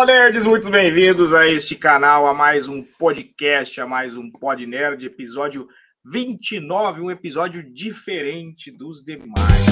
Fala 0.00 0.12
nerds, 0.12 0.46
muito 0.46 0.70
bem-vindos 0.70 1.34
a 1.34 1.46
este 1.46 1.76
canal, 1.76 2.26
a 2.26 2.32
mais 2.32 2.66
um 2.66 2.82
podcast, 2.82 3.78
a 3.82 3.86
mais 3.86 4.16
um 4.16 4.30
Pod 4.30 4.66
Nerd, 4.66 5.04
episódio 5.04 5.68
29, 6.06 7.02
um 7.02 7.10
episódio 7.10 7.62
diferente 7.62 8.70
dos 8.70 9.04
demais. 9.04 9.66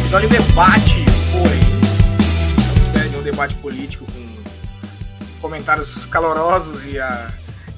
Episódio 0.00 0.28
debate, 0.28 1.04
porém, 1.30 3.12
não 3.12 3.20
um 3.20 3.22
debate 3.22 3.54
político 3.58 4.04
com 4.04 5.40
comentários 5.40 6.06
calorosos 6.06 6.84
e, 6.84 6.98
a, 6.98 7.32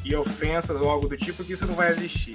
e 0.07 0.17
ofensas 0.17 0.81
ou 0.81 0.89
algo 0.89 1.07
do 1.07 1.19
tipo, 1.19 1.45
que 1.45 1.53
isso 1.53 1.67
não 1.67 1.75
vai 1.75 1.91
existir. 1.91 2.33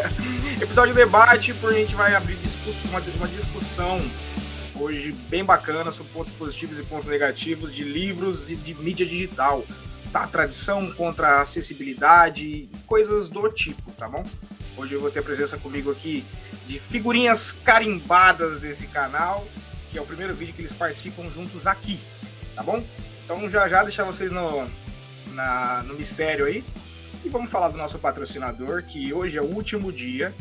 episódio 0.62 0.94
debate, 0.94 1.52
por 1.52 1.74
a 1.74 1.76
gente 1.76 1.94
vai 1.94 2.14
abrir 2.14 2.36
discussão, 2.36 2.90
uma, 2.90 3.00
uma 3.00 3.28
discussão 3.28 4.00
hoje 4.80 5.12
bem 5.28 5.44
bacana 5.44 5.90
sobre 5.90 6.12
pontos 6.12 6.32
positivos 6.32 6.78
e 6.78 6.82
pontos 6.82 7.06
negativos 7.06 7.74
de 7.74 7.84
livros 7.84 8.50
e 8.50 8.56
de 8.56 8.74
mídia 8.74 9.04
digital. 9.04 9.64
Tá? 10.10 10.26
Tradição 10.26 10.90
contra 10.92 11.40
acessibilidade, 11.40 12.68
coisas 12.86 13.28
do 13.28 13.48
tipo, 13.50 13.92
tá 13.92 14.08
bom? 14.08 14.24
Hoje 14.76 14.94
eu 14.94 15.00
vou 15.00 15.10
ter 15.10 15.20
a 15.20 15.22
presença 15.22 15.56
comigo 15.58 15.90
aqui 15.90 16.24
de 16.66 16.80
figurinhas 16.80 17.52
carimbadas 17.52 18.58
desse 18.58 18.86
canal, 18.86 19.46
que 19.90 19.98
é 19.98 20.00
o 20.00 20.06
primeiro 20.06 20.34
vídeo 20.34 20.54
que 20.54 20.62
eles 20.62 20.72
participam 20.72 21.30
juntos 21.30 21.66
aqui, 21.66 22.00
tá 22.56 22.62
bom? 22.62 22.82
Então 23.24 23.48
já 23.48 23.68
já 23.68 23.84
deixar 23.84 24.04
vocês 24.04 24.32
no, 24.32 24.68
na, 25.32 25.84
no 25.84 25.94
mistério 25.94 26.46
aí. 26.46 26.64
E 27.22 27.28
vamos 27.28 27.50
falar 27.50 27.68
do 27.68 27.76
nosso 27.76 27.98
patrocinador, 27.98 28.82
que 28.82 29.12
hoje 29.12 29.36
é 29.36 29.42
o 29.42 29.46
último 29.46 29.92
dia 29.92 30.34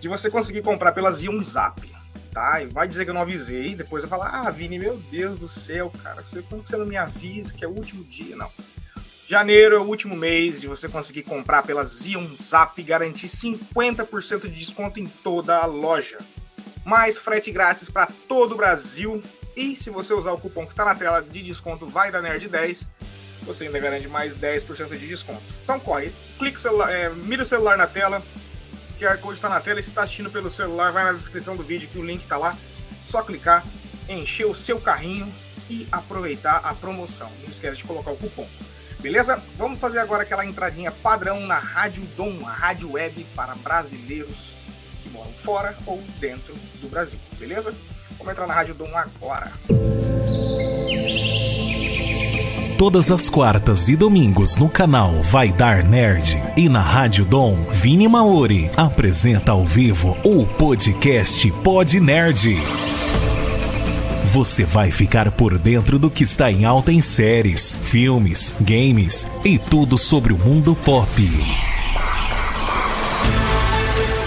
de 0.00 0.08
você 0.08 0.30
conseguir 0.30 0.62
comprar 0.62 0.92
pela 0.92 1.10
Zion 1.10 1.42
Zap 1.42 1.91
tá? 2.32 2.62
E 2.62 2.66
vai 2.66 2.88
dizer 2.88 3.04
que 3.04 3.10
eu 3.10 3.14
não 3.14 3.20
avisei, 3.20 3.74
depois 3.74 4.02
eu 4.02 4.08
falar, 4.08 4.28
ah, 4.28 4.50
Vini, 4.50 4.78
meu 4.78 4.96
Deus 5.10 5.38
do 5.38 5.46
céu, 5.46 5.92
cara, 6.02 6.22
você, 6.22 6.42
como 6.42 6.62
que 6.62 6.68
você 6.68 6.76
não 6.76 6.86
me 6.86 6.96
avisa 6.96 7.54
que 7.54 7.64
é 7.64 7.68
o 7.68 7.72
último 7.72 8.02
dia? 8.04 8.34
Não. 8.34 8.50
Janeiro 9.28 9.76
é 9.76 9.78
o 9.78 9.84
último 9.84 10.16
mês 10.16 10.60
de 10.60 10.66
você 10.66 10.88
conseguir 10.88 11.22
comprar 11.22 11.62
pela 11.62 11.84
Zion 11.84 12.26
Zap 12.34 12.78
e 12.80 12.84
garantir 12.84 13.28
50% 13.28 14.42
de 14.42 14.50
desconto 14.50 15.00
em 15.00 15.06
toda 15.06 15.56
a 15.56 15.64
loja. 15.64 16.18
Mais 16.84 17.16
frete 17.16 17.50
grátis 17.50 17.88
para 17.88 18.08
todo 18.28 18.52
o 18.52 18.56
Brasil. 18.56 19.22
E 19.56 19.76
se 19.76 19.90
você 19.90 20.12
usar 20.12 20.32
o 20.32 20.40
cupom 20.40 20.66
que 20.66 20.72
está 20.72 20.84
na 20.84 20.94
tela 20.94 21.22
de 21.22 21.42
desconto 21.42 21.86
vai 21.86 22.10
da 22.10 22.20
Nerd 22.20 22.46
10, 22.48 22.88
você 23.42 23.66
ainda 23.66 23.78
garante 23.78 24.08
mais 24.08 24.34
10% 24.34 24.98
de 24.98 25.06
desconto. 25.06 25.42
Então 25.62 25.78
corre, 25.80 26.12
clica 26.38 26.58
o 26.58 26.60
celular, 26.60 26.92
é, 26.92 27.08
mira 27.08 27.42
o 27.42 27.46
celular 27.46 27.78
na 27.78 27.86
tela, 27.86 28.22
QR 29.02 29.18
Code 29.18 29.34
está 29.34 29.48
na 29.48 29.60
tela. 29.60 29.82
Se 29.82 29.88
está 29.88 30.02
assistindo 30.04 30.30
pelo 30.30 30.48
celular, 30.48 30.92
vai 30.92 31.02
na 31.04 31.12
descrição 31.12 31.56
do 31.56 31.64
vídeo 31.64 31.88
que 31.88 31.98
o 31.98 32.04
link 32.04 32.22
está 32.22 32.36
lá. 32.36 32.56
Só 33.02 33.22
clicar, 33.22 33.64
encher 34.08 34.46
o 34.46 34.54
seu 34.54 34.80
carrinho 34.80 35.32
e 35.68 35.88
aproveitar 35.90 36.58
a 36.58 36.72
promoção. 36.72 37.30
Não 37.42 37.48
esquece 37.48 37.78
de 37.78 37.84
colocar 37.84 38.12
o 38.12 38.16
cupom. 38.16 38.48
Beleza? 39.00 39.42
Vamos 39.58 39.80
fazer 39.80 39.98
agora 39.98 40.22
aquela 40.22 40.46
entradinha 40.46 40.92
padrão 40.92 41.40
na 41.40 41.58
Rádio 41.58 42.04
Dom, 42.16 42.46
a 42.46 42.52
rádio 42.52 42.92
web 42.92 43.26
para 43.34 43.56
brasileiros 43.56 44.54
que 45.02 45.08
moram 45.10 45.32
fora 45.32 45.76
ou 45.84 46.00
dentro 46.20 46.54
do 46.80 46.88
Brasil. 46.88 47.18
Beleza? 47.36 47.74
Vamos 48.16 48.32
entrar 48.32 48.46
na 48.46 48.54
Rádio 48.54 48.74
Dom 48.74 48.96
agora 48.96 49.50
todas 52.82 53.12
as 53.12 53.30
quartas 53.30 53.88
e 53.88 53.94
domingos 53.94 54.56
no 54.56 54.68
canal 54.68 55.12
Vai 55.22 55.52
Dar 55.52 55.84
Nerd 55.84 56.42
e 56.56 56.68
na 56.68 56.80
Rádio 56.80 57.24
Dom, 57.24 57.56
Vini 57.70 58.08
Maori 58.08 58.72
apresenta 58.76 59.52
ao 59.52 59.64
vivo 59.64 60.18
o 60.24 60.44
podcast 60.44 61.48
Pod 61.62 62.00
Nerd. 62.00 62.60
Você 64.32 64.64
vai 64.64 64.90
ficar 64.90 65.30
por 65.30 65.56
dentro 65.58 65.96
do 65.96 66.10
que 66.10 66.24
está 66.24 66.50
em 66.50 66.64
alta 66.64 66.90
em 66.90 67.00
séries, 67.00 67.76
filmes, 67.82 68.56
games 68.60 69.30
e 69.44 69.60
tudo 69.60 69.96
sobre 69.96 70.32
o 70.32 70.38
mundo 70.38 70.76
pop. 70.84 71.06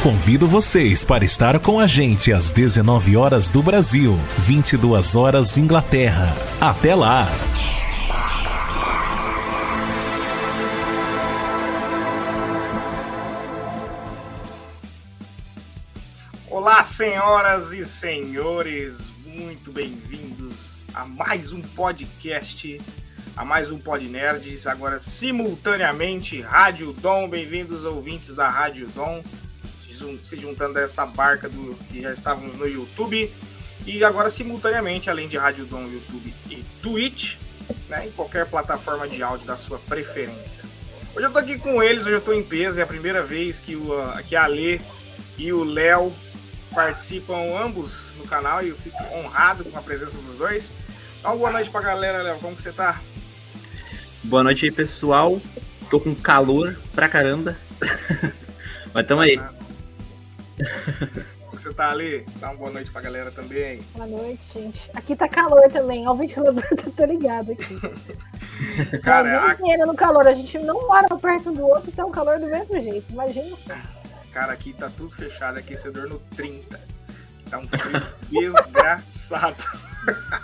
Convido 0.01 0.47
vocês 0.47 1.03
para 1.03 1.25
estar 1.25 1.59
com 1.59 1.77
a 1.77 1.87
gente 1.87 2.31
às 2.31 2.53
19 2.53 3.17
horas 3.17 3.51
do 3.51 3.61
Brasil, 3.61 4.17
22 4.37 5.13
horas 5.17 5.57
Inglaterra. 5.57 6.33
Até 6.61 6.95
lá! 6.95 7.27
Senhoras 16.95 17.73
e 17.73 17.85
senhores, 17.85 18.99
muito 19.25 19.69
bem-vindos 19.69 20.81
a 20.93 21.03
mais 21.03 21.51
um 21.51 21.61
podcast, 21.61 22.79
a 23.35 23.43
mais 23.43 23.69
um 23.69 23.77
Pod 23.77 24.07
Nerds, 24.07 24.65
agora 24.65 24.97
simultaneamente 24.97 26.39
Rádio 26.39 26.93
Dom, 26.93 27.27
bem-vindos 27.27 27.83
ouvintes 27.83 28.33
da 28.33 28.47
Rádio 28.47 28.87
Dom, 28.95 29.21
se 30.23 30.37
juntando 30.37 30.79
a 30.79 30.83
essa 30.83 31.05
barca 31.05 31.49
do 31.49 31.75
que 31.91 32.01
já 32.01 32.13
estávamos 32.13 32.55
no 32.55 32.65
YouTube 32.65 33.29
e 33.85 34.01
agora 34.01 34.29
simultaneamente, 34.29 35.09
além 35.09 35.27
de 35.27 35.35
Rádio 35.37 35.65
Dom, 35.65 35.89
YouTube 35.89 36.33
e 36.49 36.63
Twitch, 36.81 37.35
né, 37.89 38.07
em 38.07 38.11
qualquer 38.11 38.45
plataforma 38.45 39.05
de 39.05 39.21
áudio 39.21 39.45
da 39.45 39.57
sua 39.57 39.79
preferência. 39.79 40.63
Hoje 41.13 41.27
eu 41.27 41.31
tô 41.31 41.39
aqui 41.39 41.57
com 41.57 41.83
eles, 41.83 42.05
hoje 42.05 42.15
eu 42.15 42.21
tô 42.21 42.31
em 42.31 42.41
peso, 42.41 42.79
é 42.79 42.83
a 42.83 42.87
primeira 42.87 43.21
vez 43.21 43.59
que, 43.59 43.75
o, 43.75 43.89
que 44.29 44.33
a 44.37 44.47
Lê 44.47 44.79
e 45.37 45.51
o 45.51 45.65
Léo 45.65 46.13
participam 46.75 47.57
ambos 47.57 48.13
no 48.17 48.25
canal 48.25 48.61
e 48.61 48.69
eu 48.69 48.75
fico 48.75 48.97
honrado 49.13 49.63
com 49.63 49.77
a 49.77 49.81
presença 49.81 50.17
dos 50.17 50.37
dois. 50.37 50.71
Dá 51.23 51.29
uma 51.29 51.37
boa 51.37 51.51
noite 51.51 51.69
pra 51.69 51.81
galera, 51.81 52.21
Léo. 52.21 52.37
Como 52.39 52.55
que 52.55 52.61
você 52.61 52.71
tá? 52.71 53.01
Boa 54.23 54.43
noite 54.43 54.65
aí, 54.65 54.71
pessoal. 54.71 55.41
Tô 55.89 55.99
com 55.99 56.13
calor 56.13 56.77
pra 56.93 57.07
caramba. 57.07 57.57
Mas 58.93 59.07
tamo 59.07 59.21
aí. 59.21 59.39
Como 61.45 61.59
você 61.59 61.73
tá 61.73 61.91
ali? 61.91 62.25
Dá 62.35 62.49
uma 62.49 62.57
boa 62.57 62.71
noite 62.71 62.91
pra 62.91 63.01
galera 63.01 63.31
também. 63.31 63.81
Boa 63.93 64.07
noite, 64.07 64.41
gente. 64.53 64.91
Aqui 64.93 65.15
tá 65.15 65.27
calor 65.27 65.71
também. 65.71 66.07
Ó, 66.07 66.11
o 66.11 66.15
ventilador 66.15 66.63
tá 66.95 67.05
ligado 67.05 67.53
aqui. 67.53 67.79
Cara, 69.01 69.51
a... 69.51 69.85
no 69.85 69.95
calor. 69.95 70.27
A 70.27 70.33
gente 70.33 70.57
não 70.59 70.87
mora 70.87 71.07
perto 71.17 71.51
do 71.51 71.65
outro, 71.65 71.89
então 71.89 72.09
o 72.09 72.11
calor 72.11 72.39
do 72.39 72.47
mesmo 72.47 72.79
jeito. 72.79 73.11
Imagina. 73.11 73.55
Cara, 74.35 74.51
aqui 74.51 74.73
tá 74.73 74.89
tudo 74.89 75.11
fechado, 75.11 75.57
aquecedor 75.57 76.09
no 76.09 76.19
30. 76.35 76.77
Tá 77.49 77.57
um 77.57 77.65
frio 77.69 78.03
desgraçado. 78.51 79.63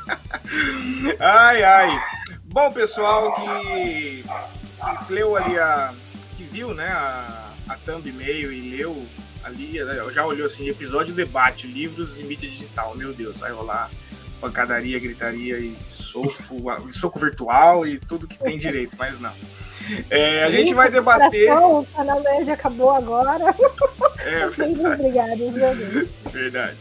ai, 1.20 1.62
ai. 1.62 2.02
Bom, 2.46 2.72
pessoal 2.72 3.36
que, 3.36 4.24
que 5.06 5.14
leu 5.14 5.36
ali 5.36 5.60
a. 5.60 5.94
que 6.38 6.44
viu, 6.44 6.74
né, 6.74 6.88
a, 6.88 7.52
a 7.68 7.76
thumb 7.86 8.08
e-mail 8.08 8.54
e 8.54 8.78
leu 8.78 9.06
ali, 9.44 9.84
né, 9.84 10.10
já 10.14 10.26
olhou 10.26 10.46
assim, 10.46 10.70
episódio 10.70 11.14
debate, 11.14 11.68
livros 11.68 12.18
e 12.18 12.24
mídia 12.24 12.50
digital. 12.50 12.96
Meu 12.96 13.12
Deus, 13.12 13.40
vai 13.40 13.52
rolar 13.52 13.92
pancadaria, 14.42 15.00
gritaria 15.00 15.60
e 15.60 15.78
soco, 15.88 16.34
soco 16.92 17.20
virtual 17.20 17.86
e 17.86 18.00
tudo 18.00 18.28
que 18.28 18.40
tem 18.40 18.58
direito, 18.58 18.96
mas 18.98 19.20
não. 19.20 19.34
É, 20.10 20.44
a 20.44 20.52
gente 20.52 20.74
vai 20.74 20.90
debater. 20.90 21.52
O 21.54 21.86
canal 21.96 22.22
Nerd 22.22 22.50
acabou 22.52 22.92
agora. 22.92 23.56
É, 24.20 24.46
Obrigado, 24.50 26.10
Verdade. 26.32 26.78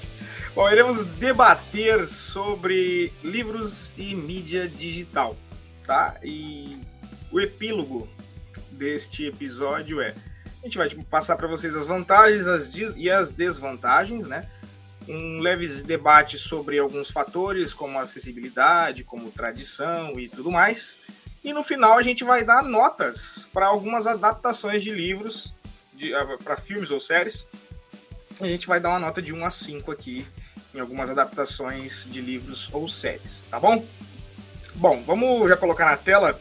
Bom, 0.55 0.69
iremos 0.69 1.05
debater 1.05 2.07
sobre 2.07 3.13
livros 3.23 3.95
e 3.97 4.15
mídia 4.15 4.69
digital, 4.69 5.37
tá? 5.87 6.17
E 6.23 6.81
o 7.31 7.41
epílogo 7.41 8.09
deste 8.73 9.27
episódio 9.27 10.01
é: 10.01 10.15
a 10.61 10.67
gente 10.67 10.77
vai 10.77 10.89
tipo, 10.89 11.05
passar 11.05 11.37
para 11.37 11.47
vocês 11.47 11.75
as 11.77 11.87
vantagens 11.87 12.47
as 12.47 12.71
e 12.97 13.11
as 13.11 13.33
desvantagens, 13.33 14.27
né? 14.27 14.49
Um 15.13 15.41
leve 15.41 15.67
debate 15.83 16.39
sobre 16.39 16.79
alguns 16.79 17.11
fatores, 17.11 17.75
como 17.75 17.99
acessibilidade, 17.99 19.03
como 19.03 19.33
tradição 19.33 20.21
e 20.21 20.29
tudo 20.29 20.53
mais. 20.53 20.99
E 21.43 21.53
no 21.53 21.65
final 21.65 21.99
a 21.99 22.03
gente 22.03 22.23
vai 22.23 22.45
dar 22.45 22.63
notas 22.63 23.49
para 23.53 23.67
algumas 23.67 24.07
adaptações 24.07 24.83
de 24.83 24.93
livros, 24.93 25.55
ah, 26.15 26.39
para 26.45 26.57
filmes 26.57 26.93
ou 26.93 27.01
séries. 27.01 27.49
A 28.41 28.47
gente 28.47 28.69
vai 28.69 28.79
dar 28.79 28.91
uma 28.91 29.01
nota 29.01 29.21
de 29.21 29.33
1 29.33 29.45
a 29.45 29.51
5 29.51 29.91
aqui 29.91 30.25
em 30.73 30.79
algumas 30.79 31.11
adaptações 31.11 32.07
de 32.09 32.21
livros 32.21 32.71
ou 32.73 32.87
séries, 32.89 33.45
tá 33.51 33.59
bom? 33.59 33.85
Bom, 34.77 35.03
vamos 35.03 35.49
já 35.49 35.57
colocar 35.57 35.87
na 35.87 35.97
tela 35.97 36.41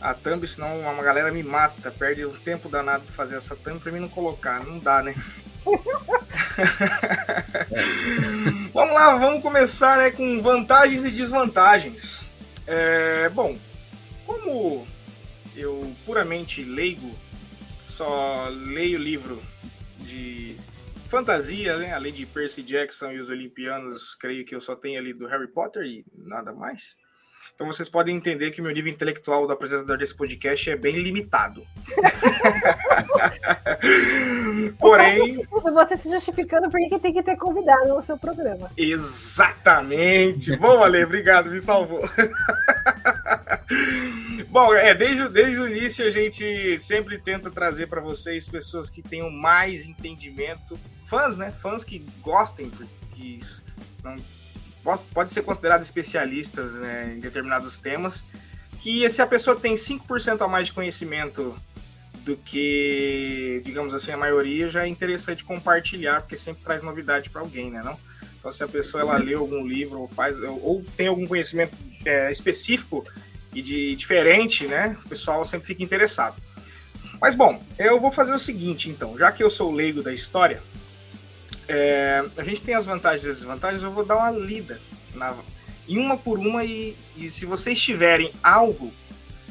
a 0.00 0.12
thumb, 0.12 0.46
senão 0.46 0.80
uma 0.80 1.02
galera 1.02 1.30
me 1.30 1.42
mata, 1.42 1.90
perde 1.90 2.24
o 2.24 2.32
tempo 2.32 2.68
danado 2.68 3.06
de 3.06 3.12
fazer 3.12 3.36
essa 3.36 3.54
thumb 3.54 3.78
para 3.78 3.92
mim 3.92 4.00
não 4.00 4.08
colocar, 4.08 4.64
não 4.64 4.78
dá, 4.78 5.02
né? 5.02 5.14
vamos 8.72 8.94
lá, 8.94 9.16
vamos 9.16 9.42
começar 9.42 9.98
né, 9.98 10.10
com 10.10 10.42
vantagens 10.42 11.04
e 11.04 11.10
desvantagens. 11.10 12.28
É, 12.66 13.28
bom, 13.30 13.58
como 14.26 14.86
eu 15.56 15.94
puramente 16.04 16.62
leigo, 16.62 17.14
só 17.86 18.48
leio 18.48 18.98
livro 18.98 19.42
de 19.98 20.56
fantasia, 21.08 21.78
né? 21.78 21.92
além 21.92 22.12
de 22.12 22.26
Percy 22.26 22.62
Jackson 22.62 23.12
e 23.12 23.20
os 23.20 23.30
Olimpianos, 23.30 24.14
creio 24.14 24.44
que 24.44 24.54
eu 24.54 24.60
só 24.60 24.74
tenho 24.74 24.98
ali 24.98 25.12
do 25.12 25.26
Harry 25.26 25.48
Potter 25.48 25.84
e 25.84 26.04
nada 26.12 26.52
mais. 26.52 26.96
Então 27.54 27.66
vocês 27.66 27.88
podem 27.88 28.16
entender 28.16 28.50
que 28.50 28.60
o 28.60 28.64
meu 28.64 28.72
nível 28.72 28.92
intelectual 28.92 29.46
do 29.46 29.52
apresentador 29.52 29.98
desse 29.98 30.14
podcast 30.14 30.70
é 30.70 30.76
bem 30.76 30.96
limitado. 30.96 31.66
Porém. 34.78 35.46
Você 35.50 35.98
se 35.98 36.10
justificando 36.10 36.70
porque 36.70 36.98
tem 36.98 37.12
que 37.12 37.22
ter 37.22 37.36
convidado 37.36 37.88
no 37.88 38.02
seu 38.02 38.18
programa. 38.18 38.70
Exatamente. 38.76 40.56
Bom, 40.56 40.82
Ale, 40.82 41.04
obrigado, 41.04 41.50
me 41.50 41.60
salvou. 41.60 42.00
Bom, 44.48 44.72
é, 44.72 44.94
desde, 44.94 45.28
desde 45.28 45.60
o 45.60 45.68
início 45.68 46.06
a 46.06 46.10
gente 46.10 46.78
sempre 46.80 47.18
tenta 47.18 47.50
trazer 47.50 47.88
para 47.88 48.00
vocês 48.00 48.48
pessoas 48.48 48.88
que 48.88 49.02
tenham 49.02 49.28
mais 49.28 49.84
entendimento, 49.84 50.78
fãs, 51.06 51.36
né? 51.36 51.50
Fãs 51.50 51.82
que 51.82 52.06
gostem, 52.22 52.70
que 53.14 53.40
não 54.02 54.16
pode 55.12 55.32
ser 55.32 55.42
considerado 55.42 55.82
especialistas 55.82 56.74
né, 56.76 57.14
em 57.16 57.20
determinados 57.20 57.76
temas, 57.76 58.24
que 58.80 59.08
se 59.08 59.22
a 59.22 59.26
pessoa 59.26 59.56
tem 59.56 59.74
5% 59.74 60.42
a 60.42 60.48
mais 60.48 60.66
de 60.66 60.72
conhecimento 60.72 61.58
do 62.24 62.36
que, 62.36 63.62
digamos 63.64 63.94
assim, 63.94 64.12
a 64.12 64.16
maioria, 64.16 64.68
já 64.68 64.84
é 64.84 64.88
interessante 64.88 65.44
compartilhar, 65.44 66.22
porque 66.22 66.36
sempre 66.36 66.62
traz 66.62 66.82
novidade 66.82 67.30
para 67.30 67.40
alguém, 67.40 67.70
né? 67.70 67.82
Não? 67.82 67.98
Então, 68.38 68.52
se 68.52 68.62
a 68.62 68.68
pessoa 68.68 69.02
ela 69.02 69.16
lê 69.16 69.34
algum 69.34 69.66
livro 69.66 70.00
ou 70.00 70.08
faz 70.08 70.38
ou 70.40 70.84
tem 70.96 71.06
algum 71.06 71.26
conhecimento 71.26 71.74
é, 72.04 72.30
específico 72.30 73.04
e 73.54 73.62
de 73.62 73.96
diferente, 73.96 74.66
né? 74.66 74.96
O 75.04 75.08
pessoal 75.08 75.44
sempre 75.44 75.66
fica 75.66 75.82
interessado. 75.82 76.36
Mas 77.20 77.34
bom, 77.34 77.62
eu 77.78 77.98
vou 77.98 78.12
fazer 78.12 78.34
o 78.34 78.38
seguinte, 78.38 78.90
então, 78.90 79.16
já 79.16 79.32
que 79.32 79.42
eu 79.42 79.48
sou 79.48 79.72
leigo 79.72 80.02
da 80.02 80.12
história, 80.12 80.62
é, 81.68 82.24
a 82.36 82.44
gente 82.44 82.62
tem 82.62 82.74
as 82.74 82.86
vantagens 82.86 83.24
e 83.24 83.30
as 83.30 83.36
desvantagens, 83.36 83.82
eu 83.82 83.90
vou 83.90 84.04
dar 84.04 84.16
uma 84.16 84.30
lida 84.30 84.80
na, 85.14 85.34
em 85.88 85.98
uma 85.98 86.16
por 86.16 86.38
uma 86.38 86.64
e, 86.64 86.96
e, 87.16 87.30
se 87.30 87.46
vocês 87.46 87.80
tiverem 87.80 88.32
algo 88.42 88.92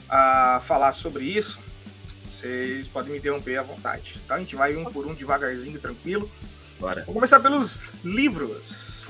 a 0.10 0.62
falar 0.65 0.91
sobre 0.91 1.25
isso, 1.25 1.60
vocês 2.27 2.88
podem 2.88 3.13
me 3.13 3.17
interromper 3.17 3.58
à 3.58 3.63
vontade. 3.63 4.22
Tá? 4.27 4.36
A 4.36 4.39
gente 4.39 4.55
vai 4.55 4.75
um 4.75 4.86
por 4.86 5.08
um 5.08 5.13
devagarzinho, 5.13 5.79
tranquilo. 5.79 6.29
Bora. 6.79 7.03
Vou 7.05 7.13
começar 7.13 7.39
pelos 7.39 7.89
livros. 8.03 9.05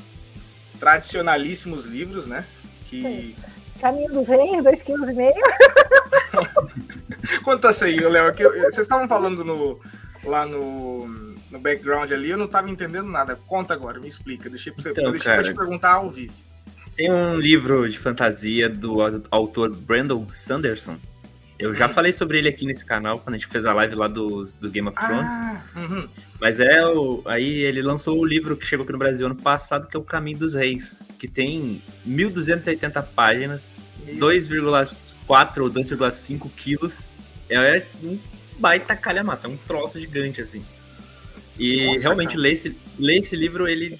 Tradicionalíssimos 0.79 1.85
livros, 1.85 2.25
né? 2.25 2.45
Que... 2.85 3.35
Caminho 3.79 4.13
dos 4.13 4.27
Reis, 4.27 4.63
dois 4.63 4.81
quilos 4.81 5.09
e 5.09 5.13
meio. 5.13 5.33
Conta 7.43 7.71
isso 7.71 7.85
aí, 7.85 7.99
Léo. 7.99 8.33
Vocês 8.33 8.79
estavam 8.79 9.07
falando 9.07 9.43
no, 9.43 9.79
lá 10.23 10.45
no 10.45 11.22
no 11.53 11.59
background 11.59 12.11
ali, 12.11 12.31
eu 12.31 12.37
não 12.37 12.45
estava 12.45 12.69
entendendo 12.69 13.07
nada. 13.07 13.35
Conta 13.47 13.73
agora, 13.73 13.99
me 13.99 14.07
explica. 14.07 14.49
Deixei 14.49 14.73
para 14.73 14.81
você 14.81 14.89
então, 14.89 15.11
deixei 15.11 15.31
cara, 15.31 15.43
pra 15.43 15.51
te 15.51 15.55
perguntar 15.55 15.93
ao 15.93 16.09
vivo. 16.09 16.33
Tem 16.95 17.11
um 17.11 17.37
livro 17.37 17.87
de 17.87 17.97
fantasia 17.97 18.67
do 18.67 18.97
autor 19.29 19.69
Brandon 19.69 20.27
Sanderson. 20.27 20.97
Eu 21.59 21.75
já 21.75 21.85
hum. 21.85 21.89
falei 21.89 22.11
sobre 22.11 22.39
ele 22.39 22.49
aqui 22.49 22.65
nesse 22.65 22.83
canal, 22.83 23.19
quando 23.19 23.35
a 23.35 23.37
gente 23.37 23.47
fez 23.47 23.63
a 23.65 23.73
live 23.73 23.95
lá 23.95 24.07
do, 24.07 24.45
do 24.59 24.69
Game 24.69 24.87
of 24.87 24.97
Thrones. 24.97 25.31
Ah, 25.31 25.63
uhum. 25.75 26.09
Mas 26.41 26.59
é 26.59 26.85
o. 26.85 27.21
Aí 27.25 27.59
ele 27.59 27.81
lançou 27.81 28.19
o 28.19 28.25
livro 28.25 28.57
que 28.57 28.65
chegou 28.65 28.83
aqui 28.83 28.91
no 28.91 28.97
Brasil 28.97 29.25
ano 29.27 29.35
passado, 29.35 29.87
que 29.87 29.95
é 29.95 29.99
O 29.99 30.03
Caminho 30.03 30.39
dos 30.39 30.55
Reis, 30.55 31.03
que 31.19 31.27
tem 31.27 31.81
1.280 32.07 33.05
páginas, 33.15 33.77
2,4 34.07 35.61
ou 35.61 35.69
2,5 35.69 36.49
quilos. 36.55 37.07
É 37.49 37.85
um 38.03 38.17
baita 38.59 38.95
calhamaça, 38.95 39.47
é 39.47 39.49
um 39.49 39.57
troço 39.57 39.99
gigante, 39.99 40.41
assim. 40.41 40.65
E 41.57 41.85
Nossa, 41.85 42.01
realmente 42.01 42.37
ler 42.37 42.53
esse, 42.53 42.75
ler 42.97 43.19
esse 43.19 43.35
livro, 43.35 43.67
ele 43.67 43.99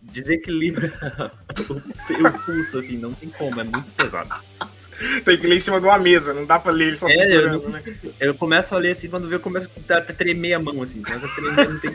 desequilibra 0.00 0.92
o, 1.68 1.74
o 1.74 2.44
pulso, 2.44 2.78
assim, 2.78 2.96
não 2.96 3.12
tem 3.14 3.28
como, 3.30 3.60
é 3.60 3.64
muito 3.64 3.90
pesado. 3.92 4.34
Tem 5.24 5.38
que 5.38 5.46
ler 5.46 5.56
em 5.56 5.60
cima 5.60 5.80
de 5.80 5.86
uma 5.86 5.98
mesa, 5.98 6.32
não 6.32 6.46
dá 6.46 6.58
pra 6.58 6.70
ler 6.70 6.88
ele 6.88 6.96
só 6.96 7.08
é, 7.08 7.12
segurando, 7.12 7.64
eu, 7.64 7.70
né? 7.70 7.82
Eu 8.20 8.34
começo 8.34 8.74
a 8.74 8.78
ler 8.78 8.92
assim, 8.92 9.08
quando 9.08 9.28
vê, 9.28 9.36
eu 9.36 9.40
começo 9.40 9.68
a 9.88 10.00
tremer 10.00 10.54
a 10.54 10.58
mão, 10.58 10.82
assim, 10.82 11.02
começa 11.02 11.26
a 11.26 11.28
tremer, 11.30 11.68
não 11.68 11.78
tem 11.78 11.92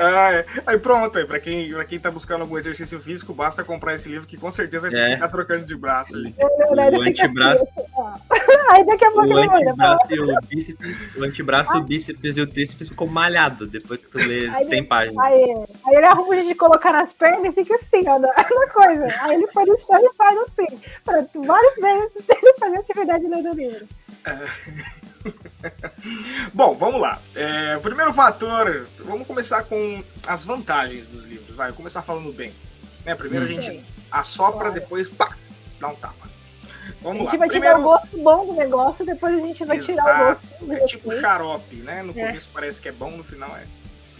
Ah, 0.00 0.32
é. 0.32 0.46
Aí 0.66 0.78
pronto, 0.78 1.18
aí, 1.18 1.26
pra, 1.26 1.38
quem, 1.38 1.70
pra 1.70 1.84
quem 1.84 2.00
tá 2.00 2.10
buscando 2.10 2.40
algum 2.40 2.56
exercício 2.56 2.98
físico, 3.00 3.34
basta 3.34 3.62
comprar 3.62 3.94
esse 3.94 4.08
livro 4.08 4.26
que 4.26 4.38
com 4.38 4.50
certeza 4.50 4.90
vai 4.90 5.12
é. 5.12 5.14
ficar 5.14 5.28
trocando 5.28 5.66
de 5.66 5.76
braço 5.76 6.16
ali. 6.16 6.34
O 6.38 7.02
antebraço. 7.02 7.66
Aí 8.70 8.86
daqui 8.86 9.04
a 9.04 9.10
pouco 9.10 9.28
o 9.28 9.38
antebraço 9.38 10.06
e 10.10 10.20
o 10.20 10.40
bíceps, 10.42 11.16
o 11.16 11.24
antebraço, 11.24 11.76
o 11.76 11.82
bíceps 11.82 12.36
e 12.36 12.40
o 12.40 12.46
tríceps 12.46 12.88
ficou 12.88 13.08
malhado 13.08 13.66
depois 13.66 14.00
que 14.00 14.06
tu 14.06 14.18
lê 14.18 14.48
aí, 14.48 14.64
100 14.64 14.84
páginas. 14.84 15.18
Aí, 15.24 15.54
aí 15.86 15.96
ele 15.96 16.06
arruma 16.06 16.42
de 16.42 16.54
colocar 16.54 16.92
nas 16.92 17.12
pernas 17.12 17.46
e 17.46 17.52
fica 17.52 17.74
assim, 17.74 18.08
ó, 18.08 18.20
aquela 18.36 18.68
coisa. 18.70 19.06
Aí 19.22 19.34
ele 19.34 19.46
põe 19.48 19.66
no 19.66 19.78
chão 19.78 19.98
e 20.00 20.14
faz 20.16 20.38
assim. 20.38 20.80
Para 21.04 21.26
várias 21.34 21.74
vezes 21.74 22.28
ele 22.28 22.54
fazer 22.60 22.76
atividade 22.76 23.26
lendo 23.26 23.50
o 23.50 23.54
livro. 23.54 23.86
É. 24.24 24.99
Bom, 26.52 26.74
vamos 26.76 27.00
lá. 27.00 27.20
É, 27.34 27.78
primeiro 27.78 28.12
fator, 28.12 28.88
vamos 28.98 29.26
começar 29.26 29.64
com 29.64 30.02
as 30.26 30.44
vantagens 30.44 31.06
dos 31.06 31.24
livros. 31.24 31.54
Vai, 31.54 31.72
começar 31.72 32.02
falando 32.02 32.32
bem. 32.32 32.52
Né, 33.04 33.14
primeiro 33.14 33.46
hum. 33.46 33.48
a 33.48 33.52
gente 33.52 33.84
assopra, 34.10 34.70
depois 34.70 35.08
pá, 35.08 35.36
dá 35.78 35.88
um 35.88 35.94
tapa. 35.94 36.28
Vamos 37.02 37.22
a 37.28 37.30
gente 37.30 37.32
lá. 37.32 37.38
vai 37.38 37.48
primeiro... 37.48 37.76
tirar 37.76 37.78
o 37.78 37.82
gosto 37.82 38.18
bom 38.18 38.46
do 38.46 38.52
negócio, 38.54 39.06
depois 39.06 39.34
a 39.34 39.46
gente 39.46 39.64
vai 39.64 39.78
Exato. 39.78 39.92
tirar 39.92 40.22
o 40.22 40.66
gosto. 40.66 40.72
É 40.72 40.86
tipo 40.86 41.12
xarope, 41.20 41.76
né? 41.76 42.02
No 42.02 42.18
é. 42.18 42.26
começo 42.26 42.50
parece 42.52 42.80
que 42.80 42.88
é 42.88 42.92
bom, 42.92 43.10
no 43.10 43.24
final 43.24 43.56
é 43.56 43.64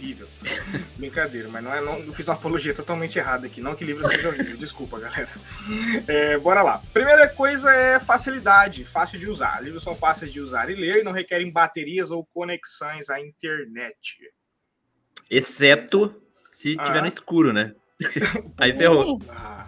horrível. 0.01 0.27
Brincadeira, 0.97 1.47
mas 1.47 1.63
não 1.63 1.73
é. 1.73 1.79
Não, 1.79 1.99
eu 1.99 2.13
fiz 2.13 2.27
uma 2.27 2.33
apologia 2.33 2.73
totalmente 2.73 3.17
errada 3.19 3.45
aqui. 3.45 3.61
Não 3.61 3.75
que 3.75 3.85
livro 3.85 4.05
seja 4.07 4.29
horrível. 4.29 4.57
Desculpa, 4.57 4.99
galera. 4.99 5.29
É, 6.07 6.37
bora 6.37 6.63
lá. 6.63 6.81
Primeira 6.91 7.27
coisa 7.29 7.71
é 7.71 7.99
facilidade, 7.99 8.83
fácil 8.83 9.19
de 9.19 9.29
usar. 9.29 9.63
Livros 9.63 9.83
são 9.83 9.95
fáceis 9.95 10.33
de 10.33 10.41
usar 10.41 10.69
e 10.69 10.75
ler 10.75 11.01
e 11.01 11.03
não 11.03 11.11
requerem 11.11 11.51
baterias 11.51 12.09
ou 12.09 12.25
conexões 12.33 13.09
à 13.09 13.19
internet. 13.21 14.19
Exceto 15.29 16.15
se 16.51 16.75
ah. 16.79 16.83
tiver 16.83 17.01
no 17.01 17.07
escuro, 17.07 17.53
né? 17.53 17.73
aí 18.57 18.73
ferrou. 18.73 19.21
Ah. 19.29 19.67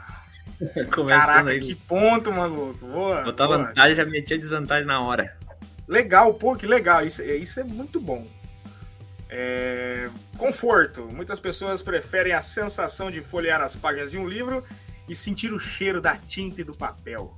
Caraca, 1.08 1.50
aí. 1.50 1.60
que 1.60 1.76
ponto, 1.76 2.32
maluco. 2.32 2.86
Boa, 2.86 3.22
Botar 3.22 3.48
boa. 3.48 3.58
vantagem, 3.58 3.96
já 3.96 4.06
metia 4.06 4.38
desvantagem 4.38 4.86
na 4.86 5.02
hora. 5.02 5.38
Legal, 5.88 6.34
pô, 6.36 6.56
que 6.56 6.66
legal. 6.66 7.06
Isso, 7.06 7.22
isso 7.22 7.60
é 7.60 7.64
muito 7.64 8.00
bom. 8.00 8.26
É... 9.30 10.10
Conforto. 10.38 11.04
Muitas 11.12 11.40
pessoas 11.40 11.82
preferem 11.82 12.34
a 12.34 12.42
sensação 12.42 13.10
de 13.12 13.22
folhear 13.22 13.62
as 13.62 13.76
páginas 13.76 14.12
de 14.12 14.18
um 14.18 14.28
livro 14.28 14.64
e 15.08 15.16
sentir 15.16 15.54
o 15.54 15.60
cheiro 15.60 16.02
da 16.02 16.16
tinta 16.16 16.62
e 16.62 16.64
do 16.64 16.76
papel. 16.76 17.34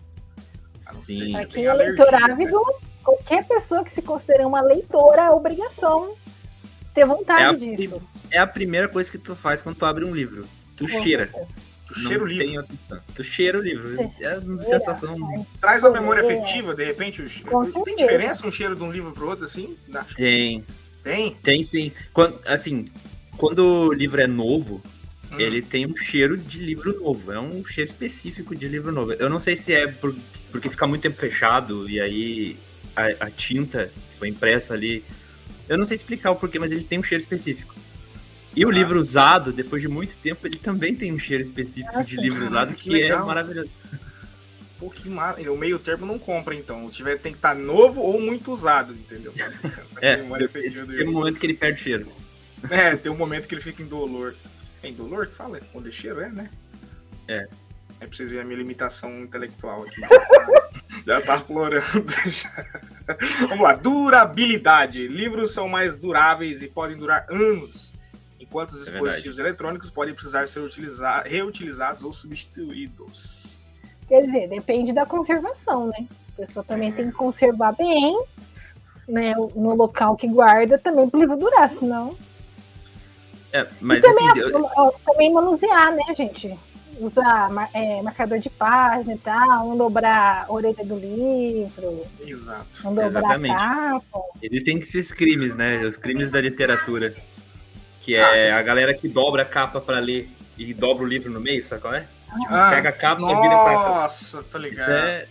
Sim. 0.80 1.34
Para 1.34 1.46
quem 1.46 1.66
é 1.66 1.74
leitor 1.74 2.14
ávido, 2.14 2.58
né? 2.58 2.74
qualquer 3.04 3.46
pessoa 3.46 3.84
que 3.84 3.94
se 3.94 4.02
considere 4.02 4.46
uma 4.46 4.62
leitora 4.62 5.24
é 5.24 5.30
obrigação 5.30 6.16
ter 6.96 7.06
vontade 7.06 7.44
é 7.44 7.48
a, 7.48 7.76
disso. 7.76 8.02
É 8.32 8.40
a 8.40 8.48
primeira 8.48 8.88
coisa 8.88 9.12
que 9.12 9.18
tu 9.18 9.36
faz 9.36 9.62
quando 9.62 9.76
tu 9.76 9.86
abre 9.86 10.06
um 10.06 10.16
livro. 10.16 10.48
Tu 10.78 10.88
cheira. 10.88 11.30
Tu 11.88 12.00
cheira 12.00 12.24
o 12.24 12.26
livro. 12.26 12.66
Tu 13.14 13.24
cheira 13.24 13.60
o 13.60 13.62
livro. 13.62 14.12
É 14.20 14.38
uma 14.38 14.64
sensação. 14.64 15.46
Traz 15.60 15.84
a 15.84 15.90
memória 15.90 16.24
afetiva, 16.24 16.74
de 16.74 16.86
repente. 16.86 17.22
Tem 17.84 17.96
diferença 17.96 18.48
um 18.48 18.52
cheiro 18.52 18.76
de 18.76 18.82
um 18.82 18.92
livro 18.92 19.12
pro 19.12 19.28
outro, 19.28 19.46
assim? 19.46 19.78
Tem. 20.16 20.66
Tem? 21.06 21.36
Tem 21.36 21.64
sim. 21.64 21.92
Quando, 22.12 22.40
assim, 22.48 22.88
quando 23.38 23.60
o 23.60 23.94
livro 23.94 24.20
é 24.20 24.26
novo, 24.26 24.82
hum. 25.32 25.40
ele 25.40 25.62
tem 25.62 25.86
um 25.86 25.96
cheiro 25.96 26.36
de 26.36 26.60
livro 26.60 27.00
novo. 27.00 27.32
É 27.32 27.40
um 27.40 27.64
cheiro 27.64 27.88
específico 27.88 28.56
de 28.56 28.68
livro 28.68 28.92
novo. 28.92 29.14
Eu 29.14 29.30
não 29.30 29.40
sei 29.40 29.56
se 29.56 29.72
é 29.72 29.88
por, 29.88 30.16
porque 30.52 30.68
fica 30.68 30.88
muito 30.88 31.04
tempo 31.04 31.16
fechado 31.16 31.88
e 31.88 32.02
aí 32.02 32.58
a, 32.96 33.28
a, 33.28 33.30
tinta 33.30 33.92
que 34.14 34.18
foi 34.18 34.30
impressa 34.30 34.74
ali. 34.74 35.04
Eu 35.70 35.78
não 35.78 35.86
sei 35.86 35.94
explicar 35.94 36.32
o 36.32 36.36
porquê, 36.36 36.58
mas 36.58 36.72
ele 36.72 36.84
tem 36.84 36.98
um 36.98 37.04
cheiro 37.04 37.24
específico. 37.24 37.76
E 38.56 38.64
ah. 38.64 38.68
o 38.68 38.72
livro 38.72 39.00
usado, 39.00 39.54
depois 39.54 39.84
de 39.84 39.88
muito 39.88 40.18
tempo, 40.18 40.48
ele 40.48 40.58
também 40.58 40.96
tem 40.96 41.14
um 41.14 41.20
cheiro 41.20 41.44
específico 41.44 42.04
de 42.04 42.18
livro 42.18 42.44
usado 42.44 42.74
que, 42.74 42.90
que 42.90 43.04
é 43.04 43.16
maravilhoso. 43.16 43.76
Pô, 44.86 44.92
que 44.92 45.10
mar... 45.10 45.40
O 45.40 45.58
meio 45.58 45.80
termo 45.80 46.06
não 46.06 46.20
compra, 46.20 46.54
então. 46.54 46.86
O 46.86 46.92
tiver 46.92 47.18
tem 47.18 47.32
que 47.32 47.40
estar 47.40 47.56
tá 47.56 47.60
novo 47.60 48.02
ou 48.02 48.22
muito 48.22 48.52
usado, 48.52 48.94
entendeu? 48.94 49.34
é, 50.00 50.18
tem 50.18 51.08
um 51.08 51.12
momento 51.12 51.40
que 51.40 51.46
ele 51.48 51.56
perde 51.56 51.80
cheiro. 51.80 52.12
É, 52.70 52.96
tem 52.96 53.12
um 53.12 53.18
momento 53.18 53.48
que 53.48 53.56
ele 53.56 53.62
fica 53.62 53.82
em 53.82 53.88
dolor. 53.88 54.36
É 54.84 54.90
em 54.90 54.94
dolor 54.94 55.26
que 55.26 55.34
fala? 55.34 55.60
Quando 55.74 55.90
é 55.90 55.92
cheiro, 55.92 56.22
é, 56.22 56.30
né? 56.30 56.52
É. 57.28 57.48
É 58.00 58.06
pra 58.06 58.16
vocês 58.16 58.30
verem 58.30 58.44
a 58.44 58.46
minha 58.46 58.60
limitação 58.60 59.24
intelectual 59.24 59.84
aqui. 59.84 60.02
já 61.06 61.22
tá 61.22 61.40
florando. 61.42 61.84
Vamos 63.40 63.62
lá. 63.62 63.74
Durabilidade. 63.74 65.08
Livros 65.08 65.52
são 65.52 65.68
mais 65.68 65.96
duráveis 65.96 66.62
e 66.62 66.68
podem 66.68 66.96
durar 66.96 67.26
anos, 67.30 67.92
enquanto 68.40 68.72
os 68.72 68.88
é 68.88 68.92
dispositivos 68.92 69.40
é 69.40 69.42
eletrônicos 69.42 69.90
podem 69.90 70.14
precisar 70.14 70.48
ser 70.48 70.60
utilizar, 70.60 71.26
reutilizados 71.26 72.04
ou 72.04 72.14
substituídos. 72.14 73.55
Quer 74.08 74.26
dizer, 74.26 74.50
depende 74.50 74.94
da 74.94 75.06
conservação, 75.06 75.88
né? 75.88 76.06
A 76.34 76.46
pessoa 76.46 76.64
também 76.64 76.92
tem 76.92 77.08
que 77.08 77.14
conservar 77.14 77.72
bem, 77.74 78.18
né? 79.08 79.34
No 79.56 79.76
local 79.76 80.16
que 80.16 80.28
guarda 80.28 80.78
também 80.78 81.10
para 81.10 81.18
o 81.18 81.22
livro 81.22 81.38
durar, 81.38 81.70
senão. 81.70 82.16
É, 83.52 83.68
mas 83.80 84.00
e 84.00 84.02
também, 84.02 84.30
assim, 84.30 84.40
eu... 84.40 84.96
também 85.06 85.34
manusear, 85.34 85.96
né, 85.96 86.14
gente? 86.16 86.58
usar 87.00 87.70
é, 87.74 88.02
marcador 88.02 88.40
de 88.40 88.50
página 88.50 89.14
e 89.14 89.18
tal, 89.18 89.70
não 89.70 89.78
dobrar 89.78 90.46
a 90.48 90.52
orelha 90.52 90.84
do 90.84 90.98
livro. 90.98 92.06
Exato. 92.26 92.66
Não 92.84 92.92
dobrar 92.92 93.08
Exatamente. 93.08 93.54
a 93.54 93.58
capa. 93.58 94.20
Existem 94.42 94.78
esses 94.78 95.12
crimes, 95.12 95.56
né? 95.56 95.86
Os 95.86 95.98
crimes 95.98 96.32
da 96.32 96.40
literatura. 96.40 97.14
Que 98.02 98.16
é 98.16 98.52
Ah, 98.52 98.60
a 98.60 98.62
galera 98.62 98.94
que 98.94 99.08
dobra 99.08 99.42
a 99.42 99.46
capa 99.46 99.82
pra 99.82 100.00
ler 100.00 100.30
e 100.58 100.74
dobra 100.74 101.04
o 101.04 101.08
livro 101.08 101.32
no 101.32 101.40
meio, 101.40 101.64
sabe 101.64 101.82
qual 101.82 101.94
é? 101.94 102.06
Tipo, 102.40 102.54
Ah, 102.54 102.70
pega 102.72 102.90
a 102.90 102.92
capa 102.92 103.22
e 103.22 103.26
vira 103.42 103.64
pra 103.64 103.74
cá. 103.74 103.90
Nossa, 103.90 104.44
tô 104.44 104.58
Isso 104.58 104.68
ligado. 104.68 104.92
é, 104.92 105.28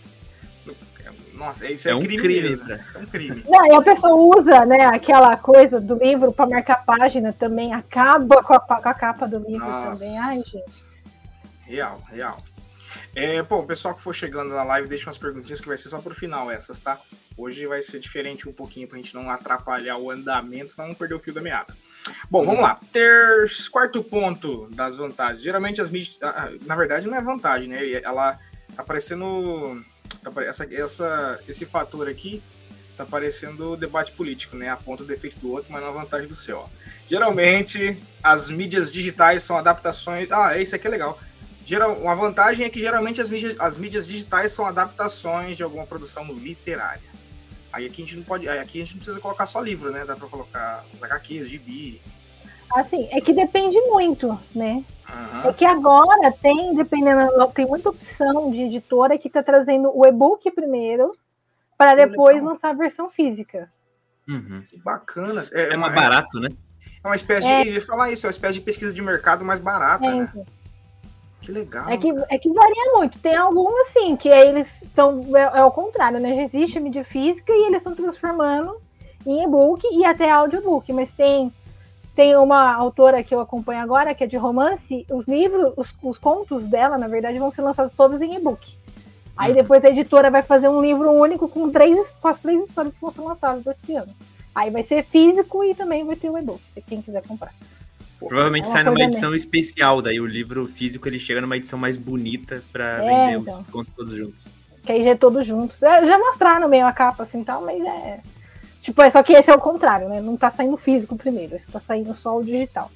Nossa, 1.33 1.65
isso 1.69 1.87
é, 1.87 1.91
é 1.91 1.95
um 1.95 1.99
crime, 2.01 2.21
crime. 2.21 2.61
É 2.95 2.97
um 2.97 3.05
crime. 3.05 3.43
Não, 3.47 3.65
e 3.67 3.75
a 3.75 3.81
pessoa 3.81 4.15
usa, 4.37 4.65
né, 4.65 4.85
aquela 4.85 5.35
coisa 5.35 5.81
do 5.81 5.95
livro 5.95 6.31
para 6.31 6.47
marcar 6.47 6.85
página 6.85 7.33
também, 7.33 7.73
acaba 7.73 8.41
com 8.41 8.53
a, 8.53 8.59
com 8.59 8.89
a 8.89 8.93
capa 8.93 9.27
do 9.27 9.37
livro 9.39 9.67
Nossa. 9.67 10.01
também. 10.03 10.17
Ai, 10.19 10.35
gente. 10.37 10.85
Real, 11.65 12.01
real. 12.09 12.37
É, 13.13 13.41
bom, 13.43 13.59
o 13.59 13.65
pessoal 13.65 13.93
que 13.93 14.01
for 14.01 14.13
chegando 14.13 14.53
na 14.53 14.63
live, 14.63 14.87
deixa 14.87 15.07
umas 15.07 15.17
perguntinhas 15.17 15.59
que 15.59 15.67
vai 15.67 15.77
ser 15.77 15.89
só 15.89 15.99
pro 15.99 16.15
final 16.15 16.49
essas, 16.49 16.79
tá? 16.79 16.99
Hoje 17.37 17.65
vai 17.67 17.81
ser 17.81 17.99
diferente 17.99 18.47
um 18.47 18.53
pouquinho 18.53 18.87
pra 18.87 18.97
gente 18.97 19.13
não 19.13 19.29
atrapalhar 19.29 19.97
o 19.97 20.09
andamento, 20.11 20.73
senão 20.73 20.87
não 20.89 20.95
perder 20.95 21.15
o 21.15 21.19
fio 21.19 21.33
da 21.33 21.41
meada. 21.41 21.75
Bom, 22.29 22.45
vamos 22.45 22.61
lá. 22.61 22.79
Ter 22.91 23.49
quarto 23.71 24.03
ponto 24.03 24.67
das 24.71 24.95
vantagens. 24.95 25.41
Geralmente 25.41 25.81
as 25.81 25.89
mídias. 25.89 26.17
ah, 26.21 26.49
Na 26.65 26.75
verdade, 26.75 27.07
não 27.07 27.17
é 27.17 27.21
vantagem, 27.21 27.67
né? 27.67 28.01
Ela 28.03 28.39
tá 28.75 28.83
parecendo. 28.83 29.83
tá 30.23 30.31
essa, 30.43 30.65
essa, 30.73 31.39
esse 31.47 31.65
fator 31.65 32.07
aqui 32.07 32.41
tá 32.95 33.05
parecendo 33.05 33.75
debate 33.75 34.13
político, 34.13 34.55
né? 34.55 34.69
Aponta 34.69 35.03
o 35.03 35.05
defeito 35.05 35.37
do 35.39 35.51
outro, 35.51 35.71
mas 35.71 35.81
não 35.81 35.89
a 35.89 36.03
vantagem 36.03 36.27
do 36.27 36.35
seu. 36.35 36.59
ó. 36.59 36.67
Geralmente, 37.07 38.01
as 38.23 38.49
mídias 38.49 38.91
digitais 38.91 39.43
são 39.43 39.57
adaptações. 39.57 40.31
Ah, 40.31 40.57
isso 40.57 40.75
aqui 40.75 40.87
é 40.87 40.89
legal. 40.89 41.19
Geral, 41.65 41.95
uma 41.95 42.15
vantagem 42.15 42.65
é 42.65 42.69
que 42.69 42.79
geralmente 42.79 43.19
as 43.19 43.29
mídias, 43.29 43.55
as 43.59 43.75
mídias 43.77 44.07
digitais 44.07 44.51
são 44.51 44.65
adaptações 44.65 45.57
de 45.57 45.63
alguma 45.63 45.85
produção 45.85 46.23
literária. 46.31 47.14
Aí 47.75 47.85
aqui 47.87 48.01
a 48.01 48.05
gente 48.05 48.15
não 48.15 48.23
pode. 48.23 48.47
aí 48.47 48.57
Aqui 48.59 48.81
a 48.81 48.85
gente 48.85 48.93
não 48.93 48.99
precisa 48.99 49.19
colocar 49.19 49.45
só 49.45 49.59
livro, 49.59 49.91
né? 49.91 50.05
Dá 50.05 50.15
pra 50.15 50.29
colocar 50.29 50.85
os 50.93 51.03
HQs, 51.03 51.49
gibi. 51.49 52.01
Assim, 52.73 53.09
é 53.11 53.19
que 53.19 53.33
depende 53.33 53.77
muito, 53.81 54.39
né? 54.55 54.81
Aham. 55.09 55.49
É 55.49 55.53
que 55.53 55.65
agora 55.65 56.31
tem, 56.41 56.73
dependendo, 56.73 57.29
tem 57.53 57.65
muita 57.67 57.89
opção 57.89 58.49
de 58.49 58.61
editora 58.61 59.17
que 59.17 59.29
tá 59.29 59.43
trazendo 59.43 59.91
o 59.93 60.05
e-book 60.05 60.49
primeiro, 60.51 61.11
para 61.77 61.95
depois 61.95 62.37
legal. 62.37 62.53
lançar 62.53 62.69
a 62.69 62.73
versão 62.73 63.09
física. 63.09 63.69
Uhum. 64.27 64.63
Que 64.69 64.77
bacana. 64.79 65.43
É, 65.51 65.73
É 65.73 65.77
mais 65.77 65.93
barato, 65.93 66.39
né? 66.39 66.47
é 67.03 67.07
uma 67.07 67.15
espécie 67.17 67.47
É. 67.51 67.61
de. 67.63 67.69
Eu 67.69 67.73
ia 67.75 67.81
falar 67.85 68.09
isso, 68.09 68.25
é 68.25 68.27
uma 68.29 68.31
espécie 68.31 68.53
de 68.53 68.61
pesquisa 68.61 68.93
de 68.93 69.01
mercado 69.01 69.43
mais 69.43 69.59
barata, 69.59 70.05
É, 70.05 70.15
né? 70.15 70.31
Que 71.45 71.51
legal. 71.51 71.87
É 71.89 71.95
que, 71.97 72.09
é 72.09 72.37
que 72.39 72.49
varia 72.51 72.93
muito. 72.93 73.19
Tem 73.19 73.35
algumas, 73.35 73.87
assim, 73.87 74.15
que 74.15 74.29
aí 74.31 74.49
eles 74.49 74.67
estão. 74.81 75.23
É, 75.35 75.41
é 75.41 75.59
ao 75.59 75.71
contrário, 75.71 76.19
né? 76.19 76.35
Já 76.35 76.41
existe 76.43 76.77
a 76.79 76.81
mídia 76.81 77.03
física 77.03 77.53
e 77.53 77.67
eles 77.67 77.77
estão 77.77 77.93
transformando 77.93 78.77
em 79.25 79.43
e-book 79.43 79.87
e 79.91 80.03
até 80.03 80.29
audiobook. 80.31 80.91
Mas 80.91 81.09
tem, 81.11 81.53
tem 82.15 82.35
uma 82.35 82.73
autora 82.73 83.23
que 83.23 83.33
eu 83.33 83.39
acompanho 83.39 83.81
agora, 83.83 84.15
que 84.15 84.23
é 84.23 84.27
de 84.27 84.37
romance, 84.37 85.05
os 85.11 85.27
livros, 85.27 85.71
os, 85.77 85.95
os 86.01 86.17
contos 86.17 86.63
dela, 86.65 86.97
na 86.97 87.07
verdade, 87.07 87.37
vão 87.37 87.51
ser 87.51 87.61
lançados 87.61 87.93
todos 87.93 88.21
em 88.21 88.35
e-book. 88.35 88.75
Aí 89.37 89.49
Uhum. 89.51 89.55
depois 89.57 89.83
a 89.85 89.89
editora 89.89 90.31
vai 90.31 90.41
fazer 90.41 90.67
um 90.69 90.81
livro 90.81 91.11
único 91.11 91.47
com, 91.47 91.69
três, 91.69 92.09
com 92.21 92.27
as 92.27 92.39
três 92.39 92.67
histórias 92.67 92.93
que 92.95 93.01
vão 93.01 93.11
ser 93.11 93.21
lançadas 93.21 93.67
esse 93.67 93.95
ano. 93.95 94.11
Aí 94.55 94.71
vai 94.71 94.81
ser 94.83 95.03
físico 95.03 95.63
e 95.63 95.75
também 95.75 96.05
vai 96.05 96.15
ter 96.15 96.29
o 96.29 96.37
e-book, 96.37 96.61
se 96.73 96.81
quem 96.81 97.01
quiser 97.01 97.21
comprar. 97.27 97.53
Provavelmente 98.19 98.67
É 98.67 98.71
sai 98.71 98.83
numa 98.83 99.01
edição 99.03 99.35
especial, 99.35 100.01
daí 100.01 100.19
o 100.19 100.25
livro 100.25 100.65
físico 100.67 101.07
ele 101.07 101.19
chega 101.19 101.41
numa 101.41 101.57
edição 101.57 101.77
mais 101.77 101.97
bonita 101.97 102.63
pra 102.71 103.03
É, 103.03 103.29
vender 103.29 103.39
então. 103.41 103.61
os 103.61 103.67
contos 103.67 103.93
todos 103.95 104.13
juntos. 104.13 104.47
Que 104.83 104.91
aí 104.91 105.03
já 105.03 105.09
é 105.11 105.15
todos 105.15 105.45
juntos. 105.45 105.81
É, 105.81 106.05
já 106.05 106.17
mostraram 106.17 106.69
meio 106.69 106.85
a 106.85 106.91
capa 106.93 107.23
assim 107.23 107.43
tal, 107.43 107.61
mas 107.63 107.81
é. 107.83 108.19
Tipo, 108.81 109.01
é 109.01 109.09
só 109.09 109.23
que 109.23 109.33
esse 109.33 109.49
é 109.49 109.53
o 109.55 109.59
contrário, 109.59 110.07
né? 110.07 110.21
Não 110.21 110.37
tá 110.37 110.51
saindo 110.51 110.77
físico 110.77 111.15
primeiro, 111.17 111.55
esse 111.55 111.71
tá 111.71 111.79
saindo 111.79 112.13
só 112.13 112.37
o 112.37 112.43
digital. 112.43 112.91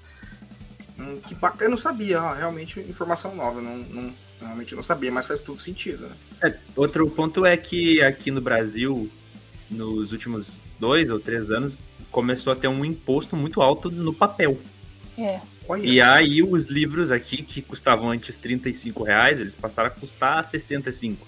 Hum, 0.99 1.19
que 1.25 1.33
bacana. 1.35 1.63
Eu 1.63 1.69
não 1.71 1.77
sabia, 1.77 2.21
ó, 2.21 2.33
realmente 2.33 2.79
informação 2.79 3.35
nova. 3.35 3.59
Não, 3.61 3.77
não, 3.77 4.13
realmente 4.39 4.73
eu 4.73 4.75
não 4.77 4.83
sabia, 4.83 5.11
mas 5.11 5.25
faz 5.25 5.39
tudo 5.39 5.59
sentido, 5.59 6.07
né? 6.07 6.15
É, 6.43 6.53
outro 6.75 7.09
ponto 7.09 7.45
é 7.45 7.57
que 7.57 8.01
aqui 8.03 8.29
no 8.31 8.39
Brasil, 8.41 9.09
nos 9.69 10.11
últimos 10.11 10.63
dois 10.79 11.09
ou 11.09 11.19
três 11.19 11.49
anos, 11.51 11.77
começou 12.11 12.53
a 12.53 12.55
ter 12.55 12.67
um 12.67 12.85
imposto 12.85 13.35
muito 13.35 13.61
alto 13.61 13.89
no 13.89 14.13
papel. 14.13 14.57
É. 15.19 15.39
E 15.83 16.01
aí 16.01 16.41
os 16.41 16.69
livros 16.69 17.11
aqui, 17.11 17.43
que 17.43 17.61
custavam 17.61 18.09
antes 18.09 18.35
35 18.37 19.03
reais, 19.03 19.39
eles 19.39 19.53
passaram 19.53 19.87
a 19.87 19.91
custar 19.91 20.43
65. 20.43 21.27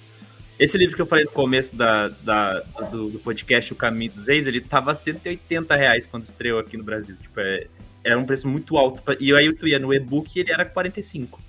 Esse 0.59 0.77
livro 0.77 0.95
que 0.95 1.01
eu 1.01 1.05
falei 1.07 1.25
no 1.25 1.31
começo 1.31 1.75
da, 1.75 2.07
da- 2.09 2.59
do, 2.91 3.09
do 3.09 3.19
podcast, 3.19 3.73
O 3.73 3.75
Caminho 3.75 4.11
dos 4.11 4.27
Reis, 4.27 4.47
ele 4.47 4.61
tava 4.61 4.93
180 4.95 5.75
reais 5.75 6.05
quando 6.05 6.23
estreou 6.23 6.59
aqui 6.59 6.77
no 6.77 6.83
Brasil. 6.83 7.15
Tipo, 7.19 7.39
é, 7.39 7.65
era 8.03 8.17
um 8.19 8.25
preço 8.25 8.47
muito 8.47 8.77
alto. 8.77 9.01
pra- 9.01 9.15
E 9.19 9.33
aí 9.35 9.51
tu 9.53 9.67
ia 9.67 9.79
no 9.79 9.93
e-book 9.93 10.35
e 10.35 10.39
ele 10.41 10.51
era 10.51 10.63
45. 10.65 11.39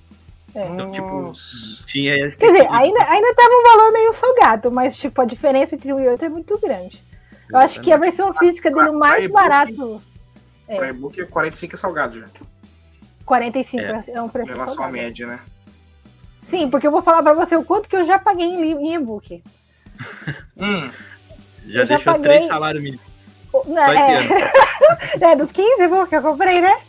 é. 0.54 0.66
Então, 0.68 0.90
tipo, 0.92 1.32
tinha 1.86 2.14
esse 2.26 2.38
Quer 2.40 2.52
dizer, 2.52 2.62
tipo- 2.62 2.74
ainda, 2.74 3.04
ainda 3.04 3.34
tava 3.34 3.50
um 3.54 3.62
valor 3.62 3.92
meio 3.92 4.12
salgado, 4.14 4.70
mas 4.72 4.96
tipo, 4.96 5.20
a 5.20 5.24
diferença 5.26 5.74
entre 5.74 5.92
um 5.92 6.00
e 6.00 6.08
outro 6.08 6.26
é 6.26 6.28
muito 6.30 6.58
grande. 6.58 7.02
Eu 7.50 7.58
acho 7.58 7.80
que 7.82 7.92
a 7.92 7.98
versão 7.98 8.32
física 8.34 8.70
dele, 8.70 8.88
o 8.88 8.98
mais 8.98 9.24
e-book- 9.24 9.34
barato, 9.34 10.02
é. 10.72 10.76
Pra 10.76 10.88
e-book 10.90 11.20
é 11.20 11.24
45 11.24 11.74
é 11.74 11.78
salgado 11.78 12.20
já. 12.20 12.26
45 13.24 13.82
É. 13.82 14.04
é, 14.08 14.22
um 14.22 14.26
Em 14.26 14.28
preço 14.28 14.52
relação 14.52 14.84
à 14.84 14.88
média, 14.88 15.26
né? 15.26 15.40
Sim, 16.50 16.68
porque 16.68 16.86
eu 16.86 16.90
vou 16.90 17.02
falar 17.02 17.22
pra 17.22 17.32
você 17.32 17.56
o 17.56 17.64
quanto 17.64 17.88
que 17.88 17.96
eu 17.96 18.04
já 18.04 18.18
paguei 18.18 18.46
em, 18.46 18.72
em 18.72 18.94
e-book. 18.94 19.42
Hum, 20.56 20.90
Já 21.66 21.80
eu 21.82 21.86
já 21.86 21.96
deixou 21.96 22.12
paguei- 22.14 22.28
três 22.30 22.46
salários 22.46 22.82
mínimos. 22.82 23.04
Só 23.52 23.92
esse 23.92 24.02
é, 24.02 24.16
ano. 24.18 24.30
É, 25.20 25.36
dos 25.36 25.50
15 25.52 25.82
e-book 25.82 26.08
que 26.08 26.16
eu 26.16 26.22
comprei, 26.22 26.60
né? 26.60 26.80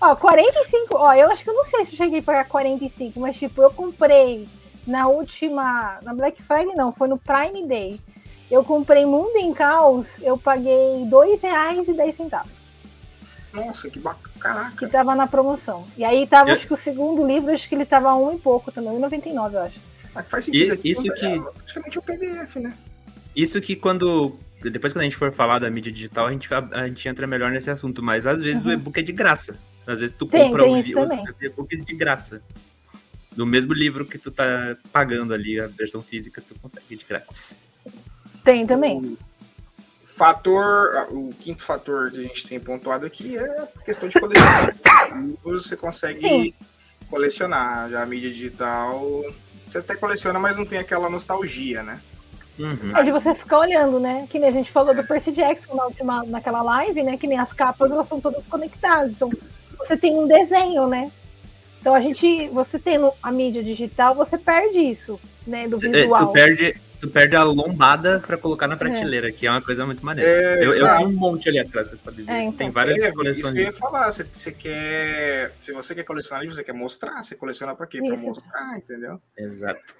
Ó, 0.00 0.16
45, 0.16 0.96
ó, 0.96 1.12
eu 1.14 1.30
acho 1.30 1.42
que 1.44 1.50
eu 1.50 1.54
não 1.54 1.64
sei 1.64 1.84
se 1.84 1.92
eu 1.92 1.96
cheguei 1.98 2.20
a 2.20 2.22
pagar 2.22 2.46
45, 2.46 3.20
mas 3.20 3.36
tipo, 3.36 3.60
eu 3.62 3.70
comprei 3.70 4.48
na 4.86 5.08
última, 5.08 5.98
na 6.02 6.14
Black 6.14 6.42
Friday 6.42 6.74
não, 6.74 6.92
foi 6.92 7.06
no 7.08 7.18
Prime 7.18 7.66
Day. 7.66 8.00
Eu 8.50 8.64
comprei 8.64 9.04
Mundo 9.04 9.36
em 9.36 9.52
Caos, 9.52 10.08
eu 10.22 10.38
paguei 10.38 11.04
R$ 11.04 11.10
2,10, 11.10 12.44
nossa, 13.52 13.90
que 13.90 13.98
bacana. 13.98 14.30
que 14.34 14.38
Caraca. 14.40 14.88
tava 14.88 15.14
na 15.14 15.26
promoção. 15.26 15.86
E 15.96 16.04
aí 16.04 16.26
tava, 16.26 16.50
Eu- 16.50 16.54
acho 16.54 16.66
que 16.66 16.74
o 16.74 16.76
segundo 16.76 17.26
livro, 17.26 17.52
acho 17.52 17.68
que 17.68 17.74
ele 17.74 17.84
tava 17.84 18.14
um 18.14 18.34
e 18.34 18.38
pouco 18.38 18.70
também, 18.72 18.90
1,99 18.92 19.54
eu 19.56 19.62
acho. 19.62 19.80
Ah, 20.14 20.22
faz 20.22 20.44
sentido. 20.44 20.68
E- 20.68 20.72
aqui, 20.72 20.90
isso 20.90 21.10
é 21.10 21.14
que- 21.14 21.40
praticamente 21.40 21.98
o 21.98 22.02
PDF, 22.02 22.56
né? 22.60 22.72
Isso 23.34 23.60
que 23.60 23.76
quando. 23.76 24.36
Depois, 24.62 24.92
quando 24.92 25.00
a 25.02 25.04
gente 25.04 25.16
for 25.16 25.32
falar 25.32 25.58
da 25.60 25.70
mídia 25.70 25.90
digital, 25.92 26.26
a 26.26 26.32
gente, 26.32 26.48
a 26.52 26.86
gente 26.88 27.08
entra 27.08 27.26
melhor 27.26 27.50
nesse 27.50 27.70
assunto. 27.70 28.02
Mas 28.02 28.26
às 28.26 28.42
vezes 28.42 28.64
o 28.64 28.70
e-book 28.70 28.98
é 28.98 29.02
de 29.02 29.12
graça. 29.12 29.54
Às 29.86 30.00
vezes 30.00 30.14
tu 30.16 30.26
Tem, 30.26 30.42
compra 30.48 30.64
tem 30.64 30.72
um 30.74 30.78
e-book 31.40 31.76
de 31.84 31.94
graça. 31.94 32.42
No 33.36 33.46
mesmo 33.46 33.72
livro 33.72 34.04
que 34.04 34.18
tu 34.18 34.30
tá 34.30 34.76
pagando 34.92 35.32
ali, 35.32 35.58
a 35.60 35.66
versão 35.68 36.02
física, 36.02 36.42
tu 36.46 36.54
consegue 36.60 36.96
de 36.96 37.04
grátis. 37.04 37.56
Tem 38.44 38.66
também. 38.66 39.16
O 40.20 40.22
fator, 40.22 41.08
o 41.08 41.30
quinto 41.40 41.62
fator 41.64 42.10
que 42.10 42.18
a 42.18 42.22
gente 42.22 42.46
tem 42.46 42.60
pontuado 42.60 43.06
aqui 43.06 43.38
é 43.38 43.42
a 43.42 43.82
questão 43.82 44.06
de 44.06 44.20
colecionar. 44.20 44.76
Você 45.42 45.74
consegue 45.74 46.20
Sim. 46.20 46.54
colecionar. 47.08 47.88
Já 47.88 48.02
a 48.02 48.06
mídia 48.06 48.28
digital, 48.28 49.24
você 49.66 49.78
até 49.78 49.96
coleciona, 49.96 50.38
mas 50.38 50.58
não 50.58 50.66
tem 50.66 50.78
aquela 50.78 51.08
nostalgia, 51.08 51.82
né? 51.82 52.02
Uhum. 52.58 52.94
É 52.94 53.02
de 53.02 53.10
você 53.10 53.34
ficar 53.34 53.60
olhando, 53.60 53.98
né? 53.98 54.26
Que 54.28 54.38
nem 54.38 54.50
a 54.50 54.52
gente 54.52 54.70
falou 54.70 54.94
do 54.94 55.02
Percy 55.02 55.32
Jackson 55.32 55.74
na 55.74 55.86
última, 55.86 56.22
naquela 56.24 56.60
live, 56.60 57.02
né? 57.02 57.16
Que 57.16 57.26
nem 57.26 57.38
as 57.38 57.54
capas, 57.54 57.90
elas 57.90 58.06
são 58.06 58.20
todas 58.20 58.44
conectadas. 58.44 59.12
Então, 59.12 59.30
você 59.78 59.96
tem 59.96 60.14
um 60.18 60.26
desenho, 60.26 60.86
né? 60.86 61.10
Então, 61.80 61.94
a 61.94 62.00
gente, 62.02 62.46
você 62.48 62.78
tendo 62.78 63.10
a 63.22 63.32
mídia 63.32 63.62
digital, 63.62 64.14
você 64.14 64.36
perde 64.36 64.80
isso, 64.80 65.18
né? 65.46 65.66
Do 65.66 65.76
É, 65.76 65.88
visual. 65.88 66.26
tu, 66.26 66.32
perde, 66.34 66.78
tu 67.00 67.08
perde 67.08 67.34
a 67.34 67.42
lombada 67.42 68.20
pra 68.20 68.36
colocar 68.36 68.68
na 68.68 68.76
prateleira, 68.76 69.32
que 69.32 69.46
é 69.46 69.50
uma 69.50 69.62
coisa 69.62 69.86
muito 69.86 70.04
maneira. 70.04 70.30
É, 70.30 70.64
eu, 70.64 70.74
eu 70.74 70.86
tenho 70.86 71.08
um 71.08 71.12
monte 71.12 71.48
ali 71.48 71.58
atrás, 71.58 71.88
vocês 71.88 72.00
podem 72.00 72.24
ver. 72.24 72.32
É, 72.32 72.42
então. 72.42 72.58
Tem 72.58 72.70
várias 72.70 72.98
É, 72.98 73.06
isso 73.06 73.14
coleções. 73.14 73.54
que 73.54 73.60
eu 73.60 73.64
ia 73.64 73.72
falar. 73.72 74.10
Você, 74.10 74.24
você 74.24 74.52
quer. 74.52 75.52
Se 75.56 75.72
você 75.72 75.94
quer 75.94 76.04
colecionar 76.04 76.42
livros, 76.42 76.56
você 76.56 76.64
quer 76.64 76.74
mostrar, 76.74 77.22
você 77.22 77.34
coleciona 77.34 77.74
pra 77.74 77.86
quê? 77.86 77.98
Pra 77.98 78.14
Isso. 78.14 78.24
mostrar, 78.24 78.76
entendeu? 78.76 79.20
Exato. 79.36 79.94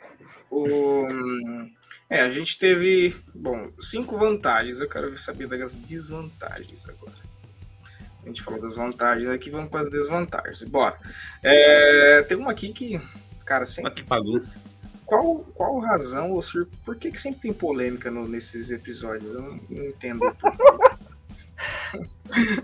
O, 0.50 1.06
é, 2.08 2.20
a 2.20 2.28
gente 2.28 2.58
teve, 2.58 3.16
bom, 3.34 3.70
cinco 3.80 4.18
vantagens. 4.18 4.80
Eu 4.80 4.88
quero 4.88 5.16
saber 5.16 5.46
das 5.48 5.74
desvantagens 5.74 6.88
agora. 6.88 7.30
A 8.22 8.26
gente 8.26 8.42
falou 8.42 8.60
das 8.60 8.76
vantagens 8.76 9.30
aqui, 9.30 9.48
vamos 9.48 9.70
para 9.70 9.80
as 9.80 9.90
desvantagens. 9.90 10.62
Bora. 10.64 10.98
É, 11.42 12.22
tem 12.28 12.36
uma 12.36 12.50
aqui 12.50 12.72
que, 12.72 13.00
cara, 13.46 13.64
sempre, 13.64 13.92
que 13.94 14.02
bagunça. 14.02 14.58
Qual, 15.10 15.38
qual 15.54 15.78
razão 15.80 16.30
ou 16.30 16.40
sur... 16.40 16.68
por 16.84 16.94
que, 16.94 17.10
que 17.10 17.20
sempre 17.20 17.40
tem 17.40 17.52
polêmica 17.52 18.12
no- 18.12 18.28
nesses 18.28 18.70
episódios? 18.70 19.34
Eu 19.34 19.42
não, 19.42 19.60
não 19.68 19.84
entendo. 19.84 20.20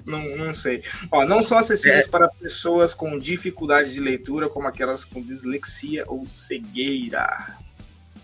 não, 0.07 0.37
não 0.37 0.55
sei. 0.55 0.85
Ó, 1.11 1.27
não 1.27 1.43
são 1.43 1.59
acessíveis 1.59 2.07
é. 2.07 2.09
para 2.09 2.29
pessoas 2.29 2.95
com 2.95 3.19
dificuldade 3.19 3.93
de 3.93 3.99
leitura, 3.99 4.49
como 4.49 4.69
aquelas 4.69 5.05
com 5.05 5.21
dislexia 5.21 6.05
ou 6.07 6.25
cegueira. 6.25 7.57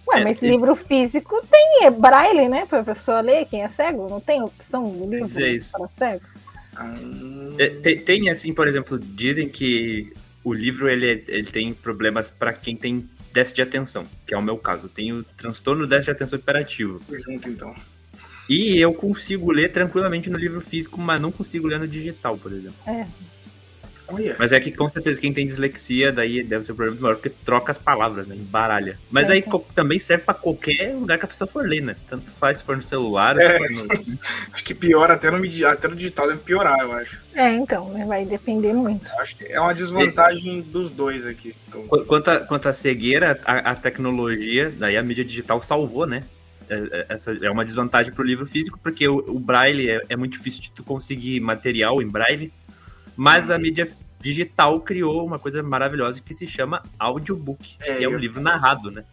Ué, 0.07 0.21
é, 0.21 0.25
mas 0.25 0.41
é, 0.41 0.47
livro 0.47 0.77
físico 0.77 1.45
tem 1.51 1.91
braille, 1.91 2.49
né? 2.49 2.65
Para 2.67 2.79
a 2.79 2.85
pessoa 2.85 3.21
ler, 3.21 3.47
quem 3.47 3.65
é 3.65 3.69
cego? 3.71 4.09
Não 4.09 4.21
tem 4.21 4.41
opção 4.41 4.89
de 4.89 5.05
livro 5.05 5.27
é 5.27 5.59
para 5.73 5.89
cego? 5.99 6.25
Ah. 6.77 6.95
É, 7.59 7.71
tem, 7.71 7.99
tem, 7.99 8.31
assim, 8.31 8.55
por 8.55 8.69
exemplo, 8.69 9.01
dizem 9.01 9.49
que 9.49 10.13
o 10.45 10.53
livro 10.53 10.89
ele, 10.89 11.25
ele 11.29 11.45
tem 11.45 11.73
problemas 11.73 12.31
para 12.31 12.53
quem 12.53 12.77
tem 12.77 13.09
déficit 13.33 13.57
de 13.57 13.63
atenção, 13.63 14.07
que 14.27 14.35
é 14.35 14.39
o 14.39 14.43
meu 14.43 14.57
caso. 14.57 14.87
Eu 14.87 14.91
tenho 14.91 15.25
transtorno 15.37 15.87
déficit 15.87 16.07
de 16.07 16.17
atenção 16.17 16.39
hiperativo. 16.39 17.01
Junto, 17.11 17.49
então. 17.49 17.75
E 18.49 18.79
eu 18.79 18.93
consigo 18.93 19.51
ler 19.51 19.71
tranquilamente 19.73 20.29
no 20.29 20.39
livro 20.39 20.61
físico, 20.61 21.01
mas 21.01 21.21
não 21.21 21.33
consigo 21.33 21.67
ler 21.67 21.79
no 21.79 21.89
digital, 21.89 22.37
por 22.37 22.53
exemplo. 22.53 22.77
É. 22.87 23.07
Mas 24.39 24.53
é 24.53 24.61
que 24.61 24.71
com 24.71 24.89
certeza 24.89 25.21
quem 25.21 25.33
tem 25.33 25.47
dislexia 25.47 26.13
daí 26.13 26.43
deve 26.43 26.65
ser 26.65 26.73
um 26.73 26.77
problema 26.77 27.01
maior, 27.01 27.15
porque 27.15 27.31
troca 27.31 27.71
as 27.71 27.79
palavras, 27.79 28.27
né? 28.27 28.35
Embaralha. 28.35 28.99
Mas 29.11 29.29
é, 29.29 29.35
aí 29.35 29.45
é. 29.47 29.61
também 29.75 29.99
serve 29.99 30.25
para 30.25 30.35
qualquer 30.35 30.95
lugar 30.95 31.19
que 31.19 31.25
a 31.25 31.29
pessoa 31.29 31.49
for 31.49 31.67
ler, 31.67 31.83
né? 31.83 31.97
Tanto 32.09 32.31
faz 32.33 32.59
se 32.59 32.65
for 32.65 32.77
no 32.77 32.83
celular, 32.83 33.39
é. 33.39 33.59
se 33.59 33.75
for 33.75 33.87
no... 33.87 34.19
acho 34.53 34.65
que 34.65 34.75
piora 34.75 35.15
até 35.15 35.31
no, 35.31 35.67
até 35.67 35.89
no 35.89 35.97
digital, 35.97 36.29
deve 36.29 36.41
piorar, 36.41 36.79
eu 36.81 36.93
acho. 36.93 37.21
É, 37.35 37.49
então, 37.55 37.89
né? 37.91 38.05
Vai 38.05 38.25
depender 38.25 38.73
muito. 38.73 39.07
Eu 39.07 39.21
acho 39.21 39.37
que 39.37 39.45
é 39.45 39.61
uma 39.61 39.75
desvantagem 39.75 40.59
e... 40.59 40.63
dos 40.63 40.91
dois 40.91 41.27
aqui. 41.27 41.55
Então... 41.69 41.87
Quanto, 42.07 42.29
a, 42.31 42.41
quanto 42.41 42.69
a 42.69 42.73
cegueira, 42.73 43.41
a, 43.45 43.71
a 43.71 43.75
tecnologia, 43.75 44.73
daí 44.77 44.97
a 44.97 45.03
mídia 45.03 45.25
digital 45.25 45.63
salvou, 45.63 46.07
né? 46.07 46.25
É, 46.69 46.75
é, 46.75 47.07
essa 47.11 47.33
é 47.33 47.51
uma 47.51 47.65
desvantagem 47.65 48.13
para 48.13 48.23
o 48.23 48.27
livro 48.27 48.47
físico, 48.47 48.79
porque 48.83 49.07
o, 49.07 49.19
o 49.19 49.39
braille 49.39 49.91
é, 49.91 50.01
é, 50.09 50.17
muito 50.17 50.33
difícil 50.33 50.63
de 50.63 50.71
tu 50.71 50.83
conseguir 50.83 51.39
material 51.41 52.01
em 52.01 52.09
braille, 52.09 52.53
mas 53.17 53.51
a 53.51 53.55
uhum. 53.55 53.61
mídia 53.63 53.89
digital 54.21 54.81
criou 54.81 55.27
uma 55.27 55.39
coisa 55.39 55.63
maravilhosa 55.63 56.21
que 56.21 56.35
se 56.35 56.47
chama 56.47 56.83
audiobook, 56.99 57.77
é, 57.81 57.97
que 57.97 58.05
é 58.05 58.09
um 58.09 58.17
livro 58.17 58.41
narrado, 58.41 58.91
né? 58.91 59.05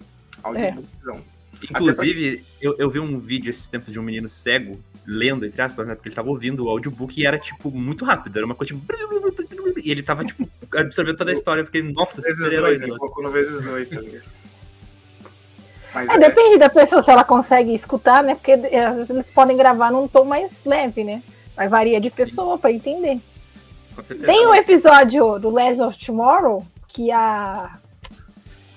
Audiobook, 0.43 0.87
não. 1.03 1.21
Inclusive, 1.63 2.45
eu, 2.61 2.75
eu 2.77 2.89
vi 2.89 2.99
um 2.99 3.19
vídeo 3.19 3.49
esses 3.49 3.67
tempos 3.67 3.91
de 3.91 3.99
um 3.99 4.03
menino 4.03 4.29
cego, 4.29 4.79
lendo, 5.05 5.45
entre 5.45 5.61
aspas, 5.61 5.87
né? 5.87 5.95
Porque 5.95 6.07
ele 6.07 6.13
estava 6.13 6.29
ouvindo 6.29 6.65
o 6.65 6.69
audiobook 6.69 7.19
e 7.19 7.25
era, 7.25 7.37
tipo, 7.37 7.69
muito 7.71 8.05
rápido. 8.05 8.37
Era 8.37 8.45
uma 8.45 8.55
coisa 8.55 8.73
tipo... 8.73 8.85
E 9.83 9.91
ele 9.91 10.03
tava, 10.03 10.25
tipo, 10.25 10.47
absorvendo 10.75 11.17
toda 11.17 11.31
a 11.31 11.33
história. 11.33 11.61
Eu 11.61 11.65
fiquei, 11.65 11.81
nossa, 11.81 12.21
vezes 12.21 12.49
dois, 12.49 12.81
né? 12.81 12.87
no 12.87 13.31
vezes 13.31 13.61
dois, 13.61 13.87
tá 13.87 13.99
ligado? 13.99 14.23
Mas 15.93 16.09
é, 16.09 16.13
é, 16.13 16.19
depende 16.19 16.57
da 16.57 16.69
pessoa 16.69 17.01
se 17.01 17.09
ela 17.09 17.23
consegue 17.23 17.73
escutar, 17.73 18.23
né? 18.23 18.35
Porque 18.35 18.51
é, 18.51 19.05
eles 19.09 19.25
podem 19.33 19.57
gravar 19.57 19.91
num 19.91 20.07
tom 20.07 20.25
mais 20.25 20.51
leve, 20.65 21.03
né? 21.03 21.23
Mas 21.55 21.71
varia 21.71 21.99
de 21.99 22.09
pessoa 22.09 22.57
para 22.57 22.71
entender. 22.71 23.19
Tem 24.25 24.47
um 24.47 24.55
episódio 24.55 25.39
do 25.39 25.49
Legend 25.49 25.83
of 25.83 26.05
Tomorrow 26.05 26.65
que 26.87 27.11
a, 27.11 27.77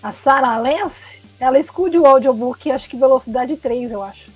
a 0.02 0.12
Sarah 0.12 0.58
Lance 0.58 1.20
ela 1.42 1.58
escude 1.58 1.98
o 1.98 2.06
audiobook, 2.06 2.70
acho 2.70 2.88
que 2.88 2.96
velocidade 2.96 3.56
3, 3.56 3.90
eu 3.90 4.00
acho. 4.00 4.30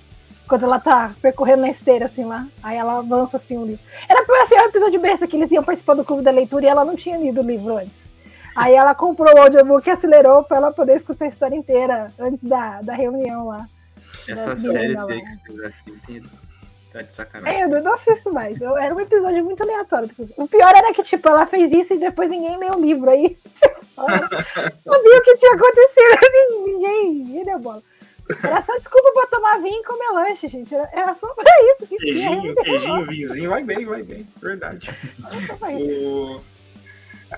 Quando 0.45 0.63
ela 0.63 0.77
tá 0.77 1.13
percorrendo 1.21 1.61
na 1.61 1.69
esteira, 1.69 2.05
assim, 2.05 2.25
lá. 2.25 2.45
Aí 2.61 2.77
ela 2.77 2.99
avança, 2.99 3.37
assim, 3.37 3.57
o 3.57 3.65
livro. 3.65 3.83
Era 4.09 4.25
pra 4.25 4.45
ser 4.47 4.55
um 4.55 4.65
episódio 4.65 4.99
besta, 4.99 5.25
que 5.25 5.37
eles 5.37 5.49
iam 5.51 5.63
participar 5.63 5.93
do 5.93 6.03
clube 6.03 6.21
da 6.21 6.31
leitura 6.31 6.65
e 6.65 6.67
ela 6.67 6.83
não 6.83 6.97
tinha 6.97 7.17
lido 7.17 7.39
o 7.39 7.45
livro 7.45 7.77
antes. 7.77 8.07
Aí 8.53 8.73
ela 8.73 8.93
comprou 8.93 9.33
o 9.33 9.41
audiobook 9.41 9.87
e 9.87 9.91
acelerou 9.91 10.43
pra 10.43 10.57
ela 10.57 10.71
poder 10.71 10.97
escutar 10.97 11.25
a 11.25 11.27
história 11.29 11.55
inteira 11.55 12.11
antes 12.19 12.43
da, 12.43 12.81
da 12.81 12.93
reunião 12.93 13.47
lá. 13.47 13.67
Essa 14.27 14.55
série 14.55 14.97
sei 14.97 15.21
que 15.21 15.31
vocês 15.31 15.59
assistem 15.61 16.23
tá 16.91 17.01
de 17.01 17.13
sacanagem. 17.13 17.59
É, 17.59 17.63
eu 17.63 17.83
não 17.83 17.93
assisto 17.93 18.31
mais. 18.31 18.59
Eu, 18.59 18.77
era 18.77 18.93
um 18.93 18.99
episódio 18.99 19.43
muito 19.43 19.61
aleatório. 19.61 20.09
O 20.35 20.47
pior 20.47 20.73
era 20.75 20.93
que, 20.93 21.03
tipo, 21.03 21.27
ela 21.29 21.45
fez 21.45 21.71
isso 21.71 21.93
e 21.93 21.99
depois 21.99 22.29
ninguém 22.29 22.57
leu 22.57 22.75
o 22.75 22.81
livro. 22.81 23.09
Aí 23.09 23.37
sabia 23.97 25.17
o 25.17 25.23
que 25.23 25.37
tinha 25.37 25.53
acontecido. 25.53 26.67
Ninguém, 26.67 27.13
ninguém 27.13 27.43
deu 27.43 27.59
bola. 27.59 27.81
Era 28.43 28.61
só 28.61 28.77
desculpa 28.77 29.11
pra 29.13 29.27
tomar 29.27 29.57
vinho 29.61 29.79
e 29.79 29.83
comer 29.83 30.09
lanche, 30.11 30.47
gente. 30.47 30.75
Era, 30.75 31.15
só 31.15 31.33
pra 31.33 31.45
isso. 31.45 31.87
Que 31.87 31.97
queijinho, 31.97 32.55
queijinho, 32.55 33.05
vinhozinho, 33.07 33.49
vai 33.49 33.63
bem, 33.63 33.85
vai 33.85 34.03
bem. 34.03 34.27
Verdade. 34.41 34.91
O... 35.81 36.41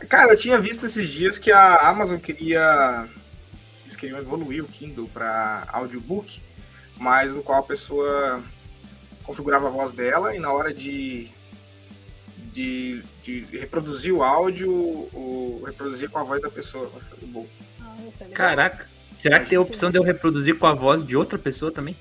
Cara, 0.08 0.34
eu 0.34 0.38
tinha 0.38 0.60
visto 0.60 0.86
esses 0.86 1.08
dias 1.08 1.38
que 1.38 1.52
a 1.52 1.90
Amazon 1.90 2.18
queria. 2.18 3.08
Eles 3.84 3.96
queriam 3.96 4.20
evoluir 4.20 4.64
o 4.64 4.68
Kindle 4.68 5.08
para 5.14 5.68
audiobook, 5.72 6.42
mas 6.98 7.34
no 7.34 7.44
qual 7.44 7.60
a 7.60 7.64
pessoa 7.64 8.44
configurava 9.30 9.68
a 9.68 9.70
voz 9.70 9.94
dela 9.94 10.36
e 10.36 10.39
na 10.39 10.52
hora 10.52 10.74
de, 10.74 11.28
de, 12.52 13.04
de 13.22 13.42
reproduzir 13.58 14.12
o 14.12 14.24
áudio, 14.24 14.72
o, 14.72 15.62
reproduzir 15.68 16.10
com 16.10 16.18
a 16.18 16.24
voz 16.24 16.42
da 16.42 16.50
pessoa. 16.50 16.92
Bom. 17.28 17.46
Ah, 17.80 17.96
é 18.22 18.26
Caraca, 18.30 18.88
será 19.15 19.39
que 19.39 19.50
tem 19.50 19.58
a 19.60 19.62
opção 19.62 19.92
de 19.92 20.00
eu 20.00 20.04
reproduzir 20.04 20.58
com 20.58 20.65
a 20.65 20.74
voz 20.74 21.06
de 21.06 21.15
outra 21.15 21.38
pessoa 21.38 21.72
também? 21.72 21.96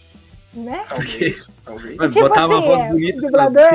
Né? 0.55 0.87
Talvez, 0.89 1.51
talvez. 1.63 1.97
Mas 1.97 2.13
tipo 2.13 2.27
botar 2.27 2.45
assim, 2.45 2.55
uma 2.55 2.61
voz 2.63 2.93
bonita. 2.93 3.21
Dublador, 3.21 3.71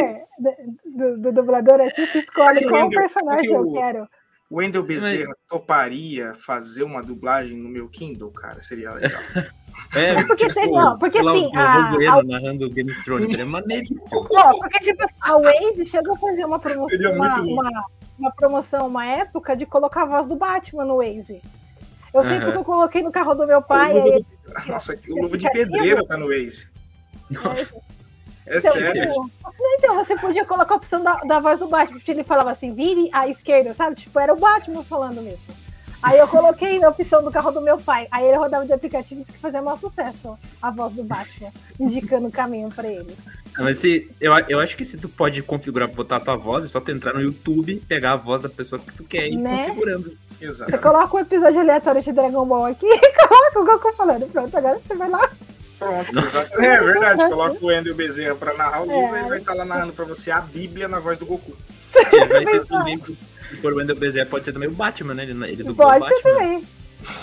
do, 0.83 1.17
do, 1.17 1.31
dublador 1.31 1.81
assim, 1.81 2.07
você 2.07 2.19
escolhe 2.19 2.67
qual 2.67 2.89
personagem 2.89 3.53
eu 3.53 3.71
quero. 3.71 4.07
O 4.49 4.55
Wendel 4.55 4.83
Bezerra 4.83 5.35
toparia 5.47 6.33
fazer 6.33 6.81
uma 6.81 7.03
dublagem 7.03 7.55
no 7.55 7.69
meu 7.69 7.87
Kindle, 7.87 8.31
cara? 8.31 8.63
Seria 8.63 8.93
legal. 8.93 9.21
É, 9.95 10.23
porque, 10.23 10.47
tipo, 10.47 10.75
não, 10.75 10.97
porque 10.97 11.19
assim, 11.19 11.45
o, 11.45 11.59
a, 11.59 11.89
Bueno 11.91 12.19
a... 12.19 12.23
narrando 12.23 12.69
Game 12.69 12.91
of 12.91 13.03
Thrones, 13.03 13.29
seria 13.29 13.45
maneiríssimo. 13.45 14.27
Não, 14.31 14.59
porque 14.59 14.79
tipo, 14.79 15.05
a 15.21 15.37
Waze 15.37 15.85
chegou 15.85 16.15
a 16.15 16.17
fazer 16.17 16.45
uma 16.45 16.59
promoção, 16.59 17.11
uma, 17.13 17.41
uma, 17.41 17.85
uma, 18.17 18.31
promoção, 18.31 18.87
uma 18.87 19.05
época 19.05 19.55
de 19.55 19.65
colocar 19.65 20.03
a 20.03 20.05
voz 20.05 20.27
do 20.27 20.35
Batman 20.35 20.85
no 20.85 20.97
Waze. 20.97 21.41
Eu 22.13 22.23
sei 22.23 22.39
porque 22.39 22.57
eu 22.57 22.63
coloquei 22.63 23.01
no 23.01 23.11
carro 23.11 23.33
do 23.33 23.47
meu 23.47 23.61
pai. 23.61 23.93
O 23.93 24.03
aí, 24.03 24.25
Nossa, 24.67 24.97
o 25.09 25.21
Luva 25.21 25.37
de 25.37 25.49
Pedreiro 25.49 26.05
tá 26.05 26.17
no 26.17 26.27
Waze. 26.27 26.67
Nossa. 27.29 27.75
É, 28.45 28.55
é 28.55 28.57
então, 28.59 28.73
sério. 28.73 29.09
Tipo, 29.09 29.31
então, 29.77 29.95
você 29.95 30.15
podia 30.17 30.45
colocar 30.45 30.73
a 30.73 30.77
opção 30.77 31.01
da, 31.03 31.15
da 31.15 31.39
voz 31.39 31.59
do 31.59 31.67
Batman, 31.67 31.97
porque 31.97 32.11
ele 32.11 32.23
falava 32.23 32.51
assim, 32.51 32.73
vire 32.73 33.09
à 33.11 33.27
esquerda, 33.27 33.73
sabe? 33.73 33.95
Tipo, 33.95 34.19
era 34.19 34.33
o 34.33 34.39
Batman 34.39 34.83
falando 34.83 35.21
mesmo. 35.21 35.62
Aí 36.03 36.19
eu 36.19 36.27
coloquei 36.27 36.79
na 36.79 36.89
opção 36.89 37.23
do 37.23 37.31
carro 37.31 37.51
do 37.51 37.61
meu 37.61 37.77
pai. 37.77 38.07
Aí 38.11 38.25
ele 38.25 38.37
rodava 38.37 38.65
de 38.65 38.73
aplicativo 38.73 39.23
que 39.23 39.37
fazia 39.39 39.61
maior 39.61 39.79
sucesso 39.79 40.37
a 40.61 40.69
voz 40.69 40.93
do 40.93 41.03
Batman, 41.03 41.49
indicando 41.79 42.27
o 42.27 42.31
caminho 42.31 42.69
para 42.69 42.89
ele. 42.89 43.15
mas 43.57 43.79
se, 43.79 44.11
eu, 44.19 44.33
eu 44.49 44.59
acho 44.59 44.75
que 44.75 44.83
se 44.83 44.97
tu 44.97 45.07
pode 45.07 45.41
configurar 45.41 45.87
botar 45.87 46.17
a 46.17 46.19
tua 46.19 46.35
voz, 46.35 46.65
é 46.65 46.67
só 46.67 46.81
tu 46.81 46.91
entrar 46.91 47.13
no 47.13 47.21
YouTube, 47.21 47.81
pegar 47.87 48.13
a 48.13 48.17
voz 48.17 48.41
da 48.41 48.49
pessoa 48.49 48.81
que 48.81 48.93
tu 48.93 49.05
quer 49.05 49.27
e 49.27 49.33
ir 49.33 49.37
né? 49.37 49.67
configurando. 49.67 50.17
Exato. 50.41 50.71
Você 50.71 50.77
coloca 50.77 51.15
um 51.15 51.19
episódio 51.19 51.61
aleatório 51.61 52.03
de 52.03 52.11
Dragon 52.11 52.45
Ball 52.45 52.65
aqui 52.65 52.85
e 52.85 52.99
coloca 53.27 53.59
o 53.59 53.65
Goku 53.65 53.95
falando. 53.95 54.27
Pronto, 54.27 54.57
agora 54.57 54.81
você 54.85 54.95
vai 54.95 55.09
lá. 55.09 55.31
Pronto, 55.79 56.19
é 56.59 56.81
verdade. 56.81 57.29
Coloca 57.29 57.57
o 57.65 57.71
Ender 57.71 57.95
Bezerra 57.95 58.35
pra 58.35 58.53
narrar 58.53 58.81
o 58.81 58.85
livro 58.85 59.15
é. 59.15 59.19
e 59.19 59.21
ele 59.21 59.29
vai 59.29 59.39
estar 59.39 59.53
lá 59.53 59.63
narrando 59.63 59.93
pra 59.93 60.03
você 60.03 60.31
a 60.31 60.41
Bíblia 60.41 60.89
na 60.89 60.99
voz 60.99 61.17
do 61.17 61.25
Goku. 61.25 61.55
E 61.95 62.25
vai 62.25 62.45
ser 62.45 62.65
também 62.65 62.99
se 63.55 63.61
for 63.61 63.73
o 63.73 63.77
Wendell 63.77 63.95
Bezerra, 63.95 64.25
pode 64.25 64.45
ser 64.45 64.53
também 64.53 64.69
o 64.69 64.73
Batman, 64.73 65.13
né? 65.13 65.23
Ele, 65.23 65.51
ele 65.51 65.63
dublou 65.63 65.87
pode 65.87 65.97
o 65.97 65.99
Batman. 66.01 66.17
Ser 66.17 66.23
também. 66.23 66.67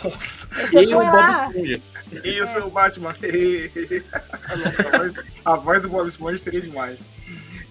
Nossa. 0.05 0.49
E 0.73 0.95
o 0.95 0.99
Bob 0.99 1.31
Esponja. 1.31 1.81
Isso, 2.25 2.59
é. 2.59 2.65
o 2.65 2.71
Batman. 2.71 3.17
Nossa, 4.65 4.83
a, 4.83 4.99
voz, 4.99 5.15
a 5.45 5.57
voz 5.57 5.83
do 5.83 5.89
Bob 5.89 6.09
Esponja 6.09 6.39
seria 6.39 6.61
demais. 6.61 7.01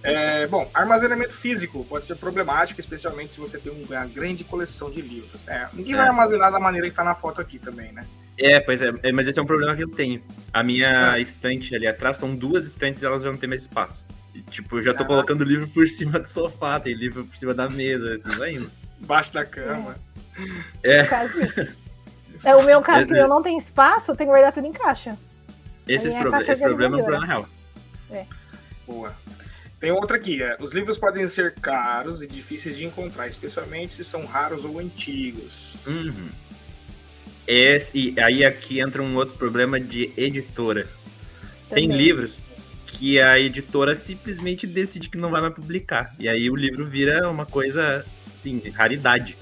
É, 0.02 0.46
bom, 0.46 0.68
armazenamento 0.72 1.34
físico 1.34 1.84
pode 1.84 2.06
ser 2.06 2.16
problemático, 2.16 2.80
especialmente 2.80 3.34
se 3.34 3.40
você 3.40 3.58
tem 3.58 3.70
uma 3.70 4.06
grande 4.06 4.44
coleção 4.44 4.90
de 4.90 5.00
livros. 5.00 5.44
Né? 5.44 5.68
Ninguém 5.74 5.94
é. 5.94 5.96
vai 5.98 6.08
armazenar 6.08 6.50
da 6.50 6.58
maneira 6.58 6.86
que 6.86 6.92
está 6.92 7.04
na 7.04 7.14
foto 7.14 7.40
aqui 7.40 7.58
também, 7.58 7.92
né? 7.92 8.04
É, 8.38 8.58
pois 8.58 8.80
é, 8.80 8.90
é, 9.02 9.12
mas 9.12 9.26
esse 9.26 9.38
é 9.38 9.42
um 9.42 9.46
problema 9.46 9.76
que 9.76 9.84
eu 9.84 9.88
tenho. 9.88 10.22
A 10.52 10.62
minha 10.62 11.16
é. 11.16 11.20
estante 11.20 11.74
ali 11.74 11.86
atrás 11.86 12.16
são 12.16 12.34
duas 12.34 12.66
estantes 12.66 13.02
e 13.02 13.06
elas 13.06 13.22
já 13.22 13.30
não 13.30 13.36
têm 13.36 13.48
mais 13.48 13.62
espaço. 13.62 14.06
Tipo, 14.50 14.78
eu 14.78 14.82
já 14.82 14.94
tô 14.94 15.04
colocando 15.04 15.44
livro 15.44 15.68
por 15.68 15.88
cima 15.88 16.18
do 16.18 16.28
sofá, 16.28 16.78
tem 16.78 16.94
livro 16.94 17.24
por 17.24 17.36
cima 17.36 17.52
da 17.52 17.68
mesa, 17.68 18.14
assim, 18.14 18.30
vai 18.36 18.54
indo. 18.54 18.70
Embaixo 19.00 19.32
da 19.32 19.44
cama. 19.44 19.96
É. 20.82 21.06
É 22.42 22.56
o 22.56 22.62
meu 22.62 22.80
caso, 22.80 23.06
que 23.06 23.12
eu 23.12 23.28
não 23.28 23.42
tenho 23.42 23.58
espaço, 23.58 24.10
eu 24.10 24.16
tenho 24.16 24.30
que 24.30 24.32
guardar 24.32 24.52
tudo 24.52 24.66
em 24.66 24.72
caixa. 24.72 25.18
Esse, 25.86 26.08
esse 26.08 26.16
problema 26.58 26.96
é 26.96 27.00
um 27.00 27.04
problema 27.04 27.26
real. 27.26 27.48
É. 28.10 28.24
Boa. 28.86 29.14
Tem 29.78 29.90
outra 29.90 30.16
aqui, 30.16 30.42
é, 30.42 30.56
os 30.60 30.72
livros 30.72 30.98
podem 30.98 31.26
ser 31.26 31.54
caros 31.54 32.22
e 32.22 32.26
difíceis 32.26 32.76
de 32.76 32.84
encontrar, 32.84 33.28
especialmente 33.28 33.94
se 33.94 34.04
são 34.04 34.26
raros 34.26 34.64
ou 34.64 34.78
antigos. 34.78 35.76
Uhum. 35.86 36.28
Esse, 37.46 37.98
e 37.98 38.20
aí 38.20 38.44
aqui 38.44 38.78
entra 38.78 39.02
um 39.02 39.16
outro 39.16 39.36
problema 39.36 39.80
de 39.80 40.12
editora. 40.16 40.86
Também. 41.68 41.88
Tem 41.88 41.96
livros 41.96 42.38
que 43.00 43.18
a 43.18 43.40
editora 43.40 43.94
simplesmente 43.94 44.66
decide 44.66 45.08
que 45.08 45.16
não 45.16 45.30
vai 45.30 45.40
mais 45.40 45.54
publicar. 45.54 46.14
E 46.18 46.28
aí 46.28 46.50
o 46.50 46.54
livro 46.54 46.84
vira 46.84 47.30
uma 47.30 47.46
coisa, 47.46 48.04
assim, 48.36 48.60
raridade. 48.74 49.38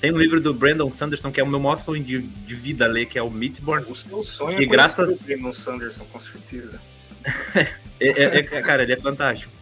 Tem 0.00 0.12
um 0.12 0.16
livro 0.16 0.40
do 0.40 0.54
Brandon 0.54 0.92
Sanderson, 0.92 1.32
que 1.32 1.40
é 1.40 1.42
o 1.42 1.46
meu 1.46 1.58
maior 1.58 1.76
sonho 1.76 2.04
de, 2.04 2.20
de 2.20 2.54
vida 2.54 2.86
ler, 2.86 3.06
que 3.06 3.18
é 3.18 3.22
o 3.22 3.28
Mistborn. 3.28 3.84
O 3.90 3.96
seu 3.96 4.22
sonho 4.22 4.56
que 4.56 4.62
é 4.62 4.66
graças... 4.66 5.10
o 5.12 5.18
Brandon 5.18 5.52
Sanderson, 5.52 6.04
com 6.04 6.20
certeza. 6.20 6.80
é, 7.98 8.06
é, 8.06 8.38
é, 8.38 8.42
cara, 8.44 8.84
ele 8.84 8.92
é 8.92 8.96
fantástico. 8.96 9.52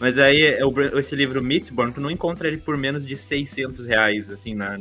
Mas 0.00 0.18
aí, 0.18 0.42
esse 0.98 1.14
livro 1.14 1.40
Mistborn, 1.40 1.92
tu 1.92 2.00
não 2.00 2.10
encontra 2.10 2.48
ele 2.48 2.58
por 2.58 2.76
menos 2.76 3.06
de 3.06 3.16
600 3.16 3.86
reais, 3.86 4.32
assim, 4.32 4.52
na, 4.52 4.80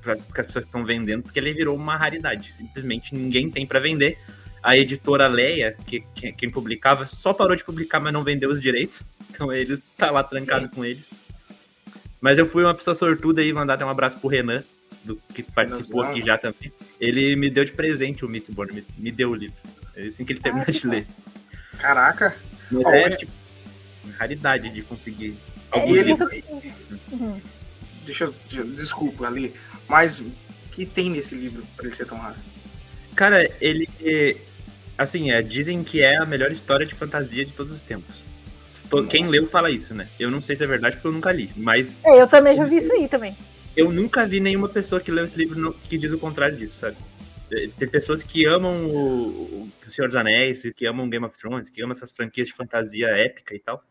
para 0.00 0.14
as 0.14 0.20
pessoas 0.22 0.64
que 0.64 0.68
estão 0.70 0.82
vendendo, 0.82 1.24
porque 1.24 1.38
ele 1.38 1.52
virou 1.52 1.76
uma 1.76 1.94
raridade. 1.94 2.54
Simplesmente 2.54 3.14
ninguém 3.14 3.50
tem 3.50 3.66
para 3.66 3.80
vender. 3.80 4.16
A 4.66 4.76
editora 4.76 5.28
Leia, 5.28 5.76
que, 5.86 6.00
que, 6.12 6.32
quem 6.32 6.50
publicava, 6.50 7.06
só 7.06 7.32
parou 7.32 7.54
de 7.54 7.62
publicar, 7.62 8.00
mas 8.00 8.12
não 8.12 8.24
vendeu 8.24 8.50
os 8.50 8.60
direitos. 8.60 9.04
Então 9.30 9.52
eles 9.52 9.86
tá 9.96 10.10
lá 10.10 10.24
trancado 10.24 10.68
com 10.68 10.84
eles. 10.84 11.12
Mas 12.20 12.36
eu 12.36 12.44
fui 12.44 12.64
uma 12.64 12.74
pessoa 12.74 12.96
sortuda 12.96 13.44
e 13.44 13.52
mandar 13.52 13.74
até 13.74 13.84
um 13.84 13.88
abraço 13.88 14.18
pro 14.18 14.28
Renan, 14.28 14.64
do, 15.04 15.22
que 15.32 15.44
participou 15.44 16.02
aqui 16.02 16.20
já 16.20 16.36
também. 16.36 16.72
Ele 17.00 17.36
me 17.36 17.48
deu 17.48 17.64
de 17.64 17.70
presente 17.70 18.24
o 18.24 18.28
Mistborn, 18.28 18.72
me, 18.72 18.84
me 18.98 19.12
deu 19.12 19.30
o 19.30 19.34
livro. 19.36 19.56
Assim 19.96 20.24
que 20.24 20.32
ele 20.32 20.40
terminar 20.40 20.68
de 20.68 20.84
ler. 20.84 21.06
Caraca! 21.78 22.36
Mas 22.68 22.84
oh, 22.84 22.90
é, 22.90 23.10
tipo, 23.10 23.32
raridade 24.18 24.68
de 24.70 24.82
conseguir. 24.82 25.36
É, 25.70 25.88
ele... 25.88 26.12
Uhum. 27.12 27.40
Deixa 28.04 28.24
eu. 28.24 28.64
Desculpa 28.64 29.28
ali. 29.28 29.54
Mas 29.86 30.18
o 30.18 30.28
que 30.72 30.84
tem 30.84 31.08
nesse 31.08 31.36
livro 31.36 31.64
para 31.76 31.86
ele 31.86 31.94
ser 31.94 32.06
tão 32.06 32.18
raro? 32.18 32.34
Cara, 33.14 33.48
ele. 33.60 33.88
Assim, 34.96 35.30
é, 35.30 35.42
dizem 35.42 35.84
que 35.84 36.00
é 36.00 36.16
a 36.16 36.24
melhor 36.24 36.50
história 36.50 36.86
de 36.86 36.94
fantasia 36.94 37.44
de 37.44 37.52
todos 37.52 37.74
os 37.74 37.82
tempos. 37.82 38.24
Quem 39.10 39.26
leu 39.26 39.46
fala 39.46 39.70
isso, 39.70 39.94
né? 39.94 40.08
Eu 40.18 40.30
não 40.30 40.40
sei 40.40 40.54
se 40.54 40.62
é 40.62 40.66
verdade 40.66 40.96
porque 40.96 41.08
eu 41.08 41.12
nunca 41.12 41.32
li, 41.32 41.50
mas. 41.56 41.98
É, 42.04 42.20
eu 42.20 42.28
também 42.28 42.56
já 42.56 42.64
vi 42.64 42.76
isso 42.76 42.92
aí 42.92 43.08
também. 43.08 43.36
Eu 43.76 43.90
nunca 43.90 44.24
vi 44.26 44.38
nenhuma 44.38 44.68
pessoa 44.68 45.00
que 45.00 45.10
leu 45.10 45.24
esse 45.24 45.36
livro 45.36 45.74
que 45.88 45.98
diz 45.98 46.12
o 46.12 46.18
contrário 46.18 46.56
disso, 46.56 46.78
sabe? 46.78 46.96
É, 47.50 47.68
tem 47.78 47.88
pessoas 47.88 48.22
que 48.22 48.46
amam 48.46 48.86
o, 48.86 49.64
o 49.64 49.70
Senhor 49.82 50.06
dos 50.06 50.16
Anéis, 50.16 50.62
que 50.74 50.86
amam 50.86 51.10
Game 51.10 51.26
of 51.26 51.36
Thrones, 51.36 51.68
que 51.68 51.82
amam 51.82 51.92
essas 51.92 52.12
franquias 52.12 52.48
de 52.48 52.54
fantasia 52.54 53.08
épica 53.08 53.54
e 53.54 53.58
tal 53.58 53.82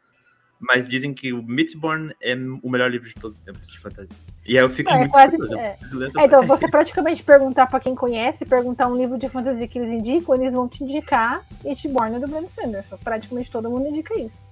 mas 0.59 0.87
dizem 0.87 1.13
que 1.13 1.33
o 1.33 1.43
Mistborn 1.43 2.13
é 2.21 2.35
o 2.63 2.69
melhor 2.69 2.89
livro 2.89 3.07
de 3.07 3.15
todos 3.15 3.37
os 3.37 3.43
tempos 3.43 3.67
de 3.67 3.79
fantasia. 3.79 4.15
E 4.45 4.57
aí 4.57 4.63
eu 4.63 4.69
fico 4.69 4.89
é, 4.89 4.97
muito 4.97 5.11
quase, 5.11 5.35
é. 5.57 5.75
é, 6.17 6.25
Então, 6.25 6.43
você 6.45 6.69
praticamente 6.69 7.23
perguntar 7.23 7.67
para 7.67 7.79
quem 7.79 7.95
conhece, 7.95 8.45
perguntar 8.45 8.87
um 8.87 8.95
livro 8.95 9.17
de 9.17 9.27
fantasia 9.27 9.67
que 9.67 9.77
eles 9.79 9.91
indicam, 9.91 10.35
eles 10.35 10.53
vão 10.53 10.67
te 10.67 10.83
indicar 10.83 11.45
Mistborn 11.63 12.19
do 12.19 12.27
Brandon 12.27 12.49
Sanderson. 12.49 12.97
Praticamente 13.03 13.51
todo 13.51 13.69
mundo 13.69 13.87
indica 13.87 14.13
isso. 14.19 14.45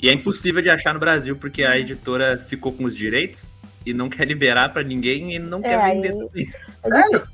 E 0.00 0.08
é 0.08 0.12
impossível 0.12 0.60
de 0.60 0.70
achar 0.70 0.92
no 0.92 1.00
Brasil, 1.00 1.36
porque 1.36 1.62
a 1.62 1.78
editora 1.78 2.38
ficou 2.38 2.72
com 2.72 2.84
os 2.84 2.96
direitos 2.96 3.48
e 3.84 3.94
não 3.94 4.10
quer 4.10 4.26
liberar 4.26 4.70
para 4.70 4.82
ninguém 4.82 5.34
e 5.34 5.38
não 5.38 5.62
quer 5.62 5.78
é, 5.78 5.94
vender 5.94 6.12
aí... 6.12 6.18
também. 6.18 6.46
Sério? 6.84 7.28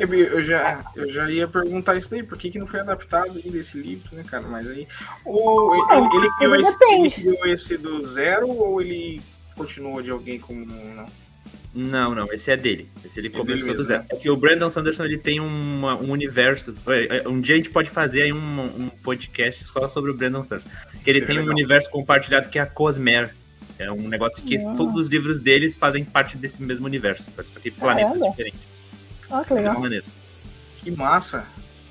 Eu, 0.00 0.42
já, 0.42 0.84
eu 0.96 1.10
já 1.10 1.30
ia 1.30 1.46
perguntar 1.46 1.94
isso 1.96 2.10
daí, 2.10 2.22
por 2.22 2.38
que, 2.38 2.50
que 2.50 2.58
não 2.58 2.66
foi 2.66 2.80
adaptado 2.80 3.38
ainda 3.44 3.58
esse 3.58 3.78
livro, 3.78 4.08
né, 4.16 4.24
cara? 4.26 4.44
Mas 4.48 4.66
aí. 4.66 4.88
Ou 5.24 5.74
ele, 5.74 6.16
ele, 6.16 6.30
criou 6.38 6.56
esse, 6.56 6.76
ele, 6.90 7.10
criou 7.10 7.46
esse, 7.46 7.76
do 7.76 8.02
zero 8.02 8.48
ou 8.48 8.80
ele 8.80 9.20
continuou 9.54 10.00
de 10.00 10.10
alguém 10.10 10.38
como. 10.38 10.64
Não? 10.64 11.06
Não, 11.74 12.14
não, 12.14 12.32
esse 12.32 12.50
é 12.50 12.56
dele. 12.56 12.88
Esse 13.04 13.20
ele 13.20 13.28
é 13.28 13.30
começou 13.30 13.68
mesmo, 13.68 13.74
do 13.74 13.84
zero. 13.84 14.02
Né? 14.02 14.08
É 14.10 14.16
que 14.16 14.30
o 14.30 14.36
Brandon 14.36 14.70
Sanderson 14.70 15.04
ele 15.04 15.18
tem 15.18 15.38
uma, 15.38 15.96
um 15.96 16.10
universo. 16.10 16.74
É, 16.88 17.28
um 17.28 17.40
dia 17.40 17.54
a 17.54 17.58
gente 17.58 17.70
pode 17.70 17.90
fazer 17.90 18.22
aí 18.22 18.32
um, 18.32 18.60
um 18.64 18.88
podcast 18.88 19.64
só 19.64 19.86
sobre 19.86 20.10
o 20.10 20.14
Brandon 20.14 20.42
Sanderson. 20.42 20.70
Que 21.04 21.10
ele 21.10 21.20
tem 21.20 21.38
um 21.38 21.44
universo 21.44 21.90
compartilhado 21.90 22.48
que 22.48 22.58
é 22.58 22.62
a 22.62 22.66
Cosmere. 22.66 23.30
É 23.78 23.90
um 23.90 24.08
negócio 24.08 24.42
que 24.42 24.58
todos 24.76 24.94
os 24.96 25.08
livros 25.08 25.40
deles 25.40 25.74
fazem 25.74 26.04
parte 26.04 26.36
desse 26.36 26.62
mesmo 26.62 26.86
universo, 26.86 27.30
só 27.30 27.42
que 27.42 27.70
planetas 27.70 28.12
Caramba. 28.12 28.30
diferentes. 28.30 28.60
Ah, 29.30 29.44
que 29.44 29.54
legal. 29.54 29.76
Que 30.78 30.90
massa. 30.90 31.46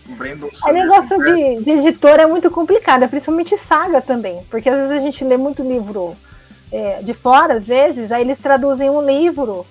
O 0.08 0.16
Brandon 0.16 0.50
O 0.66 0.72
negócio 0.72 1.18
de, 1.20 1.64
de 1.64 1.70
editora 1.72 2.24
é 2.24 2.26
muito 2.26 2.50
complicado, 2.50 3.08
principalmente 3.08 3.56
saga 3.58 4.02
também. 4.02 4.42
Porque 4.50 4.68
às 4.70 4.76
vezes 4.76 4.98
a 4.98 5.00
gente 5.00 5.24
lê 5.24 5.38
muito 5.38 5.62
livro 5.62 6.18
é, 6.72 7.02
de 7.02 7.14
fora, 7.14 7.56
às 7.56 7.66
vezes, 7.66 8.12
aí 8.12 8.22
eles 8.24 8.40
traduzem 8.40 8.90
um 8.90 9.06
livro, 9.06 9.66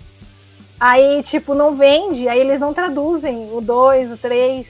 aí, 0.79 1.23
tipo, 1.23 1.55
não 1.55 1.75
vende, 1.75 2.29
aí 2.29 2.41
eles 2.41 2.61
não 2.61 2.75
traduzem 2.75 3.51
o 3.53 3.61
2, 3.61 4.13
o 4.13 4.17
3. 4.17 4.67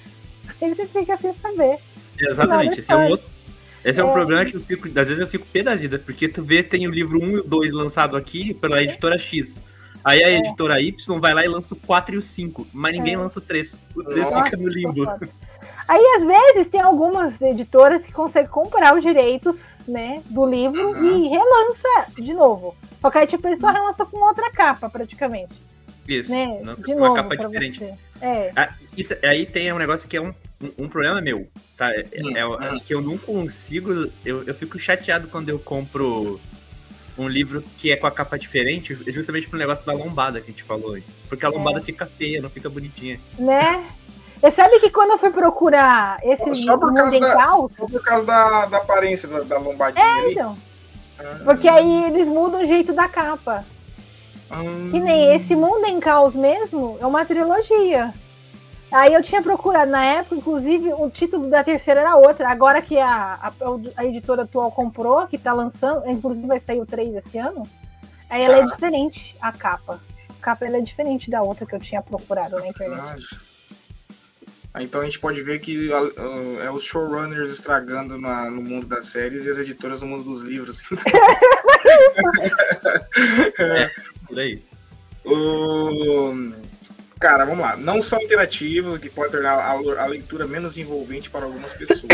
Aí 0.61 0.75
você 0.75 0.87
fica 0.87 1.17
sem 1.19 1.33
saber. 1.35 1.79
Exatamente, 2.19 2.81
esse 2.81 2.91
é 2.91 2.97
um 2.97 3.09
outro. 3.11 3.27
Esse 3.85 4.01
é, 4.01 4.03
é 4.03 4.07
um 4.07 4.13
problema 4.13 4.45
que 4.45 4.57
eu 4.57 4.61
fico, 4.61 4.89
às 4.89 5.07
vezes 5.07 5.21
eu 5.21 5.29
fico 5.29 5.47
pé 5.47 5.63
da 5.63 5.77
vida, 5.77 6.01
porque 6.01 6.27
tu 6.27 6.43
vê 6.43 6.65
tem 6.65 6.89
o 6.89 6.91
livro 6.91 7.23
1 7.23 7.31
e 7.31 7.37
o 7.37 7.45
2 7.45 7.73
lançado 7.73 8.17
aqui 8.17 8.53
pela 8.55 8.83
editora 8.83 9.17
X. 9.19 9.63
Aí 10.05 10.23
a 10.23 10.31
é. 10.31 10.39
editora 10.39 10.81
Y 10.81 11.21
vai 11.21 11.35
lá 11.35 11.45
e 11.45 11.49
lança 11.49 11.75
o 11.75 11.77
4 11.77 12.15
e 12.15 12.19
o 12.19 12.23
5, 12.23 12.67
mas 12.73 12.93
ninguém 12.93 13.15
é. 13.15 13.19
lança 13.19 13.39
o 13.39 13.43
3. 13.43 13.83
O 13.95 14.05
3 14.05 14.31
Nossa, 14.31 14.45
fica 14.45 14.57
no 14.57 14.69
limbo. 14.69 15.07
Aí, 15.89 16.03
às 16.19 16.27
vezes, 16.27 16.69
tem 16.69 16.83
algumas 16.83 17.41
editoras 17.41 18.05
que 18.05 18.13
conseguem 18.13 18.51
comprar 18.51 18.95
os 18.95 19.03
direitos, 19.03 19.59
né, 19.87 20.23
do 20.27 20.45
livro 20.45 20.91
uhum. 20.91 21.25
e 21.25 21.29
relança 21.29 22.13
de 22.19 22.35
novo. 22.35 22.77
Só 23.01 23.11
que 23.11 23.19
aí, 23.19 23.27
tipo, 23.27 23.47
ele 23.47 23.57
só 23.57 23.71
relança 23.71 24.05
com 24.05 24.19
outra 24.19 24.51
capa, 24.51 24.91
praticamente. 24.91 25.55
Isso, 26.07 26.31
né? 26.31 26.61
lança 26.63 26.83
de 26.83 26.93
com 26.93 26.99
uma 26.99 27.15
capa 27.15 27.37
diferente. 27.37 27.85
É. 28.21 28.53
Ah, 28.55 28.75
isso, 28.97 29.15
aí 29.23 29.47
tem 29.47 29.73
um 29.73 29.79
negócio 29.79 30.09
que 30.09 30.17
é 30.17 30.21
um, 30.21 30.35
um, 30.61 30.85
um 30.85 30.89
problema 30.89 31.21
meu, 31.21 31.47
tá? 31.77 31.91
É, 31.93 32.01
é, 32.01 32.77
é, 32.77 32.81
que 32.85 32.93
eu 32.93 33.01
não 33.01 33.17
consigo, 33.17 34.11
eu, 34.25 34.43
eu 34.45 34.55
fico 34.55 34.79
chateado 34.79 35.29
quando 35.29 35.49
eu 35.49 35.59
compro 35.59 36.41
um 37.19 37.29
livro 37.29 37.63
que 37.77 37.91
é 37.91 37.97
com 37.97 38.07
a 38.07 38.11
capa 38.11 38.39
diferente, 38.39 38.95
justamente 39.09 39.49
pro 39.49 39.59
negócio 39.59 39.85
da 39.85 39.93
lombada 39.93 40.41
que 40.41 40.47
a 40.47 40.51
gente 40.51 40.63
falou 40.63 40.95
antes. 40.95 41.15
Porque 41.29 41.45
a 41.45 41.49
lombada 41.49 41.81
é. 41.81 41.83
fica 41.83 42.07
feia, 42.07 42.41
não 42.41 42.49
fica 42.49 42.71
bonitinha. 42.71 43.19
Né? 43.39 43.85
Você 44.41 44.53
sabe 44.53 44.79
que 44.79 44.91
quando 44.91 45.11
eu 45.11 45.19
fui 45.19 45.31
procurar 45.31 46.19
esse 46.23 46.55
só 46.55 46.79
por 46.79 46.95
causa 46.95 47.19
da, 47.19 47.45
só 47.77 47.87
por 47.87 48.03
causa 48.03 48.25
da, 48.25 48.67
da 48.67 48.77
aparência 48.79 49.29
da, 49.29 49.41
da 49.41 49.59
lombadinha 49.59 50.05
é, 50.05 50.19
ali? 50.21 50.33
Então. 50.33 50.57
Ah. 51.19 51.41
Porque 51.45 51.69
aí 51.69 52.05
eles 52.05 52.29
mudam 52.29 52.63
o 52.63 52.67
jeito 52.67 52.93
da 52.93 53.09
capa. 53.09 53.65
Hum. 54.51 54.91
Que 54.93 55.01
nem 55.01 55.35
esse 55.35 55.55
Mundo 55.57 55.85
em 55.87 55.99
Caos 56.01 56.35
mesmo, 56.35 56.97
é 57.01 57.07
uma 57.07 57.25
trilogia. 57.25 58.15
Aí 58.91 59.13
eu 59.13 59.23
tinha 59.23 59.43
procurado 59.43 59.91
na 59.91 60.05
época, 60.05 60.37
inclusive, 60.37 60.93
o 60.95 61.11
título 61.11 61.51
da 61.51 61.63
terceira 61.63 62.01
era 62.01 62.17
outra. 62.17 62.49
Agora 62.49 62.81
que 62.81 62.99
a, 62.99 63.35
a, 63.35 63.53
a 63.97 64.07
editora 64.07 64.43
atual 64.43 64.73
comprou, 64.73 65.27
que 65.27 65.37
tá 65.37 65.53
lançando, 65.53 66.09
inclusive 66.09 66.47
vai 66.47 66.61
sair 66.61 66.81
o 66.81 66.87
3 66.87 67.17
esse 67.17 67.37
ano, 67.37 67.69
aí 68.31 68.43
ela 68.43 68.57
é 68.57 68.61
tá. 68.61 68.67
diferente, 68.67 69.37
a 69.41 69.53
capa. 69.53 70.01
A 70.31 70.35
capa 70.41 70.65
ela 70.65 70.79
é 70.79 70.81
diferente 70.81 71.31
da 71.31 71.43
outra 71.43 71.67
que 71.67 71.75
eu 71.75 71.81
tinha 71.81 72.01
procurado 72.01 72.59
na 72.59 72.69
internet. 72.69 73.39
Ah, 74.73 74.83
então 74.83 75.01
a 75.01 75.05
gente 75.05 75.19
pode 75.19 75.43
ver 75.43 75.59
que 75.59 75.89
uh, 75.89 76.63
é 76.63 76.71
os 76.71 76.85
showrunners 76.85 77.51
estragando 77.51 78.19
na, 78.19 78.51
no 78.51 78.63
mundo 78.63 78.87
das 78.87 79.07
séries 79.07 79.45
e 79.45 79.51
as 79.51 79.59
editoras 79.59 80.01
no 80.01 80.07
mundo 80.07 80.25
dos 80.25 80.43
livros. 80.43 80.81
é, 83.59 83.91
por 84.27 84.39
aí. 84.39 84.63
O... 85.25 86.68
Cara, 87.19 87.45
vamos 87.45 87.61
lá. 87.61 87.77
Não 87.77 88.01
são 88.01 88.21
interativos, 88.21 88.97
o 88.97 89.01
que 89.01 89.11
pode 89.11 89.33
tornar 89.33 89.55
a, 89.55 89.71
a, 89.71 90.07
leitura 90.07 90.47
menos 90.47 90.79
envolvente 90.79 91.29
para 91.29 91.45
algumas 91.45 91.73
pessoas. 91.73 92.13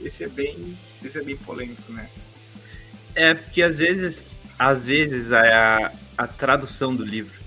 Esse 0.00 0.24
é 0.24 0.28
bem, 0.28 0.76
esse 1.02 1.18
é 1.18 1.22
bem 1.22 1.36
polêmico, 1.36 1.90
né? 1.90 2.08
É 3.14 3.32
porque 3.32 3.62
às 3.62 3.76
vezes, 3.76 4.26
às 4.58 4.84
vezes 4.84 5.32
a, 5.32 5.90
a 6.18 6.26
tradução 6.26 6.94
do 6.94 7.04
livro 7.04 7.40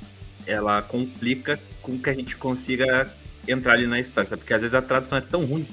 ela 0.47 0.82
complica 0.82 1.60
com 1.82 1.99
que 1.99 2.10
a 2.10 2.13
gente 2.13 2.36
consiga 2.36 3.08
entrar 3.47 3.73
ali 3.73 3.86
na 3.86 3.99
história, 3.99 4.28
sabe? 4.28 4.41
Porque 4.41 4.54
às 4.54 4.62
vezes 4.62 4.73
a 4.73 4.82
tradução 4.82 5.17
é 5.19 5.21
tão 5.21 5.45
ruim 5.45 5.67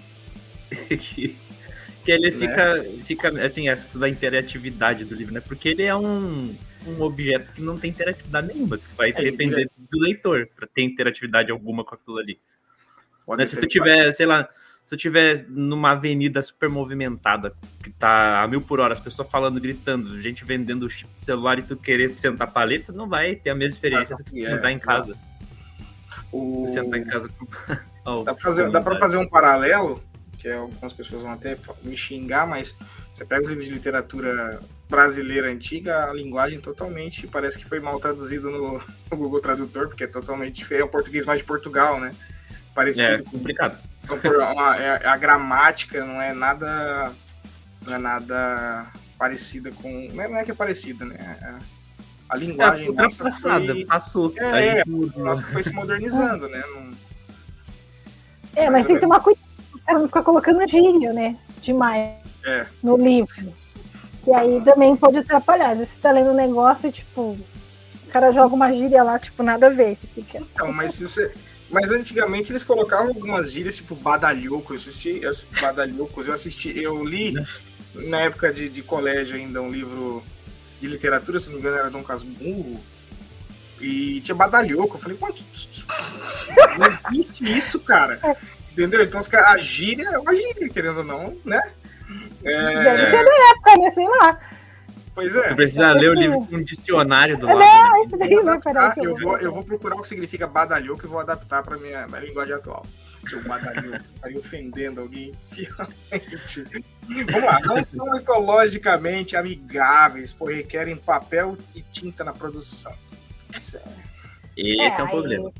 que, 0.88 1.36
que 2.04 2.12
ele 2.12 2.30
né? 2.30 2.36
fica, 2.36 2.86
fica 3.04 3.46
assim, 3.46 3.70
essa 3.70 3.98
da 3.98 4.08
interatividade 4.08 5.04
do 5.06 5.14
livro, 5.14 5.32
né? 5.32 5.40
Porque 5.40 5.70
ele 5.70 5.82
é 5.82 5.96
um 5.96 6.54
um 6.86 7.02
objeto 7.02 7.52
que 7.52 7.60
não 7.60 7.78
tem 7.78 7.90
interatividade 7.90 8.48
nenhuma. 8.48 8.78
Tu 8.78 8.90
vai 8.96 9.10
é, 9.10 9.12
depender 9.12 9.62
é. 9.62 9.68
do 9.90 9.98
leitor 9.98 10.48
para 10.54 10.66
ter 10.66 10.82
interatividade 10.82 11.50
alguma 11.50 11.84
com 11.84 11.94
aquilo 11.94 12.18
ali. 12.18 12.38
Né? 13.36 13.44
Se 13.44 13.56
tu 13.56 13.66
tiver, 13.66 14.12
sei 14.12 14.26
lá, 14.26 14.48
se 14.84 14.90
tu 14.90 14.96
tiver 14.96 15.44
numa 15.48 15.92
avenida 15.92 16.40
super 16.40 16.68
movimentada, 16.68 17.52
que 17.82 17.90
tá 17.90 18.42
a 18.42 18.46
mil 18.46 18.62
por 18.62 18.78
hora, 18.78 18.92
as 18.92 19.00
pessoas 19.00 19.28
falando, 19.28 19.60
gritando, 19.60 20.20
gente 20.20 20.44
vendendo 20.44 20.88
chip 20.88 21.12
de 21.12 21.24
celular 21.24 21.58
e 21.58 21.62
tu 21.62 21.76
querer 21.76 22.16
sentar 22.18 22.52
paleta, 22.52 22.92
não 22.92 23.08
vai 23.08 23.34
ter 23.34 23.50
a 23.50 23.54
mesma 23.54 23.74
experiência 23.74 24.14
ah, 24.14 24.16
do 24.16 24.24
que 24.24 24.36
sentar 24.36 24.70
é, 24.70 24.72
em 24.72 24.78
casa. 24.78 25.18
O... 26.30 26.66
Sentar 26.68 27.00
em 27.00 27.04
casa 27.04 27.28
com... 27.28 27.46
oh, 28.04 28.22
dá 28.24 28.32
para 28.32 28.42
fazer, 28.42 28.70
dá 28.70 28.80
pra 28.80 28.96
fazer 28.96 29.16
um 29.16 29.28
paralelo, 29.28 30.00
que 30.38 30.46
é, 30.46 30.54
algumas 30.54 30.92
pessoas 30.92 31.22
vão 31.22 31.32
até 31.32 31.58
me 31.82 31.96
xingar, 31.96 32.46
mas 32.46 32.76
você 33.12 33.24
pega 33.24 33.42
os 33.42 33.48
livros 33.48 33.66
de 33.66 33.74
literatura 33.74 34.60
brasileira 34.88 35.50
antiga, 35.50 36.08
a 36.08 36.12
linguagem 36.12 36.60
totalmente 36.60 37.26
parece 37.26 37.58
que 37.58 37.64
foi 37.64 37.80
mal 37.80 37.98
traduzido 37.98 38.50
no, 38.50 38.78
no 39.10 39.16
Google 39.16 39.40
Tradutor, 39.40 39.88
porque 39.88 40.04
é 40.04 40.06
totalmente 40.06 40.54
diferente, 40.54 40.82
é 40.82 40.84
o 40.84 40.88
português 40.88 41.26
mais 41.26 41.40
de 41.40 41.44
Portugal, 41.44 41.98
né? 41.98 42.14
Parecido 42.74 43.14
é, 43.14 43.22
complicado. 43.22 43.78
Com, 44.06 44.14
uma, 44.14 44.76
é, 44.76 45.06
a 45.06 45.16
gramática 45.16 46.04
não 46.04 46.22
é 46.22 46.32
nada 46.32 47.12
não 47.84 47.94
é 47.94 47.98
nada 47.98 48.86
parecida 49.18 49.72
com 49.72 50.08
não 50.12 50.22
é, 50.22 50.28
não 50.28 50.36
é 50.36 50.44
que 50.44 50.52
é 50.52 50.54
parecida, 50.54 51.04
né? 51.04 51.16
É, 51.18 51.76
a 52.28 52.36
linguagem 52.36 52.88
é, 52.88 52.92
nossa 52.92 53.30
foi, 53.30 53.84
passou. 53.84 54.34
É, 54.36 54.82
nossa 55.16 55.42
foi 55.42 55.62
se 55.62 55.72
modernizando, 55.72 56.48
né? 56.48 56.62
Não... 56.68 56.92
É, 58.54 58.70
mas, 58.70 58.86
tem 58.86 58.96
que 58.96 59.02
tomar 59.02 59.20
cuidado 59.20 59.46
para 59.84 59.98
não 59.98 60.06
ficar 60.06 60.22
colocando 60.22 60.66
gíria, 60.66 61.12
né? 61.12 61.36
Demais 61.60 62.16
é. 62.44 62.66
no 62.82 62.96
livro. 62.96 63.52
Que 64.26 64.32
aí 64.32 64.60
também 64.64 64.96
pode 64.96 65.18
atrapalhar. 65.18 65.70
Às 65.70 65.78
vezes 65.78 65.94
você 65.94 66.00
tá 66.00 66.10
lendo 66.10 66.30
um 66.30 66.34
negócio 66.34 66.88
e, 66.88 66.92
tipo, 66.92 67.20
o 67.20 68.10
cara 68.10 68.32
joga 68.32 68.56
uma 68.56 68.72
gíria 68.72 69.04
lá, 69.04 69.20
tipo, 69.20 69.40
nada 69.40 69.68
a 69.68 69.70
ver. 69.70 69.96
Fica... 70.16 70.38
Então, 70.38 70.72
mas 70.72 70.98
você. 70.98 71.32
Mas 71.70 71.92
antigamente 71.92 72.50
eles 72.50 72.64
colocavam 72.64 73.08
algumas 73.08 73.52
gírias, 73.52 73.76
tipo 73.76 73.94
badalhoco, 73.94 74.72
eu 74.72 74.76
assisti, 74.76 75.20
eu 75.22 75.30
assisti 75.30 75.60
badalhocos, 75.60 76.26
eu 76.26 76.34
assisti, 76.34 76.76
eu 76.76 77.04
li 77.04 77.34
na 77.94 78.20
época 78.20 78.52
de, 78.52 78.68
de 78.68 78.82
colégio 78.82 79.36
ainda 79.36 79.60
um 79.60 79.70
livro 79.70 80.22
de 80.80 80.86
literatura, 80.86 81.40
se 81.40 81.46
não 81.46 81.54
me 81.54 81.60
engano 81.60 81.78
era 81.78 81.90
Dom 81.90 82.04
Casmurro, 82.04 82.80
e 83.80 84.20
tinha 84.20 84.34
badalhoco, 84.34 84.96
eu 84.96 85.00
falei, 85.00 85.16
pô, 85.16 85.26
não 86.78 86.86
existe 86.86 87.56
isso, 87.56 87.80
cara. 87.80 88.20
Entendeu? 88.70 89.02
Então 89.02 89.20
a 89.20 89.58
gíria 89.58 90.08
é 90.08 90.18
uma 90.18 90.34
gíria, 90.34 90.68
querendo 90.68 90.98
ou 90.98 91.04
não, 91.04 91.36
né? 91.44 91.60
É... 92.46 92.82
Deve 92.82 93.10
ser 93.10 93.24
da 93.24 93.50
época, 93.50 93.76
né? 93.78 93.90
Sei 93.92 94.08
lá. 94.08 94.40
Pois 95.14 95.34
é. 95.34 95.48
Você 95.48 95.54
precisa 95.54 95.92
ler 95.92 96.10
o 96.10 96.14
livro 96.14 96.46
com 96.46 96.56
um 96.56 96.62
dicionário 96.62 97.38
do 97.38 97.46
lado. 97.46 97.58
Não, 97.58 98.04
isso 98.04 98.16
daí 98.18 98.42
vai 98.42 98.60
parar. 98.60 98.94
Eu 98.98 99.16
vou, 99.16 99.38
eu 99.38 99.52
vou 99.52 99.64
procurar 99.64 99.96
o 99.96 100.02
que 100.02 100.08
significa 100.08 100.46
badalhoco 100.46 101.06
e 101.06 101.08
vou 101.08 101.18
adaptar 101.18 101.62
para 101.62 101.78
minha, 101.78 102.06
minha 102.06 102.20
linguagem 102.20 102.54
atual. 102.54 102.86
Seu 103.24 103.42
badalhoco 103.42 103.96
estaria 104.14 104.38
ofendendo 104.38 105.00
alguém 105.00 105.32
finalmente. 105.50 106.84
Vamos 107.08 107.44
lá, 107.44 107.60
não 107.60 107.82
são 107.90 108.14
ecologicamente 108.14 109.36
amigáveis, 109.36 110.34
por 110.34 110.52
requerem 110.52 110.96
papel 110.96 111.56
e 111.74 111.80
tinta 111.80 112.22
na 112.22 112.34
produção. 112.34 112.92
Isso 113.58 113.78
é... 113.78 113.82
Esse 114.56 114.98
é, 114.98 115.00
é 115.00 115.04
um 115.04 115.08
problema. 115.08 115.52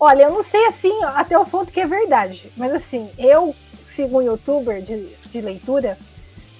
Olha, 0.00 0.24
eu 0.24 0.30
não 0.30 0.42
sei 0.42 0.66
assim 0.66 0.92
até 1.04 1.38
o 1.38 1.46
ponto 1.46 1.70
que 1.70 1.80
é 1.80 1.86
verdade, 1.86 2.52
mas 2.56 2.72
assim, 2.72 3.10
eu 3.18 3.54
sigo 3.94 4.18
um 4.18 4.22
youtuber 4.22 4.82
de, 4.82 5.08
de 5.36 5.46
leitura 5.46 5.98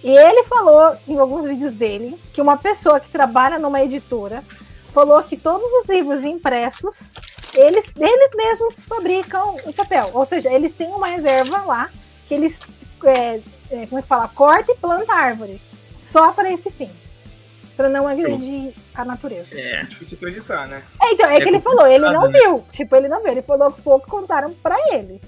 e 0.06 0.10
ele 0.10 0.44
falou 0.44 0.96
em 1.08 1.18
alguns 1.18 1.48
vídeos 1.48 1.74
dele 1.74 2.16
que 2.32 2.40
uma 2.40 2.56
pessoa 2.56 3.00
que 3.00 3.08
trabalha 3.08 3.58
numa 3.58 3.82
editora 3.82 4.42
falou 4.92 5.22
que 5.22 5.36
todos 5.36 5.66
os 5.80 5.88
livros 5.88 6.24
impressos, 6.24 6.94
eles, 7.52 7.86
eles 7.98 8.30
mesmos 8.34 8.84
fabricam 8.84 9.56
o 9.64 9.72
papel. 9.72 10.10
Ou 10.14 10.24
seja, 10.24 10.48
eles 10.52 10.72
têm 10.74 10.88
uma 10.88 11.08
reserva 11.08 11.58
lá 11.64 11.90
que 12.28 12.34
eles, 12.34 12.58
é, 13.04 13.40
é, 13.70 13.86
como 13.86 13.98
é 13.98 14.02
que 14.02 14.08
fala, 14.08 14.28
corta 14.28 14.70
e 14.70 14.76
planta 14.76 15.12
árvore. 15.12 15.60
Só 16.06 16.32
para 16.32 16.52
esse 16.52 16.70
fim. 16.70 16.90
Para 17.76 17.88
não 17.88 18.06
agredir 18.06 18.72
a 18.94 19.04
natureza. 19.04 19.58
É, 19.58 19.82
difícil 19.84 20.16
acreditar, 20.16 20.68
né? 20.68 20.82
É, 21.02 21.12
então, 21.12 21.28
é, 21.28 21.36
é 21.36 21.40
que 21.40 21.48
ele 21.48 21.60
falou, 21.60 21.86
ele 21.86 22.08
não 22.08 22.28
né? 22.28 22.38
viu. 22.38 22.64
Tipo, 22.72 22.96
ele 22.96 23.08
não 23.08 23.22
viu. 23.22 23.32
Ele 23.32 23.42
falou 23.42 23.72
que 23.72 23.82
pouco 23.82 24.08
contaram 24.08 24.54
para 24.54 24.76
ele. 24.94 25.20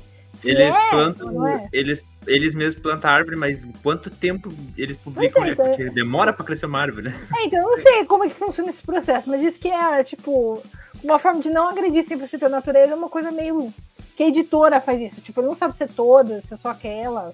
Eles 0.44 0.74
é, 0.74 0.90
plantam, 0.90 1.46
é? 1.48 1.68
eles, 1.72 2.04
eles 2.28 2.54
mesmos 2.54 2.80
plantam 2.80 3.10
árvore, 3.10 3.36
mas 3.36 3.66
quanto 3.82 4.10
tempo 4.10 4.52
eles 4.76 4.96
publicam? 4.96 5.44
É, 5.44 5.50
então, 5.50 5.66
Porque 5.66 5.90
demora 5.90 6.32
pra 6.32 6.44
crescer 6.44 6.66
uma 6.66 6.80
árvore, 6.80 7.08
né? 7.08 7.28
É, 7.36 7.46
então 7.46 7.58
eu 7.58 7.76
não 7.76 7.76
sei 7.82 8.04
como 8.04 8.24
é 8.24 8.28
que 8.28 8.34
funciona 8.34 8.70
esse 8.70 8.82
processo, 8.82 9.28
mas 9.28 9.40
diz 9.40 9.56
que 9.56 9.68
é, 9.68 10.04
tipo, 10.04 10.62
uma 11.02 11.18
forma 11.18 11.40
de 11.40 11.50
não 11.50 11.68
agredir 11.68 12.06
sempre 12.06 12.28
a 12.40 12.48
natureza 12.48 12.92
é 12.92 12.96
uma 12.96 13.08
coisa 13.08 13.30
meio. 13.30 13.72
Que 14.16 14.24
a 14.24 14.28
editora 14.28 14.80
faz 14.80 15.00
isso. 15.00 15.20
Tipo, 15.20 15.40
ele 15.40 15.48
não 15.48 15.56
sabe 15.56 15.76
ser 15.76 15.88
todas, 15.88 16.44
se 16.44 16.54
é 16.54 16.56
só 16.56 16.70
aquela. 16.70 17.32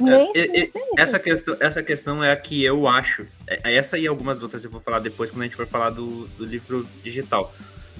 Nem, 0.00 0.30
é, 0.34 0.68
essa, 0.98 1.18
questão, 1.18 1.56
essa 1.60 1.82
questão 1.82 2.24
é 2.24 2.32
a 2.32 2.36
que 2.36 2.62
eu 2.64 2.88
acho. 2.88 3.24
É, 3.46 3.76
essa 3.76 3.96
e 3.96 4.06
algumas 4.06 4.42
outras 4.42 4.64
eu 4.64 4.70
vou 4.70 4.80
falar 4.80 4.98
depois 4.98 5.30
quando 5.30 5.42
a 5.42 5.44
gente 5.44 5.54
for 5.54 5.66
falar 5.66 5.90
do, 5.90 6.26
do 6.28 6.44
livro 6.44 6.86
digital. 7.04 7.54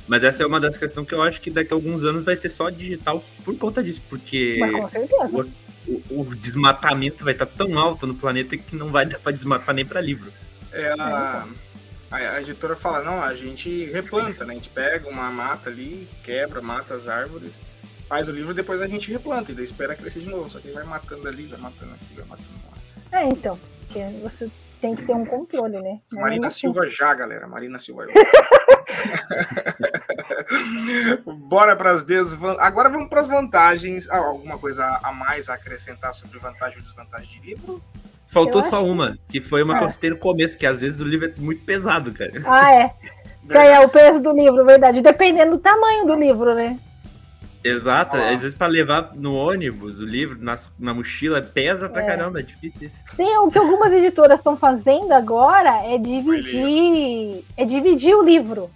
Mas 0.08 0.24
essa 0.24 0.42
é 0.42 0.46
uma 0.46 0.58
das 0.58 0.76
questões 0.76 1.06
que 1.06 1.14
eu 1.14 1.22
acho 1.22 1.40
que 1.40 1.50
daqui 1.50 1.72
a 1.72 1.76
alguns 1.76 2.02
anos 2.02 2.24
vai 2.24 2.34
ser 2.34 2.48
só 2.48 2.68
digital 2.70 3.22
por 3.44 3.56
conta 3.56 3.82
disso, 3.82 4.02
porque 4.08 4.58
o, 5.32 5.44
o, 5.86 6.20
o, 6.20 6.34
desmatamento 6.34 7.24
vai 7.24 7.32
estar 7.32 7.46
tão 7.46 7.78
alto 7.78 8.06
no 8.06 8.14
planeta 8.14 8.56
que 8.56 8.76
não 8.76 8.90
vai 8.90 9.06
dar 9.06 9.18
para 9.18 9.32
desmatar 9.32 9.74
nem 9.74 9.84
para 9.84 10.00
livro. 10.00 10.32
É, 10.72 10.92
a, 10.98 11.46
a, 12.10 12.40
editora 12.40 12.76
fala, 12.76 13.02
não, 13.02 13.22
a 13.22 13.34
gente 13.34 13.84
replanta, 13.86 14.44
né? 14.44 14.52
A 14.52 14.56
gente 14.56 14.70
pega 14.70 15.08
uma 15.08 15.30
mata 15.30 15.70
ali, 15.70 16.08
quebra, 16.22 16.60
mata 16.60 16.94
as 16.94 17.08
árvores, 17.08 17.54
faz 18.08 18.28
o 18.28 18.32
livro, 18.32 18.54
depois 18.54 18.80
a 18.80 18.86
gente 18.86 19.10
replanta, 19.10 19.52
e 19.52 19.54
daí 19.54 19.64
espera 19.64 19.94
crescer 19.94 20.20
de 20.20 20.28
novo. 20.28 20.48
Só 20.48 20.60
que 20.60 20.70
vai 20.70 20.84
matando 20.84 21.26
ali, 21.28 21.46
vai 21.46 21.58
matando 21.58 21.92
aqui, 21.94 22.14
vai 22.14 22.24
matando 22.26 22.48
lá. 22.70 23.20
É, 23.20 23.24
então, 23.24 23.58
porque 23.86 24.00
você 24.22 24.50
tem 24.80 24.96
que 24.96 25.06
ter 25.06 25.14
um 25.14 25.24
controle, 25.24 25.80
né? 25.80 26.00
Não 26.10 26.22
Marina 26.22 26.50
Silva 26.50 26.86
já, 26.88 27.14
galera. 27.14 27.46
Marina 27.46 27.78
Silva 27.78 28.06
já. 28.06 28.12
Bora 31.48 31.76
para 31.76 31.90
as 31.92 32.04
desvantagens. 32.04 32.66
Agora 32.66 32.88
vamos 32.88 33.08
para 33.08 33.20
as 33.20 33.28
vantagens. 33.28 34.08
Ah, 34.08 34.18
alguma 34.18 34.58
coisa 34.58 34.84
a 35.02 35.12
mais 35.12 35.48
a 35.48 35.54
acrescentar 35.54 36.12
sobre 36.12 36.38
vantagem 36.38 36.78
ou 36.78 36.84
desvantagem 36.84 37.40
de 37.40 37.46
livro? 37.48 37.82
Faltou 38.26 38.62
só 38.62 38.84
uma, 38.84 39.18
que 39.28 39.40
foi 39.40 39.62
uma 39.62 39.76
ah. 39.76 39.78
que 39.78 40.08
no 40.08 40.16
começo, 40.16 40.56
que 40.56 40.66
às 40.66 40.80
vezes 40.80 41.00
o 41.00 41.04
livro 41.04 41.26
é 41.26 41.32
muito 41.36 41.64
pesado, 41.64 42.12
cara. 42.12 42.32
Ah, 42.46 42.74
é. 42.74 42.94
É 43.50 43.80
o 43.80 43.88
peso 43.88 44.20
do 44.20 44.32
livro, 44.32 44.64
verdade. 44.64 45.02
Dependendo 45.02 45.56
do 45.56 45.58
tamanho 45.58 46.06
do 46.06 46.14
livro, 46.14 46.54
né? 46.54 46.78
Exato, 47.64 48.16
às 48.16 48.40
vezes 48.40 48.56
para 48.56 48.66
levar 48.66 49.12
no 49.14 49.34
ônibus 49.36 50.00
o 50.00 50.04
livro, 50.04 50.36
na, 50.40 50.56
na 50.78 50.92
mochila, 50.92 51.40
pesa 51.40 51.88
pra 51.88 52.02
é. 52.02 52.06
caramba, 52.06 52.40
é 52.40 52.42
difícil 52.42 52.82
isso. 52.82 53.00
Tem 53.16 53.36
o 53.38 53.50
que 53.50 53.58
algumas 53.58 53.92
editoras 53.92 54.38
estão 54.38 54.56
fazendo 54.56 55.12
agora 55.12 55.84
é 55.84 55.96
dividir. 55.96 57.44
É 57.56 57.64
dividir 57.64 58.14
o 58.14 58.22
livro. 58.22 58.70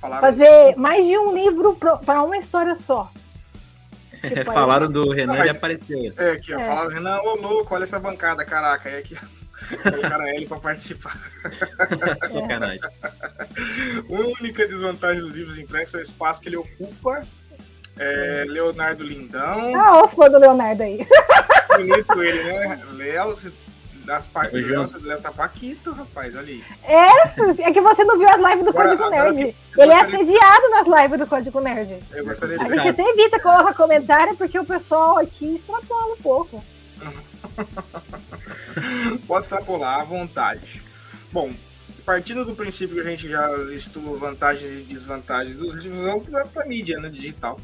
Fazer 0.00 0.70
isso. 0.70 0.80
mais 0.80 1.04
de 1.04 1.16
um 1.18 1.34
livro 1.34 1.76
para 2.04 2.22
uma 2.22 2.36
história 2.36 2.74
só. 2.74 3.10
Tipo, 4.22 4.52
falaram 4.52 4.86
aí... 4.86 4.92
do 4.92 5.10
Renan 5.10 5.44
e 5.44 5.50
apareceu. 5.50 6.12
É, 6.16 6.32
aqui, 6.32 6.54
ó. 6.54 6.58
É. 6.58 6.66
Falaram, 6.66 6.90
Renan, 6.90 7.20
ô 7.22 7.34
louco, 7.34 7.74
olha 7.74 7.82
essa 7.82 7.98
bancada, 7.98 8.44
caraca. 8.44 8.88
E 8.88 8.98
aqui, 8.98 9.16
colocaram 9.82 10.26
ele 10.28 10.46
para 10.46 10.58
participar. 10.58 11.18
Sacanagem. 12.28 12.80
A 12.80 14.40
única 14.40 14.66
desvantagem 14.66 15.20
dos 15.20 15.32
livros 15.32 15.58
impressos 15.58 15.94
é 15.94 15.98
o 15.98 16.02
espaço 16.02 16.40
que 16.40 16.48
ele 16.48 16.56
ocupa. 16.56 17.24
É, 17.98 18.44
Leonardo 18.48 19.04
Lindão. 19.04 19.74
Ah, 19.76 20.02
o 20.02 20.08
fã 20.08 20.30
do 20.30 20.38
Leonardo 20.38 20.82
aí. 20.82 21.06
Bonito 21.76 22.22
ele, 22.22 22.42
né? 22.44 22.80
Léo, 22.94 23.36
das 24.04 24.26
participantes 24.26 24.94
do 24.94 25.06
Léo 25.06 25.20
Paquito, 25.20 25.92
rapaz, 25.92 26.36
ali. 26.36 26.64
É, 26.84 27.62
é 27.62 27.72
que 27.72 27.80
você 27.80 28.04
não 28.04 28.18
viu 28.18 28.28
as 28.28 28.40
lives 28.40 28.64
do 28.64 28.70
agora, 28.70 28.96
Código 28.96 29.10
Nerd. 29.10 29.40
Ele 29.40 29.54
gostaria... 29.74 29.94
é 29.94 30.00
assediado 30.00 30.70
nas 30.70 31.02
lives 31.02 31.18
do 31.18 31.26
Código 31.26 31.60
Nerd. 31.60 31.98
Eu 32.12 32.24
gostaria 32.24 32.58
de 32.58 32.64
A 32.64 32.68
gente 32.68 32.88
até 32.88 33.02
evita 33.02 33.40
colocar 33.40 33.74
comentário 33.74 34.36
porque 34.36 34.58
o 34.58 34.64
pessoal 34.64 35.18
aqui 35.18 35.54
extrapola 35.54 36.14
um 36.14 36.22
pouco. 36.22 36.62
Pode 39.26 39.44
extrapolar 39.44 40.00
à 40.00 40.04
vontade. 40.04 40.82
Bom, 41.30 41.52
partindo 42.04 42.44
do 42.44 42.54
princípio 42.54 42.96
que 42.96 43.00
a 43.00 43.10
gente 43.10 43.28
já 43.28 43.48
listou 43.48 44.16
vantagens 44.16 44.80
e 44.80 44.84
desvantagens 44.84 45.56
dos 45.56 45.74
livros, 45.74 46.00
vamos 46.00 46.28
para 46.28 46.62
a 46.62 46.66
mídia 46.66 46.98
né, 46.98 47.08
digital. 47.08 47.58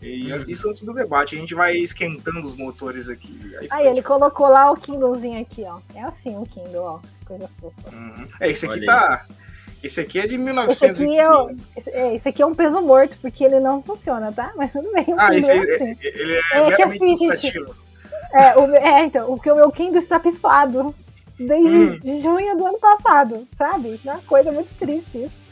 E 0.00 0.32
uhum. 0.32 0.42
isso 0.46 0.68
antes 0.68 0.82
do 0.82 0.94
debate, 0.94 1.34
a 1.34 1.38
gente 1.38 1.54
vai 1.54 1.76
esquentando 1.76 2.46
os 2.46 2.54
motores 2.54 3.08
aqui. 3.08 3.36
Aí, 3.58 3.68
aí 3.70 3.86
ele 3.88 4.00
colocou 4.00 4.48
lá 4.48 4.70
o 4.70 4.76
Kindlezinho 4.76 5.40
aqui, 5.40 5.64
ó. 5.64 5.80
É 5.94 6.02
assim 6.02 6.36
o 6.36 6.46
Kindle, 6.46 6.82
ó. 6.82 7.00
Coisa 7.24 7.50
fofa. 7.60 7.90
Uhum. 7.92 8.28
É, 8.38 8.48
esse 8.48 8.64
aqui 8.64 8.78
Olha 8.78 8.86
tá. 8.86 9.26
Aí. 9.28 9.36
Esse 9.82 10.00
aqui 10.00 10.18
é 10.18 10.26
de 10.26 10.36
1900. 10.36 11.00
Esse 11.00 11.04
aqui 11.04 11.18
é, 11.18 12.00
é, 12.00 12.14
esse 12.16 12.28
aqui 12.28 12.42
é 12.42 12.46
um 12.46 12.54
peso 12.54 12.80
morto, 12.80 13.16
porque 13.20 13.44
ele 13.44 13.60
não 13.60 13.82
funciona, 13.82 14.32
tá? 14.32 14.52
Mas 14.56 14.72
tudo 14.72 14.92
bem. 14.92 15.06
Ah, 15.16 15.34
esse, 15.34 15.50
é 15.50 15.58
assim. 15.58 15.96
ele 16.02 16.32
é, 16.52 16.58
é 16.58 16.76
que 16.76 16.82
assim, 16.82 17.16
gente, 17.16 17.64
é, 18.32 18.58
o, 18.58 18.74
é, 18.74 19.04
então, 19.04 19.32
o 19.32 19.40
que 19.40 19.50
o 19.50 19.56
meu 19.56 19.70
Kindle 19.70 20.02
está 20.02 20.18
pifado 20.18 20.94
desde 21.38 22.00
hum. 22.04 22.22
junho 22.22 22.56
do 22.56 22.66
ano 22.66 22.78
passado, 22.78 23.46
sabe? 23.56 24.00
Uma 24.04 24.18
coisa 24.22 24.50
muito 24.50 24.74
triste 24.78 25.24
isso. 25.24 25.48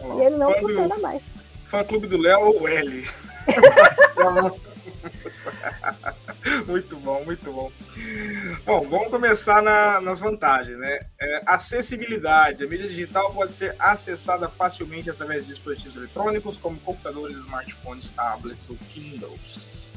Oh, 0.00 0.20
e 0.20 0.26
ele 0.26 0.36
não 0.36 0.54
funciona 0.54 0.94
do, 0.94 1.02
mais. 1.02 1.22
Fã 1.66 1.84
Clube 1.84 2.06
do 2.06 2.16
Léo 2.16 2.40
ou 2.40 2.68
L? 2.68 3.04
muito 6.66 6.96
bom, 6.96 7.24
muito 7.24 7.52
bom. 7.52 7.72
Bom, 8.64 8.88
vamos 8.88 9.08
começar 9.08 9.60
na, 9.60 10.00
nas 10.00 10.20
vantagens, 10.20 10.78
né? 10.78 11.00
É, 11.20 11.42
acessibilidade. 11.46 12.62
A 12.62 12.68
mídia 12.68 12.88
digital 12.88 13.32
pode 13.32 13.52
ser 13.52 13.74
acessada 13.78 14.48
facilmente 14.48 15.10
através 15.10 15.42
de 15.42 15.50
dispositivos 15.50 15.96
eletrônicos, 15.96 16.58
como 16.58 16.78
computadores, 16.80 17.36
smartphones, 17.38 18.10
tablets 18.10 18.70
ou 18.70 18.76
Kindles. 18.92 19.88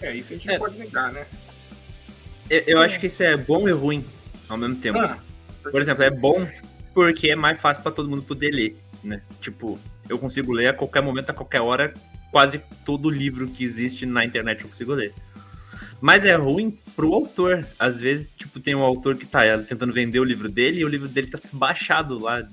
É, 0.00 0.12
isso 0.12 0.32
a 0.32 0.36
gente 0.36 0.48
é. 0.48 0.52
não 0.52 0.58
pode 0.58 0.78
negar, 0.78 1.12
né? 1.12 1.26
Eu, 2.48 2.62
eu 2.66 2.80
acho 2.80 2.98
que 3.00 3.06
isso 3.06 3.22
é 3.22 3.36
bom 3.36 3.68
e 3.68 3.72
ruim 3.72 4.04
ao 4.48 4.56
mesmo 4.56 4.76
tempo. 4.76 4.98
Ah, 4.98 5.18
Por 5.62 5.80
exemplo, 5.80 6.04
é 6.04 6.10
bom 6.10 6.46
porque 6.94 7.30
é 7.30 7.36
mais 7.36 7.60
fácil 7.60 7.82
para 7.82 7.92
todo 7.92 8.08
mundo 8.08 8.22
poder 8.22 8.50
ler, 8.50 8.76
né? 9.02 9.20
Tipo, 9.40 9.78
eu 10.08 10.18
consigo 10.18 10.52
ler 10.52 10.68
a 10.68 10.72
qualquer 10.72 11.02
momento, 11.02 11.30
a 11.30 11.34
qualquer 11.34 11.60
hora, 11.60 11.92
quase 12.30 12.60
todo 12.84 13.10
livro 13.10 13.48
que 13.48 13.64
existe 13.64 14.06
na 14.06 14.24
internet 14.24 14.62
eu 14.62 14.68
consigo 14.68 14.94
ler. 14.94 15.12
Mas 16.00 16.24
é 16.24 16.34
ruim 16.34 16.78
pro 16.94 17.12
autor. 17.12 17.66
Às 17.78 17.98
vezes, 17.98 18.30
tipo, 18.36 18.60
tem 18.60 18.74
um 18.74 18.82
autor 18.82 19.16
que 19.16 19.26
tá 19.26 19.40
tentando 19.58 19.92
vender 19.92 20.20
o 20.20 20.24
livro 20.24 20.48
dele 20.48 20.80
e 20.80 20.84
o 20.84 20.88
livro 20.88 21.08
dele 21.08 21.26
tá 21.26 21.38
baixado 21.52 22.18
lá 22.18 22.46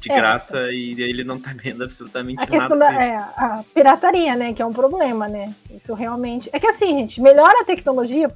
de 0.00 0.12
é. 0.12 0.16
graça 0.16 0.70
e 0.72 1.00
ele 1.00 1.24
não 1.24 1.38
tá 1.38 1.52
ganhando 1.52 1.84
absolutamente 1.84 2.42
a 2.42 2.56
nada. 2.56 2.76
Da, 2.76 2.92
é, 2.92 3.16
a 3.16 3.64
pirataria, 3.74 4.36
né? 4.36 4.52
Que 4.52 4.62
é 4.62 4.66
um 4.66 4.72
problema, 4.72 5.28
né? 5.28 5.54
Isso 5.70 5.92
realmente. 5.94 6.48
É 6.52 6.60
que 6.60 6.66
assim, 6.66 6.98
gente, 6.98 7.20
melhora 7.20 7.62
a 7.62 7.64
tecnologia, 7.64 8.30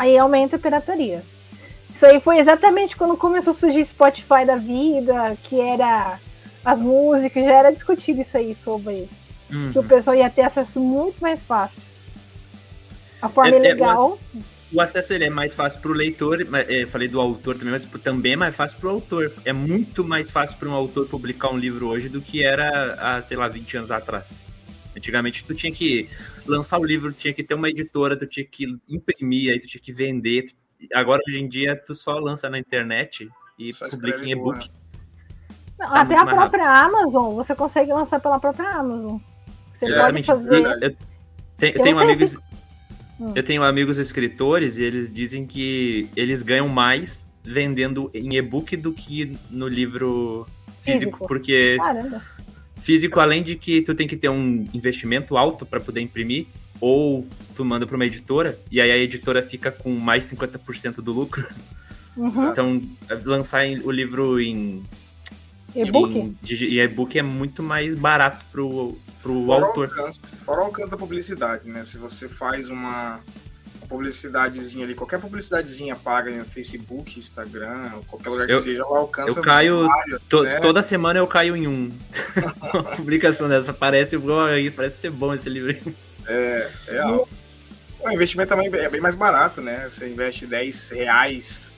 aí 0.00 0.16
aumenta 0.16 0.56
a 0.56 0.58
pirataria. 0.58 1.22
Isso 1.94 2.06
aí 2.06 2.18
foi 2.20 2.38
exatamente 2.38 2.96
quando 2.96 3.18
começou 3.18 3.50
a 3.50 3.54
surgir 3.54 3.84
Spotify 3.84 4.46
da 4.46 4.56
vida, 4.56 5.36
que 5.42 5.60
era 5.60 6.18
as 6.64 6.78
músicas, 6.78 7.44
já 7.44 7.52
era 7.52 7.70
discutido 7.70 8.22
isso 8.22 8.34
aí 8.34 8.54
sobre 8.54 9.10
uhum. 9.52 9.70
que 9.70 9.78
o 9.78 9.84
pessoal 9.84 10.16
ia 10.16 10.30
ter 10.30 10.40
acesso 10.40 10.80
muito 10.80 11.20
mais 11.20 11.42
fácil. 11.42 11.82
A 13.20 13.28
forma 13.28 13.54
é, 13.54 13.58
é 13.58 13.60
legal. 13.60 14.18
É, 14.34 14.38
o 14.72 14.80
acesso 14.80 15.12
ele 15.12 15.24
é 15.24 15.30
mais 15.30 15.52
fácil 15.52 15.78
para 15.80 15.90
o 15.90 15.94
leitor, 15.94 16.46
é, 16.66 16.86
falei 16.86 17.06
do 17.06 17.20
autor 17.20 17.58
também, 17.58 17.72
mas 17.72 17.84
também 18.02 18.32
é 18.32 18.36
mais 18.36 18.56
fácil 18.56 18.78
para 18.78 18.88
o 18.88 18.92
autor. 18.92 19.30
É 19.44 19.52
muito 19.52 20.02
mais 20.02 20.30
fácil 20.30 20.56
para 20.56 20.68
um 20.70 20.72
autor 20.72 21.08
publicar 21.08 21.50
um 21.50 21.58
livro 21.58 21.88
hoje 21.88 22.08
do 22.08 22.22
que 22.22 22.42
era 22.42 22.94
há, 22.94 23.20
sei 23.20 23.36
lá, 23.36 23.48
20 23.48 23.76
anos 23.76 23.90
atrás. 23.90 24.32
Antigamente 24.96 25.44
tu 25.44 25.54
tinha 25.54 25.72
que 25.72 26.08
lançar 26.46 26.78
o 26.78 26.84
livro, 26.84 27.12
tinha 27.12 27.32
que 27.32 27.44
ter 27.44 27.54
uma 27.54 27.68
editora, 27.68 28.16
tu 28.16 28.26
tinha 28.26 28.44
que 28.44 28.66
imprimir, 28.88 29.52
aí 29.52 29.60
tu 29.60 29.66
tinha 29.66 29.80
que 29.80 29.92
vender. 29.92 30.46
Agora, 30.92 31.22
hoje 31.28 31.40
em 31.40 31.48
dia, 31.48 31.76
tu 31.76 31.94
só 31.94 32.18
lança 32.18 32.48
na 32.48 32.58
internet 32.58 33.28
e 33.58 33.72
só 33.72 33.88
publica 33.88 34.24
em 34.24 34.32
e-book. 34.32 34.70
Tá 35.78 36.00
até 36.00 36.16
a 36.16 36.26
própria 36.26 36.72
rápido. 36.72 36.96
Amazon, 36.96 37.34
você 37.34 37.54
consegue 37.54 37.92
lançar 37.92 38.20
pela 38.20 38.38
própria 38.38 38.68
Amazon. 38.68 39.18
Você 39.78 39.86
Exatamente. 39.86 40.26
pode 40.26 40.44
fazer... 40.44 40.64
Eu, 40.64 40.80
eu, 40.80 40.96
tem, 41.56 41.72
eu 41.74 41.82
tenho 41.82 41.98
amigos... 41.98 42.30
Se 42.30 42.50
Hum. 43.20 43.32
Eu 43.34 43.42
tenho 43.42 43.62
amigos 43.62 43.98
escritores 43.98 44.78
e 44.78 44.82
eles 44.82 45.12
dizem 45.12 45.46
que 45.46 46.08
eles 46.16 46.42
ganham 46.42 46.66
mais 46.68 47.28
vendendo 47.44 48.10
em 48.14 48.36
e-book 48.36 48.74
do 48.76 48.92
que 48.92 49.36
no 49.50 49.68
livro 49.68 50.46
físico, 50.80 50.82
físico. 50.82 51.28
porque 51.28 51.76
Caramba. 51.76 52.22
Físico 52.80 53.20
além 53.20 53.42
de 53.42 53.56
que 53.56 53.82
tu 53.82 53.94
tem 53.94 54.08
que 54.08 54.16
ter 54.16 54.28
um 54.28 54.66
investimento 54.72 55.36
alto 55.36 55.64
para 55.64 55.78
poder 55.80 56.00
imprimir 56.00 56.46
ou 56.80 57.26
tu 57.54 57.64
manda 57.64 57.86
para 57.86 57.94
uma 57.94 58.06
editora 58.06 58.58
e 58.70 58.80
aí 58.80 58.90
a 58.90 58.96
editora 58.96 59.42
fica 59.42 59.70
com 59.70 59.90
mais 59.90 60.24
50% 60.24 60.96
do 60.96 61.12
lucro. 61.12 61.46
Uhum. 62.16 62.50
Então, 62.50 62.82
lançar 63.24 63.64
o 63.84 63.90
livro 63.90 64.40
em 64.40 64.82
e-book 65.74 66.12
em, 66.12 66.36
em 66.50 66.78
e-book 66.80 67.16
é 67.16 67.22
muito 67.22 67.62
mais 67.62 67.94
barato 67.94 68.44
pro 68.50 68.98
pro 69.22 69.46
fora 69.46 69.66
autor. 69.66 69.88
O 69.88 69.90
alcance, 69.90 70.20
fora 70.44 70.60
o 70.60 70.64
alcance 70.64 70.90
da 70.90 70.96
publicidade, 70.96 71.68
né? 71.68 71.84
Se 71.84 71.98
você 71.98 72.28
faz 72.28 72.68
uma, 72.68 73.20
uma 73.20 73.20
publicidadezinha 73.90 74.84
ali, 74.84 74.94
qualquer 74.94 75.20
publicidadezinha 75.20 75.96
paga 75.96 76.30
no 76.30 76.44
Facebook, 76.44 77.18
Instagram, 77.18 77.90
qualquer 78.06 78.30
lugar 78.30 78.46
que 78.46 78.54
eu, 78.54 78.60
seja, 78.60 78.82
ela 78.82 78.98
alcança. 78.98 79.40
Eu 79.40 79.42
caio. 79.42 79.88
Vários, 79.88 80.22
to, 80.28 80.42
né? 80.44 80.60
Toda 80.60 80.80
semana 80.82 81.18
eu 81.18 81.26
caio 81.26 81.56
em 81.56 81.66
um. 81.66 81.92
uma 82.72 82.84
publicação 82.84 83.48
dessa. 83.48 83.74
Parece, 83.74 84.16
parece 84.74 84.96
ser 84.96 85.10
bom 85.10 85.34
esse 85.34 85.48
livro. 85.48 85.76
É, 86.26 86.70
é. 86.86 87.04
O 87.04 88.10
investimento 88.10 88.50
também 88.50 88.68
é 88.72 88.88
bem 88.88 89.00
mais 89.00 89.16
barato, 89.16 89.60
né? 89.60 89.88
Você 89.90 90.08
investe 90.08 90.46
10 90.46 90.90
reais 90.90 91.72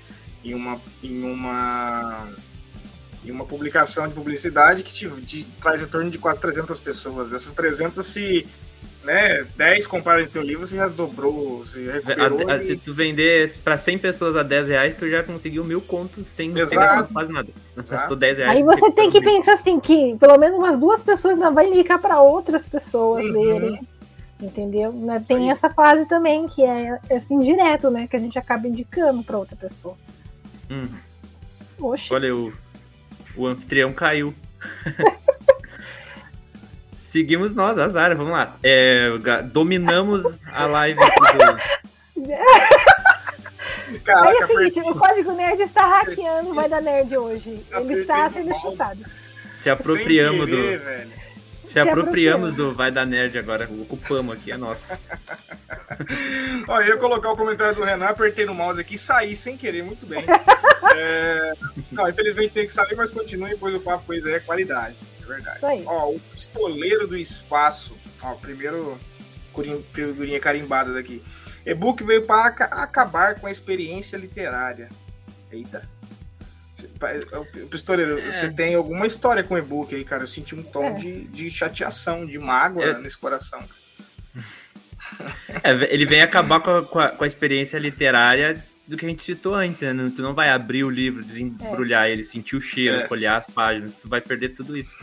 em 0.44 0.54
uma, 0.54 0.80
em 1.02 1.24
uma 1.24 2.28
e 3.24 3.30
uma 3.30 3.44
publicação 3.44 4.06
de 4.06 4.14
publicidade 4.14 4.82
que 4.82 4.92
te, 4.92 5.08
te, 5.22 5.44
traz 5.60 5.80
retorno 5.80 6.10
de 6.10 6.18
quase 6.18 6.38
300 6.40 6.78
pessoas. 6.78 7.30
Dessas 7.30 7.52
300, 7.52 8.04
se 8.04 8.46
né, 9.04 9.44
10 9.56 9.86
comprarem 9.86 10.26
teu 10.26 10.42
livro, 10.42 10.66
você 10.66 10.76
já 10.76 10.88
dobrou, 10.88 11.58
você 11.58 11.90
recuperou. 11.90 12.48
A, 12.48 12.54
a, 12.54 12.56
e... 12.56 12.60
Se 12.62 12.76
tu 12.76 12.94
vender 12.94 13.50
para 13.62 13.76
100 13.76 13.98
pessoas 13.98 14.36
a 14.36 14.42
10 14.42 14.68
reais, 14.68 14.96
tu 14.96 15.08
já 15.08 15.22
conseguiu 15.22 15.64
mil 15.64 15.80
contos 15.80 16.26
sem 16.28 16.52
pegar 16.52 17.04
quase 17.04 17.32
nada. 17.32 17.48
Exato. 17.76 18.16
10 18.16 18.38
reais, 18.38 18.56
Aí 18.56 18.64
você 18.64 18.90
tem 18.92 19.10
que 19.10 19.20
mil. 19.20 19.34
pensar 19.34 19.54
assim, 19.54 19.80
que 19.80 20.16
pelo 20.18 20.38
menos 20.38 20.58
umas 20.58 20.78
duas 20.78 21.02
pessoas 21.02 21.38
não 21.38 21.52
vai 21.52 21.68
indicar 21.68 22.00
para 22.00 22.20
outras 22.20 22.66
pessoas 22.66 23.24
uhum. 23.24 23.32
dele. 23.32 23.80
Entendeu? 24.40 24.92
Tem 25.28 25.44
Aí. 25.44 25.50
essa 25.50 25.70
fase 25.70 26.04
também, 26.06 26.48
que 26.48 26.64
é 26.64 26.98
assim, 27.12 27.38
direto, 27.38 27.90
né? 27.90 28.08
Que 28.08 28.16
a 28.16 28.18
gente 28.18 28.36
acaba 28.36 28.66
indicando 28.66 29.22
para 29.22 29.38
outra 29.38 29.54
pessoa. 29.54 29.96
Hum. 30.68 30.88
Oxe. 31.80 32.12
Olha, 32.12 32.26
eu 32.26 32.52
o 33.36 33.46
anfitrião 33.46 33.92
caiu. 33.92 34.34
Seguimos 37.12 37.54
nós, 37.54 37.78
azar, 37.78 38.16
vamos 38.16 38.32
lá. 38.32 38.56
É, 38.62 39.10
dominamos 39.52 40.24
a 40.50 40.64
live 40.64 40.98
do... 40.98 41.04
Caraca, 44.02 44.30
é 44.30 44.44
o 44.44 44.46
seguinte, 44.46 44.80
o 44.80 44.94
Código 44.94 45.32
Nerd 45.32 45.60
está 45.60 45.84
hackeando 45.84 46.54
Vai 46.54 46.70
da 46.70 46.80
Nerd 46.80 47.14
hoje. 47.14 47.62
Tá 47.70 47.82
Ele 47.82 48.00
está 48.00 48.30
sendo 48.30 48.58
chutado. 48.58 49.04
Se 49.52 49.68
apropriamos 49.68 50.46
querer, 50.46 50.78
do. 50.78 50.84
Velho. 50.86 51.10
Se, 51.66 51.72
Se 51.74 51.78
apropriamos 51.78 52.54
do 52.54 52.72
Vai 52.72 52.90
da 52.90 53.04
Nerd 53.04 53.36
agora. 53.36 53.68
Ocupamos 53.82 54.34
aqui, 54.34 54.50
é 54.50 54.56
nosso. 54.56 54.98
Ó, 56.66 56.80
eu 56.80 56.86
ia 56.86 56.96
colocar 56.96 57.30
o 57.30 57.36
comentário 57.36 57.74
do 57.74 57.84
Renan, 57.84 58.06
apertei 58.06 58.46
no 58.46 58.54
mouse 58.54 58.80
aqui 58.80 58.94
e 58.94 58.98
saí 58.98 59.36
sem 59.36 59.58
querer, 59.58 59.84
muito 59.84 60.06
bem. 60.06 60.24
É... 60.94 61.52
Não, 61.90 62.06
infelizmente 62.06 62.52
tem 62.52 62.66
que 62.66 62.72
sair, 62.72 62.94
mas 62.96 63.08
continue, 63.08 63.56
pois 63.56 63.74
o 63.74 63.80
papo 63.80 64.02
pois 64.06 64.26
é 64.26 64.40
qualidade. 64.40 64.94
É 65.32 65.34
verdade. 65.34 65.56
Isso 65.56 65.66
aí. 65.66 65.82
Ó, 65.86 66.10
o 66.10 66.20
pistoleiro 66.20 67.06
do 67.06 67.16
espaço. 67.16 67.96
Ó, 68.22 68.34
primeiro 68.34 68.98
figurinha 69.92 70.40
carimbada 70.40 70.92
daqui. 70.92 71.22
E-book 71.64 72.02
veio 72.02 72.22
para 72.22 72.46
acabar 72.46 73.36
com 73.36 73.46
a 73.46 73.50
experiência 73.50 74.16
literária. 74.16 74.88
Eita. 75.50 75.88
Pistoleiro, 77.70 78.18
é. 78.18 78.30
você 78.30 78.50
tem 78.50 78.74
alguma 78.74 79.06
história 79.06 79.44
com 79.44 79.56
e-book 79.56 79.94
aí, 79.94 80.04
cara? 80.04 80.24
Eu 80.24 80.26
senti 80.26 80.54
um 80.54 80.62
tom 80.62 80.86
é. 80.86 80.94
de, 80.94 81.24
de 81.24 81.50
chateação, 81.50 82.26
de 82.26 82.38
mágoa 82.38 82.84
é. 82.84 82.98
nesse 82.98 83.18
coração. 83.18 83.62
É, 85.62 85.72
ele 85.92 86.06
vem 86.06 86.22
acabar 86.22 86.60
com 86.60 86.70
a, 86.70 86.82
com, 86.82 86.98
a, 86.98 87.08
com 87.08 87.24
a, 87.24 87.26
experiência 87.26 87.76
literária 87.76 88.64
do 88.86 88.96
que 88.96 89.04
a 89.04 89.08
gente 89.08 89.22
citou 89.22 89.54
antes, 89.54 89.82
né? 89.82 89.92
Tu 90.14 90.22
não 90.22 90.32
vai 90.32 90.48
abrir 90.48 90.84
o 90.84 90.90
livro, 90.90 91.22
desembrulhar 91.22 92.06
é. 92.06 92.12
ele, 92.12 92.24
sentir 92.24 92.56
o 92.56 92.60
cheiro, 92.60 93.00
é. 93.00 93.08
folhear 93.08 93.36
as 93.36 93.46
páginas, 93.46 93.92
tu 94.00 94.08
vai 94.08 94.20
perder 94.20 94.50
tudo 94.50 94.76
isso. 94.76 94.96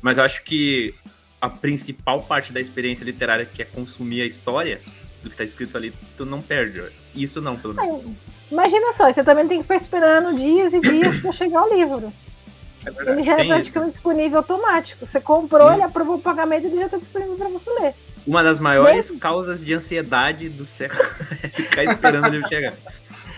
Mas 0.00 0.18
eu 0.18 0.24
acho 0.24 0.42
que 0.42 0.94
a 1.40 1.48
principal 1.48 2.22
parte 2.22 2.52
da 2.52 2.60
experiência 2.60 3.04
literária, 3.04 3.44
que 3.44 3.62
é 3.62 3.64
consumir 3.64 4.22
a 4.22 4.26
história 4.26 4.80
do 5.22 5.28
que 5.28 5.34
está 5.34 5.44
escrito 5.44 5.76
ali, 5.76 5.92
tu 6.16 6.24
não 6.24 6.40
perde. 6.40 6.82
Isso 7.14 7.40
não, 7.40 7.56
pelo 7.56 7.74
menos. 7.74 8.04
Imagina 8.50 8.92
só, 8.96 9.12
você 9.12 9.24
também 9.24 9.48
tem 9.48 9.58
que 9.58 9.64
ficar 9.64 9.76
esperando 9.76 10.36
dias 10.36 10.72
e 10.72 10.80
dias 10.80 11.20
para 11.20 11.32
chegar 11.32 11.64
o 11.64 11.74
livro. 11.74 12.12
É 12.84 13.10
ele 13.10 13.22
já 13.22 13.32
é 13.32 13.44
praticamente 13.44 13.66
isso. 13.66 13.92
disponível 13.92 14.38
automático. 14.38 15.06
Você 15.06 15.20
comprou, 15.20 15.70
hum. 15.70 15.74
ele 15.74 15.82
aprovou 15.82 16.16
o 16.16 16.20
pagamento 16.20 16.64
e 16.64 16.66
ele 16.68 16.78
já 16.78 16.86
está 16.86 16.98
disponível 16.98 17.36
para 17.36 17.48
você 17.48 17.70
ler. 17.80 17.94
Uma 18.26 18.42
das 18.42 18.58
maiores 18.58 18.94
Mesmo? 18.94 19.18
causas 19.18 19.64
de 19.64 19.72
ansiedade 19.72 20.48
do 20.48 20.64
século 20.64 21.02
é 21.42 21.48
ficar 21.48 21.84
esperando 21.84 22.26
o 22.26 22.30
livro 22.30 22.48
chegar. 22.48 22.74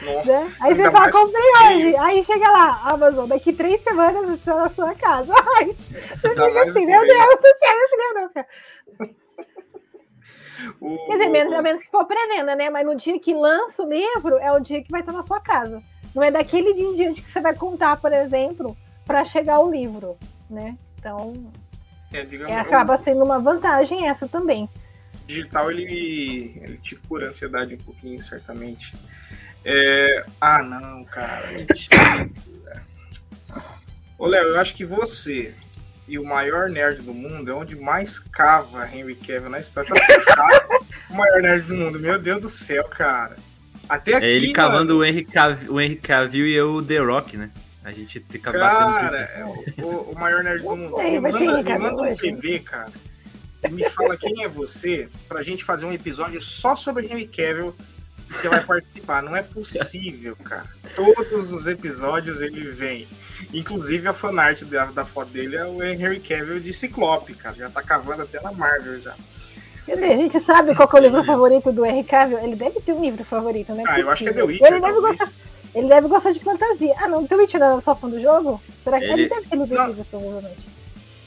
Né? 0.03 0.53
Aí 0.61 0.75
você 0.75 0.91
fala, 0.91 1.11
comprei 1.11 1.43
hoje. 1.67 1.97
Aí 1.97 2.25
chega 2.25 2.51
lá, 2.51 2.81
Amazon, 2.85 3.29
daqui 3.29 3.53
três 3.53 3.83
semanas 3.83 4.31
está 4.31 4.55
na 4.55 4.71
sua 4.71 4.95
casa. 4.95 5.33
Ai, 5.59 5.67
você 5.67 6.29
fica 6.29 6.63
assim, 6.63 6.87
meu 6.87 7.01
Deus 7.01 7.37
do 7.37 7.59
céu, 7.59 7.79
esse 7.85 7.97
não, 7.97 8.29
cara. 8.31 8.47
O... 10.81 11.07
Quer 11.07 11.13
dizer, 11.13 11.29
menos, 11.29 11.53
a 11.53 11.63
menos 11.63 11.83
que 11.83 11.91
for 11.91 12.05
pré-venda, 12.05 12.55
né? 12.55 12.71
Mas 12.71 12.87
no 12.87 12.97
dia 12.97 13.19
que 13.19 13.35
lança 13.35 13.83
o 13.83 13.89
livro, 13.89 14.37
é 14.39 14.53
o 14.53 14.61
dia 14.61 14.83
que 14.83 14.91
vai 14.91 15.01
estar 15.01 15.13
na 15.13 15.23
sua 15.23 15.41
casa. 15.41 15.83
Não 16.15 16.23
é 16.23 16.31
daquele 16.31 16.75
dia 16.75 16.87
em 16.87 16.95
diante 16.95 17.23
que 17.23 17.31
você 17.31 17.41
vai 17.41 17.55
contar, 17.55 17.97
por 17.97 18.13
exemplo, 18.13 18.77
para 19.05 19.25
chegar 19.25 19.61
o 19.61 19.71
livro, 19.71 20.17
né? 20.51 20.77
Então, 20.99 21.51
é, 22.13 22.25
digamos, 22.25 22.53
é, 22.53 22.59
acaba 22.59 22.99
sendo 22.99 23.25
uma 23.25 23.39
vantagem 23.39 24.09
essa 24.09 24.27
também. 24.29 24.69
Digital, 25.27 25.71
ele, 25.71 26.59
ele 26.63 26.79
te 26.79 26.97
cura 26.97 27.27
a 27.27 27.31
ansiedade 27.31 27.75
um 27.75 27.79
pouquinho, 27.79 28.23
certamente. 28.23 28.97
É... 29.71 30.25
Ah, 30.41 30.63
não, 30.63 31.05
cara. 31.05 31.67
Ô, 34.19 34.27
Léo, 34.27 34.49
eu 34.49 34.59
acho 34.59 34.75
que 34.75 34.85
você 34.85 35.55
e 36.09 36.19
o 36.19 36.25
maior 36.25 36.71
nerd 36.71 37.03
do 37.03 37.13
mundo 37.13 37.51
é 37.51 37.55
onde 37.55 37.77
mais 37.77 38.19
cava 38.19 38.89
Henry 38.91 39.15
Cavill 39.15 39.51
na 39.51 39.61
história. 39.61 39.91
Tá 40.25 40.79
o 41.11 41.15
maior 41.15 41.43
nerd 41.43 41.67
do 41.67 41.75
mundo. 41.75 42.01
Meu 42.01 42.19
Deus 42.19 42.41
do 42.41 42.49
céu, 42.49 42.85
cara. 42.85 43.37
Até 43.87 44.15
aqui. 44.15 44.25
É 44.25 44.33
ele 44.33 44.53
cavando 44.55 44.95
mano, 44.95 45.01
o, 45.01 45.05
Henry 45.05 45.25
Cavill, 45.25 45.73
o 45.75 45.81
Henry 45.81 45.97
Cavill 45.97 46.47
e 46.47 46.55
eu 46.55 46.77
o 46.77 46.83
The 46.83 46.99
Rock, 46.99 47.37
né? 47.37 47.51
A 47.85 47.93
gente 47.93 48.21
fica 48.21 48.51
Cara, 48.51 49.19
é 49.19 49.45
o, 49.83 50.13
o, 50.13 50.19
maior 50.19 50.43
nerd 50.43 50.63
do 50.63 50.77
mundo. 50.77 50.97
Me 50.97 51.21
manda, 51.21 51.63
me 51.63 51.79
manda 51.79 52.03
um 52.03 52.17
PV, 52.17 52.61
cara. 52.61 52.93
Me 53.71 53.89
fala 53.91 54.17
quem 54.17 54.43
é 54.43 54.49
você 54.49 55.09
pra 55.29 55.43
gente 55.43 55.63
fazer 55.63 55.85
um 55.85 55.93
episódio 55.93 56.41
só 56.41 56.75
sobre 56.75 57.07
Henry 57.07 57.27
Cavill 57.27 57.75
você 58.29 58.49
vai 58.49 58.63
participar. 58.63 59.23
Não 59.23 59.35
é 59.35 59.43
possível, 59.43 60.37
cara. 60.45 60.67
Todos 60.95 61.53
os 61.53 61.67
episódios 61.67 62.41
ele 62.41 62.71
vem. 62.71 63.09
Inclusive 63.53 64.09
a 64.09 64.13
fanart 64.13 64.63
da, 64.65 64.87
da 64.87 65.05
foto 65.05 65.31
dele 65.31 65.57
é 65.57 65.65
o 65.65 65.83
Henry 65.83 66.21
Cavill 66.21 66.61
de 66.61 66.73
Ciclope, 66.73 67.35
cara. 67.35 67.57
Já 67.57 67.71
tá 67.71 67.83
cavando 67.83 68.23
até 68.23 68.41
na 68.41 68.53
Marvel 68.53 69.01
já. 69.01 69.15
Quer 69.87 69.95
dizer, 69.95 70.13
a 70.13 70.17
gente 70.17 70.41
sabe 70.41 70.75
qual 70.75 70.89
é 70.93 70.97
o 70.97 71.03
livro 71.03 71.25
favorito 71.25 71.73
do 71.73 71.87
Henry 71.87 72.05
Cavill? 72.05 72.39
Ele 72.41 72.57
deve 72.57 72.81
ter 72.81 72.93
um 72.93 73.01
livro 73.01 73.25
favorito, 73.25 73.73
né? 73.73 73.85
Ah, 73.87 73.99
eu 73.99 74.11
acho 74.11 74.23
que 74.23 74.31
é 74.31 74.33
The 74.35 74.43
Witcher. 74.43 74.67
Ele 74.67 74.81
deve, 74.81 75.01
gostar, 75.01 75.33
ele 75.75 75.89
deve 75.89 76.09
gostar 76.09 76.33
de 76.33 76.41
fantasia. 76.41 76.95
Ah, 76.99 77.09
não, 77.09 77.27
The 77.27 77.37
Witcher 77.37 77.61
não 77.61 77.79
é 77.79 77.83
só 77.83 77.97
fã 77.97 78.09
do 78.11 78.21
jogo? 78.21 78.61
Será 78.85 78.99
que 78.99 79.07
ele, 79.07 79.23
ele 79.23 79.29
deve 79.29 79.47
ter 79.47 79.57
lido 79.57 79.87
livro, 79.87 80.05
provavelmente? 80.11 80.69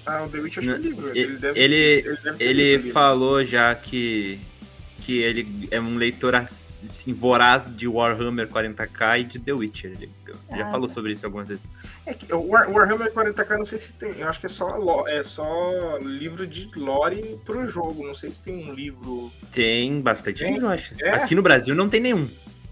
Ah, 0.06 0.24
o 0.24 0.30
The 0.30 0.38
Witcher 0.38 0.64
acho 0.64 0.74
que 0.74 0.78
é 0.78 0.90
livro. 0.90 1.10
Ele, 1.10 1.38
deve, 1.38 1.60
ele, 1.60 1.76
ele, 1.76 2.18
deve 2.24 2.44
ele 2.44 2.92
falou 2.92 3.44
já 3.44 3.74
que 3.74 4.40
que 5.02 5.18
ele 5.20 5.68
é 5.72 5.82
um 5.82 5.96
leitor 5.98 6.36
assim, 6.36 7.12
voraz 7.12 7.70
de 7.76 7.88
Warhammer 7.88 8.48
40k 8.48 9.20
e 9.20 9.24
de 9.24 9.40
The 9.40 9.52
Witcher. 9.52 9.92
Ele 9.92 10.10
ah, 10.50 10.58
já 10.58 10.72
falou 10.72 10.88
tá. 10.88 10.94
sobre 10.94 11.12
isso 11.12 11.26
algumas 11.26 11.50
vezes. 11.50 11.66
É 12.06 12.14
que 12.14 12.32
o 12.34 12.48
Warhammer 12.48 13.12
40k 13.12 13.58
não 13.58 13.66
sei 13.66 13.80
se 13.80 13.94
tem. 13.94 14.12
Eu 14.20 14.30
acho 14.30 14.40
que 14.40 14.46
é 14.46 14.50
só, 14.50 15.08
é 15.08 15.24
só 15.24 15.98
livro 15.98 16.46
de 16.46 16.70
lore 16.76 17.40
pro 17.44 17.68
jogo. 17.68 18.06
Não 18.06 18.14
sei 18.14 18.32
se 18.32 18.42
tem 18.42 18.70
um 18.70 18.74
livro. 18.74 19.32
Tem 19.52 20.00
bastante 20.00 20.44
tem? 20.44 20.54
livro, 20.54 20.70
acho. 20.70 20.94
É? 21.04 21.16
Aqui 21.16 21.34
no 21.34 21.42
Brasil 21.42 21.74
não 21.74 21.90
tem 21.90 22.00
nenhum. 22.00 22.30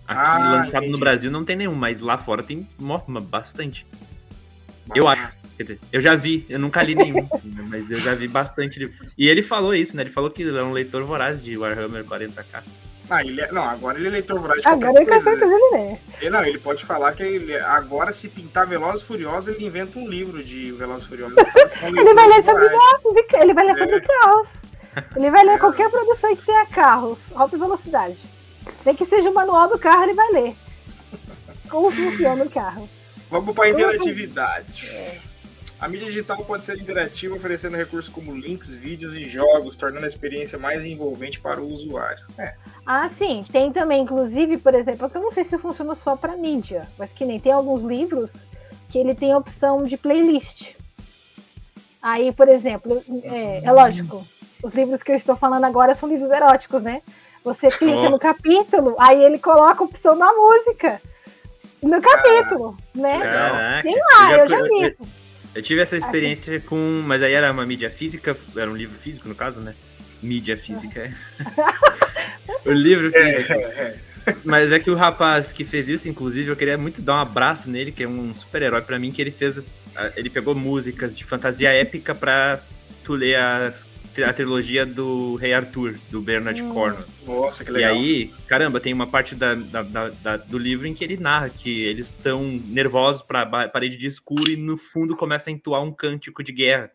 Aqui 0.08 0.20
ah, 0.22 0.52
lançado 0.54 0.84
entendi. 0.84 0.92
no 0.92 1.00
Brasil 1.00 1.32
não 1.32 1.44
tem 1.44 1.56
nenhum, 1.56 1.76
mas 1.76 2.00
lá 2.00 2.18
fora 2.18 2.44
tem 2.44 2.68
bastante. 3.28 3.86
Eu 4.96 5.08
acho. 5.08 5.39
Quer 5.60 5.64
dizer, 5.64 5.80
eu 5.92 6.00
já 6.00 6.16
vi, 6.16 6.46
eu 6.48 6.58
nunca 6.58 6.82
li 6.82 6.96
nenhum, 6.96 7.28
mas 7.68 7.92
eu 7.92 8.00
já 8.00 8.16
vi 8.16 8.30
bastante. 8.30 8.90
E 9.18 9.28
ele 9.28 9.42
falou 9.42 9.76
isso, 9.76 9.94
né? 9.94 10.04
Ele 10.04 10.10
falou 10.10 10.32
que 10.32 10.42
é 10.42 10.64
um 10.64 10.72
leitor 10.72 11.04
voraz 11.04 11.44
de 11.44 11.58
Warhammer 11.58 12.06
40k. 12.06 12.64
Ah, 13.10 13.22
ele 13.22 13.42
é, 13.42 13.52
não, 13.52 13.64
agora 13.64 13.98
ele 13.98 14.08
é 14.08 14.12
leitor 14.12 14.40
voraz 14.40 14.62
de 14.62 14.68
agora 14.70 14.94
qualquer 14.94 15.18
ele 15.18 15.22
coisa. 15.22 15.46
Né? 15.72 16.00
Ele, 16.22 16.30
não, 16.30 16.46
ele 16.46 16.60
pode 16.60 16.86
falar 16.86 17.12
que 17.12 17.24
ele, 17.24 17.58
agora, 17.58 18.14
se 18.14 18.30
pintar 18.30 18.68
Velozes 18.68 19.02
Furiosos, 19.02 19.54
ele 19.54 19.66
inventa 19.66 20.00
um 20.00 20.08
livro 20.08 20.42
de 20.42 20.72
Velozes 20.72 21.06
Furiosos. 21.06 21.38
ele 21.38 22.04
vai 22.16 22.28
ler 22.30 22.46
sobre 22.46 22.70
música, 23.04 23.44
ele 23.44 23.54
vai 23.54 23.66
ler 23.66 23.78
sobre 23.78 23.96
é. 23.98 24.00
carros. 24.00 24.50
Ele 25.14 25.30
vai 25.30 25.44
ler 25.44 25.60
qualquer 25.60 25.90
produção 25.90 26.36
que 26.38 26.46
tenha 26.46 26.66
carros, 26.68 27.20
alta 27.36 27.58
velocidade. 27.58 28.18
Nem 28.86 28.96
que 28.96 29.06
seja 29.06 29.30
o 29.30 29.34
manual 29.34 29.68
do 29.68 29.78
carro, 29.78 30.04
ele 30.04 30.14
vai 30.14 30.32
ler. 30.32 30.56
Como 31.70 31.92
funciona 31.92 32.46
o 32.46 32.50
carro. 32.50 32.90
Vamos 33.30 33.54
para 33.54 33.66
a 33.66 33.70
interatividade. 33.72 34.90
É. 34.96 35.29
A 35.80 35.88
mídia 35.88 36.08
digital 36.08 36.44
pode 36.44 36.66
ser 36.66 36.78
interativa, 36.78 37.36
oferecendo 37.36 37.78
recursos 37.78 38.14
como 38.14 38.36
links, 38.36 38.76
vídeos 38.76 39.14
e 39.14 39.24
jogos, 39.26 39.78
tornando 39.78 40.04
a 40.04 40.08
experiência 40.08 40.60
mais 40.60 40.86
envolvente 40.86 41.40
para 41.40 41.62
o 41.62 41.68
usuário. 41.68 42.26
É. 42.38 42.54
Ah, 42.86 43.08
sim. 43.10 43.44
Tem 43.50 43.72
também, 43.72 44.02
inclusive, 44.02 44.58
por 44.58 44.76
exemplo, 44.76 45.10
eu 45.14 45.22
não 45.22 45.32
sei 45.32 45.46
se 45.46 45.58
funciona 45.58 45.96
só 45.96 46.18
para 46.18 46.36
mídia, 46.36 46.86
mas 46.98 47.14
que 47.14 47.24
nem 47.24 47.40
tem 47.40 47.54
alguns 47.54 47.82
livros 47.84 48.34
que 48.90 48.98
ele 48.98 49.16
tem 49.16 49.32
a 49.32 49.38
opção 49.38 49.84
de 49.84 49.96
playlist. 49.96 50.74
Aí, 52.02 52.32
por 52.34 52.50
exemplo, 52.50 53.02
é, 53.24 53.64
é 53.64 53.72
lógico, 53.72 54.26
os 54.62 54.74
livros 54.74 55.02
que 55.02 55.12
eu 55.12 55.16
estou 55.16 55.38
falando 55.38 55.64
agora 55.64 55.96
são 55.96 56.10
livros 56.10 56.30
eróticos, 56.30 56.82
né? 56.82 57.02
Você 57.44 57.68
clica 57.68 58.00
oh. 58.00 58.10
no 58.10 58.20
capítulo, 58.20 58.96
aí 59.00 59.24
ele 59.24 59.40
coloca 59.40 59.82
a 59.82 59.86
opção 59.86 60.18
da 60.18 60.32
música 60.34 61.02
no 61.82 62.02
capítulo, 62.02 62.76
né? 62.94 63.20
Caraca. 63.20 63.84
Tem 63.84 63.96
lá, 63.96 64.34
eu 64.34 64.50
já, 64.50 64.58
eu 64.58 64.68
já 64.70 64.88
vi. 64.88 64.98
Eu, 65.54 65.62
tive 65.62 65.82
essa 65.82 65.98
experiência 65.98 66.60
com. 66.60 67.04
Mas 67.06 67.24
aí 67.24 67.34
era 67.34 67.52
uma 67.52 67.66
mídia 67.66 67.90
física, 67.90 68.36
era 68.56 68.70
um 68.70 68.76
livro 68.76 68.98
físico, 68.98 69.28
no 69.28 69.36
caso, 69.36 69.62
né? 69.62 69.76
Mídia 70.22 70.58
física. 70.58 71.02
É. 71.02 71.14
o 72.70 72.72
livro 72.72 73.12
é, 73.16 73.34
físico. 73.34 73.54
É, 73.54 73.98
é. 74.28 74.36
Mas 74.44 74.72
é 74.72 74.80
que 74.80 74.92
o 74.92 74.96
rapaz 74.96 75.52
que 75.52 75.64
fez 75.66 75.90
isso, 75.90 76.08
inclusive, 76.08 76.50
eu 76.50 76.56
queria 76.56 76.78
muito 76.78 77.02
dar 77.02 77.16
um 77.16 77.20
abraço 77.20 77.70
nele, 77.70 77.92
que 77.92 78.04
é 78.04 78.08
um 78.08 78.34
super-herói 78.36 78.82
para 78.82 79.00
mim, 79.00 79.12
que 79.12 79.22
ele 79.22 79.32
fez. 79.32 79.64
Ele 80.16 80.30
pegou 80.30 80.56
músicas 80.56 81.18
de 81.18 81.24
fantasia 81.24 81.72
épica 81.72 82.14
pra 82.14 82.62
tu 83.04 83.16
ler 83.16 83.36
as 83.36 83.86
a 84.24 84.34
trilogia 84.34 84.86
do 84.86 85.36
Rei 85.36 85.54
Arthur, 85.54 85.98
do 86.10 86.22
Bernard 86.22 86.62
hum. 86.62 86.74
Cornwell. 86.74 87.06
Nossa, 87.26 87.64
que 87.64 87.72
legal. 87.72 87.96
E 87.96 87.98
aí, 87.98 88.34
caramba, 88.48 88.80
tem 88.80 88.94
uma 88.94 89.08
parte 89.08 89.36
da, 89.36 89.56
da, 89.56 90.10
da, 90.10 90.38
do 90.38 90.58
livro 90.58 90.88
em 90.88 90.94
que 90.94 91.04
ele 91.04 91.18
narra 91.18 91.50
que 91.50 91.82
eles 91.82 92.08
estão 92.08 92.44
nervosos 92.44 93.22
para 93.22 93.46
parede 93.70 93.98
de 93.98 94.08
escuro 94.08 94.50
e 94.50 94.56
no 94.56 94.78
fundo 94.78 95.16
começa 95.16 95.50
a 95.50 95.54
entoar 95.54 95.84
um 95.84 95.92
cântico 95.92 96.44
de 96.44 96.52
guerra. 96.52 96.92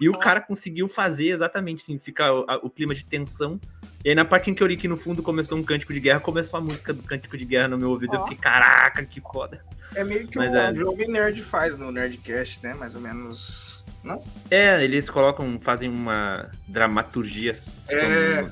E 0.00 0.08
o 0.08 0.14
cara 0.14 0.40
conseguiu 0.40 0.88
fazer 0.88 1.28
exatamente 1.28 1.82
assim, 1.82 1.98
ficar 1.98 2.32
o, 2.32 2.46
o, 2.62 2.70
clima 2.70 2.94
de 2.94 3.04
tensão. 3.04 3.60
E 4.04 4.08
aí, 4.08 4.14
na 4.14 4.24
parte 4.24 4.50
em 4.50 4.54
que 4.54 4.62
eu 4.62 4.66
li 4.66 4.76
que 4.76 4.88
no 4.88 4.96
fundo 4.96 5.22
começou 5.22 5.58
um 5.58 5.62
cântico 5.62 5.92
de 5.92 6.00
guerra, 6.00 6.20
começou 6.20 6.58
a 6.58 6.60
música 6.62 6.92
do 6.92 7.02
cântico 7.02 7.36
de 7.36 7.44
guerra 7.44 7.68
no 7.68 7.78
meu 7.78 7.90
ouvido. 7.90 8.12
Oh. 8.12 8.16
Eu 8.16 8.22
fiquei, 8.22 8.38
caraca, 8.38 9.04
que 9.04 9.20
foda. 9.20 9.62
É 9.94 10.02
meio 10.02 10.26
que 10.26 10.38
Mas 10.38 10.54
o 10.54 10.56
é... 10.56 10.72
Jovem 10.72 11.08
Nerd 11.08 11.42
faz 11.42 11.76
no 11.76 11.92
Nerdcast, 11.92 12.62
né? 12.62 12.72
Mais 12.72 12.94
ou 12.94 13.00
menos 13.00 13.84
não? 14.02 14.22
É, 14.50 14.82
eles 14.82 15.10
colocam, 15.10 15.58
fazem 15.58 15.88
uma 15.88 16.50
dramaturgia 16.66 17.52
é... 17.90 18.50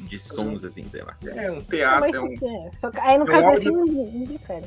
de 0.00 0.18
sons, 0.18 0.64
assim, 0.64 0.88
sei 0.88 1.02
lá. 1.02 1.16
É, 1.26 1.50
um 1.50 1.60
teatro. 1.60 2.16
É 2.16 2.20
um... 2.20 2.32
É. 2.32 2.70
Só 2.80 2.90
que 2.90 2.98
aí 2.98 3.18
no 3.18 3.24
é 3.24 3.30
caso 3.30 3.48
assim 3.50 3.70
não 3.70 4.24
difere. 4.24 4.66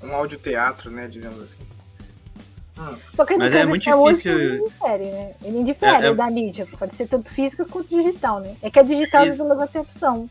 Um 0.00 0.12
audioteatro, 0.14 0.90
né, 0.90 1.08
digamos 1.08 1.42
assim. 1.42 1.77
Hum. 2.78 2.96
Só 3.14 3.24
que 3.24 3.36
Mas 3.36 3.54
é 3.54 3.66
muito 3.66 3.82
difícil. 3.82 4.38
Ele 4.38 4.58
indifere, 4.60 5.04
né? 5.04 5.34
Ele 5.42 5.58
indifere 5.58 6.06
é, 6.06 6.10
é... 6.10 6.14
da 6.14 6.30
mídia. 6.30 6.66
Pode 6.78 6.94
ser 6.94 7.08
tanto 7.08 7.28
física 7.30 7.64
quanto 7.64 7.88
digital, 7.88 8.40
né? 8.40 8.54
É 8.62 8.70
que 8.70 8.78
a 8.78 8.82
digital 8.82 9.26
Isso. 9.26 9.44
não 9.44 9.66
tem 9.66 9.80
opção. 9.80 10.30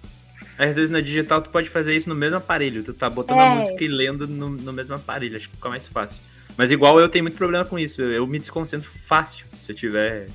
Às 0.57 0.75
vezes 0.75 0.89
na 0.89 1.01
digital 1.01 1.41
tu 1.41 1.49
pode 1.49 1.69
fazer 1.69 1.95
isso 1.95 2.09
no 2.09 2.15
mesmo 2.15 2.37
aparelho. 2.37 2.83
Tu 2.83 2.93
tá 2.93 3.09
botando 3.09 3.39
é. 3.39 3.47
a 3.47 3.55
música 3.55 3.83
e 3.83 3.87
lendo 3.87 4.27
no, 4.27 4.49
no 4.49 4.73
mesmo 4.73 4.95
aparelho. 4.95 5.35
Acho 5.35 5.49
que 5.49 5.55
fica 5.55 5.69
mais 5.69 5.85
fácil. 5.85 6.19
Mas 6.55 6.71
igual 6.71 6.99
eu 6.99 7.09
tenho 7.09 7.25
muito 7.25 7.37
problema 7.37 7.65
com 7.65 7.77
isso. 7.77 8.01
Eu 8.01 8.25
me 8.25 8.39
desconcentro 8.39 8.89
fácil 8.89 9.45
se 9.61 9.71
eu 9.71 9.75
tiver 9.75 10.29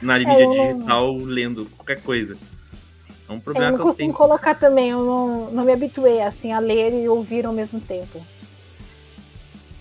na 0.00 0.18
mídia 0.18 0.44
é, 0.44 0.46
digital 0.46 1.16
lendo 1.16 1.66
qualquer 1.76 2.00
coisa. 2.02 2.36
É 3.28 3.32
um 3.32 3.40
problema 3.40 3.66
eu 3.66 3.72
não 3.72 3.78
que 3.78 3.82
eu 3.82 3.86
costumo 3.88 4.12
colocar 4.12 4.54
também, 4.54 4.90
eu 4.90 5.04
não, 5.04 5.50
não 5.50 5.64
me 5.64 5.72
habituei 5.72 6.22
assim 6.22 6.52
a 6.52 6.58
ler 6.58 6.94
e 6.94 7.08
ouvir 7.08 7.44
ao 7.44 7.52
mesmo 7.52 7.78
tempo. 7.80 8.24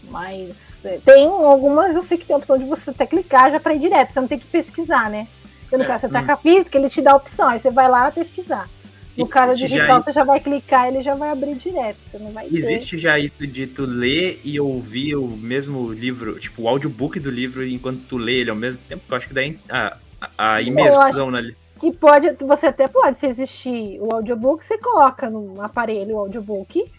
Mas 0.09 0.67
é, 0.76 0.76
tem 1.03 1.27
algumas, 1.27 1.95
eu 1.95 2.01
sei 2.01 2.17
que 2.17 2.25
tem 2.25 2.33
a 2.33 2.37
opção 2.37 2.57
de 2.57 2.65
você 2.65 2.89
até 2.89 3.05
clicar 3.05 3.51
já 3.51 3.59
para 3.59 3.73
ir 3.73 3.79
direto, 3.79 4.13
você 4.13 4.19
não 4.19 4.27
tem 4.27 4.39
que 4.39 4.47
pesquisar, 4.47 5.09
né? 5.09 5.27
Porque 5.61 5.77
no 5.77 5.83
é, 5.83 5.87
caso 5.87 6.01
você 6.01 6.09
tá 6.09 6.21
hum. 6.21 6.25
com 6.25 6.31
a 6.31 6.37
física, 6.37 6.77
ele 6.77 6.89
te 6.89 7.01
dá 7.01 7.11
a 7.11 7.15
opção, 7.15 7.47
aí 7.47 7.59
você 7.59 7.69
vai 7.69 7.89
lá 7.89 8.11
pesquisar. 8.11 8.69
No 9.17 9.27
caso 9.27 9.57
digital, 9.57 9.87
já... 9.87 10.01
você 10.01 10.11
já 10.11 10.23
vai 10.23 10.39
clicar, 10.39 10.87
ele 10.87 11.01
já 11.01 11.15
vai 11.15 11.31
abrir 11.31 11.55
direto. 11.55 11.97
Você 12.05 12.19
não 12.19 12.31
vai 12.31 12.45
Existe 12.45 12.91
ter. 12.91 13.01
já 13.01 13.17
isso 13.17 13.47
de 13.47 13.65
tu 13.65 13.83
ler 13.83 14.39
e 14.43 14.59
ouvir 14.59 15.15
o 15.15 15.27
mesmo 15.27 15.91
livro, 15.91 16.39
tipo, 16.39 16.61
o 16.61 16.67
audiobook 16.67 17.19
do 17.19 17.31
livro 17.31 17.65
enquanto 17.65 18.01
tu 18.01 18.15
lê 18.17 18.41
ele 18.41 18.51
ao 18.51 18.55
mesmo 18.55 18.79
tempo, 18.87 19.01
eu 19.09 19.17
acho 19.17 19.27
que 19.27 19.33
dá 19.33 19.41
a, 19.69 19.97
a, 20.37 20.53
a 20.53 20.61
imersão 20.61 21.31
na 21.31 21.41
que 21.79 21.91
pode, 21.91 22.31
você 22.43 22.67
até 22.67 22.87
pode, 22.87 23.19
se 23.19 23.27
existir 23.27 23.99
o 24.01 24.13
audiobook, 24.13 24.65
você 24.65 24.77
coloca 24.77 25.29
no 25.29 25.61
aparelho 25.61 26.15
o 26.15 26.19
audiobook 26.19 26.91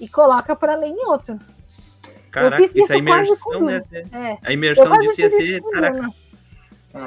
e 0.00 0.08
coloca 0.08 0.54
para 0.54 0.76
ler 0.76 0.88
em 0.88 1.06
outro. 1.06 1.38
Caraca, 2.30 2.62
isso, 2.62 2.92
é 2.92 2.96
imersão, 2.96 3.60
né? 3.64 3.80
É. 4.12 4.38
A 4.42 4.52
imersão 4.52 4.92
disso 4.98 5.20
ia 5.20 5.30
ser. 5.30 5.62
Caraca, 5.62 6.10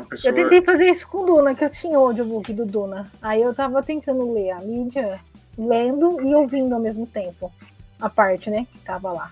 Pessoa... 0.10 0.32
Eu 0.32 0.36
tentei 0.36 0.62
fazer 0.62 0.90
isso 0.90 1.08
com 1.08 1.26
Duna, 1.26 1.54
que 1.54 1.64
eu 1.64 1.70
tinha 1.70 2.00
o 2.00 2.08
audiobook 2.08 2.54
do 2.54 2.66
Duna. 2.66 3.12
Aí 3.22 3.42
eu 3.42 3.54
tava 3.54 3.84
tentando 3.84 4.34
ler 4.34 4.52
a 4.52 4.60
mídia, 4.60 5.20
lendo 5.58 6.22
e 6.22 6.34
ouvindo 6.34 6.74
ao 6.74 6.80
mesmo 6.80 7.06
tempo. 7.06 7.52
A 8.00 8.10
parte, 8.10 8.50
né, 8.50 8.66
que 8.72 8.80
tava 8.80 9.12
lá. 9.12 9.32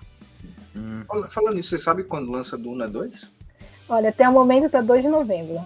Hum. 0.76 1.02
Falando 1.28 1.56
nisso, 1.56 1.70
você 1.70 1.78
sabe 1.78 2.04
quando 2.04 2.30
lança 2.30 2.56
Duna 2.56 2.86
2? 2.86 3.30
Olha, 3.88 4.10
até 4.10 4.28
o 4.28 4.32
momento 4.32 4.70
tá 4.70 4.80
2 4.80 5.02
de 5.02 5.08
novembro. 5.08 5.60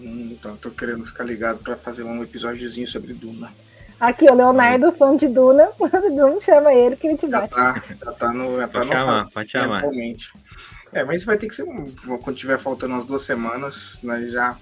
Hum, 0.00 0.30
então, 0.32 0.56
tô 0.56 0.70
querendo 0.70 1.04
ficar 1.04 1.24
ligado 1.24 1.60
para 1.60 1.76
fazer 1.76 2.02
um 2.02 2.22
episódiozinho 2.22 2.86
sobre 2.86 3.12
Duna. 3.12 3.52
Aqui, 4.00 4.26
o 4.26 4.34
Leonardo, 4.34 4.92
fã 4.92 5.16
de 5.16 5.28
Duna, 5.28 5.70
não 6.12 6.40
chama 6.40 6.74
ele 6.74 6.96
que 6.96 7.06
ele 7.06 7.16
te 7.16 7.26
bate. 7.26 7.54
Já 7.54 7.72
tá, 7.72 7.82
já 8.04 8.12
tá 8.12 8.32
no. 8.32 8.58
Já 8.58 8.68
tá 8.68 8.78
pode 8.78 8.88
chamar, 8.88 9.30
pode 9.30 9.50
chamar. 9.50 9.84
É, 10.92 11.04
mas 11.04 11.24
vai 11.24 11.36
ter 11.36 11.48
que 11.48 11.54
ser 11.54 11.64
quando 12.22 12.36
tiver 12.36 12.58
faltando 12.58 12.94
umas 12.94 13.04
duas 13.04 13.22
semanas, 13.22 14.00
né, 14.02 14.26
já. 14.28 14.56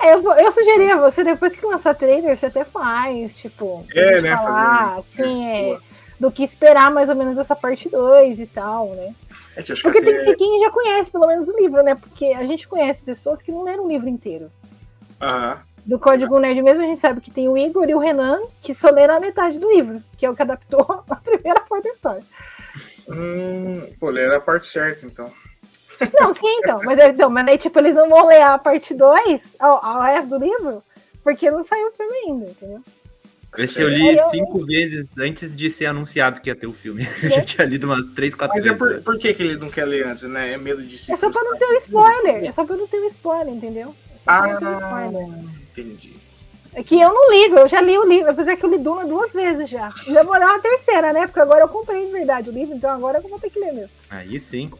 É, 0.00 0.14
eu, 0.14 0.22
eu 0.32 0.52
sugeri 0.52 0.90
a 0.90 0.96
você, 0.96 1.22
depois 1.22 1.54
que 1.54 1.64
lançar 1.64 1.94
trailer, 1.94 2.36
você 2.36 2.46
até 2.46 2.64
faz, 2.64 3.36
tipo. 3.36 3.86
É, 3.94 4.20
né? 4.20 4.36
Falar, 4.36 5.02
fazer. 5.02 5.22
Assim, 5.22 5.46
é, 5.46 5.70
é, 5.72 5.78
do 6.18 6.30
que 6.30 6.42
esperar 6.42 6.90
mais 6.90 7.08
ou 7.08 7.14
menos 7.14 7.38
essa 7.38 7.54
parte 7.54 7.88
2 7.88 8.40
e 8.40 8.46
tal, 8.46 8.90
né? 8.90 9.14
É 9.56 9.62
que 9.62 9.74
Porque 9.80 10.02
tem 10.02 10.16
que 10.16 10.24
ser 10.24 10.36
quem 10.36 10.60
já 10.60 10.70
conhece 10.70 11.10
pelo 11.10 11.26
menos 11.26 11.48
o 11.48 11.56
livro, 11.56 11.82
né? 11.82 11.94
Porque 11.94 12.26
a 12.26 12.44
gente 12.44 12.66
conhece 12.66 13.02
pessoas 13.02 13.40
que 13.40 13.52
não 13.52 13.62
leram 13.62 13.84
o 13.84 13.88
livro 13.88 14.08
inteiro. 14.08 14.50
Aham. 15.20 15.60
Do 15.88 15.98
Código 15.98 16.38
Nerd 16.38 16.60
mesmo, 16.60 16.82
a 16.82 16.86
gente 16.86 17.00
sabe 17.00 17.22
que 17.22 17.30
tem 17.30 17.48
o 17.48 17.56
Igor 17.56 17.88
e 17.88 17.94
o 17.94 17.98
Renan, 17.98 18.42
que 18.60 18.74
só 18.74 18.90
leram 18.90 19.16
a 19.16 19.20
metade 19.20 19.58
do 19.58 19.72
livro, 19.72 20.02
que 20.18 20.26
é 20.26 20.30
o 20.30 20.36
que 20.36 20.42
adaptou 20.42 21.02
a 21.08 21.16
primeira 21.16 21.60
parte 21.60 21.84
da 21.84 21.90
história. 21.94 22.22
Hum, 23.08 23.90
pô, 23.98 24.10
leram 24.10 24.36
a 24.36 24.40
parte 24.40 24.66
certa, 24.66 25.06
então. 25.06 25.32
Não, 26.20 26.34
sim, 26.34 26.58
então. 26.58 26.78
Mas, 26.84 26.98
então, 26.98 27.30
mas 27.30 27.48
aí, 27.48 27.56
tipo, 27.56 27.78
eles 27.78 27.94
não 27.94 28.06
vão 28.06 28.26
ler 28.26 28.42
a 28.42 28.58
parte 28.58 28.92
2 28.92 29.42
ao, 29.58 29.82
ao 29.82 30.02
resto 30.02 30.28
do 30.28 30.44
livro, 30.44 30.82
porque 31.24 31.50
não 31.50 31.64
saiu 31.64 31.88
o 31.88 31.92
filme 31.92 32.14
ainda, 32.26 32.50
entendeu? 32.50 32.82
Esse 33.56 33.80
eu 33.80 33.88
li 33.88 34.18
cinco 34.30 34.66
vezes 34.66 35.16
antes 35.16 35.56
de 35.56 35.70
ser 35.70 35.86
anunciado 35.86 36.38
que 36.42 36.50
ia 36.50 36.54
ter 36.54 36.66
o 36.66 36.74
filme. 36.74 37.02
É? 37.02 37.08
Eu 37.24 37.30
já 37.30 37.42
tinha 37.42 37.66
lido 37.66 37.84
umas 37.84 38.06
três, 38.08 38.34
quatro 38.34 38.54
Mas 38.54 38.64
vezes. 38.64 38.78
Mas 38.78 38.90
é 38.90 38.94
por, 38.96 39.02
por 39.02 39.18
que, 39.18 39.32
que 39.32 39.42
ele 39.42 39.56
não 39.56 39.70
quer 39.70 39.86
ler 39.86 40.06
antes, 40.06 40.24
né? 40.24 40.52
É 40.52 40.58
medo 40.58 40.82
de 40.82 40.98
se. 40.98 41.10
É 41.10 41.16
só 41.16 41.30
pra 41.30 41.42
não 41.42 41.56
ter 41.56 41.64
o 41.64 41.76
spoiler. 41.78 42.44
É 42.44 42.52
só 42.52 42.62
pra 42.62 42.76
não 42.76 42.86
ter 42.86 42.98
o 42.98 43.06
spoiler, 43.06 43.54
entendeu? 43.54 43.94
É 44.14 44.20
ah, 44.26 44.60
entendi. 45.80 46.16
É 46.74 46.82
que 46.82 47.00
eu 47.00 47.12
não 47.12 47.30
ligo, 47.30 47.56
eu 47.56 47.68
já 47.68 47.80
li 47.80 47.96
o 47.98 48.04
livro, 48.04 48.30
apesar 48.30 48.56
que 48.56 48.64
eu 48.64 48.70
li 48.70 48.78
Duna 48.78 49.04
duas 49.04 49.32
vezes 49.32 49.68
já. 49.68 49.88
Já 50.06 50.22
vou 50.22 50.34
ler 50.34 50.44
uma 50.44 50.60
terceira, 50.60 51.12
né? 51.12 51.26
Porque 51.26 51.40
agora 51.40 51.64
eu 51.64 51.68
comprei 51.68 52.06
de 52.06 52.12
verdade 52.12 52.50
o 52.50 52.52
livro, 52.52 52.74
então 52.76 52.90
agora 52.90 53.18
eu 53.18 53.28
vou 53.28 53.38
ter 53.38 53.50
que 53.50 53.58
ler 53.58 53.72
mesmo. 53.72 53.90
Aí 54.10 54.38
sim. 54.38 54.70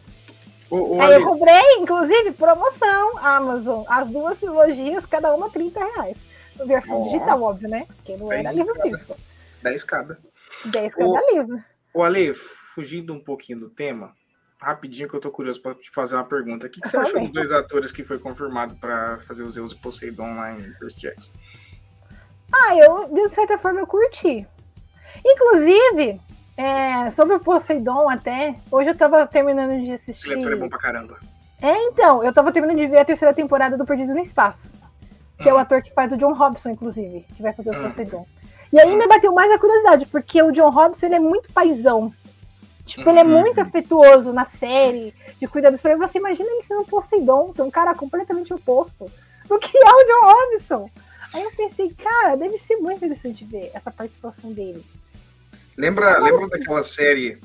O, 0.69 0.95
o 0.95 1.01
Aí 1.01 1.13
Alice... 1.13 1.21
eu 1.21 1.27
comprei, 1.27 1.75
inclusive, 1.79 2.31
promoção 2.33 3.17
Amazon. 3.17 3.83
As 3.87 4.07
duas 4.07 4.37
trilogias, 4.37 5.05
cada 5.07 5.33
uma 5.33 5.49
30 5.49 5.79
reais. 5.79 6.17
versão 6.65 7.01
oh. 7.01 7.05
digital, 7.05 7.41
óbvio, 7.41 7.69
né? 7.69 7.87
Porque 7.97 8.15
não 8.15 8.31
era 8.31 8.51
livro 8.51 8.75
físico. 8.81 9.17
10 9.63 9.83
cada. 9.83 10.19
10 10.65 10.95
cada 10.95 11.09
o, 11.09 11.35
livro. 11.35 11.63
O 11.93 12.03
Ale, 12.03 12.33
fugindo 12.33 13.13
um 13.13 13.19
pouquinho 13.19 13.59
do 13.59 13.69
tema, 13.69 14.15
rapidinho 14.59 15.07
que 15.07 15.15
eu 15.15 15.19
tô 15.19 15.31
curioso 15.31 15.61
para 15.61 15.73
te 15.73 15.89
fazer 15.91 16.15
uma 16.15 16.25
pergunta. 16.25 16.67
O 16.67 16.69
que, 16.69 16.81
que 16.81 16.89
você 16.89 16.97
achou 16.97 17.21
dos 17.21 17.31
dois 17.31 17.51
atores 17.51 17.91
que 17.91 18.03
foi 18.03 18.19
confirmado 18.19 18.75
para 18.75 19.17
fazer 19.19 19.43
os 19.43 19.53
Zeus 19.53 19.71
e 19.71 19.75
Poseidon 19.75 20.35
lá 20.35 20.51
em 20.51 20.73
Percy 20.73 20.99
Jackson? 20.99 21.33
Ah, 22.51 22.75
eu, 22.75 23.07
de 23.13 23.29
certa 23.29 23.57
forma, 23.57 23.79
eu 23.79 23.87
curti. 23.87 24.45
Inclusive, 25.25 26.19
é, 26.57 27.09
sobre 27.11 27.35
o 27.35 27.39
Poseidon 27.39 28.09
até, 28.09 28.55
hoje 28.71 28.89
eu 28.89 28.97
tava 28.97 29.25
terminando 29.27 29.81
de 29.81 29.93
assistir... 29.93 30.31
Ele 30.31 30.53
é 30.53 30.55
bom 30.55 30.69
pra 30.69 30.79
caramba. 30.79 31.17
É, 31.61 31.75
então, 31.85 32.23
eu 32.23 32.33
tava 32.33 32.51
terminando 32.51 32.77
de 32.77 32.87
ver 32.87 32.99
a 32.99 33.05
terceira 33.05 33.33
temporada 33.33 33.77
do 33.77 33.85
Perdidos 33.85 34.13
no 34.13 34.19
Espaço. 34.19 34.71
Que 35.37 35.47
é 35.47 35.53
o 35.53 35.57
ator 35.57 35.81
que 35.81 35.93
faz 35.93 36.11
o 36.11 36.17
John 36.17 36.33
Robson, 36.33 36.71
inclusive, 36.71 37.25
que 37.35 37.41
vai 37.41 37.53
fazer 37.53 37.69
o 37.69 37.81
Poseidon. 37.81 38.25
E 38.73 38.79
aí 38.79 38.93
me 38.95 39.07
bateu 39.07 39.33
mais 39.33 39.51
a 39.51 39.57
curiosidade, 39.57 40.05
porque 40.07 40.41
o 40.41 40.51
John 40.51 40.69
Robson 40.69 41.05
ele 41.05 41.15
é 41.15 41.19
muito 41.19 41.51
paizão. 41.53 42.13
Tipo, 42.89 43.07
ele 43.09 43.19
é 43.19 43.23
uhum. 43.23 43.41
muito 43.41 43.61
afetuoso 43.61 44.33
na 44.33 44.45
série, 44.45 45.13
de 45.39 45.47
cuidar 45.47 45.69
dos 45.69 45.79
Você 45.81 46.17
imagina 46.17 46.49
ele 46.49 46.63
sendo 46.63 46.85
Poseidon, 46.85 47.53
que 47.53 47.61
é 47.61 47.63
um 47.63 47.69
cara 47.69 47.93
completamente 47.93 48.51
oposto 48.51 49.05
do 49.47 49.59
que 49.59 49.77
é 49.77 49.91
o 49.91 50.03
John 50.05 50.27
Robson. 50.27 50.89
Aí 51.31 51.43
eu 51.43 51.51
pensei, 51.51 51.93
cara, 51.93 52.35
deve 52.35 52.57
ser 52.57 52.77
muito 52.77 52.97
interessante 52.97 53.45
ver 53.45 53.69
essa 53.75 53.91
participação 53.91 54.51
dele. 54.51 54.83
Lembra, 55.77 56.17
lembra 56.17 56.47
daquela 56.47 56.83
série. 56.83 57.39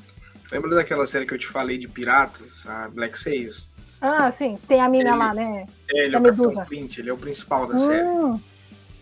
Lembra 0.51 0.75
daquela 0.75 1.05
série 1.05 1.27
que 1.27 1.33
eu 1.35 1.37
te 1.37 1.47
falei 1.47 1.77
de 1.77 1.87
piratas, 1.87 2.65
a 2.65 2.89
Black 2.89 3.17
Sails? 3.17 3.69
Ah, 4.01 4.31
sim, 4.31 4.57
tem 4.67 4.81
a 4.81 4.89
mina 4.89 5.11
ele, 5.11 5.17
lá, 5.17 5.33
né? 5.33 5.65
É, 5.89 6.05
ele 6.05 6.15
é 6.15 6.19
o 6.19 6.23
Capitão 6.23 6.65
Clint, 6.65 6.97
ele 6.97 7.09
é 7.09 7.13
o 7.13 7.17
principal 7.17 7.67
da 7.67 7.75
hum. 7.75 7.79
série. 7.79 8.41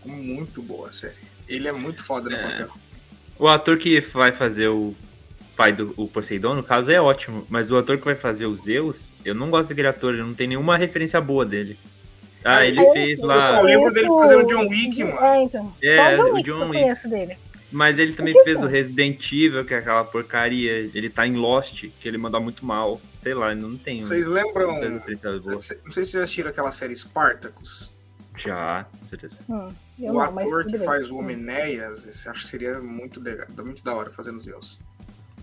Muito 0.04 0.62
boa 0.62 0.88
a 0.88 0.92
série. 0.92 1.16
Ele 1.48 1.68
é 1.68 1.72
muito 1.72 2.02
foda 2.04 2.28
no 2.28 2.36
é. 2.36 2.42
papel. 2.42 2.70
O 3.38 3.48
ator 3.48 3.78
que 3.78 4.00
vai 4.00 4.30
fazer 4.30 4.68
o 4.68 4.94
pai 5.56 5.72
do 5.72 5.94
o 5.96 6.08
Poseidon, 6.08 6.54
no 6.54 6.62
caso, 6.62 6.90
é 6.90 7.00
ótimo. 7.00 7.46
Mas 7.48 7.70
o 7.70 7.78
ator 7.78 7.98
que 7.98 8.04
vai 8.04 8.14
fazer 8.14 8.46
o 8.46 8.54
Zeus, 8.54 9.12
eu 9.24 9.34
não 9.34 9.50
gosto 9.50 9.70
daquele 9.70 9.88
ator, 9.88 10.14
eu 10.14 10.26
não 10.26 10.34
tenho 10.34 10.50
nenhuma 10.50 10.76
referência 10.76 11.20
boa 11.20 11.44
dele. 11.44 11.78
Ah, 12.44 12.66
ele 12.66 12.84
fez 12.92 13.20
lá. 13.20 13.36
Eu 13.36 13.40
só 13.40 13.62
lembro 13.62 13.92
dele 13.92 14.08
fazendo 14.08 14.46
John 14.46 14.68
Wick, 14.68 15.02
mano. 15.02 15.18
É, 15.18 15.42
então. 15.42 15.72
É, 15.82 16.22
o 16.22 16.42
John 16.42 16.68
Wick. 16.68 17.08
Dele. 17.08 17.38
Mas 17.72 17.98
ele 17.98 18.12
também 18.12 18.34
fez 18.44 18.62
o 18.62 18.66
Resident 18.66 19.32
Evil, 19.32 19.64
que 19.64 19.74
é 19.74 19.78
aquela 19.78 20.04
porcaria. 20.04 20.90
Ele 20.94 21.08
tá 21.08 21.26
em 21.26 21.34
Lost, 21.34 21.86
que 21.98 22.06
ele 22.06 22.18
manda 22.18 22.38
muito 22.38 22.64
mal. 22.64 23.00
Sei 23.18 23.34
lá, 23.34 23.54
não 23.54 23.76
tem. 23.76 24.02
Vocês 24.02 24.26
lembram? 24.26 24.78
Não 24.80 25.02
sei 25.02 25.16
se 25.16 25.82
vocês 25.84 26.10
já 26.10 26.22
assistiram 26.22 26.50
aquela 26.50 26.70
série 26.70 26.94
Spartacus. 26.94 27.90
Já, 28.36 28.86
com 29.00 29.08
certeza. 29.08 29.40
Hum, 29.48 29.72
o 29.98 30.12
não, 30.12 30.20
ator 30.20 30.66
que 30.66 30.76
faz 30.78 31.10
o 31.10 31.16
Homenéias, 31.16 32.26
acho 32.26 32.44
que 32.44 32.50
seria 32.50 32.80
muito, 32.80 33.20
legal, 33.20 33.46
muito 33.64 33.82
da 33.82 33.94
hora 33.94 34.10
fazendo 34.10 34.40
Zeus. 34.40 34.80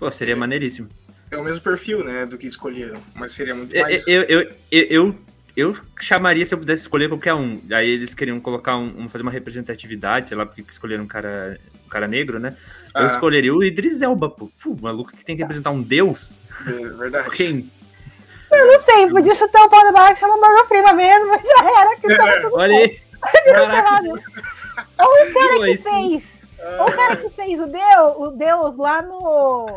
Pô, 0.02 0.10
seria 0.10 0.34
é, 0.34 0.36
maneiríssimo. 0.36 0.90
É 1.30 1.38
o 1.38 1.44
mesmo 1.44 1.62
perfil, 1.62 2.04
né, 2.04 2.26
do 2.26 2.36
que 2.36 2.48
escolheram, 2.48 3.00
mas 3.14 3.34
seria 3.34 3.54
muito 3.54 3.72
é, 3.76 3.84
mais... 3.84 4.08
Eu, 4.08 4.24
eu, 4.24 4.42
eu, 4.72 4.88
eu, 4.90 5.16
eu 5.56 5.78
chamaria 6.00 6.44
se 6.44 6.56
eu 6.56 6.58
pudesse 6.58 6.82
escolher 6.82 7.08
qualquer 7.08 7.36
um. 7.36 7.62
Aí 7.72 7.88
eles 7.88 8.16
queriam 8.16 8.40
colocar 8.40 8.78
um, 8.78 9.08
fazer 9.08 9.22
uma 9.22 9.30
representatividade, 9.30 10.28
sei 10.28 10.36
lá, 10.36 10.44
porque 10.44 10.66
escolheram 10.68 11.04
um 11.04 11.08
cara 11.08 11.60
cara 11.88 12.08
negro, 12.08 12.40
né? 12.40 12.58
Eu 12.96 13.04
ah. 13.04 13.06
escolheria 13.06 13.54
o 13.54 13.64
Idris 13.64 14.02
Elba, 14.02 14.28
pô. 14.28 14.50
Pô, 14.64 14.76
maluco 14.82 15.16
que 15.16 15.24
tem 15.24 15.36
que 15.36 15.44
representar 15.44 15.70
um 15.70 15.84
deus. 15.84 16.34
É 16.66 16.72
verdade. 16.72 17.30
Quem? 17.30 17.70
Eu 18.52 18.66
não 18.66 18.82
sei, 18.82 19.08
podia 19.08 19.36
chutar 19.36 19.66
o 19.66 19.70
pau 19.70 19.84
da 19.84 19.92
barra 19.92 20.14
que 20.16 20.20
chama 20.20 20.36
Morgan 20.36 20.66
Prima 20.68 20.94
mesmo, 20.94 21.28
mas 21.28 21.44
já 21.44 21.80
era, 21.80 21.96
que 21.98 22.18
tava 22.18 22.42
tudo 22.42 22.56
Olha 22.56 22.76
aí. 22.76 23.00
Ou 24.98 25.30
o 25.30 25.34
cara 25.34 25.60
que 25.66 25.78
fez. 25.78 26.41
Ou 26.80 26.88
o 26.88 26.92
cara 26.92 27.16
que 27.18 27.30
fez 27.30 27.60
o 27.60 27.68
Deus, 27.68 28.16
o 28.18 28.28
Deus 28.32 28.78
lá 28.78 29.02
no. 29.02 29.68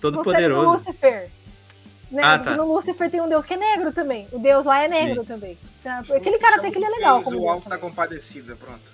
Todo 0.00 0.18
no 0.18 0.24
poderoso. 0.24 0.78
Lucifer. 0.78 1.30
Né? 2.10 2.22
Ah, 2.22 2.38
tá. 2.38 2.56
No 2.56 2.66
Lucifer 2.66 3.10
tem 3.10 3.20
um 3.20 3.28
Deus 3.28 3.44
que 3.44 3.54
é 3.54 3.56
negro 3.56 3.92
também. 3.92 4.28
O 4.32 4.38
Deus 4.38 4.66
lá 4.66 4.84
é 4.84 4.88
negro 4.88 5.22
Sim. 5.22 5.28
também. 5.28 5.58
Então, 5.80 6.16
aquele 6.16 6.38
cara 6.38 6.60
tem 6.60 6.70
que 6.70 6.78
ele 6.78 6.84
é 6.84 6.90
legal. 6.90 7.22
o 7.24 7.48
alto 7.48 7.68
da 7.68 7.78
compadecida, 7.78 8.54
pronto. 8.54 8.92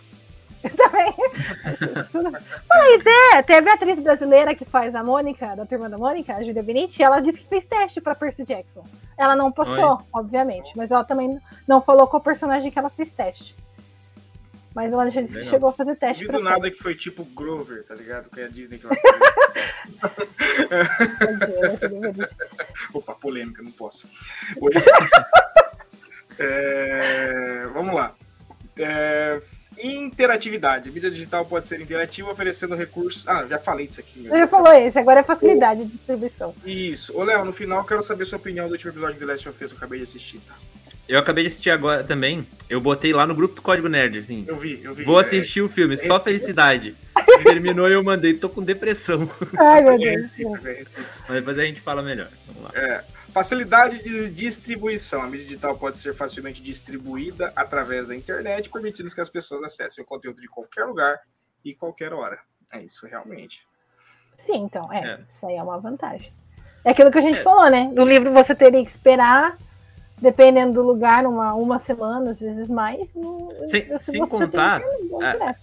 Também. 0.77 1.15
e 2.75 2.99
tem, 2.99 3.43
teve 3.47 3.71
a 3.71 3.75
atriz 3.75 4.01
brasileira 4.01 4.57
que 4.57 4.65
faz 4.65 4.93
a 4.93 5.05
Mônica, 5.05 5.55
da 5.55 5.65
turma 5.65 5.89
da 5.89 5.97
Mônica, 5.97 6.35
a 6.35 6.43
Julia 6.43 6.65
Benite, 6.65 7.01
ela 7.01 7.21
disse 7.21 7.39
que 7.39 7.49
fez 7.49 7.65
teste 7.65 8.01
pra 8.01 8.17
Percy 8.17 8.45
Jackson. 8.45 8.85
Ela 9.17 9.37
não 9.37 9.53
passou, 9.53 9.99
Oi. 9.99 10.05
obviamente, 10.13 10.73
mas 10.77 10.91
ela 10.91 11.05
também 11.05 11.39
não 11.67 11.81
falou 11.81 12.09
qual 12.09 12.21
personagem 12.21 12.73
que 12.73 12.79
ela 12.79 12.91
fez 12.91 13.13
teste. 13.13 13.55
Mas 14.79 14.93
ela 14.93 15.11
disse 15.11 15.37
que 15.37 15.45
chegou 15.47 15.71
a 15.71 15.73
fazer 15.73 15.97
teste. 15.97 16.25
Não 16.25 16.39
do 16.39 16.45
nada 16.45 16.71
que 16.71 16.79
foi 16.79 16.95
tipo 16.95 17.25
Grover, 17.25 17.83
tá 17.83 17.97
ligado? 17.97 18.31
Que 18.31 18.43
é 18.43 18.45
a 18.45 18.49
Disney 18.49 18.79
que 18.79 18.87
vai 18.87 18.97
fazer. 18.97 19.19
Opa, 22.95 23.13
polêmica, 23.17 23.61
não 23.61 23.73
posso. 23.73 24.09
Hoje... 24.61 24.79
é... 26.39 27.67
Vamos 27.75 27.93
lá. 27.93 28.15
É... 28.79 29.41
Interatividade. 29.83 30.91
A 30.91 30.93
mídia 30.93 31.11
digital 31.11 31.45
pode 31.45 31.67
ser 31.67 31.81
interativa, 31.81 32.31
oferecendo 32.31 32.77
recursos. 32.77 33.27
Ah, 33.27 33.49
já 33.49 33.59
falei 33.59 33.89
disso 33.89 33.99
aqui. 33.99 34.29
Você 34.29 34.39
já 34.39 34.47
falou 34.47 34.73
isso, 34.75 34.97
agora 34.97 35.19
é 35.19 35.25
facilidade 35.25 35.87
de 35.87 35.91
distribuição. 35.91 36.55
Isso. 36.65 37.19
Ô, 37.19 37.25
Léo, 37.25 37.45
no 37.45 37.53
final, 37.53 37.85
quero 37.85 38.05
saber 38.05 38.27
sua 38.27 38.39
opinião 38.39 38.69
do 38.69 38.73
último 38.73 38.93
episódio 38.93 39.15
de 39.15 39.21
The 39.21 39.27
Last 39.27 39.49
of 39.49 39.65
Us 39.65 39.73
que 39.73 39.75
eu 39.75 39.79
acabei 39.79 39.99
de 39.99 40.05
assistir, 40.05 40.39
tá? 40.47 40.55
Eu 41.09 41.19
acabei 41.19 41.45
de 41.45 41.49
assistir 41.49 41.71
agora 41.71 42.05
também. 42.05 42.47
Eu 42.69 42.83
botei 42.83 43.15
lá 43.15 43.27
no 43.27 43.35
grupo 43.35 43.55
do 43.55 43.63
Código 43.63 43.89
Nerd, 43.89 44.19
assim. 44.19 44.45
Eu 44.47 44.57
vi, 44.57 44.85
eu 44.85 44.95
vi. 44.95 45.05
Vou 45.05 45.19
assistir 45.19 45.61
é, 45.61 45.63
o 45.63 45.69
filme, 45.69 45.95
é 45.95 45.97
só 45.97 46.21
felicidade. 46.21 46.95
Terminou 47.43 47.89
e 47.89 47.95
eu 47.95 48.05
mandei, 48.05 48.35
tô 48.35 48.51
com 48.51 48.63
depressão. 48.63 49.29
Ai, 49.59 49.81
meu 49.81 49.99
Deus. 49.99 50.31
Mas 51.27 51.35
depois 51.37 51.59
a 51.59 51.65
gente 51.65 51.81
fala 51.81 52.03
melhor. 52.03 52.29
Vamos 52.47 52.63
lá. 52.63 52.71
É. 52.75 53.05
Facilidade 53.33 54.03
de 54.03 54.29
distribuição. 54.29 55.23
A 55.23 55.27
mídia 55.27 55.47
digital 55.47 55.79
pode 55.79 55.97
ser 55.97 56.15
facilmente 56.15 56.63
distribuída 56.63 57.53
através 57.57 58.09
da 58.09 58.15
internet, 58.15 58.69
permitindo 58.69 59.11
que 59.15 59.21
as 59.21 59.31
pessoas 59.31 59.63
acessem 59.63 60.05
o 60.05 60.07
conteúdo 60.07 60.41
de 60.43 60.49
qualquer 60.49 60.85
lugar 60.85 61.19
e 61.65 61.75
qualquer 61.75 62.13
hora. 62.13 62.39
É 62.71 62.83
isso, 62.83 63.07
realmente. 63.07 63.67
Sim, 64.39 64.65
então, 64.65 64.93
é. 64.93 65.13
é. 65.13 65.21
Isso 65.35 65.47
aí 65.47 65.57
é 65.57 65.63
uma 65.63 65.79
vantagem. 65.79 66.33
É 66.85 66.91
aquilo 66.91 67.11
que 67.11 67.19
a 67.19 67.23
gente 67.23 67.39
é. 67.39 67.43
falou, 67.43 67.71
né? 67.71 67.91
No 67.95 68.05
livro 68.05 68.33
você 68.33 68.55
teria 68.55 68.85
que 68.85 68.91
esperar, 68.91 69.57
dependendo 70.21 70.75
do 70.75 70.83
lugar, 70.83 71.27
uma, 71.27 71.55
uma 71.55 71.79
semana, 71.79 72.31
às 72.31 72.41
vezes 72.41 72.69
mais. 72.69 73.13
No, 73.15 73.53
sem, 73.67 73.99
sem 73.99 74.27
contar. 74.27 74.83
A, 75.23 75.55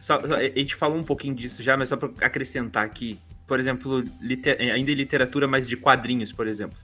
só, 0.00 0.16
a 0.16 0.58
gente 0.58 0.74
falou 0.74 0.98
um 0.98 1.04
pouquinho 1.04 1.34
disso 1.34 1.62
já, 1.62 1.76
mas 1.76 1.88
só 1.88 1.96
para 1.96 2.10
acrescentar 2.20 2.84
aqui. 2.84 3.18
Por 3.46 3.60
exemplo, 3.60 4.04
liter, 4.20 4.56
ainda 4.60 4.90
em 4.90 4.94
literatura, 4.94 5.46
mas 5.46 5.66
de 5.66 5.76
quadrinhos, 5.76 6.32
por 6.32 6.46
exemplo. 6.46 6.78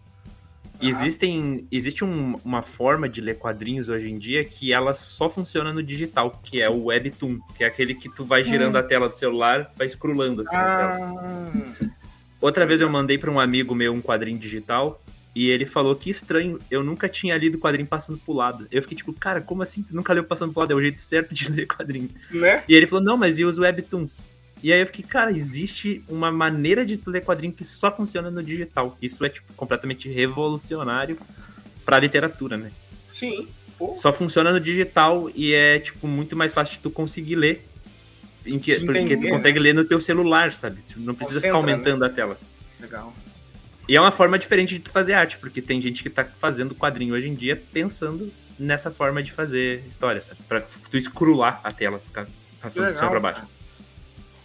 Existem, 0.81 1.67
existe 1.73 2.05
um, 2.05 2.37
uma 2.45 2.63
forma 2.63 3.09
de 3.09 3.21
ler 3.21 3.37
quadrinhos 3.37 3.89
hoje 3.89 4.09
em 4.09 4.17
dia 4.17 4.45
que 4.45 4.73
ela 4.73 4.95
só 4.95 5.29
funciona 5.29 5.73
no 5.73 5.83
digital, 5.83 6.41
que 6.43 6.63
é 6.63 6.71
o 6.71 6.85
Webtoon, 6.85 7.41
que 7.57 7.65
é 7.65 7.67
aquele 7.67 7.95
que 7.95 8.09
tu 8.09 8.25
vai 8.25 8.45
girando 8.45 8.77
hum. 8.77 8.79
a 8.79 8.83
tela 8.85 9.09
do 9.09 9.15
celular, 9.15 9.73
vai 9.77 9.89
scrollando 9.89 10.43
assim 10.43 10.55
ah. 10.55 11.15
Outra 12.41 12.65
vez 12.65 12.81
eu 12.81 12.89
mandei 12.89 13.19
para 13.19 13.29
um 13.29 13.41
amigo 13.41 13.75
meu 13.75 13.93
um 13.93 14.01
quadrinho 14.01 14.39
digital 14.39 15.03
e 15.39 15.51
ele 15.51 15.65
falou 15.65 15.95
que 15.95 16.11
estranho, 16.11 16.59
eu 16.69 16.83
nunca 16.83 17.09
tinha 17.09 17.39
lido 17.39 17.61
quadrinho 17.61 17.87
passando 17.87 18.19
pro 18.19 18.35
lado. 18.35 18.67
Eu 18.73 18.83
fiquei 18.83 18.97
tipo, 18.97 19.13
cara, 19.13 19.41
como 19.41 19.63
assim? 19.63 19.85
Tu 19.85 19.95
nunca 19.95 20.13
leu 20.13 20.25
passando 20.25 20.53
pro 20.53 20.63
lado? 20.63 20.73
É 20.73 20.75
o 20.75 20.81
jeito 20.81 21.01
certo 21.01 21.33
de 21.33 21.47
ler 21.55 21.65
quadrinho. 21.65 22.11
Né? 22.29 22.65
E 22.69 22.75
ele 22.75 22.89
falou, 22.89 23.05
não, 23.05 23.17
mas 23.17 23.39
e 23.39 23.45
os 23.45 23.57
Webtoons? 23.57 24.27
E 24.61 24.73
aí 24.73 24.81
eu 24.81 24.87
fiquei, 24.87 25.05
cara, 25.05 25.31
existe 25.31 26.03
uma 26.09 26.33
maneira 26.33 26.85
de 26.85 26.97
tu 26.97 27.13
ler 27.13 27.25
quadrinho 27.25 27.53
que 27.53 27.63
só 27.63 27.89
funciona 27.93 28.33
no 28.33 28.43
digital. 28.43 28.99
Isso 29.01 29.25
é, 29.25 29.29
tipo, 29.29 29.53
completamente 29.53 30.09
revolucionário 30.09 31.17
pra 31.85 32.01
literatura, 32.01 32.57
né? 32.57 32.73
Sim. 33.13 33.47
Pô. 33.79 33.93
Só 33.93 34.13
funciona 34.13 34.51
no 34.51 34.59
digital 34.59 35.31
e 35.37 35.55
é, 35.55 35.79
tipo, 35.79 36.09
muito 36.09 36.35
mais 36.35 36.53
fácil 36.53 36.75
de 36.75 36.81
tu 36.81 36.91
conseguir 36.91 37.37
ler. 37.37 37.65
Em 38.45 38.59
que, 38.59 38.75
porque 38.81 39.17
tu 39.17 39.23
né? 39.23 39.31
consegue 39.31 39.61
ler 39.61 39.73
no 39.73 39.85
teu 39.85 40.01
celular, 40.01 40.51
sabe? 40.51 40.81
Tu 40.93 40.99
não 40.99 41.15
precisa 41.15 41.39
Concentra, 41.39 41.61
ficar 41.61 41.71
aumentando 41.71 42.01
né? 42.01 42.07
a 42.07 42.11
tela. 42.11 42.37
Legal. 42.81 43.15
E 43.89 43.97
é 43.97 44.01
uma 44.01 44.13
forma 44.13 44.39
diferente 44.39 44.75
de 44.75 44.81
tu 44.81 44.91
fazer 44.91 45.15
arte, 45.15 45.39
porque 45.39 45.63
tem 45.63 45.81
gente 45.81 46.03
que 46.03 46.11
tá 46.11 46.25
fazendo 46.25 46.75
quadrinho 46.75 47.15
hoje 47.15 47.29
em 47.29 47.35
dia 47.35 47.61
pensando 47.73 48.31
nessa 48.59 48.91
forma 48.91 49.23
de 49.23 49.33
fazer 49.33 49.83
história, 49.89 50.21
sabe? 50.21 50.41
Pra 50.47 50.61
tu 50.61 50.97
escrular 50.97 51.61
a 51.65 51.71
tela, 51.71 51.99
ficar 51.99 52.27
passando 52.61 52.93
do 52.93 52.99
céu 52.99 53.09
pra 53.09 53.21
baixo. 53.21 53.41
Cara 53.41 53.59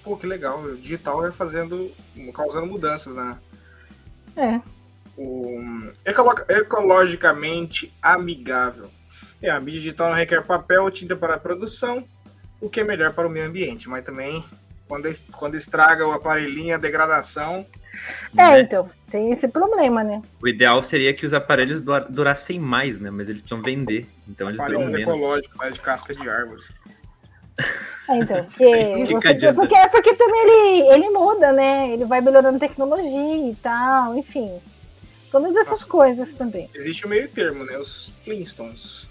pô, 0.03 0.17
que 0.17 0.27
legal, 0.27 0.61
o 0.61 0.77
digital 0.77 1.25
é 1.25 1.31
fazendo, 1.31 1.91
causando 2.33 2.67
mudanças, 2.67 3.15
né? 3.15 3.37
É. 4.35 4.59
O, 5.17 5.59
ecolo, 6.03 6.33
ecologicamente 6.49 7.93
amigável. 8.01 8.89
É, 9.41 9.49
a 9.49 9.59
mídia 9.59 9.79
digital 9.79 10.09
não 10.09 10.17
requer 10.17 10.43
papel 10.43 10.83
ou 10.83 10.91
tinta 10.91 11.15
para 11.15 11.35
a 11.35 11.39
produção, 11.39 12.05
o 12.59 12.69
que 12.69 12.81
é 12.81 12.83
melhor 12.83 13.13
para 13.13 13.27
o 13.27 13.31
meio 13.31 13.47
ambiente, 13.47 13.87
mas 13.87 14.03
também 14.03 14.43
quando, 14.87 15.07
quando 15.31 15.55
estraga 15.55 16.05
o 16.05 16.11
aparelhinho, 16.11 16.75
a 16.75 16.79
degradação. 16.79 17.65
É, 18.37 18.51
né? 18.51 18.61
então, 18.61 18.89
tem 19.09 19.31
esse 19.31 19.47
problema, 19.47 20.03
né? 20.03 20.21
O 20.41 20.47
ideal 20.47 20.81
seria 20.81 21.13
que 21.13 21.25
os 21.25 21.33
aparelhos 21.33 21.81
durassem 22.09 22.59
mais, 22.59 22.99
né? 22.99 23.11
Mas 23.11 23.29
eles 23.29 23.41
precisam 23.41 23.63
vender, 23.63 24.07
então 24.27 24.49
eles 24.49 24.59
duram 24.59 24.87
menos. 24.87 25.01
ecológico, 25.01 25.57
mais 25.57 25.73
de 25.73 25.79
casca 25.79 26.13
de 26.13 26.27
árvore. 26.27 26.63
É, 28.09 28.17
então, 28.17 28.43
porque, 28.45 29.05
você, 29.05 29.53
porque, 29.53 29.75
é 29.75 29.87
porque 29.87 30.13
também 30.15 30.41
ele, 30.41 30.93
ele 30.93 31.09
muda, 31.09 31.51
né? 31.51 31.91
Ele 31.93 32.05
vai 32.05 32.21
melhorando 32.21 32.59
tecnologia 32.59 33.51
e 33.51 33.55
tal, 33.61 34.17
enfim. 34.17 34.59
Todas 35.31 35.55
essas 35.55 35.69
Nossa, 35.69 35.87
coisas 35.87 36.33
também. 36.33 36.69
Existe 36.73 37.05
o 37.05 37.09
meio 37.09 37.27
termo, 37.29 37.63
né? 37.63 37.77
Os 37.77 38.13
Flintstones. 38.23 39.09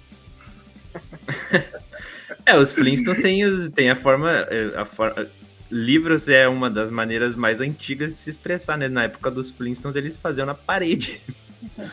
é, 2.47 2.57
os 2.57 2.73
Flintstones 2.73 3.23
têm, 3.23 3.71
têm 3.71 3.91
a 3.91 3.97
forma. 3.97 4.31
É, 4.31 4.73
a 4.77 4.85
forma 4.85 5.29
livros 5.73 6.29
é 6.29 6.47
uma 6.47 6.69
das 6.69 6.91
maneiras 6.91 7.35
mais 7.35 7.61
antigas 7.61 8.15
de 8.15 8.21
se 8.21 8.29
expressar, 8.29 8.77
né? 8.77 8.89
Na 8.89 9.05
época 9.05 9.31
dos 9.31 9.51
Flintstones 9.51 9.97
eles 9.97 10.17
faziam 10.17 10.47
na 10.47 10.55
parede. 10.55 11.21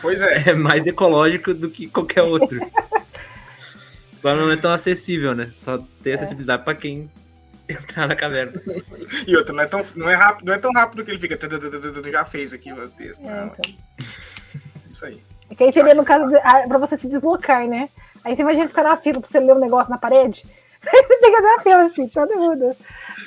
Pois 0.02 0.20
é. 0.20 0.50
É 0.50 0.54
mais 0.54 0.88
ecológico 0.88 1.54
do 1.54 1.70
que 1.70 1.88
qualquer 1.88 2.24
outro. 2.24 2.60
Só 4.18 4.36
não 4.36 4.52
é 4.52 4.58
tão 4.58 4.72
acessível, 4.72 5.36
né? 5.36 5.50
Só 5.52 5.78
tem 6.04 6.12
é. 6.12 6.16
acessibilidade 6.16 6.64
é. 6.64 6.66
para 6.66 6.74
quem 6.74 7.10
entrar 7.70 8.08
na 8.08 8.16
caverna. 8.16 8.60
e 9.28 9.38
outra, 9.38 9.54
não 9.54 9.62
é 9.62 9.68
tão, 9.68 9.86
não 9.96 10.10
é 10.10 10.16
rápido, 10.16 10.48
não 10.48 10.54
é 10.56 10.58
tão 10.58 10.72
rápido 10.72 11.06
que 11.06 11.12
ele 11.12 11.20
fica. 11.20 11.38
Já 12.12 12.26
fez 12.26 12.52
aqui 12.52 12.74
o 12.74 12.90
texto. 12.90 13.22
É, 13.24 13.46
então. 13.46 13.76
Isso 14.90 15.06
aí. 15.06 15.22
É 15.52 15.56
que 15.56 15.64
aí 15.64 15.72
seria, 15.72 15.94
no 15.94 16.04
caso, 16.04 16.26
pra 16.68 16.78
você 16.80 16.98
se 16.98 17.08
deslocar, 17.08 17.68
né? 17.68 17.90
Aí 18.24 18.36
você 18.36 18.42
imagina 18.42 18.68
ficar 18.68 18.84
na 18.84 18.98
fila 18.98 19.22
pra 19.22 19.30
você 19.30 19.40
ler 19.40 19.54
um 19.54 19.60
negócio 19.60 19.92
na 19.92 20.00
parede. 20.00 20.46
Fica 20.90 21.42
na 21.42 21.60
fila, 21.62 21.84
assim, 21.86 22.08
todo 22.08 22.36
mundo. 22.38 22.76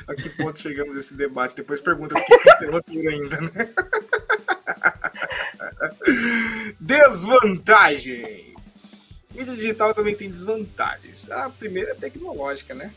A 0.09 0.15
que 0.15 0.31
ponto 0.31 0.59
chegamos 0.59 0.97
nesse 0.97 1.15
debate? 1.15 1.55
Depois 1.55 1.81
pergunta 1.81 2.15
o 2.19 2.25
que 2.25 2.65
é 2.65 2.67
roteiro 2.67 3.11
ainda, 3.11 3.41
né? 3.41 3.69
Desvantagens. 6.81 8.53
Mídia 9.35 9.55
digital 9.55 9.95
também 9.95 10.15
tem 10.15 10.31
desvantagens. 10.31 11.31
A 11.31 11.51
primeira 11.51 11.93
é 11.93 11.95
tecnológica, 11.95 12.75
né? 12.75 12.93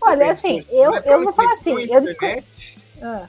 Olha, 0.00 0.32
assim, 0.32 0.60
eu, 0.68 0.94
eu 0.94 1.22
vou 1.22 1.32
falar 1.32 1.50
assim, 1.50 1.86
eu 1.90 2.00
descobri... 2.00 2.44
Ah. 3.00 3.28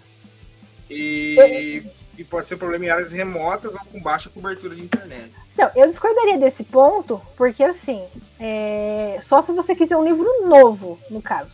E, 0.89 1.83
e 2.17 2.23
pode 2.23 2.47
ser 2.47 2.55
um 2.55 2.59
problema 2.59 2.85
em 2.85 2.89
áreas 2.89 3.11
remotas 3.11 3.73
ou 3.73 3.79
com 3.91 3.99
baixa 4.01 4.29
cobertura 4.29 4.75
de 4.75 4.83
internet. 4.83 5.31
Não, 5.57 5.71
eu 5.75 5.87
discordaria 5.87 6.37
desse 6.37 6.63
ponto, 6.63 7.21
porque 7.35 7.63
assim, 7.63 8.03
é... 8.39 9.19
só 9.21 9.41
se 9.41 9.51
você 9.51 9.75
quiser 9.75 9.97
um 9.97 10.03
livro 10.03 10.47
novo, 10.47 10.99
no 11.09 11.21
caso. 11.21 11.53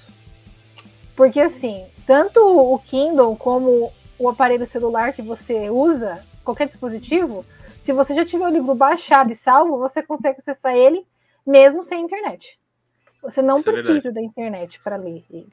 Porque 1.16 1.40
assim, 1.40 1.86
tanto 2.06 2.40
o 2.40 2.80
Kindle 2.80 3.36
como 3.36 3.92
o 4.18 4.30
aparelho 4.30 4.66
celular 4.66 5.14
que 5.14 5.22
você 5.22 5.70
usa, 5.70 6.24
qualquer 6.44 6.68
dispositivo, 6.68 7.46
se 7.84 7.92
você 7.92 8.14
já 8.14 8.26
tiver 8.26 8.46
o 8.46 8.52
livro 8.52 8.76
baixado 8.76 9.32
e 9.32 9.36
salvo, 9.36 9.78
você 9.78 10.04
consegue 10.04 10.40
acessar 10.40 10.76
ele 10.76 11.06
mesmo 11.46 11.84
sem 11.84 12.04
internet. 12.04 12.58
Você 13.22 13.42
não 13.42 13.58
Isso 13.58 13.70
é 13.70 13.74
precisa 13.74 14.10
é 14.10 14.12
da 14.12 14.22
internet 14.22 14.80
para 14.84 14.96
ler 14.96 15.24
ele. 15.30 15.52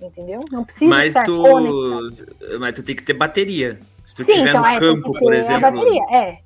Entendeu? 0.00 0.40
Não 0.50 0.64
precisa 0.64 0.88
mas 0.88 1.08
estar 1.08 1.24
tu... 1.24 1.42
conectado. 1.42 2.58
Mas 2.58 2.74
tu 2.74 2.82
tem 2.82 2.96
que 2.96 3.02
ter 3.02 3.12
bateria. 3.12 3.78
Se 4.10 4.16
tu 4.16 4.24
Sim, 4.24 4.32
tiver 4.32 4.48
então, 4.48 4.62
no 4.62 4.66
é, 4.66 4.80
campo, 4.80 5.12
por 5.12 5.32
exemplo. 5.32 5.66
A 5.66 5.70
bateria, 5.70 6.02
é. 6.10 6.38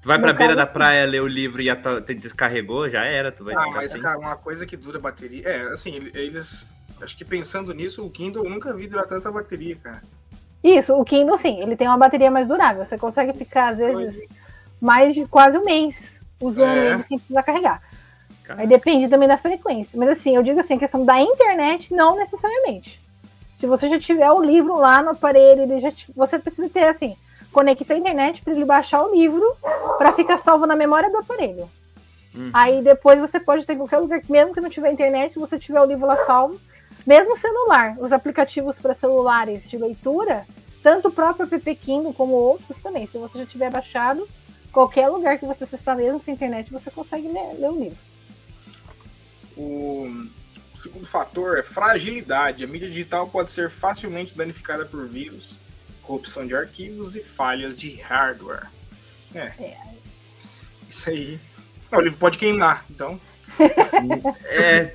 Tu 0.00 0.06
vai 0.06 0.20
pra 0.20 0.32
beira 0.32 0.54
da 0.54 0.68
praia 0.68 1.04
ler 1.04 1.20
o 1.20 1.26
livro 1.26 1.60
e 1.60 1.66
te 2.06 2.14
descarregou, 2.14 2.88
já 2.88 3.04
era. 3.04 3.32
Tu 3.32 3.42
vai 3.42 3.56
ah, 3.56 3.66
mas, 3.72 3.90
assim. 3.90 4.00
cara, 4.00 4.16
uma 4.20 4.36
coisa 4.36 4.64
que 4.64 4.76
dura 4.76 5.00
bateria. 5.00 5.48
É, 5.48 5.62
assim, 5.72 5.96
eles. 6.14 6.72
Acho 7.02 7.16
que 7.16 7.24
pensando 7.24 7.74
nisso, 7.74 8.06
o 8.06 8.10
Kindle 8.10 8.44
eu 8.44 8.50
nunca 8.50 8.72
vi 8.72 8.86
durar 8.86 9.04
tanta 9.06 9.32
bateria, 9.32 9.74
cara. 9.82 10.00
Isso, 10.62 10.94
o 10.94 11.04
Kindle 11.04 11.36
sim, 11.38 11.60
ele 11.60 11.74
tem 11.76 11.88
uma 11.88 11.98
bateria 11.98 12.30
mais 12.30 12.46
durável. 12.46 12.84
Você 12.84 12.96
consegue 12.96 13.32
ficar, 13.32 13.72
às 13.72 13.78
vezes, 13.78 14.24
mais 14.80 15.14
de 15.14 15.26
quase 15.26 15.58
um 15.58 15.64
mês 15.64 16.20
usando 16.40 16.70
é. 16.70 16.92
ele 16.92 17.02
sem 17.02 17.18
precisar 17.18 17.42
carregar. 17.42 17.82
Aí 18.50 18.66
depende 18.68 19.08
também 19.08 19.26
da 19.26 19.36
frequência. 19.36 19.98
Mas 19.98 20.10
assim, 20.10 20.36
eu 20.36 20.42
digo 20.44 20.60
assim, 20.60 20.74
a 20.74 20.78
questão 20.78 21.04
da 21.04 21.20
internet, 21.20 21.92
não 21.92 22.16
necessariamente. 22.16 23.07
Se 23.58 23.66
você 23.66 23.88
já 23.88 23.98
tiver 23.98 24.30
o 24.30 24.40
livro 24.40 24.76
lá 24.76 25.02
no 25.02 25.10
aparelho, 25.10 25.62
ele 25.62 25.80
já, 25.80 25.92
você 26.14 26.38
precisa 26.38 26.68
ter 26.68 26.84
assim, 26.84 27.16
conectar 27.52 27.94
a 27.94 27.98
internet 27.98 28.40
para 28.40 28.52
ele 28.52 28.64
baixar 28.64 29.02
o 29.02 29.12
livro 29.12 29.44
para 29.98 30.12
ficar 30.12 30.38
salvo 30.38 30.64
na 30.64 30.76
memória 30.76 31.10
do 31.10 31.18
aparelho. 31.18 31.68
Uhum. 32.32 32.50
Aí 32.52 32.80
depois 32.80 33.18
você 33.18 33.40
pode 33.40 33.66
ter 33.66 33.72
em 33.72 33.78
qualquer 33.78 33.98
lugar, 33.98 34.22
mesmo 34.28 34.54
que 34.54 34.60
não 34.60 34.70
tiver 34.70 34.92
internet, 34.92 35.32
se 35.32 35.40
você 35.40 35.58
tiver 35.58 35.80
o 35.80 35.84
livro 35.84 36.06
lá 36.06 36.24
salvo, 36.24 36.60
mesmo 37.04 37.36
celular, 37.36 37.96
os 37.98 38.12
aplicativos 38.12 38.78
para 38.78 38.94
celulares 38.94 39.68
de 39.68 39.76
leitura, 39.76 40.46
tanto 40.80 41.08
o 41.08 41.12
próprio 41.12 41.52
app 41.52 41.74
Kindle 41.74 42.14
como 42.14 42.34
outros 42.34 42.78
também. 42.80 43.08
Se 43.08 43.18
você 43.18 43.40
já 43.40 43.46
tiver 43.46 43.72
baixado, 43.72 44.28
qualquer 44.70 45.08
lugar 45.08 45.36
que 45.36 45.46
você 45.46 45.64
acessar 45.64 45.96
mesmo 45.96 46.22
sem 46.22 46.34
internet, 46.34 46.70
você 46.70 46.92
consegue 46.92 47.26
ler, 47.26 47.54
ler 47.58 47.70
o 47.70 47.80
livro. 47.80 47.98
O 49.56 50.28
segundo 50.88 51.06
fator 51.06 51.58
é 51.58 51.62
fragilidade. 51.62 52.64
A 52.64 52.66
mídia 52.66 52.88
digital 52.88 53.28
pode 53.28 53.52
ser 53.52 53.70
facilmente 53.70 54.36
danificada 54.36 54.84
por 54.84 55.06
vírus, 55.06 55.56
corrupção 56.02 56.46
de 56.46 56.54
arquivos 56.54 57.14
e 57.14 57.22
falhas 57.22 57.76
de 57.76 57.94
hardware. 57.96 58.66
É. 59.34 59.52
é. 59.60 59.78
Isso 60.88 61.10
aí. 61.10 61.38
Não, 61.92 61.98
o 61.98 62.02
livro 62.02 62.18
pode 62.18 62.38
queimar, 62.38 62.84
então. 62.90 63.20
é, 64.44 64.92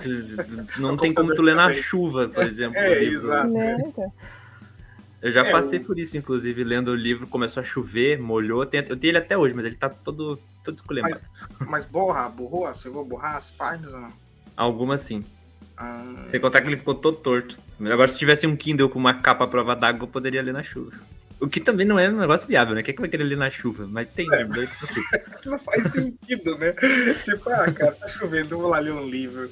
não 0.78 0.98
tem 0.98 1.14
como 1.14 1.34
tu 1.34 1.42
ler 1.42 1.56
na 1.56 1.74
chuva, 1.74 2.28
por 2.28 2.44
exemplo. 2.44 2.78
É, 2.78 3.04
exato. 3.04 3.50
Né? 3.50 3.78
Eu 5.22 5.32
já 5.32 5.46
é, 5.46 5.52
passei 5.52 5.80
o... 5.80 5.86
por 5.86 5.98
isso, 6.00 6.18
inclusive, 6.18 6.64
lendo 6.64 6.90
o 6.90 6.96
livro, 6.96 7.28
começou 7.28 7.62
a 7.62 7.64
chover, 7.64 8.20
molhou. 8.20 8.64
Eu 8.64 8.66
tenho, 8.66 8.84
eu 8.84 8.98
tenho 8.98 9.12
ele 9.12 9.18
até 9.18 9.38
hoje, 9.38 9.54
mas 9.54 9.66
ele 9.66 9.76
tá 9.76 9.90
todo, 9.90 10.40
todo 10.64 10.76
esculhambado. 10.76 11.22
Mas, 11.60 11.70
mas 11.70 11.86
borra, 11.86 12.30
borrou? 12.30 12.68
Você 12.68 12.90
vai 12.90 13.04
borrar 13.04 13.38
as 13.38 13.52
páginas 13.52 13.94
ou 13.94 14.02
não? 14.02 14.14
Algumas 14.56 15.02
sim. 15.02 15.24
Ah... 15.78 16.24
Sem 16.28 16.40
contar 16.40 16.62
que 16.62 16.68
ele 16.68 16.78
ficou 16.78 16.96
todo 16.96 17.18
torto. 17.18 17.58
Agora, 17.80 18.12
se 18.12 18.18
tivesse 18.18 18.48
um 18.48 18.56
Kindle 18.56 18.90
com 18.90 19.00
uma 19.00 19.16
capa 19.16 19.46
à 19.46 19.48
prova 19.48 19.76
d'água, 19.76 20.04
eu 20.04 20.08
poderia 20.08 20.42
ler 20.42 20.54
na 20.54 20.64
chuva. 20.64 20.94
O 21.44 21.48
que 21.50 21.60
também 21.60 21.86
não 21.86 22.00
é 22.00 22.08
um 22.08 22.20
negócio 22.20 22.48
viável, 22.48 22.74
né? 22.74 22.82
Quem 22.82 22.94
é 22.94 22.96
que 22.96 23.02
vai 23.02 23.10
querer 23.10 23.26
ler 23.26 23.36
na 23.36 23.50
chuva? 23.50 23.86
Mas 23.86 24.08
tem. 24.08 24.34
É. 24.34 24.46
Né? 24.46 24.68
não 25.46 25.60
faz 25.60 25.92
sentido, 25.92 26.58
né? 26.58 26.74
tipo, 27.26 27.50
ah, 27.50 27.70
cara, 27.70 27.92
tá 27.92 28.08
chovendo, 28.08 28.58
vou 28.58 28.70
lá 28.70 28.80
ler 28.80 28.94
um 28.94 29.06
livro. 29.06 29.52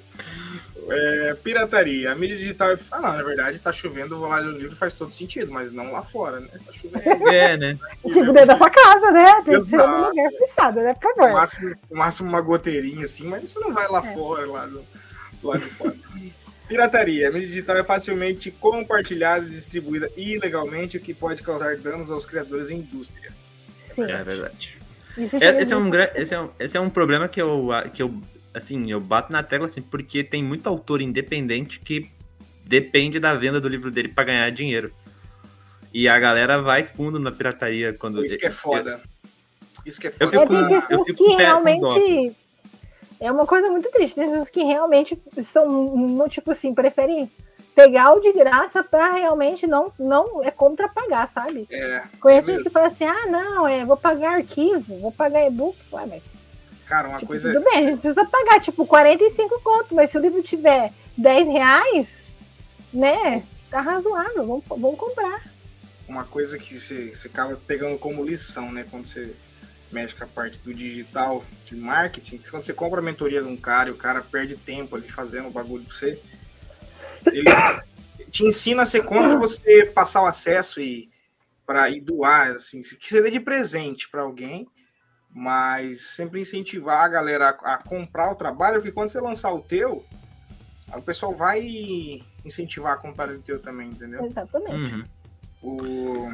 É, 0.90 1.36
pirataria. 1.44 2.12
A 2.12 2.16
mídia 2.16 2.38
digital. 2.38 2.78
Ah, 2.90 3.02
não, 3.02 3.12
na 3.18 3.24
verdade, 3.24 3.60
tá 3.60 3.74
chovendo, 3.74 4.18
vou 4.18 4.30
lá 4.30 4.40
ler 4.40 4.54
um 4.54 4.58
livro, 4.58 4.76
faz 4.76 4.94
todo 4.94 5.12
sentido, 5.12 5.52
mas 5.52 5.74
não 5.74 5.92
lá 5.92 6.02
fora, 6.02 6.40
né? 6.40 6.48
Tá 6.66 6.72
chovendo. 6.72 7.28
É, 7.28 7.58
né? 7.58 7.78
Tipo, 8.06 8.32
dentro 8.32 8.48
da 8.48 8.58
sua 8.58 8.70
casa, 8.70 9.12
né? 9.12 9.42
Tem 9.44 9.60
que 9.60 9.64
ser 9.66 9.82
um 9.82 10.08
lugar 10.08 10.32
fechado, 10.32 10.80
né? 10.80 10.94
Por 10.94 11.14
favor. 11.14 11.28
No 11.28 11.34
máximo, 11.34 11.76
no 11.92 11.98
máximo 11.98 12.30
uma 12.30 12.42
goteirinha 12.42 13.04
assim, 13.04 13.28
mas 13.28 13.44
isso 13.44 13.60
não 13.60 13.74
vai 13.74 13.90
lá 13.90 14.00
é. 14.00 14.14
fora, 14.14 14.46
lá, 14.46 14.66
do, 14.66 14.82
lá 15.44 15.58
de 15.58 15.66
fora. 15.66 15.96
Pirataria. 16.68 17.28
A 17.28 17.32
mídia 17.32 17.48
digital 17.48 17.78
é 17.78 17.84
facilmente 17.84 18.50
compartilhada 18.50 19.46
e 19.46 19.50
distribuída 19.50 20.10
ilegalmente, 20.16 20.98
o 20.98 21.02
que 21.02 21.14
pode 21.14 21.44
causar 21.44 21.76
danos 21.78 22.10
aos 22.10 22.26
criadores 22.26 22.70
e 22.70 22.76
indústria. 22.76 23.32
Sim. 23.94 24.04
É 24.04 24.24
verdade. 24.24 24.78
É, 25.18 25.62
esse, 25.62 25.74
é 25.74 25.78
um, 25.78 25.92
esse, 26.16 26.34
é 26.34 26.40
um, 26.40 26.50
esse 26.58 26.78
é 26.78 26.80
um 26.80 26.90
problema 26.90 27.28
que 27.28 27.42
eu, 27.42 27.68
que 27.94 28.02
eu, 28.02 28.22
assim, 28.54 28.90
eu 28.90 29.02
bato 29.02 29.32
na 29.34 29.44
tecla, 29.44 29.66
assim, 29.66 29.82
porque 29.82 30.24
tem 30.24 30.42
muito 30.42 30.68
autor 30.68 31.02
independente 31.02 31.82
que 31.82 32.10
depende 32.64 33.20
da 33.20 33.34
venda 33.34 33.60
do 33.60 33.68
livro 33.68 33.92
dele 33.92 34.08
para 34.08 34.24
ganhar 34.24 34.50
dinheiro. 34.52 34.94
E 35.94 36.08
a 36.08 36.18
galera 36.18 36.62
vai 36.62 36.86
fundo 36.86 37.20
na 37.20 37.34
pirataria 37.34 37.94
quando... 37.94 38.24
Isso 38.24 38.38
que 38.38 38.46
é 38.46 38.50
foda. 38.50 39.02
Isso 39.86 40.00
que 40.00 40.08
é 40.08 40.12
foda. 40.12 40.24
Eu 40.24 40.30
fico, 40.30 40.54
é, 40.54 40.96
eu 40.96 41.04
fico 41.04 41.26
que 41.26 41.36
realmente 41.36 42.36
é 43.22 43.32
uma 43.32 43.46
coisa 43.46 43.70
muito 43.70 43.90
triste. 43.92 44.16
Tem 44.16 44.28
pessoas 44.28 44.50
que 44.50 44.64
realmente 44.64 45.22
são, 45.44 46.28
tipo 46.28 46.52
assim, 46.52 46.74
preferem 46.74 47.32
pegar 47.76 48.14
o 48.14 48.20
de 48.20 48.34
graça 48.34 48.84
para 48.84 49.14
realmente 49.14 49.68
não, 49.68 49.94
não 49.98 50.44
é 50.44 50.50
contra 50.50 50.90
pagar, 50.90 51.28
sabe? 51.28 51.68
É. 51.72 52.04
Conheço 52.20 52.50
é 52.50 52.54
gente 52.56 52.64
que 52.64 52.70
fala 52.72 52.88
assim: 52.88 53.06
ah, 53.06 53.28
não, 53.28 53.68
é, 53.68 53.86
vou 53.86 53.96
pagar 53.96 54.38
arquivo, 54.38 55.00
vou 55.00 55.12
pagar 55.12 55.46
e-book. 55.46 55.78
Ué, 55.94 56.06
mas. 56.08 56.24
Cara, 56.88 57.10
uma 57.10 57.20
tipo, 57.20 57.28
coisa. 57.28 57.54
Tudo 57.54 57.64
bem, 57.64 57.78
a 57.78 57.90
gente 57.92 58.02
precisa 58.02 58.26
pagar, 58.26 58.60
tipo, 58.60 58.88
45 58.88 59.62
conto, 59.62 59.94
mas 59.94 60.10
se 60.10 60.18
o 60.18 60.22
livro 60.22 60.42
tiver 60.42 60.92
10 61.16 61.48
reais, 61.48 62.24
né? 62.92 63.44
Tá 63.70 63.82
razoável, 63.82 64.46
vamos, 64.46 64.64
vamos 64.68 65.00
comprar. 65.00 65.44
Uma 66.08 66.26
coisa 66.26 66.58
que 66.58 66.78
você, 66.78 67.16
você 67.16 67.28
acaba 67.28 67.58
pegando 67.68 67.98
como 67.98 68.26
lição, 68.26 68.72
né? 68.72 68.86
Quando 68.90 69.06
você 69.06 69.34
mexe 69.92 70.16
com 70.16 70.24
a 70.24 70.28
parte 70.28 70.60
do 70.60 70.74
digital, 70.74 71.44
de 71.66 71.76
marketing, 71.76 72.42
quando 72.50 72.64
você 72.64 72.74
compra 72.74 73.00
a 73.00 73.04
mentoria 73.04 73.42
de 73.42 73.48
um 73.48 73.58
cara 73.58 73.90
e 73.90 73.92
o 73.92 73.98
cara 73.98 74.22
perde 74.22 74.56
tempo 74.56 74.96
ali 74.96 75.08
fazendo 75.10 75.48
o 75.48 75.52
bagulho 75.52 75.84
pra 75.84 75.94
você, 75.94 76.22
ele 77.28 77.46
te 78.30 78.44
ensina 78.46 78.84
a 78.84 78.86
ser 78.86 79.04
contra 79.04 79.36
você 79.38 79.86
passar 79.86 80.22
o 80.22 80.26
acesso 80.26 80.80
e 80.80 81.10
para 81.66 81.90
ir 81.90 82.02
doar, 82.02 82.52
assim, 82.52 82.82
que 82.82 83.08
você 83.08 83.22
dê 83.22 83.32
de 83.32 83.40
presente 83.40 84.10
para 84.10 84.22
alguém, 84.22 84.68
mas 85.30 86.02
sempre 86.08 86.42
incentivar 86.42 87.06
a 87.06 87.08
galera 87.08 87.50
a, 87.50 87.76
a, 87.76 87.78
comprar 87.78 88.32
o 88.32 88.36
trabalho, 88.36 88.78
porque 88.78 88.92
quando 88.92 89.10
você 89.10 89.22
lançar 89.22 89.54
o 89.54 89.62
teu, 89.62 90.06
o 90.94 91.02
pessoal 91.02 91.34
vai 91.34 91.62
incentivar 92.44 92.94
a 92.94 92.98
comprar 92.98 93.30
o 93.30 93.40
teu 93.40 93.60
também, 93.60 93.90
entendeu? 93.90 94.26
Exatamente. 94.26 94.96
Uhum. 94.96 95.06
O 95.62 96.34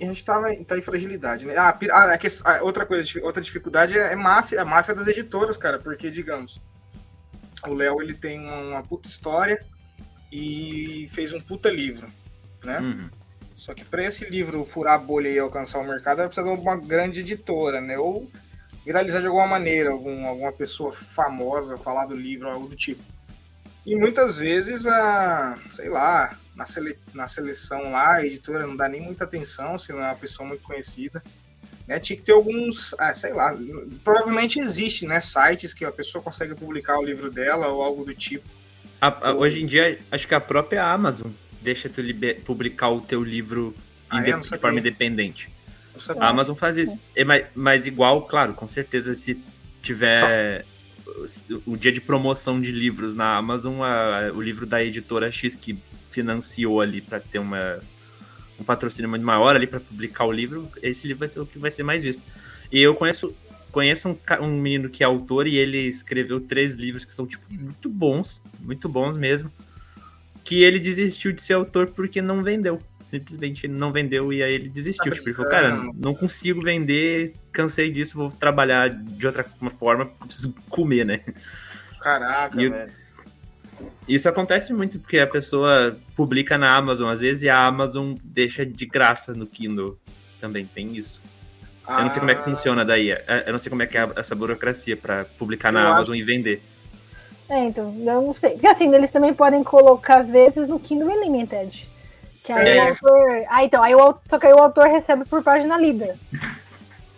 a 0.00 0.06
gente 0.06 0.24
tava, 0.24 0.54
tá 0.64 0.76
em 0.76 0.82
fragilidade, 0.82 1.46
né? 1.46 1.56
Ah, 1.56 1.76
ah, 1.92 2.14
é 2.14 2.18
ah, 2.44 2.62
outra 2.62 2.84
coisa, 2.84 3.08
outra 3.22 3.42
dificuldade 3.42 3.96
é, 3.96 4.12
é 4.12 4.16
máfia, 4.16 4.62
a 4.62 4.64
máfia 4.64 4.94
das 4.94 5.06
editoras, 5.06 5.56
cara, 5.56 5.78
porque, 5.78 6.10
digamos, 6.10 6.60
o 7.66 7.74
Léo 7.74 8.02
ele 8.02 8.14
tem 8.14 8.40
uma, 8.40 8.58
uma, 8.58 8.82
puta 8.82 9.08
história 9.08 9.64
e 10.32 11.08
fez 11.12 11.32
um 11.32 11.40
puta 11.40 11.70
livro, 11.70 12.08
né? 12.64 12.80
Uhum. 12.80 13.10
Só 13.54 13.72
que 13.72 13.84
para 13.84 14.04
esse 14.04 14.24
livro 14.28 14.64
furar 14.64 14.94
a 14.94 14.98
bolha 14.98 15.28
e 15.28 15.38
alcançar 15.38 15.78
o 15.78 15.86
mercado, 15.86 16.18
vai 16.18 16.26
precisar 16.26 16.54
de 16.54 16.60
uma 16.60 16.76
grande 16.76 17.20
editora, 17.20 17.80
né? 17.80 17.96
Ou 17.96 18.28
viralizar 18.84 19.20
de 19.20 19.26
alguma 19.26 19.46
maneira, 19.46 19.90
algum, 19.90 20.26
alguma 20.26 20.52
pessoa 20.52 20.92
famosa 20.92 21.78
falar 21.78 22.06
do 22.06 22.16
livro, 22.16 22.48
algo 22.48 22.68
do 22.68 22.76
tipo. 22.76 23.02
E 23.86 23.94
muitas 23.94 24.38
vezes, 24.38 24.86
a, 24.86 25.58
sei 25.72 25.88
lá, 25.88 26.36
na, 26.54 26.66
sele, 26.66 26.98
na 27.12 27.26
seleção 27.26 27.90
lá, 27.90 28.16
a 28.16 28.26
editora 28.26 28.66
não 28.66 28.76
dá 28.76 28.88
nem 28.88 29.00
muita 29.00 29.24
atenção 29.24 29.76
se 29.76 29.92
não 29.92 30.00
é 30.00 30.06
uma 30.06 30.14
pessoa 30.14 30.48
muito 30.48 30.62
conhecida. 30.62 31.22
Né? 31.86 31.98
Tinha 31.98 32.16
que 32.16 32.22
ter 32.22 32.32
alguns, 32.32 32.94
ah, 32.98 33.12
sei 33.12 33.32
lá, 33.32 33.56
provavelmente 34.02 34.58
existe, 34.58 35.06
né? 35.06 35.20
Sites 35.20 35.74
que 35.74 35.84
a 35.84 35.92
pessoa 35.92 36.22
consegue 36.22 36.54
publicar 36.54 36.98
o 36.98 37.04
livro 37.04 37.30
dela 37.30 37.68
ou 37.68 37.82
algo 37.82 38.04
do 38.04 38.14
tipo. 38.14 38.48
A, 39.00 39.28
a, 39.28 39.34
hoje 39.34 39.62
em 39.62 39.66
dia, 39.66 39.98
acho 40.10 40.26
que 40.26 40.34
a 40.34 40.40
própria 40.40 40.84
Amazon 40.84 41.30
deixa 41.60 41.88
tu 41.88 42.00
liber, 42.00 42.40
publicar 42.40 42.88
o 42.90 43.00
teu 43.00 43.22
livro 43.22 43.74
ah, 44.08 44.20
é? 44.20 44.38
de 44.38 44.58
forma 44.58 44.78
independente. 44.78 45.50
A 46.18 46.28
Amazon 46.28 46.54
faz 46.54 46.76
isso. 46.76 46.98
É, 47.14 47.22
mas, 47.24 47.44
mas 47.54 47.86
igual, 47.86 48.22
claro, 48.22 48.54
com 48.54 48.66
certeza, 48.66 49.14
se 49.14 49.40
tiver 49.82 50.64
o 51.66 51.76
dia 51.76 51.92
de 51.92 52.00
promoção 52.00 52.60
de 52.60 52.72
livros 52.72 53.14
na 53.14 53.36
Amazon, 53.36 53.82
a, 53.82 54.32
o 54.34 54.40
livro 54.40 54.66
da 54.66 54.82
editora 54.82 55.30
X 55.30 55.54
que 55.54 55.78
financiou 56.14 56.80
ali 56.80 57.00
para 57.00 57.20
ter 57.20 57.38
uma, 57.38 57.80
um 58.58 58.64
patrocínio 58.64 59.08
muito 59.08 59.24
maior 59.24 59.56
ali 59.56 59.66
para 59.66 59.80
publicar 59.80 60.24
o 60.24 60.32
livro, 60.32 60.70
esse 60.82 61.06
livro 61.06 61.20
vai 61.20 61.28
ser 61.28 61.40
o 61.40 61.46
que 61.46 61.58
vai 61.58 61.70
ser 61.70 61.82
mais 61.82 62.02
visto. 62.02 62.22
E 62.70 62.80
eu 62.80 62.94
conheço 62.94 63.34
conheço 63.70 64.08
um, 64.08 64.16
um 64.40 64.60
menino 64.60 64.88
que 64.88 65.02
é 65.02 65.06
autor 65.06 65.48
e 65.48 65.56
ele 65.56 65.78
escreveu 65.78 66.40
três 66.40 66.74
livros 66.74 67.04
que 67.04 67.10
são 67.10 67.26
tipo 67.26 67.44
muito 67.52 67.88
bons, 67.88 68.40
muito 68.60 68.88
bons 68.88 69.16
mesmo, 69.16 69.50
que 70.44 70.62
ele 70.62 70.78
desistiu 70.78 71.32
de 71.32 71.42
ser 71.42 71.54
autor 71.54 71.88
porque 71.88 72.22
não 72.22 72.44
vendeu 72.44 72.80
simplesmente 73.18 73.68
não 73.68 73.92
vendeu 73.92 74.32
e 74.32 74.42
aí 74.42 74.54
ele 74.54 74.68
desistiu. 74.68 75.04
Tá 75.04 75.16
tipo, 75.16 75.28
ele 75.28 75.36
falou, 75.36 75.50
cara, 75.50 75.90
não 75.94 76.14
consigo 76.14 76.62
vender, 76.62 77.34
cansei 77.52 77.90
disso, 77.90 78.16
vou 78.16 78.30
trabalhar 78.30 78.88
de 78.88 79.26
outra 79.26 79.44
forma, 79.78 80.06
preciso 80.06 80.54
comer, 80.68 81.04
né? 81.04 81.20
Caraca, 82.00 82.56
velho. 82.56 83.03
Isso 84.06 84.28
acontece 84.28 84.72
muito 84.72 84.98
porque 84.98 85.18
a 85.18 85.26
pessoa 85.26 85.96
publica 86.14 86.58
na 86.58 86.74
Amazon 86.76 87.08
às 87.10 87.20
vezes 87.20 87.42
e 87.42 87.48
a 87.48 87.66
Amazon 87.66 88.14
deixa 88.22 88.64
de 88.64 88.86
graça 88.86 89.32
no 89.32 89.46
Kindle. 89.46 89.98
Também 90.40 90.66
tem 90.66 90.96
isso. 90.96 91.22
Ah. 91.86 91.98
Eu 91.98 92.02
não 92.02 92.10
sei 92.10 92.20
como 92.20 92.30
é 92.30 92.34
que 92.34 92.40
ah. 92.40 92.44
funciona 92.44 92.84
daí. 92.84 93.10
Eu 93.46 93.52
não 93.52 93.58
sei 93.58 93.70
como 93.70 93.82
é 93.82 93.86
que 93.86 93.96
é 93.96 94.08
essa 94.16 94.34
burocracia 94.34 94.96
para 94.96 95.24
publicar 95.38 95.72
na 95.72 95.82
eu 95.82 95.88
Amazon 95.88 96.14
acho... 96.14 96.22
e 96.22 96.24
vender. 96.24 96.62
É, 97.48 97.66
então, 97.66 97.94
eu 97.98 98.22
não 98.22 98.34
sei. 98.34 98.52
Porque 98.52 98.66
assim, 98.66 98.92
eles 98.94 99.10
também 99.10 99.34
podem 99.34 99.62
colocar, 99.62 100.20
às 100.20 100.30
vezes, 100.30 100.66
no 100.66 100.80
Kindle 100.80 101.08
Unlimited. 101.08 101.88
Que 102.42 102.52
aí 102.52 102.78
é. 102.78 102.84
o 102.84 102.88
autor. 102.88 103.44
Ah, 103.48 103.64
então, 103.64 103.82
aí 103.82 103.94
o, 103.94 104.14
só 104.28 104.38
que 104.38 104.46
aí 104.46 104.52
o 104.52 104.58
autor 104.58 104.86
recebe 104.88 105.24
por 105.24 105.42
página 105.42 105.78
lida. 105.78 106.16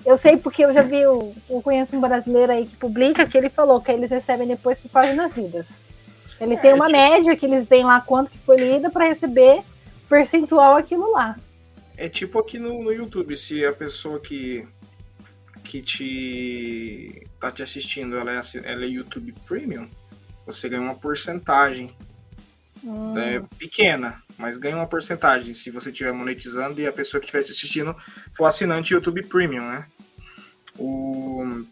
Eu 0.04 0.16
sei 0.16 0.36
porque 0.36 0.64
eu 0.64 0.72
já 0.72 0.82
vi, 0.82 1.00
eu, 1.00 1.34
eu 1.50 1.61
conheço 1.61 1.96
um 1.96 2.00
brasileiro 2.00 2.52
aí 2.52 2.64
que 2.64 2.76
publica 2.76 3.26
que 3.26 3.36
ele 3.36 3.48
falou 3.48 3.80
que 3.80 3.90
eles 3.90 4.09
recebem 4.09 4.46
depois 4.46 4.78
por 4.78 4.88
páginas 4.88 5.36
lidas. 5.36 5.66
Eles 6.41 6.59
é, 6.59 6.62
têm 6.62 6.72
uma 6.74 6.87
tipo... 6.87 6.99
média 6.99 7.37
que 7.37 7.47
eles 7.47 7.68
veem 7.68 7.84
lá 7.84 8.01
quanto 8.01 8.30
que 8.30 8.39
foi 8.39 8.57
lida 8.57 8.91
para 8.91 9.07
receber 9.07 9.62
percentual 10.09 10.76
aquilo 10.76 11.12
lá. 11.12 11.39
É 11.97 12.09
tipo 12.09 12.39
aqui 12.39 12.59
no, 12.59 12.82
no 12.82 12.93
YouTube, 12.93 13.37
se 13.37 13.64
a 13.64 13.72
pessoa 13.72 14.20
que 14.20 14.66
que 15.64 15.82
te 15.82 17.26
tá 17.41 17.51
te 17.51 17.62
assistindo, 17.62 18.16
ela 18.16 18.32
é, 18.32 18.41
ela 18.62 18.84
é 18.84 18.89
YouTube 18.89 19.34
Premium, 19.49 19.89
você 20.47 20.68
ganha 20.68 20.82
uma 20.82 20.95
porcentagem 20.95 21.91
hum. 22.84 23.18
é, 23.18 23.43
pequena 23.59 24.22
mas 24.37 24.57
ganha 24.57 24.76
uma 24.76 24.87
porcentagem 24.87 25.55
se 25.55 25.70
você 25.70 25.91
estiver 25.91 26.12
monetizando 26.12 26.80
e 26.80 26.87
a 26.87 26.93
pessoa 26.93 27.20
que 27.20 27.26
estiver 27.26 27.43
assistindo 27.43 27.97
for 28.32 28.45
assinante 28.45 28.93
YouTube 28.93 29.22
Premium, 29.24 29.66
né? 29.66 29.87
O... 30.78 31.64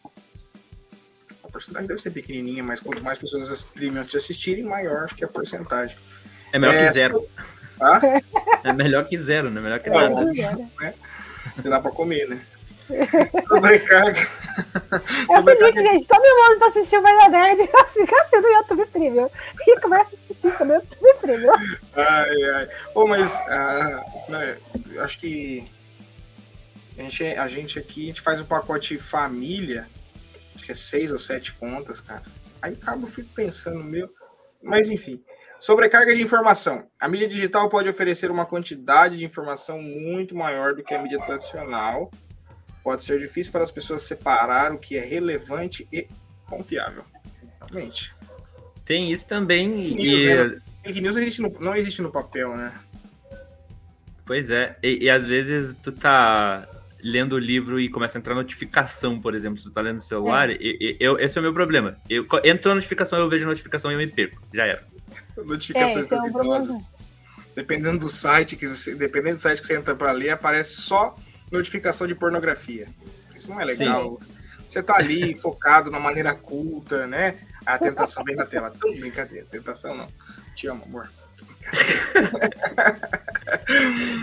Porcentagem 1.55 1.87
deve 1.87 2.03
ser 2.03 2.11
pequenininha, 2.11 2.65
mas 2.65 2.81
quanto 2.81 3.01
mais 3.05 3.17
pessoas 3.17 3.63
premium 3.63 4.05
te 4.05 4.17
assistirem, 4.17 4.65
maior 4.65 5.07
que 5.07 5.25
a 5.25 5.29
porcentagem. 5.29 5.97
É 6.53 6.59
melhor 6.59 6.75
é, 6.75 6.87
que 6.87 6.93
zero. 6.93 7.29
Ah? 7.81 8.01
É 8.65 8.73
melhor 8.73 9.05
que 9.05 9.17
zero, 9.17 9.51
né? 9.51 9.61
Melhor 9.61 9.79
que 9.79 9.89
é, 9.89 9.93
nada. 9.93 10.25
Né? 10.25 10.95
Dá 11.63 11.81
pra 11.81 11.93
comer, 11.93 12.29
né? 12.29 12.45
Sobrecarga. 13.47 14.21
É 15.31 15.41
o 15.41 15.45
seguinte, 15.45 15.83
gente, 15.83 16.07
todo 16.07 16.23
mundo 16.23 16.59
pra 16.59 16.69
assistir 16.69 16.99
o 16.99 17.03
Vai 17.03 17.29
Nerd 17.29 17.63
fica 17.63 17.83
assim 17.83 18.41
no 18.41 18.49
YouTube 18.49 18.87
Premium. 18.87 19.31
E 19.61 19.81
começa 19.81 20.11
a 20.11 20.33
assistir 20.33 20.65
no 20.65 20.75
YouTube 20.75 21.15
Premium. 21.21 21.53
Ai, 21.95 22.43
ai. 22.57 22.69
Pô, 22.93 23.07
mas 23.07 23.33
uh, 23.33 24.31
né, 24.31 24.57
acho 24.99 25.21
que 25.21 25.65
a 26.99 27.03
gente, 27.03 27.25
a 27.25 27.49
gente 27.49 27.79
aqui 27.79 28.05
a 28.05 28.07
gente 28.07 28.21
faz 28.21 28.41
o 28.41 28.43
um 28.43 28.47
pacote 28.47 28.99
família, 28.99 29.87
acho 30.65 30.67
que 30.67 30.73
é 30.73 30.75
seis 30.75 31.13
ou 31.13 31.19
sete 31.19 31.53
contas, 31.53 32.01
cara. 32.01 32.23
Aí 32.63 32.73
acabo 32.73 33.07
fico 33.07 33.29
pensando, 33.35 33.85
meu. 33.85 34.11
Mas 34.63 34.89
enfim. 34.89 35.23
Sobrecarga 35.59 36.15
de 36.15 36.23
informação. 36.23 36.87
A 36.99 37.09
mídia 37.09 37.29
digital 37.29 37.69
pode 37.69 37.89
oferecer 37.89 38.31
uma 38.31 38.47
quantidade 38.47 39.19
de 39.19 39.25
informação 39.25 39.81
muito 39.81 40.35
maior 40.35 40.75
do 40.75 40.83
que 40.83 40.95
a 40.95 41.03
mídia 41.03 41.19
tradicional 41.21 42.11
pode 42.83 43.03
ser 43.03 43.19
difícil 43.19 43.51
para 43.51 43.63
as 43.63 43.71
pessoas 43.71 44.03
separar 44.03 44.73
o 44.73 44.79
que 44.79 44.97
é 44.97 45.01
relevante 45.01 45.89
e 45.91 46.07
confiável. 46.47 47.05
Realmente. 47.61 48.15
Tem 48.85 49.11
isso 49.11 49.27
também. 49.27 49.71
Fake 49.71 49.95
news, 49.95 50.21
e... 50.21 50.35
né? 50.35 50.63
Fake 50.85 51.01
news 51.01 51.17
existe 51.17 51.41
no, 51.41 51.57
não 51.61 51.75
existe 51.75 52.03
no 52.03 52.11
papel, 52.11 52.55
né? 52.57 52.75
Pois 54.27 54.51
é, 54.51 54.77
e, 54.83 55.05
e, 55.05 55.11
às 55.11 55.27
vezes 55.27 55.75
tu 55.83 55.93
tá 55.93 56.67
lendo 57.05 57.35
o 57.35 57.39
livro 57.39 57.79
e 57.79 57.91
começa 57.91 58.17
a 58.17 58.19
entrar 58.19 58.35
notificação, 58.35 59.21
por 59.21 59.35
exemplo, 59.35 59.59
se 59.59 59.65
tu 59.65 59.71
tá 59.71 59.83
lendo 59.83 59.97
no 59.97 60.01
celular, 60.01 60.49
é. 60.49 60.55
e, 60.59 60.79
e, 60.81 60.97
eu, 60.99 61.19
esse 61.19 61.37
é 61.37 61.41
o 61.41 61.43
meu 61.43 61.53
problema. 61.53 61.99
Eu, 62.09 62.27
entrou 62.43 62.73
a 62.73 62.75
notificação, 62.77 63.19
eu 63.19 63.29
vejo 63.29 63.45
a 63.45 63.49
notificação 63.49 63.91
e 63.91 63.95
eu 63.95 63.99
me 63.99 64.07
perco. 64.07 64.43
Já 64.55 64.65
era. 64.65 64.83
Notificações 65.37 66.11
é, 66.11 66.15
é 66.17 67.05
Dependendo 67.55 67.99
do 67.99 68.09
site 68.09 68.57
que 68.57 68.67
você, 68.67 68.95
dependendo 68.95 69.37
do 69.37 69.41
site 69.41 69.61
que 69.61 69.67
você 69.67 69.77
entra 69.77 69.95
para 69.95 70.11
ler, 70.13 70.31
aparece 70.31 70.81
só 70.81 71.15
notificação 71.53 72.07
de 72.07 72.15
pornografia. 72.15 72.89
Isso 73.35 73.51
não 73.51 73.61
é 73.61 73.67
legal. 73.67 74.19
Sim. 74.23 74.29
Você 74.67 74.83
tá 74.83 74.97
ali 74.97 75.37
focado 75.39 75.91
na 75.91 76.01
maneira 76.01 76.35
culta, 76.35 77.07
né? 77.07 77.39
A 77.67 77.79
tentação 77.79 78.25
vem 78.25 78.35
na 78.35 78.47
tela. 78.47 78.71
Tão 78.71 78.91
brincadeira. 78.95 79.47
Tentação 79.51 79.95
não. 79.95 80.09
Te 80.55 80.67
amo, 80.69 80.85
amor. 80.85 81.11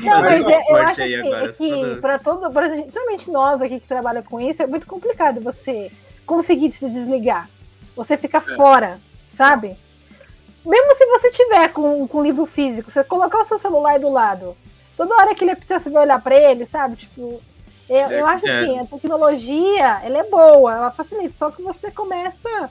Não, 0.04 0.22
mas, 0.22 0.42
mas 0.42 0.70
eu 0.70 0.76
acho 0.78 0.96
que, 0.96 1.16
agora, 1.16 1.54
que 1.54 1.96
para 2.02 2.20
todo, 2.20 2.52
principalmente 2.52 3.32
nós 3.32 3.62
aqui 3.62 3.80
que 3.80 3.88
trabalha 3.88 4.22
com 4.22 4.40
isso, 4.40 4.62
é 4.62 4.68
muito 4.68 4.88
complicado 4.88 5.42
você 5.42 5.92
conseguir 6.26 6.72
se 6.72 6.90
desligar. 6.90 7.50
Você 7.96 8.18
fica 8.18 8.38
é. 8.38 8.56
fora, 8.56 9.00
sabe? 9.36 9.78
Mesmo 10.66 10.96
se 10.96 11.06
você 11.06 11.32
tiver 11.32 11.70
com, 11.70 12.08
com 12.08 12.24
livro 12.24 12.46
físico, 12.46 12.92
você 12.92 13.04
colocar 13.04 13.40
o 13.40 13.46
seu 13.46 13.58
celular 13.58 14.00
do 14.00 14.10
lado, 14.10 14.56
toda 14.96 15.16
hora 15.16 15.34
que 15.34 15.44
ele 15.44 15.52
apitar, 15.52 15.82
você 15.82 15.90
vai 15.90 16.04
olhar 16.04 16.22
para 16.22 16.36
ele, 16.36 16.66
sabe? 16.66 16.96
Tipo, 16.96 17.42
eu, 17.90 17.98
é, 17.98 18.22
eu 18.22 18.26
acho 18.26 18.48
é. 18.48 18.60
assim, 18.60 18.80
a 18.80 18.86
tecnologia, 18.86 20.02
ela 20.04 20.20
é 20.20 20.24
boa, 20.24 20.74
ela 20.74 20.92
facilita, 20.92 21.34
só 21.38 21.52
que 21.52 21.62
você 21.62 21.90
começa, 21.92 22.70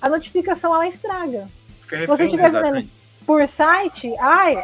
a 0.00 0.08
notificação, 0.08 0.74
ela 0.74 0.86
estraga. 0.88 1.48
Se 1.88 2.06
você 2.06 2.24
estiver 2.24 2.50
vendo 2.50 2.88
por 3.30 3.46
site, 3.46 4.12
ai, 4.18 4.60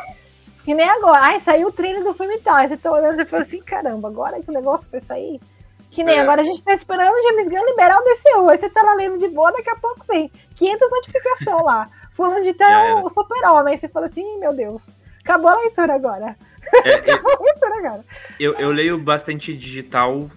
que 0.65 0.75
nem 0.75 0.89
agora, 0.89 1.21
ai, 1.21 1.39
saiu 1.39 1.69
o 1.69 1.73
trailer 1.73 2.03
do 2.03 2.13
filme 2.15 2.37
tal, 2.41 2.57
aí 2.57 2.67
você 2.67 2.77
tá 2.77 2.91
olhando 2.91 3.23
e 3.23 3.25
fala 3.25 3.45
assim, 3.45 3.63
caramba, 3.63 4.09
agora 4.09 4.43
que 4.43 4.51
o 4.51 4.53
negócio 4.53 4.91
foi 4.91 4.99
sair, 5.03 5.41
que 5.89 6.03
nem 6.03 6.17
é. 6.17 6.21
agora 6.21 6.43
a 6.43 6.45
gente 6.45 6.65
tá 6.65 6.75
esperando 6.75 7.15
o 7.15 7.23
James 7.23 7.49
Gunn 7.49 7.65
liberar 7.65 7.97
o 7.97 8.03
DCU, 8.03 8.49
aí 8.49 8.59
você 8.59 8.69
tá 8.69 8.83
lá 8.83 8.95
lendo 8.95 9.19
de 9.19 9.29
boa, 9.29 9.53
daqui 9.53 9.71
a 9.71 9.77
pouco 9.77 10.05
vem 10.09 10.29
500 10.57 10.91
notificações 10.91 11.65
lá, 11.65 11.89
falando 12.11 12.43
de 12.43 12.55
tal 12.55 13.05
o 13.05 13.09
super-homem, 13.09 13.75
aí 13.75 13.79
você 13.79 13.87
fala 13.87 14.07
assim, 14.07 14.41
meu 14.41 14.53
Deus, 14.53 14.89
acabou 15.23 15.49
a 15.49 15.59
leitura 15.59 15.95
agora. 15.95 16.37
É, 16.85 17.15
eu, 18.41 18.53
eu, 18.53 18.55
eu, 18.55 18.73
leio 18.73 18.99
bastante 18.99 19.55
digital, 19.55 20.29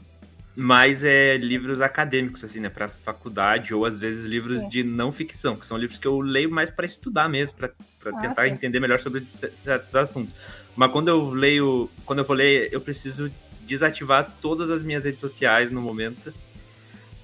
mas 0.55 1.03
é 1.03 1.35
livros 1.37 1.81
acadêmicos, 1.81 2.43
assim, 2.43 2.59
né? 2.59 2.69
Pra 2.69 2.87
faculdade, 2.87 3.73
ou 3.73 3.85
às 3.85 3.99
vezes 3.99 4.27
livros 4.27 4.59
sim. 4.59 4.67
de 4.67 4.83
não 4.83 5.11
ficção, 5.11 5.55
que 5.55 5.65
são 5.65 5.75
livros 5.75 5.97
que 5.97 6.07
eu 6.07 6.19
leio 6.19 6.51
mais 6.51 6.69
para 6.69 6.85
estudar 6.85 7.27
mesmo, 7.27 7.57
para 7.57 7.71
ah, 8.05 8.21
tentar 8.21 8.47
entender 8.47 8.79
melhor 8.79 8.99
sobre 8.99 9.23
certos 9.27 9.95
assuntos. 9.95 10.35
Mas 10.75 10.91
quando 10.91 11.09
eu 11.09 11.31
leio, 11.31 11.89
quando 12.05 12.19
eu 12.19 12.25
vou 12.25 12.35
ler, 12.35 12.69
eu 12.71 12.79
preciso 12.79 13.31
desativar 13.61 14.35
todas 14.41 14.71
as 14.71 14.81
minhas 14.81 15.05
redes 15.05 15.21
sociais 15.21 15.71
no 15.71 15.81
momento. 15.81 16.33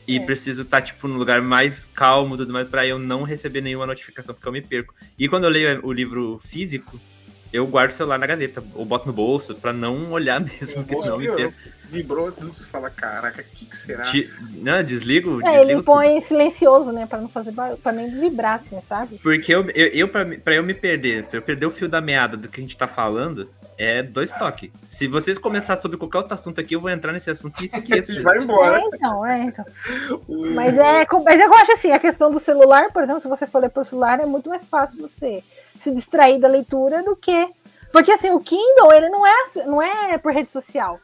E 0.08 0.18
é. 0.18 0.20
preciso 0.20 0.62
estar, 0.62 0.82
tá, 0.82 0.86
tipo, 0.86 1.08
no 1.08 1.18
lugar 1.18 1.42
mais 1.42 1.88
calmo 1.88 2.38
tudo 2.38 2.54
mais, 2.54 2.68
pra 2.68 2.86
eu 2.86 3.00
não 3.00 3.24
receber 3.24 3.62
nenhuma 3.62 3.88
notificação, 3.88 4.36
porque 4.36 4.48
eu 4.48 4.52
me 4.52 4.62
perco. 4.62 4.94
E 5.18 5.28
quando 5.28 5.46
eu 5.46 5.50
leio 5.50 5.80
o 5.84 5.92
livro 5.92 6.38
físico, 6.38 7.00
eu 7.52 7.66
guardo 7.68 7.92
o 7.92 7.94
celular 7.94 8.18
na 8.18 8.28
gaveta, 8.28 8.64
ou 8.74 8.86
boto 8.86 9.08
no 9.08 9.14
bolso, 9.14 9.56
pra 9.56 9.72
não 9.72 10.12
olhar 10.12 10.40
mesmo, 10.42 10.84
porque 10.84 10.96
senão 10.96 11.18
me 11.18 11.32
perco. 11.32 11.54
Vibrou, 11.88 12.32
você 12.32 12.64
fala, 12.64 12.90
caraca, 12.90 13.42
o 13.42 13.46
que, 13.56 13.66
que 13.66 13.78
será? 13.78 14.04
Não, 14.56 14.84
desligo, 14.84 15.40
É, 15.42 15.58
desligo 15.58 15.72
ele 15.72 15.84
põe 15.84 16.20
silencioso, 16.22 16.92
né? 16.92 17.06
Pra 17.06 17.22
não 17.22 17.30
fazer 17.30 17.52
barulho, 17.52 17.78
pra 17.78 17.92
nem 17.92 18.10
vibrar, 18.20 18.56
assim, 18.56 18.80
sabe? 18.90 19.20
Porque 19.22 19.54
eu, 19.54 19.70
eu, 19.70 19.88
eu 19.88 20.08
pra, 20.08 20.26
pra 20.26 20.56
eu 20.56 20.64
me 20.64 20.74
perder, 20.74 21.26
pra 21.28 21.38
eu 21.38 21.42
perder 21.42 21.66
o 21.66 21.72
fio 21.72 21.88
da 21.88 22.02
meada 22.02 22.36
do 22.36 22.50
que 22.50 22.60
a 22.60 22.64
gente 22.64 22.76
tá 22.76 22.88
falando, 22.88 23.50
é 23.78 24.02
dois 24.02 24.32
toques. 24.32 24.72
Se 24.86 25.08
vocês 25.08 25.38
começarem 25.38 25.82
sobre 25.82 25.98
qualquer 25.98 26.18
outro 26.18 26.34
assunto 26.34 26.60
aqui, 26.60 26.76
eu 26.76 26.82
vou 26.82 26.90
entrar 26.90 27.12
nesse 27.12 27.30
assunto 27.30 27.62
e 27.62 27.66
esqueço. 27.68 28.22
Vai 28.24 28.40
embora. 28.40 28.80
É, 28.80 28.82
então, 28.82 29.26
é, 29.26 29.44
então. 29.44 29.66
Mas 30.56 30.78
é, 30.78 31.06
mas 31.24 31.40
eu 31.40 31.54
acho 31.54 31.72
assim, 31.74 31.92
a 31.92 32.00
questão 32.00 32.32
do 32.32 32.40
celular, 32.40 32.92
por 32.92 33.04
exemplo, 33.04 33.22
se 33.22 33.28
você 33.28 33.46
for 33.46 33.60
ler 33.60 33.70
por 33.70 33.86
celular, 33.86 34.20
é 34.20 34.26
muito 34.26 34.50
mais 34.50 34.66
fácil 34.66 35.00
você 35.00 35.44
se 35.82 35.92
distrair 35.92 36.40
da 36.40 36.48
leitura 36.48 37.04
do 37.04 37.16
que. 37.16 37.48
Porque 37.92 38.12
assim, 38.12 38.30
o 38.30 38.40
Kindle, 38.40 38.92
ele 38.94 39.10
não 39.10 39.26
é, 39.26 39.34
não 39.66 39.82
é 39.82 40.18
por 40.18 40.34
rede 40.34 40.52
social. 40.52 41.00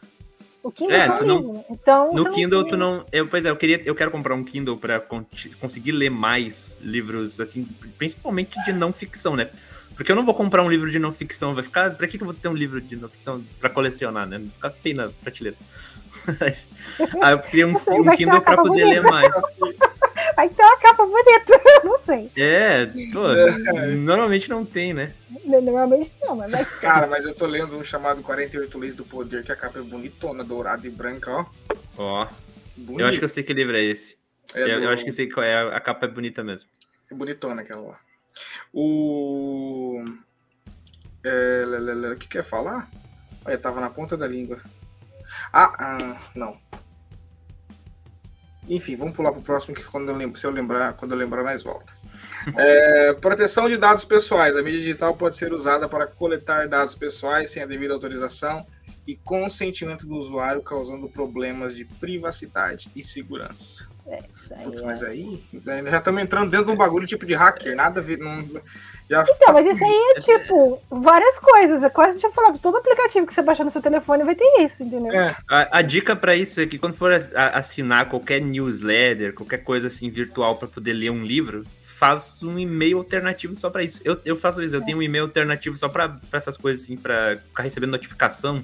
O 0.64 0.72
Kindle 0.72 0.96
É, 0.96 1.06
é, 1.08 1.12
tu 1.12 1.26
não-. 1.26 1.66
Então, 1.70 2.14
No 2.14 2.30
Kindle, 2.30 2.62
tem- 2.64 2.70
tu 2.72 2.78
não. 2.78 3.06
Eu, 3.12 3.28
pois 3.28 3.46
é, 3.46 3.50
eu 3.50 3.56
queria. 3.56 3.82
Eu 3.84 3.96
quero 3.96 4.12
comprar 4.12 4.36
um 4.36 4.44
Kindle 4.44 4.78
pra 4.78 5.00
con- 5.00 5.26
conseguir 5.60 5.92
ler 5.92 6.10
mais 6.12 6.78
livros, 6.82 7.40
assim, 7.40 7.68
principalmente 7.98 8.62
de 8.64 8.72
não 8.74 8.94
ficção, 8.94 9.36
né? 9.36 9.50
Porque 9.96 10.12
eu 10.12 10.16
não 10.16 10.24
vou 10.26 10.34
comprar 10.36 10.64
um 10.64 10.70
livro 10.70 10.90
de 10.92 11.00
não 11.00 11.12
ficção. 11.12 11.54
Vai 11.56 11.64
ficar. 11.64 11.92
Pra 11.96 12.08
que, 12.08 12.18
que 12.18 12.24
eu 12.24 12.28
vou 12.28 12.34
ter 12.36 12.48
um 12.48 12.54
livro 12.54 12.80
de 12.80 12.96
não 12.96 13.10
ficção 13.10 13.44
pra 13.60 13.70
colecionar, 13.70 14.28
né? 14.28 14.38
Vai 14.38 14.50
ficar 14.50 14.70
feio 14.72 14.96
na 14.98 15.10
prateleira. 15.24 15.58
Ah, 17.22 17.32
eu 17.32 17.40
queria 17.40 17.66
um, 17.68 17.72
um 17.72 18.12
Kindle 18.16 18.42
capa 18.42 18.62
poder 18.62 18.84
ler 18.86 19.02
mais. 19.02 19.32
Vai 20.36 20.50
ter 20.50 20.62
uma 20.64 20.78
capa 20.78 21.06
bonita, 21.06 21.62
não 21.84 22.00
sei. 22.06 22.32
É, 22.36 22.86
pô, 23.14 23.28
normalmente 23.98 24.50
não 24.50 24.66
tem, 24.66 24.94
né? 24.94 25.14
Normalmente 25.46 26.12
não, 26.22 26.36
mas 26.36 26.52
vai 26.52 26.66
Cara, 26.80 27.08
mas 27.08 27.26
eu 27.26 27.34
tô 27.34 27.46
lendo 27.46 27.78
um 27.78 27.84
chamado 27.84 28.22
48 28.22 28.78
Leis 28.78 28.96
do 28.96 29.04
Poder, 29.06 29.44
que 29.44 29.52
a 29.52 29.56
capa 29.56 29.80
é 29.80 29.82
bonitona, 29.82 30.44
dourada 30.44 30.86
e 30.88 30.90
branca, 30.90 31.32
ó. 31.32 31.46
Ó, 31.98 32.28
Bonito. 32.76 33.02
eu 33.02 33.08
acho 33.08 33.20
que 33.20 33.26
eu 33.26 33.30
sei 33.30 33.44
que 33.44 33.54
livro 33.54 33.76
é 33.76 33.82
esse. 33.84 34.18
é 34.56 34.62
eu, 34.64 34.80
do- 34.80 34.84
eu 34.86 34.90
acho 34.92 35.04
que 35.04 35.12
sei 35.12 35.30
qual 35.30 35.46
é. 35.46 35.76
A 35.76 35.80
capa 35.80 36.06
é 36.06 36.10
bonita 36.10 36.44
mesmo. 36.44 36.70
É 37.10 37.14
bonitona 37.14 37.62
aquela 37.62 37.82
lá. 37.90 38.00
O. 38.74 40.04
É, 41.24 41.64
O 42.14 42.18
que 42.18 42.28
quer 42.28 42.44
falar? 42.44 42.90
Olha, 43.46 43.58
tava 43.58 43.82
na 43.82 43.90
ponta 43.90 44.16
da 44.16 44.28
língua. 44.28 44.60
Ah, 45.52 45.74
ah, 45.80 46.22
não. 46.36 46.58
Enfim, 48.72 48.96
vamos 48.96 49.14
pular 49.14 49.34
pro 49.34 49.42
próximo 49.42 49.76
que 49.76 49.84
quando 49.84 50.08
eu 50.08 50.16
lembro, 50.16 50.40
se 50.40 50.48
eu 50.48 50.52
lembrar, 50.52 50.94
quando 50.94 51.12
eu 51.12 51.18
lembrar 51.18 51.44
mais 51.44 51.62
volta. 51.62 51.92
É, 52.58 53.14
proteção 53.14 53.68
de 53.68 53.78
dados 53.78 54.04
pessoais. 54.04 54.56
A 54.56 54.64
mídia 54.64 54.80
digital 54.80 55.16
pode 55.16 55.38
ser 55.38 55.54
usada 55.54 55.88
para 55.88 56.08
coletar 56.08 56.68
dados 56.68 56.96
pessoais 56.96 57.52
sem 57.52 57.62
a 57.62 57.68
devida 57.68 57.94
autorização 57.94 58.66
e 59.06 59.16
consentimento 59.16 60.08
do 60.08 60.16
usuário, 60.16 60.60
causando 60.64 61.08
problemas 61.08 61.76
de 61.76 61.86
privacidade 61.86 62.90
e 62.96 63.04
segurança. 63.04 63.88
aí, 64.56 64.64
Putz, 64.64 64.82
é. 64.82 64.86
mas 64.86 65.04
aí 65.04 65.44
já 65.64 65.98
estamos 66.00 66.22
entrando 66.22 66.50
dentro 66.50 66.66
de 66.66 66.72
um 66.72 66.78
bagulho 66.78 67.06
tipo 67.06 67.28
de 67.28 67.36
hacker, 67.36 67.76
nada 67.76 68.00
a 68.00 68.04
ver. 68.04 68.18
Não, 68.18 68.44
já 69.12 69.26
Então, 69.28 69.54
mas 69.54 69.66
isso 69.66 69.84
aí 69.84 70.14
é 70.16 70.22
tipo 70.22 70.82
várias 70.90 71.38
coisas. 71.40 71.84
É 71.84 71.90
quase 71.90 72.14
deixa 72.14 72.28
eu 72.28 72.32
falar, 72.32 72.58
todo 72.58 72.78
aplicativo 72.78 73.28
que 73.28 73.34
você 73.34 73.42
baixar 73.42 73.66
no 73.66 73.72
seu 73.72 73.82
telefone 73.82 74.24
vai 74.24 74.36
ter 74.36 74.46
isso, 74.62 74.84
entendeu? 74.84 75.12
É, 75.12 75.36
A, 75.50 75.80
a 75.80 75.82
dica 75.82 76.16
pra 76.16 76.34
isso 76.36 76.62
é 76.62 76.66
que 76.66 76.78
quando 76.78 76.94
for 76.94 77.12
assinar 77.12 78.08
qualquer 78.08 78.40
newsletter, 78.42 79.34
qualquer 79.34 79.60
coisa 79.60 79.88
assim 79.88 80.10
virtual 80.10 80.56
pra 80.56 80.68
poder 80.68 80.94
ler 80.94 81.12
um 81.12 81.26
livro, 81.26 81.66
faz 81.82 82.42
um 82.42 82.58
e-mail 82.58 82.98
alternativo 82.98 83.54
só 83.54 83.70
pra 83.70 83.84
isso. 83.84 84.00
Eu, 84.06 84.18
eu 84.24 84.36
faço 84.36 84.64
isso, 84.64 84.76
eu 84.76 84.82
tenho 84.82 85.00
um 85.00 85.04
e-mail 85.04 85.26
alternativo 85.26 85.78
só 85.78 85.90
pra 85.90 86.08
pra 86.08 86.38
essas 86.38 86.56
coisas 86.56 86.84
assim, 86.84 86.96
pra 86.96 87.38
ficar 87.38 87.64
recebendo 87.64 87.92
notificação. 87.92 88.64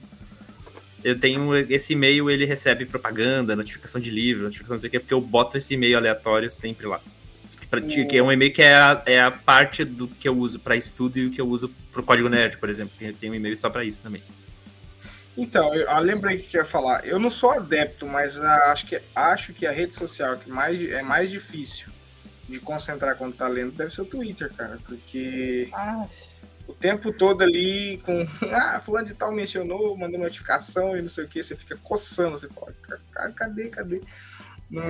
Eu 1.04 1.20
tenho 1.20 1.56
esse 1.56 1.94
e-mail, 1.94 2.30
ele 2.30 2.46
recebe 2.46 2.86
propaganda, 2.86 3.56
notificação 3.56 4.02
de 4.02 4.10
livro, 4.10 4.44
notificação 4.44 4.76
não 4.76 4.80
sei 4.80 4.88
o 4.88 4.92
quê, 4.92 5.00
porque 5.00 5.14
eu 5.14 5.22
boto 5.22 5.58
esse 5.58 5.74
e-mail 5.74 5.98
aleatório 5.98 6.50
sempre 6.52 6.88
lá. 6.88 7.00
Pra- 7.70 7.82
que 7.82 8.18
é 8.18 8.24
um 8.24 8.32
e-mail 8.32 8.54
que 8.54 8.62
é 8.62 8.74
a, 8.74 9.04
é 9.06 9.20
a 9.22 9.30
parte 9.32 9.84
do 9.84 10.08
que 10.08 10.28
eu 10.28 10.38
uso 10.38 10.60
pra 10.60 10.76
estudo 10.76 11.18
e 11.20 11.28
o 11.28 11.32
que 11.32 11.42
eu 11.42 11.48
uso 11.48 11.70
pro 11.92 12.02
código 12.04 12.30
nerd, 12.30 12.58
por 12.58 12.70
exemplo. 12.70 12.94
Tem, 12.98 13.12
tem 13.14 13.30
um 13.30 13.36
e-mail 13.36 13.58
só 13.58 13.70
pra 13.70 13.84
isso 13.84 14.00
também. 14.02 14.22
Então, 15.38 15.74
eu, 15.74 15.86
eu 15.88 16.00
lembrei 16.00 16.38
que 16.40 16.58
eu 16.58 16.62
ia 16.62 16.66
falar. 16.66 17.06
Eu 17.06 17.20
não 17.20 17.30
sou 17.30 17.52
adepto, 17.52 18.08
mas 18.08 18.40
ah, 18.42 18.72
acho, 18.72 18.88
que, 18.88 19.00
acho 19.16 19.54
que 19.54 19.66
a 19.68 19.72
rede 19.72 19.94
social 19.94 20.38
que 20.38 20.50
mais, 20.50 20.82
é 20.82 21.02
mais 21.02 21.30
difícil 21.30 21.90
de 22.50 22.60
concentrar 22.60 23.16
quando 23.18 23.36
tá 23.36 23.48
lendo 23.48 23.72
deve 23.72 23.94
ser 23.94 24.02
o 24.02 24.06
Twitter, 24.06 24.52
cara. 24.54 24.80
Porque 24.86 25.70
Ah, 25.74 26.08
o 26.68 26.74
tempo 26.74 27.12
todo 27.12 27.44
ali 27.44 28.02
com. 28.04 28.26
Ah, 28.52 28.80
fulano 28.84 29.06
de 29.08 29.14
tal 29.14 29.32
mencionou, 29.32 29.96
mandou 29.98 30.20
notificação 30.20 30.98
e 30.98 31.02
não 31.02 31.10
sei 31.10 31.26
o 31.26 31.28
que, 31.28 31.44
você 31.44 31.56
fica 31.56 31.78
coçando, 31.84 32.32
você 32.38 32.48
fala, 32.48 32.74
"Ca- 33.12 33.32
cadê, 33.32 33.68
cadê? 33.68 34.02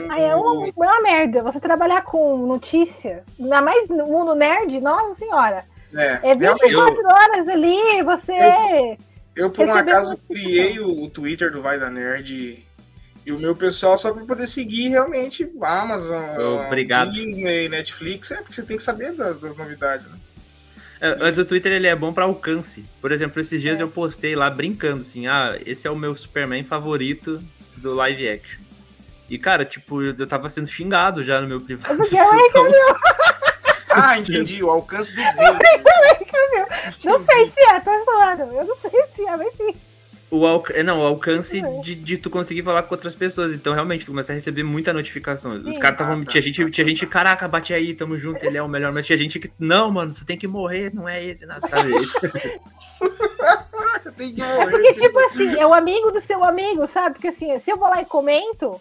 Aí 0.09 0.23
é 0.23 0.35
uma, 0.35 0.67
é 0.67 0.71
uma 0.75 1.01
merda. 1.01 1.43
Você 1.43 1.59
trabalhar 1.59 2.01
com 2.03 2.37
notícia, 2.47 3.23
ainda 3.39 3.61
mais 3.61 3.87
no 3.87 4.07
mundo 4.07 4.33
nerd, 4.33 4.79
nossa 4.81 5.15
senhora. 5.15 5.65
é, 5.93 6.19
É 6.23 6.33
realmente, 6.33 6.67
24 6.69 7.05
horas 7.05 7.47
ali, 7.47 8.01
você. 8.03 8.97
Eu, 9.35 9.51
por 9.51 9.67
um 9.67 9.73
acaso, 9.73 10.17
criei 10.27 10.79
o, 10.79 11.03
o 11.03 11.09
Twitter 11.09 11.51
do 11.51 11.61
Vai 11.61 11.77
da 11.79 11.91
Nerd 11.91 12.65
e 13.23 13.31
o 13.31 13.37
meu 13.37 13.55
pessoal 13.55 13.97
só 13.99 14.11
para 14.11 14.25
poder 14.25 14.47
seguir 14.47 14.89
realmente 14.89 15.47
Amazon, 15.61 16.23
Obrigado. 16.65 17.11
Disney, 17.11 17.69
Netflix. 17.69 18.31
É 18.31 18.37
porque 18.37 18.53
você 18.53 18.63
tem 18.63 18.77
que 18.77 18.83
saber 18.83 19.11
das, 19.13 19.37
das 19.37 19.55
novidades, 19.55 20.07
né? 20.07 20.17
É, 20.99 21.15
Mas 21.17 21.37
o 21.37 21.45
Twitter 21.45 21.71
ele 21.71 21.85
é 21.85 21.95
bom 21.95 22.11
pra 22.11 22.25
alcance. 22.25 22.83
Por 22.99 23.11
exemplo, 23.11 23.39
esses 23.39 23.61
dias 23.61 23.79
É. 23.79 23.83
eu 23.83 23.89
postei 23.89 24.35
lá 24.35 24.49
brincando 24.49 25.01
assim: 25.01 25.27
ah, 25.27 25.55
esse 25.63 25.85
é 25.87 25.91
o 25.91 25.95
meu 25.95 26.15
Superman 26.15 26.63
favorito 26.63 27.43
do 27.75 27.93
live 27.93 28.27
action. 28.27 28.66
E 29.29 29.37
cara, 29.37 29.65
tipo, 29.65 30.01
eu 30.01 30.27
tava 30.27 30.49
sendo 30.49 30.67
xingado 30.67 31.23
já 31.23 31.41
no 31.41 31.47
meu 31.47 31.61
privado. 31.61 31.97
Porque 31.97 32.17
é 32.17 32.23
Então, 32.23 32.65
Ah, 33.89 34.19
entendi. 34.19 34.63
O 34.63 34.69
alcance 34.69 35.13
dos 35.15 35.23
vídeos. 35.23 35.57
Não 37.05 37.25
sei 37.25 37.51
se 37.51 37.61
é, 37.61 37.79
tô 37.79 37.91
zoando. 38.05 38.43
Eu 38.53 38.65
não 38.65 38.75
sei 38.77 38.91
se 39.15 39.25
é, 39.25 39.37
mas 39.37 39.53
sim. 39.55 39.73
o 40.29 40.45
alc... 40.45 40.69
é, 40.71 40.83
Não, 40.83 41.01
o 41.01 41.05
alcance 41.05 41.59
É. 41.59 41.81
de, 41.81 41.95
de 41.95 42.17
tu 42.17 42.29
conseguir 42.29 42.63
falar 42.63 42.83
com 42.83 42.93
outras 42.93 43.15
pessoas. 43.15 43.53
Então, 43.53 43.73
realmente, 43.73 44.05
tu 44.05 44.11
começa 44.11 44.31
a 44.31 44.35
receber 44.35 44.63
muita 44.63 44.93
notificação. 44.93 45.53
Os 45.53 45.75
Sim. 45.75 45.79
caras 45.81 45.99
estavam. 45.99 46.21
Ah, 46.21 46.25
tá, 46.25 46.31
tinha, 46.31 46.41
gente, 46.41 46.63
tá, 46.63 46.71
tinha 46.71 46.85
tá, 46.85 46.89
gente, 46.89 47.07
caraca, 47.07 47.47
bate 47.47 47.73
aí, 47.73 47.93
tamo 47.93 48.17
junto, 48.17 48.43
ele 48.45 48.57
é 48.57 48.61
o 48.61 48.67
melhor. 48.67 48.91
Mas 48.93 49.05
tinha 49.05 49.17
gente 49.17 49.39
que. 49.39 49.51
Não, 49.59 49.91
mano, 49.91 50.13
tu 50.13 50.25
tem 50.25 50.37
que 50.37 50.47
morrer, 50.47 50.93
não 50.93 51.07
é 51.07 51.23
esse, 51.23 51.45
não 51.45 51.59
sabe? 51.59 51.93
Ah, 51.95 51.99
você 53.99 54.11
tem 54.11 54.33
que 54.33 54.43
morrer. 54.43 54.71
Porque, 54.71 54.93
tipo, 54.93 55.05
tipo 55.05 55.19
assim, 55.19 55.59
é 55.59 55.65
o 55.65 55.73
amigo 55.73 56.11
do 56.11 56.21
seu 56.21 56.43
amigo, 56.43 56.85
sabe? 56.87 57.15
Porque 57.15 57.29
assim, 57.29 57.57
se 57.59 57.71
eu 57.71 57.77
vou 57.77 57.89
lá 57.89 58.01
e 58.01 58.05
comento 58.05 58.79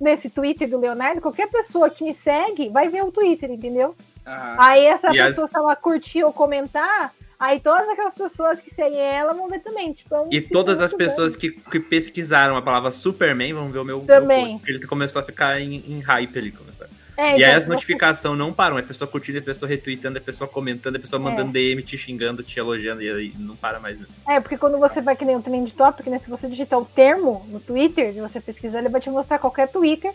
nesse 0.00 0.28
Twitter 0.30 0.68
do 0.68 0.78
Leonardo, 0.78 1.20
qualquer 1.20 1.48
pessoa 1.48 1.90
que 1.90 2.04
me 2.04 2.14
segue 2.14 2.68
vai 2.68 2.88
ver 2.88 3.02
o 3.04 3.10
Twitter, 3.12 3.50
entendeu? 3.50 3.94
ah, 4.24 4.56
Aí 4.58 4.84
essa 4.84 5.12
E 5.14 5.18
as- 5.20 5.28
pessoa, 5.30 5.48
se 5.48 5.56
ela 5.56 5.74
curtir 5.76 6.22
ou 6.22 6.32
comentar, 6.32 7.12
aí 7.38 7.60
todas 7.60 7.88
aquelas 7.88 8.14
pessoas 8.14 8.60
que 8.60 8.74
seguem 8.74 8.98
ela 9.00 9.32
vão 9.32 9.48
ver 9.48 9.60
também. 9.60 9.92
Tipo, 9.92 10.14
é 10.14 10.20
um 10.20 10.28
E 10.32 10.40
todas 10.40 10.80
as 10.80 10.92
pessoas 10.92 11.34
que, 11.36 11.50
que 11.50 11.80
pesquisaram 11.80 12.56
a 12.56 12.62
palavra 12.62 12.90
Superman 12.90 13.52
vão 13.54 13.68
ver 13.70 13.78
o 13.78 13.84
meu, 13.84 13.98
meu 13.98 14.06
Também. 14.06 14.58
porque 14.58 14.72
ele 14.72 14.86
começou 14.86 15.20
a 15.20 15.24
ficar 15.24 15.60
em, 15.60 15.76
em 15.88 16.00
hype 16.00 16.38
ali. 16.38 16.50
Começou. 16.52 16.86
É, 17.20 17.36
e 17.36 17.42
aí 17.44 17.52
as 17.52 17.66
notificações 17.66 18.38
não 18.38 18.52
param, 18.52 18.78
é 18.78 18.82
pessoa 18.82 19.10
curtindo, 19.10 19.38
é 19.38 19.40
pessoa 19.40 19.68
retweetando, 19.68 20.18
é 20.18 20.20
a 20.20 20.24
pessoa 20.24 20.46
comentando, 20.46 20.94
é 20.94 20.98
a 20.98 21.00
pessoa 21.00 21.20
É. 21.20 21.24
mandando 21.24 21.50
DM, 21.50 21.82
te 21.82 21.98
xingando, 21.98 22.44
te 22.44 22.60
elogiando, 22.60 23.02
e 23.02 23.10
aí 23.10 23.34
não 23.36 23.56
para 23.56 23.80
mais. 23.80 23.98
né? 23.98 24.06
É, 24.28 24.38
porque 24.38 24.56
quando 24.56 24.78
você 24.78 25.00
vai 25.00 25.16
que 25.16 25.24
nem 25.24 25.34
o 25.34 25.42
trending 25.42 25.72
topic, 25.72 26.06
né? 26.06 26.20
Se 26.20 26.30
você 26.30 26.46
digitar 26.48 26.78
o 26.78 26.84
termo 26.84 27.44
no 27.48 27.58
Twitter, 27.58 28.16
e 28.16 28.20
você 28.20 28.40
pesquisar, 28.40 28.78
ele 28.78 28.88
vai 28.88 29.00
te 29.00 29.10
mostrar 29.10 29.40
qualquer 29.40 29.66
Twitter 29.66 30.12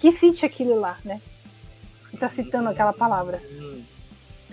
que 0.00 0.12
cite 0.12 0.46
aquilo 0.46 0.78
lá, 0.78 0.96
né? 1.04 1.20
Que 2.08 2.16
tá 2.16 2.28
citando 2.28 2.68
aquela 2.68 2.92
palavra. 2.92 3.40
hum. 3.50 3.82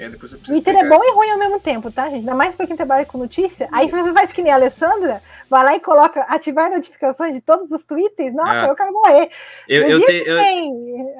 É, 0.02 0.10
depois 0.10 0.32
Twitter 0.34 0.76
é 0.76 0.90
bom 0.90 1.00
e 1.04 1.12
ruim 1.14 1.30
ao 1.30 1.38
mesmo 1.38 1.60
tempo, 1.60 1.92
tá, 1.92 2.06
gente? 2.06 2.20
Ainda 2.22 2.34
mais 2.34 2.56
pra 2.56 2.66
quem 2.66 2.76
trabalha 2.76 3.06
com 3.06 3.20
notícia. 3.20 3.70
Aí 3.72 3.88
você 3.90 4.12
faz 4.14 4.32
que 4.32 4.42
nem 4.42 4.52
a 4.52 4.56
Alessandra, 4.56 5.22
vai 5.50 5.64
lá 5.64 5.76
e 5.76 5.80
coloca 5.80 6.22
ativar 6.24 6.72
notificações 6.72 7.36
de 7.36 7.42
todos 7.42 7.70
os 7.72 7.84
twitters. 7.84 8.34
Nossa, 8.34 8.52
Ah. 8.64 8.68
eu 8.68 8.76
quero 8.76 8.92
morrer. 8.92 9.30
Eu, 9.70 9.84
eu, 9.88 10.02
te- 10.04 10.24
eu, 10.26 10.38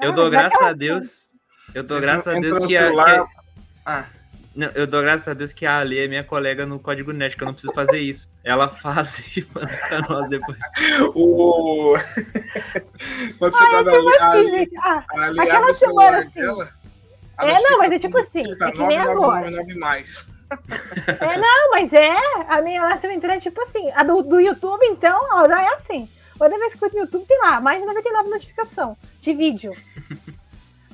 eu 0.02 0.10
ah, 0.10 0.12
dou 0.12 0.28
graças 0.28 0.60
a 0.60 0.72
Deus. 0.72 1.30
Eu 1.72 1.84
dou 1.84 1.98
Você 1.98 2.02
graças 2.06 2.26
a 2.28 2.40
Deus 2.40 2.58
que 2.66 2.76
a, 2.76 2.82
celular- 2.86 3.06
que 3.06 3.18
a- 3.20 3.26
Ah, 3.86 4.04
não, 4.54 4.68
eu 4.74 4.86
dou 4.86 5.00
graças 5.00 5.28
a 5.28 5.32
Deus 5.34 5.52
que 5.52 5.64
a 5.64 5.78
Ali 5.78 5.98
é 6.00 6.08
minha 6.08 6.24
colega 6.24 6.66
no 6.66 6.78
Código 6.80 7.12
Net, 7.12 7.36
que 7.36 7.42
eu 7.42 7.46
não 7.46 7.54
preciso 7.54 7.72
fazer 7.72 8.00
isso. 8.00 8.28
Ela 8.42 8.68
faz 8.68 9.18
e 9.36 9.46
manda 9.54 9.70
pra 9.88 10.00
nós 10.08 10.28
depois. 10.28 10.58
o... 11.14 11.94
Quando 13.38 13.52
você 13.54 13.64
tá 13.70 13.82
na 13.82 13.90
Assim, 13.92 14.18
ali, 14.20 14.48
gente, 14.50 14.76
ah, 14.78 15.04
ali 15.12 15.40
aquela 15.40 15.58
abre 15.60 15.70
o 15.70 15.74
celular 15.74 16.04
semana, 16.04 16.26
assim. 16.26 16.40
dela. 16.40 16.81
A 17.36 17.46
É, 17.46 17.60
não, 17.60 17.78
mas 17.78 17.92
é 17.92 17.98
notificação 17.98 17.98
tipo 17.98 18.18
assim, 18.18 18.40
é 18.40 18.70
que 18.72 18.78
nem 18.78 18.98
99999 18.98 19.74
mais. 19.78 20.26
É, 21.06 21.36
não, 21.38 21.70
mas 21.70 21.92
é. 21.92 22.14
A 22.48 22.60
minha 22.60 22.82
lá 22.82 22.98
na 23.02 23.14
internet, 23.14 23.42
tipo 23.42 23.60
assim. 23.62 23.90
A 23.92 24.02
do, 24.02 24.22
do 24.22 24.40
YouTube, 24.40 24.84
então, 24.86 25.18
ó, 25.32 25.48
já 25.48 25.62
é 25.62 25.68
assim. 25.74 26.08
Toda 26.38 26.58
vez 26.58 26.74
que 26.74 26.84
eu 26.84 26.90
no 26.92 26.98
YouTube, 26.98 27.24
tem 27.26 27.38
lá 27.38 27.60
mais 27.60 27.80
de 27.80 27.86
99 27.86 28.28
notificação 28.28 28.96
de 29.20 29.32
vídeo. 29.32 29.72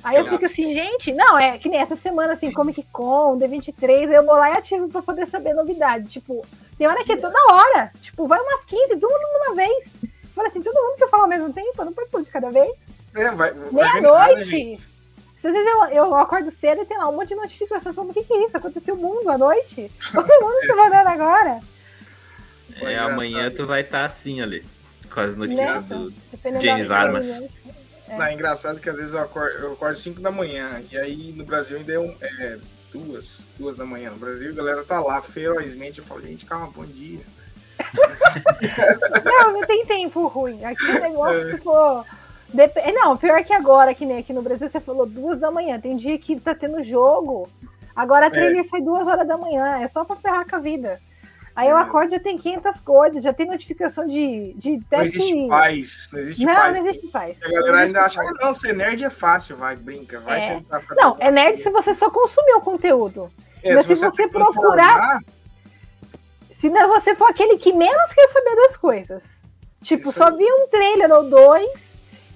Aí 0.03 0.15
eu 0.15 0.29
fico 0.29 0.45
assim, 0.45 0.73
gente, 0.73 1.11
não, 1.11 1.37
é 1.37 1.57
que 1.57 1.67
nem 1.67 1.79
essa 1.79 1.95
semana, 1.95 2.33
assim, 2.33 2.51
Comic 2.51 2.83
Con, 2.91 3.37
D23, 3.37 4.11
eu 4.11 4.25
vou 4.25 4.35
lá 4.35 4.51
e 4.51 4.57
ativo 4.57 4.87
pra 4.87 5.01
poder 5.01 5.27
saber 5.27 5.53
novidade. 5.53 6.07
Tipo, 6.07 6.45
tem 6.77 6.87
hora 6.87 7.03
que 7.03 7.11
é 7.11 7.17
toda 7.17 7.37
hora. 7.51 7.91
Tipo, 8.01 8.27
vai 8.27 8.39
umas 8.39 8.63
15, 8.65 8.95
todo 8.97 9.11
mundo 9.11 9.45
uma 9.47 9.55
vez. 9.55 9.87
Fala 10.33 10.47
assim, 10.47 10.61
todo 10.61 10.81
mundo 10.81 10.95
que 10.95 11.03
eu 11.03 11.09
falo 11.09 11.23
ao 11.23 11.29
mesmo 11.29 11.51
tempo, 11.51 11.73
eu 11.77 11.85
não 11.85 11.93
pode 11.93 12.09
tudo 12.09 12.23
de 12.23 12.31
cada 12.31 12.49
vez. 12.49 12.71
É, 13.15 13.31
vai. 13.31 13.51
Meia-noite. 13.71 14.79
Às 15.43 15.53
vezes 15.53 15.67
eu, 15.67 15.85
eu 15.85 16.15
acordo 16.15 16.51
cedo 16.51 16.81
e 16.81 16.85
tem 16.85 16.97
lá 16.97 17.07
um 17.07 17.15
monte 17.15 17.29
de 17.29 17.35
notificação 17.35 17.93
falando 17.93 18.11
o 18.11 18.13
que, 18.13 18.23
que 18.23 18.33
é 18.33 18.45
isso? 18.45 18.57
Aconteceu 18.57 18.95
o 18.95 18.97
mundo 18.97 19.29
à 19.29 19.37
noite? 19.37 19.89
Todo 20.11 20.27
mundo 20.27 20.67
tá 20.67 20.75
mandando 20.75 21.09
agora. 21.09 21.59
É, 22.81 22.97
amanhã 22.97 23.49
tu 23.49 23.65
vai 23.65 23.81
estar 23.81 23.99
tá 23.99 24.05
assim 24.05 24.41
ali. 24.41 24.65
Com 25.11 25.19
as 25.21 25.35
notícias 25.35 25.89
do 25.89 26.13
James 26.61 26.91
Armas. 26.91 27.41
É. 28.07 28.17
Não, 28.17 28.25
é 28.25 28.33
engraçado 28.33 28.79
que 28.79 28.89
às 28.89 28.97
vezes 28.97 29.13
eu 29.13 29.19
acordo, 29.19 29.57
eu 29.57 29.73
acordo 29.73 29.95
5 29.95 30.19
da 30.19 30.31
manhã, 30.31 30.81
e 30.91 30.97
aí 30.97 31.31
no 31.31 31.45
Brasil 31.45 31.77
ainda 31.77 31.93
é, 31.93 31.99
um, 31.99 32.15
é 32.21 32.59
duas, 32.91 33.49
duas 33.57 33.75
da 33.75 33.85
manhã. 33.85 34.11
No 34.11 34.17
Brasil 34.17 34.51
a 34.51 34.55
galera 34.55 34.83
tá 34.83 34.99
lá 34.99 35.21
ferozmente. 35.21 35.99
Eu 35.99 36.05
falo, 36.05 36.21
gente, 36.21 36.45
calma, 36.45 36.67
bom 36.67 36.85
dia. 36.85 37.21
não, 39.23 39.53
não 39.53 39.61
tem 39.61 39.85
tempo 39.85 40.27
ruim. 40.27 40.65
Aqui 40.65 40.85
o 40.85 41.01
negócio, 41.01 41.51
ficou. 41.51 42.05
Dep... 42.53 42.75
Não, 42.93 43.15
pior 43.17 43.43
que 43.43 43.53
agora, 43.53 43.93
que 43.93 44.05
nem 44.05 44.17
aqui 44.17 44.33
no 44.33 44.41
Brasil, 44.41 44.69
você 44.69 44.79
falou 44.79 45.05
duas 45.05 45.39
da 45.39 45.51
manhã. 45.51 45.79
Tem 45.79 45.95
dia 45.95 46.17
que 46.17 46.39
tá 46.39 46.55
tendo 46.55 46.83
jogo. 46.83 47.49
Agora 47.95 48.27
a 48.27 48.31
trilha 48.31 48.61
é. 48.61 48.63
sai 48.63 48.81
duas 48.81 49.07
horas 49.07 49.27
da 49.27 49.37
manhã. 49.37 49.79
É 49.79 49.87
só 49.87 50.03
pra 50.03 50.15
ferrar 50.15 50.47
com 50.49 50.55
a 50.55 50.59
vida. 50.59 50.99
Aí 51.55 51.67
eu 51.67 51.75
acordo 51.75 52.11
já 52.11 52.19
tem 52.19 52.37
500 52.37 52.79
coisas, 52.79 53.21
já 53.21 53.33
tem 53.33 53.45
notificação 53.45 54.07
de, 54.07 54.53
de 54.53 54.81
Não 54.89 55.01
existe 55.01 55.47
paz, 55.49 56.09
não 56.13 56.19
existe 56.19 56.45
não, 56.45 56.55
paz. 56.55 56.77
Não, 56.77 56.87
existe 56.87 57.07
paz. 57.07 57.37
A 57.43 57.49
galera 57.49 57.79
ainda 57.79 58.01
acha, 58.05 58.21
que 58.21 58.45
não, 58.45 58.53
ser 58.53 58.73
nerd 58.73 59.03
é 59.03 59.09
fácil, 59.09 59.57
vai, 59.57 59.75
brinca, 59.75 60.21
vai 60.21 60.41
é. 60.41 60.55
tentar 60.55 60.81
fazer. 60.81 61.01
Não, 61.01 61.17
é 61.19 61.29
nerd 61.29 61.61
se 61.61 61.69
você 61.69 61.93
só 61.95 62.09
consumir 62.09 62.53
o 62.53 62.61
conteúdo. 62.61 63.29
É, 63.61 63.75
Mas 63.75 63.85
se 63.85 63.93
você, 63.93 64.09
você 64.09 64.27
procurar. 64.29 65.19
Se 66.61 66.69
não, 66.69 66.87
você 66.87 67.13
for 67.15 67.29
aquele 67.29 67.57
que 67.57 67.73
menos 67.73 68.13
quer 68.13 68.29
saber 68.29 68.55
das 68.55 68.77
coisas. 68.77 69.23
Tipo, 69.81 70.13
só 70.13 70.31
vi 70.33 70.45
um 70.45 70.67
trailer 70.69 71.11
ou 71.11 71.29
dois 71.29 71.88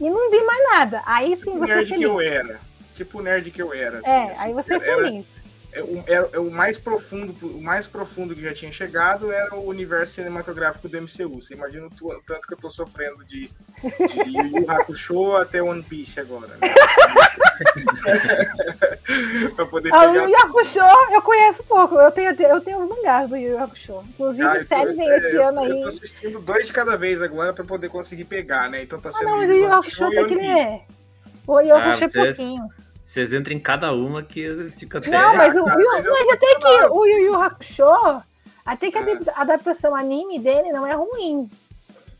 e 0.04 0.10
não 0.10 0.30
vi 0.30 0.44
mais 0.44 0.64
nada. 0.72 1.02
Aí 1.06 1.36
sim 1.38 1.44
tipo 1.44 1.60
você. 1.60 1.76
nerd 1.76 1.94
que 1.94 2.04
eu 2.04 2.22
era. 2.22 2.60
Tipo 2.94 3.20
o 3.20 3.22
nerd 3.22 3.52
que 3.52 3.62
eu 3.62 3.74
era. 3.74 4.00
Assim, 4.00 4.10
é, 4.10 4.32
assim, 4.32 4.44
aí 4.44 4.54
você 4.54 4.74
é 4.74 4.80
feliz. 4.80 5.26
É 5.74 5.82
o, 5.82 6.04
era, 6.06 6.30
é 6.34 6.40
o 6.40 6.52
mais 6.52 6.78
profundo, 6.78 7.34
o 7.48 7.62
mais 7.62 7.88
profundo 7.88 8.36
que 8.36 8.44
já 8.44 8.54
tinha 8.54 8.72
chegado 8.72 9.32
era 9.32 9.56
o 9.56 9.68
universo 9.68 10.14
cinematográfico 10.14 10.88
do 10.88 11.02
MCU. 11.02 11.42
Você 11.42 11.56
imagina 11.56 11.88
o 11.88 12.22
tanto 12.22 12.48
que 12.48 12.54
eu 12.54 12.58
tô 12.58 12.70
sofrendo 12.70 13.26
de, 13.26 13.50
de 13.82 14.20
Yu 14.20 14.60
Yu 14.60 14.70
Hakusho 14.70 15.36
até 15.36 15.64
One 15.64 15.82
Piece 15.82 16.20
agora, 16.20 16.56
né? 16.58 16.60
pra 19.56 19.66
poder 19.66 19.90
ah, 19.94 20.00
pegar... 20.00 20.26
O 20.26 20.30
Yu 20.30 20.38
Hakusho 20.38 20.80
eu 21.12 21.22
conheço 21.24 21.64
pouco. 21.64 21.96
Eu 21.96 22.12
tenho, 22.12 22.40
eu 22.40 22.62
tenho 22.62 22.84
os 22.84 22.90
mangás 22.90 23.28
do 23.28 23.36
Yu 23.36 23.58
Hakusho. 23.58 24.04
Inclusive, 24.10 24.44
ah, 24.44 24.64
série 24.68 24.94
vem 24.94 25.10
esse 25.10 25.38
ano 25.38 25.60
aí. 25.60 25.72
Eu 25.72 25.82
tô 25.82 25.88
assistindo 25.88 26.40
dois 26.40 26.68
de 26.68 26.74
cada 26.74 26.96
vez 26.96 27.20
agora 27.20 27.52
pra 27.52 27.66
poder 27.66 27.90
conseguir 27.90 28.26
pegar, 28.26 28.70
né? 28.70 28.84
Então 28.84 29.02
tá 29.02 29.12
sendo. 29.12 29.28
Ah, 29.28 29.32
não, 29.32 29.40
mas 29.40 29.50
o 29.50 29.54
Yu 29.54 29.74
Hakusho 29.74 30.10
tem 30.12 30.28
que 30.28 30.36
ler. 30.36 30.82
O 31.48 31.60
Yu 31.62 31.76
Hakusho 31.76 32.20
é 32.20 32.26
pouquinho. 32.26 32.70
Vocês 33.14 33.32
entram 33.32 33.56
em 33.56 33.60
cada 33.60 33.94
uma 33.94 34.24
que 34.24 34.72
fica 34.72 34.98
até. 34.98 35.12
Não, 35.12 35.36
mas, 35.36 35.56
o, 35.56 35.64
mas, 35.64 36.04
mas 36.04 36.30
até 36.30 36.56
que 36.56 36.86
o 36.90 37.06
Yu 37.06 37.26
Yu 37.26 37.36
Hakusho, 37.36 38.24
até 38.66 38.90
que 38.90 38.98
a 38.98 39.02
ah. 39.02 39.42
adaptação 39.42 39.96
anime 39.96 40.40
dele 40.40 40.72
não 40.72 40.88
é 40.88 40.96
ruim. 40.96 41.48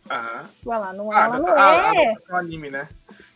Aham. 0.08 0.46
Vai 0.64 0.80
lá, 0.80 0.94
não, 0.94 1.12
ah, 1.12 1.24
ela 1.24 1.40
não 1.40 1.50
é. 1.50 2.10
adaptação 2.10 2.36
anime, 2.36 2.70
né? 2.70 2.88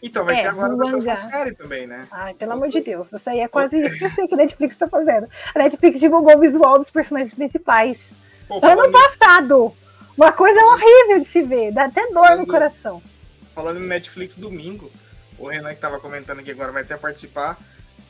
Então, 0.03 0.23
vai 0.23 0.35
é, 0.35 0.41
ter 0.43 0.47
agora 0.49 0.73
a 0.73 0.75
adaptação 0.75 1.31
série 1.31 1.55
também, 1.55 1.87
né? 1.87 2.07
Ai, 2.11 2.35
pelo 2.35 2.51
amor 2.51 2.69
de 2.69 2.79
Deus. 2.79 3.11
Isso 3.11 3.27
aí 3.27 3.39
é 3.39 3.47
quase 3.47 3.75
isso 3.75 3.97
que 3.97 4.05
eu 4.05 4.11
sei 4.11 4.27
que 4.27 4.35
a 4.35 4.37
Netflix 4.37 4.77
tá 4.77 4.87
fazendo. 4.87 5.27
A 5.55 5.57
Netflix 5.57 5.99
divulgou 5.99 6.37
o 6.37 6.39
visual 6.39 6.77
dos 6.77 6.91
personagens 6.91 7.33
principais. 7.33 8.07
Pô, 8.47 8.63
ano 8.63 8.91
passado. 8.91 9.73
Uma 10.15 10.31
coisa 10.31 10.63
horrível 10.63 11.21
de 11.21 11.25
se 11.25 11.41
ver. 11.41 11.71
Dá 11.71 11.85
até 11.85 12.05
dor 12.11 12.23
falando, 12.23 12.39
no 12.41 12.45
coração. 12.45 13.01
Falando 13.55 13.79
em 13.79 13.87
Netflix, 13.87 14.37
domingo, 14.37 14.91
o 15.37 15.47
Renan 15.47 15.73
que 15.73 15.81
tava 15.81 15.99
comentando 15.99 16.39
aqui 16.39 16.51
agora 16.51 16.71
vai 16.71 16.83
até 16.83 16.97
participar. 16.97 17.57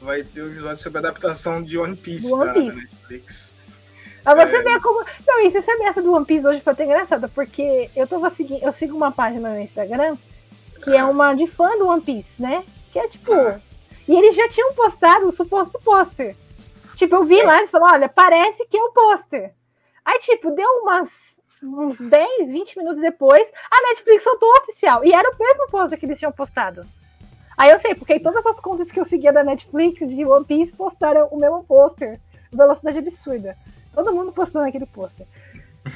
Vai 0.01 0.23
ter 0.23 0.43
um 0.43 0.51
episódio 0.51 0.81
sobre 0.83 0.99
a 0.99 1.01
adaptação 1.01 1.63
de 1.63 1.77
One 1.77 1.95
Piece, 1.95 2.31
One 2.31 2.53
Piece. 2.53 2.67
da 2.67 2.75
Netflix. 2.75 3.55
Pra 4.23 4.35
você 4.35 4.57
é... 4.57 4.61
ver 4.61 4.81
como. 4.81 5.05
Não, 5.25 5.45
e 5.45 5.49
você 5.49 5.61
sabe 5.61 5.83
essa 5.83 6.01
do 6.01 6.13
One 6.13 6.25
Piece 6.25 6.45
hoje 6.45 6.61
foi 6.61 6.73
até 6.73 6.85
engraçada, 6.85 7.27
porque 7.29 7.89
eu 7.95 8.07
tava 8.07 8.29
seguindo. 8.29 8.63
Eu 8.63 8.71
sigo 8.71 8.95
uma 8.95 9.11
página 9.11 9.49
no 9.49 9.59
Instagram 9.59 10.17
que 10.83 10.95
é 10.95 11.03
uma 11.03 11.33
de 11.33 11.47
fã 11.47 11.77
do 11.77 11.87
One 11.87 12.01
Piece, 12.01 12.41
né? 12.41 12.63
Que 12.91 12.99
é 12.99 13.07
tipo. 13.07 13.33
Ah. 13.33 13.59
E 14.07 14.15
eles 14.15 14.35
já 14.35 14.47
tinham 14.47 14.73
postado 14.73 15.27
o 15.27 15.31
suposto 15.31 15.79
pôster. 15.83 16.35
Tipo, 16.95 17.15
eu 17.15 17.25
vi 17.25 17.39
é. 17.39 17.43
lá, 17.43 17.57
eles 17.57 17.69
falaram, 17.69 17.95
olha, 17.95 18.09
parece 18.09 18.65
que 18.65 18.77
é 18.77 18.81
o 18.81 18.91
pôster. 18.91 19.53
Aí, 20.05 20.19
tipo, 20.19 20.51
deu 20.51 20.67
umas 20.81 21.09
uns 21.61 21.99
10, 21.99 22.51
20 22.51 22.77
minutos 22.77 23.01
depois, 23.01 23.47
a 23.71 23.89
Netflix 23.89 24.23
soltou 24.23 24.47
o 24.47 24.57
oficial. 24.61 25.03
E 25.03 25.11
era 25.11 25.29
o 25.29 25.35
mesmo 25.37 25.67
pôster 25.69 25.99
que 25.99 26.05
eles 26.05 26.19
tinham 26.19 26.31
postado. 26.31 26.85
Aí 27.57 27.71
eu 27.71 27.79
sei, 27.79 27.95
porque 27.95 28.19
todas 28.19 28.45
as 28.45 28.59
contas 28.59 28.91
que 28.91 28.99
eu 28.99 29.05
seguia 29.05 29.33
da 29.33 29.43
Netflix 29.43 30.07
de 30.07 30.23
One 30.23 30.45
Piece 30.45 30.71
postaram 30.71 31.27
o 31.29 31.39
mesmo 31.39 31.63
pôster. 31.63 32.19
Velocidade 32.53 32.99
absurda. 32.99 33.57
Todo 33.93 34.13
mundo 34.13 34.31
postando 34.31 34.67
aquele 34.67 34.85
pôster. 34.85 35.25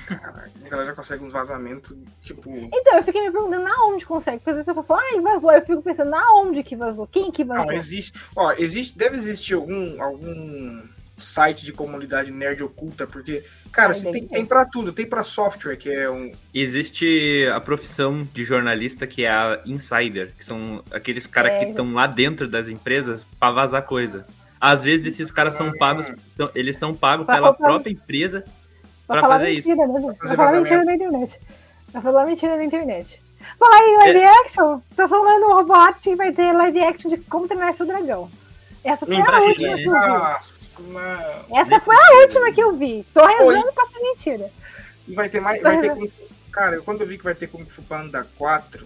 Caraca, 0.07 0.51
a 0.65 0.69
galera 0.69 0.89
já 0.89 0.95
consegue 0.95 1.23
uns 1.23 1.33
vazamentos, 1.33 1.95
tipo. 2.21 2.49
Então, 2.49 2.97
eu 2.97 3.03
fiquei 3.03 3.21
me 3.21 3.31
perguntando 3.31 3.63
na 3.63 3.85
onde 3.85 4.05
consegue. 4.05 4.39
Porque 4.39 4.59
as 4.59 4.65
pessoas 4.65 4.85
falam, 4.85 5.03
ah, 5.03 5.21
vazou. 5.21 5.51
Eu 5.51 5.61
fico 5.61 5.81
pensando, 5.81 6.09
na 6.09 6.23
onde 6.35 6.63
que 6.63 6.75
vazou? 6.75 7.05
Quem 7.07 7.31
que 7.31 7.43
vazou? 7.43 7.67
Não, 7.67 7.73
existe. 7.73 8.13
Ó, 8.35 8.51
existe. 8.53 8.97
Deve 8.97 9.17
existir 9.17 9.53
algum. 9.53 10.01
algum 10.01 10.81
site 11.21 11.65
de 11.65 11.71
comunidade 11.71 12.31
nerd 12.31 12.63
oculta, 12.63 13.05
porque, 13.07 13.43
cara, 13.71 13.93
você 13.93 14.11
tem, 14.11 14.27
tem 14.27 14.45
para 14.45 14.65
tudo, 14.65 14.91
tem 14.91 15.05
para 15.05 15.23
software, 15.23 15.75
que 15.75 15.89
é 15.89 16.09
um. 16.09 16.31
Existe 16.53 17.47
a 17.53 17.59
profissão 17.59 18.27
de 18.33 18.43
jornalista 18.43 19.05
que 19.07 19.25
é 19.25 19.29
a 19.29 19.61
insider, 19.65 20.33
que 20.37 20.45
são 20.45 20.83
aqueles 20.91 21.27
caras 21.27 21.53
é. 21.53 21.59
que 21.59 21.65
estão 21.71 21.93
lá 21.93 22.07
dentro 22.07 22.47
das 22.47 22.67
empresas 22.67 23.25
para 23.39 23.53
vazar 23.53 23.83
coisa. 23.83 24.25
Às 24.59 24.83
vezes 24.83 25.07
esses 25.07 25.31
caras 25.31 25.55
são 25.55 25.71
pagos, 25.73 26.11
eles 26.53 26.77
são 26.77 26.93
pagos 26.93 27.25
pra 27.25 27.35
pela 27.35 27.53
própria 27.53 27.91
empresa 27.91 28.45
para 29.07 29.27
fazer 29.27 29.47
mentira, 29.47 29.85
isso. 29.85 30.07
Né? 30.07 30.15
Pra 30.17 30.35
falar 30.35 30.51
mentira 30.53 30.85
na 30.85 30.93
internet. 30.93 31.39
Pra 31.91 32.01
falar 32.01 32.25
mentira 32.25 32.57
na 32.57 32.63
internet. 32.63 33.21
Falar 33.57 33.79
em 33.79 33.97
live 33.97 34.19
é. 34.19 34.39
action, 34.41 34.79
tô 34.95 35.07
falando 35.07 35.41
no 35.41 35.53
Robot 35.55 35.99
que 36.01 36.15
vai 36.15 36.31
ter 36.31 36.53
live 36.53 36.79
action 36.79 37.09
de 37.09 37.17
como 37.17 37.47
treinar 37.47 37.73
seu 37.73 37.85
dragão. 37.85 38.29
Essa 38.83 39.05
foi 39.05 39.15
a 39.15 39.19
última 39.19 39.75
que 39.75 39.89
Essa 41.55 41.79
foi 41.79 41.95
a 41.95 42.21
última 42.21 42.51
que 42.51 42.61
eu 42.61 42.75
vi. 42.75 43.05
Tô 43.13 43.25
rezando 43.25 43.65
Oi. 43.65 43.71
pra 43.73 43.85
ser 43.87 43.99
mentira. 43.99 44.51
Vai 45.09 45.29
ter 45.29 45.39
mais. 45.39 45.61
Vai 45.61 45.79
ter 45.79 45.89
Kung 45.89 46.11
Cara, 46.51 46.81
quando 46.81 47.01
eu 47.01 47.07
vi 47.07 47.17
que 47.17 47.23
vai 47.23 47.35
ter 47.35 47.47
Kung 47.47 47.65
Fu 47.65 47.81
Panda 47.81 48.27
4. 48.37 48.85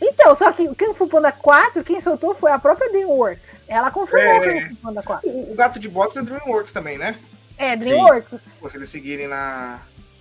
Então, 0.00 0.34
só 0.34 0.52
que 0.52 0.68
o 0.68 0.74
Kung 0.74 0.94
Fu 0.94 1.08
Panda 1.08 1.32
4, 1.32 1.82
quem 1.82 2.00
soltou 2.00 2.34
foi 2.34 2.50
a 2.50 2.58
própria 2.58 2.90
DreamWorks. 2.90 3.60
Ela 3.66 3.90
confirmou 3.90 4.34
é, 4.34 4.38
o 4.38 4.52
Kung 4.52 4.68
Fu 4.68 4.76
Panda 4.82 5.02
4. 5.02 5.28
O, 5.28 5.52
o 5.52 5.54
gato 5.54 5.78
de 5.78 5.88
botas 5.88 6.16
é 6.16 6.22
DreamWorks 6.22 6.72
também, 6.72 6.98
né? 6.98 7.18
É, 7.56 7.76
DreamWorks. 7.76 8.40
Sim. 8.42 8.68
Se 8.68 8.76
eles 8.76 8.90
seguirem 8.90 9.28
na. 9.28 9.80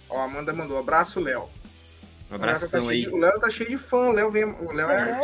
Ó, 0.10 0.20
a 0.20 0.24
Amanda 0.24 0.54
mandou. 0.54 0.78
Abraço, 0.78 1.20
Léo. 1.20 1.50
Um 2.32 2.36
abração 2.36 2.86
tá 2.86 2.92
aí. 2.92 3.08
O 3.10 3.18
Léo 3.18 3.40
tá 3.40 3.50
cheio 3.50 3.70
de 3.70 3.78
fã, 3.78 4.10
o 4.10 4.12
Léo 4.12 4.32
vem. 4.32 4.46
O 4.46 4.72
Léo 4.72 4.90
é. 4.90 5.22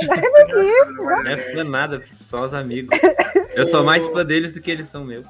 Não 0.97 1.31
é 1.31 1.37
fã 1.37 1.63
nada, 1.63 2.03
só 2.05 2.43
os 2.43 2.53
amigos. 2.53 2.97
Eu 3.55 3.65
sou 3.65 3.83
mais 3.83 4.05
fã 4.05 4.25
deles 4.25 4.51
do 4.53 4.61
que 4.61 4.69
eles 4.69 4.87
são 4.87 5.05
meus. 5.05 5.25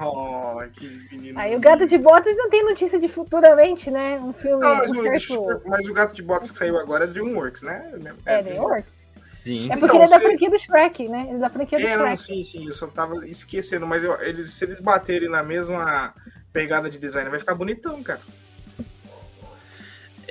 Oh, 0.00 0.60
que 0.72 0.86
menino. 1.10 1.38
Aí 1.38 1.54
o 1.54 1.60
Gato 1.60 1.86
de 1.86 1.98
Botas 1.98 2.36
não 2.36 2.48
tem 2.48 2.64
notícia 2.64 2.98
de 2.98 3.08
futuramente, 3.08 3.90
né? 3.90 4.18
Um 4.20 4.32
filme. 4.32 4.62
Não, 4.62 4.76
mas, 4.76 5.30
o, 5.30 5.60
mas 5.66 5.88
o 5.88 5.92
Gato 5.92 6.14
de 6.14 6.22
Botas 6.22 6.50
que 6.50 6.58
saiu 6.58 6.78
agora 6.78 7.04
é 7.04 7.06
DreamWorks, 7.06 7.62
né? 7.62 7.92
É, 8.24 8.38
é 8.38 8.42
DreamWorks. 8.42 9.00
Sim. 9.22 9.66
É 9.66 9.76
porque 9.76 9.84
então, 9.84 9.96
ele 9.96 10.04
é 10.04 10.08
da 10.08 10.20
franquia 10.20 10.50
do 10.50 10.58
Shrek, 10.58 11.08
né? 11.08 11.26
Ele 11.28 11.36
é 11.36 11.38
da 11.38 11.50
franquia 11.50 11.78
do 11.78 11.86
é, 11.86 11.90
Shrek. 11.90 12.08
Não, 12.08 12.16
sim, 12.16 12.42
sim. 12.42 12.66
Eu 12.66 12.72
só 12.72 12.86
tava 12.86 13.26
esquecendo, 13.26 13.86
mas 13.86 14.02
eu, 14.02 14.18
eles, 14.22 14.52
se 14.52 14.64
eles 14.64 14.80
baterem 14.80 15.28
na 15.28 15.42
mesma 15.42 16.14
pegada 16.52 16.88
de 16.88 16.98
design, 16.98 17.28
vai 17.28 17.38
ficar 17.38 17.54
bonitão, 17.54 18.02
cara. 18.02 18.20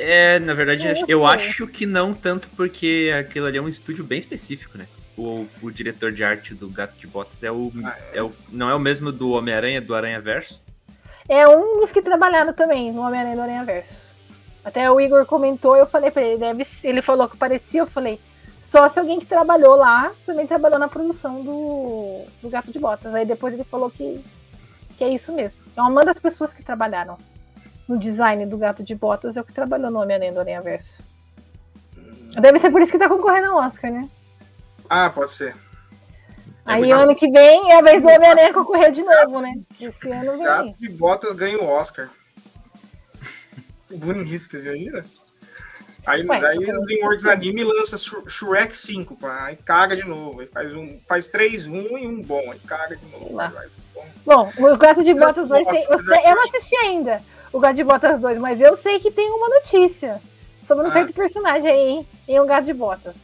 É, 0.02 0.40
na 0.40 0.54
verdade, 0.54 0.88
é, 0.88 0.94
eu 1.10 1.28
acho 1.28 1.68
que 1.68 1.86
não 1.86 2.14
tanto 2.14 2.48
porque 2.56 3.12
aquilo 3.20 3.48
ali 3.48 3.58
é 3.58 3.62
um 3.62 3.68
estúdio 3.68 4.02
bem 4.02 4.18
específico, 4.18 4.78
né? 4.78 4.88
O, 5.18 5.46
o 5.62 5.70
diretor 5.70 6.14
de 6.14 6.24
arte 6.24 6.54
do 6.54 6.70
Gato 6.70 6.98
de 6.98 7.06
Botas 7.06 7.44
é 7.44 7.52
o, 7.52 7.70
ah, 7.84 7.98
é. 8.14 8.20
é. 8.20 8.24
o 8.24 8.32
não 8.50 8.70
é 8.70 8.74
o 8.74 8.80
mesmo 8.80 9.12
do 9.12 9.32
Homem-Aranha, 9.32 9.82
do 9.82 9.94
Aranha 9.94 10.22
Verso? 10.22 10.62
É 11.28 11.46
um 11.50 11.82
dos 11.82 11.92
que 11.92 12.02
trabalharam 12.02 12.54
também 12.54 12.94
no 12.94 13.02
Homem-Aranha 13.02 13.36
do 13.36 13.42
Aranha 13.42 13.66
Verso. 13.66 13.94
Até 14.64 14.90
o 14.90 15.02
Igor 15.02 15.26
comentou, 15.26 15.76
eu 15.76 15.86
falei 15.86 16.12
pra 16.12 16.22
ele, 16.22 16.38
deve, 16.38 16.66
ele 16.82 17.02
falou 17.02 17.28
que 17.28 17.36
parecia, 17.36 17.82
eu 17.82 17.88
falei, 17.88 18.18
só 18.72 18.88
se 18.88 19.00
alguém 19.00 19.20
que 19.20 19.26
trabalhou 19.26 19.76
lá 19.76 20.14
também 20.26 20.48
trabalhou 20.48 20.80
na 20.80 20.88
produção 20.88 21.44
do, 21.44 22.24
do 22.42 22.50
Gato 22.50 22.72
de 22.72 22.80
Botas. 22.80 23.14
Aí 23.14 23.26
depois 23.26 23.54
ele 23.54 23.66
falou 23.66 23.92
que, 23.92 24.24
que 24.98 25.04
é 25.04 25.10
isso 25.10 25.34
mesmo. 25.34 25.60
É 25.76 25.82
uma 25.82 26.06
das 26.06 26.20
pessoas 26.20 26.54
que 26.54 26.64
trabalharam 26.64 27.18
no 27.90 27.98
design 27.98 28.46
do 28.46 28.56
gato 28.56 28.84
de 28.84 28.94
botas 28.94 29.36
é 29.36 29.42
o 29.42 29.44
que 29.44 29.52
trabalhou 29.52 29.90
no 29.90 30.00
Homem-Aranha 30.00 30.32
do 30.32 30.40
Aranha 30.40 30.62
Verso. 30.62 31.02
Deve 32.40 32.60
ser 32.60 32.70
por 32.70 32.82
isso 32.84 32.92
que 32.92 33.00
tá 33.00 33.10
concorrendo 33.10 33.48
ao 33.52 33.58
Oscar, 33.66 33.92
né? 33.92 34.08
Ah, 34.88 35.10
pode 35.10 35.32
ser. 35.32 35.56
Aí 36.64 36.92
ano 36.92 37.16
que 37.16 37.28
vem 37.32 37.72
é 37.72 37.80
a 37.80 37.82
vez 37.82 38.00
do 38.00 38.08
Homem-Aranha 38.08 38.54
concorrer 38.54 38.92
de 38.92 39.02
novo, 39.02 39.42
né? 39.42 39.56
Esse 39.82 40.12
ano 40.12 40.34
vem. 40.34 40.44
Gato 40.44 40.76
de 40.80 40.90
Botas 40.90 41.34
ganha 41.34 41.58
o 41.60 41.66
Oscar. 41.66 42.10
Bonito, 43.90 44.60
já 44.60 44.72
viram? 44.74 45.04
Aí, 46.06 46.24
Ué, 46.26 46.40
daí 46.40 46.58
então- 46.58 46.80
o 46.80 46.86
DreamWorks 46.86 47.26
Anime 47.26 47.64
lança 47.64 47.98
Shre- 47.98 48.28
Shrek 48.28 48.78
5, 48.78 49.16
pá, 49.16 49.46
aí 49.46 49.56
caga 49.56 49.96
de 49.96 50.06
novo. 50.06 50.42
Aí 50.42 50.48
faz, 50.48 50.74
um, 50.76 51.00
faz 51.08 51.28
três 51.28 51.66
ruim 51.66 52.04
e 52.04 52.08
um 52.08 52.22
bom, 52.22 52.52
aí 52.52 52.60
caga 52.60 52.96
de 52.96 53.06
novo. 53.08 53.36
Bom. 53.94 54.08
Bom, 54.26 54.52
o 54.74 54.78
Gato 54.78 55.04
de 55.04 55.14
Botas 55.16 55.48
2 55.48 55.68
tem. 55.68 55.88
gosto, 55.88 56.12
Eu, 56.12 56.36
não 56.36 56.42
assisti 56.44 56.76
ainda 56.76 57.22
o 57.52 57.60
Gato 57.60 57.76
de 57.76 57.84
Botas 57.84 58.20
2, 58.20 58.38
mas 58.40 58.60
eu 58.62 58.78
sei 58.78 59.00
que 59.00 59.12
tem 59.12 59.30
uma 59.32 59.50
notícia 59.50 60.22
sobre 60.68 60.86
um 60.86 60.90
Ah. 60.90 60.92
certo 60.94 61.14
personagem 61.14 61.70
aí 61.70 61.90
hein, 61.90 62.08
em 62.28 62.40
um 62.40 62.46
Gato 62.46 62.66
de 62.66 62.74
Botas. 62.74 63.16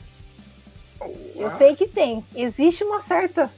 Eu 1.35 1.47
Ah, 1.47 1.57
sei 1.57 1.75
que 1.75 1.87
tem. 1.87 2.25
Existe 2.35 2.83
uma 2.83 3.01
certa 3.01 3.51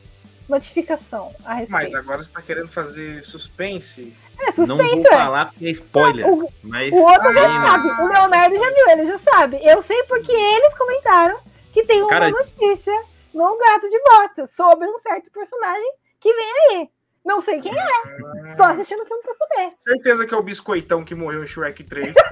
notificação 0.50 1.34
a 1.46 1.54
respeito. 1.56 1.72
Mas 1.72 1.94
agora 1.94 2.22
você 2.22 2.32
tá 2.32 2.42
querendo 2.42 2.70
fazer 2.70 3.24
suspense? 3.24 4.14
É 4.40 4.46
Não 4.58 4.68
vou 4.68 4.78
suspense, 4.78 5.08
é. 5.08 5.10
falar 5.12 5.46
porque 5.48 5.66
é 5.66 5.70
spoiler. 5.72 6.28
O- 6.30 6.52
mas 6.64 6.92
O 6.92 6.96
outro 6.98 7.34
já 7.34 7.46
Ah. 7.46 7.70
sabe. 7.70 7.88
O 8.02 8.08
Leonardo 8.08 8.56
já 8.58 8.70
viu, 8.70 8.90
ele 8.90 9.06
já 9.06 9.18
sabe. 9.20 9.60
Eu 9.64 9.82
sei 9.82 10.04
porque 10.04 10.32
eles 10.32 10.78
comentaram 10.78 11.40
que 11.74 11.84
tem 11.84 12.02
uma 12.02 12.10
Cara- 12.10 12.32
notícia 12.32 12.94
no 13.34 13.58
Gato 13.58 13.90
de 13.90 14.00
Botas 14.04 14.52
sobre 14.56 14.88
um 14.88 15.00
certo 15.00 15.30
personagem 15.32 15.92
que 16.20 16.34
vem 16.34 16.52
aí. 16.72 16.90
Não 17.28 17.42
sei 17.42 17.60
quem 17.62 17.78
é. 17.78 18.56
Tô 18.56 18.64
assistindo 18.64 19.02
o 19.02 19.06
filme 19.06 19.22
pra 19.22 19.34
saber. 19.36 19.74
Certeza 19.80 20.26
que 20.26 20.34
é 20.34 20.38
o 20.38 20.42
biscoitão 20.42 21.04
que 21.04 21.14
morreu 21.14 21.44
em 21.44 21.48
Shrek 21.48 21.84
3. 21.84 22.16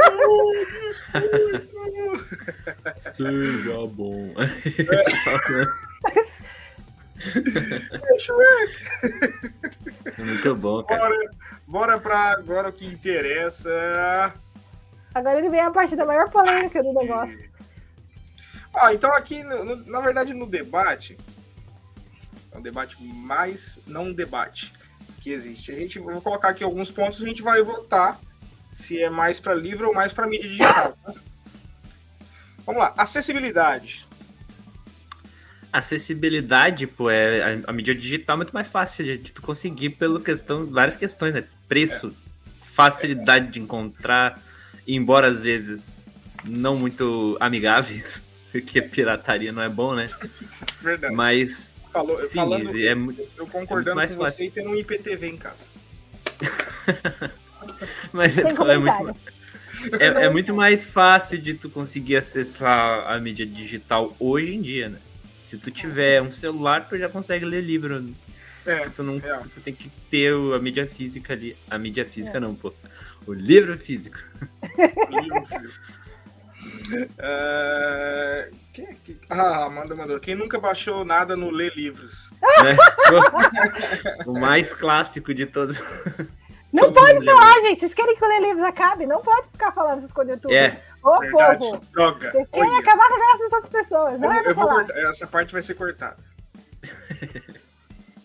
seja 2.97 3.88
bom. 3.88 4.34
É 7.17 8.17
Shrek. 8.19 8.73
Muito 10.17 10.55
bom, 10.55 10.84
cara. 10.84 11.01
Bora, 11.09 11.17
bora 11.67 11.99
pra 11.99 12.31
agora 12.31 12.69
o 12.69 12.73
que 12.73 12.85
interessa. 12.85 14.34
Agora 15.13 15.38
ele 15.39 15.49
vem 15.49 15.59
a 15.59 15.72
parte 15.72 15.95
da 15.95 16.05
maior 16.05 16.30
polêmica 16.30 16.81
do 16.81 16.93
negócio. 16.93 17.49
Ah, 18.73 18.93
então 18.93 19.13
aqui, 19.13 19.43
no- 19.43 19.63
no- 19.63 19.85
na 19.85 20.01
verdade, 20.01 20.34
no 20.34 20.45
debate, 20.45 21.17
é 22.51 22.57
um 22.57 22.61
debate 22.61 23.01
mais 23.01 23.80
não 23.88 24.05
um 24.05 24.13
debate 24.13 24.73
que 25.26 25.31
existe. 25.31 25.72
A 25.72 25.76
gente 25.76 25.97
vou 25.97 26.22
colocar 26.22 26.49
aqui 26.49 26.64
alguns 26.64 26.91
pontos, 26.91 27.19
a 27.19 27.26
gente 27.26 27.41
vai 27.41 27.64
votar 27.64 28.19
se 28.72 29.02
é 29.02 29.10
mais 29.10 29.39
para 29.39 29.56
livro 29.56 29.88
ou 29.88 29.93
mais 29.93 30.14
para 30.14 30.27
mídia 30.27 30.47
digital. 30.47 30.95
tá? 31.03 31.14
Vamos 32.64 32.80
lá, 32.80 32.93
acessibilidade. 32.95 34.06
Acessibilidade, 35.73 36.85
pô, 36.85 37.10
é 37.10 37.41
a, 37.41 37.72
a 37.72 37.73
mídia 37.73 37.95
digital 37.95 38.35
é 38.35 38.38
muito 38.38 38.53
mais 38.53 38.68
fácil 38.68 39.03
de, 39.03 39.18
tu 39.18 39.41
conseguir 39.41 39.91
pelo 39.91 40.19
questão, 40.19 40.68
várias 40.68 40.95
questões, 40.95 41.34
né? 41.34 41.43
Preço, 41.68 42.15
facilidade 42.61 43.52
de 43.52 43.60
encontrar, 43.60 44.39
embora 44.88 45.27
às 45.27 45.39
vezes 45.39 46.07
não 46.43 46.77
muito 46.77 47.35
amigáveis, 47.39 48.22
porque 48.52 48.80
pirataria 48.80 49.52
não 49.52 49.64
é 49.64 49.69
bom, 49.69 49.95
né? 49.95 50.07
Verdade. 50.81 51.15
Mas 51.15 51.74
Falou, 51.95 52.22
sim, 52.26 52.35
falando, 52.35 52.77
é 52.77 52.93
muito. 52.93 53.22
eu 53.38 53.47
concordando 53.47 53.95
mais 53.95 54.11
com 54.13 54.22
fácil. 54.23 54.38
você 54.39 54.45
e 54.47 54.51
tendo 54.51 54.69
um 54.69 54.76
IPTV 54.76 55.27
em 55.27 55.38
casa. 55.38 55.65
Mas 58.11 58.38
é, 58.38 58.41
é 58.41 58.43
muito, 58.43 58.57
comentários. 58.57 59.17
é, 59.99 60.05
é 60.26 60.30
muito 60.30 60.53
mais 60.53 60.84
fácil 60.84 61.38
de 61.38 61.53
tu 61.53 61.69
conseguir 61.69 62.17
acessar 62.17 63.09
a 63.09 63.17
mídia 63.19 63.45
digital 63.45 64.13
hoje 64.19 64.53
em 64.55 64.61
dia, 64.61 64.89
né? 64.89 64.99
Se 65.45 65.57
tu 65.57 65.72
tiver 65.72 66.22
um 66.22 66.30
celular, 66.31 66.88
tu 66.89 66.97
já 66.97 67.07
consegue 67.07 67.45
ler 67.45 67.61
livro. 67.61 68.13
É, 68.65 68.89
Tu, 68.89 69.01
não, 69.03 69.17
real. 69.19 69.43
tu 69.53 69.61
tem 69.61 69.73
que 69.73 69.89
ter 70.09 70.34
o- 70.34 70.53
a 70.53 70.59
mídia 70.59 70.88
física 70.88 71.31
ali. 71.34 71.55
A 71.69 71.77
mídia 71.77 72.05
física 72.05 72.39
não, 72.39 72.55
pô. 72.55 72.73
O 73.27 73.31
livro 73.34 73.77
físico. 73.77 74.17
livro, 75.22 75.45
filho. 75.47 75.72
É, 77.17 78.49
quem 78.73 78.85
é 78.85 78.93
que- 79.03 79.17
Ah, 79.29 79.65
Amanda 79.65 79.95
mandou. 79.95 80.19
Quem 80.19 80.35
nunca 80.35 80.59
baixou 80.59 81.03
nada 81.05 81.35
no 81.35 81.49
Lê 81.49 81.69
Livros? 81.69 82.29
né? 82.63 82.75
o 84.25 84.33
mais 84.39 84.73
clássico 84.73 85.33
de 85.33 85.45
todos. 85.45 85.79
Não 86.73 86.91
Todo 86.91 86.93
pode 86.93 87.23
falar, 87.25 87.61
gente. 87.61 87.79
Vocês 87.79 87.93
querem 87.93 88.15
que 88.17 88.25
o 88.25 88.27
Lê 88.27 88.39
Livros 88.39 88.63
acabe? 88.65 89.05
Não 89.05 89.21
pode 89.21 89.47
ficar 89.49 89.71
falando 89.71 89.99
essas 89.99 90.11
coisas 90.11 90.39
tudo. 90.41 90.53
É, 90.53 90.79
Ô, 91.01 91.19
Verdade. 91.19 91.59
povo. 91.59 91.85
Droga. 91.91 92.31
Vocês 92.31 92.47
querem 92.51 92.69
Olha. 92.69 92.79
acabar 92.79 93.07
com 93.07 93.13
a 93.13 93.17
graça 93.17 93.37
das 93.43 93.53
outras 93.53 93.71
pessoas. 93.71 94.19
Não 94.19 94.33
Eu, 94.33 94.39
é 94.41 94.49
eu 94.49 94.55
vou 94.55 94.67
falar. 94.67 94.85
essa 94.91 95.27
parte 95.27 95.53
vai 95.53 95.61
ser 95.61 95.73
cortada. 95.75 96.17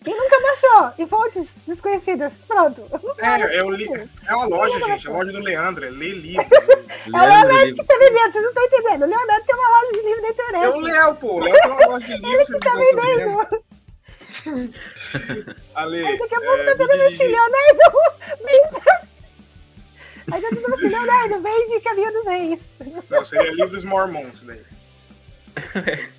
Quem 0.03 0.17
nunca 0.17 0.39
baixou? 0.41 0.93
Em 0.97 1.07
fontes 1.07 1.47
desconhecidas. 1.67 2.33
Pronto. 2.47 2.83
É, 3.19 3.57
é, 3.57 3.63
o 3.63 3.69
li... 3.69 3.85
é 4.27 4.35
uma 4.35 4.45
loja, 4.45 4.79
gente. 4.81 5.07
É 5.07 5.11
a 5.11 5.13
loja 5.13 5.31
do 5.31 5.39
Leandro. 5.39 5.85
É 5.85 5.89
Lê 5.89 6.09
Livro. 6.09 6.45
É 7.03 7.09
o 7.09 7.11
Leandro 7.11 7.47
Leonardo 7.47 7.65
Livro. 7.65 7.75
que 7.75 7.83
tá 7.85 7.97
vendendo, 7.97 8.31
vocês 8.31 8.43
não 8.43 8.49
estão 8.51 8.63
entendendo. 8.63 9.01
O 9.03 9.07
Leonardo 9.07 9.45
tem 9.45 9.55
uma 9.55 9.69
loja 9.69 9.91
de 9.91 10.01
livro 10.01 10.21
na 10.21 10.29
internet. 10.29 10.63
É 10.63 10.69
o 10.69 10.79
Léo, 10.79 11.15
pô. 11.15 11.27
O 11.35 11.39
Léo 11.39 11.53
tem 11.55 11.71
uma 11.71 11.87
loja 11.87 12.05
de 12.05 12.13
livros. 12.13 12.47
Vocês 12.47 12.59
tá 12.59 12.73
não 12.73 12.81
estão 12.81 13.01
sabendo. 13.01 13.37
vendendo. 14.43 15.55
Ale, 15.75 16.05
Aí 16.05 16.17
daqui 16.19 16.35
a 16.35 16.39
pouco 16.41 16.53
é, 16.55 16.65
tá 16.65 16.75
todo 16.77 16.91
assim, 16.91 17.09
digi- 17.09 17.27
Leonardo, 17.27 17.81
vem. 18.45 18.61
Aí 20.31 20.41
tá 20.41 20.49
todo 20.61 20.73
assim, 20.75 20.87
Leonardo, 20.89 21.41
vem 21.41 21.69
de 21.69 21.79
caminho 21.81 22.13
dos 22.13 22.25
reis. 22.25 22.59
Não, 23.09 23.25
seria 23.25 23.51
livros 23.51 23.83
mormons 23.83 24.41
daí. 24.43 24.61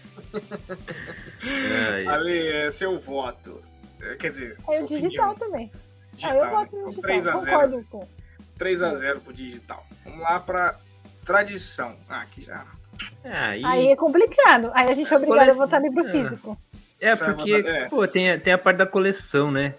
Ai, 1.92 2.06
Ale, 2.06 2.48
é 2.48 2.70
seu 2.70 2.98
voto. 2.98 3.62
É, 4.02 4.14
Quer 4.16 4.30
dizer, 4.30 4.56
sua 4.64 4.74
o 4.82 4.86
digital 4.86 5.30
opinião. 5.30 5.34
também. 5.34 5.72
Digital, 6.12 6.32
Aí 6.32 6.38
eu 6.38 6.44
né? 6.44 6.50
voto 6.50 6.72
no 6.76 6.78
Então, 6.78 6.90
digital. 6.90 7.02
3 7.02 7.26
a 7.26 7.32
0 7.38 7.40
Concordo 7.46 7.86
com. 7.90 8.08
3 8.58 8.82
a 8.82 8.94
0 8.94 9.20
pro 9.20 9.32
digital. 9.32 9.86
Vamos 10.04 10.20
lá 10.20 10.40
pra 10.40 10.78
tradição. 11.24 11.96
Ah, 12.08 12.20
aqui 12.22 12.42
já. 12.42 12.64
aí, 13.24 13.64
Aí 13.64 13.88
é 13.88 13.96
complicado. 13.96 14.70
Aí 14.74 14.90
a 14.90 14.94
gente 14.94 15.12
é 15.12 15.16
obrigado 15.16 15.38
a 15.38 15.44
Coleção- 15.44 15.66
votar 15.66 15.80
livro 15.82 16.06
Ah. 16.06 16.10
físico. 16.10 16.58
é 17.00 17.16
porque, 17.16 17.52
é. 17.54 17.88
pô, 17.88 18.06
tem, 18.06 18.30
a- 18.30 18.38
tem 18.38 18.52
a 18.52 18.58
parte 18.58 18.76
da 18.76 18.86
coleção, 18.86 19.50
né? 19.50 19.74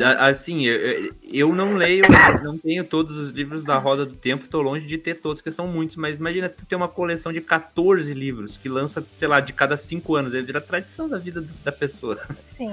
É. 0.00 0.04
A- 0.04 0.26
Assim, 0.28 0.64
eu, 0.64 1.12
eu- 1.22 1.52
não 1.54 1.74
leio, 1.74 2.02
não 2.42 2.56
tenho 2.56 2.84
todos 2.84 3.18
os 3.18 3.30
livros 3.30 3.62
da 3.64 3.76
Roda 3.76 4.06
do 4.06 4.14
Tempo, 4.14 4.46
tô 4.48 4.62
longe 4.62 4.86
de 4.86 4.96
ter 4.96 5.14
todos, 5.14 5.42
que 5.42 5.50
são 5.52 5.66
muitos, 5.66 5.96
mas 5.96 6.16
imagina 6.18 6.48
tu 6.48 6.64
ter 6.64 6.76
uma 6.76 6.88
coleção 6.88 7.32
de 7.32 7.40
14 7.42 8.14
livros, 8.14 8.56
que 8.56 8.68
lança, 8.68 9.04
sei 9.16 9.26
lá, 9.28 9.40
de 9.40 9.52
cada 9.52 9.76
5 9.76 10.14
anos, 10.14 10.32
aí 10.34 10.40
vira 10.42 10.60
tradição 10.60 11.06
da 11.08 11.18
vida 11.18 11.44
da 11.64 11.72
pessoa. 11.72 12.18
Sim. 12.56 12.72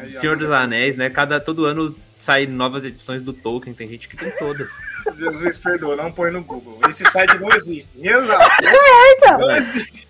Aí, 0.00 0.12
Senhor 0.12 0.36
dos 0.36 0.50
Anéis, 0.50 0.96
né? 0.96 1.08
Cada, 1.10 1.40
todo 1.40 1.64
ano 1.64 1.94
sai 2.18 2.46
novas 2.46 2.84
edições 2.84 3.22
do 3.22 3.32
Tolkien, 3.32 3.74
tem 3.74 3.88
gente 3.88 4.08
que 4.08 4.16
tem 4.16 4.30
todas. 4.32 4.70
Jesus 5.16 5.58
perdoa, 5.58 5.96
não 5.96 6.12
põe 6.12 6.30
no 6.30 6.42
Google. 6.44 6.78
Esse 6.88 7.04
site 7.10 7.38
não 7.38 7.48
existe. 7.54 7.90
Exato. 7.98 8.50
Então, 8.62 9.38
Não 9.38 9.50
existe. 9.52 10.08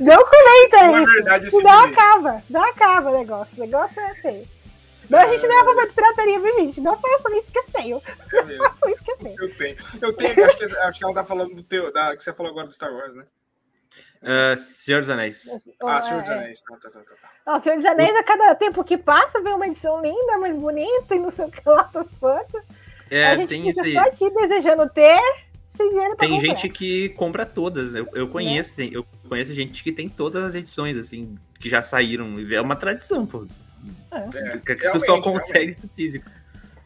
não 0.00 0.24
comenta 0.24 0.82
Não 0.86 0.96
é 0.98 1.02
isso. 1.02 1.12
verdade 1.12 1.50
Senão 1.50 1.82
bilhete. 1.82 2.00
acaba. 2.00 2.42
Não 2.50 2.62
acaba 2.64 3.10
o 3.10 3.18
negócio. 3.18 3.54
O 3.56 3.60
negócio 3.60 4.00
é 4.00 4.14
feio. 4.16 4.48
Não, 5.08 5.18
a 5.20 5.26
gente 5.26 5.46
não 5.46 5.56
é 5.58 5.60
a 5.60 5.64
favor 5.64 5.86
de 5.86 5.92
pirataria, 5.92 6.40
viu, 6.40 6.54
gente? 6.58 6.80
Não 6.80 6.98
façam 6.98 7.32
isso 7.38 7.52
que 7.52 7.58
é 7.58 7.80
feio. 7.82 8.02
É 8.32 8.42
mesmo. 8.44 8.64
Façam 8.64 8.88
isso 8.90 9.04
que 9.04 9.10
é 9.12 9.16
feio. 9.16 9.36
Eu 9.38 9.54
tenho. 9.56 9.76
Eu 10.00 10.12
tenho, 10.14 10.44
acho 10.46 10.56
que, 10.56 10.64
acho 10.64 10.98
que 10.98 11.04
ela 11.04 11.14
tá 11.14 11.24
falando 11.24 11.54
do 11.54 11.62
teu, 11.62 11.92
da, 11.92 12.16
que 12.16 12.24
você 12.24 12.32
falou 12.32 12.50
agora 12.50 12.66
do 12.66 12.72
Star 12.74 12.92
Wars, 12.92 13.14
né? 13.14 13.24
Ah, 14.24 14.56
Senhor 14.56 15.00
dos 15.00 15.10
Anéis. 15.10 15.44
Ah, 15.82 16.00
Senhor 16.02 16.20
dos 16.22 16.30
É, 16.30 16.34
é. 16.34 16.38
Anéis. 16.38 16.62
Tá, 16.62 16.76
tá, 16.76 16.90
tá, 16.90 17.00
tá, 17.00 17.14
tá. 17.20 17.30
Não, 17.46 17.60
Senhor 17.60 17.76
dos 17.76 17.84
Anéis, 17.86 18.14
a 18.16 18.22
cada 18.22 18.54
tempo 18.54 18.84
que 18.84 18.96
passa, 18.96 19.40
vem 19.42 19.52
uma 19.54 19.66
edição 19.66 20.00
linda, 20.00 20.38
mais 20.38 20.56
bonita, 20.56 21.14
e 21.14 21.18
não 21.18 21.30
sei 21.30 21.46
o 21.46 21.50
que 21.50 21.60
lá 21.68 21.82
das 21.92 22.06
quantas. 22.20 22.62
É, 23.10 23.26
a 23.26 23.36
gente 23.36 23.48
tem 23.48 23.68
isso 23.68 23.82
aí. 23.82 23.92
só 23.94 24.00
aqui 24.00 24.30
desejando 24.30 24.88
ter, 24.88 25.20
Tem 25.76 25.90
comprar. 25.90 26.38
gente 26.40 26.68
que 26.68 27.08
compra 27.10 27.44
todas. 27.44 27.94
Eu, 27.94 28.08
eu 28.14 28.28
conheço, 28.28 28.76
tem- 28.76 28.92
eu 28.92 29.04
conheço 29.28 29.52
gente 29.52 29.82
que 29.82 29.90
tem 29.92 30.08
todas 30.08 30.42
as 30.44 30.54
edições, 30.54 30.96
assim, 30.96 31.34
que 31.58 31.68
já 31.68 31.82
saíram. 31.82 32.36
É 32.50 32.60
uma 32.60 32.76
tradição, 32.76 33.26
pô. 33.26 33.46
É, 34.10 34.58
Que 34.58 34.76
tu 34.76 35.00
só 35.00 35.06
realmente, 35.14 35.24
consegue 35.24 35.76
no 35.82 35.88
físico. 35.88 36.30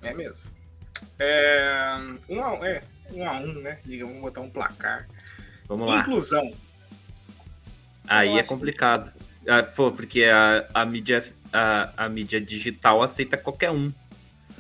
É 0.03 0.15
mesmo. 0.15 0.51
É, 1.19 1.97
um 2.29 2.43
a 2.43 2.53
um, 2.55 2.65
é, 2.65 2.83
um 3.13 3.29
a 3.29 3.33
um, 3.35 3.53
né? 3.61 3.79
Diga, 3.85 4.07
vamos 4.07 4.21
botar 4.23 4.41
um 4.41 4.51
placar. 4.51 5.07
Vamos 5.69 5.89
lá. 5.91 6.01
Inclusão. 6.01 6.51
Aí 8.07 8.31
Eu 8.31 8.37
é 8.37 8.41
acho. 8.41 8.49
complicado. 8.49 9.11
Ah, 9.49 9.63
pô, 9.63 9.93
porque 9.93 10.25
a, 10.25 10.67
a, 10.75 10.85
mídia, 10.85 11.23
a, 11.53 11.91
a 12.05 12.09
mídia 12.09 12.41
digital 12.41 13.03
aceita 13.03 13.37
qualquer 13.37 13.71
um. 13.71 13.93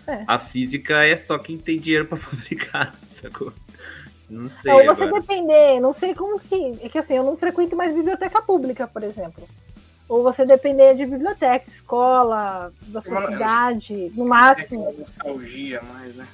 É. 0.06 0.22
A 0.26 0.38
física 0.38 1.04
é 1.04 1.16
só 1.16 1.36
quem 1.38 1.58
tem 1.58 1.80
dinheiro 1.80 2.06
pra 2.06 2.16
publicar, 2.18 2.94
sacou? 3.04 3.52
Não 4.30 4.48
sei. 4.48 4.72
Ou 4.72 4.84
você 4.84 5.04
agora. 5.04 5.20
depender, 5.20 5.80
não 5.80 5.92
sei 5.92 6.14
como 6.14 6.38
que. 6.38 6.78
É 6.82 6.88
que 6.88 6.98
assim, 6.98 7.14
eu 7.14 7.24
não 7.24 7.36
frequento 7.36 7.74
mais 7.76 7.92
biblioteca 7.92 8.40
pública, 8.42 8.86
por 8.86 9.02
exemplo. 9.02 9.48
Ou 10.08 10.22
você 10.22 10.44
depender 10.44 10.94
de 10.94 11.04
biblioteca, 11.04 11.68
escola, 11.68 12.72
da 12.86 13.02
sua 13.02 13.20
Mas- 13.20 13.32
cidade, 13.32 14.12
no 14.14 14.24
É 14.24 14.28
máximo. 14.28 14.82
aquela 14.84 14.98
nostalgia 15.00 15.82
mais, 15.82 16.14
né? 16.14 16.28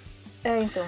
É, 0.44 0.62
então. 0.62 0.86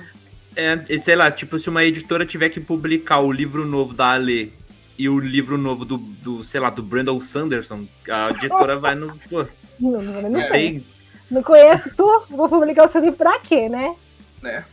É, 0.57 0.99
sei 1.01 1.17
lá, 1.17 1.31
tipo, 1.31 1.59
se 1.59 1.69
uma 1.71 1.83
editora 1.83 2.27
tiver 2.27 2.51
que 2.51 2.61
publicar 2.61 3.21
o 3.21 3.33
livro 3.33 3.65
novo 3.67 3.95
da 3.95 4.11
Ale 4.13 4.53
e 4.99 5.09
o 5.09 5.19
livro 5.19 5.59
novo 5.59 5.85
do, 5.85 5.97
do, 5.99 6.45
sei 6.45 6.61
lá, 6.61 6.71
do 6.71 6.83
Brandon 6.83 7.21
Sanderson, 7.21 7.87
a 8.09 8.31
editora 8.31 8.79
vai 8.79 8.95
no. 8.95 9.17
Pô, 9.29 9.47
Não, 9.81 10.01
não, 10.03 10.23
não 10.31 10.41
É. 10.41 10.49
sei. 10.49 10.85
Não 11.31 11.43
conheço 11.43 11.91
tu? 11.97 12.25
Vou 12.31 12.49
publicar 12.49 12.87
o 12.89 12.93
seu 12.93 13.01
livro 13.01 13.17
pra 13.17 13.39
quê, 13.41 13.69
né? 13.69 13.97
né? 14.43 14.65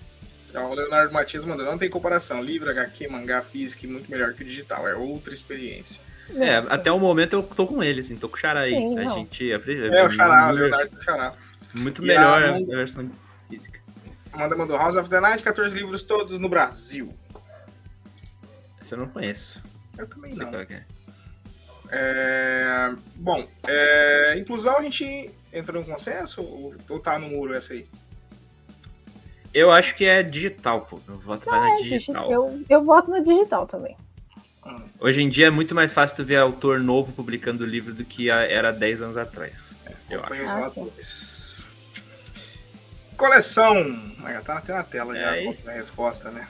Então, 0.50 0.70
o 0.70 0.74
Leonardo 0.74 1.14
Matias 1.14 1.46
mandou, 1.46 1.66
não 1.66 1.78
tem 1.78 1.90
comparação. 1.90 2.44
Livro, 2.44 2.70
HQ, 2.70 3.08
mangá, 3.08 3.42
físico, 3.42 3.88
muito 3.88 4.12
melhor 4.12 4.34
que 4.34 4.44
o 4.44 4.46
digital. 4.46 4.88
É 4.88 4.94
outra 4.96 5.34
experiência. 5.34 6.02
É, 6.36 6.62
Nossa. 6.62 6.74
até 6.74 6.92
o 6.92 7.00
momento 7.00 7.34
eu 7.34 7.44
tô 7.44 7.66
com 7.66 7.82
ele, 7.82 8.02
assim, 8.02 8.16
tô 8.16 8.30
com 8.30 8.36
o 8.36 8.40
Xará 8.40 8.62
aí. 8.62 8.76
Sim, 8.76 9.00
a 9.00 9.04
não. 9.06 9.14
gente. 9.16 9.52
É, 9.52 9.58
o 10.06 10.10
Xará, 10.10 10.50
o 10.50 10.52
Leonardo 10.52 10.96
do 10.96 11.02
Xará. 11.04 11.34
muito 11.74 12.04
E 12.04 12.08
melhor 12.08 12.44
a 12.44 12.56
a, 12.58 12.60
versão 12.60 13.10
física. 13.50 13.80
Amanda 14.32 14.56
mandou 14.56 14.78
House 14.78 14.96
of 14.96 15.10
the 15.10 15.20
Night, 15.20 15.42
14 15.44 15.76
livros 15.76 16.04
todos 16.04 16.38
no 16.38 16.48
Brasil. 16.48 17.14
Essa 18.80 18.96
eu 18.96 19.00
não 19.00 19.08
conheço. 19.08 19.62
Eu 19.98 20.08
também 20.08 20.30
Não 20.32 20.36
sei 20.38 20.46
não. 20.46 20.52
qual 20.54 20.66
que 20.66 20.74
é. 20.74 20.84
É, 21.94 22.94
Bom, 23.16 23.46
é, 23.68 24.36
inclusão 24.38 24.78
a 24.78 24.82
gente 24.82 25.30
entrou 25.52 25.82
em 25.82 25.86
consenso 25.86 26.42
ou 26.42 26.74
tá 27.00 27.20
no 27.20 27.28
muro 27.28 27.54
essa 27.54 27.74
aí? 27.74 27.86
Eu 29.54 29.70
acho 29.72 29.94
que 29.96 30.06
é 30.06 30.24
digital, 30.24 30.82
pô. 30.82 31.02
Eu 31.08 31.18
voto 31.18 31.46
vai 31.46 31.60
na 31.60 31.70
É, 31.72 31.76
digi- 31.78 31.90
digital. 32.00 32.32
Eu, 32.32 32.64
eu 32.70 32.84
voto 32.86 33.12
no 33.12 33.22
digital 33.22 33.68
também. 33.68 33.98
Hum, 34.66 34.86
Hoje 35.00 35.22
em 35.22 35.28
dia 35.28 35.48
é 35.48 35.50
muito 35.50 35.76
mais 35.76 35.92
fácil 35.92 36.16
tu 36.16 36.24
ver 36.24 36.38
autor 36.38 36.80
novo 36.80 37.12
publicando 37.12 37.66
livro 37.66 37.94
do 37.94 38.06
que 38.06 38.30
era 38.30 38.72
10 38.72 39.02
anos 39.02 39.18
atrás. 39.18 39.76
Eu 40.10 40.24
acho. 40.24 40.46
Ah. 40.48 40.72
Coleção. 43.18 43.76
Ah, 44.24 44.32
já 44.34 44.42
tá 44.42 44.58
até 44.58 44.74
na 44.74 44.84
tela 44.84 45.14
já 45.14 45.36
É 45.36 45.54
a 45.68 45.72
resposta, 45.72 46.32
né? 46.32 46.48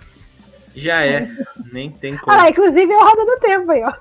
Já 0.76 1.04
é. 1.06 1.30
Nem 1.72 1.90
tem 1.92 2.16
Ah, 2.16 2.20
como. 2.20 2.38
lá, 2.38 2.50
inclusive 2.50 2.92
é 2.92 2.96
o 2.98 3.04
Roda 3.04 3.26
do 3.26 3.38
Tempo 3.40 3.72
aí, 3.72 3.84
ó. 3.84 3.92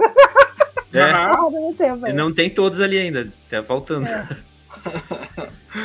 É. 0.93 0.99
É 1.01 1.05
o 1.05 1.09
Aham. 1.09 1.35
Roda 1.37 1.61
do 1.61 1.75
Tempo 1.75 2.07
aí. 2.07 2.13
não 2.13 2.33
tem 2.33 2.51
todos 2.51 2.81
ali 2.81 2.99
ainda, 2.99 3.29
tá 3.49 3.63
faltando. 3.63 4.09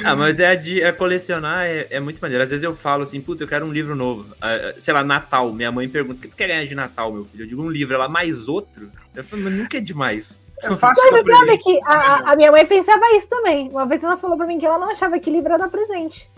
ah, 0.03 0.16
mas 0.16 0.40
é, 0.40 0.56
de, 0.56 0.82
é 0.82 0.91
colecionar, 0.91 1.66
é, 1.66 1.88
é 1.90 1.99
muito 1.99 2.20
maneiro. 2.22 2.44
Às 2.44 2.49
vezes 2.49 2.64
eu 2.64 2.74
falo 2.74 3.03
assim, 3.03 3.20
puta, 3.22 3.44
eu 3.44 3.48
quero 3.48 3.66
um 3.66 3.72
livro 3.72 3.95
novo. 3.95 4.26
Ah, 4.41 4.74
sei 4.78 4.94
lá, 4.94 5.03
Natal. 5.03 5.52
Minha 5.53 5.72
mãe 5.72 5.88
pergunta, 5.88 6.20
o 6.20 6.22
que 6.22 6.28
tu 6.30 6.36
quer 6.36 6.48
ganhar 6.48 6.66
de 6.66 6.76
Natal, 6.76 7.12
meu 7.12 7.24
filho? 7.26 7.44
Eu 7.44 7.48
digo 7.48 7.62
um 7.64 7.70
livro, 7.70 7.94
ela 7.95 8.07
mais 8.07 8.48
outro. 8.48 8.90
Eu 9.16 9.24
falo, 9.24 9.44
mas 9.44 9.53
nunca 9.53 9.78
é 9.78 9.82
demais. 9.82 10.40
É 10.64 10.70
fácil 10.76 11.03
Mas 11.12 11.26
você 11.26 11.34
sabe 11.36 11.57
que 11.57 11.80
a, 11.84 11.94
a- 11.94 12.32
a 12.32 12.36
minha 12.36 12.52
mãe 12.52 12.66
pensava 12.66 13.02
isso 13.18 13.28
também. 13.28 13.70
Uma 13.70 13.86
vez 13.86 14.02
ela 14.02 14.18
falou 14.18 14.38
pra 14.38 14.48
mim 14.48 14.57
que 14.57 14.66
ela 14.66 14.78
não 14.80 14.90
achava 14.90 15.20
que 15.20 15.30
livro 15.30 15.52
era 15.52 15.68
presente. 15.68 16.30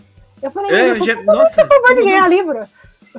Eu 0.42 0.50
falei, 0.50 0.70
É, 0.72 0.90
eu 0.90 0.96
eu 0.96 1.04
já, 1.04 1.14
nossa, 1.22 1.62
acabou 1.62 1.94
de 1.94 2.02
ganhar 2.02 2.28
livro. 2.28 2.66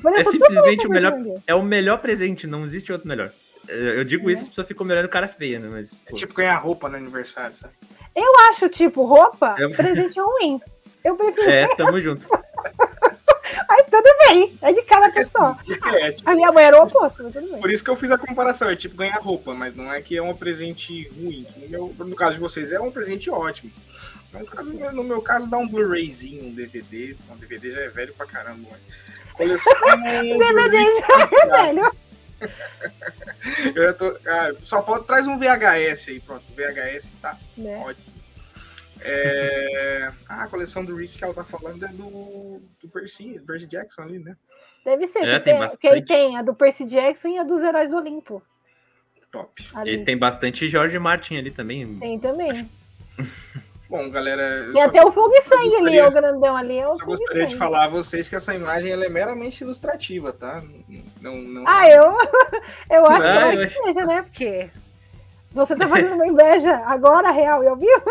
Falei, 0.02 0.22
é 0.22 0.24
simplesmente 0.26 0.86
o 0.88 0.90
melhor. 0.90 1.14
É 1.48 1.56
o 1.56 1.64
melhor 1.64 1.98
presente, 2.00 2.46
não 2.48 2.64
existe 2.64 2.92
outro 2.92 3.08
melhor. 3.08 3.32
É, 3.68 4.00
Eu 4.00 4.04
digo 4.04 4.30
isso, 4.30 4.44
as 4.44 4.48
pessoas 4.50 4.68
ficam 4.68 4.86
melhorando 4.86 5.12
cara 5.12 5.28
feia, 5.28 5.60
né? 5.60 5.68
Mas, 5.70 5.96
É 6.08 6.14
tipo 6.14 6.34
ganhar 6.34 6.58
roupa 6.58 6.88
no 6.90 6.96
aniversário, 6.98 7.56
sabe? 7.56 7.74
Eu 8.16 8.40
acho, 8.50 8.68
tipo, 8.70 9.04
roupa, 9.06 9.56
Eu- 9.58 9.72
presente 9.72 10.20
ruim. 10.20 10.60
Eu 11.04 11.16
prefiro. 11.16 11.50
é, 11.50 11.68
tamo 11.76 12.00
junto. 12.02 12.28
Aí 13.70 13.84
tudo 13.84 14.10
bem, 14.28 14.58
é 14.62 14.72
de 14.74 14.82
cada 14.84 15.12
pessoa. 15.12 15.58
É, 16.02 16.12
tipo, 16.12 16.30
A 16.30 16.36
minha 16.36 16.52
mãe 16.52 16.66
era 16.66 16.78
o 16.80 16.84
oposto, 16.84 17.24
mas 17.24 17.34
tudo 17.34 17.52
bem. 17.52 17.60
por 17.62 17.70
isso 17.72 17.84
que 17.84 17.90
eu 17.90 17.96
fiz 17.96 18.10
a 18.12 18.18
comparação. 18.18 18.70
É 18.70 18.76
tipo 18.76 18.96
ganhar 18.96 19.18
roupa, 19.18 19.54
mas 19.54 19.76
não 19.76 19.92
é 19.92 20.02
que 20.02 20.18
é 20.18 20.22
um 20.22 20.34
presente 20.36 21.08
ruim. 21.10 21.46
No, 21.58 21.68
meu- 21.70 21.96
no 22.08 22.16
caso 22.16 22.34
de 22.34 22.40
vocês, 22.40 22.72
é 22.72 22.80
um 22.80 22.92
presente 22.92 23.30
ótimo. 23.30 23.72
No, 24.34 24.46
caso, 24.46 24.72
no 24.74 25.04
meu 25.04 25.22
caso, 25.22 25.50
dá 25.50 25.58
um 25.58 25.68
Blu-rayzinho, 25.68 26.46
um 26.46 26.54
DVD. 26.54 27.16
Um 27.30 27.36
DVD 27.38 27.72
já 27.72 27.82
é 27.82 27.90
velho 27.90 28.14
pra 28.14 28.26
caramba. 28.26 28.68
Mas... 28.72 28.80
Coleção. 29.40 29.74
É 30.04 31.46
velho. 31.48 31.92
Eu 33.74 33.94
tô, 33.98 34.18
ah, 34.28 34.52
só 34.60 34.84
falta, 34.84 35.06
traz 35.06 35.28
um 35.28 35.40
VHS 35.40 36.10
aí, 36.10 36.20
pronto. 36.20 36.44
VHS 36.54 37.12
tá 37.22 37.38
Né? 37.58 37.78
ótimo. 37.78 38.10
É... 39.02 40.12
Ah, 40.28 40.44
a 40.44 40.48
coleção 40.48 40.84
do 40.84 40.94
Rick 40.96 41.18
que 41.18 41.24
ela 41.24 41.34
tá 41.34 41.46
falando 41.46 41.86
é 41.86 41.88
do, 41.88 42.62
do 42.82 42.90
Percy, 42.90 43.40
Percy 43.48 43.66
Jackson 43.66 44.02
ali, 44.02 44.20
né? 44.20 44.36
Deve 44.84 45.08
ser. 45.08 45.20
É, 45.20 45.40
que 45.40 45.46
tem 45.46 45.60
tem, 45.60 45.78
que 45.78 45.88
aí 45.88 46.06
tem 46.06 46.38
a 46.38 46.42
do 46.42 46.54
Percy 46.54 46.86
Jackson 46.86 47.30
e 47.30 47.38
a 47.38 47.44
dos 47.44 47.62
Heróis 47.62 47.90
do 47.90 47.96
Olimpo. 47.96 48.42
Top. 49.32 49.52
Ali. 49.74 49.92
E 49.94 50.04
tem 50.04 50.18
bastante 50.18 50.68
George 50.68 51.00
Martin 51.00 51.38
ali 51.38 51.52
também. 51.52 51.98
Tem 51.98 52.20
também. 52.20 52.70
Bom, 53.90 54.08
galera, 54.08 54.42
eu 54.44 54.74
Tem 54.74 54.84
só, 54.84 54.88
até 54.88 55.04
o 55.04 55.12
Fogo 55.12 55.34
e 55.34 55.42
Sangue 55.50 55.76
ali, 55.78 56.00
o 56.00 56.12
grandão 56.12 56.56
ali. 56.56 56.78
É 56.78 56.94
só 56.94 57.06
gostaria 57.06 57.48
de 57.48 57.56
falar 57.56 57.86
a 57.86 57.88
vocês 57.88 58.30
que 58.30 58.36
essa 58.36 58.54
imagem 58.54 58.92
ela 58.92 59.04
é 59.04 59.10
meramente 59.10 59.64
ilustrativa, 59.64 60.32
tá? 60.32 60.64
Não, 61.20 61.36
não... 61.38 61.68
Ah, 61.68 61.90
eu, 61.90 62.04
eu 62.92 63.06
acho 63.08 63.26
Ah, 63.26 63.50
que 63.50 63.56
eu 63.56 63.62
é 63.62 63.68
que 63.68 63.74
seja, 63.82 64.06
né? 64.06 64.22
Porque 64.22 64.70
você 65.52 65.76
tá 65.76 65.88
fazendo 65.88 66.14
uma 66.14 66.28
inveja 66.28 66.76
agora, 66.86 67.32
real, 67.32 67.64
e 67.64 67.68
ao 67.68 67.76
vivo. 67.76 68.04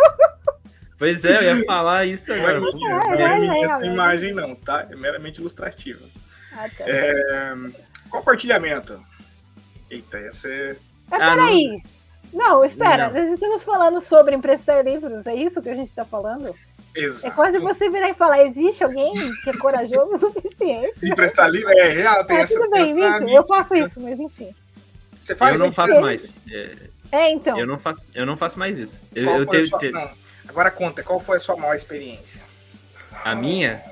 Pois 0.99 1.25
é, 1.25 1.37
eu 1.37 1.59
ia 1.59 1.65
falar 1.65 2.07
isso 2.07 2.29
Não 2.29 2.39
agora. 2.39 2.59
É, 2.59 2.61
não 2.61 3.27
é, 3.29 3.37
é 3.37 3.39
minha 3.39 3.55
é, 3.55 3.61
essa 3.63 3.81
é. 3.81 3.87
imagem 3.87 4.35
não, 4.35 4.57
tá? 4.57 4.85
É 4.91 4.97
meramente 4.97 5.39
ilustrativa. 5.39 6.05
Ah, 6.53 6.67
tá. 6.77 6.85
É, 6.89 7.55
Compartilhamento. 8.11 9.01
Eita, 9.89 10.19
essa 10.19 10.49
é... 10.49 10.77
Mas 11.09 11.23
Ah, 11.23 11.37
peraí. 11.37 11.69
Não, 11.69 11.98
espera. 12.65 13.09
Não. 13.11 13.21
Nós 13.21 13.33
estamos 13.33 13.63
falando 13.63 14.01
sobre 14.01 14.35
emprestar 14.35 14.85
livros. 14.85 15.27
É 15.27 15.35
isso 15.35 15.61
que 15.63 15.69
a 15.69 15.75
gente 15.75 15.89
está 15.89 16.05
falando? 16.05 16.55
É 16.97 17.01
Exato. 17.01 17.35
quase 17.35 17.59
você 17.59 17.89
virar 17.91 18.09
e 18.11 18.15
falar: 18.15 18.45
existe 18.45 18.83
alguém 18.83 19.13
que 19.43 19.51
é 19.51 19.57
corajoso 19.57 20.15
o 20.15 20.19
suficiente? 20.19 20.95
Emprestar 21.03 21.49
livro 21.51 21.71
é 21.71 21.89
real, 21.91 22.25
tem 22.25 22.37
É, 22.39 22.41
essa... 22.41 22.55
tudo 22.55 22.71
bem, 22.71 22.95
Vitor. 22.95 23.29
Eu 23.29 23.47
faço 23.47 23.75
isso, 23.75 24.01
mas 24.01 24.19
enfim. 24.19 24.55
Você 25.21 25.35
faz 25.35 25.55
Eu 25.55 25.59
não 25.61 25.67
isso? 25.67 25.77
faço 25.77 26.01
mais. 26.01 26.35
É, 26.51 26.77
É, 27.13 27.31
então. 27.31 27.59
Eu 27.59 27.67
não 27.67 27.79
faço, 27.79 28.09
eu 28.15 28.25
não 28.27 28.37
faço 28.37 28.59
mais 28.59 28.79
isso. 28.79 29.01
Eu, 29.15 29.25
Qual 29.27 29.39
eu 29.39 29.47
foi 29.47 29.57
a 29.57 29.61
tenho, 29.61 29.69
sua... 29.69 29.79
te- 29.79 29.91
Não, 29.91 30.11
agora 30.49 30.71
conta, 30.71 31.03
qual 31.03 31.21
foi 31.21 31.37
a 31.37 31.41
sua 31.41 31.57
maior 31.57 31.75
experiência? 31.75 32.41
a 33.25 33.35
minha, 33.35 33.83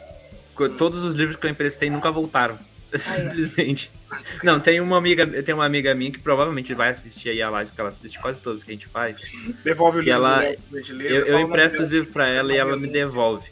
todos 0.78 1.02
os 1.02 1.14
livros 1.14 1.36
que 1.36 1.46
eu 1.46 1.50
emprestei 1.50 1.90
nunca 1.90 2.10
voltaram. 2.10 2.58
Simplesmente. 2.98 3.90
Não, 4.42 4.60
tem 4.60 4.80
uma 4.80 4.96
amiga, 4.96 5.26
tem 5.42 5.54
uma 5.54 5.64
amiga 5.64 5.94
minha 5.94 6.10
que 6.10 6.18
provavelmente 6.18 6.72
vai 6.74 6.90
assistir 6.90 7.28
aí 7.30 7.42
a 7.42 7.50
live, 7.50 7.70
porque 7.70 7.80
ela 7.80 7.90
assiste 7.90 8.18
quase 8.20 8.40
todas 8.40 8.62
que 8.62 8.70
a 8.70 8.74
gente 8.74 8.86
faz. 8.86 9.20
Devolve 9.64 9.98
o 9.98 10.02
Que 10.02 10.10
livro 10.10 10.24
ela- 10.24 10.54
gente 10.74 10.92
ler, 10.92 11.10
Eu, 11.10 11.26
eu 11.26 11.40
empresto 11.40 11.82
os 11.82 11.90
livros 11.90 12.12
pra 12.12 12.28
ela 12.28 12.52
e 12.52 12.56
ela 12.56 12.76
me 12.76 12.86
devolve. 12.86 13.48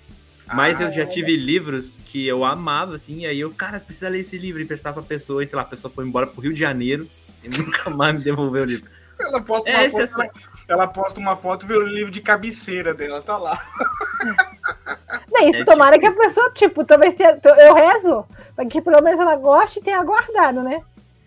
Mas 0.55 0.81
Ah, 0.81 0.85
eu 0.85 0.93
já 0.93 1.03
é. 1.03 1.07
tive 1.07 1.35
livros 1.37 1.99
que 2.05 2.27
eu 2.27 2.45
amava, 2.45 2.95
assim, 2.95 3.21
e 3.23 3.27
aí 3.27 3.41
eu, 3.41 3.51
cara, 3.51 3.81
precisa 3.81 4.09
ler 4.11 4.21
esse 4.21 4.37
livro, 4.37 4.61
e 4.61 4.65
emprestar 4.65 4.93
pra 4.93 5.03
pessoa, 5.03 5.43
e 5.43 5.47
sei 5.47 5.57
lá, 5.57 5.63
a 5.63 5.67
pessoa 5.67 5.91
foi 5.93 6.05
embora 6.07 6.27
pro 6.27 6.41
Rio 6.43 6.53
de 6.53 6.61
Janeiro 6.61 7.09
e 7.43 7.49
nunca 7.57 7.89
mais 7.91 8.15
me 8.15 8.23
devolveu 8.23 8.63
o 8.63 8.67
livro. 8.67 8.89
Ela 9.19 9.41
posta 9.41 9.71
É, 9.71 9.77
uma 9.77 9.85
esse 9.85 10.07
foto, 10.09 10.31
ela, 10.69 10.87
posta 10.87 11.21
uma 11.21 11.37
foto 11.37 11.65
e 11.65 11.69
vê 11.69 11.75
o 11.77 11.83
livro 11.87 12.11
de 12.11 12.21
cabeceira 12.21 12.95
dela, 12.95 13.21
tá 13.23 13.37
lá. 13.37 13.59
Não, 15.31 15.49
isso 15.49 15.63
É 15.63 15.65
tomara 15.65 15.99
tipo 15.99 16.13
que 16.13 16.19
a 16.21 16.25
pessoa, 16.25 16.51
tipo, 16.53 16.85
talvez 16.85 17.15
tenha, 17.15 17.39
eu 17.59 17.75
rezo, 17.75 18.25
para 18.55 18.67
que 18.67 18.81
pelo 18.81 19.03
menos 19.03 19.21
ela 19.21 19.37
goste 19.37 19.79
e 19.79 19.83
tenha 19.83 20.03
guardado, 20.03 20.63
né? 20.63 20.81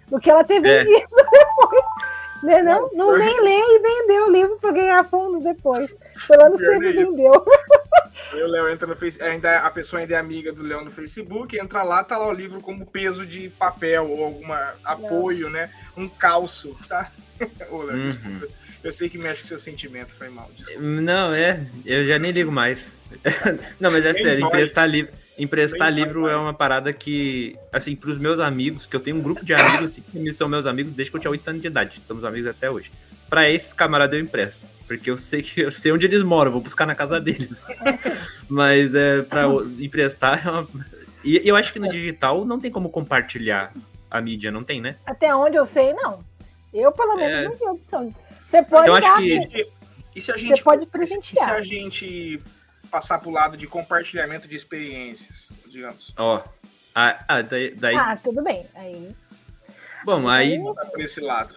Do 0.07 0.19
que 0.19 0.29
ela 0.29 0.43
ter 0.43 0.55
É. 0.65 0.83
vendido 0.83 1.07
depois. 1.15 1.83
Né, 2.43 2.61
não, 2.61 2.87
não 2.93 3.17
nem 3.17 3.41
lê 3.41 3.57
e 3.59 3.79
vendeu 3.79 4.27
o 4.27 4.31
livro 4.31 4.57
para 4.61 4.71
ganhar 4.71 5.03
fundos 5.09 5.43
depois. 5.43 5.89
Pelo 6.27 6.43
menos 6.55 6.61
é 6.61 6.89
isso. 6.89 7.11
vendeu. 7.11 7.45
Aí 8.31 8.43
o 8.43 8.47
Léo 8.47 8.69
entra 8.69 8.87
no 8.87 8.95
Facebook, 8.95 9.29
ainda 9.31 9.59
a 9.59 9.71
pessoa 9.71 9.99
ainda 9.99 10.13
é 10.13 10.17
amiga 10.19 10.53
do 10.53 10.61
Léo 10.63 10.85
no 10.85 10.91
Facebook, 10.91 11.57
entra 11.59 11.81
lá, 11.81 12.03
tá 12.03 12.15
lá 12.17 12.27
o 12.27 12.31
livro 12.31 12.61
como 12.61 12.85
peso 12.85 13.25
de 13.25 13.49
papel 13.49 14.07
ou 14.09 14.23
alguma 14.23 14.73
apoio, 14.85 15.49
né? 15.49 15.71
Um 15.97 16.07
calço, 16.07 16.77
sabe? 16.83 17.09
Ô, 17.71 17.81
Léo, 17.81 17.97
Uhum. 17.97 18.07
desculpa. 18.07 18.47
Eu 18.83 18.91
sei 18.91 19.09
que 19.09 19.17
mexe 19.17 19.41
com 19.41 19.47
seu 19.47 19.57
sentimento, 19.57 20.09
foi 20.13 20.29
mal. 20.29 20.49
Desculpa. 20.55 20.81
Não, 20.81 21.33
é, 21.33 21.59
eu 21.85 22.07
já 22.07 22.17
nem 22.19 22.31
ligo 22.31 22.51
mais. 22.51 22.97
Não, 23.79 23.91
mas 23.91 24.05
é 24.05 24.13
Nem 24.13 24.21
sério, 24.23 24.45
emprestar 24.45 24.87
livro. 24.89 25.11
Emprestar 25.37 25.93
livro 25.93 26.27
é 26.27 26.35
uma 26.35 26.53
parada 26.53 26.91
que, 26.91 27.55
assim, 27.71 27.95
pros 27.95 28.17
meus 28.17 28.39
amigos, 28.39 28.85
que 28.87 28.95
eu 28.95 28.99
tenho 28.99 29.17
um 29.17 29.21
grupo 29.21 29.45
de 29.45 29.53
amigos 29.53 29.91
assim, 29.91 30.01
que 30.01 30.33
são 30.33 30.49
meus 30.49 30.65
amigos 30.65 30.93
desde 30.93 31.11
que 31.11 31.17
eu 31.17 31.21
tinha 31.21 31.31
8 31.31 31.47
anos 31.47 31.61
de 31.61 31.67
idade, 31.67 32.01
somos 32.01 32.25
amigos 32.25 32.47
até 32.47 32.71
hoje. 32.71 32.91
Pra 33.29 33.47
esses 33.49 33.71
camaradas 33.71 34.17
eu 34.17 34.23
empresto, 34.23 34.67
porque 34.87 35.11
eu 35.11 35.17
sei 35.17 35.43
que 35.43 35.61
eu 35.61 35.71
sei 35.71 35.91
onde 35.91 36.07
eles 36.07 36.23
moram, 36.23 36.51
vou 36.51 36.61
buscar 36.61 36.87
na 36.87 36.95
casa 36.95 37.19
deles. 37.21 37.61
Mas 38.49 38.95
é 38.95 39.21
pra 39.21 39.45
emprestar 39.79 40.45
é 40.45 40.49
uma... 40.49 40.67
E 41.23 41.41
eu 41.47 41.55
acho 41.55 41.71
que 41.71 41.79
no 41.79 41.89
digital 41.89 42.43
não 42.45 42.59
tem 42.59 42.71
como 42.71 42.89
compartilhar 42.89 43.73
a 44.09 44.19
mídia, 44.21 44.51
não 44.51 44.63
tem, 44.63 44.81
né? 44.81 44.95
Até 45.05 45.35
onde 45.35 45.55
eu 45.57 45.65
sei, 45.65 45.93
não. 45.93 46.19
Eu, 46.73 46.91
pelo 46.91 47.15
menos, 47.15 47.37
É. 47.37 47.43
não 47.43 47.55
vi 47.55 47.65
opção. 47.65 48.15
Você 48.47 48.63
pode 48.63 48.83
Então 48.83 48.95
acho 48.95 49.07
dar. 49.09 49.17
que- 49.17 49.67
E 50.15 50.21
se 50.21 50.31
a 50.31 50.37
gente, 50.37 50.63
pode 50.63 50.81
e 50.83 50.85
se 50.85 50.91
presentear. 50.91 51.49
a 51.51 51.61
gente 51.61 52.41
passar 52.89 53.19
pro 53.19 53.29
lado 53.29 53.55
de 53.57 53.67
compartilhamento 53.67 54.47
de 54.47 54.55
experiências, 54.55 55.49
digamos? 55.67 56.13
Ó. 56.17 56.41
Ah, 56.95 57.23
ah, 57.27 57.41
daí, 57.41 57.75
daí- 57.75 57.95
Ah, 57.95 58.17
tudo 58.23 58.41
bem. 58.43 58.65
Aí. 58.73 59.11
bom, 60.03 60.27
aí 60.27 60.59
Passar 60.63 60.85
por 60.87 60.99
esse 61.01 61.19
lado. 61.21 61.55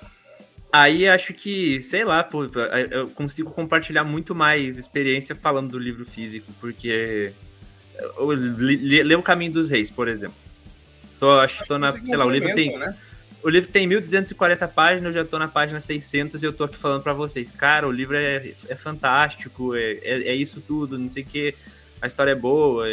Aí 0.72 1.08
acho 1.08 1.32
que, 1.32 1.80
sei 1.82 2.04
lá, 2.04 2.22
pô, 2.22 2.44
eu 2.44 3.08
consigo 3.10 3.50
compartilhar 3.50 4.04
muito 4.04 4.34
mais 4.34 4.76
experiência 4.76 5.34
falando 5.34 5.70
do 5.70 5.78
livro 5.78 6.04
físico, 6.04 6.52
porque 6.60 7.32
eu 8.16 8.30
li- 8.32 8.76
li- 8.76 9.02
ler 9.02 9.16
o 9.16 9.22
Caminho 9.22 9.52
dos 9.52 9.70
Reis, 9.70 9.90
por 9.90 10.06
exemplo. 10.06 10.36
Tô, 11.18 11.38
acho 11.40 11.58
que 11.60 11.66
tô 11.68 11.78
na, 11.78 11.90
Você 11.90 12.00
sei 12.06 12.16
lá, 12.16 12.24
o 12.24 12.30
livro 12.30 12.54
tem, 12.54 12.76
Né? 12.78 12.96
O 13.42 13.48
livro 13.48 13.70
tem 13.70 13.86
1240 13.86 14.68
páginas, 14.68 15.14
eu 15.14 15.22
já 15.22 15.28
tô 15.28 15.38
na 15.38 15.48
página 15.48 15.80
600 15.80 16.42
e 16.42 16.46
eu 16.46 16.52
tô 16.52 16.64
aqui 16.64 16.76
falando 16.76 17.02
para 17.02 17.12
vocês. 17.12 17.50
Cara, 17.50 17.88
o 17.88 17.92
livro 17.92 18.16
é, 18.16 18.52
é 18.68 18.76
fantástico, 18.76 19.74
é, 19.74 19.92
é, 20.02 20.28
é, 20.28 20.34
isso 20.34 20.60
tudo, 20.60 20.98
não 20.98 21.08
sei 21.08 21.22
o 21.22 21.26
que, 21.26 21.54
a 22.00 22.06
história 22.06 22.32
é 22.32 22.34
boa, 22.34 22.86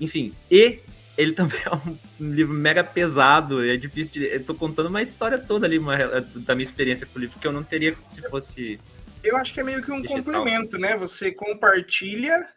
enfim. 0.00 0.34
E 0.50 0.80
ele 1.16 1.32
também 1.34 1.60
é 1.64 1.74
um 1.74 2.32
livro 2.32 2.54
mega 2.54 2.84
pesado, 2.84 3.64
é 3.64 3.76
difícil 3.76 4.12
de. 4.14 4.24
Eu 4.24 4.44
tô 4.44 4.54
contando 4.54 4.88
uma 4.88 5.02
história 5.02 5.38
toda 5.38 5.66
ali 5.66 5.78
uma, 5.78 5.96
da 6.36 6.54
minha 6.54 6.64
experiência 6.64 7.06
com 7.06 7.18
o 7.18 7.20
livro, 7.20 7.38
que 7.38 7.46
eu 7.46 7.52
não 7.52 7.64
teria 7.64 7.96
se 8.08 8.22
fosse. 8.28 8.78
Eu 9.24 9.36
acho 9.36 9.52
que 9.52 9.60
é 9.60 9.64
meio 9.64 9.82
que 9.82 9.90
um 9.90 10.00
digital. 10.00 10.22
complemento, 10.22 10.78
né? 10.78 10.96
Você 10.96 11.32
compartilha 11.32 12.48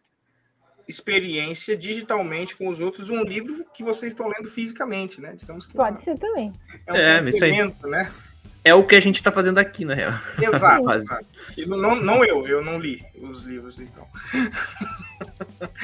experiência 0.92 1.76
digitalmente 1.76 2.56
com 2.56 2.68
os 2.68 2.80
outros 2.80 3.10
um 3.10 3.24
livro 3.24 3.66
que 3.74 3.84
vocês 3.84 4.12
estão 4.12 4.28
lendo 4.28 4.50
fisicamente, 4.50 5.20
né? 5.20 5.34
Digamos 5.36 5.66
que 5.66 5.74
Pode 5.74 6.04
ser 6.04 6.18
também. 6.20 6.54
É 6.86 6.94
um 6.94 6.96
é, 6.96 7.32
complemento, 7.32 7.88
né? 7.88 8.12
É 8.64 8.76
o 8.76 8.86
que 8.86 8.96
a 8.96 9.00
gente 9.00 9.16
está 9.16 9.32
fazendo 9.32 9.58
aqui, 9.58 9.84
na 9.84 9.96
real. 9.96 10.14
Exato, 10.40 10.92
exato. 10.92 11.26
Não, 11.66 11.96
não 11.96 12.24
eu, 12.24 12.48
eu 12.48 12.64
não 12.64 12.80
li 12.80 13.04
os 13.20 13.42
livros, 13.42 13.80
então. 13.80 14.08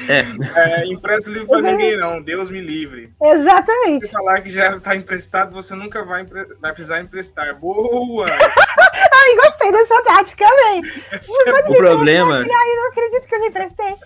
É. 0.08 0.24
é 0.54 0.86
empresta 0.86 1.28
livro 1.28 1.48
para 1.48 1.60
ninguém, 1.60 1.96
não. 1.96 2.22
Deus 2.22 2.48
me 2.50 2.60
livre. 2.60 3.12
Exatamente. 3.20 4.06
Se 4.06 4.12
falar 4.12 4.40
que 4.40 4.50
já 4.50 4.76
está 4.76 4.94
emprestado, 4.94 5.52
você 5.52 5.74
nunca 5.74 6.04
vai, 6.04 6.24
vai 6.24 6.72
precisar 6.72 7.00
emprestar. 7.00 7.58
Boa! 7.58 8.28
Ai, 8.30 9.36
gostei 9.36 9.72
dessa 9.72 10.02
tática, 10.04 10.44
velho. 10.44 11.02
É 11.46 11.70
o 11.70 11.76
problema. 11.76 12.38
Ai, 12.38 12.76
não 12.76 12.88
acredito 12.88 13.26
que 13.26 13.34
eu 13.34 13.40
me 13.40 13.48
emprestei. 13.48 13.96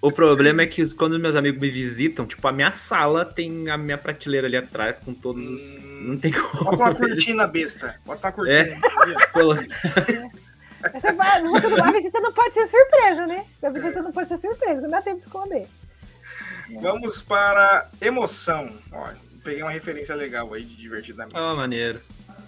O 0.00 0.10
problema 0.10 0.62
é 0.62 0.66
que 0.66 0.94
quando 0.94 1.18
meus 1.18 1.36
amigos 1.36 1.60
me 1.60 1.70
visitam, 1.70 2.26
tipo, 2.26 2.46
a 2.46 2.52
minha 2.52 2.70
sala 2.72 3.24
tem 3.24 3.70
a 3.70 3.78
minha 3.78 3.98
prateleira 3.98 4.46
ali 4.46 4.56
atrás 4.56 5.00
com 5.00 5.14
todos 5.14 5.46
os. 5.48 5.78
Hum, 5.78 6.08
não 6.08 6.18
tem 6.18 6.32
como. 6.32 6.64
Bota 6.64 6.76
uma 6.76 6.94
cortina 6.94 7.46
besta. 7.46 8.00
Bota 8.04 8.26
uma 8.26 8.32
cortina. 8.32 8.58
É. 8.58 8.78
Essa, 10.82 11.10
a 11.10 11.92
visita 11.92 12.20
não 12.20 12.32
pode 12.32 12.54
ser 12.54 12.66
surpresa, 12.66 13.26
né? 13.26 13.46
A 13.62 13.70
visita 13.70 14.02
não 14.02 14.10
pode 14.10 14.28
ser 14.28 14.38
surpresa, 14.38 14.80
não 14.80 14.90
dá 14.90 15.00
tempo 15.00 15.18
de 15.18 15.26
esconder. 15.26 15.68
Vamos 16.80 17.22
para 17.22 17.88
emoção. 18.00 18.72
Ó, 18.90 19.08
peguei 19.44 19.62
uma 19.62 19.70
referência 19.70 20.14
legal 20.14 20.52
aí 20.52 20.64
de 20.64 20.76
divertidamente. 20.76 21.38
Oh, 21.38 21.54
maneiro. 21.54 22.00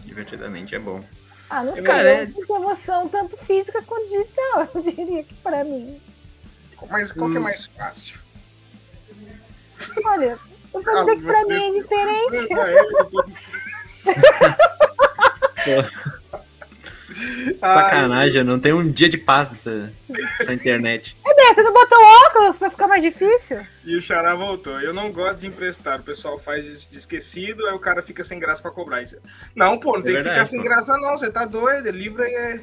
Divertidamente 0.04 0.74
é 0.74 0.78
bom. 0.78 1.04
Ah, 1.48 1.62
não 1.62 1.74
sei, 1.74 1.84
é... 1.84 2.22
emoção 2.56 3.08
tanto 3.08 3.36
física 3.38 3.82
quanto 3.82 4.08
digital, 4.08 4.68
eu 4.74 4.82
diria 4.82 5.22
que 5.22 5.34
pra 5.34 5.62
mim. 5.62 6.00
Mas 6.90 7.12
qual 7.12 7.30
que 7.30 7.36
é 7.36 7.40
hum. 7.40 7.44
mais 7.44 7.66
fácil? 7.66 8.18
Olha, 10.04 10.38
eu 10.72 10.82
vou 10.82 11.04
dizer 11.04 11.16
que 11.16 11.22
pra 11.22 11.44
mim 11.46 11.54
é 11.54 11.70
diferente. 11.80 12.48
Sacanagem, 17.58 18.44
não 18.44 18.58
tem 18.58 18.72
um 18.72 18.86
dia 18.86 19.08
de 19.08 19.16
paz 19.16 19.52
essa, 19.52 19.92
essa 20.40 20.52
internet. 20.52 21.16
É 21.24 21.34
bem, 21.34 21.54
você 21.54 21.62
não 21.62 21.72
botou 21.72 21.98
óculos 22.26 22.58
pra 22.58 22.70
ficar 22.70 22.88
mais 22.88 23.02
difícil? 23.02 23.64
E 23.84 23.96
o 23.96 24.02
Xará 24.02 24.34
voltou. 24.34 24.80
Eu 24.80 24.92
não 24.92 25.12
gosto 25.12 25.40
de 25.40 25.46
emprestar. 25.46 26.00
O 26.00 26.02
pessoal 26.04 26.38
faz 26.38 26.86
de 26.86 26.98
esquecido, 26.98 27.66
aí 27.66 27.74
o 27.74 27.78
cara 27.78 28.02
fica 28.02 28.24
sem 28.24 28.38
graça 28.38 28.62
pra 28.62 28.70
cobrar 28.70 29.02
isso. 29.02 29.16
Não, 29.54 29.78
pô, 29.78 29.92
não 29.92 30.00
é 30.00 30.02
tem 30.02 30.14
verdade, 30.14 30.28
que 30.28 30.46
ficar 30.46 30.46
sem 30.46 30.62
graça, 30.62 30.96
não. 30.98 31.16
Você 31.16 31.30
tá 31.30 31.44
doido. 31.44 31.90
Livro 31.90 32.22
é, 32.24 32.60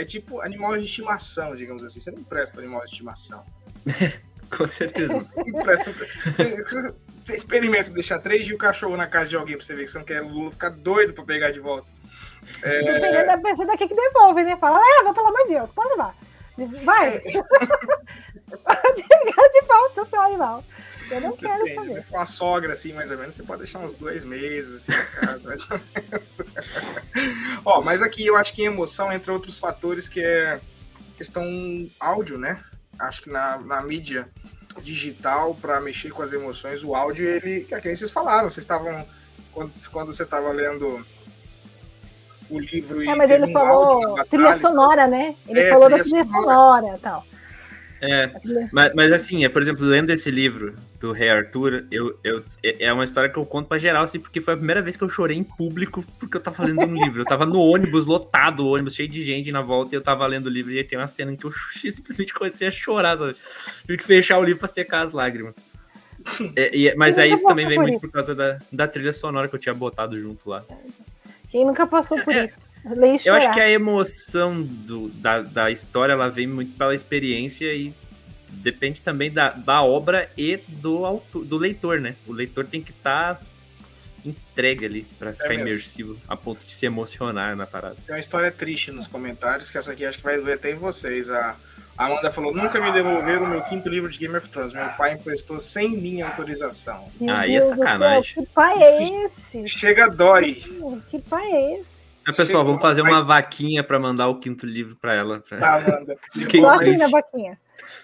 é 0.00 0.04
tipo 0.04 0.40
animal 0.40 0.76
de 0.76 0.84
estimação, 0.84 1.54
digamos 1.54 1.84
assim. 1.84 2.00
Você 2.00 2.10
não 2.10 2.20
empresta 2.20 2.58
animal 2.58 2.80
de 2.80 2.90
estimação. 2.90 3.44
Com 4.56 4.66
certeza. 4.66 5.14
Empresta. 5.46 5.92
Você, 5.92 6.64
você 6.64 7.34
experimenta 7.34 7.90
deixar 7.90 8.18
três 8.18 8.44
dias 8.44 8.56
o 8.56 8.58
cachorro 8.58 8.96
na 8.96 9.06
casa 9.06 9.30
de 9.30 9.36
alguém 9.36 9.56
pra 9.56 9.64
você 9.64 9.74
ver 9.74 9.84
que 9.84 9.90
você 9.92 9.98
não 9.98 10.04
quer 10.04 10.22
o 10.22 10.28
Lula 10.28 10.50
ficar 10.50 10.70
doido 10.70 11.12
pra 11.12 11.24
pegar 11.24 11.50
de 11.50 11.60
volta. 11.60 11.86
É... 12.62 12.82
Dependendo 12.82 13.26
da 13.26 13.38
pessoa 13.38 13.66
daqui 13.66 13.86
que 13.86 13.94
devolve, 13.94 14.42
né? 14.42 14.56
Fala, 14.56 14.80
leva, 14.80 15.14
pelo 15.14 15.28
amor 15.28 15.42
de 15.42 15.54
Deus, 15.54 15.70
pode 15.70 15.90
levar. 15.90 16.16
Vai. 16.84 17.16
É... 17.16 17.20
pode 18.64 19.02
pegar 19.08 19.48
de 19.48 19.60
volta 19.66 20.02
o 20.02 20.06
seu 20.06 20.20
animal. 20.20 20.64
Eu 21.10 21.20
não 21.20 21.36
quero 21.36 21.64
Depende, 21.64 21.86
saber. 21.88 22.06
Com 22.06 22.18
a 22.18 22.26
sogra, 22.26 22.72
assim, 22.72 22.92
mais 22.92 23.10
ou 23.10 23.18
menos, 23.18 23.34
você 23.34 23.42
pode 23.42 23.62
deixar 23.62 23.80
uns 23.80 23.92
dois 23.92 24.22
meses, 24.22 24.88
assim, 24.88 24.92
na 24.92 25.04
casa, 25.04 25.48
mais 25.48 25.70
ou 25.70 25.80
menos. 25.94 26.38
Ó, 27.64 27.80
mas 27.82 28.02
aqui 28.02 28.26
eu 28.26 28.36
acho 28.36 28.54
que 28.54 28.62
em 28.62 28.66
emoção, 28.66 29.12
entre 29.12 29.30
outros 29.30 29.58
fatores, 29.58 30.08
que 30.08 30.20
é 30.20 30.60
questão 31.16 31.44
áudio, 31.98 32.38
né? 32.38 32.62
Acho 32.98 33.22
que 33.22 33.30
na, 33.30 33.58
na 33.58 33.82
mídia 33.82 34.28
digital, 34.82 35.54
para 35.54 35.80
mexer 35.80 36.10
com 36.10 36.22
as 36.22 36.32
emoções, 36.32 36.84
o 36.84 36.94
áudio, 36.94 37.26
ele. 37.26 37.66
É 37.70 37.80
que 37.80 37.88
nem 37.88 37.96
vocês 37.96 38.10
falaram, 38.10 38.48
vocês 38.48 38.64
estavam. 38.64 39.06
Quando, 39.52 39.72
quando 39.90 40.12
você 40.12 40.22
estava 40.22 40.50
lendo 40.52 41.04
o 42.48 42.58
livro. 42.58 43.02
É, 43.02 43.14
mas 43.14 43.30
ele 43.30 43.46
um 43.46 43.52
falou 43.52 44.14
trilha 44.24 44.58
sonora, 44.58 45.06
né? 45.06 45.34
Ele 45.48 45.60
é, 45.60 45.68
falou 45.70 45.88
da 45.88 45.98
trilha 45.98 46.24
sonora 46.24 46.96
e 46.96 46.98
tal. 46.98 47.24
É, 48.02 48.30
mas, 48.72 48.92
mas 48.94 49.12
assim, 49.12 49.44
é, 49.44 49.48
por 49.48 49.60
exemplo, 49.60 49.84
lendo 49.84 50.10
esse 50.10 50.30
livro 50.30 50.74
do 50.98 51.12
Rei 51.12 51.28
Arthur, 51.28 51.84
eu, 51.90 52.18
eu, 52.24 52.42
é, 52.62 52.86
é 52.86 52.92
uma 52.92 53.04
história 53.04 53.28
que 53.28 53.38
eu 53.38 53.44
conto 53.44 53.68
pra 53.68 53.76
geral, 53.76 54.04
assim, 54.04 54.18
porque 54.18 54.40
foi 54.40 54.54
a 54.54 54.56
primeira 54.56 54.80
vez 54.80 54.96
que 54.96 55.04
eu 55.04 55.08
chorei 55.08 55.36
em 55.36 55.44
público 55.44 56.02
porque 56.18 56.36
eu 56.36 56.40
tava 56.40 56.64
lendo 56.64 56.80
um 56.80 56.94
livro. 57.04 57.20
Eu 57.20 57.26
tava 57.26 57.44
no 57.44 57.60
ônibus, 57.60 58.06
lotado, 58.06 58.64
o 58.64 58.74
ônibus 58.74 58.94
cheio 58.94 59.08
de 59.08 59.22
gente 59.22 59.52
na 59.52 59.60
volta, 59.60 59.94
e 59.94 59.96
eu 59.96 60.02
tava 60.02 60.26
lendo 60.26 60.46
o 60.46 60.50
livro, 60.50 60.72
e 60.72 60.78
aí 60.78 60.84
tem 60.84 60.98
uma 60.98 61.06
cena 61.06 61.32
em 61.32 61.36
que 61.36 61.44
eu 61.44 61.50
simplesmente 61.92 62.32
comecei 62.32 62.66
a 62.66 62.70
chorar, 62.70 63.18
sabe? 63.18 63.36
Tive 63.82 63.98
que 63.98 64.04
fechar 64.04 64.38
o 64.38 64.44
livro 64.44 64.60
pra 64.60 64.68
secar 64.68 65.02
as 65.02 65.12
lágrimas. 65.12 65.54
É, 66.56 66.76
e, 66.76 66.94
mas 66.96 67.18
aí 67.18 67.32
isso 67.32 67.44
também 67.44 67.66
vem 67.66 67.78
muito 67.78 68.00
por 68.00 68.10
causa 68.10 68.34
da, 68.34 68.58
da 68.70 68.86
trilha 68.86 69.12
sonora 69.12 69.48
que 69.48 69.54
eu 69.54 69.60
tinha 69.60 69.74
botado 69.74 70.20
junto 70.20 70.48
lá. 70.48 70.64
Quem 71.50 71.66
nunca 71.66 71.86
passou 71.86 72.18
por 72.20 72.34
é, 72.34 72.46
isso? 72.46 72.60
Eu 73.24 73.34
acho 73.34 73.52
que 73.52 73.60
a 73.60 73.70
emoção 73.70 74.62
do, 74.62 75.08
da, 75.08 75.42
da 75.42 75.70
história 75.70 76.12
ela 76.12 76.28
vem 76.28 76.46
muito 76.46 76.76
pela 76.76 76.94
experiência 76.94 77.72
e 77.72 77.92
depende 78.48 79.00
também 79.00 79.30
da, 79.30 79.50
da 79.50 79.82
obra 79.82 80.30
e 80.36 80.56
do, 80.68 81.04
autor, 81.04 81.44
do 81.44 81.56
leitor, 81.56 82.00
né? 82.00 82.16
O 82.26 82.32
leitor 82.32 82.66
tem 82.66 82.82
que 82.82 82.90
estar 82.90 83.36
tá 83.36 83.42
entregue 84.24 84.84
ali 84.84 85.06
para 85.18 85.32
ficar 85.32 85.52
é 85.52 85.54
imersivo, 85.54 86.18
a 86.28 86.36
ponto 86.36 86.64
de 86.64 86.74
se 86.74 86.84
emocionar 86.86 87.56
na 87.56 87.66
parada. 87.66 87.96
Tem 88.06 88.14
uma 88.14 88.20
história 88.20 88.50
triste 88.50 88.90
nos 88.90 89.06
comentários, 89.06 89.70
que 89.70 89.78
essa 89.78 89.92
aqui 89.92 90.04
acho 90.04 90.18
que 90.18 90.24
vai 90.24 90.38
doer 90.38 90.54
até 90.54 90.70
em 90.70 90.74
vocês. 90.74 91.30
A 91.30 91.56
Amanda 91.96 92.30
falou: 92.30 92.54
nunca 92.54 92.80
me 92.80 92.92
devolveram 92.92 93.44
o 93.44 93.48
meu 93.48 93.62
quinto 93.62 93.88
livro 93.88 94.10
de 94.10 94.18
Game 94.18 94.36
of 94.36 94.48
Thrones. 94.48 94.72
Meu 94.72 94.88
pai 94.90 95.14
emprestou 95.14 95.58
sem 95.60 95.90
minha 95.90 96.26
autorização. 96.26 97.08
Meu 97.20 97.34
Aí 97.34 97.56
é 97.56 97.60
sacanagem. 97.60 98.34
que 98.34 98.46
pai 98.52 98.78
é 98.82 99.02
esse? 99.02 99.66
Chega 99.66 100.08
dói. 100.08 100.62
Que 101.10 101.18
pai 101.18 101.50
é 101.50 101.80
esse? 101.80 101.99
É, 102.30 102.32
pessoal, 102.32 102.64
vamos 102.64 102.80
fazer 102.80 103.02
uma 103.02 103.22
vaquinha 103.22 103.82
para 103.82 103.98
mandar 103.98 104.28
o 104.28 104.38
quinto 104.38 104.64
livro 104.64 104.96
para 104.96 105.14
ela. 105.14 105.40
Pra... 105.40 105.58
Tá, 105.58 105.74
Amanda. 105.76 106.16
Só 106.60 106.70
assim 106.70 106.96
na 106.96 107.08
vaquinha. 107.08 107.58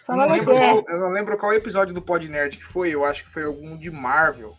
Eu 0.09 0.17
não, 0.17 0.33
lembro 0.33 0.55
qual, 0.55 0.85
eu 0.89 1.01
não 1.01 1.11
lembro 1.11 1.39
qual 1.39 1.53
episódio 1.53 1.95
do 1.95 2.03
Pod 2.03 2.29
Nerd 2.29 2.57
que 2.57 2.65
foi. 2.65 2.91
Eu 2.91 3.05
acho 3.05 3.25
que 3.25 3.31
foi 3.31 3.45
algum 3.45 3.77
de 3.77 3.91
Marvel. 3.91 4.57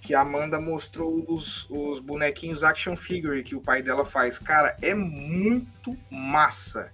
Que 0.00 0.14
a 0.14 0.20
Amanda 0.20 0.60
mostrou 0.60 1.24
os, 1.28 1.68
os 1.70 1.98
bonequinhos 1.98 2.62
action 2.62 2.96
figure 2.96 3.42
que 3.42 3.54
o 3.54 3.60
pai 3.60 3.82
dela 3.82 4.04
faz. 4.04 4.38
Cara, 4.38 4.76
é 4.82 4.94
muito 4.94 5.96
massa. 6.10 6.90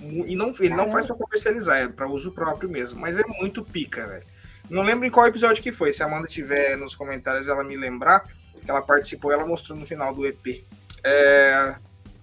E 0.00 0.34
não, 0.34 0.52
ele 0.58 0.74
não 0.74 0.90
faz 0.90 1.06
para 1.06 1.14
comercializar, 1.14 1.76
é 1.76 1.88
para 1.88 2.08
uso 2.08 2.32
próprio 2.32 2.68
mesmo. 2.68 2.98
Mas 2.98 3.18
é 3.18 3.22
muito 3.26 3.62
pica, 3.62 4.06
velho. 4.06 4.24
Não 4.68 4.82
lembro 4.82 5.06
em 5.06 5.10
qual 5.10 5.26
episódio 5.26 5.62
que 5.62 5.70
foi. 5.70 5.92
Se 5.92 6.02
a 6.02 6.06
Amanda 6.06 6.26
tiver 6.26 6.76
nos 6.76 6.94
comentários 6.94 7.48
ela 7.48 7.62
me 7.62 7.76
lembrar, 7.76 8.24
que 8.64 8.70
ela 8.70 8.82
participou, 8.82 9.32
ela 9.32 9.46
mostrou 9.46 9.78
no 9.78 9.84
final 9.84 10.14
do 10.14 10.26
EP. 10.26 10.64
É... 11.04 11.74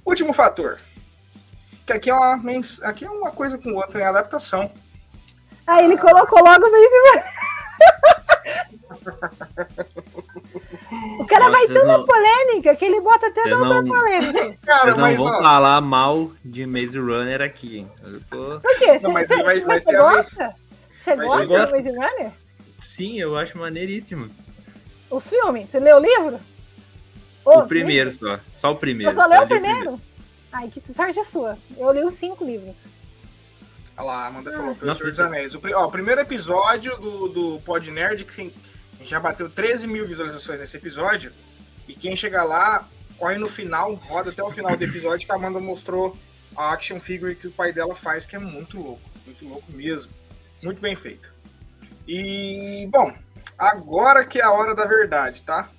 Último 0.06 0.34
fator. 0.34 0.80
Que 1.86 1.94
aqui 1.94 2.10
é 2.10 2.14
uma, 2.14 2.40
aqui 2.84 3.06
é 3.06 3.10
uma 3.10 3.32
coisa 3.32 3.58
com 3.58 3.74
outra, 3.74 4.02
é 4.02 4.06
adaptação. 4.06 4.72
Aí 5.66 5.86
ele 5.86 5.98
colocou 5.98 6.40
logo 6.44 6.72
mesmo. 6.72 7.24
O 11.20 11.26
cara 11.28 11.49
vai 11.49 11.68
tão 11.68 11.86
não... 11.86 12.06
polêmica 12.06 12.76
que 12.76 12.86
ele 12.86 13.02
bota 13.02 13.28
até 13.28 13.45
na 13.45 13.58
não... 13.60 13.86
polêmica. 13.86 14.58
Cara, 14.66 14.82
Vocês 14.82 14.95
não 14.95 15.04
mas, 15.04 15.18
vão 15.18 15.28
ó... 15.28 15.41
falar 15.41 15.82
mal 15.82 16.32
de 16.44 16.66
Maze 16.66 16.98
Runner 16.98 17.41
aqui. 17.41 17.88
Eu 18.04 18.22
tô... 18.30 18.60
Por 18.60 18.78
quê? 18.78 18.99
Não, 18.99 19.12
mas, 19.12 19.30
vai, 19.30 19.60
vai 19.62 19.82
você 19.82 19.98
gosta? 19.98 20.56
Você 21.04 21.16
gosta 21.16 21.45
do 21.45 21.54
Maze 21.54 21.90
Runner? 21.90 22.32
Sim, 22.78 23.20
eu 23.20 23.38
acho 23.38 23.58
maneiríssimo. 23.58 24.30
O 25.10 25.20
filme? 25.20 25.68
Você 25.68 25.80
leu 25.80 25.98
o 25.98 25.99
livro? 25.99 26.40
O, 27.48 27.60
o 27.60 27.68
primeiro 27.68 28.11
só. 28.11 28.40
Só 28.52 28.72
o 28.74 28.76
primeiro. 28.76 29.14
Você 29.14 29.22
só 29.22 29.30
leu 29.30 29.44
o 29.44 29.48
primeiro? 29.48 29.80
primeiro? 29.80 30.02
Ai, 30.52 30.69
que 30.69 30.82
sorte 30.94 31.18
é 31.18 31.24
sua. 31.24 31.57
Eu 31.78 31.91
li 31.94 32.03
os 32.03 32.14
cinco 32.15 32.44
livros. 32.44 32.76
Olha 33.95 34.06
lá, 34.06 34.24
a 34.24 34.28
Amanda 34.28 34.52
falou, 34.52 34.76
foi 34.76 34.88
Nossa, 34.88 34.99
o 34.99 35.11
Senhor 35.11 35.28
dos 35.28 35.36
Anéis. 35.38 35.56
O, 35.56 35.61
ó, 35.76 35.86
o 35.86 35.91
primeiro 35.91 36.19
episódio 36.19 36.98
do, 36.98 37.28
do 37.30 37.61
Pod 37.61 37.90
Nerd, 37.90 38.26
que 38.26 38.34
sim, 38.34 38.53
a 38.95 38.98
gente 38.98 39.10
já 39.10 39.19
bateu 39.19 39.49
13 39.49 39.88
mil 39.88 40.06
visualizações 40.06 40.60
nesse 40.60 40.76
episódio. 40.76 41.32
E 41.88 41.95
quem 41.95 42.18
chegar 42.18 42.44
lá, 42.44 42.86
corre 43.18 43.38
no 43.38 43.48
final, 43.48 43.94
roda 43.94 44.30
até 44.30 44.44
o 44.44 44.52
final 44.52 44.76
do 44.76 44.84
episódio, 44.84 45.26
que 45.26 45.32
a 45.32 45.36
Amanda 45.36 45.60
mostrou 45.60 46.18
a 46.53 46.74
action 46.74 46.99
figure 46.99 47.34
que 47.34 47.48
o 47.48 47.52
pai 47.52 47.72
dela 47.72 47.95
faz, 47.95 48.26
que 48.26 48.36
é 48.36 48.40
muito 48.40 48.78
louco. 48.78 49.10
Muito 49.26 49.48
louco 49.48 49.72
mesmo. 49.72 50.11
Muito 50.61 50.82
bem 50.82 50.98
feito. 50.98 51.34
E, 52.06 52.88
bom, 52.91 53.15
agora 53.57 54.26
que 54.26 54.40
é 54.40 54.44
a 54.44 54.52
hora 54.52 54.76
da 54.76 54.86
verdade, 54.86 55.44
tá? 55.44 55.69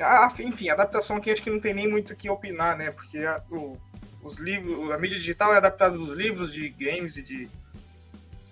Ah, 0.00 0.32
enfim, 0.40 0.68
adaptação 0.68 1.16
aqui 1.16 1.30
acho 1.30 1.42
que 1.42 1.50
não 1.50 1.60
tem 1.60 1.72
nem 1.72 1.88
muito 1.88 2.12
o 2.12 2.16
que 2.16 2.28
opinar, 2.28 2.76
né? 2.76 2.90
Porque 2.90 3.18
a, 3.18 3.42
o, 3.50 3.78
os 4.22 4.38
livros, 4.38 4.90
a 4.90 4.98
mídia 4.98 5.16
digital 5.16 5.54
é 5.54 5.56
adaptada 5.56 5.96
dos 5.96 6.12
livros 6.12 6.52
de 6.52 6.68
games 6.68 7.16
e 7.16 7.22
de. 7.22 7.48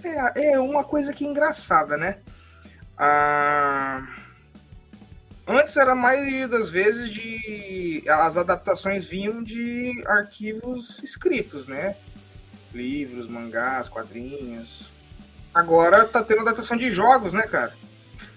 É, 0.03 0.53
é 0.53 0.61
uma 0.61 0.85
coisa 0.85 1.12
que 1.12 1.25
é 1.25 1.29
engraçada, 1.29 1.97
né? 1.97 2.19
Ah, 2.97 4.07
antes 5.47 5.77
era 5.77 5.93
a 5.93 5.97
maioria 5.97 6.49
das 6.49 6.71
vezes 6.71 7.11
de. 7.11 8.03
As 8.09 8.37
adaptações 8.37 9.05
vinham 9.05 9.43
de 9.43 10.03
arquivos 10.07 11.03
escritos, 11.03 11.66
né? 11.66 11.97
Livros, 12.73 13.29
mangás, 13.29 13.89
quadrinhos. 13.89 14.93
Agora 15.53 16.05
tá 16.05 16.23
tendo 16.23 16.41
adaptação 16.41 16.77
de 16.77 16.91
jogos, 16.91 17.33
né, 17.33 17.43
cara? 17.43 17.75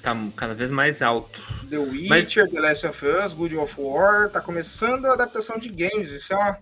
Tá 0.01 0.15
cada 0.35 0.53
vez 0.53 0.69
mais 0.69 1.01
alto. 1.01 1.41
The 1.69 1.77
Witcher, 1.77 2.45
Mas... 2.45 2.53
The 2.53 2.59
Last 2.59 2.87
of 2.87 3.05
Us, 3.05 3.33
Good 3.33 3.55
of 3.57 3.75
War, 3.77 4.29
tá 4.29 4.39
começando 4.39 5.05
a 5.05 5.13
adaptação 5.13 5.57
de 5.57 5.69
games. 5.69 6.11
Isso 6.11 6.33
é 6.33 6.35
uma. 6.35 6.57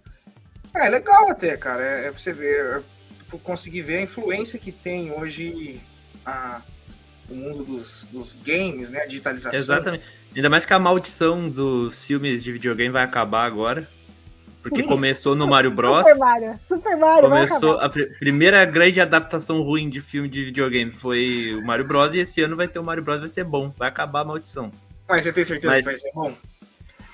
É, 0.74 0.88
é 0.88 0.90
legal 0.90 1.30
até, 1.30 1.56
cara. 1.58 1.84
É, 1.84 2.08
é 2.08 2.12
pra 2.12 2.20
você 2.20 2.34
ver, 2.34 2.66
é 2.66 2.82
pra 3.30 3.40
conseguir 3.40 3.82
ver 3.82 3.98
a 3.98 4.02
influência 4.02 4.58
que 4.58 4.72
tem 4.72 5.12
hoje 5.12 5.82
a, 6.26 6.62
o 7.30 7.36
mundo 7.36 7.64
dos, 7.64 8.06
dos 8.12 8.34
games, 8.34 8.90
né? 8.90 9.02
A 9.02 9.06
digitalização. 9.06 9.58
Exatamente. 9.58 10.04
Ainda 10.36 10.50
mais 10.50 10.66
que 10.66 10.74
a 10.74 10.80
maldição 10.80 11.50
dos 11.50 12.04
filmes 12.04 12.44
de 12.44 12.52
videogame 12.52 12.92
vai 12.92 13.04
acabar 13.04 13.46
agora. 13.46 13.88
Porque 14.66 14.82
começou 14.82 15.36
no 15.36 15.48
Mario 15.48 15.70
Bros. 15.70 16.00
Super 16.00 16.18
Mario, 16.18 16.60
Super 16.68 16.98
Mario. 16.98 17.30
Começou 17.30 17.80
a 17.80 17.88
pr 17.88 18.02
primeira 18.18 18.66
grande 18.66 19.00
adaptação 19.00 19.62
ruim 19.62 19.92
de 19.92 20.02
filme 20.02 20.28
de 20.28 20.46
videogame 20.46 20.92
foi 20.92 21.54
o 21.54 21.64
Mario 21.64 21.86
Bros. 21.86 22.16
E 22.16 22.20
esse 22.20 22.42
ano 22.42 22.56
vai 22.56 22.68
ter 22.68 22.80
o 22.80 22.84
Mario 22.84 23.04
Bros. 23.04 23.20
Vai 23.20 23.28
ser 23.28 23.44
bom. 23.44 23.72
Vai 23.78 23.90
acabar 23.90 24.22
a 24.22 24.26
maldição. 24.26 24.72
Mas 25.08 25.24
você 25.24 25.32
tem 25.32 25.46
certeza 25.46 25.72
Mas... 25.72 25.78
que 25.78 25.86
vai 25.86 25.98
ser 25.98 26.12
bom? 26.16 26.34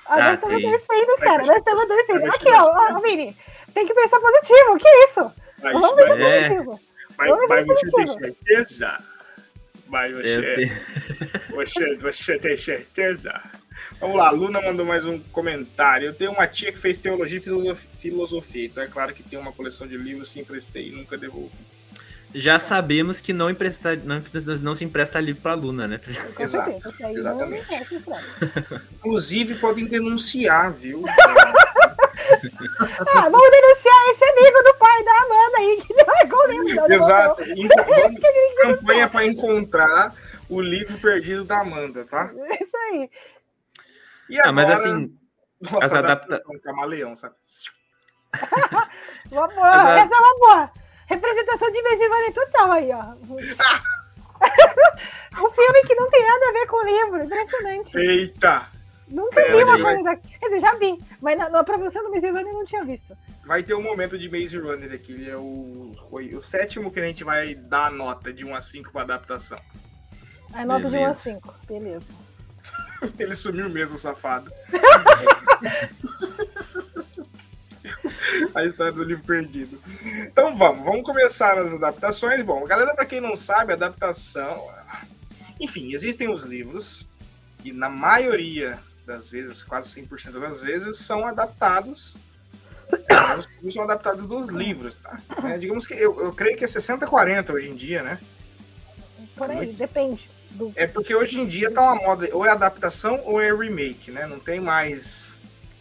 Ah, 0.06 0.16
nós 0.16 0.34
estamos 0.34 0.62
descendo, 0.62 1.16
cara. 1.18 1.44
Nós 1.44 1.56
estamos 1.58 1.88
descendo. 1.88 2.26
Aqui, 2.26 2.48
ó, 2.48 2.96
ó, 2.96 3.00
Vini. 3.00 3.36
Tem 3.74 3.86
que 3.86 3.94
pensar 3.94 4.18
positivo. 4.18 4.72
O 4.72 4.78
que 4.78 4.88
isso? 4.88 5.32
Mas, 5.62 5.72
Vamos 5.74 5.92
pensar 5.92 6.18
é... 6.18 6.48
positivo. 6.48 6.80
Mas, 7.18 7.28
Vamos 7.28 7.48
mas 7.50 7.66
você 7.66 7.90
tem 7.90 8.06
certeza? 8.06 9.04
Mas 9.88 10.12
você, 10.16 10.72
você, 11.50 11.96
você 12.00 12.38
tem 12.38 12.56
certeza? 12.56 13.42
Vamos 14.02 14.16
lá, 14.16 14.26
a 14.26 14.32
Luna 14.32 14.60
mandou 14.60 14.84
mais 14.84 15.06
um 15.06 15.20
comentário. 15.30 16.08
Eu 16.08 16.12
tenho 16.12 16.32
uma 16.32 16.48
tia 16.48 16.72
que 16.72 16.78
fez 16.78 16.98
teologia 16.98 17.38
e 17.38 17.42
filosofia, 18.00 18.66
então 18.66 18.82
é 18.82 18.88
claro 18.88 19.14
que 19.14 19.22
tem 19.22 19.38
uma 19.38 19.52
coleção 19.52 19.86
de 19.86 19.96
livros 19.96 20.32
que 20.32 20.40
emprestei 20.40 20.88
e 20.88 20.90
nunca 20.90 21.16
devolvo. 21.16 21.52
Já 22.34 22.58
sabemos 22.58 23.20
que 23.20 23.32
não, 23.32 23.48
empresta, 23.48 23.94
não, 23.94 24.20
não 24.60 24.74
se 24.74 24.84
empresta 24.84 25.20
livro 25.20 25.40
para 25.40 25.54
Luna, 25.54 25.86
né? 25.86 26.00
Exato, 26.36 26.92
exatamente. 27.14 27.64
Inclusive, 28.96 29.54
podem 29.54 29.84
denunciar, 29.84 30.72
viu? 30.72 31.04
ah, 31.14 31.52
vamos 33.30 33.50
denunciar 33.50 34.10
esse 34.10 34.24
amigo 34.24 34.64
do 34.64 34.74
pai 34.80 35.04
da 35.04 35.12
Amanda 35.12 35.58
aí, 35.58 35.80
que 35.86 35.94
não 35.94 36.12
é 36.12 36.26
com 36.26 36.44
livro. 36.50 36.92
Exato. 36.92 37.44
Campanha 38.62 39.08
para 39.08 39.26
encontrar 39.26 40.12
o 40.48 40.60
livro 40.60 40.98
perdido 40.98 41.44
da 41.44 41.60
Amanda, 41.60 42.04
tá? 42.04 42.34
Isso 42.60 42.76
aí. 42.90 43.08
E 44.32 44.40
agora, 44.40 44.48
ah, 44.48 44.52
mas 44.52 44.70
assim, 44.70 45.14
nossa, 45.60 45.84
as 45.84 45.92
adaptações. 45.92 46.62
Camaleão, 46.62 47.14
sabe? 47.14 47.34
uma 49.30 49.46
boa, 49.46 49.98
essa 49.98 50.14
é 50.14 50.18
uma 50.18 50.38
boa. 50.38 50.70
Representação 51.06 51.70
de 51.70 51.82
Mesivane 51.82 52.32
total 52.32 52.72
aí, 52.72 52.90
ó. 52.92 53.12
um 55.36 55.50
filme 55.52 55.82
que 55.86 55.94
não 55.96 56.08
tem 56.08 56.26
nada 56.26 56.48
a 56.48 56.52
ver 56.52 56.66
com 56.66 56.76
o 56.76 56.86
livro, 56.86 57.24
impressionante. 57.24 57.94
Eita! 57.94 58.70
Nunca 59.06 59.44
vi 59.44 59.64
uma 59.64 59.78
coisa 59.78 60.02
daqui. 60.02 60.38
Quer 60.38 60.46
dizer, 60.46 60.60
já 60.60 60.74
vi, 60.76 60.98
mas 61.20 61.36
na, 61.36 61.50
na 61.50 61.62
promoção 61.62 62.02
do 62.02 62.10
Maze 62.10 62.30
Runner 62.30 62.54
não 62.54 62.64
tinha 62.64 62.82
visto. 62.86 63.14
Vai 63.44 63.62
ter 63.62 63.74
um 63.74 63.82
momento 63.82 64.18
de 64.18 64.30
Maze 64.30 64.56
Runner 64.56 64.94
aqui, 64.94 65.12
ele 65.12 65.28
é 65.28 65.36
o, 65.36 65.94
o, 66.10 66.16
o 66.38 66.42
sétimo 66.42 66.90
que 66.90 67.00
a 67.00 67.04
gente 67.04 67.22
vai 67.22 67.54
dar 67.54 67.88
a 67.88 67.90
nota 67.90 68.32
de 68.32 68.46
1 68.46 68.54
a 68.54 68.62
5 68.62 68.92
para 68.92 69.02
adaptação. 69.02 69.60
A 70.54 70.64
nota 70.64 70.88
beleza. 70.88 71.28
de 71.28 71.36
1 71.36 71.38
a 71.38 71.40
5, 71.42 71.54
beleza. 71.66 72.31
Ele 73.18 73.34
sumiu 73.34 73.68
mesmo, 73.68 73.98
safado. 73.98 74.52
a 78.54 78.64
história 78.64 78.92
do 78.92 79.02
livro 79.02 79.24
perdido. 79.24 79.78
Então 80.04 80.56
vamos, 80.56 80.84
vamos 80.84 81.02
começar 81.02 81.58
as 81.58 81.74
adaptações. 81.74 82.42
Bom, 82.42 82.64
galera, 82.64 82.94
para 82.94 83.06
quem 83.06 83.20
não 83.20 83.36
sabe, 83.36 83.72
adaptação. 83.72 84.70
Enfim, 85.60 85.92
existem 85.92 86.28
os 86.28 86.44
livros, 86.44 87.06
e 87.64 87.72
na 87.72 87.88
maioria 87.88 88.78
das 89.06 89.30
vezes, 89.30 89.64
quase 89.64 89.88
100% 90.00 90.40
das 90.40 90.62
vezes, 90.62 90.98
são 90.98 91.26
adaptados. 91.26 92.16
Os 93.62 93.74
são 93.74 93.84
adaptados 93.84 94.26
dos 94.26 94.48
livros, 94.48 94.96
tá? 94.96 95.18
É, 95.44 95.56
digamos 95.56 95.86
que 95.86 95.94
eu, 95.94 96.24
eu 96.24 96.32
creio 96.32 96.56
que 96.56 96.64
é 96.64 96.68
60-40 96.68 97.54
hoje 97.54 97.70
em 97.70 97.74
dia, 97.74 98.02
né? 98.02 98.20
Por 99.34 99.50
aí, 99.50 99.72
depende. 99.72 100.28
Do... 100.54 100.72
É 100.76 100.86
porque 100.86 101.14
hoje 101.14 101.40
em 101.40 101.46
dia 101.46 101.70
tá 101.70 101.82
uma 101.82 101.96
moda, 101.96 102.28
ou 102.32 102.44
é 102.44 102.50
adaptação 102.50 103.20
ou 103.24 103.40
é 103.40 103.52
remake, 103.52 104.10
né? 104.10 104.26
Não 104.26 104.38
tem 104.38 104.60
mais. 104.60 105.36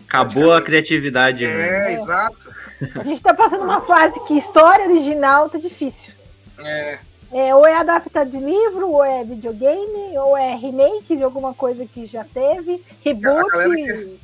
Acabou 0.08 0.54
a 0.54 0.62
criatividade, 0.62 1.46
é, 1.46 1.48
né? 1.48 1.94
É, 1.94 1.94
exato. 1.94 2.54
A 2.96 3.04
gente 3.04 3.22
tá 3.22 3.34
passando 3.34 3.64
uma 3.64 3.82
fase 3.82 4.20
que 4.28 4.38
história 4.38 4.86
original 4.88 5.50
tá 5.50 5.58
difícil. 5.58 6.14
É. 6.60 7.00
é. 7.32 7.56
Ou 7.56 7.66
é 7.66 7.76
adaptado 7.76 8.30
de 8.30 8.38
livro, 8.38 8.90
ou 8.90 9.04
é 9.04 9.24
videogame, 9.24 10.18
ou 10.18 10.38
é 10.38 10.56
remake 10.56 11.16
de 11.16 11.24
alguma 11.24 11.54
coisa 11.54 11.86
que 11.86 12.06
já 12.08 12.24
teve, 12.24 12.84
reboot, 13.04 13.50
que... 13.50 14.20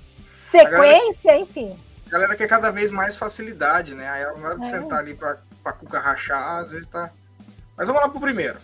sequência, 0.52 1.22
galera... 1.24 1.40
enfim. 1.40 1.80
A 2.07 2.10
galera 2.10 2.36
quer 2.36 2.48
cada 2.48 2.72
vez 2.72 2.90
mais 2.90 3.18
facilidade, 3.18 3.94
né? 3.94 4.10
Aí 4.10 4.24
na 4.41 4.49
hora 4.49 4.60
de 4.60 4.68
é. 4.68 4.69
sentar 4.69 4.99
ali 4.99 5.14
pra, 5.14 5.38
pra 5.61 5.74
cuca 5.74 5.99
rachar, 5.99 6.60
às 6.60 6.72
vezes 6.72 6.88
tá. 6.88 7.11
Mas 7.78 7.86
vamos 7.86 8.02
lá 8.02 8.10
pro 8.10 8.19
primeiro. 8.19 8.60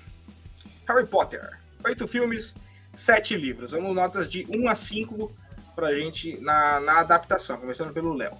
Harry 0.87 1.05
Potter 1.05 1.62
oito 1.85 2.07
filmes, 2.07 2.55
sete 2.93 3.35
livros. 3.35 3.71
Vamos 3.71 3.95
notas 3.95 4.29
de 4.29 4.45
1 4.49 4.67
a 4.67 4.75
5 4.75 5.31
pra 5.75 5.93
gente 5.93 6.39
na, 6.41 6.79
na 6.79 6.99
adaptação, 6.99 7.57
começando 7.57 7.93
pelo 7.93 8.13
Léo. 8.13 8.37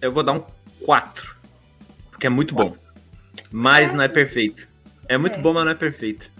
Eu 0.00 0.12
vou 0.12 0.22
dar 0.22 0.32
um 0.32 0.44
4, 0.84 1.36
porque 2.10 2.26
é 2.26 2.30
muito 2.30 2.54
bom. 2.54 2.76
Mas 3.50 3.92
não 3.92 4.02
é 4.02 4.08
perfeito. 4.08 4.68
É 5.08 5.16
muito 5.18 5.38
é. 5.38 5.42
bom, 5.42 5.52
mas 5.52 5.64
não 5.64 5.72
é 5.72 5.74
perfeito. 5.74 6.30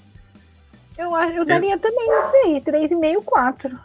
Eu, 0.97 1.15
acho, 1.15 1.33
eu 1.37 1.45
daria 1.45 1.75
é. 1.75 1.79
também 1.79 2.07
isso 2.07 2.37
aí, 2.45 2.61
3,5, 2.61 3.25
4. 3.25 3.81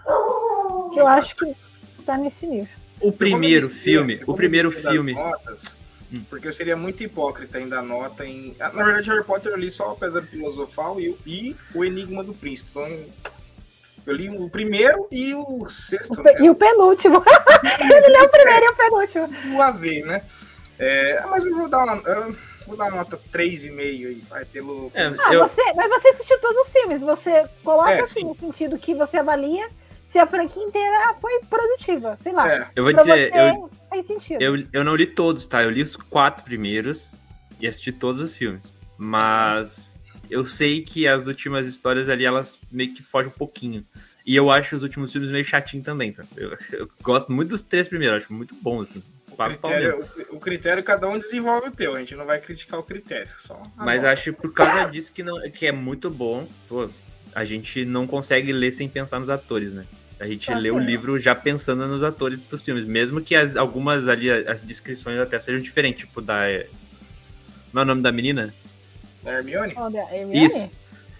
Que 0.93 0.99
eu 0.99 1.07
acho 1.07 1.35
que 1.35 1.55
tá 2.05 2.17
nesse 2.17 2.45
nível. 2.45 2.79
O 3.01 3.11
primeiro 3.11 3.69
filme, 3.69 4.21
o 4.27 4.33
primeiro 4.33 4.71
filme. 4.71 5.13
Notas. 5.13 5.75
Porque 6.29 6.47
eu 6.47 6.53
seria 6.53 6.75
muito 6.75 7.03
hipócrita 7.03 7.59
ainda 7.59 7.81
nota 7.81 8.25
em. 8.25 8.55
Ah, 8.59 8.71
na 8.73 8.83
verdade, 8.83 9.09
Harry 9.09 9.23
Potter 9.23 9.51
eu 9.51 9.57
li 9.57 9.69
só 9.69 9.91
a 9.91 9.95
Pedra 9.95 10.23
Filosofal 10.23 10.99
e, 10.99 11.15
e 11.25 11.55
o 11.73 11.85
Enigma 11.85 12.23
do 12.23 12.33
Príncipe. 12.33 12.69
Então, 12.71 13.05
eu 14.07 14.15
li 14.15 14.29
o 14.29 14.49
primeiro 14.49 15.07
e 15.11 15.35
o 15.35 15.69
sexto. 15.69 16.19
O 16.19 16.23
né? 16.23 16.33
E 16.39 16.49
o 16.49 16.55
penúltimo. 16.55 17.23
Ele 17.79 18.07
leu 18.07 18.23
o 18.23 18.31
primeiro 18.31 18.65
e 18.65 18.69
o 18.69 18.75
penúltimo. 18.75 19.55
O 19.55 19.61
AV, 19.61 20.03
né? 20.03 20.23
É, 20.79 21.21
mas 21.29 21.45
eu 21.45 21.55
vou 21.55 21.67
dar 21.67 21.83
uma. 21.83 22.01
Vou 22.65 22.77
dar 22.77 22.85
uma 22.85 22.97
nota 22.97 23.19
3,5 23.31 23.79
aí, 23.79 24.23
vai, 24.29 24.45
pelo. 24.45 24.91
É, 24.95 25.07
ah, 25.07 25.33
eu... 25.33 25.47
você, 25.47 25.73
mas 25.75 25.89
você 25.89 26.07
assistiu 26.09 26.39
todos 26.39 26.67
os 26.67 26.71
filmes, 26.71 27.01
você 27.01 27.45
coloca 27.63 27.91
é, 27.91 28.01
assim, 28.01 28.23
no 28.23 28.35
sentido 28.35 28.77
que 28.77 28.93
você 28.93 29.17
avalia 29.17 29.69
se 30.11 30.17
a 30.17 30.25
franquia 30.27 30.63
inteira 30.63 31.15
foi 31.19 31.39
produtiva, 31.49 32.17
sei 32.23 32.31
lá. 32.31 32.51
É. 32.51 32.67
Eu 32.75 32.83
vou 32.83 32.93
dizer, 32.93 33.31
eu, 33.35 33.69
faz 33.89 34.05
sentido. 34.05 34.41
Eu, 34.41 34.63
eu 34.71 34.83
não 34.83 34.95
li 34.95 35.05
todos, 35.05 35.45
tá? 35.45 35.63
Eu 35.63 35.69
li 35.69 35.81
os 35.81 35.95
quatro 35.95 36.43
primeiros 36.43 37.13
e 37.59 37.67
assisti 37.67 37.91
todos 37.91 38.21
os 38.21 38.35
filmes. 38.35 38.75
Mas 38.97 39.99
eu 40.29 40.45
sei 40.45 40.81
que 40.81 41.07
as 41.07 41.27
últimas 41.27 41.67
histórias 41.67 42.07
ali, 42.07 42.25
elas 42.25 42.59
meio 42.71 42.93
que 42.93 43.01
fogem 43.01 43.31
um 43.31 43.35
pouquinho. 43.37 43.85
E 44.25 44.35
eu 44.35 44.51
acho 44.51 44.75
os 44.75 44.83
últimos 44.83 45.11
filmes 45.11 45.31
meio 45.31 45.43
chatinho 45.43 45.83
também, 45.83 46.11
tá? 46.11 46.23
Eu, 46.37 46.55
eu 46.71 46.89
gosto 47.01 47.31
muito 47.31 47.49
dos 47.49 47.61
três 47.61 47.87
primeiros, 47.87 48.23
acho 48.23 48.33
muito 48.33 48.53
bom, 48.61 48.81
assim. 48.81 49.01
O 49.31 49.35
critério, 49.35 50.05
o, 50.31 50.35
o 50.35 50.39
critério, 50.39 50.83
cada 50.83 51.07
um 51.07 51.17
desenvolve 51.17 51.69
o 51.69 51.71
teu, 51.71 51.95
a 51.95 51.99
gente 51.99 52.13
não 52.13 52.25
vai 52.25 52.39
criticar 52.39 52.79
o 52.79 52.83
critério, 52.83 53.31
só. 53.39 53.63
Mas 53.77 54.03
acho 54.03 54.33
por 54.33 54.53
causa 54.53 54.91
disso 54.91 55.13
que, 55.13 55.23
não, 55.23 55.39
que 55.49 55.65
é 55.65 55.71
muito 55.71 56.09
bom, 56.09 56.47
pô, 56.67 56.89
a 57.33 57.45
gente 57.45 57.85
não 57.85 58.05
consegue 58.05 58.51
ler 58.51 58.71
sem 58.73 58.89
pensar 58.89 59.19
nos 59.19 59.29
atores, 59.29 59.71
né? 59.71 59.85
A 60.19 60.27
gente 60.27 60.47
tá 60.47 60.57
lê 60.57 60.69
o 60.69 60.77
livro 60.77 61.17
já 61.17 61.33
pensando 61.33 61.87
nos 61.87 62.03
atores 62.03 62.43
dos 62.43 62.63
filmes, 62.63 62.83
mesmo 62.83 63.21
que 63.21 63.35
as, 63.35 63.55
algumas 63.55 64.07
ali, 64.07 64.29
as 64.29 64.61
descrições 64.61 65.17
até 65.17 65.39
sejam 65.39 65.61
diferentes, 65.61 66.05
tipo 66.05 66.21
da. 66.21 66.41
Não 67.71 67.81
é 67.81 67.85
o 67.85 67.87
nome 67.87 68.01
da 68.01 68.11
menina? 68.11 68.53
Da 69.23 69.31
Hermione? 69.31 69.73
Oh, 69.77 69.89
da 69.89 70.01
Hermione? 70.13 70.45
Isso. 70.45 70.71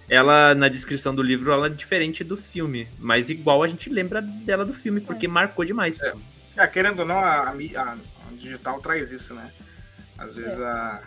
Ela, 0.09 0.55
na 0.55 0.67
descrição 0.67 1.13
do 1.13 1.21
livro, 1.21 1.51
ela 1.51 1.67
é 1.67 1.69
diferente 1.69 2.23
do 2.23 2.35
filme, 2.35 2.87
mas 2.97 3.29
igual 3.29 3.63
a 3.63 3.67
gente 3.67 3.89
lembra 3.89 4.21
dela 4.21 4.65
do 4.65 4.73
filme, 4.73 4.99
porque 4.99 5.27
é. 5.27 5.29
marcou 5.29 5.63
demais. 5.63 6.01
É. 6.01 6.13
é. 6.57 6.67
querendo 6.67 7.01
ou 7.01 7.05
não, 7.05 7.19
a, 7.19 7.49
a, 7.49 7.51
a, 7.51 7.97
digital 8.33 8.81
traz 8.81 9.11
isso, 9.11 9.33
né? 9.33 9.51
Às 10.17 10.35
vezes 10.35 10.59
é. 10.59 10.63
a, 10.63 11.01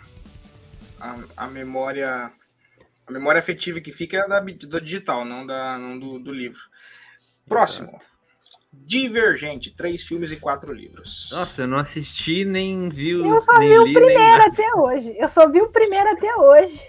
a, 0.99 1.19
a 1.37 1.47
memória. 1.47 2.31
A 3.05 3.11
memória 3.11 3.37
afetiva 3.37 3.81
que 3.81 3.91
fica 3.91 4.17
é 4.17 4.27
da, 4.27 4.39
do 4.39 4.81
digital, 4.81 5.25
não, 5.25 5.45
da, 5.45 5.77
não 5.77 5.99
do, 5.99 6.17
do 6.17 6.31
livro. 6.31 6.61
Próximo. 7.47 7.99
Divergente, 8.71 9.71
três 9.71 10.01
filmes 10.01 10.31
e 10.31 10.35
quatro 10.37 10.73
livros. 10.73 11.29
Nossa, 11.31 11.61
eu 11.63 11.67
não 11.67 11.77
assisti 11.77 12.43
nem 12.43 12.89
vi 12.89 13.15
os. 13.15 13.25
Eu 13.25 13.41
só 13.41 13.59
nem 13.59 13.69
vi 13.69 13.79
o 13.79 13.83
li, 13.85 13.93
primeiro 13.93 14.43
até 14.47 14.73
hoje. 14.75 15.15
Eu 15.17 15.29
só 15.29 15.47
vi 15.47 15.61
o 15.61 15.69
primeiro 15.69 16.09
até 16.09 16.35
hoje. 16.35 16.81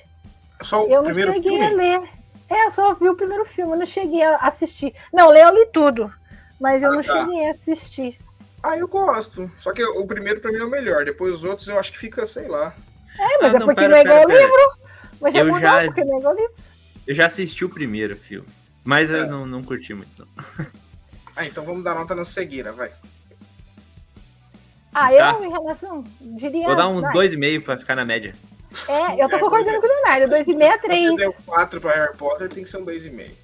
Só 0.62 0.84
o 0.84 0.90
Eu 0.90 0.96
não 0.98 1.04
primeiro 1.04 1.32
cheguei 1.34 1.50
filme? 1.58 1.66
a 1.66 1.70
ler. 2.00 2.08
É, 2.48 2.66
eu 2.66 2.70
só 2.70 2.94
vi 2.94 3.08
o 3.08 3.14
primeiro 3.16 3.44
filme, 3.46 3.72
eu 3.72 3.78
não 3.78 3.86
cheguei 3.86 4.22
a 4.22 4.36
assistir. 4.36 4.94
Não, 5.12 5.28
ler 5.30 5.44
eu 5.44 5.54
li 5.54 5.66
tudo. 5.72 6.12
Mas 6.60 6.82
eu 6.82 6.90
Ah, 6.90 6.94
não 6.94 7.02
tá. 7.02 7.24
cheguei 7.24 7.46
a 7.48 7.52
assistir. 7.52 8.18
Ah, 8.62 8.78
eu 8.78 8.88
gosto. 8.88 9.50
Só 9.58 9.72
que 9.72 9.84
o 9.84 10.06
primeiro 10.06 10.40
pra 10.40 10.50
mim 10.50 10.58
é 10.58 10.64
o 10.64 10.70
melhor. 10.70 11.04
Depois 11.04 11.34
os 11.36 11.44
outros 11.44 11.68
eu 11.68 11.78
acho 11.78 11.92
que 11.92 11.98
fica, 11.98 12.24
sei 12.24 12.48
lá. 12.48 12.74
É, 13.18 13.38
mas 13.42 13.52
Ah, 13.52 13.56
é 13.56 13.58
não, 13.58 13.66
porque 13.66 13.80
pera, 13.82 13.88
não 13.88 13.96
é 13.96 14.02
pera, 14.02 14.14
igual 14.14 14.24
o 14.24 14.26
pera. 14.28 14.40
livro. 14.40 14.70
Mas 15.20 15.34
já 15.34 15.40
Eu 15.40 15.46
mudou, 15.46 15.60
já- 15.60 15.84
porque 15.84 16.04
não 16.04 16.14
é 16.14 16.18
igual 16.18 16.34
o 16.34 16.36
livro. 16.36 16.54
Eu 17.06 17.14
já 17.14 17.26
assisti 17.26 17.64
o 17.64 17.68
primeiro 17.68 18.16
filme. 18.16 18.48
Mas 18.84 19.10
É. 19.10 19.20
eu 19.20 19.26
não, 19.26 19.46
não 19.46 19.62
curti 19.62 19.94
muito. 19.94 20.10
não. 20.18 20.66
Ah, 21.36 21.44
então 21.46 21.64
vamos 21.64 21.82
dar 21.82 21.96
nota 21.96 22.14
na 22.14 22.24
cegueira, 22.24 22.70
vai. 22.72 22.92
Ah, 24.94 25.08
Tá. 25.12 25.32
eu, 25.32 25.44
em 25.44 25.50
relação, 25.50 26.04
diria... 26.20 26.64
Vou 26.66 26.76
dar 26.76 26.86
um 26.88 27.00
vai. 27.00 27.12
2,5 27.12 27.64
pra 27.64 27.76
ficar 27.76 27.96
na 27.96 28.04
média. 28.04 28.36
É, 28.86 29.20
eu 29.20 29.28
tô 29.28 29.34
É, 29.36 29.38
concordando 29.40 29.80
pois 29.80 29.80
com 29.80 29.86
o 29.86 29.90
Leonardo. 30.04 30.28
Dois 30.28 30.46
e 30.46 30.56
meio 30.56 30.70
a 30.70 30.74
Se 30.76 30.80
você 30.82 30.86
três. 30.86 31.16
deu 31.16 31.32
4 31.44 31.80
pra 31.80 31.92
Harry 31.92 32.16
Potter, 32.16 32.48
tem 32.48 32.62
que 32.62 32.70
ser 32.70 32.76
um 32.76 32.84
2,5. 32.84 33.34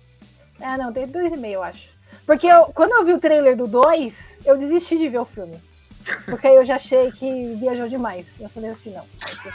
Ah, 0.61 0.79
não, 0.79 0.93
tem 0.93 1.05
dois 1.09 1.33
e 1.33 1.37
meio, 1.37 1.55
eu 1.55 1.63
acho. 1.65 1.89
Porque 2.25 2.47
eu- 2.47 2.67
quando 2.67 2.93
eu 2.93 3.05
vi 3.05 3.13
o 3.13 3.19
trailer 3.19 3.57
do 3.57 3.67
2, 3.67 4.39
eu 4.45 4.57
desisti 4.57 4.97
de 4.97 5.09
ver 5.09 5.19
o 5.19 5.25
filme. 5.25 5.61
Porque 6.25 6.47
aí 6.47 6.57
eu 6.57 6.65
já 6.65 6.77
achei 6.77 7.13
que 7.13 7.55
viajou 7.61 7.89
demais. 7.89 8.35
Eu 8.41 8.49
falei 8.49 8.71
assim, 8.71 8.91
não. 8.93 9.05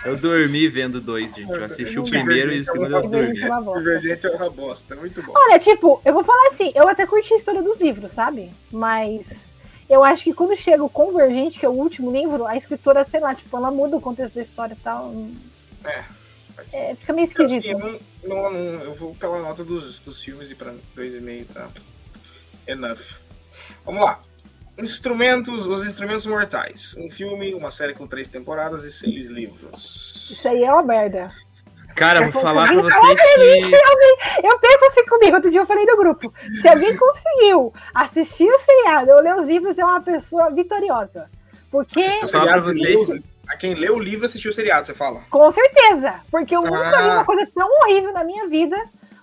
Eu 0.05 0.15
dormi 0.15 0.67
vendo 0.67 1.01
dois, 1.01 1.33
gente. 1.35 1.51
Eu 1.51 1.63
assisti 1.65 1.93
o 1.97 2.03
Não 2.03 2.03
dá. 2.03 2.09
primeiro 2.11 2.53
e 2.53 2.61
o 2.61 2.65
segundo 2.65 2.95
eu 2.95 3.01
Divergente 3.01 3.39
dormi. 3.39 3.41
é 3.41 3.47
uma 3.49 3.61
bosta. 3.61 3.79
Divergente 3.79 4.27
é 4.27 4.29
uma 4.31 4.49
bosta, 4.49 4.95
muito 4.95 5.23
bom. 5.23 5.33
Olha, 5.35 5.59
tipo, 5.59 6.01
eu 6.05 6.13
vou 6.13 6.23
falar 6.23 6.49
assim, 6.53 6.71
eu 6.75 6.87
até 6.87 7.05
curti 7.07 7.33
a 7.33 7.37
história 7.37 7.61
dos 7.63 7.79
livros, 7.79 8.11
sabe? 8.11 8.51
Mas 8.71 9.45
eu 9.89 10.03
acho 10.03 10.23
que 10.23 10.33
quando 10.33 10.55
chega 10.55 10.83
o 10.83 10.89
Convergente, 10.89 11.59
que 11.59 11.65
é 11.65 11.69
o 11.69 11.73
último 11.73 12.11
livro, 12.11 12.45
a 12.45 12.55
escritora, 12.55 13.05
sei 13.09 13.19
lá, 13.19 13.33
tipo, 13.35 13.55
ela 13.57 13.71
muda 13.71 13.97
o 13.97 14.01
contexto 14.01 14.35
da 14.35 14.41
história 14.43 14.73
e 14.73 14.83
tal. 14.83 15.13
Mas, 15.83 16.73
É, 16.73 16.95
fica 16.95 17.11
meio 17.13 17.27
assim, 17.27 17.43
esquisito. 17.43 17.67
eu, 17.67 17.79
não, 17.79 17.99
não, 18.23 18.51
não- 18.53 18.83
eu 18.83 18.93
vou 18.95 19.13
pela 19.15 19.39
nota 19.41 19.63
dos, 19.63 19.99
dos 19.99 20.23
filmes 20.23 20.51
e 20.51 20.55
pra 20.55 20.73
2,5 20.95 21.45
tá 21.53 21.69
enough. 22.67 23.01
Vamos 23.83 24.01
lá. 24.03 24.19
Instrumentos, 24.77 25.65
os 25.67 25.85
instrumentos 25.85 26.25
mortais. 26.25 26.95
Um 26.97 27.09
filme, 27.09 27.53
uma 27.53 27.71
série 27.71 27.93
com 27.93 28.05
três 28.05 28.27
temporadas 28.27 28.83
e 28.83 28.91
seis 28.91 29.27
livros. 29.27 30.29
Isso 30.31 30.47
aí 30.47 30.63
é 30.63 30.71
uma 30.71 30.83
merda. 30.83 31.29
Cara, 31.95 32.29
vou 32.29 32.41
falar 32.41 32.67
pra 32.67 32.81
vocês 32.81 33.21
que. 33.21 33.75
Eu 34.45 34.59
penso 34.59 34.85
assim 34.89 35.05
comigo, 35.05 35.35
outro 35.35 35.49
dia 35.49 35.61
eu 35.61 35.65
falei 35.65 35.85
no 35.85 35.95
grupo. 35.95 36.33
Se 36.61 36.67
alguém 36.67 36.93
conseguiu 36.97 37.73
assistir 37.93 38.49
o 38.49 38.59
seriado 38.59 39.11
ou 39.11 39.21
ler 39.21 39.35
os 39.37 39.45
livros, 39.45 39.77
é 39.77 39.85
uma 39.85 40.01
pessoa 40.01 40.51
vitoriosa. 40.51 41.29
Porque, 41.71 42.01
vocês. 42.21 43.23
A 43.47 43.55
quem 43.55 43.75
leu 43.75 43.95
o 43.95 43.99
livro 43.99 44.25
assistiu 44.25 44.49
o 44.49 44.53
seriado, 44.53 44.87
você 44.87 44.93
fala. 44.93 45.21
com 45.29 45.51
certeza, 45.51 46.15
porque 46.31 46.55
eu 46.55 46.61
nunca 46.61 46.89
vi 46.89 47.09
Ah. 47.09 47.13
uma 47.13 47.25
coisa 47.25 47.47
tão 47.53 47.69
horrível 47.83 48.11
na 48.11 48.23
minha 48.23 48.47
vida 48.47 48.75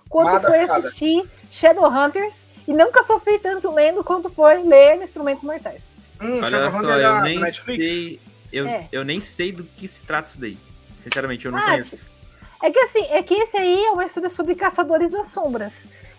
quanto 0.09 0.31
Nada 0.33 0.49
foi 0.49 0.61
assistir 0.61 1.29
Shadowhunters 1.51 2.35
e 2.73 2.75
nunca 2.75 3.05
sofri 3.05 3.39
tanto 3.39 3.71
lendo 3.71 4.03
quanto 4.03 4.31
foi 4.31 4.63
ler 4.63 5.03
Instrumentos 5.03 5.45
Mortais. 5.45 5.83
Hum, 6.21 6.41
Olha 6.43 6.73
só, 6.73 6.91
é 6.93 6.95
eu 6.95 7.03
da 7.03 7.21
nem 7.21 7.39
Netflix? 7.39 7.87
sei. 7.87 8.21
Eu, 8.51 8.67
É. 8.67 8.89
eu 8.91 9.05
nem 9.05 9.21
sei 9.21 9.53
do 9.53 9.63
que 9.65 9.87
se 9.87 10.03
trata 10.05 10.31
isso 10.31 10.41
daí. 10.41 10.57
Sinceramente, 10.97 11.45
eu 11.45 11.53
não 11.53 11.59
Ah, 11.59 11.63
conheço. 11.65 12.09
É 12.63 12.71
que 12.71 12.79
assim, 12.79 13.05
é 13.11 13.23
que 13.23 13.35
esse 13.35 13.57
aí 13.57 13.85
é 13.85 13.91
uma 13.91 14.05
história 14.05 14.29
sobre 14.31 14.55
caçadores 14.55 15.11
das 15.11 15.29
sombras. 15.33 15.73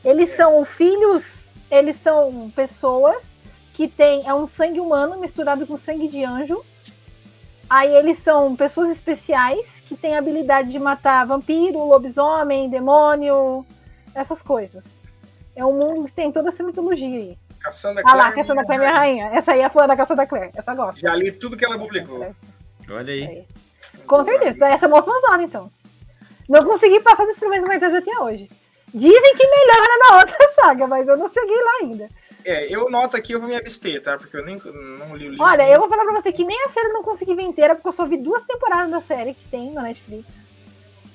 Eles 0.05 0.35
são 0.35 0.63
filhos, 0.65 1.23
eles 1.71 1.95
são 1.95 2.51
pessoas 2.55 3.23
que 3.73 3.87
têm 3.87 4.27
é 4.27 4.33
um 4.33 4.45
sangue 4.45 4.79
humano 4.79 5.19
misturado 5.19 5.65
com 5.65 5.77
sangue 5.77 6.07
de 6.07 6.23
anjo. 6.23 6.63
Aí 7.69 7.95
eles 7.95 8.19
são 8.21 8.55
pessoas 8.55 8.89
especiais 8.91 9.67
que 9.87 9.95
têm 9.95 10.15
a 10.15 10.19
habilidade 10.19 10.71
de 10.71 10.77
matar 10.77 11.25
vampiro, 11.25 11.79
lobisomem, 11.79 12.69
demônio, 12.69 13.65
essas 14.13 14.41
coisas. 14.41 14.83
É 15.55 15.63
um 15.63 15.73
mundo 15.73 16.05
que 16.05 16.13
tem 16.13 16.31
toda 16.31 16.49
essa 16.49 16.63
mitologia 16.63 17.07
aí. 17.07 17.37
Cassandra 17.59 18.03
Ah 18.05 18.15
lá, 18.15 18.31
Clare, 18.31 18.35
Caçada 18.35 18.65
Claire, 18.65 18.83
minha 18.83 18.95
rainha. 18.95 19.25
Essa 19.33 19.53
aí 19.53 19.59
é 19.61 19.65
a 19.65 19.69
flor 19.69 19.87
da 19.87 19.95
Caçada 19.95 20.27
Claire. 20.27 20.51
Essa 20.55 20.71
eu 20.71 20.75
gosto. 20.75 20.99
Já 20.99 21.15
li 21.15 21.31
tudo 21.31 21.55
que 21.55 21.63
ela 21.63 21.77
publicou. 21.77 22.35
Olha 22.89 23.13
aí. 23.13 23.23
É. 23.23 23.45
Com 24.05 24.23
certeza. 24.23 24.67
Essa 24.67 24.85
é 24.85 24.89
uma 24.89 25.03
fãzona, 25.03 25.43
então. 25.43 25.71
Não 26.49 26.65
consegui 26.65 26.99
passar 26.99 27.23
dos 27.23 27.35
instrumentos 27.35 27.69
mortais 27.69 27.93
até 27.93 28.19
hoje. 28.19 28.49
Dizem 28.93 29.35
que 29.35 29.47
melhora 29.47 29.97
na 29.99 30.17
outra 30.19 30.53
saga, 30.55 30.87
mas 30.87 31.07
eu 31.07 31.17
não 31.17 31.31
cheguei 31.31 31.55
lá 31.55 31.71
ainda. 31.81 32.09
É, 32.45 32.67
eu 32.73 32.89
noto 32.89 33.15
aqui, 33.15 33.31
eu 33.31 33.39
vou 33.39 33.47
me 33.47 33.55
abster, 33.55 34.01
tá? 34.03 34.17
Porque 34.17 34.35
eu 34.35 34.43
nem 34.43 34.57
não 34.57 35.15
li 35.15 35.27
o 35.27 35.29
livro. 35.31 35.45
Olha, 35.45 35.69
eu 35.69 35.79
vou 35.79 35.87
falar 35.87 36.03
pra 36.03 36.21
você 36.21 36.33
que 36.33 36.43
nem 36.43 36.61
a 36.65 36.69
série 36.69 36.87
eu 36.87 36.93
não 36.93 37.03
consegui 37.03 37.33
ver 37.33 37.43
inteira, 37.43 37.73
porque 37.73 37.87
eu 37.87 37.93
só 37.93 38.05
vi 38.05 38.17
duas 38.17 38.43
temporadas 38.43 38.91
da 38.91 39.01
série 39.01 39.33
que 39.33 39.47
tem 39.47 39.71
na 39.71 39.83
Netflix. 39.83 40.42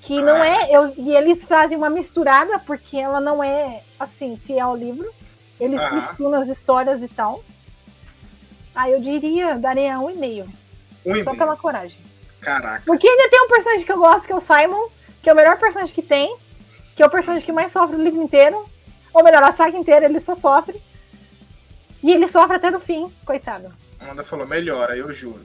Que 0.02 0.20
não 0.22 0.36
é. 0.42 0.70
Eu, 0.70 0.92
e 0.96 1.14
eles 1.14 1.44
fazem 1.44 1.76
uma 1.76 1.90
misturada, 1.90 2.58
porque 2.60 2.96
ela 2.96 3.20
não 3.20 3.42
é, 3.42 3.82
assim, 3.98 4.36
fiel 4.36 4.68
ao 4.68 4.76
livro. 4.76 5.10
Eles 5.60 5.80
Ah. 5.80 5.90
misturam 5.90 6.40
as 6.42 6.48
histórias 6.48 7.02
e 7.02 7.08
tal. 7.08 7.42
Aí 8.74 8.92
eu 8.92 9.00
diria, 9.00 9.56
daria 9.58 9.98
um 9.98 10.10
e 10.10 10.14
meio. 10.14 10.44
Um 11.04 11.16
e 11.16 11.24
Só 11.24 11.30
meio. 11.30 11.38
pela 11.38 11.56
coragem. 11.56 11.98
Caraca. 12.40 12.82
Porque 12.86 13.08
ainda 13.08 13.28
tem 13.28 13.42
um 13.42 13.48
personagem 13.48 13.84
que 13.84 13.92
eu 13.92 13.98
gosto, 13.98 14.24
que 14.26 14.32
é 14.32 14.36
o 14.36 14.40
Simon, 14.40 14.88
que 15.20 15.28
é 15.28 15.32
o 15.32 15.36
melhor 15.36 15.58
personagem 15.58 15.92
que 15.92 16.02
tem, 16.02 16.36
que 16.94 17.02
é 17.02 17.06
o 17.06 17.10
personagem 17.10 17.44
que 17.44 17.50
mais 17.52 17.72
sofre 17.72 17.96
o 17.96 18.02
livro 18.02 18.22
inteiro. 18.22 18.64
Ou 19.12 19.24
melhor, 19.24 19.42
a 19.42 19.52
saga 19.52 19.76
inteira, 19.76 20.04
ele 20.06 20.20
só 20.20 20.36
sofre. 20.36 20.80
E 22.02 22.12
ele 22.12 22.28
sofre 22.28 22.56
até 22.56 22.70
no 22.70 22.78
fim, 22.78 23.12
coitado. 23.26 23.72
Amanda 23.98 24.22
falou, 24.22 24.46
melhora, 24.46 24.96
eu 24.96 25.12
juro. 25.12 25.44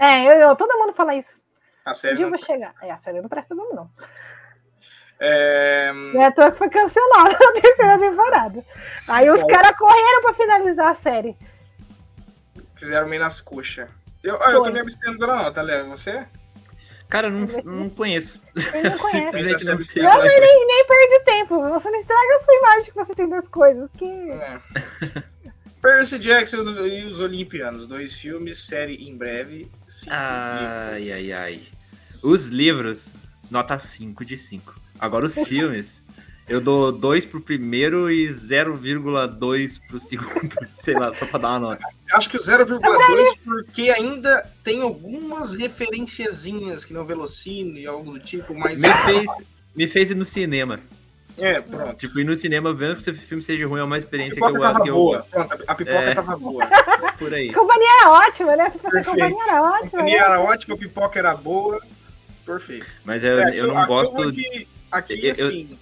É, 0.00 0.24
eu, 0.24 0.32
eu- 0.48 0.56
todo 0.56 0.76
mundo 0.76 0.92
fala 0.94 1.14
isso. 1.14 1.32
A 1.84 1.94
série 1.94 2.16
eu 2.16 2.22
não... 2.22 2.30
vou 2.30 2.38
chegar. 2.38 2.74
É, 2.80 2.90
a 2.90 2.98
série 2.98 3.20
não 3.20 3.28
presta 3.28 3.54
mesmo, 3.54 3.74
não. 3.74 3.90
É... 5.20 5.92
Não 5.92 6.20
é 6.20 6.26
à 6.26 6.32
toa 6.32 6.50
que 6.50 6.58
foi 6.58 6.70
cancelada 6.70 7.36
a 7.36 7.60
terceira 7.60 7.98
temporada. 7.98 8.64
Aí 9.06 9.30
os 9.30 9.42
caras 9.44 9.76
correram 9.76 10.22
pra 10.22 10.34
finalizar 10.34 10.92
a 10.92 10.94
série. 10.94 11.36
Fizeram 12.74 13.08
meio 13.08 13.22
nas 13.22 13.40
coxas. 13.40 13.88
Eu, 14.22 14.38
ah, 14.42 14.50
eu 14.52 14.62
tô 14.62 14.70
me 14.70 14.80
abstendo 14.80 15.18
da 15.18 15.26
nota, 15.26 15.62
Léo. 15.62 15.90
Você? 15.90 16.26
Cara, 17.08 17.28
eu 17.28 17.30
não, 17.30 17.46
não 17.64 17.90
conheço. 17.90 18.40
Ele 18.74 18.88
não. 18.88 18.98
Simplesmente 18.98 19.64
não 19.64 19.76
sei. 19.76 20.02
Não, 20.02 20.10
é. 20.10 20.16
mas 20.16 20.40
nem, 20.40 20.66
nem 20.66 20.86
perde 20.86 21.24
tempo. 21.24 21.62
Você 21.68 21.90
não 21.90 22.00
estraga 22.00 22.36
a 22.36 22.44
sua 22.44 22.54
imagem 22.54 22.84
que 22.84 22.94
você 22.94 23.14
tem 23.14 23.28
das 23.28 23.48
coisas. 23.48 23.90
Que... 23.96 24.30
É. 24.30 24.60
Percy 25.80 26.18
Jackson 26.18 26.62
e 26.62 27.04
os 27.04 27.20
Olimpianos. 27.20 27.86
Dois 27.86 28.14
filmes, 28.14 28.66
série 28.66 28.96
em 29.06 29.16
breve. 29.16 29.70
Cinco 29.86 30.14
Ai, 30.16 31.12
ai, 31.12 31.32
ai. 31.32 31.62
Os 32.24 32.46
livros, 32.48 33.12
nota 33.50 33.78
5 33.78 34.24
de 34.24 34.36
5. 34.36 34.74
Agora 34.98 35.26
os 35.26 35.34
filmes, 35.34 36.02
eu 36.48 36.60
dou 36.60 36.90
2 36.90 37.26
pro 37.26 37.40
primeiro 37.40 38.10
e 38.10 38.26
0,2 38.28 39.80
pro 39.86 40.00
segundo. 40.00 40.54
Sei 40.74 40.94
lá, 40.94 41.12
só 41.14 41.26
pra 41.26 41.38
dar 41.38 41.48
uma 41.50 41.60
nota. 41.60 41.86
Acho 42.14 42.30
que 42.30 42.36
o 42.36 42.40
0,2 42.40 43.38
porque 43.44 43.90
ainda 43.90 44.48
tem 44.62 44.80
algumas 44.82 45.54
referenciazinhas 45.54 46.84
que 46.84 46.92
não 46.94 47.04
Velocine 47.04 47.80
e 47.82 47.86
algo 47.86 48.12
do 48.12 48.18
tipo, 48.18 48.54
mas. 48.54 48.80
Me 48.80 48.88
fez, 49.04 49.30
me 49.76 49.86
fez 49.86 50.10
ir 50.10 50.14
no 50.14 50.24
cinema. 50.24 50.80
É, 51.36 51.60
pronto. 51.60 51.96
Tipo, 51.96 52.20
ir 52.20 52.24
no 52.24 52.36
cinema 52.36 52.72
vendo 52.72 52.96
que 53.02 53.10
o 53.10 53.14
filme 53.14 53.42
seja 53.42 53.66
ruim 53.66 53.80
é 53.80 53.82
uma 53.84 53.96
A 53.96 53.98
experiência 53.98 54.40
que 54.40 54.46
eu, 54.46 54.60
tava 54.60 54.82
que 54.82 54.88
eu 54.90 54.94
boa. 54.94 55.16
gosto. 55.16 55.30
Pronto, 55.30 55.64
a 55.66 55.74
pipoca 55.74 55.98
É. 55.98 56.14
tava 56.14 56.36
boa. 56.36 56.64
Por 57.18 57.34
aí. 57.34 57.50
A 57.50 57.54
companhia 57.54 57.88
era 58.00 58.10
ótima, 58.10 58.56
né? 58.56 58.70
Perfeito. 58.70 59.04
companhia 59.10 59.42
era 59.48 59.58
A 59.58 59.62
ótima. 59.62 59.90
companhia 59.90 60.18
né? 60.18 60.24
era 60.24 60.40
ótima, 60.40 60.74
a 60.74 60.78
pipoca 60.78 61.18
era 61.18 61.34
boa. 61.34 61.82
Perfeito. 62.44 62.86
Mas 63.04 63.24
eu, 63.24 63.38
É, 63.38 63.44
aqui 63.44 63.56
eu 63.58 63.66
não 63.68 63.78
aqui 63.78 63.86
gosto. 63.88 64.32
de- 64.32 64.68
aqui, 64.90 65.26
eu- 65.26 65.32
assim. 65.32 65.78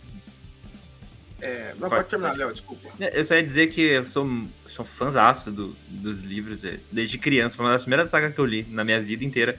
É, 1.41 1.75
não, 1.79 1.89
Pode- 1.89 2.09
terminar. 2.09 2.37
Léo, 2.37 2.53
desculpa. 2.53 2.89
Eu 3.01 3.25
só 3.25 3.35
ia 3.35 3.43
dizer 3.43 3.67
que 3.69 3.81
eu 3.81 4.05
sou, 4.05 4.29
sou 4.69 4.85
fãzaço 4.85 5.51
do, 5.51 5.77
dos 5.89 6.21
livros 6.21 6.65
é, 6.65 6.79
desde 6.93 7.19
criança. 7.19 7.57
Foi 7.57 7.67
uma 7.67 7.73
das 7.73 7.83
primeiras 7.83 8.09
sagas 8.11 8.33
que 8.33 8.39
eu 8.41 8.45
li 8.45 8.65
na 8.71 8.85
minha 8.85 9.01
vida 9.01 9.25
inteira. 9.25 9.59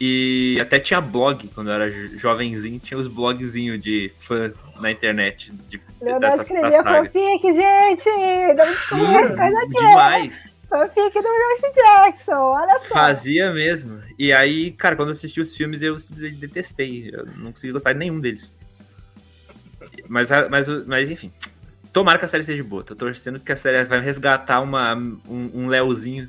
E 0.00 0.58
até 0.60 0.80
tinha 0.80 1.00
blog 1.00 1.46
quando 1.54 1.68
eu 1.68 1.74
era 1.74 1.90
jo- 1.90 2.18
jovenzinho, 2.18 2.80
tinha 2.80 2.98
os 2.98 3.06
blogzinhos 3.06 3.78
de 3.80 4.10
fã 4.18 4.52
na 4.80 4.90
internet 4.90 5.52
de, 5.68 5.80
Leonardo 6.00 6.38
dessa 6.38 6.54
da 6.60 6.72
saga. 6.72 7.04
fanfic, 7.04 7.52
gente! 7.52 8.56
Dá 8.56 8.66
coisa 8.88 9.58
aqui. 9.62 9.68
Demais! 9.68 10.51
Fanfic 10.72 11.12
do 11.12 11.28
Percy 11.28 11.74
Jackson, 11.74 12.32
olha 12.32 12.80
só. 12.80 12.94
Fazia 12.94 13.52
mesmo. 13.52 14.02
E 14.18 14.32
aí, 14.32 14.70
cara, 14.72 14.96
quando 14.96 15.08
eu 15.08 15.12
assisti 15.12 15.38
os 15.38 15.54
filmes, 15.54 15.82
eu 15.82 16.00
simplesmente 16.00 16.36
detestei. 16.36 17.10
Eu 17.12 17.26
não 17.36 17.52
consegui 17.52 17.74
gostar 17.74 17.92
de 17.92 17.98
nenhum 17.98 18.18
deles. 18.18 18.54
Mas, 20.08 20.30
mas, 20.50 20.66
mas 20.86 21.10
enfim. 21.10 21.30
Tomara 21.92 22.18
que 22.18 22.24
a 22.24 22.28
série 22.28 22.42
seja 22.42 22.64
boa. 22.64 22.82
Tô 22.82 22.96
torcendo 22.96 23.38
que 23.38 23.52
a 23.52 23.56
série 23.56 23.84
vai 23.84 24.00
resgatar 24.00 24.60
uma, 24.60 24.94
um, 24.94 25.50
um 25.52 25.66
Leozinho 25.66 26.26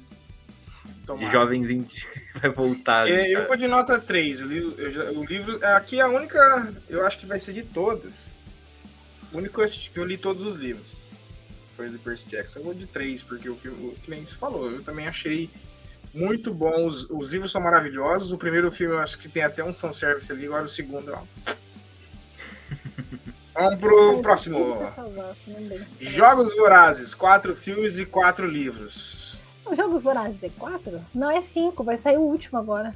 de 0.85 1.05
Tomara. 1.05 1.31
jovenzinho 1.31 1.85
que 1.85 2.03
vai 2.37 2.49
voltar. 2.49 3.09
É, 3.09 3.31
eu 3.31 3.45
vou 3.45 3.55
de 3.55 3.69
nota 3.69 3.97
3. 3.97 4.41
O 4.41 4.45
livro, 4.45 4.81
eu 4.81 5.19
o 5.19 5.23
livro. 5.23 5.65
Aqui 5.65 5.99
é 5.99 6.01
a 6.01 6.09
única. 6.09 6.73
Eu 6.89 7.05
acho 7.05 7.17
que 7.17 7.25
vai 7.25 7.39
ser 7.39 7.53
de 7.53 7.63
todas. 7.63 8.37
O 9.31 9.37
único 9.37 9.65
que 9.65 9.97
eu 9.97 10.03
li 10.03 10.17
todos 10.17 10.45
os 10.45 10.57
livros. 10.57 11.02
Foi 11.75 11.89
de 11.89 11.97
Percy 11.97 12.27
Jackson. 12.27 12.59
Eu 12.59 12.65
vou 12.65 12.73
de 12.73 12.85
três, 12.85 13.21
porque 13.23 13.49
o 13.49 13.55
filme, 13.55 13.95
que 14.03 14.09
nem 14.09 14.25
se 14.25 14.35
falou, 14.35 14.71
eu 14.71 14.83
também 14.83 15.07
achei 15.07 15.49
muito 16.13 16.53
bom. 16.53 16.85
Os, 16.85 17.09
os 17.09 17.31
livros 17.31 17.51
são 17.51 17.61
maravilhosos. 17.61 18.31
O 18.31 18.37
primeiro 18.37 18.71
filme 18.71 18.95
eu 18.95 18.99
acho 18.99 19.17
que 19.17 19.27
tem 19.27 19.43
até 19.43 19.63
um 19.63 19.73
fanservice 19.73 20.31
ali, 20.31 20.45
agora 20.45 20.65
o 20.65 20.69
segundo, 20.69 21.13
ó. 21.13 21.21
Vamos 23.53 23.79
pro 23.79 24.21
próximo. 24.21 24.79
Jogos 25.99 26.55
Vorazes, 26.55 27.13
quatro 27.13 27.55
filmes 27.55 27.99
e 27.99 28.05
quatro 28.05 28.47
livros. 28.47 29.37
Os 29.65 29.77
Jogos 29.77 30.01
Vorazes 30.01 30.41
é 30.43 30.49
quatro? 30.57 30.99
Não, 31.13 31.29
é 31.29 31.41
cinco, 31.41 31.83
vai 31.83 31.97
sair 31.97 32.17
o 32.17 32.21
último 32.21 32.57
agora. 32.57 32.95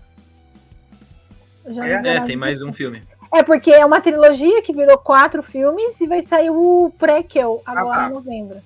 É, 1.65 2.15
é, 2.15 2.21
tem 2.21 2.35
mais 2.35 2.61
um 2.61 2.73
filme. 2.73 3.03
É 3.33 3.43
porque 3.43 3.71
é 3.71 3.85
uma 3.85 4.01
trilogia 4.01 4.61
que 4.61 4.73
virou 4.73 4.97
quatro 4.97 5.43
filmes 5.43 5.99
e 5.99 6.07
vai 6.07 6.25
sair 6.25 6.49
o 6.49 6.91
prequel 6.97 7.61
agora 7.65 7.89
ah, 7.89 7.99
tá. 7.99 8.09
em 8.09 8.13
novembro. 8.13 8.61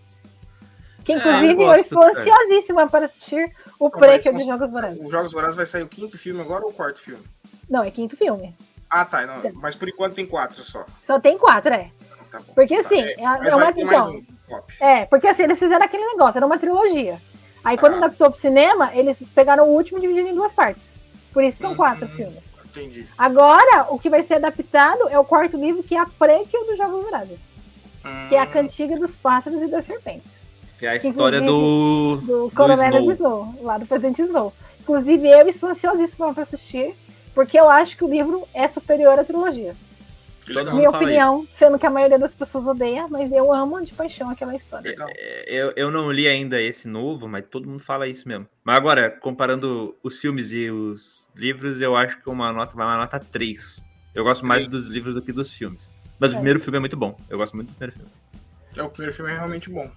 Que 1.03 1.13
inclusive 1.13 1.63
é, 1.63 1.65
eu, 1.65 1.73
eu, 1.73 1.79
estou 1.79 2.03
ansiosíssima 2.03 2.87
para 2.87 3.05
assistir 3.05 3.51
o 3.79 3.85
Não, 3.85 3.91
prequel 3.91 4.33
dos 4.33 4.45
Jogos 4.45 4.69
Vorazes. 4.69 5.05
Os 5.05 5.11
Jogos 5.11 5.31
Vorazes 5.31 5.55
vai 5.55 5.65
sair 5.65 5.83
o 5.83 5.87
quinto 5.87 6.17
filme 6.17 6.41
agora 6.41 6.63
ou 6.63 6.71
o 6.71 6.73
quarto 6.73 6.99
filme? 6.99 7.23
Não, 7.69 7.83
é 7.83 7.89
quinto 7.89 8.15
filme. 8.15 8.55
Ah, 8.89 9.05
tá. 9.05 9.25
Não, 9.25 9.51
mas 9.55 9.75
por 9.75 9.87
enquanto 9.87 10.15
tem 10.15 10.25
quatro 10.25 10.63
só. 10.63 10.85
Só 11.07 11.19
tem 11.19 11.37
quatro, 11.37 11.73
é. 11.73 11.89
Tá 12.29 12.39
bom, 12.39 12.53
porque 12.53 12.75
tá, 12.75 12.81
assim, 12.81 13.01
é, 13.01 13.13
é, 13.13 13.23
é 13.23 13.55
uma 13.55 13.73
então, 13.75 14.11
um 14.15 14.25
É, 14.79 15.05
porque 15.05 15.27
assim, 15.27 15.43
eles 15.43 15.59
fizeram 15.59 15.83
aquele 15.83 16.05
negócio, 16.05 16.37
era 16.37 16.45
uma 16.45 16.59
trilogia. 16.59 17.19
Aí 17.63 17.77
quando 17.77 17.95
ah. 17.95 17.97
adaptou 17.97 18.31
pro 18.31 18.39
cinema, 18.39 18.91
eles 18.93 19.17
pegaram 19.33 19.69
o 19.69 19.73
último 19.73 19.97
e 19.97 20.01
dividiram 20.01 20.29
em 20.29 20.35
duas 20.35 20.51
partes. 20.51 20.93
Por 21.33 21.43
isso 21.43 21.57
são 21.59 21.75
quatro 21.75 22.05
hum, 22.05 22.09
filmes. 22.09 22.43
Entendi. 22.65 23.07
Agora, 23.17 23.87
o 23.89 23.99
que 23.99 24.09
vai 24.09 24.23
ser 24.23 24.35
adaptado 24.35 25.09
é 25.09 25.19
o 25.19 25.25
quarto 25.25 25.57
livro, 25.57 25.83
que 25.83 25.95
é 25.95 25.99
a 25.99 26.05
prequel 26.05 26.65
dos 26.65 26.77
Jogos 26.77 27.03
Vorazes. 27.03 27.39
Hum. 28.05 28.29
Que 28.29 28.35
é 28.35 28.39
a 28.39 28.47
Cantiga 28.47 28.97
dos 28.97 29.15
Pássaros 29.15 29.61
e 29.61 29.67
das 29.67 29.85
Serpentes. 29.85 30.40
Que 30.81 30.87
é 30.87 30.89
a 30.89 30.95
história 30.95 31.39
do. 31.39 32.15
Do 32.25 32.51
Coronel 32.55 32.89
Snow. 32.89 33.13
Snow, 33.13 33.55
lá 33.61 33.77
do 33.77 33.85
Presidente 33.85 34.23
Snow. 34.23 34.51
Inclusive, 34.79 35.29
eu 35.29 35.47
estou 35.47 35.69
ansiosíssima 35.69 36.33
para 36.33 36.41
assistir, 36.41 36.95
porque 37.35 37.59
eu 37.59 37.69
acho 37.69 37.95
que 37.95 38.03
o 38.03 38.09
livro 38.09 38.47
é 38.51 38.67
superior 38.67 39.19
à 39.19 39.23
trilogia. 39.23 39.75
Minha 40.73 40.89
opinião, 40.89 41.43
isso. 41.43 41.53
sendo 41.59 41.77
que 41.77 41.85
a 41.85 41.89
maioria 41.91 42.17
das 42.17 42.33
pessoas 42.33 42.65
odeia, 42.65 43.07
mas 43.07 43.31
eu 43.31 43.53
amo 43.53 43.79
de 43.85 43.93
paixão 43.93 44.31
aquela 44.31 44.55
história. 44.55 44.95
É, 45.09 45.45
eu, 45.47 45.71
eu 45.75 45.91
não 45.91 46.11
li 46.11 46.27
ainda 46.27 46.59
esse 46.59 46.87
novo, 46.87 47.27
mas 47.27 47.45
todo 47.45 47.69
mundo 47.69 47.83
fala 47.83 48.07
isso 48.07 48.27
mesmo. 48.27 48.47
Mas 48.63 48.75
agora, 48.75 49.11
comparando 49.11 49.95
os 50.01 50.17
filmes 50.17 50.51
e 50.51 50.71
os 50.71 51.27
livros, 51.35 51.79
eu 51.79 51.95
acho 51.95 52.19
que 52.19 52.27
uma 52.27 52.51
nota 52.51 52.75
vai 52.75 52.87
uma 52.87 52.97
nota 52.97 53.19
3. 53.19 53.85
Eu 54.15 54.23
gosto 54.23 54.43
mais 54.43 54.65
dos 54.65 54.87
livros 54.87 55.13
do 55.13 55.21
que 55.21 55.31
dos 55.31 55.53
filmes. 55.53 55.91
Mas 56.19 56.31
é. 56.31 56.33
o 56.33 56.37
primeiro 56.37 56.59
filme 56.59 56.77
é 56.77 56.79
muito 56.79 56.97
bom. 56.97 57.15
Eu 57.29 57.37
gosto 57.37 57.55
muito 57.55 57.67
do 57.67 57.75
primeiro 57.75 57.93
filme. 57.93 58.11
É, 58.75 58.81
o 58.81 58.89
primeiro 58.89 59.13
filme 59.13 59.31
é 59.31 59.35
realmente 59.35 59.69
bom. 59.69 59.87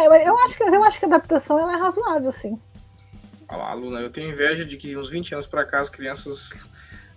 É, 0.00 0.28
eu 0.28 0.38
acho 0.40 0.56
que, 0.56 0.62
eu 0.62 0.84
acho 0.84 0.98
que 0.98 1.04
a 1.04 1.08
adaptação 1.08 1.58
ela 1.58 1.74
é 1.74 1.80
razoável, 1.80 2.32
sim. 2.32 2.58
Olha 3.48 3.58
lá, 3.58 3.72
Luna, 3.72 4.00
eu 4.00 4.10
tenho 4.10 4.30
inveja 4.30 4.64
de 4.64 4.76
que 4.76 4.96
uns 4.96 5.10
20 5.10 5.34
anos 5.34 5.46
pra 5.46 5.64
cá 5.64 5.80
as 5.80 5.90
crianças 5.90 6.52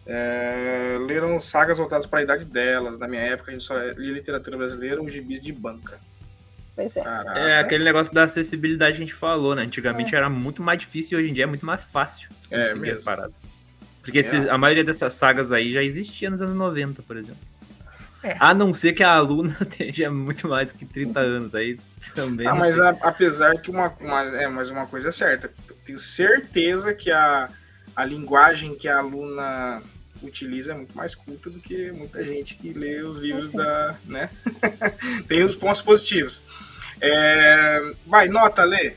é, 0.05 0.97
leram 1.07 1.39
sagas 1.39 1.77
voltadas 1.77 2.05
para 2.05 2.19
a 2.19 2.23
idade 2.23 2.45
delas. 2.45 2.97
Na 2.97 3.07
minha 3.07 3.21
época, 3.21 3.51
a 3.51 3.53
gente 3.53 3.63
só 3.63 3.77
lia 3.77 4.13
literatura 4.13 4.57
brasileira 4.57 5.01
ou 5.01 5.09
gibis 5.09 5.41
de 5.41 5.51
banca. 5.51 5.99
É. 6.75 7.51
é, 7.51 7.59
aquele 7.59 7.83
negócio 7.83 8.11
da 8.11 8.23
acessibilidade 8.23 8.97
que 8.97 9.03
a 9.03 9.05
gente 9.05 9.13
falou, 9.13 9.53
né? 9.53 9.61
Antigamente 9.61 10.15
é. 10.15 10.17
era 10.17 10.27
muito 10.27 10.63
mais 10.63 10.79
difícil 10.79 11.19
e 11.19 11.21
hoje 11.21 11.29
em 11.29 11.33
dia 11.33 11.43
é 11.43 11.47
muito 11.47 11.65
mais 11.65 11.83
fácil 11.83 12.29
é, 12.49 12.73
paradas. 12.95 13.35
Porque 14.01 14.19
é. 14.19 14.49
a 14.49 14.57
maioria 14.57 14.83
dessas 14.83 15.13
sagas 15.13 15.51
aí 15.51 15.71
já 15.71 15.83
existia 15.83 16.29
nos 16.31 16.41
anos 16.41 16.55
90, 16.55 17.03
por 17.03 17.15
exemplo. 17.15 17.41
É. 18.23 18.37
A 18.39 18.53
não 18.53 18.73
ser 18.73 18.93
que 18.93 19.03
a 19.03 19.11
aluna 19.11 19.55
tenha 19.77 20.09
muito 20.09 20.47
mais 20.47 20.71
do 20.71 20.79
que 20.79 20.85
30 20.85 21.19
anos, 21.19 21.53
aí 21.53 21.77
também. 22.15 22.47
Ah, 22.47 22.55
mas 22.55 22.79
a, 22.79 22.89
apesar 23.01 23.59
que 23.59 23.69
uma, 23.69 23.93
uma, 23.99 24.21
é, 24.41 24.47
mas 24.47 24.69
uma 24.69 24.87
coisa 24.87 25.09
é 25.09 25.11
certa, 25.11 25.51
tenho 25.83 25.99
certeza 25.99 26.93
que 26.93 27.11
a, 27.11 27.49
a 27.95 28.05
linguagem 28.05 28.75
que 28.75 28.87
a 28.87 28.99
aluna 28.99 29.83
utiliza 30.21 30.71
é 30.71 30.75
muito 30.75 30.95
mais 30.95 31.13
culta 31.13 31.49
do 31.49 31.59
que 31.59 31.91
muita 31.91 32.23
gente 32.23 32.55
que 32.55 32.71
lê 32.71 33.01
os 33.01 33.17
livros 33.17 33.49
da. 33.49 33.95
né? 34.05 34.29
Tem 35.27 35.43
os 35.43 35.55
pontos 35.55 35.81
positivos. 35.81 36.43
É... 37.01 37.93
Vai, 38.05 38.29
nota, 38.29 38.63
Lê. 38.63 38.93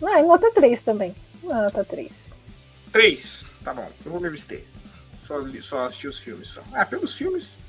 Vai, 0.00 0.22
nota 0.22 0.50
3 0.52 0.82
também. 0.82 1.14
Nota 1.42 1.84
3. 1.84 2.10
3, 2.90 3.50
tá 3.62 3.72
bom. 3.72 3.90
Eu 4.04 4.10
vou 4.10 4.20
me 4.20 4.28
vestir. 4.28 4.66
Só, 5.24 5.40
só 5.60 5.86
assistir 5.86 6.08
os 6.08 6.18
filmes. 6.18 6.48
Só. 6.48 6.62
Ah, 6.72 6.84
pelos 6.84 7.14
filmes. 7.14 7.60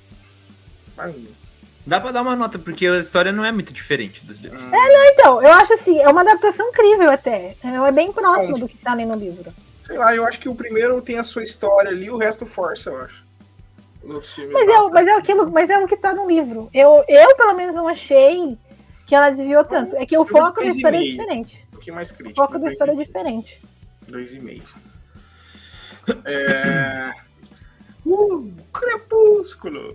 Dá 1.85 1.99
pra 1.99 2.11
dar 2.11 2.21
uma 2.21 2.35
nota, 2.35 2.57
porque 2.57 2.87
a 2.87 2.97
história 2.97 3.31
não 3.31 3.43
é 3.43 3.51
muito 3.51 3.73
diferente 3.73 4.25
dos 4.25 4.39
livros. 4.39 4.61
Hum. 4.61 4.73
É, 4.73 4.93
não, 4.93 5.05
então, 5.05 5.41
eu 5.41 5.51
acho 5.53 5.73
assim, 5.73 5.99
é 5.99 6.07
uma 6.07 6.21
adaptação 6.21 6.69
incrível 6.69 7.11
até. 7.11 7.55
É 7.61 7.91
bem 7.91 8.11
próximo 8.11 8.57
do 8.57 8.67
que 8.69 8.77
tá 8.77 8.93
ali 8.93 9.05
no 9.05 9.15
livro. 9.15 9.53
Sei 9.81 9.97
lá, 9.97 10.15
eu 10.15 10.25
acho 10.25 10.39
que 10.39 10.47
o 10.47 10.55
primeiro 10.55 11.01
tem 11.01 11.17
a 11.17 11.23
sua 11.23 11.43
história 11.43 11.91
ali, 11.91 12.09
o 12.09 12.17
resto 12.17 12.45
força, 12.45 12.89
eu 12.89 13.01
acho. 13.01 13.23
Mas 14.05 14.37
é, 14.39 14.89
mas, 14.91 15.07
é 15.07 15.11
aquilo, 15.13 15.49
mas 15.51 15.69
é 15.69 15.77
o 15.77 15.87
que 15.87 15.95
tá 15.95 16.13
no 16.13 16.27
livro. 16.27 16.69
Eu, 16.73 17.03
eu, 17.07 17.35
pelo 17.35 17.53
menos, 17.53 17.73
não 17.73 17.87
achei 17.87 18.57
que 19.05 19.15
ela 19.15 19.29
desviou 19.29 19.63
tanto. 19.63 19.95
É 19.95 20.05
que 20.05 20.17
o 20.17 20.25
foco 20.25 20.59
da 20.59 20.65
história 20.65 20.97
é 20.97 21.01
diferente. 21.01 21.65
Um 21.67 21.71
pouquinho 21.71 21.95
mais 21.95 22.11
crítico. 22.11 22.41
O 22.41 22.45
foco 22.45 22.59
da 22.59 22.69
história 22.69 22.91
é 22.91 22.95
diferente. 22.95 23.61
Dois 24.07 24.33
e 24.33 24.39
meio. 24.39 24.63
É... 26.25 27.11
Uh, 28.05 28.51
Crepúsculo. 28.73 29.93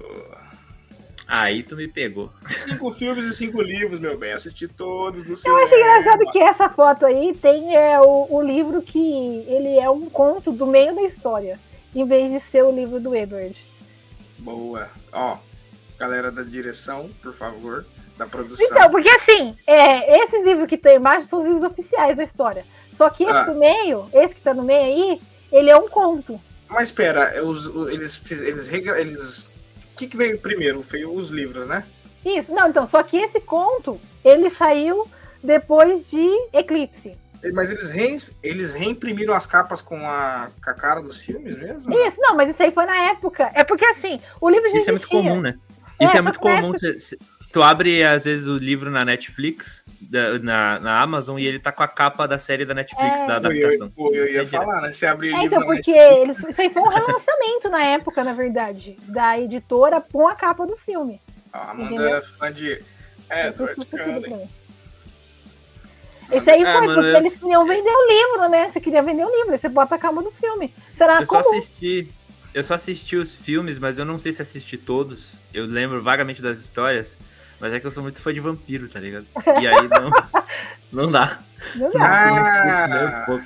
Aí 1.28 1.62
tu 1.62 1.76
me 1.76 1.86
pegou. 1.86 2.32
Cinco 2.46 2.90
filmes 2.96 3.26
e 3.26 3.32
cinco 3.34 3.60
livros, 3.60 4.00
meu 4.00 4.16
bem. 4.16 4.32
Assisti 4.32 4.66
todos 4.66 5.24
no 5.24 5.36
cinema. 5.36 5.60
Eu 5.60 5.64
acho 5.64 5.74
engraçado 5.74 6.30
que 6.32 6.38
essa 6.38 6.70
foto 6.70 7.04
aí 7.04 7.34
tem 7.34 7.76
é, 7.76 8.00
o, 8.00 8.26
o 8.30 8.40
livro 8.40 8.80
que 8.80 9.44
ele 9.46 9.78
é 9.78 9.90
um 9.90 10.06
conto 10.08 10.50
do 10.50 10.66
meio 10.66 10.94
da 10.94 11.02
história, 11.02 11.60
em 11.94 12.06
vez 12.06 12.32
de 12.32 12.40
ser 12.40 12.64
o 12.64 12.70
livro 12.70 12.98
do 12.98 13.14
Edward. 13.14 13.54
Boa. 14.38 14.88
Ó, 15.12 15.36
galera 15.98 16.32
da 16.32 16.42
direção, 16.42 17.10
por 17.20 17.34
favor, 17.34 17.84
da 18.16 18.26
produção. 18.26 18.66
Então, 18.66 18.90
porque 18.90 19.10
assim, 19.10 19.54
é, 19.66 20.22
esses 20.22 20.42
livros 20.42 20.66
que 20.66 20.78
tem 20.78 20.96
embaixo 20.96 21.28
são 21.28 21.40
os 21.40 21.44
livros 21.44 21.62
oficiais 21.62 22.16
da 22.16 22.24
história. 22.24 22.64
Só 22.96 23.10
que 23.10 23.24
esse 23.24 23.32
ah. 23.32 23.44
do 23.44 23.54
meio, 23.54 24.08
esse 24.14 24.34
que 24.34 24.40
tá 24.40 24.54
no 24.54 24.62
meio 24.62 24.82
aí, 24.82 25.20
ele 25.52 25.68
é 25.68 25.76
um 25.76 25.90
conto. 25.90 26.40
Mas 26.68 26.84
espera, 26.84 27.44
os, 27.44 27.66
eles, 27.90 28.20
eles, 28.30 28.72
eles 28.72 29.47
que, 29.98 30.06
que 30.06 30.16
veio 30.16 30.38
primeiro? 30.38 30.82
Foi 30.82 31.04
os 31.04 31.30
livros, 31.30 31.66
né? 31.66 31.84
Isso, 32.24 32.52
não, 32.52 32.68
então, 32.68 32.86
só 32.86 33.02
que 33.02 33.16
esse 33.16 33.40
conto, 33.40 34.00
ele 34.24 34.48
saiu 34.50 35.08
depois 35.42 36.08
de 36.08 36.26
Eclipse. 36.52 37.16
Mas 37.52 37.70
eles, 37.70 37.90
re, 37.90 38.16
eles 38.42 38.74
reimprimiram 38.74 39.32
as 39.32 39.46
capas 39.46 39.80
com 39.80 39.96
a, 40.08 40.50
com 40.62 40.70
a 40.70 40.74
cara 40.74 41.00
dos 41.00 41.18
filmes 41.18 41.56
mesmo? 41.56 41.94
Isso, 41.94 42.20
não, 42.20 42.36
mas 42.36 42.50
isso 42.50 42.62
aí 42.62 42.72
foi 42.72 42.84
na 42.84 43.10
época. 43.10 43.50
É 43.54 43.62
porque 43.62 43.84
assim, 43.84 44.20
o 44.40 44.48
livro 44.48 44.68
já 44.70 44.76
Isso 44.76 44.90
existia. 44.90 44.90
é 44.90 45.22
muito 45.22 45.28
comum, 45.30 45.40
né? 45.40 45.54
Isso 46.00 46.16
é, 46.16 46.18
é 46.18 46.22
muito 46.22 46.40
comum. 46.40 46.74
Época... 46.74 46.96
Tu 47.50 47.62
abre, 47.62 48.04
às 48.04 48.24
vezes, 48.24 48.46
o 48.46 48.56
livro 48.56 48.90
na 48.90 49.04
Netflix, 49.04 49.84
na, 50.42 50.78
na 50.78 51.00
Amazon, 51.00 51.38
e 51.38 51.46
ele 51.46 51.58
tá 51.58 51.72
com 51.72 51.82
a 51.82 51.88
capa 51.88 52.26
da 52.26 52.38
série 52.38 52.66
da 52.66 52.74
Netflix, 52.74 53.20
é. 53.20 53.26
da 53.26 53.36
adaptação. 53.36 53.90
Eu, 53.96 54.14
eu, 54.14 54.26
eu 54.26 54.32
ia 54.34 54.42
é 54.42 54.46
falar, 54.46 54.82
né? 54.82 54.92
Você 54.92 55.06
abrir 55.06 55.34
é, 55.34 55.44
Então, 55.44 55.62
porque 55.64 55.90
eles, 55.90 56.38
isso 56.38 56.60
aí 56.60 56.70
foi 56.70 56.82
um 56.82 56.88
relançamento 56.88 57.70
na 57.70 57.82
época, 57.82 58.22
na 58.22 58.34
verdade, 58.34 58.98
da 59.08 59.38
editora 59.38 60.00
com 60.00 60.28
a 60.28 60.34
capa 60.34 60.66
do 60.66 60.76
filme. 60.76 61.20
A 61.52 61.70
Amanda 61.70 62.10
é 62.10 62.22
fã 62.22 62.52
de 62.52 62.82
Edward 63.30 63.86
Cullen. 63.86 64.48
Esse 66.30 66.50
aí 66.50 66.62
é, 66.62 66.72
foi 66.76 66.86
porque 66.86 67.00
eu... 67.00 67.16
eles 67.16 67.40
queriam 67.40 67.66
vender 67.66 67.90
o 67.90 68.08
livro, 68.08 68.48
né? 68.50 68.70
Você 68.70 68.80
queria 68.80 69.02
vender 69.02 69.24
o 69.24 69.34
livro, 69.34 69.58
você 69.58 69.68
bota 69.70 69.94
a 69.94 69.98
capa 69.98 70.22
do 70.22 70.30
filme. 70.32 70.74
Será 70.94 71.22
eu 71.22 71.26
comum. 71.26 71.42
só 71.42 71.48
assisti 71.48 72.12
eu 72.54 72.64
só 72.64 72.74
assisti 72.74 73.16
os 73.16 73.36
filmes, 73.36 73.78
mas 73.78 73.98
eu 73.98 74.04
não 74.04 74.18
sei 74.18 74.32
se 74.32 74.42
assisti 74.42 74.76
todos. 74.76 75.38
Eu 75.52 75.66
lembro 75.66 76.02
vagamente 76.02 76.42
das 76.42 76.58
histórias. 76.58 77.16
Mas 77.60 77.72
é 77.72 77.80
que 77.80 77.86
eu 77.86 77.90
sou 77.90 78.02
muito 78.02 78.20
fã 78.20 78.32
de 78.32 78.40
vampiro, 78.40 78.88
tá 78.88 79.00
ligado? 79.00 79.26
E 79.60 79.66
aí 79.66 79.88
não, 79.88 80.10
não 80.92 81.10
dá. 81.10 81.40
Não 81.74 81.90
dá. 81.90 81.98
Ah, 82.00 83.40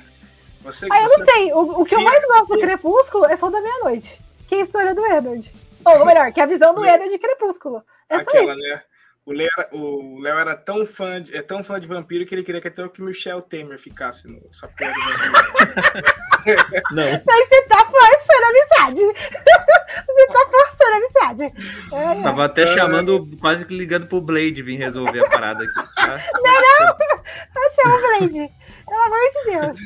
você, 0.61 0.87
ah, 0.89 1.01
eu 1.01 1.09
você... 1.09 1.19
não 1.19 1.25
sei. 1.25 1.53
O, 1.53 1.81
o 1.81 1.85
que 1.85 1.95
eu 1.95 2.01
mais 2.01 2.23
gosto 2.25 2.47
do 2.47 2.59
Crepúsculo 2.59 3.25
é 3.25 3.35
Sol 3.35 3.51
da 3.51 3.59
Meia-Noite. 3.59 4.21
Que 4.47 4.55
é 4.55 4.59
a 4.59 4.63
história 4.63 4.93
do 4.93 5.05
Edward. 5.05 5.53
Ou 5.85 6.05
melhor, 6.05 6.31
que 6.31 6.39
é 6.39 6.43
a 6.43 6.47
visão 6.47 6.73
do 6.73 6.85
Edward 6.85 7.09
de 7.09 7.17
Crepúsculo. 7.17 7.83
É 8.09 8.17
Aquela, 8.17 8.45
só 8.45 8.53
isso. 8.53 8.61
Né? 8.61 8.81
O 9.25 9.31
Léo, 9.31 9.49
era, 9.57 9.69
o 9.71 10.19
Léo 10.19 10.37
era 10.37 10.55
tão 10.55 10.85
fã 10.85 11.21
de, 11.21 11.35
é 11.35 11.41
tão 11.41 11.63
fã 11.63 11.79
de 11.79 11.87
vampiro 11.87 12.25
que 12.25 12.35
ele 12.35 12.43
queria 12.43 12.59
que 12.59 12.67
até 12.67 12.83
o 12.83 12.89
que 12.89 13.01
Michel 13.01 13.41
Temer 13.41 13.79
ficasse 13.79 14.27
no 14.27 14.53
Sapé 14.53 14.91
Não. 16.91 17.21
Mas 17.25 17.49
você 17.49 17.61
tá 17.67 17.85
forçando 18.33 18.43
a 18.43 18.49
amizade. 18.49 19.01
Você 20.07 20.27
tá 20.27 20.49
forçando 20.51 20.91
a 20.91 20.97
amizade. 20.97 21.43
É, 21.91 22.19
é. 22.19 22.23
Tava 22.23 22.45
até 22.45 22.67
chamando, 22.67 23.29
quase 23.39 23.65
que 23.65 23.75
ligando 23.75 24.07
pro 24.07 24.21
Blade 24.21 24.61
vir 24.61 24.77
resolver 24.77 25.25
a 25.25 25.29
parada 25.29 25.63
aqui. 25.63 25.73
Tá? 25.95 26.19
Não, 26.33 26.41
não! 26.43 26.97
Não 27.55 27.71
chama 27.71 27.95
o 27.95 28.19
Blade. 28.19 28.51
Pelo 28.85 29.01
amor 29.01 29.19
de 29.33 29.43
Deus. 29.51 29.79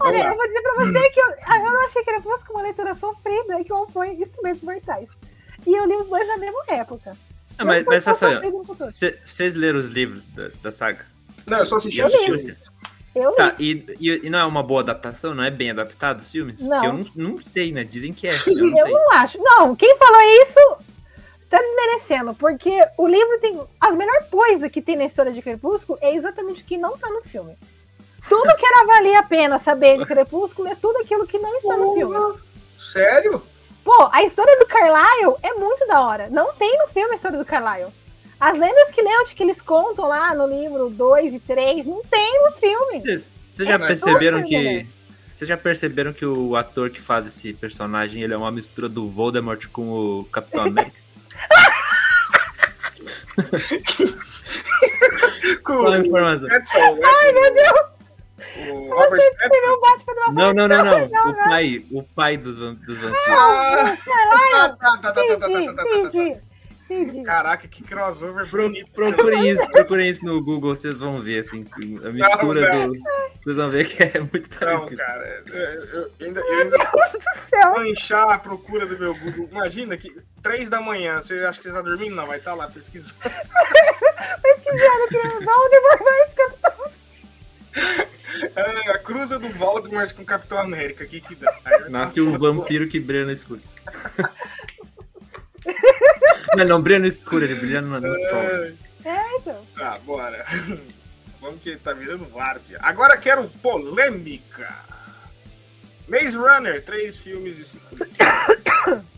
Olha, 0.00 0.28
eu 0.28 0.36
vou 0.36 0.46
dizer 0.46 0.62
pra 0.62 0.74
você 0.74 1.10
que 1.10 1.20
eu, 1.20 1.28
eu 1.28 1.72
não 1.72 1.84
achei 1.84 2.02
que 2.02 2.10
ele 2.10 2.22
fosse 2.22 2.44
com 2.44 2.54
uma 2.54 2.62
leitura 2.62 2.94
sofrida 2.94 3.60
e 3.60 3.64
que 3.64 3.72
eu 3.72 3.86
foi 3.92 4.10
Instrumentos 4.12 4.62
Mortais. 4.62 5.08
E 5.66 5.74
eu 5.74 5.86
li 5.86 5.96
os 5.96 6.08
dois 6.08 6.26
na 6.26 6.36
mesma 6.36 6.64
época. 6.68 7.16
Ah, 7.58 7.64
mas, 7.64 7.84
mas 7.84 8.02
só, 8.02 8.14
vocês 9.24 9.54
leram 9.54 9.78
os 9.78 9.88
livros 9.88 10.26
da, 10.26 10.48
da 10.62 10.72
saga? 10.72 11.06
Não, 11.46 11.58
eu 11.58 11.66
só 11.66 11.76
assisti 11.76 12.00
Eu 12.00 12.06
os 12.06 12.14
filmes. 12.14 12.72
Eu 13.14 13.32
Tá, 13.32 13.54
e, 13.58 13.84
e, 14.00 14.26
e 14.26 14.30
não 14.30 14.38
é 14.38 14.44
uma 14.44 14.62
boa 14.62 14.80
adaptação? 14.80 15.34
Não 15.34 15.44
é 15.44 15.50
bem 15.50 15.70
adaptado 15.70 16.20
os 16.20 16.30
filmes? 16.30 16.60
Não. 16.60 16.84
Eu 16.84 16.92
não, 16.92 17.06
não 17.14 17.40
sei, 17.40 17.72
né? 17.72 17.84
Dizem 17.84 18.12
que 18.12 18.26
é. 18.26 18.30
Eu 18.46 18.54
não 18.54 18.78
Eu 18.78 18.84
sei. 18.84 18.92
não 18.92 19.12
acho. 19.12 19.38
Não, 19.38 19.76
quem 19.76 19.96
falou 19.98 20.20
isso 20.22 20.76
tá 21.50 21.58
desmerecendo, 21.58 22.34
porque 22.34 22.70
o 22.96 23.06
livro 23.06 23.38
tem. 23.40 23.60
A 23.80 23.90
melhor 23.92 24.24
coisa 24.30 24.70
que 24.70 24.80
tem 24.80 24.96
na 24.96 25.04
história 25.04 25.32
de 25.32 25.42
Crepúsculo 25.42 25.98
é 26.00 26.14
exatamente 26.14 26.62
o 26.62 26.64
que 26.64 26.78
não 26.78 26.96
tá 26.96 27.10
no 27.10 27.22
filme. 27.22 27.54
Tudo 28.28 28.56
que 28.56 28.64
era 28.64 28.86
valia 28.86 29.18
a 29.18 29.22
pena 29.24 29.58
saber 29.58 29.98
de 29.98 30.06
Crepúsculo 30.06 30.68
é 30.68 30.74
tudo 30.74 30.98
aquilo 31.02 31.26
que 31.26 31.38
não 31.38 31.54
está 31.56 31.76
no 31.76 31.94
filme. 31.94 32.38
Sério? 32.78 33.42
Pô, 33.84 34.08
a 34.12 34.22
história 34.22 34.58
do 34.58 34.66
Carlyle 34.66 35.36
é 35.42 35.54
muito 35.54 35.86
da 35.86 36.00
hora. 36.06 36.28
Não 36.30 36.54
tem 36.54 36.78
no 36.78 36.86
filme 36.88 37.12
a 37.12 37.16
história 37.16 37.36
do 37.36 37.44
Carlyle. 37.44 37.92
As 38.44 38.58
lendas 38.58 38.90
que 38.92 39.00
Newt 39.02 39.34
que 39.36 39.42
eles 39.44 39.62
contam 39.62 40.08
lá 40.08 40.34
no 40.34 40.48
livro 40.48 40.90
2 40.90 41.34
e 41.34 41.38
3 41.38 41.86
não 41.86 42.02
tem 42.04 42.42
nos 42.42 42.58
filmes. 42.58 43.00
Vocês, 43.00 43.32
já 43.68 43.74
É, 43.74 43.78
mas- 43.78 43.86
perceberam 44.00 44.42
que. 44.42 44.58
né? 44.58 44.86
Vocês 45.36 45.48
já 45.48 45.56
perceberam 45.56 46.12
que 46.12 46.26
o 46.26 46.56
ator 46.56 46.90
que 46.90 47.00
faz 47.00 47.24
esse 47.26 47.52
personagem 47.52 48.20
ele 48.22 48.34
é 48.34 48.36
uma 48.36 48.50
mistura 48.50 48.88
do 48.88 49.08
Voldemort 49.08 49.64
com 49.68 49.88
o 49.90 50.24
Capitão 50.24 50.64
América? 50.64 50.96
Com 55.64 55.82
Só 55.82 55.96
informação. 55.98 56.48
Né? 56.48 56.60
Ai, 57.04 57.32
meu 57.32 57.54
Deus! 57.54 57.92
O 58.68 58.94
Robert 58.94 59.20
Você 59.20 59.30
Pattinson. 59.30 59.44
escreveu 59.44 59.72
o 59.72 59.80
Batman 59.80 60.14
de 60.14 60.20
uma 60.20 60.32
Não, 60.32 60.52
não, 60.52 60.68
não, 60.68 60.84
não. 60.84 61.08
Não, 61.08 61.30
O 61.30 61.34
pai, 61.48 61.84
o 61.92 62.02
pai 62.02 62.36
dos, 62.36 62.56
dos 62.56 62.98
vampiros. 62.98 63.14
Ah, 63.28 63.96
tá, 64.04 64.98
tá, 64.98 64.98
tá, 64.98 65.12
tá, 65.12 65.12
tá, 65.12 65.12
tá, 65.12 65.22
Entendi, 65.22 65.66
tá, 65.66 65.72
tá, 65.74 65.74
tá, 65.74 65.84
tá. 65.84 65.96
entendi, 65.98 66.36
entendi. 67.00 67.22
Caraca, 67.24 67.66
que 67.68 67.82
crossover 67.82 68.48
Pro- 68.48 68.62
bonito. 68.68 68.90
procurem 68.92 69.48
isso, 69.50 69.70
procurem 69.70 70.08
isso 70.08 70.24
no 70.24 70.42
Google, 70.42 70.74
vocês 70.76 70.98
vão 70.98 71.20
ver, 71.20 71.40
assim, 71.40 71.64
a 72.04 72.08
mistura 72.10 72.60
velho. 72.70 72.92
do. 72.92 73.00
Vocês 73.40 73.56
vão 73.56 73.70
ver 73.70 73.88
que 73.88 74.02
é 74.02 74.20
muito 74.20 74.48
Não, 74.50 74.58
parecido. 74.58 74.96
cara, 74.96 75.42
eu, 75.46 75.54
eu 75.54 76.10
ainda, 76.20 76.40
eu 76.40 76.58
ainda 76.60 76.78
manchar 77.76 78.28
a 78.30 78.38
procura 78.38 78.86
do 78.86 78.98
meu 78.98 79.14
Google. 79.16 79.48
Imagina 79.50 79.96
que 79.96 80.14
três 80.42 80.70
da 80.70 80.80
manhã, 80.80 81.20
você 81.20 81.34
acha 81.40 81.58
que 81.58 81.64
você 81.64 81.70
está 81.70 81.82
dormindo? 81.82 82.14
Não, 82.14 82.26
vai 82.26 82.38
estar 82.38 82.54
lá 82.54 82.68
pesquisando. 82.68 83.18
Pesquisando 84.42 85.08
que 85.08 85.44
Voldemort 85.44 86.02
vai 86.02 86.28
ficar 86.28 86.72
É, 88.56 88.90
a 88.92 88.98
cruza 88.98 89.38
do 89.38 89.48
Voldemort 89.50 90.12
com 90.14 90.22
o 90.22 90.26
Capitão 90.26 90.58
América, 90.58 91.04
o 91.04 91.06
que 91.06 91.20
que 91.20 91.34
dá? 91.34 91.54
Aí 91.64 91.90
Nasce 91.90 92.16
tá- 92.16 92.22
um 92.22 92.38
vampiro 92.38 92.86
que 92.88 92.98
brilha 93.00 93.24
no 93.24 93.32
escuro. 93.32 93.60
Não, 96.56 96.64
não 96.64 96.82
brilha 96.82 97.00
no 97.00 97.06
escuro, 97.06 97.44
ele 97.44 97.54
brilha 97.54 97.80
no, 97.80 98.00
no 98.00 98.14
sol. 98.28 98.40
É, 99.04 99.36
então. 99.38 99.66
Tá, 99.76 99.98
bora. 100.00 100.44
Vamos 101.40 101.60
que 101.62 101.76
tá 101.76 101.92
virando 101.92 102.24
várzea. 102.26 102.78
Agora 102.82 103.16
quero 103.16 103.48
polêmica. 103.62 104.74
Maze 106.08 106.36
Runner, 106.36 106.84
três 106.84 107.18
filmes 107.18 107.58
e 107.58 107.64
cinco 107.64 107.94
livros. 107.94 109.02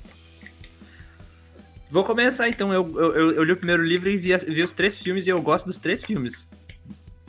Vou 1.91 2.05
começar 2.05 2.49
então. 2.49 2.73
Eu, 2.73 2.91
eu, 2.99 3.33
eu- 3.33 3.45
li 3.45 3.53
o 3.53 3.57
primeiro 3.57 3.83
livro 3.83 4.09
e 4.09 4.17
vi, 4.17 4.37
vi 4.37 4.63
os 4.63 4.73
três 4.73 4.97
filmes 4.97 5.27
e 5.27 5.31
eu 5.31 5.41
gosto 5.41 5.67
dos 5.67 5.79
três 5.79 6.03
filmes. 6.03 6.49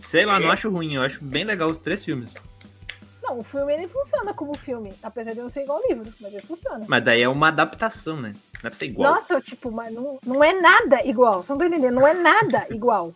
Sei 0.01 0.25
lá, 0.25 0.39
não 0.39 0.51
acho 0.51 0.69
ruim, 0.69 0.95
eu 0.95 1.01
acho 1.01 1.23
bem 1.23 1.43
legal 1.43 1.69
os 1.69 1.79
três 1.79 2.03
filmes. 2.05 2.33
Não, 3.23 3.39
o 3.39 3.43
filme 3.43 3.73
ele 3.73 3.87
funciona 3.87 4.33
como 4.35 4.55
filme, 4.57 4.93
apesar 5.01 5.33
de 5.33 5.39
não 5.39 5.49
ser 5.49 5.61
igual 5.63 5.81
ao 5.81 5.89
livro, 5.89 6.13
mas 6.21 6.31
ele 6.33 6.43
funciona. 6.45 6.85
Mas 6.87 7.03
daí 7.03 7.21
é 7.23 7.27
uma 7.29 7.47
adaptação, 7.47 8.21
né? 8.21 8.33
Não 8.63 8.67
é 8.67 8.69
pra 8.69 8.73
ser 8.73 8.85
igual. 8.85 9.13
Nossa, 9.15 9.41
tipo, 9.41 9.71
mas 9.71 9.93
não, 9.93 10.17
não 10.25 10.43
é 10.43 10.53
nada 10.59 11.03
igual. 11.05 11.43
Você 11.43 11.51
não 11.51 11.59
tá 11.59 11.67
entendendo? 11.67 11.95
Não 11.95 12.07
é 12.07 12.13
nada 12.13 12.65
igual. 12.69 13.13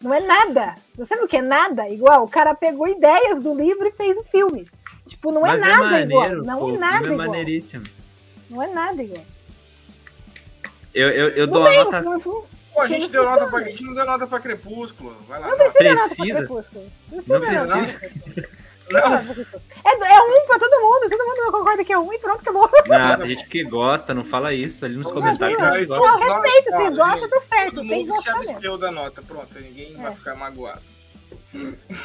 Não 0.00 0.14
é 0.14 0.20
nada. 0.20 0.76
Você 0.94 1.06
sabe 1.06 1.24
o 1.24 1.28
que 1.28 1.36
é 1.36 1.42
nada 1.42 1.88
igual? 1.88 2.24
O 2.24 2.28
cara 2.28 2.54
pegou 2.54 2.88
ideias 2.88 3.40
do 3.42 3.54
livro 3.54 3.86
e 3.86 3.92
fez 3.92 4.16
o 4.16 4.24
filme. 4.24 4.68
Tipo, 5.06 5.30
não 5.32 5.42
Mas 5.42 5.60
é 5.62 5.66
nada 5.66 5.78
maneiro, 5.82 6.10
igual. 6.10 6.28
Não 6.44 6.58
pô, 6.58 6.74
é 6.74 6.78
nada 6.78 7.08
é 7.08 7.12
igual. 7.12 7.28
maneiríssimo. 7.28 7.84
Não 8.48 8.62
é 8.62 8.66
nada 8.72 9.02
igual. 9.02 9.24
Eu, 10.94 11.08
eu, 11.10 11.28
eu 11.30 11.46
Não 11.46 11.52
dou 11.54 11.66
a 11.66 11.72
nota. 11.72 11.98
o 11.98 12.02
filme 12.02 12.20
fu- 12.20 12.46
Pô, 12.72 12.80
a 12.82 12.88
gente, 12.88 13.02
Não 13.02 13.10
deu 13.10 13.24
nota 13.24 13.46
pra, 13.48 13.58
a 13.58 13.62
gente 13.62 13.82
não 13.84 13.94
deu 13.94 14.06
nota 14.06 14.26
pra 14.26 14.40
Crepúsculo. 14.40 15.16
Vai 15.28 15.40
lá. 15.40 15.48
Não 15.48 15.56
precisa, 15.56 15.82
nada 15.94 15.96
pra 15.96 16.16
Precisa? 16.16 16.38
Crepúsculo. 16.38 16.92
Não 17.10 17.16
Não 17.26 17.40
precisa. 17.40 17.66
nada 17.66 17.80
precisa. 17.80 18.48
Crepúsculo. 18.90 19.62
É, 19.84 20.14
é 20.14 20.20
um 20.22 20.46
pra 20.46 20.58
todo 20.58 20.80
mundo. 20.80 21.10
Todo 21.10 21.24
mundo 21.26 21.52
concorda 21.52 21.84
que 21.84 21.92
é 21.92 21.98
um 21.98 22.12
e 22.12 22.18
pronto, 22.18 22.40
acabou. 22.40 22.70
Ah, 22.90 23.16
tem 23.18 23.28
gente 23.28 23.46
que 23.46 23.64
gosta, 23.64 24.12
não 24.14 24.24
fala 24.24 24.52
isso 24.52 24.84
ali 24.84 24.96
nos 24.96 25.10
comentários. 25.10 25.86
gosta. 25.86 26.06
Não, 26.10 26.20
nós, 26.20 26.44
respeito. 26.44 26.76
Se 26.76 26.90
gosta, 26.90 27.28
tá 27.28 27.40
certo. 27.42 27.74
Todo 27.76 27.84
mundo 27.84 28.12
se 28.22 28.28
absteu 28.30 28.76
da 28.78 28.90
nota. 28.90 29.22
Pronto, 29.22 29.48
ninguém 29.60 29.96
vai 29.96 30.12
É. 30.12 30.14
ficar 30.14 30.34
magoado. 30.34 30.82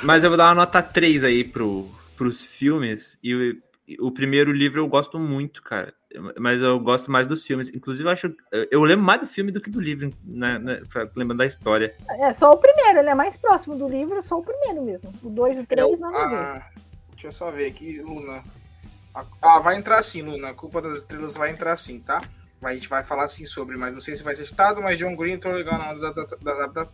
Mas 0.04 0.24
eu 0.24 0.30
vou 0.30 0.38
dar 0.38 0.46
uma 0.48 0.56
nota 0.56 0.82
3 0.82 1.24
aí 1.24 1.44
pro, 1.44 1.90
pros 2.16 2.44
filmes. 2.44 3.18
E 3.24 3.34
o, 3.36 3.58
e 3.88 3.98
o 4.00 4.12
primeiro 4.12 4.52
livro 4.52 4.80
eu 4.82 4.88
gosto 4.88 5.20
muito, 5.20 5.62
cara. 5.62 5.94
Mas 6.40 6.62
eu 6.62 6.80
gosto 6.80 7.12
mais 7.12 7.28
dos 7.28 7.46
filmes. 7.46 7.70
Inclusive, 7.74 8.08
eu 8.08 8.12
acho. 8.12 8.36
Eu 8.72 8.84
lembro 8.84 9.06
mais 9.06 9.22
do 9.22 9.28
filme 9.28 9.52
do 9.52 9.60
que 9.62 9.70
do 9.70 9.80
livro, 9.80 10.12
né, 10.24 10.58
né, 10.60 10.82
pra- 10.92 11.10
lembrando 11.16 11.40
da 11.40 11.46
história. 11.46 11.96
É 12.10 12.34
só 12.34 12.52
o 12.52 12.58
primeiro, 12.58 13.00
ele 13.00 13.10
é 13.10 13.16
mais 13.16 13.36
próximo 13.38 13.76
do 13.78 13.88
livro, 13.88 14.22
só 14.22 14.40
o 14.40 14.44
primeiro 14.44 14.82
mesmo. 14.84 15.12
O 15.24 15.30
dois 15.30 15.58
e 15.58 15.62
o 15.62 15.66
três, 15.66 16.00
nada 16.00 16.18
a 16.18 16.28
ver. 16.28 16.36
Ah, 16.36 16.70
deixa 17.12 17.28
eu 17.28 17.32
só 17.32 17.52
ver 17.52 17.68
aqui, 17.68 18.02
Luna. 18.02 18.44
Ah, 19.42 19.60
vai 19.60 19.78
entrar 19.78 20.02
sim, 20.04 20.22
Luna. 20.22 20.50
A 20.50 20.54
culpa 20.54 20.82
das 20.82 20.98
estrelas 20.98 21.36
vai 21.36 21.50
entrar 21.52 21.76
sim, 21.76 22.00
tá? 22.00 22.22
A 22.62 22.74
gente 22.74 22.90
vai 22.90 23.04
falar 23.04 23.28
sim 23.28 23.46
sobre, 23.46 23.78
mas 23.78 23.94
não 23.94 24.02
sei 24.02 24.16
se 24.16 24.24
vai 24.24 24.34
ser 24.34 24.44
citado, 24.46 24.82
mas 24.82 24.98
John 24.98 25.16
Green 25.16 25.34
entrou 25.34 25.54
legal 25.54 25.78
na 25.78 25.92
onda 25.92 26.12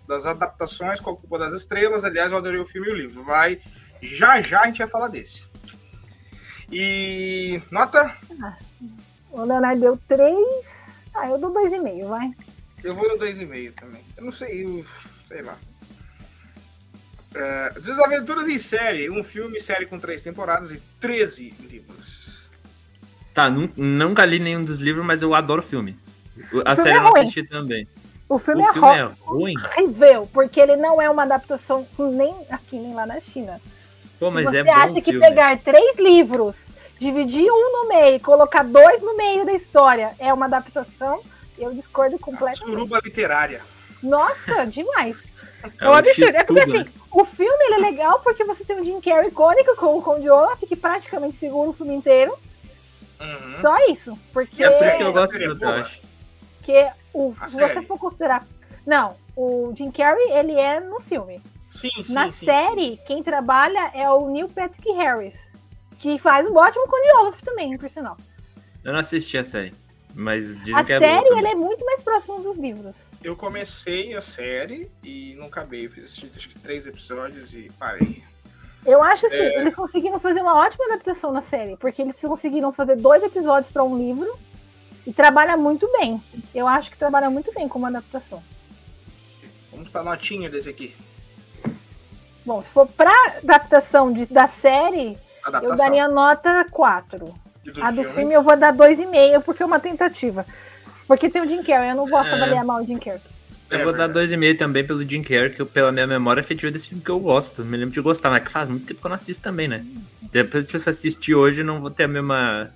das, 0.08 0.26
adaptações 0.26 1.00
com 1.00 1.12
a 1.12 1.16
culpa 1.16 1.40
das 1.40 1.54
estrelas. 1.54 2.04
Aliás, 2.04 2.30
eu 2.32 2.38
adorei 2.38 2.60
o 2.60 2.66
filme 2.66 2.90
e 2.90 2.92
o 2.92 2.96
livro. 2.96 3.24
Vai. 3.24 3.62
Já 4.02 4.42
já 4.42 4.62
a 4.62 4.66
gente 4.66 4.80
vai 4.80 4.88
falar 4.88 5.08
desse. 5.08 5.48
E. 6.70 7.62
Nota? 7.72 8.18
O 9.32 9.44
Leonardo 9.44 9.80
deu 9.82 10.00
três. 10.08 11.06
Ah, 11.14 11.30
eu 11.30 11.38
dou 11.38 11.52
dois 11.52 11.72
e 11.72 11.80
meio, 11.80 12.08
vai. 12.08 12.32
Eu 12.84 12.96
vou 12.96 13.08
no 13.08 13.18
2,5 13.18 13.74
também. 13.74 14.02
Eu 14.18 14.24
não 14.26 14.32
sei, 14.32 14.64
eu, 14.64 14.84
sei 15.26 15.42
lá. 15.42 15.58
É, 17.34 17.80
Desaventuras 17.80 18.48
em 18.48 18.58
série. 18.58 19.10
Um 19.10 19.24
filme, 19.24 19.60
série 19.60 19.86
com 19.86 20.00
três 20.00 20.22
temporadas 20.22 20.72
e 20.72 20.82
13 21.00 21.54
livros. 21.60 22.50
Tá, 23.34 23.50
nun- 23.50 23.70
nunca 23.78 24.26
li 24.26 24.40
nenhum 24.40 24.64
dos 24.64 24.80
livros, 24.80 25.06
mas 25.06 25.22
eu 25.22 25.34
adoro 25.34 25.62
o 25.62 25.66
filme. 25.66 25.98
O- 26.52 26.60
A 26.66 26.76
filme 26.76 26.78
série 26.78 26.90
é 26.90 26.98
eu 26.98 27.04
não 27.04 27.16
assisti 27.16 27.44
também. 27.44 27.88
O 28.28 28.40
filme, 28.40 28.62
O 28.62 28.70
é, 28.70 28.74
filme 28.74 28.88
é 28.98 29.04
ruim? 29.22 29.54
horrível, 29.58 30.30
porque 30.34 30.60
ele 30.60 30.76
não 30.78 31.02
é 31.02 31.10
uma 31.10 31.24
adaptação 31.24 31.86
nem 32.00 32.34
aqui, 32.50 32.78
nem 32.78 32.94
lá 32.94 33.06
na 33.06 33.20
China. 33.20 33.60
Pô, 34.20 34.32
mas 34.32 34.50
Se 34.50 34.58
é 34.58 34.64
você 34.64 34.70
bom 34.70 34.76
acha 34.78 35.02
que 35.02 35.12
filme. 35.12 35.20
pegar 35.20 35.58
três 35.60 35.98
livros, 35.98 36.56
dividir 37.02 37.50
um 37.52 37.82
no 37.82 37.88
meio 37.90 38.16
e 38.16 38.20
colocar 38.20 38.64
dois 38.64 39.02
no 39.02 39.18
meio 39.18 39.44
da 39.44 39.54
história 39.54 40.14
é 40.20 40.32
uma 40.32 40.46
adaptação, 40.46 41.24
eu 41.58 41.74
discordo 41.74 42.20
completamente. 42.20 42.60
Suruba 42.60 43.02
literária. 43.04 43.62
Nossa, 44.04 44.66
demais. 44.68 45.18
É 45.64 45.86
É 45.86 45.90
um 45.90 45.94
absurdo. 45.94 46.38
É 46.38 46.44
porque 46.44 46.62
assim, 46.62 46.86
o 47.12 47.26
filme 47.26 47.64
ele 47.66 47.74
é 47.74 47.90
legal 47.90 48.20
porque 48.20 48.44
você 48.44 48.64
tem 48.64 48.80
um 48.80 48.86
Jim 48.86 49.02
Carrey 49.02 49.30
icônico 49.30 49.76
com 49.76 49.98
o 49.98 50.02
Conde 50.02 50.30
Olaf, 50.30 50.60
que 50.60 50.76
praticamente 50.76 51.38
segura 51.40 51.72
o 51.72 51.74
filme 51.74 51.96
inteiro. 51.96 52.38
Uhum. 53.20 53.62
Só 53.62 53.78
isso. 53.92 54.18
Porque, 54.32 54.64
E 54.64 54.68
Por 54.68 54.88
isso 54.88 54.98
que 54.98 55.04
eu 55.04 55.14
gosto 55.14 55.36
é 55.38 55.46
eu 55.46 55.70
acho. 55.70 56.02
porque 56.58 56.88
o, 57.14 57.36
se 57.48 57.56
série? 57.56 57.74
você 57.74 57.82
for 57.88 57.98
considerar. 57.98 58.48
Não, 58.86 59.16
o 59.36 59.74
Jim 59.76 59.90
Carrey 59.92 60.32
ele 60.34 60.54
é 60.54 60.80
no 60.80 61.00
filme. 61.02 61.42
Sim, 61.70 61.90
sim, 62.04 62.14
Na 62.14 62.32
sim. 62.32 62.46
série, 62.46 63.00
quem 63.08 63.24
trabalha 63.24 63.92
é 63.94 64.10
o 64.10 64.30
Neil 64.30 64.50
Patrick 64.50 64.92
Harris, 64.94 65.36
que 66.02 66.18
faz 66.18 66.48
um 66.48 66.56
ótimo 66.56 66.88
Conde 66.88 67.16
Olaf 67.18 67.42
também, 67.44 67.78
por 67.78 67.90
sinal. 67.90 68.18
Eu 68.84 68.92
não 68.94 69.00
assisti 69.00 69.38
a 69.38 69.44
série, 69.44 69.74
mas 70.16 70.56
dizem 70.58 70.76
A 70.76 70.84
que 70.84 70.94
é 70.94 71.00
série 71.00 71.12
boa 71.22 71.28
ele 71.28 71.36
também. 71.36 71.52
é 71.52 71.56
muito 71.56 71.86
mais 71.86 72.02
próximo 72.02 72.40
dos 72.42 72.58
livros. 72.58 72.96
Eu 73.24 73.36
comecei 73.36 74.16
a 74.16 74.22
série 74.22 74.90
e 75.04 75.36
não 75.38 75.46
acabei. 75.46 75.86
Eu 75.86 75.92
fiz 75.92 76.06
assisti, 76.06 76.32
acho 76.36 76.50
que 76.50 76.58
três 76.60 76.88
episódios 76.88 77.54
e 77.54 77.72
parei. 77.78 78.24
Eu 78.84 79.04
acho 79.04 79.28
assim, 79.28 79.36
É. 79.36 79.60
eles 79.62 79.76
conseguiram 79.76 80.20
fazer 80.20 80.42
uma 80.42 80.56
ótima 80.58 80.86
adaptação 80.86 81.32
na 81.32 81.44
série, 81.44 81.78
porque 81.78 82.02
eles 82.02 82.20
conseguiram 82.20 82.74
fazer 82.74 82.96
dois 82.96 83.22
episódios 83.22 83.72
para 83.72 83.84
um 83.84 83.96
livro 83.96 84.36
e 85.06 85.14
trabalha 85.14 85.56
muito 85.56 85.88
bem. 86.00 86.20
Eu 86.54 86.68
acho 86.68 86.90
que 86.90 86.98
trabalha 86.98 87.30
muito 87.30 87.54
bem 87.54 87.68
como 87.70 87.86
adaptação. 87.86 88.42
Vamos 89.72 89.90
pra 89.90 90.02
notinha 90.02 90.50
desse 90.50 90.68
aqui. 90.70 90.96
Bom, 92.44 92.64
se 92.64 92.70
for 92.72 92.88
pra 92.88 93.12
adaptação 93.38 94.12
de- 94.12 94.26
da 94.26 94.48
série, 94.48 95.16
Adaptação. 95.44 95.70
Eu 95.70 95.78
daria 95.78 96.08
nota 96.08 96.66
4. 96.70 97.36
A 97.82 97.92
do 97.92 97.96
filme? 97.98 98.14
filme 98.14 98.34
eu 98.34 98.42
vou 98.42 98.58
dar 98.58 98.74
2,5, 98.74 99.44
porque 99.44 99.62
é 99.62 99.66
uma 99.66 99.80
tentativa. 99.80 100.46
Porque 101.08 101.30
tem 101.30 101.42
o 101.42 101.48
Jim 101.48 101.64
Carrey, 101.64 101.92
eu 101.92 101.96
não 101.96 102.10
gosto 102.10 102.34
é... 102.34 102.36
de 102.36 102.42
avaliar 102.42 102.66
mal 102.66 102.82
o 102.82 102.86
Jim 102.86 102.98
Carrey. 102.98 103.22
Eu 103.70 103.86
vou 103.86 103.94
dar 103.94 104.10
2,5 104.10 104.58
também 104.58 104.86
pelo 104.86 105.08
Jim 105.08 105.24
Carrey, 105.24 105.52
que 105.52 105.62
eu, 105.62 105.66
pela 105.66 105.92
minha 105.92 106.06
memória 106.06 106.42
afetiva 106.42 106.72
desse 106.72 106.90
filme 106.90 107.04
que 107.04 107.10
eu 107.10 107.20
gosto. 107.20 107.64
Me 107.64 107.78
lembro 107.78 107.94
de 107.94 108.02
gostar, 108.02 108.30
mas 108.30 108.44
que 108.44 108.52
faz 108.52 108.68
muito 108.68 108.86
tempo 108.86 109.00
que 109.00 109.06
eu 109.06 109.10
não 109.10 109.16
assisto 109.16 109.42
também, 109.42 109.68
né? 109.68 109.86
Depois 110.22 110.66
que 110.66 110.76
eu 110.76 110.82
assistir 110.86 111.36
hoje, 111.36 111.64
não 111.64 111.80
vou 111.80 111.90
ter 111.90 112.04
a 112.04 112.08
mesma 112.08 112.70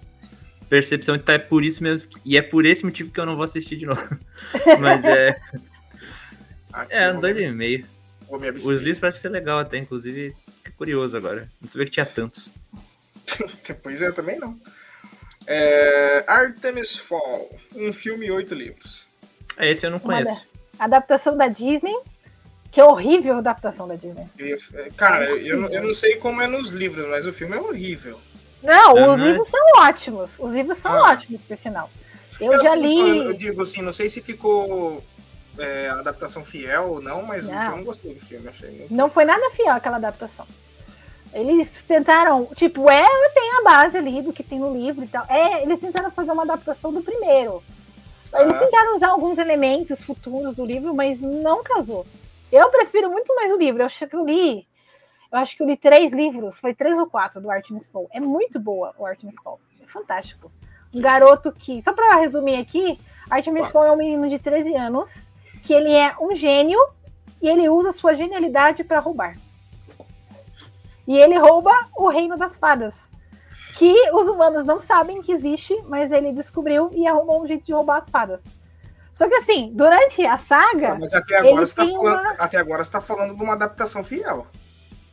percepção. 0.70 1.16
Então 1.16 1.36
é 1.36 1.38
por 1.38 1.66
isso 1.66 1.84
mesmo. 1.84 2.12
E 2.24 2.38
é 2.38 2.42
por 2.42 2.66
esse 2.66 2.86
motivo 2.86 3.12
que 3.12 3.20
eu 3.20 3.26
não 3.26 3.36
vou 3.36 3.44
assistir 3.44 3.76
de 3.76 3.86
novo. 3.86 4.02
mas 4.80 5.04
é. 5.04 5.38
É, 6.90 7.12
um 7.12 7.20
2,5. 7.20 7.86
O 8.30 8.38
livros 8.38 9.00
parece 9.00 9.20
ser 9.20 9.30
legal 9.30 9.60
até, 9.60 9.78
inclusive, 9.78 10.36
curioso 10.78 11.16
agora. 11.16 11.50
Não 11.62 11.70
sabia 11.70 11.86
que 11.86 11.92
tinha 11.92 12.06
tantos. 12.06 12.50
pois 13.84 14.02
é, 14.02 14.12
também 14.12 14.40
não. 14.40 14.60
É... 15.48 16.24
Artemis 16.28 16.98
Fall, 16.98 17.50
um 17.76 17.94
filme 17.94 18.28
e 18.28 18.32
oito 18.32 18.54
livros. 18.56 19.08
É, 19.58 19.70
esse 19.70 19.86
eu 19.86 19.92
não 19.92 20.00
conheço. 20.00 20.46
Adaptação 20.78 21.38
da 21.38 21.48
Disney, 21.48 21.96
que 22.72 22.82
é 22.82 22.84
horrível 22.84 23.36
a 23.36 23.38
adaptação 23.40 23.88
da 23.88 23.96
Disney. 23.96 24.28
Cara, 24.98 25.30
eu, 25.32 25.70
eu 25.70 25.84
não 25.84 25.94
sei 25.94 26.18
como 26.18 26.42
é 26.42 26.48
nos 26.48 26.72
livros, 26.72 27.08
mas 27.08 27.26
o 27.26 27.32
filme 27.32 27.56
é 27.56 27.60
horrível. 27.60 28.20
Não, 28.62 28.96
uhum. 28.96 29.14
os 29.14 29.22
livros 29.22 29.48
são 29.50 29.62
ótimos. 29.78 30.30
Os 30.40 30.52
livros 30.52 30.78
são 30.80 30.92
ah. 30.92 31.12
ótimos, 31.12 31.42
por 31.42 31.58
sinal. 31.58 31.90
Eu, 32.42 32.52
eu 32.52 32.64
já 32.64 32.76
li. 32.76 33.20
Eu 33.20 33.34
digo 33.34 33.62
assim, 33.62 33.82
não 33.82 33.94
sei 33.94 34.10
se 34.10 34.22
ficou 34.22 35.04
é, 35.58 35.90
adaptação 35.90 36.44
fiel 36.44 36.90
ou 36.92 37.02
não, 37.02 37.22
mas 37.24 37.46
Não. 37.48 37.54
eu 37.64 37.72
não 37.78 37.84
gostei 37.84 38.14
do 38.14 38.20
filme, 38.20 38.48
achei. 38.48 38.70
muito- 38.72 38.94
Não 38.94 39.10
foi 39.10 39.26
nada 39.26 39.50
fiel 39.52 39.72
aquela 39.74 39.98
adaptação. 39.98 40.46
Eles 41.34 41.84
tentaram, 41.86 42.46
tipo, 42.56 42.90
é, 42.90 43.06
tem 43.34 43.52
a 43.60 43.64
base 43.64 43.98
ali 43.98 44.22
do 44.22 44.32
que 44.32 44.42
tem 44.44 44.58
no 44.60 44.74
livro 44.74 45.04
e 45.04 45.08
tal. 45.08 45.26
É, 45.28 45.64
eles 45.64 45.80
tentaram 45.80 46.10
fazer 46.12 46.32
uma 46.32 46.44
adaptação 46.44 46.94
do 46.94 47.02
primeiro. 47.02 47.62
Eles 48.34 48.54
Ah. 48.54 48.60
tentaram 48.60 48.96
usar 48.96 49.10
alguns 49.10 49.38
elementos 49.38 50.02
futuros 50.04 50.56
do 50.56 50.66
livro, 50.66 50.94
mas 50.94 51.20
não 51.20 51.62
casou. 51.64 52.06
Eu 52.52 52.70
prefiro 52.70 53.10
muito 53.12 53.34
mais 53.36 53.52
o 53.52 53.58
livro. 53.58 53.82
Eu 53.82 53.86
acho 53.86 54.08
que 54.08 54.16
eu 54.16 54.26
li. 54.26 54.66
Eu 55.32 55.40
acho 55.40 55.58
que 55.58 55.64
eu 55.64 55.68
li 55.68 55.76
três 55.76 56.14
livros, 56.14 56.58
foi 56.60 56.74
três 56.74 56.98
ou 56.98 57.08
quatro 57.08 57.42
do 57.42 57.52
Artemis 57.52 57.88
Fowl. 57.90 58.10
É 58.14 58.20
muito 58.22 58.58
boa 58.58 58.94
o 58.98 59.06
Artemis 59.06 59.36
Fowl. 59.44 59.60
É 59.84 59.88
fantástico. 59.88 60.50
Um 60.94 61.02
garoto 61.02 61.52
que. 61.52 61.82
Só 61.84 61.92
pra 61.92 62.16
resumir 62.16 62.56
aqui, 62.62 62.98
Artemis. 63.30 63.68
Fowl 63.70 63.84
é 63.86 63.92
um 63.92 63.98
menino 63.98 64.30
de 64.30 64.40
13 64.40 64.74
anos, 64.76 65.10
que 65.66 65.74
ele 65.74 65.92
é 65.92 66.16
um 66.22 66.34
gênio 66.36 66.80
e 67.42 67.48
ele 67.50 67.68
usa 67.68 67.92
sua 67.92 68.14
genialidade 68.14 68.84
para 68.84 69.00
roubar. 69.00 69.36
E 71.08 71.18
ele 71.18 71.38
rouba 71.38 71.72
o 71.96 72.08
reino 72.08 72.38
das 72.38 72.58
fadas. 72.58 73.10
Que 73.78 73.94
os 74.12 74.28
humanos 74.28 74.66
não 74.66 74.80
sabem 74.80 75.22
que 75.22 75.32
existe, 75.32 75.76
mas 75.88 76.12
ele 76.12 76.32
descobriu 76.32 76.90
e 76.94 77.06
arrumou 77.06 77.44
um 77.44 77.48
jeito 77.48 77.66
de 77.66 77.74
roubar 77.74 77.98
as 77.98 78.10
fadas. 78.10 78.42
Só 79.14 79.28
que 79.28 79.36
assim, 79.36 79.72
durante 79.74 80.26
a 80.26 80.38
saga. 80.38 80.94
Ah, 80.94 80.98
mas 81.00 81.14
até 81.14 81.38
agora, 81.38 81.66
você 81.66 81.76
tá 81.76 81.86
falando, 81.86 82.20
uma- 82.22 82.32
até 82.38 82.58
agora 82.58 82.84
você 82.84 82.92
tá 82.92 83.02
falando 83.02 83.36
de 83.36 83.44
uma 83.44 83.54
adaptação 83.54 84.04
fiel. 84.04 84.48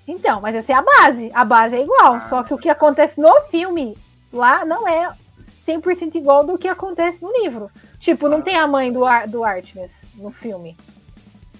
Então, 0.07 0.41
mas 0.41 0.55
essa 0.55 0.73
é 0.73 0.75
a 0.75 0.83
base. 0.83 1.31
A 1.33 1.45
base 1.45 1.77
é 1.77 1.83
igual. 1.83 2.15
Ah. 2.15 2.29
Só 2.29 2.43
que 2.43 2.53
o 2.55 2.59
que 2.59 2.69
acontece 2.69 3.21
no 3.21 3.33
filme 3.51 3.97
lá 4.33 4.65
não 4.65 4.87
é 4.89 5.13
100% 5.67 6.15
igual 6.17 6.45
do 6.45 6.59
que 6.59 6.67
acontece 6.69 7.23
no 7.23 7.31
livro. 7.43 7.71
Tipo, 8.01 8.29
não 8.29 8.39
Ah. 8.39 8.43
tem 8.43 8.57
a 8.57 8.67
mãe 8.67 8.93
do, 8.93 9.05
Ar 9.05 9.29
do 9.29 9.45
Artemis 9.45 9.91
no 10.15 10.31
filme. 10.31 10.77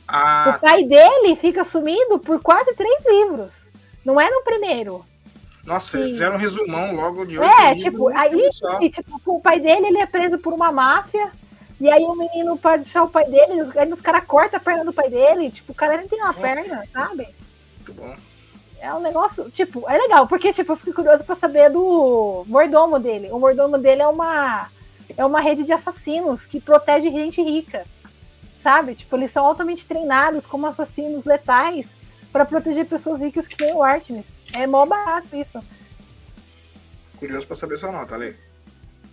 Ah, 0.07 0.55
O 0.57 0.61
pai 0.61 0.85
dele 0.85 1.37
fica 1.37 1.65
sumido 1.65 2.19
por 2.19 2.41
quase 2.43 2.75
três 2.75 3.05
livros. 3.07 3.53
Não 4.05 4.21
é 4.21 4.29
no 4.31 4.43
primeiro. 4.43 5.05
nossa, 5.65 5.97
sim. 5.99 6.05
fizeram 6.09 6.35
um 6.35 6.39
resumão 6.39 6.95
logo 6.95 7.25
de 7.25 7.39
oito 7.39 7.61
É, 7.61 7.75
tipo, 7.77 8.09
aí 8.09 8.49
e, 8.81 8.91
tipo, 8.91 9.21
o 9.27 9.41
pai 9.41 9.61
dele 9.61 9.87
ele 9.87 9.99
é 9.99 10.07
preso 10.07 10.39
por 10.39 10.53
uma 10.53 10.73
máfia. 10.73 11.31
E 11.81 11.91
aí 11.91 12.03
o 12.05 12.15
menino 12.15 12.57
pode 12.57 12.85
deixar 12.85 13.03
o 13.03 13.09
pai 13.09 13.25
dele, 13.29 13.63
os- 13.63 13.77
aí 13.77 13.91
os 13.93 14.01
caras 14.01 14.25
cortam 14.25 14.57
a 14.59 14.63
perna 14.63 14.85
do 14.85 14.93
pai 14.93 15.09
dele. 15.09 15.51
Tipo, 15.51 15.73
o 15.73 15.75
cara 15.75 15.97
nem 15.97 16.07
tem 16.09 16.21
uma 16.23 16.35
perna, 16.35 16.85
sabe? 16.93 17.27
Muito 17.79 17.93
bom. 17.95 18.15
É 18.81 18.93
um 18.93 19.01
negócio, 19.01 19.49
tipo, 19.51 19.89
é 19.89 19.97
legal, 19.97 20.27
porque 20.27 20.53
tipo, 20.53 20.73
eu 20.73 20.77
fico 20.77 20.93
curioso 20.95 21.25
pra 21.25 21.37
saber 21.37 21.71
do 21.71 22.45
mordomo 22.49 22.99
dele. 22.99 23.29
O 23.31 23.39
mordomo 23.39 23.79
dele 23.79 24.03
é 24.03 24.07
uma 24.09 24.69
é 25.17 25.25
uma 25.25 25.41
rede 25.41 25.63
de 25.65 25.73
assassinos 25.73 26.45
que 26.47 26.61
protege 26.61 27.11
gente 27.11 27.41
rica. 27.43 27.85
Sabe? 28.63 28.95
Tipo, 28.95 29.17
eles 29.17 29.33
são 29.33 29.45
altamente 29.45 29.85
treinados 29.87 30.47
como 30.47 30.67
assassinos 30.67 31.25
letais 31.25 31.87
pra 32.31 32.45
proteger 32.45 32.87
pessoas 32.87 33.21
ricas 33.21 33.47
que 33.47 33.63
nem 33.65 33.75
o 33.75 33.83
Artemis. 33.83 34.25
É 34.57 34.67
mó 34.67 34.87
barato 34.87 35.35
isso. 35.35 35.61
Curioso 37.19 37.47
pra 37.47 37.57
saber 37.57 37.77
sua 37.77 37.93
nota, 37.93 38.15
Ale. 38.15 38.37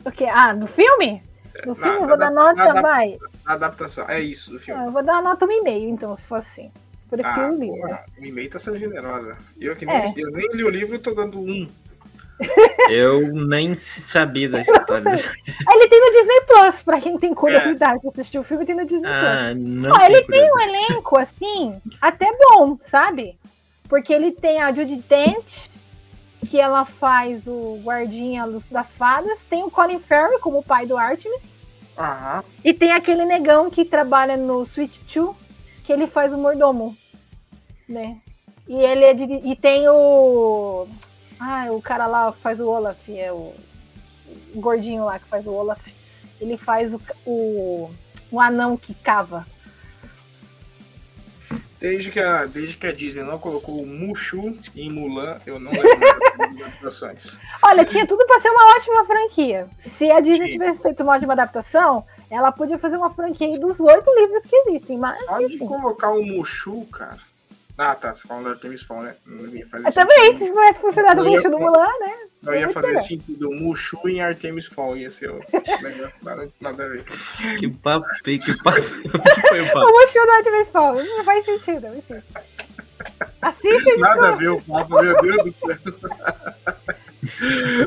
O 0.06 0.12
quê? 0.12 0.26
Ah, 0.26 0.54
do 0.54 0.68
filme? 0.68 1.22
No 1.66 1.76
na- 1.76 1.84
filme 1.84 1.96
eu 1.98 2.02
na 2.02 2.08
vou 2.08 2.18
dar 2.18 2.32
nota, 2.32 2.74
na 2.74 2.82
vai. 2.82 3.18
A 3.46 3.54
adaptação, 3.54 4.08
é 4.10 4.20
isso 4.22 4.52
do 4.52 4.60
filme. 4.60 4.80
Ah, 4.82 4.86
eu 4.86 4.92
vou 4.92 5.04
dar 5.04 5.14
uma 5.14 5.22
nota 5.32 5.46
1,5, 5.48 5.90
então, 5.90 6.16
se 6.16 6.24
for 6.24 6.38
assim. 6.38 6.72
Prefiro 7.10 7.42
Ah, 7.42 7.50
o 7.50 7.58
livro. 7.60 7.76
porra, 7.82 8.06
o 8.20 8.24
e-mail 8.24 8.50
tá 8.52 8.60
sendo 8.60 8.78
generosa. 8.78 9.36
Eu 9.60 9.76
que 9.76 9.84
nem, 9.86 9.96
É. 9.96 10.14
eu 10.16 10.32
nem 10.32 10.48
li 10.54 10.64
o 10.64 10.70
livro, 10.70 10.96
eu 10.96 11.02
tô 11.02 11.14
dando 11.14 11.40
um. 11.40 11.68
Eu 12.90 13.28
nem 13.34 13.78
sabia 13.78 14.50
da 14.50 14.62
história. 14.62 15.04
Ele 15.04 15.88
tem 15.88 16.00
no 16.00 16.12
Disney 16.12 16.42
Plus, 16.48 16.82
pra 16.82 17.02
quem 17.02 17.18
tem 17.18 17.34
curiosidade 17.34 18.02
de 18.02 18.08
assistir 18.08 18.40
o 18.40 18.44
filme, 18.44 18.66
tem 18.66 18.76
no 18.76 18.86
Disney 18.86 19.02
Plus. 19.02 19.12
Ah, 19.12 19.54
não. 19.56 19.92
Ó, 19.92 20.00
tenho 20.00 20.12
ele 20.12 20.26
tem 20.26 20.52
um 20.52 20.60
elenco, 20.60 21.20
assim, 21.20 21.82
até 22.02 22.28
bom, 22.38 22.78
sabe? 22.90 23.38
Porque 23.88 24.14
ele 24.14 24.32
tem 24.32 24.62
a 24.62 24.72
Judy 24.72 25.04
Dent, 25.10 25.46
que 26.48 26.60
ela 26.60 26.86
faz 26.86 27.46
o 27.46 27.80
guardinha 27.84 28.46
das 28.72 28.94
fadas. 28.94 29.38
Tem 29.50 29.64
o 29.64 29.72
Colin 29.72 30.00
Farrell 30.00 30.40
como 30.40 30.60
o 30.60 30.64
pai 30.64 30.86
do 30.86 30.98
Artemis. 30.98 31.42
Aham. 31.98 32.44
E 32.64 32.74
tem 32.74 32.92
aquele 32.94 33.26
negão 33.26 33.70
que 33.70 33.84
trabalha 33.84 34.38
no 34.38 34.66
Switch 34.66 35.00
2, 35.14 35.36
que 35.84 35.92
ele 35.92 36.08
faz 36.08 36.32
o 36.32 36.38
mordomo, 36.38 36.96
né? 37.88 38.18
E 38.68 38.76
ele 38.76 39.04
é 39.04 39.14
de, 39.14 39.24
e 39.24 39.56
tem 39.56 39.90
o 39.90 40.88
ah, 41.40 41.68
o 41.72 41.82
cara 41.82 42.06
lá 42.06 42.32
que 42.32 42.42
faz 42.42 42.60
o 42.60 42.68
Olaf, 42.68 42.98
é 43.10 43.32
o, 43.32 43.54
o 44.54 44.60
gordinho 44.60 45.06
lá 45.06 45.18
que 45.18 45.28
faz 45.28 45.46
o 45.48 45.52
Olaf. 45.52 45.82
Ele 46.40 46.58
faz 46.58 46.94
o, 46.94 47.02
o, 47.26 47.92
o 48.32 48.40
anão 48.40 48.76
que 48.76 48.94
cava. 48.94 49.46
Desde 51.80 52.12
que, 52.12 52.20
a, 52.20 52.46
desde 52.46 52.76
que 52.76 52.88
a 52.88 52.92
Disney 52.92 53.24
não 53.24 53.40
colocou 53.40 53.82
o 53.82 53.86
Mushu 53.88 54.54
em 54.76 54.92
Mulan, 54.92 55.38
eu 55.46 55.58
não 55.58 55.72
lembro 55.72 56.00
das 56.38 56.50
adaptações. 56.50 57.40
Olha, 57.64 57.86
tinha 57.86 58.06
tudo 58.06 58.26
pra 58.26 58.42
ser 58.42 58.50
uma 58.50 58.76
ótima 58.76 59.06
franquia. 59.06 59.70
Se 59.98 60.12
a 60.12 60.20
Disney 60.20 60.52
tivesse 60.52 60.82
feito 60.82 61.04
uma 61.04 61.14
ótima 61.14 61.32
adaptação, 61.32 62.06
ela 62.30 62.52
podia 62.52 62.78
fazer 62.78 62.98
uma 62.98 63.14
franquia 63.14 63.58
dos 63.58 63.80
oito 63.80 64.14
livros 64.14 64.44
que 64.44 64.56
existem. 64.58 64.98
Mas, 64.98 65.24
Só 65.24 65.38
de 65.40 65.58
colocar 65.58 66.12
o 66.12 66.22
Mushu, 66.22 66.86
cara. 66.88 67.29
Ah, 67.82 67.96
tá. 67.96 68.14
Você 68.14 68.28
falando 68.28 68.44
do 68.44 68.50
Artemis 68.50 68.84
Fall, 68.84 69.04
né? 69.04 69.16
Não 69.26 69.48
ia 69.56 69.66
fazer 69.66 69.84
Mas 69.84 69.96
também, 69.96 70.18
sentido. 70.18 70.40
se 70.40 70.46
tivesse 70.52 70.82
funcionado 70.82 71.22
o 71.22 71.26
Eu 71.26 71.32
bicho 71.32 71.50
do 71.50 71.58
Mulan, 71.58 71.88
né? 72.02 72.18
Não 72.42 72.54
ia 72.54 72.68
fazer 72.70 72.94
esperar. 72.94 73.04
sentido 73.04 73.50
o 73.50 73.56
Mushu 73.56 74.00
em 74.10 74.22
Artemis 74.22 74.66
Fall. 74.66 74.98
Ia 74.98 75.10
ser 75.10 75.32
o 75.32 75.40
negócio, 75.82 76.14
nada, 76.22 76.50
nada 76.60 76.84
a 76.84 76.88
ver. 76.90 77.06
Que 77.58 77.70
papo, 77.70 78.06
que 78.22 78.64
papo. 78.64 78.82
que 78.82 79.48
foi 79.48 79.62
o 79.62 79.64
O 79.72 79.72
papo? 79.72 79.92
Mushu 79.92 80.26
do 80.26 80.32
Artemis 80.32 80.68
Fall. 80.68 80.96
Não 80.96 81.24
faz 81.24 81.46
sentido, 81.46 81.88
enfim. 81.96 82.22
Assiste 83.42 83.96
Nada 83.98 84.28
a 84.28 84.36
ver 84.36 84.50
o 84.50 84.62
papo, 84.62 85.02
meu 85.02 85.22
Deus 85.22 85.44
do 85.46 85.52
céu. 85.54 85.78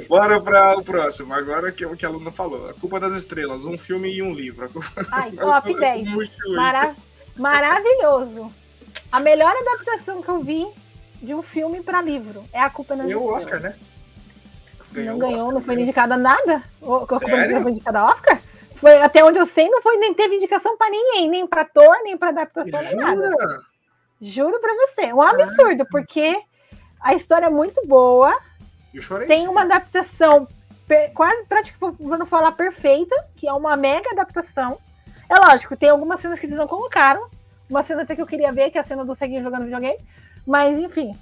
Bora 0.08 0.40
para 0.40 0.78
o 0.78 0.82
próximo. 0.82 1.34
Agora 1.34 1.70
que 1.70 1.84
o 1.84 1.94
que 1.94 2.06
a 2.06 2.08
Luna 2.08 2.30
falou. 2.30 2.70
A 2.70 2.72
Culpa 2.72 2.98
das 2.98 3.14
Estrelas, 3.14 3.66
um 3.66 3.76
filme 3.76 4.10
e 4.10 4.22
um 4.22 4.32
livro. 4.32 4.70
Ai, 5.10 5.32
top 5.32 5.78
10. 5.78 6.08
Mushu 6.08 6.32
aí. 6.46 6.56
Mara... 6.56 6.96
Maravilhoso. 7.36 8.50
A 9.10 9.20
melhor 9.20 9.54
adaptação 9.54 10.22
que 10.22 10.28
eu 10.28 10.40
vi 10.40 10.66
de 11.20 11.34
um 11.34 11.42
filme 11.42 11.82
pra 11.82 12.00
livro 12.02 12.44
é 12.52 12.60
A 12.60 12.70
Culpa 12.70 12.96
nas 12.96 13.06
Ganhou 13.06 13.24
o. 13.24 13.32
Oscar, 13.34 13.60
né? 13.60 13.74
não 14.94 15.16
o 15.16 15.18
ganhou, 15.18 15.34
Oscar, 15.36 15.52
não 15.52 15.62
foi 15.62 15.76
né? 15.76 15.82
indicada 15.82 16.16
nada. 16.16 16.62
O, 16.80 16.94
a 16.96 17.06
Culpa 17.06 17.28
nas? 17.28 17.40
Estrelas 17.40 17.62
foi 17.62 17.72
indicada 17.72 18.00
a 18.00 18.06
Oscar? 18.06 18.40
Foi, 18.76 19.00
até 19.00 19.24
onde 19.24 19.38
eu 19.38 19.46
sei, 19.46 19.68
não 19.70 19.80
foi 19.80 19.96
nem 19.96 20.12
teve 20.12 20.34
indicação 20.36 20.76
pra 20.76 20.90
ninguém, 20.90 21.28
nem 21.28 21.46
pra 21.46 21.60
ator, 21.62 21.96
nem 22.02 22.16
pra 22.18 22.30
adaptação, 22.30 22.82
nem 22.82 22.96
nada. 22.96 23.14
Jura? 23.30 23.62
Juro 24.20 24.60
pra 24.60 24.74
você. 24.74 25.12
Um 25.12 25.22
absurdo, 25.22 25.86
porque 25.90 26.40
a 27.00 27.14
história 27.14 27.46
é 27.46 27.50
muito 27.50 27.80
boa, 27.86 28.36
Eu 28.92 29.00
chorei. 29.00 29.28
tem 29.28 29.46
uma 29.46 29.62
adaptação 29.62 30.48
quase 31.14 31.44
praticamente, 31.46 32.02
vou 32.02 32.18
não 32.18 32.26
falar 32.26 32.52
perfeita, 32.52 33.14
que 33.36 33.46
é 33.48 33.52
uma 33.52 33.76
mega 33.76 34.10
adaptação. 34.10 34.78
É 35.28 35.38
lógico, 35.38 35.76
tem 35.76 35.88
algumas 35.88 36.20
cenas 36.20 36.38
que 36.38 36.46
eles 36.46 36.56
não 36.56 36.66
colocaram. 36.66 37.26
Uma 37.72 37.82
cena 37.82 38.02
até 38.02 38.14
que 38.14 38.20
eu 38.20 38.26
queria 38.26 38.52
ver, 38.52 38.70
que 38.70 38.76
é 38.76 38.82
a 38.82 38.84
cena 38.84 39.02
do 39.02 39.14
Ceguinho 39.14 39.42
jogando 39.42 39.64
videogame. 39.64 39.96
Mas, 40.46 40.78
enfim. 40.78 41.16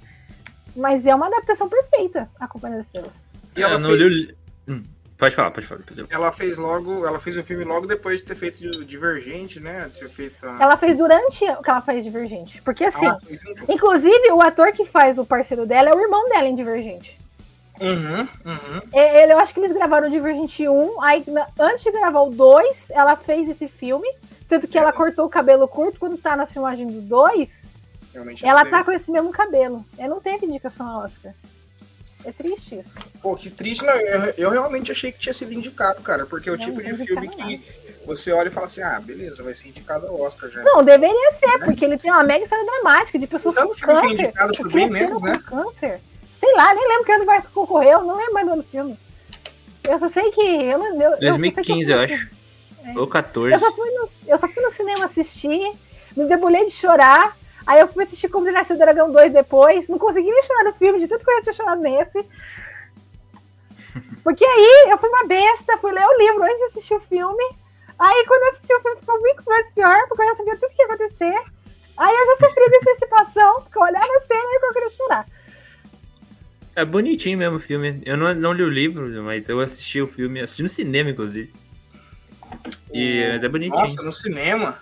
Mas 0.75 1.05
é 1.05 1.15
uma 1.15 1.27
adaptação 1.27 1.69
perfeita, 1.69 2.29
a 2.37 2.45
Companhia 2.45 2.79
das 2.79 2.85
Estrelas. 2.87 3.13
E 3.55 3.63
ela 3.63 3.79
não 3.79 3.91
fez- 3.91 4.01
li 4.01 4.35
Hum, 4.67 4.83
Pode 5.17 5.33
falar, 5.35 5.51
pode 5.51 5.65
falar. 5.65 5.81
Depois. 5.81 6.07
Ela 6.09 6.31
fez 6.33 6.57
logo, 6.57 7.05
ela 7.07 7.19
fez 7.21 7.37
o 7.37 7.43
filme 7.43 7.63
logo 7.63 7.87
depois 7.87 8.19
de 8.19 8.25
ter 8.25 8.35
feito 8.35 8.83
Divergente, 8.85 9.59
né? 9.61 9.87
De 9.93 9.99
ter 10.01 10.09
feito 10.09 10.45
a... 10.45 10.57
Ela 10.61 10.75
fez 10.75 10.97
durante 10.97 11.45
o 11.45 11.61
que 11.61 11.69
ela 11.69 11.81
fez 11.81 12.03
Divergente. 12.03 12.61
Porque, 12.63 12.83
assim, 12.83 13.07
um- 13.07 13.73
inclusive, 13.73 14.31
o 14.31 14.41
ator 14.41 14.73
que 14.73 14.83
faz 14.85 15.17
o 15.17 15.25
parceiro 15.25 15.65
dela 15.65 15.89
é 15.89 15.95
o 15.95 16.01
irmão 16.01 16.27
dela 16.27 16.47
em 16.47 16.55
Divergente. 16.55 17.17
Uhum, 17.79 18.21
uhum. 18.45 18.81
É, 18.91 19.23
Ele, 19.23 19.31
eu 19.33 19.39
acho 19.39 19.53
que 19.53 19.59
eles 19.61 19.71
gravaram 19.71 20.09
Divergente 20.09 20.67
1, 20.67 21.01
aí 21.01 21.23
antes 21.59 21.81
de 21.83 21.91
gravar 21.91 22.21
o 22.23 22.29
2, 22.31 22.89
ela 22.89 23.15
fez 23.15 23.47
esse 23.47 23.67
filme. 23.69 24.07
Tanto 24.51 24.67
que 24.67 24.77
ela 24.77 24.91
cortou 24.91 25.25
o 25.25 25.29
cabelo 25.29 25.65
curto 25.65 25.97
quando 25.97 26.17
tá 26.17 26.35
na 26.35 26.45
filmagem 26.45 26.85
do 26.85 26.99
2, 26.99 27.63
Realmente 28.13 28.45
ela 28.45 28.65
tá 28.65 28.83
com 28.83 28.91
esse 28.91 29.09
mesmo 29.09 29.31
cabelo. 29.31 29.85
Ela 29.97 30.09
não 30.09 30.19
teve 30.19 30.45
indicação 30.45 30.85
a 30.85 31.05
Oscar. 31.05 31.33
É 32.25 32.33
triste 32.33 32.79
isso. 32.79 32.89
Pô, 33.21 33.33
que 33.37 33.49
triste. 33.49 33.81
Não, 33.85 33.95
eu, 33.95 34.33
eu 34.37 34.49
realmente 34.49 34.91
achei 34.91 35.09
que 35.09 35.19
tinha 35.19 35.31
sido 35.31 35.53
indicado, 35.53 36.01
cara, 36.01 36.25
porque 36.25 36.49
é 36.49 36.51
o 36.51 36.57
Não, 36.57 36.65
tipo 36.65 36.83
de 36.83 36.93
filme 36.95 37.29
que 37.29 37.63
você 38.05 38.33
olha 38.33 38.49
e 38.49 38.51
fala 38.51 38.65
assim, 38.65 38.81
ah, 38.81 38.99
beleza, 38.99 39.41
vai 39.41 39.53
ser 39.53 39.69
indicado 39.69 40.05
ao 40.07 40.19
Oscar 40.19 40.49
já. 40.49 40.61
Não, 40.63 40.83
deveria 40.83 41.31
ser, 41.39 41.57
porque 41.63 41.85
ele 41.85 41.97
tem 41.97 42.11
uma 42.11 42.21
mega 42.23 42.43
história 42.43 42.65
dramática 42.65 43.17
de 43.17 43.27
pessoas 43.27 43.55
Tanto 43.55 43.69
com 43.69 43.75
filme 43.75 43.93
que 43.93 43.95
é 43.95 44.01
câncer. 44.09 44.23
indicado 44.25 44.51
por 44.57 44.67
que 44.67 44.73
bem 44.75 44.89
menos, 44.89 45.21
né? 45.21 45.41
câncer. 45.47 46.01
Sei 46.41 46.53
lá, 46.55 46.73
nem 46.73 46.89
lembro 46.89 47.05
que 47.05 47.11
ano 47.13 47.25
vai 47.25 47.41
concorreu, 47.53 48.01
não 48.03 48.17
lembro 48.17 48.33
mais 48.33 48.45
do 48.45 48.51
ano 48.53 48.63
do 48.63 48.67
filme. 48.67 48.99
Eu 49.85 49.97
só 49.97 50.09
sei 50.09 50.29
que. 50.31 50.41
Eu, 50.41 50.83
eu, 50.83 51.01
eu 51.21 51.33
só 51.33 51.39
sei 51.39 51.51
que 51.51 51.63
2015, 51.63 51.89
eu 51.91 51.97
fui- 51.97 52.05
acho. 52.15 52.40
É. 52.83 52.97
Ou 52.97 53.07
14. 53.07 53.53
Eu 53.53 53.59
só, 53.59 53.71
fui 53.73 53.91
no, 53.91 54.09
eu 54.27 54.37
só 54.37 54.47
fui 54.47 54.63
no 54.63 54.71
cinema 54.71 55.05
assistir, 55.05 55.73
me 56.15 56.25
debulhei 56.25 56.65
de 56.65 56.71
chorar. 56.71 57.37
Aí 57.65 57.79
eu 57.79 57.87
fui 57.87 58.03
assistir 58.03 58.27
Como 58.27 58.49
Nasceu 58.51 58.75
o 58.75 58.79
Dragão 58.79 59.11
2 59.11 59.31
depois. 59.33 59.87
Não 59.87 59.99
consegui 59.99 60.29
nem 60.29 60.43
chorar 60.43 60.63
no 60.63 60.73
filme, 60.73 60.99
de 60.99 61.07
tudo 61.07 61.23
que 61.23 61.29
eu 61.29 61.35
já 61.35 61.41
tinha 61.41 61.53
chorado 61.53 61.81
nesse. 61.81 62.25
Porque 64.23 64.45
aí 64.45 64.87
eu 64.89 64.97
fui 64.97 65.09
uma 65.09 65.25
besta, 65.25 65.77
fui 65.77 65.91
ler 65.91 66.05
o 66.05 66.17
livro 66.17 66.43
antes 66.43 66.57
de 66.57 66.63
assistir 66.65 66.95
o 66.95 67.01
filme. 67.01 67.43
Aí 67.99 68.25
quando 68.27 68.41
eu 68.41 68.49
assisti 68.49 68.73
o 68.73 68.81
filme 68.81 68.99
ficou 68.99 69.19
muito 69.19 69.43
mais 69.45 69.71
pior, 69.73 70.07
porque 70.07 70.23
eu 70.23 70.27
já 70.27 70.35
sabia 70.35 70.57
tudo 70.57 70.73
que 70.73 70.81
ia 70.81 70.85
acontecer. 70.87 71.43
Aí 71.97 72.15
eu 72.15 72.25
já 72.25 72.47
sofri 72.47 72.69
de 72.69 72.77
antecipação, 72.77 73.61
porque 73.61 73.77
eu 73.77 73.81
olhava 73.83 74.05
a 74.05 74.21
cena 74.21 74.41
e 74.43 74.65
eu 74.65 74.73
queria 74.73 74.89
chorar. 74.89 75.25
É 76.75 76.85
bonitinho 76.85 77.37
mesmo 77.37 77.57
o 77.57 77.59
filme. 77.59 78.01
Eu 78.05 78.17
não, 78.17 78.33
não 78.33 78.53
li 78.53 78.63
o 78.63 78.69
livro, 78.69 79.07
mas 79.23 79.47
eu 79.47 79.59
assisti 79.59 80.01
o 80.01 80.07
filme, 80.07 80.39
assisti 80.39 80.63
no 80.63 80.69
cinema, 80.69 81.11
inclusive. 81.11 81.53
E, 82.93 83.29
mas 83.33 83.43
é 83.43 83.47
bonitinho. 83.49 83.79
Nossa, 83.79 84.01
no 84.03 84.11
cinema. 84.11 84.79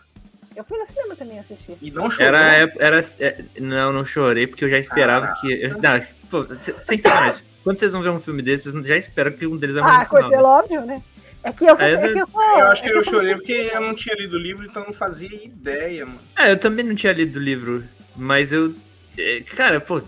Eu 0.55 0.63
fui 0.65 0.77
no 0.77 0.85
cinema 0.85 1.15
também 1.15 1.39
assistir. 1.39 1.77
E 1.81 1.89
não 1.91 2.09
chorou. 2.09 2.27
Era, 2.27 2.71
era, 2.79 2.99
é, 3.19 3.41
não, 3.59 3.93
não 3.93 4.05
chorei, 4.05 4.45
porque 4.47 4.65
eu 4.65 4.69
já 4.69 4.77
esperava 4.77 5.27
Ah. 5.27 5.33
que. 5.39 5.51
Eu, 5.53 5.69
não, 5.71 6.01
pô, 6.29 6.53
se- 6.55 6.77
sem 6.79 6.97
sacanagem. 6.97 7.43
Quando 7.63 7.77
vocês 7.77 7.93
vão 7.93 8.01
ver 8.01 8.09
um 8.09 8.19
filme 8.19 8.41
desses, 8.41 8.71
vocês 8.73 8.87
já 8.87 8.97
esperam 8.97 9.31
que 9.31 9.45
um 9.45 9.55
deles 9.57 9.75
vai 9.75 9.83
morrer 9.83 10.03
Ah, 10.03 10.05
coisa 10.05 10.27
né? 10.29 10.37
óbvio, 10.37 10.81
né? 10.85 11.01
É 11.43 11.51
que 11.53 11.63
eu 11.63 11.75
sou. 11.77 11.85
É, 11.85 11.93
É, 11.93 12.11
que 12.13 12.19
eu, 12.19 12.27
sou 12.27 12.41
Eu 12.41 12.67
acho 12.67 12.81
que 12.81 12.89
é 12.89 12.91
eu 12.91 13.03
sou- 13.03 13.13
chorei 13.13 13.35
porque 13.35 13.71
eu 13.73 13.81
não 13.81 13.93
tinha 13.93 14.15
lido 14.15 14.35
o 14.35 14.39
livro, 14.39 14.65
então 14.65 14.81
eu 14.83 14.87
não 14.87 14.93
fazia 14.93 15.29
ideia, 15.45 16.05
mano. 16.05 16.19
É, 16.37 16.51
eu 16.51 16.57
também 16.57 16.83
não 16.83 16.95
tinha 16.95 17.13
lido 17.13 17.37
o 17.37 17.41
livro, 17.41 17.83
mas 18.15 18.51
eu. 18.51 18.75
é, 19.17 19.41
Cara, 19.55 19.79
pô, 19.79 20.01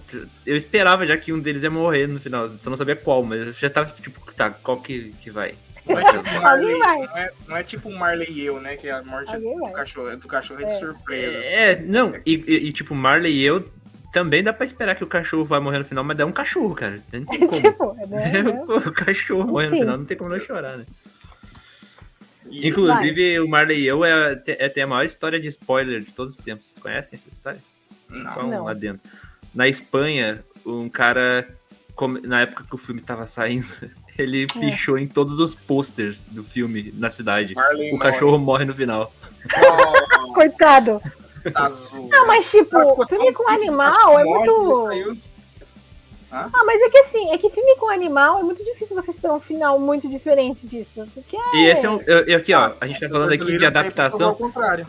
eu 0.45 0.57
esperava 0.57 1.05
já 1.05 1.15
que 1.17 1.31
um 1.31 1.39
deles 1.39 1.63
ia 1.63 1.69
morrer 1.69 2.07
no 2.07 2.19
final. 2.19 2.49
Só 2.57 2.69
não 2.69 2.77
sabia 2.77 2.95
qual, 2.95 3.23
mas 3.23 3.47
eu 3.47 3.53
já 3.53 3.69
tava 3.69 3.91
tipo, 3.93 4.19
tá, 4.33 4.49
qual 4.49 4.81
que, 4.81 5.13
que 5.21 5.29
vai? 5.31 5.55
Não 5.85 5.97
é 5.99 6.03
tipo 6.05 6.23
Marley, 6.41 6.77
vai. 6.79 6.97
não 6.97 7.17
é, 7.17 7.31
não 7.47 7.57
é 7.57 7.63
tipo 7.63 7.91
Marley 7.91 8.31
e 8.31 8.45
eu, 8.45 8.59
né? 8.61 8.75
Que 8.75 8.89
a 8.89 9.03
morte 9.03 9.33
Alguém 9.33 9.55
do 9.55 9.61
vai. 9.61 9.71
cachorro, 9.73 10.17
do 10.17 10.27
cachorro 10.27 10.61
é 10.61 10.65
de 10.65 10.71
É. 10.73 10.79
surpresa. 10.79 11.39
assim. 11.39 11.47
É, 11.49 11.75
não, 11.81 12.13
e, 12.25 12.35
e- 12.35 12.67
e, 12.67 12.71
tipo, 12.73 12.93
Marley 12.95 13.33
e 13.33 13.43
eu 13.43 13.69
também 14.13 14.43
dá 14.43 14.51
pra 14.53 14.65
esperar 14.65 14.95
que 14.95 15.03
o 15.03 15.07
cachorro 15.07 15.45
vai 15.45 15.59
morrer 15.59 15.79
no 15.79 15.85
final, 15.85 16.03
mas 16.03 16.19
é 16.19 16.25
um 16.25 16.31
cachorro, 16.31 16.75
cara. 16.75 17.01
Não 17.13 17.25
tem 17.25 17.25
como. 17.47 17.61
tipo, 17.61 17.97
é, 17.99 18.05
né? 18.07 18.31
É, 18.39 18.43
pô, 18.65 18.77
o 18.77 18.91
cachorro 18.91 19.47
morrer 19.47 19.67
no 19.69 19.75
Enfim. 19.75 19.83
final, 19.83 19.97
não 19.97 20.05
tem 20.05 20.17
como 20.17 20.29
não 20.29 20.39
chorar, 20.39 20.77
né? 20.77 20.85
E- 22.49 22.67
Inclusive, 22.67 23.39
o 23.39 23.47
Marley 23.47 23.79
e 23.81 23.87
eu 23.87 24.03
é, 24.03 24.41
é, 24.47 24.69
tem 24.69 24.83
a 24.83 24.87
maior 24.87 25.05
história 25.05 25.39
de 25.39 25.47
spoiler 25.47 26.01
de 26.01 26.13
todos 26.13 26.37
os 26.37 26.43
tempos. 26.43 26.65
Vocês 26.65 26.77
conhecem 26.79 27.15
essa 27.17 27.29
história? 27.29 27.59
Não. 28.09 28.33
Só 28.33 28.43
um 28.45 28.49
Não. 28.49 28.63
lá 28.65 28.73
dentro. 28.73 28.99
Na 29.55 29.67
Espanha, 29.67 30.43
um 30.65 30.89
cara, 30.89 31.47
na 32.23 32.41
época 32.41 32.65
que 32.67 32.75
o 32.75 32.77
filme 32.77 32.99
tava 33.01 33.25
saindo, 33.25 33.65
ele 34.17 34.43
É. 34.43 34.59
pichou 34.59 34.97
em 34.97 35.07
todos 35.07 35.39
os 35.39 35.53
posters 35.55 36.23
do 36.23 36.43
filme 36.43 36.93
na 36.97 37.09
cidade. 37.09 37.53
Marley 37.55 37.93
O 37.93 37.99
cachorro 37.99 38.37
morre 38.37 38.65
no 38.65 38.73
final. 38.73 39.11
morre. 39.55 40.33
Coitado. 40.33 41.01
Oh, 41.45 41.51
tá 41.51 41.65
azul. 41.65 42.07
Não, 42.09 42.27
mas 42.27 42.49
tipo, 42.51 42.77
ficou 42.89 43.07
filme 43.07 43.33
com 43.33 43.49
animal 43.49 44.19
é 44.19 44.23
muito. 44.23 44.73
saiu. 44.87 45.17
Ah, 46.33 46.49
mas 46.65 46.81
é 46.81 46.89
que 46.89 46.97
assim, 46.99 47.29
é 47.33 47.37
que 47.37 47.49
filme 47.49 47.75
com 47.75 47.89
animal 47.89 48.39
é 48.39 48.43
muito 48.43 48.63
difícil 48.63 48.95
você 48.95 49.11
esperar 49.11 49.33
um 49.33 49.39
final 49.41 49.77
muito 49.77 50.07
diferente 50.07 50.65
disso. 50.65 51.05
Porque 51.13 51.35
E 51.55 51.65
esse 51.65 51.85
é 51.85 51.89
um. 51.89 51.99
eu 52.01 52.37
aqui, 52.37 52.53
ó, 52.53 52.59
Ah, 52.67 52.75
a 52.79 52.87
gente 52.87 52.99
tá 53.01 53.07
o 53.07 53.09
falando 53.09 53.33
aqui 53.33 53.45
de 53.45 53.57
que 53.57 53.65
adaptação. 53.65 54.33
contrário. 54.35 54.87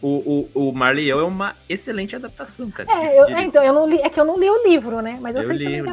O, 0.00 0.48
o, 0.54 0.68
o 0.68 0.72
Marley 0.72 1.06
e 1.06 1.10
é 1.10 1.14
uma 1.16 1.54
excelente 1.68 2.14
adaptação, 2.16 2.70
cara. 2.70 2.88
É, 2.90 3.18
eu, 3.20 3.24
é, 3.26 3.42
então, 3.42 3.62
eu 3.62 3.72
não 3.72 3.88
li, 3.88 4.00
é 4.00 4.08
que 4.08 4.18
eu 4.18 4.24
não 4.24 4.38
li 4.38 4.48
o 4.48 4.62
livro, 4.66 5.02
né? 5.02 5.18
Mas 5.20 5.34
eu, 5.36 5.42
Eu 5.42 5.48
sei 5.48 5.56
li 5.58 5.66
que 5.66 5.72
é 5.72 5.76
livro. 5.76 5.90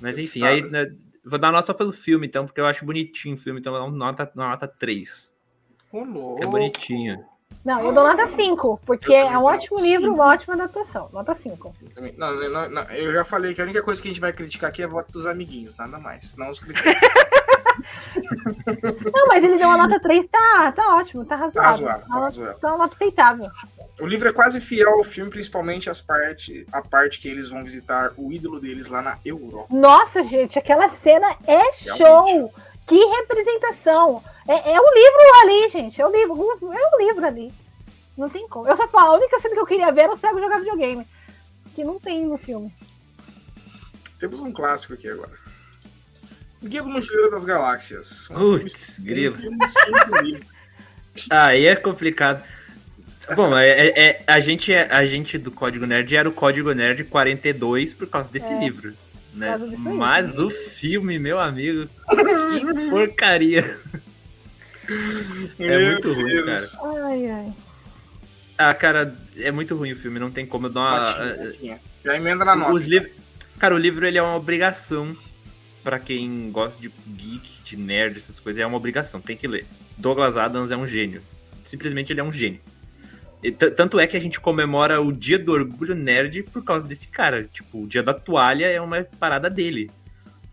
Mas 0.00 0.18
enfim, 0.18 0.42
aí 0.44 0.62
né, 0.70 0.86
vou 1.24 1.38
dar 1.38 1.52
nota 1.52 1.66
só 1.66 1.74
pelo 1.74 1.92
filme, 1.92 2.26
então, 2.26 2.46
porque 2.46 2.60
eu 2.60 2.66
acho 2.66 2.84
bonitinho 2.84 3.34
o 3.34 3.38
filme, 3.38 3.60
então 3.60 3.74
eu 3.74 3.90
nota, 3.90 4.30
nota 4.34 4.66
3. 4.66 5.32
Ô, 5.92 6.04
louco. 6.04 6.40
É 6.44 6.46
bonitinho. 6.48 7.24
Não, 7.64 7.80
eu 7.84 7.92
dou 7.92 8.04
nota 8.06 8.28
5, 8.34 8.80
porque 8.86 9.12
é 9.12 9.36
um 9.36 9.42
ótimo 9.44 9.76
nota 9.76 9.88
livro, 9.90 10.06
cinco. 10.06 10.14
uma 10.22 10.32
ótima 10.32 10.54
adaptação. 10.54 11.10
Nota 11.12 11.34
5. 11.34 11.74
Não, 12.16 12.34
não, 12.48 12.70
não, 12.70 12.82
eu 12.84 13.12
já 13.12 13.24
falei 13.24 13.52
que 13.52 13.60
a 13.60 13.64
única 13.64 13.82
coisa 13.82 14.00
que 14.00 14.08
a 14.08 14.10
gente 14.10 14.20
vai 14.20 14.32
criticar 14.32 14.70
aqui 14.70 14.82
é 14.82 14.86
voto 14.86 15.12
dos 15.12 15.26
amiguinhos, 15.26 15.74
nada 15.76 15.98
mais. 15.98 16.34
Não 16.36 16.48
os 16.50 16.58
critérios. 16.60 17.00
Não, 19.14 19.26
mas 19.28 19.42
ele 19.44 19.56
deu 19.56 19.68
uma 19.68 19.76
nota 19.78 19.98
3, 20.00 20.28
tá, 20.28 20.72
tá 20.72 20.96
ótimo, 20.96 21.24
tá 21.24 21.36
razoável. 21.36 21.86
razoável, 21.86 22.00
tá 22.00 22.06
Tá 22.08 22.14
uma- 22.16 22.24
razoável. 22.24 22.58
tá 22.58 22.68
uma 22.68 22.78
nota 22.78 22.94
aceitável. 22.94 23.50
O 24.00 24.06
livro 24.06 24.28
é 24.28 24.32
quase 24.32 24.60
fiel 24.60 24.94
ao 24.94 25.04
filme, 25.04 25.30
principalmente 25.30 25.90
as 25.90 26.00
parte, 26.00 26.66
a 26.72 26.80
parte 26.82 27.20
que 27.20 27.28
eles 27.28 27.48
vão 27.48 27.62
visitar 27.62 28.12
o 28.16 28.32
ídolo 28.32 28.58
deles 28.58 28.88
lá 28.88 29.02
na 29.02 29.18
Europa. 29.24 29.66
Nossa, 29.70 30.22
gente, 30.22 30.58
aquela 30.58 30.88
cena 30.88 31.36
é 31.46 31.72
show! 31.74 31.96
Realmente. 31.96 32.54
Que 32.86 32.96
representação! 32.96 34.22
É, 34.48 34.72
é 34.72 34.80
um 34.80 34.94
livro 34.94 35.40
ali, 35.42 35.68
gente. 35.68 36.00
É 36.00 36.06
um 36.06 36.10
livro, 36.10 36.34
é 36.72 36.96
um 36.96 37.06
livro 37.06 37.26
ali. 37.26 37.52
Não 38.16 38.28
tem 38.28 38.48
como. 38.48 38.66
Eu 38.66 38.76
só 38.76 38.88
falo, 38.88 39.12
a 39.12 39.16
única 39.18 39.38
cena 39.38 39.54
que 39.54 39.60
eu 39.60 39.66
queria 39.66 39.92
ver 39.92 40.02
era 40.02 40.12
o 40.12 40.16
cego 40.16 40.40
jogar 40.40 40.58
videogame. 40.58 41.06
Que 41.74 41.84
não 41.84 42.00
tem 42.00 42.24
no 42.24 42.36
filme. 42.36 42.74
Temos 44.18 44.40
um 44.40 44.52
clássico 44.52 44.94
aqui 44.94 45.08
agora. 45.08 45.38
Guia 46.62 46.82
do 46.82 46.88
Mochileiro 46.88 47.30
das 47.30 47.44
Galáxias. 47.44 48.28
Um 48.30 48.58
Putz, 48.58 48.98
grilo. 48.98 49.36
um 49.36 49.58
aí 51.30 51.66
é 51.66 51.76
complicado. 51.76 52.42
Bom, 53.36 53.56
é, 53.56 53.68
é- 53.68 54.00
é- 54.06 54.22
a, 54.26 54.40
gente, 54.40 54.72
é- 54.72 54.88
a 54.90 55.04
gente 55.04 55.38
do 55.38 55.50
Código 55.50 55.86
Nerd 55.86 56.14
era 56.16 56.28
o 56.28 56.32
Código 56.32 56.72
Nerd 56.72 57.04
42 57.04 57.94
por 57.94 58.06
causa 58.08 58.28
desse 58.30 58.52
É, 58.52 58.58
livro. 58.58 58.94
Né? 59.34 59.46
causa 59.56 59.64
aí. 59.66 59.76
Mas 59.76 60.38
o 60.38 60.50
filme, 60.50 61.18
meu 61.18 61.38
amigo, 61.38 61.88
que 62.08 62.10
porcaria. 62.90 63.78
É 65.58 65.90
muito 65.90 66.12
ruim, 66.12 66.44
Deus. 66.44 66.76
Ai, 66.82 67.30
ai. 67.30 67.52
Ah, 68.58 68.74
cara, 68.74 69.14
é 69.38 69.50
muito 69.50 69.76
ruim 69.76 69.92
o 69.92 69.96
filme, 69.96 70.18
não 70.18 70.30
tem 70.30 70.44
como 70.44 70.66
eu 70.66 70.70
dar 70.70 70.80
uma. 70.80 71.00
Notinha, 71.30 71.44
notinha. 71.44 71.80
Já 72.04 72.16
emenda 72.16 72.44
na 72.44 72.56
nota. 72.56 72.72
Os 72.72 72.86
livros. 72.86 73.12
Cara, 73.58 73.74
o 73.74 73.78
livro 73.78 74.06
ele 74.06 74.18
é 74.18 74.22
uma 74.22 74.36
obrigação 74.36 75.16
pra 75.84 75.98
quem 75.98 76.50
gosta 76.50 76.82
de 76.82 76.90
geek, 77.06 77.48
de 77.64 77.76
nerd, 77.76 78.18
essas 78.18 78.40
coisas. 78.40 78.60
É 78.60 78.66
uma 78.66 78.76
obrigação, 78.76 79.20
tem 79.20 79.36
que 79.36 79.46
ler. 79.46 79.66
Douglas 79.96 80.36
Adams 80.36 80.70
é 80.70 80.76
um 80.76 80.86
gênio. 80.86 81.22
Simplesmente 81.62 82.12
ele 82.12 82.20
é 82.20 82.24
um 82.24 82.32
gênio. 82.32 82.60
Tanto 83.76 83.98
é 83.98 84.06
que 84.06 84.16
a 84.16 84.20
gente 84.20 84.38
comemora 84.38 85.00
o 85.00 85.10
dia 85.12 85.38
do 85.38 85.52
orgulho 85.52 85.94
nerd 85.94 86.42
por 86.44 86.62
causa 86.62 86.86
desse 86.86 87.08
cara. 87.08 87.44
Tipo, 87.44 87.82
o 87.82 87.86
dia 87.86 88.02
da 88.02 88.12
toalha 88.12 88.66
é 88.66 88.80
uma 88.80 89.02
parada 89.18 89.48
dele. 89.48 89.90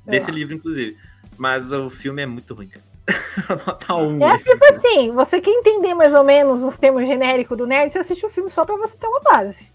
Desse 0.05 0.27
Nossa. 0.27 0.39
livro, 0.39 0.55
inclusive. 0.55 0.97
Mas 1.37 1.71
o 1.73 1.89
filme 1.89 2.21
é 2.21 2.25
muito 2.25 2.53
ruim, 2.53 2.67
cara. 2.67 2.85
Nota 3.67 3.93
1. 3.95 4.27
É 4.27 4.37
tipo 4.39 4.65
assim, 4.65 5.11
você 5.11 5.41
quer 5.41 5.51
entender 5.51 5.93
mais 5.93 6.13
ou 6.13 6.23
menos 6.23 6.63
os 6.63 6.77
termos 6.77 7.05
genéricos 7.07 7.57
do 7.57 7.67
nerd, 7.67 7.91
você 7.91 7.99
assiste 7.99 8.25
o 8.25 8.29
filme 8.29 8.49
só 8.49 8.65
pra 8.65 8.75
você 8.77 8.95
ter 8.97 9.07
uma 9.07 9.19
base. 9.21 9.69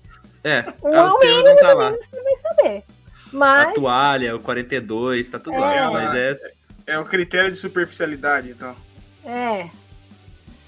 É, 0.45 0.65
O 0.83 0.89
ah, 0.89 1.09
os 1.09 1.17
termos 1.17 1.45
não 1.45 1.57
tá 1.57 1.75
O 1.75 1.79
lá. 1.79 1.91
mínimo 1.91 2.05
você 2.11 2.23
vai 2.23 2.37
saber. 2.37 2.79
A 2.79 3.37
Mas, 3.37 3.75
toalha, 3.75 4.37
o 4.37 4.41
42, 4.41 5.31
tá 5.31 5.39
tudo 5.39 5.55
É. 5.57 5.61
lá. 5.61 5.91
Mas 5.91 6.15
é, 6.15 6.37
É 6.87 6.99
o 6.99 7.05
critério 7.05 7.51
de 7.51 7.57
superficialidade, 7.59 8.51
então. 8.51 8.75
é, 9.25 9.69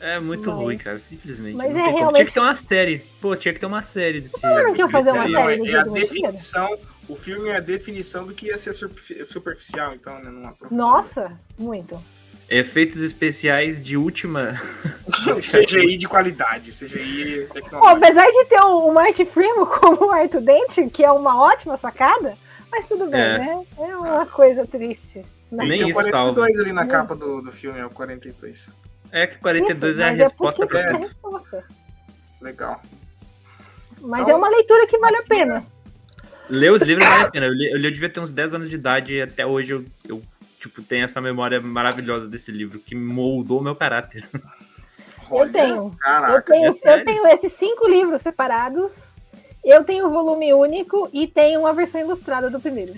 É 0.06 0.20
muito 0.20 0.50
Mas- 0.50 0.58
ruim, 0.60 0.76
cara, 0.76 0.98
simplesmente. 0.98 1.56
mas 1.56 1.72
não 1.72 1.80
é 1.80 1.84
como. 1.84 1.96
realmente- 1.96 2.16
Tinha 2.16 2.26
que 2.26 2.34
ter 2.34 2.40
uma 2.40 2.54
série. 2.56 2.98
Pô, 3.20 3.34
tinha 3.36 3.54
que 3.54 3.60
ter 3.60 3.66
uma 3.66 3.80
série 3.82 4.20
desse. 4.20 4.38
falaram 4.38 4.74
que 4.74 4.80
iam 4.80 4.90
fazer 4.90 5.10
uma 5.12 5.24
série 5.24 5.54
é, 5.54 5.56
do 5.56 5.66
é 5.66 5.80
a 5.80 5.82
definição. 5.84 6.78
O 7.08 7.16
filme 7.16 7.48
é 7.48 7.56
a 7.56 7.60
definição 7.60 8.26
do 8.26 8.34
que 8.34 8.46
ia 8.46 8.58
ser 8.58 8.72
superfi- 8.74 9.24
superficial, 9.24 9.94
então, 9.94 10.18
né? 10.22 10.30
Não 10.30 10.54
nossa, 10.70 11.32
muito. 11.58 12.02
Efeitos 12.50 13.00
especiais 13.00 13.82
de 13.82 13.96
última. 13.96 14.60
CGI 15.40 15.96
de 15.96 16.06
qualidade, 16.06 16.70
CGI 16.70 17.48
tecnológico. 17.52 17.86
apesar 18.04 18.26
de 18.30 18.44
ter 18.44 18.60
o, 18.60 18.92
Marty 18.92 19.24
Primo 19.24 19.64
como 19.80 20.06
o 20.06 20.10
Arthur 20.10 20.40
Dente, 20.42 20.88
que 20.90 21.02
é 21.02 21.10
uma 21.10 21.40
ótima 21.40 21.76
sacada, 21.78 22.36
mas 22.70 22.86
tudo 22.86 23.06
bem, 23.06 23.20
É. 23.20 23.38
né? 23.38 23.64
É 23.78 23.96
uma 23.96 24.26
coisa 24.26 24.66
triste. 24.66 25.24
Né? 25.50 25.64
Nem 25.66 25.78
Tem 25.78 25.84
o 25.84 25.90
isso 25.90 25.94
42 25.94 26.58
ali 26.58 26.72
na 26.72 26.86
capa 26.86 27.14
do, 27.14 27.40
do 27.40 27.50
filme, 27.52 27.78
é 27.78 27.86
o 27.86 27.90
42. 27.90 28.68
É 29.16 29.26
que 29.28 29.38
42 29.38 29.92
Isso, 29.92 30.02
é 30.02 30.04
a 30.04 30.08
mas 30.10 30.18
resposta 30.18 30.66
porque 30.66 30.82
pra 30.82 30.90
é 30.90 30.96
resposta. 30.96 31.64
Legal. 32.40 32.82
Mas 34.00 34.22
Então, 34.22 34.34
é 34.34 34.36
uma 34.36 34.48
leitura 34.48 34.86
que 34.88 34.98
vale 34.98 35.16
a 35.18 35.22
pena. 35.22 35.66
Ler 36.50 36.72
os 36.72 36.82
livros 36.82 37.08
vale 37.08 37.24
a 37.24 37.30
pena. 37.30 37.46
Eu, 37.46 37.52
li, 37.52 37.70
eu, 37.70 37.78
li- 37.78 37.84
eu 37.86 37.90
devia 37.92 38.08
ter 38.10 38.18
uns 38.20 38.30
10 38.30 38.54
anos 38.54 38.68
de 38.68 38.74
idade 38.74 39.14
e 39.14 39.22
até 39.22 39.46
hoje 39.46 39.72
eu, 39.72 39.84
eu 40.08 40.22
tipo, 40.58 40.82
tenho 40.82 41.04
essa 41.04 41.20
memória 41.20 41.60
maravilhosa 41.60 42.26
desse 42.28 42.50
livro 42.50 42.80
que 42.80 42.94
moldou 42.94 43.62
meu 43.62 43.76
caráter. 43.76 44.28
Eu 45.30 45.50
tenho. 45.52 45.74
Eu 45.76 45.90
Caraca. 45.98 46.42
tenho, 46.52 46.66
é 46.66 46.68
eu 47.00 47.04
tenho 47.04 47.26
esses 47.28 47.52
cinco 47.54 47.88
livros 47.88 48.20
separados 48.20 49.14
Eu 49.64 49.84
tenho 49.84 50.06
o 50.06 50.10
volume 50.10 50.52
único 50.52 51.08
e 51.12 51.26
tenho 51.26 51.60
uma 51.60 51.72
versão 51.72 52.00
ilustrada 52.00 52.50
do 52.50 52.60
primeiro. 52.60 52.92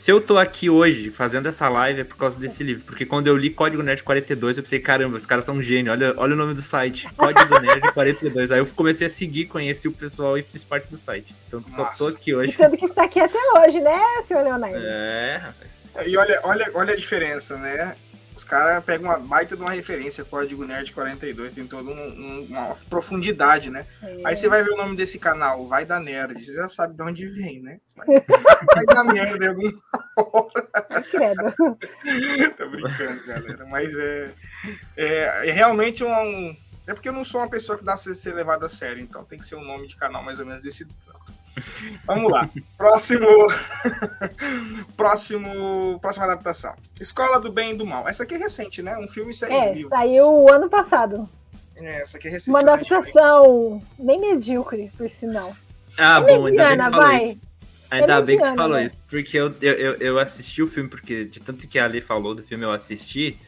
Se 0.00 0.10
eu 0.10 0.18
tô 0.18 0.38
aqui 0.38 0.70
hoje 0.70 1.10
fazendo 1.10 1.46
essa 1.46 1.68
live 1.68 2.00
é 2.00 2.04
por 2.04 2.16
causa 2.16 2.38
desse 2.38 2.64
livro, 2.64 2.84
porque 2.86 3.04
quando 3.04 3.26
eu 3.26 3.36
li 3.36 3.50
Código 3.50 3.82
Nerd 3.82 4.02
42, 4.02 4.56
eu 4.56 4.62
pensei, 4.62 4.80
caramba, 4.80 5.18
os 5.18 5.26
caras 5.26 5.44
são 5.44 5.56
um 5.56 5.62
gênio, 5.62 5.92
olha, 5.92 6.14
olha 6.16 6.32
o 6.32 6.36
nome 6.38 6.54
do 6.54 6.62
site, 6.62 7.06
Código 7.14 7.60
Nerd 7.60 7.92
42. 7.92 8.50
Aí 8.50 8.60
eu 8.60 8.66
comecei 8.68 9.08
a 9.08 9.10
seguir, 9.10 9.44
conheci 9.44 9.88
o 9.88 9.92
pessoal 9.92 10.38
e 10.38 10.42
fiz 10.42 10.64
parte 10.64 10.88
do 10.88 10.96
site. 10.96 11.34
Então 11.46 11.60
tô, 11.60 11.84
tô 11.98 12.06
aqui 12.06 12.34
hoje. 12.34 12.52
E 12.52 12.56
tanto 12.56 12.78
que 12.78 12.86
está 12.86 13.04
aqui 13.04 13.20
até 13.20 13.38
hoje, 13.58 13.78
né, 13.78 14.00
senhor 14.26 14.42
Leonardo? 14.42 14.78
É, 14.78 15.36
rapaz. 15.36 15.84
E 16.06 16.16
olha, 16.16 16.40
olha, 16.44 16.70
olha 16.72 16.94
a 16.94 16.96
diferença, 16.96 17.58
né? 17.58 17.94
Os 18.40 18.44
caras 18.44 18.82
pegam 18.82 19.10
uma 19.10 19.18
baita 19.18 19.54
de 19.54 19.60
uma 19.60 19.70
referência, 19.70 20.24
Código 20.24 20.64
Nerd 20.64 20.92
42, 20.92 21.52
tem 21.52 21.66
toda 21.66 21.90
um, 21.90 21.94
um, 21.94 22.44
uma 22.44 22.74
profundidade, 22.88 23.68
né? 23.68 23.84
É. 24.02 24.22
Aí 24.24 24.34
você 24.34 24.48
vai 24.48 24.62
ver 24.62 24.70
o 24.70 24.78
nome 24.78 24.96
desse 24.96 25.18
canal, 25.18 25.66
Vai 25.66 25.84
da 25.84 26.00
Nerd, 26.00 26.42
você 26.42 26.54
já 26.54 26.66
sabe 26.66 26.96
de 26.96 27.02
onde 27.02 27.26
vem, 27.26 27.60
né? 27.60 27.78
Vai, 27.94 28.06
vai 28.06 28.86
dar 28.86 29.04
merda 29.04 29.44
em 29.44 29.48
alguma 29.48 29.82
hora. 30.16 30.68
Tô 32.56 32.70
brincando, 32.70 33.26
galera, 33.26 33.66
mas 33.66 33.94
é, 33.98 34.30
é, 34.96 35.48
é 35.48 35.52
realmente 35.52 36.02
um. 36.02 36.56
É 36.86 36.94
porque 36.94 37.10
eu 37.10 37.12
não 37.12 37.24
sou 37.24 37.42
uma 37.42 37.50
pessoa 37.50 37.76
que 37.76 37.84
dá 37.84 37.94
pra 37.94 38.14
ser 38.14 38.34
levada 38.34 38.64
a 38.64 38.70
sério, 38.70 39.02
então 39.02 39.22
tem 39.22 39.38
que 39.38 39.44
ser 39.44 39.56
um 39.56 39.64
nome 39.64 39.86
de 39.86 39.96
canal 39.96 40.22
mais 40.22 40.40
ou 40.40 40.46
menos 40.46 40.62
desse 40.62 40.88
Vamos 42.06 42.30
lá. 42.30 42.48
Próximo. 42.76 43.26
Próximo. 44.96 45.98
Próxima 46.00 46.26
adaptação. 46.26 46.74
Escola 47.00 47.40
do 47.40 47.52
Bem 47.52 47.72
e 47.72 47.76
do 47.76 47.86
Mal. 47.86 48.08
Essa 48.08 48.24
aqui 48.24 48.34
é 48.34 48.38
recente, 48.38 48.82
né? 48.82 48.96
Um 48.98 49.08
filme 49.08 49.30
e 49.30 49.34
seis 49.34 49.52
é, 49.52 49.72
livros. 49.72 49.90
Saiu 49.90 50.52
ano 50.52 50.68
passado. 50.68 51.28
É, 51.76 52.02
essa 52.02 52.18
aqui 52.18 52.28
é 52.28 52.30
recente. 52.32 52.50
Uma 52.50 52.60
adaptação 52.60 53.82
bem 53.98 54.20
medíocre, 54.20 54.90
por 54.96 55.08
sinal. 55.10 55.54
Ah, 55.96 56.18
é 56.18 56.20
bom, 56.20 56.44
mediana, 56.44 56.84
ainda 56.84 56.90
bem 56.90 56.98
que 56.98 57.00
falou 57.00 57.20
isso. 57.20 57.40
Ainda 57.90 58.14
é 58.14 58.22
bem 58.22 58.38
que 58.38 58.56
falou 58.56 58.76
né? 58.76 58.84
isso. 58.84 59.02
Porque 59.08 59.36
eu, 59.36 59.54
eu, 59.60 59.94
eu 59.96 60.18
assisti 60.18 60.62
o 60.62 60.66
filme, 60.66 60.88
porque 60.88 61.24
de 61.24 61.40
tanto 61.40 61.66
que 61.66 61.78
a 61.78 61.84
Ali 61.84 62.00
falou 62.00 62.34
do 62.34 62.42
filme, 62.42 62.64
eu 62.64 62.72
assisti. 62.72 63.38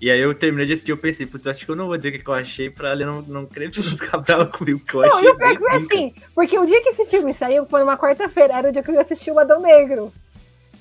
E 0.00 0.10
aí 0.10 0.20
eu 0.20 0.34
terminei 0.34 0.66
de 0.66 0.72
assistir, 0.72 0.90
eu 0.90 0.98
pensei, 0.98 1.24
putz, 1.24 1.46
acho 1.46 1.64
que 1.64 1.70
eu 1.70 1.76
não 1.76 1.86
vou 1.86 1.96
dizer 1.96 2.10
o 2.14 2.20
que 2.20 2.28
eu 2.28 2.34
achei 2.34 2.68
pra 2.68 2.90
ela 2.90 3.06
não, 3.06 3.22
não 3.22 3.46
querer 3.46 3.72
ficar 3.72 4.18
brava 4.18 4.46
comigo, 4.46 4.80
que 4.80 4.94
eu 4.94 5.02
não, 5.02 5.16
achei. 5.16 5.32
Não, 5.32 5.56
foi 5.56 5.76
assim, 5.76 6.14
porque 6.34 6.58
o 6.58 6.66
dia 6.66 6.82
que 6.82 6.90
esse 6.90 7.06
filme 7.06 7.32
saiu 7.32 7.64
foi 7.66 7.82
uma 7.82 7.96
quarta-feira, 7.96 8.54
era 8.54 8.68
o 8.68 8.72
dia 8.72 8.82
que 8.82 8.90
eu 8.90 9.00
assisti 9.00 9.30
o 9.30 9.38
Adão 9.38 9.60
Negro. 9.60 10.12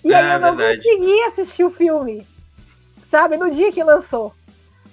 E 0.04 0.14
ah, 0.14 0.18
aí 0.18 0.34
eu 0.34 0.40
não 0.40 0.56
verdade. 0.56 0.84
consegui 0.84 1.22
assistir 1.24 1.64
o 1.64 1.72
filme. 1.72 2.28
Sabe, 3.10 3.38
no 3.38 3.50
dia 3.52 3.72
que 3.72 3.84
lançou. 3.84 4.34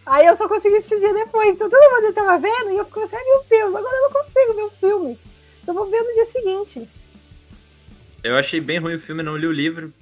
Aí 0.07 0.27
eu 0.27 0.37
só 0.37 0.47
consegui 0.47 0.77
assistir 0.77 0.97
o 0.97 1.01
dia 1.01 1.15
depois. 1.15 1.49
Então 1.51 1.69
todo 1.69 1.91
mundo 1.91 2.13
tava 2.13 2.39
vendo 2.39 2.71
e 2.71 2.77
eu 2.77 2.85
fiquei 2.85 3.05
assim, 3.05 3.17
meu 3.17 3.45
Deus, 3.49 3.75
agora 3.75 3.97
eu 3.97 4.03
não 4.03 4.11
consigo 4.11 4.55
ver 4.55 4.63
o 4.63 4.71
filme. 4.71 5.19
Só 5.65 5.73
vou 5.73 5.91
ver 5.91 6.01
no 6.03 6.15
dia 6.15 6.27
seguinte. 6.27 6.89
Eu 8.23 8.37
achei 8.37 8.61
bem 8.61 8.79
ruim 8.79 8.95
o 8.95 9.01
filme, 9.01 9.23
não 9.23 9.37
li 9.37 9.47
o 9.47 9.53
livro. 9.53 9.93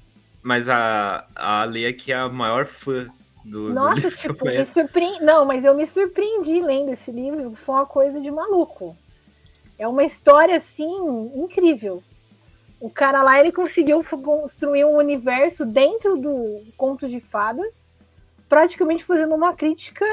Mas 0.42 0.68
a, 0.68 1.26
a 1.34 1.66
é 1.76 1.92
que 1.92 2.12
é 2.12 2.16
a 2.16 2.28
maior 2.28 2.66
fã 2.66 3.08
do, 3.48 3.72
Nossa, 3.72 4.10
do 4.10 4.16
tipo, 4.16 4.44
me 4.46 4.64
surpreende. 4.64 5.24
Não, 5.24 5.44
mas 5.44 5.64
eu 5.64 5.74
me 5.74 5.86
surpreendi 5.86 6.60
lendo 6.60 6.90
esse 6.90 7.10
livro. 7.10 7.54
Foi 7.54 7.74
uma 7.74 7.86
coisa 7.86 8.20
de 8.20 8.30
maluco. 8.30 8.96
É 9.78 9.86
uma 9.86 10.04
história 10.04 10.56
assim 10.56 10.90
incrível. 11.34 12.02
O 12.80 12.90
cara 12.90 13.22
lá 13.22 13.40
ele 13.40 13.50
conseguiu 13.50 14.04
construir 14.04 14.84
um 14.84 14.96
universo 14.96 15.64
dentro 15.64 16.16
do 16.16 16.62
conto 16.76 17.08
de 17.08 17.20
fadas, 17.20 17.88
praticamente 18.48 19.04
fazendo 19.04 19.34
uma 19.34 19.54
crítica 19.54 20.04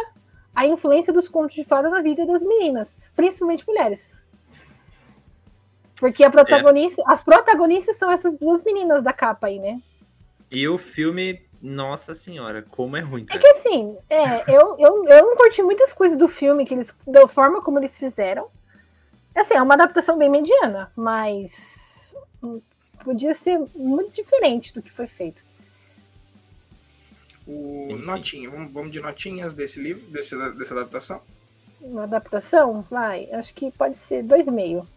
à 0.56 0.66
influência 0.66 1.14
dos 1.14 1.28
contos 1.28 1.56
de 1.56 1.64
fadas 1.64 1.92
na 1.92 2.02
vida 2.02 2.26
das 2.26 2.42
meninas, 2.42 2.92
principalmente 3.16 3.68
mulheres. 3.68 4.14
Porque 6.00 6.24
a 6.24 6.30
protagonista, 6.30 7.02
é. 7.02 7.06
as 7.08 7.24
protagonistas 7.24 7.98
são 7.98 8.12
essas 8.12 8.38
duas 8.38 8.64
meninas 8.64 9.04
da 9.04 9.14
capa 9.14 9.48
aí, 9.48 9.60
né? 9.60 9.80
E 10.52 10.68
o 10.68 10.78
filme 10.78 11.45
nossa 11.66 12.14
senhora, 12.14 12.62
como 12.62 12.96
é 12.96 13.02
ruim. 13.02 13.24
É 13.24 13.26
cara. 13.26 13.40
É 13.40 13.42
que 13.42 13.48
assim, 13.58 13.98
é, 14.10 14.56
eu, 14.56 14.76
eu, 14.78 15.06
eu 15.06 15.26
não 15.26 15.36
curti 15.36 15.64
muitas 15.64 15.92
coisas 15.92 16.18
do 16.18 16.28
filme, 16.28 16.66
que 16.66 16.76
eles, 16.76 16.94
da 17.08 17.28
forma 17.28 17.62
como 17.62 17.80
eles 17.80 17.98
fizeram. 17.98 18.48
Assim, 19.36 19.56
é 19.56 19.62
uma 19.62 19.74
adaptação 19.74 20.18
bem 20.18 20.30
mediana, 20.30 20.92
mas 20.96 22.14
podia 23.04 23.34
ser 23.34 23.60
muito 23.76 24.14
diferente 24.14 24.74
do 24.74 24.82
que 24.82 24.92
foi 24.92 25.08
feito. 25.08 25.44
O 27.48 27.98
notinha, 27.98 28.50
vamos, 28.50 28.72
vamos 28.72 28.92
de 28.92 29.00
notinhas 29.02 29.54
desse 29.54 29.80
livro, 29.82 30.06
desse, 30.08 30.36
dessa 30.54 30.74
adaptação? 30.74 31.22
Uma 31.82 32.04
adaptação? 32.04 32.86
Vai, 32.90 33.30
acho 33.32 33.54
que 33.54 33.72
pode 33.72 33.98
ser 34.08 34.24
dois 34.24 34.48
e 34.48 34.52
meio. 34.52 34.88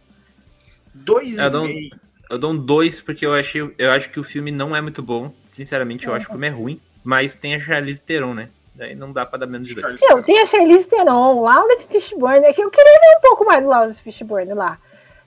Dois 0.93 1.37
e 1.37 1.49
meio. 1.49 1.89
Eu 2.29 2.37
dou 2.37 2.51
um 2.51 2.57
2 2.57 3.01
porque 3.01 3.25
eu, 3.25 3.33
achei, 3.33 3.73
eu 3.75 3.91
acho 3.91 4.11
que 4.11 4.19
o 4.19 4.23
filme 4.23 4.51
não 4.51 4.75
é 4.75 4.81
muito 4.81 5.01
bom. 5.01 5.33
Sinceramente, 5.49 6.07
eu 6.07 6.13
acho 6.13 6.25
que 6.25 6.31
o 6.31 6.33
filme 6.35 6.47
é 6.47 6.51
ruim. 6.51 6.81
Mas 7.03 7.33
tem 7.33 7.55
a 7.55 7.59
Charlize 7.59 8.01
Theron, 8.01 8.33
né? 8.33 8.49
Daí 8.75 8.95
não 8.95 9.11
dá 9.11 9.25
pra 9.25 9.39
dar 9.39 9.47
menos 9.47 9.67
de 9.67 9.75
2. 9.75 9.97
Não, 10.09 10.21
tem 10.21 10.39
a 10.39 10.45
Charlize 10.45 10.87
Theron, 10.87 11.41
Lawrence 11.41 11.87
Fishburne. 11.87 12.45
É 12.45 12.53
que 12.53 12.61
eu 12.61 12.69
queria 12.69 12.99
ver 12.99 13.17
um 13.17 13.21
pouco 13.21 13.45
mais 13.45 13.61
do 13.61 13.69
Lawrence 13.69 14.01
Fishburne 14.01 14.53
lá. 14.53 14.79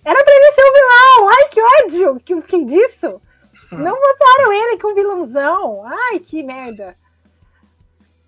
Era 0.05 0.25
pra 0.25 0.35
ele 0.35 0.53
ser 0.53 0.63
o 0.63 0.73
vilão. 0.73 1.29
Ai, 1.29 1.49
que 1.49 1.61
ódio 1.61 2.21
que 2.21 2.35
eu 2.35 2.43
fiquei 2.43 2.65
disso. 2.65 3.21
Não 3.73 3.95
botaram 3.95 4.53
ele 4.53 4.79
com 4.79 4.95
vilãozão. 4.95 5.85
Ai, 5.87 6.19
que 6.21 6.43
merda. 6.43 6.97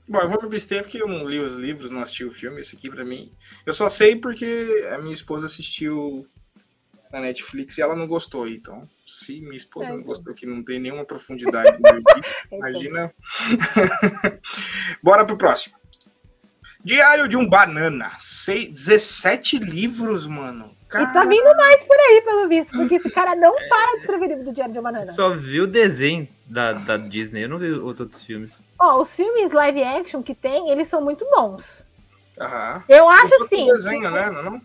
Bom, 0.07 0.19
eu 0.19 0.29
vou 0.29 0.39
pro 0.39 0.49
besteira 0.49 0.83
porque 0.85 1.03
eu 1.03 1.09
não 1.09 1.27
li 1.27 1.39
os 1.39 1.55
livros, 1.55 1.91
não 1.91 2.01
assisti 2.01 2.25
o 2.25 2.31
filme. 2.31 2.61
Esse 2.61 2.77
aqui, 2.77 2.91
pra 2.91 3.05
mim. 3.05 3.33
Eu 3.65 3.73
só 3.73 3.89
sei 3.89 4.17
porque 4.17 4.87
a 4.93 4.99
minha 4.99 5.15
esposa 5.15 5.47
assistiu 5.47 6.27
na 7.15 7.21
Netflix 7.21 7.79
e 7.79 7.83
ela 7.83 7.95
não 7.95 8.09
gostou. 8.09 8.49
Então, 8.49 8.89
se 9.07 9.41
minha 9.41 9.57
esposa 9.57 9.93
é, 9.93 9.97
não 9.97 10.03
gostou, 10.03 10.35
que 10.35 10.45
não 10.45 10.65
tem 10.65 10.81
nenhuma 10.81 11.05
profundidade 11.05 11.79
no 11.81 11.95
vídeo, 11.95 12.05
é, 12.51 12.57
imagina. 12.57 13.15
Bora 15.01 15.25
pro 15.25 15.39
próximo. 15.39 15.77
Diário 16.83 17.29
de 17.29 17.37
um 17.37 17.49
Banana. 17.49 18.11
Seis, 18.19 18.69
17 18.71 19.59
livros, 19.59 20.27
mano. 20.27 20.77
E 20.87 21.13
tá 21.13 21.25
vindo 21.25 21.57
mais 21.57 21.83
por 21.83 21.99
aí, 21.99 22.23
pelo 22.23 22.49
visto, 22.49 22.71
porque 22.77 22.97
esse 22.97 23.11
cara 23.11 23.35
não 23.35 23.53
para 23.69 23.93
de 23.93 24.01
escrever 24.01 24.29
livro 24.29 24.45
do 24.45 24.53
Diário 24.53 24.73
de 24.73 24.79
uma 24.79 24.93
Banana. 24.93 25.13
Só 25.13 25.31
vi 25.31 25.61
o 25.61 25.67
desenho 25.67 26.29
da, 26.47 26.73
da 26.73 26.97
Disney, 26.97 27.45
eu 27.45 27.49
não 27.49 27.59
vi 27.59 27.71
os 27.71 28.01
outros 28.01 28.23
filmes. 28.23 28.63
Ó, 28.79 29.03
os 29.03 29.15
filmes 29.15 29.51
live 29.51 29.83
action 29.83 30.23
que 30.23 30.35
tem, 30.35 30.71
eles 30.71 30.89
são 30.89 31.01
muito 31.01 31.25
bons. 31.31 31.65
Aham. 32.39 32.85
Eu 32.89 33.09
acho 33.09 33.43
assim. 33.43 33.67
desenho, 33.67 34.11
né? 34.11 34.31
Não, 34.31 34.61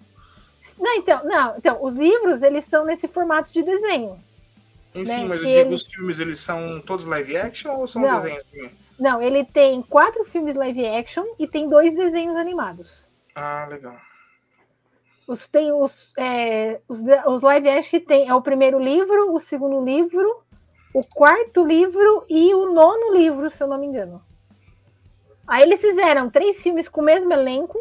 não? 0.80 0.96
Então, 0.96 1.24
não, 1.26 1.58
então, 1.58 1.84
os 1.84 1.94
livros, 1.94 2.42
eles 2.42 2.66
são 2.66 2.86
nesse 2.86 3.08
formato 3.08 3.52
de 3.52 3.62
desenho. 3.62 4.20
Sim, 4.94 5.04
né? 5.04 5.26
mas 5.26 5.44
eu 5.44 5.52
digo, 5.52 5.74
os 5.74 5.86
filmes, 5.86 6.20
eles 6.20 6.40
são 6.40 6.82
todos 6.82 7.06
live 7.06 7.38
action 7.38 7.72
ou 7.76 7.86
são 7.86 8.02
não, 8.02 8.16
desenhos 8.16 8.44
também? 8.46 8.72
Não, 9.00 9.22
ele 9.22 9.46
tem 9.46 9.82
quatro 9.84 10.26
filmes 10.26 10.56
live 10.56 10.86
action 10.86 11.26
e 11.38 11.48
tem 11.48 11.70
dois 11.70 11.96
desenhos 11.96 12.36
animados. 12.36 13.06
Ah, 13.36 13.68
legal. 13.70 13.96
Os, 15.28 15.48
tem 15.48 15.72
os, 15.72 16.12
é, 16.18 16.82
os, 16.88 17.00
os 17.28 17.42
live 17.44 17.70
action 17.70 18.00
tem 18.00 18.28
é 18.28 18.34
o 18.34 18.42
primeiro 18.42 18.80
livro, 18.80 19.34
o 19.34 19.40
segundo 19.40 19.86
livro, 19.86 20.42
o 20.94 21.06
quarto 21.06 21.64
livro 21.64 22.26
e 22.28 22.54
o 22.54 22.74
nono 22.74 23.16
livro, 23.16 23.50
se 23.52 23.62
eu 23.62 23.68
não 23.68 23.78
me 23.78 23.86
engano. 23.86 24.22
Aí 25.48 25.64
eles 25.64 25.80
fizeram 25.82 26.30
três 26.30 26.62
filmes 26.62 26.90
com 26.90 27.02
o 27.02 27.04
mesmo 27.04 27.32
elenco. 27.32 27.78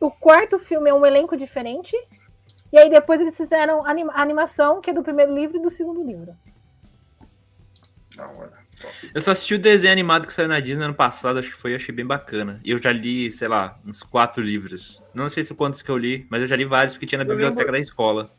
O 0.00 0.10
quarto 0.10 0.58
filme 0.58 0.90
é 0.90 0.94
um 0.94 1.06
elenco 1.06 1.36
diferente. 1.36 1.96
E 2.72 2.78
aí 2.78 2.88
depois 2.88 3.20
eles 3.20 3.36
fizeram 3.36 3.84
a 3.84 3.90
animação, 4.22 4.80
que 4.80 4.90
é 4.90 4.94
do 4.94 5.02
primeiro 5.02 5.34
livro 5.34 5.58
e 5.58 5.62
do 5.62 5.70
segundo 5.70 6.02
livro. 6.02 6.34
Eu 9.14 9.20
só 9.20 9.32
assisti 9.32 9.54
o 9.54 9.58
desenho 9.58 9.92
animado 9.92 10.26
que 10.26 10.32
saiu 10.32 10.48
na 10.48 10.58
Disney 10.58 10.84
ano 10.84 10.94
passado, 10.94 11.38
acho 11.38 11.50
que 11.50 11.56
foi, 11.56 11.74
achei 11.74 11.94
bem 11.94 12.06
bacana. 12.06 12.60
E 12.64 12.70
eu 12.70 12.78
já 12.78 12.90
li, 12.90 13.30
sei 13.30 13.48
lá, 13.48 13.78
uns 13.84 14.02
quatro 14.02 14.42
livros. 14.42 15.04
Não 15.14 15.28
sei 15.28 15.44
se 15.44 15.54
quantos 15.54 15.82
que 15.82 15.90
eu 15.90 15.96
li, 15.96 16.26
mas 16.30 16.40
eu 16.40 16.46
já 16.46 16.56
li 16.56 16.64
vários 16.64 16.94
porque 16.94 17.06
tinha 17.06 17.18
na 17.18 17.24
eu 17.24 17.28
biblioteca 17.28 17.60
lembro... 17.60 17.72
da 17.72 17.78
escola. 17.78 18.32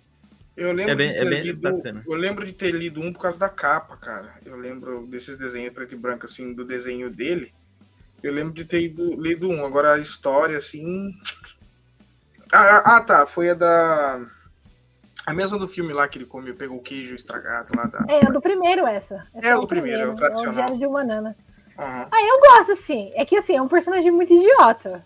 Eu 0.56 0.72
lembro, 0.72 0.92
é 0.92 0.96
bem, 0.96 1.08
de 1.10 1.16
ter 1.16 1.26
é 1.26 1.30
bem 1.30 1.42
lido, 1.42 1.62
bacana. 1.62 2.04
eu 2.06 2.16
lembro 2.16 2.46
de 2.46 2.54
ter 2.54 2.72
lido 2.72 3.02
um 3.02 3.12
por 3.12 3.22
causa 3.22 3.40
da 3.40 3.50
capa, 3.50 3.98
cara. 3.98 4.36
Eu 4.46 4.56
lembro 4.56 5.08
desses 5.08 5.36
desenhos 5.36 5.74
preto 5.74 5.96
e 5.96 5.98
branco, 5.98 6.26
assim, 6.26 6.54
do 6.54 6.64
desenho 6.64 7.10
dele. 7.10 7.52
Eu 8.22 8.32
lembro 8.32 8.54
de 8.54 8.64
ter 8.64 8.82
ido, 8.82 9.20
lido 9.20 9.50
um. 9.50 9.66
Agora 9.66 9.94
a 9.94 10.00
história, 10.00 10.58
assim, 10.58 11.12
ah, 12.54 12.78
ah, 12.78 12.98
ah, 12.98 13.02
tá. 13.02 13.26
Foi 13.26 13.50
a 13.50 13.54
da. 13.54 14.22
A 15.26 15.34
mesma 15.34 15.58
do 15.58 15.68
filme 15.68 15.94
lá 15.94 16.08
que 16.08 16.18
ele 16.18 16.26
comeu, 16.26 16.54
pegou 16.54 16.78
o 16.78 16.82
queijo 16.82 17.16
estragado 17.16 17.76
lá 17.76 17.86
da. 17.86 18.06
É, 18.08 18.26
a 18.26 18.30
do 18.30 18.42
primeiro 18.42 18.86
essa. 18.86 19.26
essa 19.34 19.48
é, 19.48 19.52
a 19.52 19.58
do 19.58 19.68
primeiro, 19.68 19.98
primeiro, 19.98 20.12
é 20.12 20.14
o 20.14 20.16
tradicional. 20.16 20.70
É 20.70 20.72
o 20.72 20.78
de 20.78 20.86
uma 20.86 21.04
nana. 21.04 21.36
Uhum. 21.78 22.08
Ah, 22.12 22.22
eu 22.22 22.40
gosto, 22.40 22.74
assim. 22.74 23.10
É 23.16 23.26
que 23.26 23.38
assim, 23.38 23.56
é 23.56 23.62
um 23.62 23.68
personagem 23.68 24.12
muito 24.12 24.34
idiota. 24.34 25.04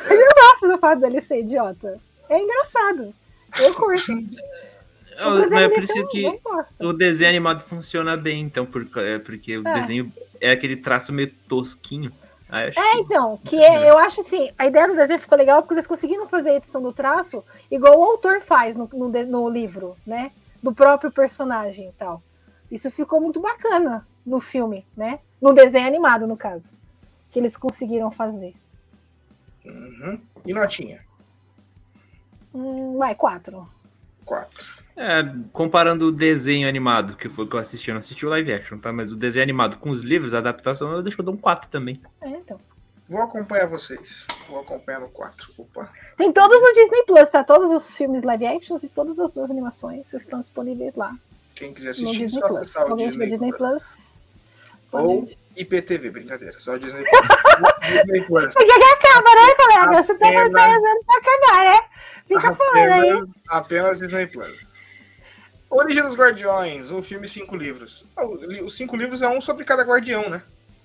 É. 0.00 0.14
Eu 0.14 0.28
gosto 0.34 0.68
do 0.68 0.78
fato 0.78 1.00
dele 1.00 1.20
ser 1.22 1.40
idiota. 1.40 1.98
É 2.28 2.38
engraçado. 2.38 3.14
Eu 3.58 3.74
curto. 3.74 4.12
mas 5.50 5.62
é 5.62 5.68
por 5.68 5.82
isso 5.82 6.08
que 6.08 6.40
o 6.80 6.92
desenho 6.92 7.30
animado 7.30 7.60
funciona 7.60 8.16
bem, 8.16 8.42
então, 8.42 8.66
porque, 8.66 8.98
é 8.98 9.18
porque 9.18 9.58
o 9.58 9.66
é. 9.66 9.80
desenho 9.80 10.12
é 10.40 10.50
aquele 10.50 10.76
traço 10.76 11.12
meio 11.12 11.32
tosquinho. 11.48 12.12
Ah, 12.50 12.62
é, 12.62 12.98
então, 12.98 13.38
que 13.38 13.56
é, 13.56 13.90
eu 13.90 13.98
acho 13.98 14.20
assim, 14.20 14.50
a 14.58 14.66
ideia 14.66 14.86
do 14.86 14.94
desenho 14.94 15.20
ficou 15.20 15.36
legal 15.36 15.62
porque 15.62 15.74
eles 15.74 15.86
conseguiram 15.86 16.28
fazer 16.28 16.50
a 16.50 16.54
edição 16.56 16.82
do 16.82 16.92
traço 16.92 17.42
igual 17.70 17.98
o 17.98 18.04
autor 18.04 18.42
faz 18.42 18.76
no, 18.76 18.88
no, 18.92 19.08
no 19.08 19.48
livro, 19.48 19.96
né? 20.06 20.30
do 20.64 20.74
próprio 20.74 21.12
personagem 21.12 21.90
e 21.90 21.92
tal. 21.92 22.22
Isso 22.70 22.90
ficou 22.90 23.20
muito 23.20 23.38
bacana 23.38 24.06
no 24.24 24.40
filme, 24.40 24.86
né? 24.96 25.20
No 25.38 25.52
desenho 25.52 25.86
animado, 25.86 26.26
no 26.26 26.38
caso. 26.38 26.64
Que 27.30 27.38
eles 27.38 27.54
conseguiram 27.54 28.10
fazer. 28.10 28.54
Uhum. 29.62 30.18
E 30.46 30.54
notinha? 30.54 31.04
Hum, 32.54 32.96
vai, 32.96 33.14
quatro. 33.14 33.68
Quatro. 34.24 34.82
É, 34.96 35.24
comparando 35.52 36.06
o 36.06 36.12
desenho 36.12 36.68
animado, 36.68 37.16
que 37.16 37.28
foi 37.28 37.44
o 37.44 37.48
que 37.48 37.56
eu 37.56 37.60
assisti, 37.60 37.90
eu 37.90 37.94
não 37.94 37.98
assisti 38.00 38.24
o 38.24 38.28
live 38.28 38.52
action, 38.52 38.78
tá? 38.78 38.92
Mas 38.92 39.10
o 39.10 39.16
desenho 39.16 39.42
animado 39.42 39.76
com 39.78 39.90
os 39.90 40.02
livros, 40.02 40.34
a 40.34 40.38
adaptação, 40.38 40.92
eu 40.92 41.02
deixo 41.02 41.20
eu 41.20 41.24
dar 41.24 41.32
um 41.32 41.36
4 41.36 41.68
também. 41.68 42.00
É, 42.20 42.28
então. 42.28 42.60
Vou 43.08 43.20
acompanhar 43.20 43.66
vocês. 43.66 44.26
Vou 44.48 44.60
acompanhar 44.60 45.00
no 45.00 45.08
4. 45.08 45.50
Opa. 45.58 45.90
Tem 46.16 46.32
todos 46.32 46.58
no 46.60 46.72
Disney 46.74 47.02
Plus, 47.06 47.28
tá? 47.28 47.42
Todos 47.44 47.70
os 47.74 47.96
filmes 47.96 48.22
live 48.22 48.46
actions 48.46 48.82
e 48.82 48.88
todas 48.88 49.18
as 49.18 49.30
duas 49.32 49.50
animações 49.50 50.10
estão 50.14 50.40
disponíveis 50.40 50.94
lá. 50.94 51.14
Quem 51.54 51.74
quiser 51.74 51.90
assistir, 51.90 52.30
só 52.30 52.40
Plus. 52.46 52.58
acessar 52.60 52.90
o 52.90 52.96
Disney, 52.96 53.30
Disney 53.30 53.52
Plus. 53.52 53.82
Ou 54.92 55.28
IPTV, 55.56 56.10
brincadeira. 56.10 56.58
Só 56.58 56.74
o 56.74 56.78
Disney 56.78 57.04
Plus. 57.04 57.28
Disney 58.04 58.22
Plus. 58.22 58.52
Você 58.52 58.64
quer 58.64 58.78
que 58.78 58.84
acaba, 58.84 59.28
né, 59.34 59.54
colega? 59.56 60.02
Você 60.04 60.14
tá 60.14 60.28
Apenas- 60.28 60.52
fazendo 60.52 61.04
pra 61.04 61.16
acabar, 61.18 61.64
né? 61.72 61.80
Fica 62.26 62.54
fora 62.54 62.94
aí. 62.94 63.10
Apenas, 63.10 63.28
apenas 63.48 63.98
Disney 63.98 64.26
Plus. 64.28 64.73
Origem 65.76 66.04
dos 66.04 66.14
Guardiões, 66.14 66.90
um 66.92 67.02
filme 67.02 67.26
e 67.26 67.28
cinco 67.28 67.56
livros. 67.56 68.06
Ah, 68.16 68.24
o 68.24 68.64
Os 68.64 68.76
cinco 68.76 68.96
livros 68.96 69.22
é 69.22 69.28
um 69.28 69.40
sobre 69.40 69.64
cada 69.64 69.82
guardião, 69.82 70.30
né? 70.30 70.42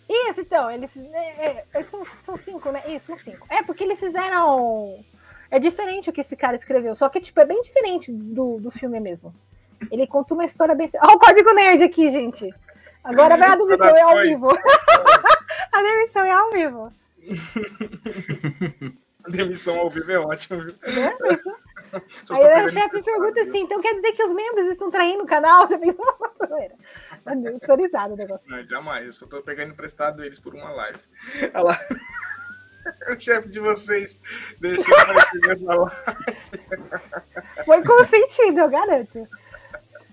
Isso, 0.09 0.41
então, 0.41 0.71
eles. 0.71 0.89
É, 0.97 1.63
é, 1.73 1.83
são, 1.83 2.03
são 2.25 2.37
cinco, 2.37 2.71
né? 2.71 2.81
Isso, 2.87 3.05
são 3.05 3.17
cinco. 3.17 3.45
É, 3.49 3.61
porque 3.61 3.83
eles 3.83 3.99
fizeram. 3.99 5.05
É 5.51 5.59
diferente 5.59 6.09
o 6.09 6.13
que 6.13 6.21
esse 6.21 6.35
cara 6.35 6.55
escreveu, 6.55 6.95
só 6.95 7.07
que, 7.09 7.21
tipo, 7.21 7.39
é 7.39 7.45
bem 7.45 7.61
diferente 7.61 8.11
do, 8.11 8.59
do 8.59 8.71
filme 8.71 8.99
mesmo. 8.99 9.33
Ele 9.91 10.07
conta 10.07 10.33
uma 10.33 10.45
história 10.45 10.73
bem. 10.73 10.89
Olha 10.95 11.15
o 11.15 11.19
código 11.19 11.53
nerd 11.53 11.83
aqui, 11.83 12.09
gente. 12.09 12.53
Agora 13.03 13.37
vai 13.37 13.49
a 13.49 13.55
demissão 13.55 13.95
é 13.95 14.01
ao 14.01 14.17
vivo. 14.21 14.47
a 15.71 15.81
demissão 15.81 16.25
é 16.25 16.31
ao 16.31 16.49
vivo. 16.51 16.93
A 19.21 19.29
demissão 19.29 19.77
ao 19.77 19.89
vivo 19.89 20.11
é 20.11 20.17
ótimo, 20.17 20.61
viu? 20.61 20.73
Só 20.73 21.48
Aí 21.93 22.01
estou 22.09 22.65
o 22.65 22.71
chefe 22.71 23.03
pergunta 23.03 23.41
assim: 23.41 23.59
então 23.59 23.81
quer 23.81 23.95
dizer 23.95 24.11
que 24.13 24.23
os 24.23 24.33
membros 24.33 24.65
estão 24.65 24.91
traindo 24.91 25.23
o 25.23 25.27
canal? 25.27 25.65
Demissão 25.67 26.05
é 26.47 27.51
autorizado 27.53 28.13
o 28.13 28.17
negócio. 28.17 28.45
Não, 28.47 28.63
jamais. 28.67 29.05
Eu 29.05 29.13
só 29.13 29.27
tô 29.27 29.41
pegando 29.41 29.71
emprestado 29.71 30.23
eles 30.23 30.39
por 30.39 30.55
uma 30.55 30.71
live. 30.71 30.99
Olha 31.53 31.63
lá. 31.63 31.77
O 33.11 33.19
chefe 33.19 33.49
de 33.49 33.59
vocês 33.59 34.19
deixou 34.59 34.97
aparecer 34.97 35.59
na 35.59 35.75
live. 35.75 35.95
Foi 37.63 37.83
consentido, 37.83 38.61
eu 38.61 38.69
garanto. 38.69 39.27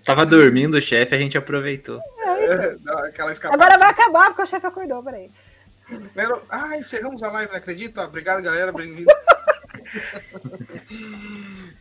Tava 0.05 0.25
dormindo 0.25 0.77
o 0.77 0.81
chefe, 0.81 1.15
a 1.15 1.17
gente 1.17 1.37
aproveitou. 1.37 1.99
É, 2.19 3.31
escapada. 3.31 3.55
Agora 3.55 3.79
vai 3.79 3.89
acabar 3.89 4.27
porque 4.27 4.43
o 4.43 4.45
chefe 4.45 4.67
acordou, 4.67 5.01
peraí. 5.01 5.31
Ah, 6.49 6.77
encerramos 6.77 7.23
a 7.23 7.31
live, 7.31 7.51
não 7.51 7.57
acredita? 7.57 8.03
Obrigado, 8.03 8.43
galera. 8.43 8.71
Bem-vindo. 8.71 9.11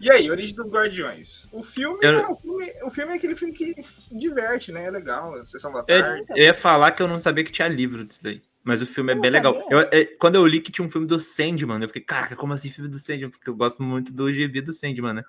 E 0.01 0.11
aí, 0.11 0.31
Origem 0.31 0.55
dos 0.55 0.71
Guardiões. 0.71 1.49
O 1.53 1.63
filme, 1.63 1.99
Eu- 2.03 2.19
é, 2.21 2.27
o 2.29 2.37
filme, 2.37 2.73
o 2.85 2.91
filme 2.91 3.13
é 3.13 3.17
aquele 3.17 3.37
filme 3.37 3.53
que 3.55 3.75
diverte, 4.11 4.73
né? 4.73 4.85
É 4.87 4.91
legal. 4.91 5.43
Sessão 5.45 5.73
da 5.73 5.81
Eu, 5.89 6.01
tarde. 6.03 6.25
eu 6.31 6.37
ia 6.45 6.55
falar 6.55 6.93
que 6.93 7.03
eu 7.03 7.09
não 7.09 7.19
sabia 7.19 7.45
que 7.45 7.53
tinha 7.53 7.69
livro 7.69 8.05
disso 8.05 8.21
daí. 8.23 8.43
Mas 8.65 8.83
o 8.83 8.87
filme 8.87 9.13
é 9.13 9.17
Eu 9.17 9.21
bem 9.21 9.31
legal. 9.31 9.63
Eu- 9.71 9.81
é, 9.93 10.05
quando 10.19 10.35
eu 10.35 10.47
li 10.47 10.61
que 10.61 10.73
tinha 10.73 10.85
um 10.85 10.91
filme 10.91 11.07
do 11.07 11.21
Sandman, 11.21 11.81
eu 11.81 11.87
fiquei, 11.87 12.03
caraca, 12.03 12.35
como 12.35 12.53
assim 12.53 12.69
filme 12.69 12.91
do 12.91 12.99
Sandman? 12.99 13.31
Porque 13.31 13.49
eu 13.49 13.55
gosto 13.55 13.81
muito 13.83 14.13
do 14.13 14.33
GB 14.33 14.61
do 14.61 14.73
Sandman, 14.73 15.15
né? 15.15 15.23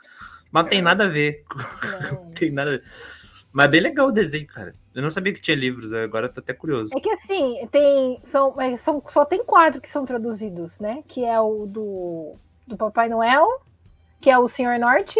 Mas 0.52 0.64
não 0.64 0.69
tem 0.69 0.80
É. 0.80 0.81
nada 0.81 1.03
a 1.06 1.07
ver. 1.07 1.44
Tem 2.35 2.52
nada 2.52 2.69
a 2.72 2.73
ver. 2.77 2.84
Mas 3.53 3.65
é 3.65 3.69
bem 3.69 3.81
legal 3.81 4.07
o 4.07 4.11
desenho, 4.11 4.45
cara. 4.48 4.76
Eu 4.94 5.02
não 5.02 5.10
sabia 5.10 5.34
que 5.34 5.41
tinha 5.41 5.56
livros, 5.56 5.91
agora 5.94 6.27
eu 6.27 6.34
tô 6.34 6.39
até 6.39 6.53
curioso. 6.53 6.89
É 6.95 6.99
que 6.99 7.10
assim, 7.10 7.68
tem. 7.72 8.19
São, 8.23 8.60
é, 8.61 8.76
são, 8.77 9.03
só 9.07 9.23
tem 9.26 9.44
quatro 9.44 9.80
que 9.81 9.89
são 9.89 10.06
traduzidos, 10.06 10.77
né? 10.80 11.03
Que 11.07 11.23
é 11.23 11.39
o 11.39 11.65
do, 11.65 12.35
do 12.68 12.76
Papai 12.77 13.07
Noel, 13.10 13.48
que 14.19 14.30
é 14.30 14.38
o 14.38 14.48
Senhor 14.48 14.77
Norte. 14.80 15.19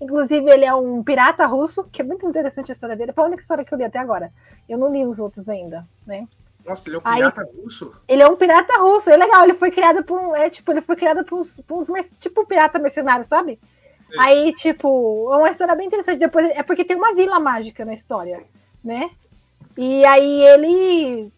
Inclusive, 0.00 0.50
ele 0.50 0.64
é 0.64 0.74
um 0.74 1.02
pirata 1.02 1.46
russo, 1.46 1.84
que 1.84 2.02
é 2.02 2.04
muito 2.04 2.26
interessante 2.28 2.70
a 2.70 2.74
história 2.74 2.94
dele. 2.96 3.12
Foi 3.12 3.24
a 3.24 3.26
única 3.28 3.42
história 3.42 3.64
que 3.64 3.72
eu 3.72 3.78
li 3.78 3.84
até 3.84 3.98
agora. 3.98 4.30
Eu 4.68 4.76
não 4.76 4.92
li 4.92 5.06
os 5.06 5.18
outros 5.18 5.48
ainda, 5.48 5.86
né? 6.06 6.28
Nossa, 6.64 6.88
ele 6.88 6.96
é 6.96 6.98
um 6.98 7.02
Aí- 7.04 7.16
pirata 7.18 7.48
russo? 7.62 7.94
Ele 8.08 8.22
é 8.22 8.28
um 8.28 8.36
pirata 8.36 8.78
russo, 8.78 9.08
é 9.08 9.16
legal. 9.16 9.44
Ele 9.44 9.54
foi 9.54 9.70
criado 9.70 10.02
por 10.04 10.20
um. 10.20 10.34
É, 10.36 10.50
tipo, 10.50 10.70
ele 10.72 10.80
foi 10.82 10.96
criado 10.96 11.24
por 11.24 11.38
uns, 11.38 11.60
por 11.60 11.78
uns 11.78 11.88
tipo 12.20 12.44
pirata 12.44 12.78
mercenário, 12.78 13.24
sabe? 13.24 13.58
Sim. 14.10 14.18
Aí, 14.20 14.52
tipo, 14.54 15.30
é 15.32 15.36
uma 15.36 15.50
história 15.50 15.74
bem 15.74 15.86
interessante. 15.86 16.18
Depois, 16.18 16.50
é 16.50 16.62
porque 16.62 16.84
tem 16.84 16.96
uma 16.96 17.14
vila 17.14 17.40
mágica 17.40 17.84
na 17.84 17.94
história, 17.94 18.42
né? 18.84 19.10
E 19.76 20.04
aí 20.06 20.42
ele. 20.48 21.32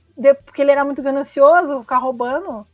Porque 0.44 0.62
ele 0.62 0.72
era 0.72 0.84
muito 0.84 1.00
ganancioso, 1.02 1.80
ficar 1.82 1.98
roubando. 1.98 2.66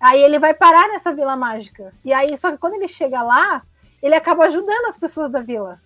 Aí 0.00 0.22
ele 0.22 0.38
vai 0.38 0.54
parar 0.54 0.88
nessa 0.88 1.12
vila 1.12 1.36
mágica. 1.36 1.92
E 2.04 2.12
aí, 2.12 2.36
só 2.36 2.50
que 2.50 2.58
quando 2.58 2.74
ele 2.74 2.88
chega 2.88 3.22
lá, 3.22 3.62
ele 4.02 4.14
acaba 4.14 4.44
ajudando 4.44 4.86
as 4.86 4.96
pessoas 4.96 5.30
da 5.30 5.40
vila. 5.40 5.80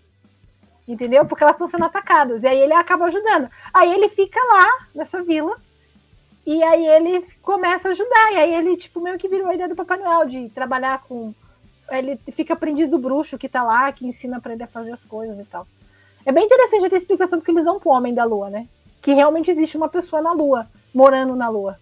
Entendeu? 0.86 1.24
Porque 1.24 1.44
elas 1.44 1.54
estão 1.54 1.68
sendo 1.68 1.84
atacadas. 1.84 2.42
E 2.42 2.46
aí 2.46 2.58
ele 2.58 2.72
acaba 2.72 3.06
ajudando. 3.06 3.48
Aí 3.72 3.92
ele 3.92 4.08
fica 4.08 4.40
lá, 4.52 4.86
nessa 4.94 5.22
vila. 5.22 5.56
E 6.44 6.62
aí 6.62 6.86
ele 6.86 7.26
começa 7.42 7.88
a 7.88 7.90
ajudar. 7.92 8.32
E 8.32 8.36
aí 8.36 8.54
ele, 8.54 8.76
tipo, 8.76 9.00
meio 9.00 9.18
que 9.18 9.28
virou 9.28 9.48
a 9.48 9.54
ideia 9.54 9.68
do 9.68 9.76
Papai 9.76 9.98
Noel, 9.98 10.26
de 10.26 10.48
trabalhar 10.50 11.02
com. 11.04 11.32
Ele 11.90 12.16
fica 12.32 12.54
aprendiz 12.54 12.88
do 12.88 12.98
bruxo 12.98 13.38
que 13.38 13.48
tá 13.48 13.62
lá, 13.62 13.90
que 13.92 14.06
ensina 14.06 14.40
pra 14.40 14.52
ele 14.52 14.62
a 14.62 14.66
fazer 14.66 14.92
as 14.92 15.04
coisas 15.04 15.38
e 15.38 15.44
tal. 15.44 15.66
É 16.24 16.32
bem 16.32 16.44
interessante 16.44 16.94
a 16.94 16.98
explicação 16.98 17.38
porque 17.38 17.50
eles 17.50 17.64
dão 17.64 17.80
pro 17.80 17.90
Homem 17.90 18.14
da 18.14 18.24
Lua, 18.24 18.50
né? 18.50 18.66
Que 19.00 19.12
realmente 19.12 19.50
existe 19.50 19.76
uma 19.76 19.88
pessoa 19.88 20.20
na 20.20 20.32
Lua, 20.32 20.68
morando 20.94 21.34
na 21.34 21.48
Lua. 21.48 21.78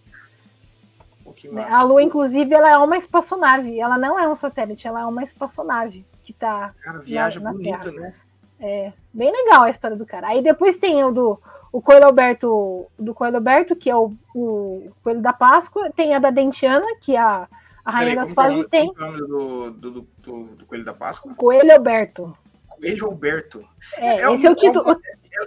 Que 1.38 1.48
né? 1.48 1.62
massa. 1.62 1.76
A 1.76 1.82
Lua, 1.82 2.02
inclusive, 2.02 2.52
ela 2.54 2.70
é 2.70 2.76
uma 2.76 2.96
espaçonave. 2.96 3.78
Ela 3.80 3.96
não 3.96 4.18
é 4.18 4.28
um 4.28 4.34
satélite, 4.34 4.86
ela 4.88 5.00
é 5.02 5.04
uma 5.04 5.22
espaçonave 5.22 6.04
que 6.24 6.32
tá 6.32 6.74
Cara, 6.82 6.98
viagem 6.98 7.42
na 7.42 7.52
bonita, 7.52 7.90
Terra. 7.90 8.00
né? 8.02 8.14
é, 8.60 8.92
bem 9.14 9.30
legal 9.30 9.62
a 9.62 9.70
história 9.70 9.96
do 9.96 10.04
cara. 10.04 10.28
Aí 10.28 10.42
depois 10.42 10.76
tem 10.78 11.02
o 11.04 11.10
do 11.12 11.40
o 11.70 11.82
Coelho 11.82 12.06
Alberto, 12.06 12.86
do 12.98 13.12
Coelho 13.14 13.36
Alberto, 13.36 13.76
que 13.76 13.88
é 13.90 13.94
o, 13.94 14.12
o 14.34 14.90
Coelho 15.04 15.20
da 15.20 15.32
Páscoa, 15.34 15.90
tem 15.94 16.14
a 16.14 16.18
da 16.18 16.30
Dentiana, 16.30 16.86
que 17.00 17.14
é 17.14 17.20
a, 17.20 17.46
a 17.84 17.90
Rainha 17.90 18.10
Peraí, 18.12 18.16
das 18.16 18.30
é 18.30 18.34
Fases, 18.34 18.66
tem 18.70 18.92
como 18.94 19.04
é 19.04 19.08
o 19.08 19.10
nome 19.10 19.18
do, 19.28 19.70
do, 19.70 19.90
do, 20.00 20.42
do- 20.56 20.66
Coelho 20.66 20.84
da 20.84 20.94
Páscoa? 20.94 21.34
Coelho 21.34 21.72
Alberto. 21.72 22.36
Coelho 22.68 23.04
Alberto. 23.06 23.64
É, 23.98 24.08
É 24.22 24.32
esse 24.34 24.46
é 24.46 24.50
um- 24.50 24.52
o 24.54 24.56
título. 24.56 25.00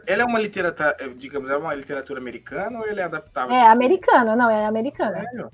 Ele 0.08 0.22
é 0.22 0.26
uma 0.26 0.40
literatura, 0.40 0.96
digamos, 1.18 1.50
é 1.50 1.58
uma 1.58 1.74
literatura 1.74 2.20
americana 2.20 2.80
ou 2.80 2.88
ele 2.88 3.02
é 3.02 3.04
adaptável? 3.04 3.56
É 3.56 3.68
americana, 3.68 4.36
não, 4.36 4.50
é 4.50 4.66
americana. 4.66 5.24
Sério? 5.24 5.52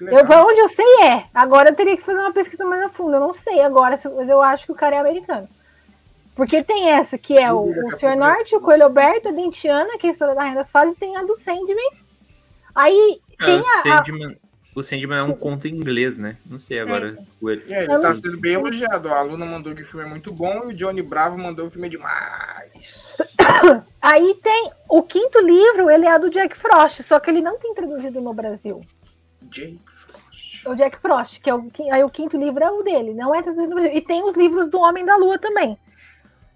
Eu, 0.00 0.46
onde 0.46 0.60
eu 0.60 0.68
sei 0.70 0.86
é. 1.04 1.24
Agora 1.34 1.70
eu 1.70 1.74
teria 1.74 1.96
que 1.96 2.02
fazer 2.04 2.18
uma 2.18 2.32
pesquisa 2.32 2.64
mais 2.64 2.82
a 2.82 2.88
fundo. 2.88 3.14
Eu 3.14 3.20
não 3.20 3.34
sei 3.34 3.60
agora, 3.60 3.98
mas 4.16 4.28
eu 4.28 4.40
acho 4.40 4.66
que 4.66 4.72
o 4.72 4.76
cara 4.76 4.96
é 4.96 4.98
americano. 4.98 5.48
Porque 6.34 6.62
tem 6.62 6.88
essa, 6.90 7.18
que 7.18 7.36
é 7.36 7.52
o, 7.52 7.60
o 7.60 7.98
Sr. 7.98 8.12
eu- 8.12 8.16
Norte, 8.16 8.56
o 8.56 8.60
Coelho 8.60 8.84
Alberto, 8.84 9.28
a 9.28 9.32
Dentiana, 9.32 9.98
que 9.98 10.06
é 10.06 10.10
a 10.10 10.12
história 10.12 10.34
da 10.34 10.40
Rainha 10.42 10.54
das 10.56 10.70
Fases, 10.70 10.94
e 10.96 10.98
tem 11.00 11.16
a 11.16 11.22
do 11.22 11.36
Sandman. 11.36 11.90
Aí 12.74 13.20
Ah, 13.38 13.44
tem 13.46 13.56
o, 13.56 13.60
a, 13.60 13.82
Sandman, 13.82 14.36
o 14.74 14.82
Sandman 14.82 15.18
é 15.18 15.22
um 15.22 15.34
conto 15.34 15.66
em 15.66 15.74
inglês, 15.74 16.16
né? 16.16 16.36
Não 16.46 16.58
sei 16.58 16.78
agora. 16.80 17.18
o- 17.42 17.50
É, 17.50 17.54
ele 17.84 17.92
está 17.92 18.14
sendo 18.14 18.40
bem 18.40 18.54
elogiado. 18.54 19.08
A 19.12 19.20
Luna 19.20 19.44
mandou 19.44 19.74
que 19.74 19.82
o 19.82 19.84
filme 19.84 20.06
é 20.06 20.08
muito 20.08 20.32
bom 20.32 20.62
e 20.64 20.68
o 20.68 20.74
Johnny 20.74 21.02
Bravo 21.02 21.36
mandou 21.36 21.66
que 21.66 21.70
o 21.70 21.72
filme 21.72 21.88
é 21.88 21.90
demais. 21.90 23.16
Aí 24.00 24.34
tem 24.42 24.70
o 24.88 25.02
quinto 25.02 25.40
livro, 25.40 25.90
ele 25.90 26.06
é 26.06 26.18
do 26.18 26.30
Jack 26.30 26.56
Frost, 26.56 27.02
só 27.02 27.20
que 27.20 27.28
ele 27.28 27.42
não 27.42 27.58
tem 27.58 27.74
traduzido 27.74 28.20
no 28.20 28.32
Brasil. 28.32 28.80
Jake 29.42 29.80
Frost. 30.62 30.66
O 30.68 30.74
Jack 30.76 30.98
Frost, 30.98 31.40
que 31.40 31.50
é 31.50 31.54
o, 31.54 31.62
qui- 31.70 31.90
aí 31.90 32.02
o 32.04 32.10
quinto 32.10 32.36
livro 32.36 32.62
é 32.62 32.70
o 32.70 32.82
dele, 32.82 33.14
não 33.14 33.34
é 33.34 33.42
traduzido 33.42 33.68
no 33.70 33.74
Brasil. 33.76 33.96
E 33.96 34.00
tem 34.00 34.22
os 34.24 34.34
livros 34.34 34.68
do 34.70 34.78
Homem 34.78 35.04
da 35.04 35.16
Lua 35.16 35.38
também, 35.38 35.76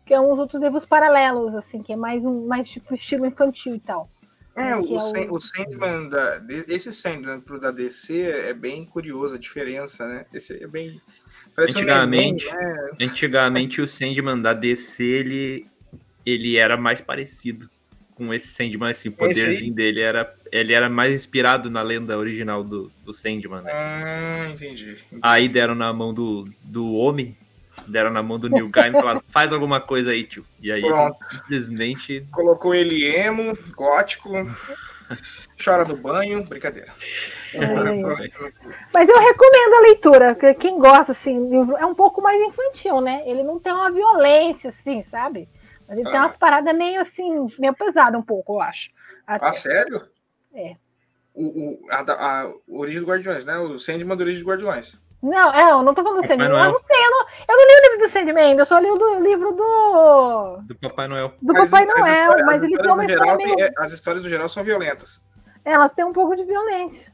que 0.06 0.12
é 0.14 0.20
uns 0.20 0.38
outros 0.38 0.60
livros 0.62 0.84
paralelos, 0.84 1.54
assim, 1.54 1.82
que 1.82 1.92
é 1.92 1.96
mais 1.96 2.24
um 2.24 2.46
mais 2.46 2.68
tipo 2.68 2.94
estilo 2.94 3.26
infantil 3.26 3.74
e 3.74 3.80
tal. 3.80 4.08
É, 4.56 4.70
Que 4.80 4.92
o, 4.92 4.94
é 4.94 4.96
o- 4.96 5.00
Sand- 5.00 5.30
o 5.32 5.40
Sandman, 5.40 6.08
da, 6.08 6.40
esse 6.68 6.92
Sandman 6.92 7.40
pro 7.40 7.58
da 7.58 7.70
DC 7.72 8.20
é 8.22 8.54
bem 8.54 8.84
curioso 8.84 9.34
a 9.34 9.38
diferença, 9.38 10.06
né? 10.06 10.26
Esse 10.32 10.62
é 10.62 10.66
bem... 10.68 11.00
Parece 11.56 11.76
um 11.76 11.80
Antigamente- 11.80 12.46
neném, 12.54 12.64
né? 12.74 12.90
Antigamente 13.00 13.80
o 13.80 13.88
Sandman 13.88 14.40
da 14.40 14.52
DC, 14.52 15.02
ele, 15.04 15.66
ele 16.24 16.56
era 16.56 16.76
mais 16.76 17.00
parecido 17.00 17.68
com 18.14 18.32
esse 18.32 18.48
Sandman, 18.48 18.90
assim, 18.90 19.08
o 19.08 19.12
Esse 19.12 19.18
poderzinho 19.18 19.74
dele 19.74 20.00
era, 20.00 20.34
ele 20.52 20.72
era 20.72 20.88
mais 20.88 21.12
inspirado 21.12 21.70
na 21.70 21.82
lenda 21.82 22.16
original 22.16 22.62
do, 22.62 22.90
do 23.04 23.12
Sandman, 23.12 23.62
né? 23.62 23.70
Ah, 23.72 24.48
entendi. 24.50 24.96
Aí 25.20 25.48
deram 25.48 25.74
na 25.74 25.92
mão 25.92 26.14
do, 26.14 26.48
do 26.62 26.94
homem, 26.94 27.36
deram 27.88 28.10
na 28.10 28.22
mão 28.22 28.38
do 28.38 28.48
Neil 28.48 28.68
Gaiman 28.68 28.98
e 28.98 29.00
falaram, 29.00 29.22
faz 29.28 29.52
alguma 29.52 29.80
coisa 29.80 30.12
aí, 30.12 30.24
tio. 30.24 30.44
E 30.60 30.70
aí 30.70 30.80
ele 30.80 30.88
Pronto. 30.88 31.18
simplesmente 31.28 32.24
Colocou 32.30 32.74
ele 32.74 33.04
emo, 33.04 33.56
gótico, 33.74 34.30
chora 35.62 35.84
no 35.84 35.96
banho, 35.96 36.44
brincadeira. 36.44 36.92
É. 37.52 37.58
Mas 38.92 39.08
eu 39.08 39.18
recomendo 39.18 39.74
a 39.74 39.80
leitura, 39.80 40.34
porque 40.34 40.54
quem 40.54 40.78
gosta, 40.78 41.12
assim, 41.12 41.50
livro 41.50 41.76
é 41.76 41.84
um 41.84 41.94
pouco 41.94 42.22
mais 42.22 42.40
infantil, 42.40 43.00
né? 43.00 43.22
Ele 43.26 43.42
não 43.42 43.58
tem 43.58 43.72
uma 43.72 43.90
violência, 43.90 44.70
assim, 44.70 45.02
sabe? 45.10 45.48
Mas 45.88 45.98
ele 45.98 46.08
ah. 46.08 46.10
tem 46.10 46.20
umas 46.20 46.36
paradas 46.36 46.76
meio 46.76 47.00
assim, 47.00 47.46
meio 47.58 47.74
pesada 47.74 48.18
um 48.18 48.22
pouco, 48.22 48.54
eu 48.54 48.60
acho. 48.60 48.90
Até. 49.26 49.46
Ah, 49.46 49.52
sério? 49.52 50.08
É. 50.54 50.76
O, 51.34 51.46
o, 51.46 51.86
a, 51.90 52.42
a, 52.42 52.52
Origem 52.68 53.00
do 53.00 53.06
Guardiões, 53.06 53.44
né? 53.44 53.58
O 53.58 53.78
Sandman 53.78 54.16
do 54.16 54.22
Origem 54.22 54.42
do 54.42 54.48
Guardiões. 54.48 54.98
Não, 55.22 55.52
é, 55.54 55.72
eu 55.72 55.82
não 55.82 55.94
tô 55.94 56.02
falando 56.02 56.20
do 56.20 56.28
Sandman. 56.28 56.48
Eu 56.48 56.52
não 56.52 56.78
sei, 56.78 57.04
eu 57.04 57.10
não, 57.10 57.26
eu 57.48 57.56
não 57.56 57.66
li 57.66 57.72
o 57.72 57.82
livro 57.82 57.98
do 57.98 58.08
Sandman 58.10 58.58
eu 58.58 58.64
só 58.66 58.78
li 58.78 58.90
o 58.90 59.20
livro 59.20 59.52
do. 59.52 60.58
Do 60.66 60.74
Papai 60.76 61.08
Noel. 61.08 61.32
Do 61.40 61.54
Papai 61.54 61.86
Noel, 61.86 62.44
mas 62.44 62.62
ele 62.62 62.76
tem 62.76 62.92
uma 62.92 63.04
história. 63.04 63.36
Meio... 63.36 63.60
É, 63.60 63.70
as 63.78 63.92
histórias 63.92 64.22
do 64.22 64.28
geral 64.28 64.48
são 64.48 64.62
violentas. 64.62 65.20
Elas 65.64 65.92
têm 65.92 66.04
um 66.04 66.12
pouco 66.12 66.36
de 66.36 66.44
violência. 66.44 67.12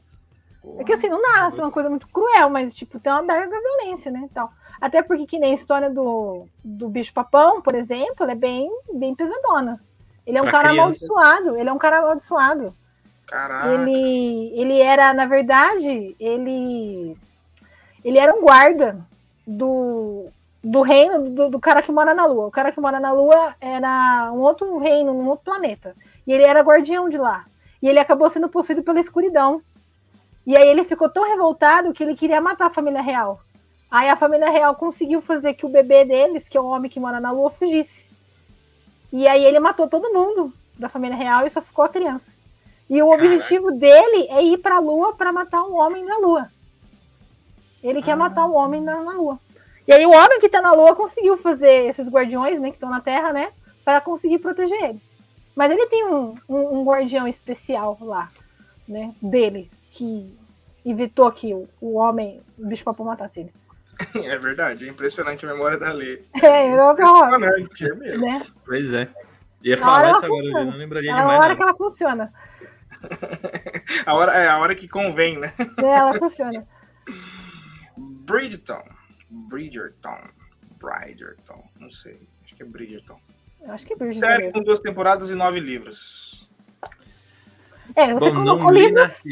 Porra, 0.61 0.81
é 0.81 0.83
que 0.83 0.93
assim, 0.93 1.09
não 1.09 1.21
nasce 1.21 1.57
uma 1.59 1.71
coisa 1.71 1.89
muito 1.89 2.07
cruel, 2.09 2.49
mas 2.49 2.73
tipo, 2.73 2.99
tem 2.99 3.11
uma 3.11 3.21
mega 3.21 3.59
violência, 3.59 4.11
né? 4.11 4.29
Tal. 4.33 4.51
Até 4.81 5.03
porque 5.03 5.27
que 5.27 5.37
nem 5.37 5.51
a 5.51 5.55
história 5.55 5.91
do, 5.91 6.47
do 6.63 6.89
bicho 6.89 7.13
papão, 7.13 7.61
por 7.61 7.75
exemplo, 7.75 8.27
é 8.27 8.33
bem, 8.33 8.67
bem 8.91 9.13
pesadona. 9.13 9.79
Ele 10.25 10.39
é 10.39 10.41
um 10.41 10.45
pra 10.45 10.53
cara 10.53 10.69
criança. 10.69 10.81
amaldiçoado, 10.81 11.57
ele 11.57 11.69
é 11.69 11.73
um 11.73 11.77
cara 11.77 11.99
amaldiçoado. 11.99 12.75
Caraca. 13.27 13.67
Ele, 13.67 14.51
ele 14.59 14.81
era, 14.81 15.13
na 15.13 15.25
verdade, 15.25 16.15
ele 16.19 17.15
ele 18.03 18.17
era 18.17 18.33
um 18.33 18.41
guarda 18.41 18.97
do, 19.45 20.25
do 20.63 20.81
reino 20.81 21.29
do, 21.29 21.49
do, 21.49 21.59
cara 21.59 21.81
que 21.81 21.91
mora 21.91 22.13
na 22.13 22.25
Lua. 22.25 22.47
O 22.47 22.51
cara 22.51 22.71
que 22.71 22.81
mora 22.81 22.99
na 22.99 23.11
Lua 23.11 23.55
era 23.61 24.31
um 24.33 24.39
outro 24.39 24.79
reino, 24.79 25.11
um 25.11 25.27
outro 25.27 25.45
planeta. 25.45 25.95
E 26.25 26.33
ele 26.33 26.43
era 26.43 26.63
guardião 26.63 27.07
de 27.07 27.17
lá. 27.17 27.45
E 27.81 27.87
ele 27.87 27.99
acabou 27.99 28.29
sendo 28.29 28.49
possuído 28.49 28.83
pela 28.83 28.99
escuridão. 28.99 29.61
E 30.45 30.57
aí 30.57 30.67
ele 30.67 30.83
ficou 30.83 31.09
tão 31.09 31.23
revoltado 31.23 31.93
que 31.93 32.03
ele 32.03 32.15
queria 32.15 32.41
matar 32.41 32.67
a 32.67 32.73
família 32.73 33.01
real. 33.01 33.41
Aí 33.91 34.07
a 34.07 34.15
família 34.15 34.49
real 34.49 34.73
conseguiu 34.73 35.21
fazer 35.21 35.53
que 35.53 35.65
o 35.65 35.69
bebê 35.69 36.05
deles, 36.05 36.47
que 36.47 36.57
é 36.57 36.61
o 36.61 36.67
homem 36.67 36.89
que 36.89 36.99
mora 36.99 37.19
na 37.19 37.29
Lua, 37.29 37.51
fugisse. 37.51 38.09
E 39.11 39.27
aí 39.27 39.43
ele 39.43 39.59
matou 39.59 39.89
todo 39.89 40.13
mundo 40.13 40.53
da 40.79 40.87
família 40.87 41.17
real 41.17 41.45
e 41.45 41.49
só 41.49 41.61
ficou 41.61 41.83
a 41.83 41.89
criança. 41.89 42.31
E 42.89 43.01
o 43.01 43.09
Caraca. 43.09 43.25
objetivo 43.25 43.71
dele 43.73 44.27
é 44.29 44.41
ir 44.43 44.57
para 44.59 44.77
a 44.77 44.79
Lua 44.79 45.13
para 45.13 45.33
matar 45.33 45.63
um 45.63 45.75
homem 45.75 46.05
na 46.05 46.17
Lua. 46.19 46.49
Ele 47.83 47.99
ah. 47.99 48.01
quer 48.01 48.15
matar 48.15 48.47
um 48.47 48.55
homem 48.55 48.81
na, 48.81 49.01
na, 49.01 49.11
Lua. 49.11 49.37
E 49.85 49.91
aí 49.91 50.05
o 50.05 50.13
homem 50.13 50.39
que 50.39 50.47
tá 50.47 50.61
na 50.61 50.71
Lua 50.71 50.95
conseguiu 50.95 51.37
fazer 51.37 51.89
esses 51.89 52.07
guardiões, 52.07 52.61
né, 52.61 52.69
que 52.69 52.77
estão 52.77 52.89
na 52.89 53.01
Terra, 53.01 53.33
né, 53.33 53.51
para 53.83 53.99
conseguir 53.99 54.39
proteger 54.39 54.81
ele. 54.81 55.01
Mas 55.53 55.69
ele 55.69 55.85
tem 55.87 56.05
um, 56.05 56.35
um, 56.47 56.79
um, 56.79 56.83
guardião 56.85 57.27
especial 57.27 57.97
lá, 57.99 58.29
né, 58.87 59.13
dele, 59.21 59.69
que 59.91 60.33
evitou 60.85 61.29
que 61.31 61.53
o, 61.53 61.67
o 61.81 61.95
homem, 61.95 62.41
o 62.57 62.65
bicho 62.65 62.85
papão 62.85 63.05
matasse 63.05 63.41
ele. 63.41 63.60
É 64.25 64.37
verdade, 64.37 64.85
é 64.85 64.89
impressionante 64.89 65.45
a 65.45 65.53
memória 65.53 65.77
da 65.77 65.91
lei. 65.91 66.25
É, 66.41 66.73
eu 66.73 66.91
impressionante, 66.91 67.85
é 67.85 67.95
mesmo. 67.95 68.25
Né? 68.25 68.43
Pois 68.65 68.93
é. 68.93 69.07
Ia 69.63 69.77
falar 69.77 70.11
isso 70.11 70.25
agora, 70.25 70.45
eu 70.45 70.65
não 70.65 70.77
lembraria 70.77 71.13
demais. 71.13 71.31
É 71.31 71.35
a 71.35 71.39
hora 71.39 71.55
que 71.55 71.61
ela 71.61 71.75
funciona. 71.75 72.33
a 74.05 74.13
hora, 74.13 74.31
é 74.33 74.47
a 74.47 74.57
hora 74.59 74.75
que 74.75 74.87
convém, 74.87 75.37
né? 75.37 75.53
É, 75.81 75.85
ela 75.85 76.13
funciona. 76.13 76.67
Bridgerton. 77.97 78.81
Bridgerton. 79.29 80.17
Bridgerton. 80.79 81.63
Não 81.79 81.89
sei. 81.89 82.27
Acho 82.43 82.55
que 82.55 82.63
é 82.63 82.65
Bridgerton. 82.65 83.19
Eu 83.61 83.71
acho 83.73 83.85
que 83.85 83.93
é 83.93 83.95
Bridgerton. 83.95 84.27
Série 84.27 84.51
com 84.51 84.63
duas 84.63 84.79
temporadas 84.79 85.29
e 85.29 85.35
nove 85.35 85.59
livros. 85.59 86.49
É, 87.95 88.13
você 88.13 88.31
Bom, 88.31 88.43
colocou 88.43 88.71
livros. 88.71 89.23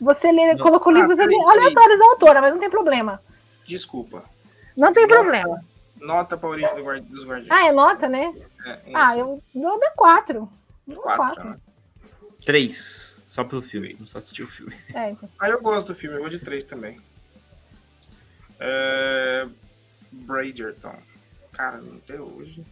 Você 0.00 0.32
lê, 0.32 0.56
colocou 0.58 0.92
ah, 0.94 0.98
livros 0.98 1.18
aleatórios 1.18 1.98
da 1.98 2.06
autora, 2.06 2.40
mas 2.40 2.52
não 2.52 2.60
tem 2.60 2.70
problema. 2.70 3.20
Desculpa. 3.66 4.24
Não 4.76 4.92
tem 4.92 5.06
nota, 5.06 5.14
problema. 5.14 5.64
Nota 6.00 6.36
para 6.36 6.48
a 6.48 6.52
origem 6.52 6.74
do 6.74 7.00
dos 7.02 7.24
Guardiões. 7.24 7.50
Ah, 7.50 7.68
é 7.68 7.72
nota, 7.72 8.08
né? 8.08 8.34
É, 8.64 8.80
ah, 8.94 9.16
eu 9.16 9.42
dou 9.54 9.80
da 9.80 9.90
quatro. 9.90 10.48
Quatro, 10.86 11.16
quatro. 11.16 11.44
Né? 11.50 11.58
Três. 12.44 13.16
Só 13.26 13.44
pelo 13.44 13.62
filme, 13.62 13.96
não 13.98 14.06
só 14.06 14.18
assistir 14.18 14.42
o 14.42 14.46
filme. 14.46 14.74
É, 14.94 15.10
então. 15.10 15.28
Ah, 15.38 15.48
eu 15.48 15.60
gosto 15.60 15.88
do 15.88 15.94
filme, 15.94 16.16
eu 16.16 16.20
vou 16.20 16.30
de 16.30 16.38
três 16.38 16.64
também. 16.64 17.00
É... 18.58 19.46
Bridgerton. 20.10 20.96
Cara, 21.52 21.82
até 21.96 22.20
hoje. 22.20 22.64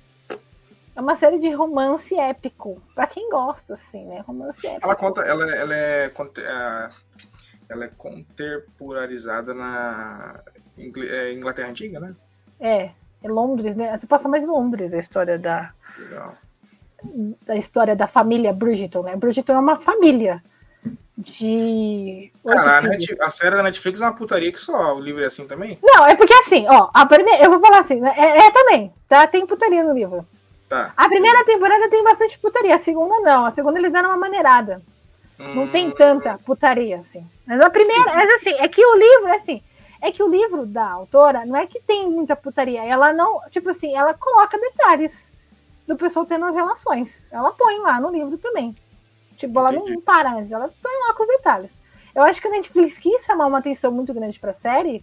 É 0.97 1.01
uma 1.01 1.17
série 1.17 1.39
de 1.39 1.53
romance 1.53 2.15
épico. 2.15 2.81
Pra 2.95 3.07
quem 3.07 3.29
gosta, 3.29 3.75
assim, 3.75 4.07
né? 4.07 4.21
Romance 4.21 4.67
épico. 4.67 4.85
Ela 4.85 4.95
conta. 4.95 5.23
Ela, 5.23 5.55
ela, 5.55 5.75
é, 5.75 6.07
é 6.07 6.91
ela 7.69 7.85
é 7.85 7.89
contemporarizada 7.89 9.53
na 9.53 10.41
é, 10.79 11.33
Inglaterra 11.33 11.69
Antiga, 11.69 12.01
né? 12.01 12.15
É, 12.61 12.91
é 13.23 13.29
Londres, 13.29 13.77
né? 13.77 13.97
Você 13.97 14.07
passa 14.07 14.29
mais 14.29 14.43
em 14.43 14.47
Londres 14.47 14.93
a 14.93 14.99
história 14.99 15.39
da. 15.39 15.73
Legal. 15.99 16.35
Da 17.47 17.57
história 17.57 17.95
da 17.95 18.07
família 18.07 18.53
Bridgerton, 18.53 19.03
né? 19.03 19.17
Bridgerton 19.17 19.53
é 19.53 19.59
uma 19.59 19.79
família 19.81 20.43
de. 21.17 22.33
Cara, 22.47 22.81
a, 22.81 23.27
a, 23.27 23.31
série 23.31 23.57
da 23.57 23.63
Netflix 23.63 24.01
é 24.01 24.05
uma 24.05 24.15
putaria 24.15 24.53
que 24.53 24.59
só. 24.59 24.97
O 24.97 25.01
livro 25.01 25.23
é 25.23 25.27
assim 25.27 25.47
também? 25.47 25.79
Não, 25.83 26.07
é 26.07 26.17
porque 26.17 26.33
assim, 26.35 26.67
ó, 26.69 26.91
a 26.93 27.07
primeira. 27.07 27.45
Eu 27.45 27.51
vou 27.51 27.61
falar 27.61 27.81
assim, 27.81 28.01
né, 28.01 28.13
é, 28.17 28.47
é, 28.47 28.51
também, 28.51 28.93
tá? 29.09 29.27
Tem 29.27 29.47
putaria 29.47 29.85
no 29.85 29.95
livro. 29.95 30.27
Tá. 30.69 30.93
A 30.97 31.09
primeira 31.09 31.45
temporada 31.45 31.89
tem 31.89 32.03
bastante 32.03 32.39
putaria, 32.39 32.75
a 32.75 32.81
segunda 32.81 33.21
não. 33.21 33.47
A 33.47 33.51
segunda 33.51 33.79
eles 33.79 33.93
deram 33.93 34.09
uma 34.09 34.19
maneirada. 34.19 34.83
Hum... 35.39 35.55
Não 35.55 35.69
tem 35.69 35.89
hum. 35.89 35.93
tanta 35.93 36.39
putaria, 36.39 36.99
assim. 36.99 37.25
Mas 37.47 37.61
a 37.61 37.71
primeira, 37.71 38.05
mas 38.07 38.29
assim, 38.35 38.55
é 38.55 38.67
que 38.67 38.85
o 38.85 38.95
livro, 38.95 39.29
é 39.29 39.37
assim, 39.37 39.63
é 40.05 40.13
que 40.13 40.23
o 40.23 40.29
livro 40.29 40.67
da 40.67 40.87
autora 40.87 41.47
não 41.47 41.57
é 41.57 41.67
que 41.67 41.81
tem 41.81 42.11
muita 42.11 42.37
putaria. 42.37 42.85
Ela 42.85 43.11
não, 43.15 43.41
tipo 43.51 43.71
assim, 43.71 43.97
ela 43.97 44.13
coloca 44.13 44.61
detalhes 44.61 45.33
do 45.89 45.97
pessoal 45.97 46.27
tendo 46.27 46.45
as 46.45 46.55
relações. 46.55 47.27
Ela 47.33 47.51
põe 47.53 47.79
lá 47.79 47.99
no 47.99 48.11
livro 48.11 48.37
também. 48.37 48.77
Tipo, 49.39 49.59
ela 49.59 49.75
Entendi. 49.75 49.93
não 49.93 50.03
para 50.03 50.35
antes, 50.35 50.53
ela 50.53 50.69
põe 50.83 50.93
lá 51.09 51.15
com 51.15 51.23
os 51.23 51.29
detalhes. 51.31 51.71
Eu 52.15 52.23
acho 52.23 52.39
que 52.39 52.47
a 52.47 52.51
Netflix 52.51 52.99
quis 52.99 53.25
chamar 53.25 53.47
uma 53.47 53.59
atenção 53.59 53.91
muito 53.91 54.13
grande 54.13 54.39
pra 54.39 54.53
série 54.53 55.03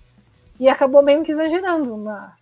e 0.60 0.70
acabou 0.70 1.02
meio 1.02 1.24
que 1.24 1.32
exagerando 1.32 1.98
na. 1.98 2.36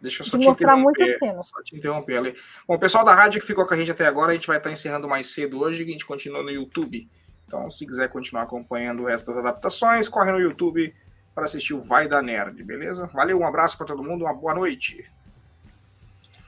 Deixa 0.00 0.22
eu 0.22 0.26
só 0.26 0.38
de 0.38 0.44
te 0.44 0.48
mostrar 0.48 0.76
muitas 0.76 1.18
cenas. 1.18 1.46
Só 1.46 1.62
te 1.62 1.76
interromper 1.76 2.16
ali. 2.16 2.36
Bom, 2.66 2.74
o 2.74 2.78
pessoal 2.78 3.04
da 3.04 3.14
rádio 3.14 3.38
que 3.38 3.46
ficou 3.46 3.66
com 3.66 3.74
a 3.74 3.76
gente 3.76 3.90
até 3.90 4.06
agora, 4.06 4.32
a 4.32 4.34
gente 4.34 4.46
vai 4.46 4.56
estar 4.56 4.72
encerrando 4.72 5.06
mais 5.06 5.26
cedo 5.34 5.60
hoje, 5.60 5.82
a 5.82 5.86
gente 5.86 6.06
continua 6.06 6.42
no 6.42 6.50
YouTube. 6.50 7.06
Então, 7.46 7.68
se 7.68 7.84
quiser 7.86 8.08
continuar 8.08 8.44
acompanhando 8.44 9.02
o 9.02 9.06
resto 9.06 9.26
das 9.26 9.36
adaptações, 9.36 10.08
corre 10.08 10.32
no 10.32 10.40
YouTube 10.40 10.94
para 11.38 11.44
assistir 11.44 11.72
o 11.72 11.80
Vai 11.80 12.08
da 12.08 12.20
Nerd, 12.20 12.64
beleza? 12.64 13.08
Valeu, 13.14 13.38
um 13.38 13.46
abraço 13.46 13.78
para 13.78 13.86
todo 13.86 14.02
mundo, 14.02 14.24
uma 14.24 14.34
boa 14.34 14.52
noite. 14.52 15.08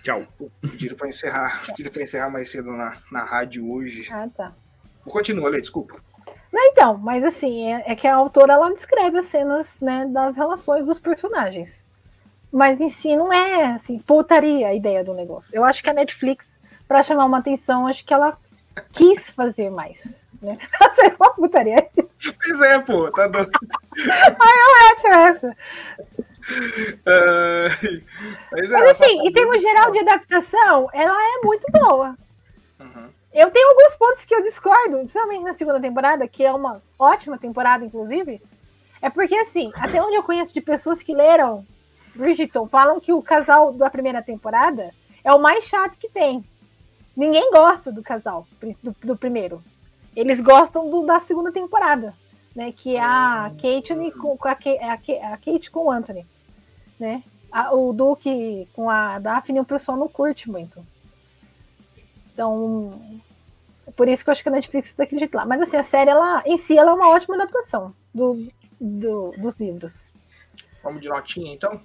Tchau. 0.03 0.27
Pediram 0.61 0.97
para 0.97 1.07
encerrar, 1.07 1.63
pediram 1.65 1.93
para 1.93 2.03
encerrar 2.03 2.29
mais 2.29 2.51
cedo 2.51 2.73
na, 2.73 2.97
na 3.09 3.23
rádio 3.23 3.71
hoje. 3.71 4.13
Ah, 4.13 4.27
tá. 4.37 4.53
Continua, 5.05 5.49
Lê, 5.49 5.61
desculpa. 5.61 6.03
Não, 6.53 6.65
então, 6.73 6.99
mas 6.99 7.23
assim, 7.23 7.73
é, 7.73 7.93
é, 7.93 7.95
que 7.95 8.09
a 8.09 8.17
autora 8.17 8.55
ela 8.55 8.75
descreve 8.75 9.19
as 9.19 9.27
cenas 9.27 9.69
né, 9.81 10.07
das 10.13 10.35
relações 10.35 10.85
dos 10.85 10.99
personagens. 10.99 11.87
Mas 12.51 12.81
em 12.81 12.91
si 12.91 13.15
não 13.15 13.33
é 13.33 13.75
assim, 13.75 13.97
putaria 14.01 14.67
a 14.67 14.75
ideia 14.75 15.05
do 15.05 15.15
negócio. 15.15 15.55
Eu 15.55 15.65
acho 15.65 15.85
que 15.85 15.91
a 15.91 15.95
Netflix, 15.95 16.45
para 16.89 17.05
chamar 17.05 17.27
uma 17.27 17.39
atenção, 17.39 17.87
acho 17.87 18.05
que 18.05 18.13
ela 18.13 18.37
quis 18.91 19.31
fazer 19.31 19.71
mais. 19.71 20.21
Né? 20.43 20.59
uma 21.17 21.33
putaria. 21.33 21.89
Pois 22.23 22.61
é, 22.61 22.79
pô, 22.81 23.11
tá 23.11 23.27
doido. 23.27 23.51
Ai, 24.39 24.57
eu 24.59 24.95
acho 24.95 25.07
essa. 25.07 25.57
Uh, 26.51 28.03
mas, 28.53 28.73
é, 28.73 28.79
mas 28.79 29.01
assim, 29.01 29.27
em 29.27 29.33
termos 29.33 29.61
geral 29.61 29.91
de 29.93 30.01
adaptação, 30.01 30.89
ela 30.93 31.17
é 31.17 31.45
muito 31.45 31.67
boa. 31.73 32.17
Uhum. 32.79 33.09
Eu 33.33 33.51
tenho 33.51 33.69
alguns 33.69 33.97
pontos 33.97 34.25
que 34.25 34.35
eu 34.35 34.43
discordo, 34.43 34.99
principalmente 34.99 35.45
na 35.45 35.55
segunda 35.55 35.81
temporada, 35.81 36.27
que 36.27 36.45
é 36.45 36.53
uma 36.53 36.83
ótima 36.99 37.39
temporada, 37.39 37.85
inclusive. 37.85 38.43
É 39.01 39.09
porque, 39.09 39.35
assim, 39.37 39.71
até 39.77 40.03
onde 40.03 40.17
eu 40.17 40.23
conheço 40.23 40.53
de 40.53 40.61
pessoas 40.61 41.03
que 41.03 41.15
leram 41.15 41.65
Bridgerton, 42.15 42.67
falam 42.67 43.01
que 43.01 43.13
o 43.13 43.23
casal 43.23 43.73
da 43.73 43.89
primeira 43.89 44.23
temporada 44.23 44.91
é 45.25 45.33
o 45.33 45.39
mais 45.39 45.65
chato 45.65 45.97
que 45.97 46.09
tem. 46.09 46.45
Ninguém 47.17 47.51
gosta 47.51 47.93
do 47.93 48.03
casal 48.03 48.47
do, 48.83 48.95
do 49.03 49.17
primeiro. 49.17 49.63
Eles 50.21 50.39
gostam 50.39 50.91
do, 50.91 51.07
da 51.07 51.19
segunda 51.21 51.51
temporada, 51.51 52.15
né? 52.55 52.73
Que 52.73 52.95
é 52.97 53.01
a 53.01 53.51
Kate 53.57 53.95
com, 54.13 54.37
com 54.37 54.49
a, 54.49 54.53
a, 54.53 55.33
a, 55.33 55.37
Kate 55.39 55.71
com 55.71 55.87
o 55.87 55.91
Anthony, 55.91 56.27
né? 56.99 57.23
A, 57.51 57.75
o 57.75 57.91
Duke 57.95 58.69
com 58.75 58.91
a 58.91 59.19
Daphne 59.19 59.61
o 59.61 59.65
pessoal 59.65 59.97
não 59.97 60.09
curte 60.09 60.51
muito. 60.51 60.85
Então, 62.35 63.01
é 63.87 63.91
por 63.93 64.09
isso 64.09 64.23
que 64.23 64.29
eu 64.29 64.33
acho 64.33 64.43
que 64.43 64.51
a 64.51 64.53
Netflix 64.53 64.91
está 64.91 65.07
jeito 65.07 65.35
lá. 65.35 65.47
Mas 65.47 65.63
assim, 65.63 65.79
a 65.79 65.85
série, 65.85 66.11
ela, 66.11 66.43
em 66.45 66.59
si, 66.59 66.77
ela 66.77 66.91
é 66.91 66.95
uma 66.95 67.09
ótima 67.09 67.37
adaptação 67.37 67.95
do, 68.15 68.47
do, 68.79 69.31
dos 69.39 69.59
livros. 69.59 69.95
Vamos 70.83 71.01
de 71.01 71.09
notinha, 71.09 71.55
então? 71.55 71.81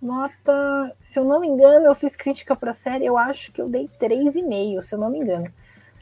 Nota, 0.00 0.94
se 1.00 1.18
eu 1.18 1.24
não 1.24 1.40
me 1.40 1.48
engano, 1.48 1.86
eu 1.86 1.94
fiz 1.94 2.14
crítica 2.14 2.54
para 2.54 2.72
a 2.72 2.74
série, 2.74 3.06
eu 3.06 3.16
acho 3.16 3.50
que 3.50 3.62
eu 3.62 3.68
dei 3.68 3.88
3,5, 3.98 4.82
se 4.82 4.94
eu 4.94 4.98
não 4.98 5.08
me 5.08 5.20
engano. 5.20 5.50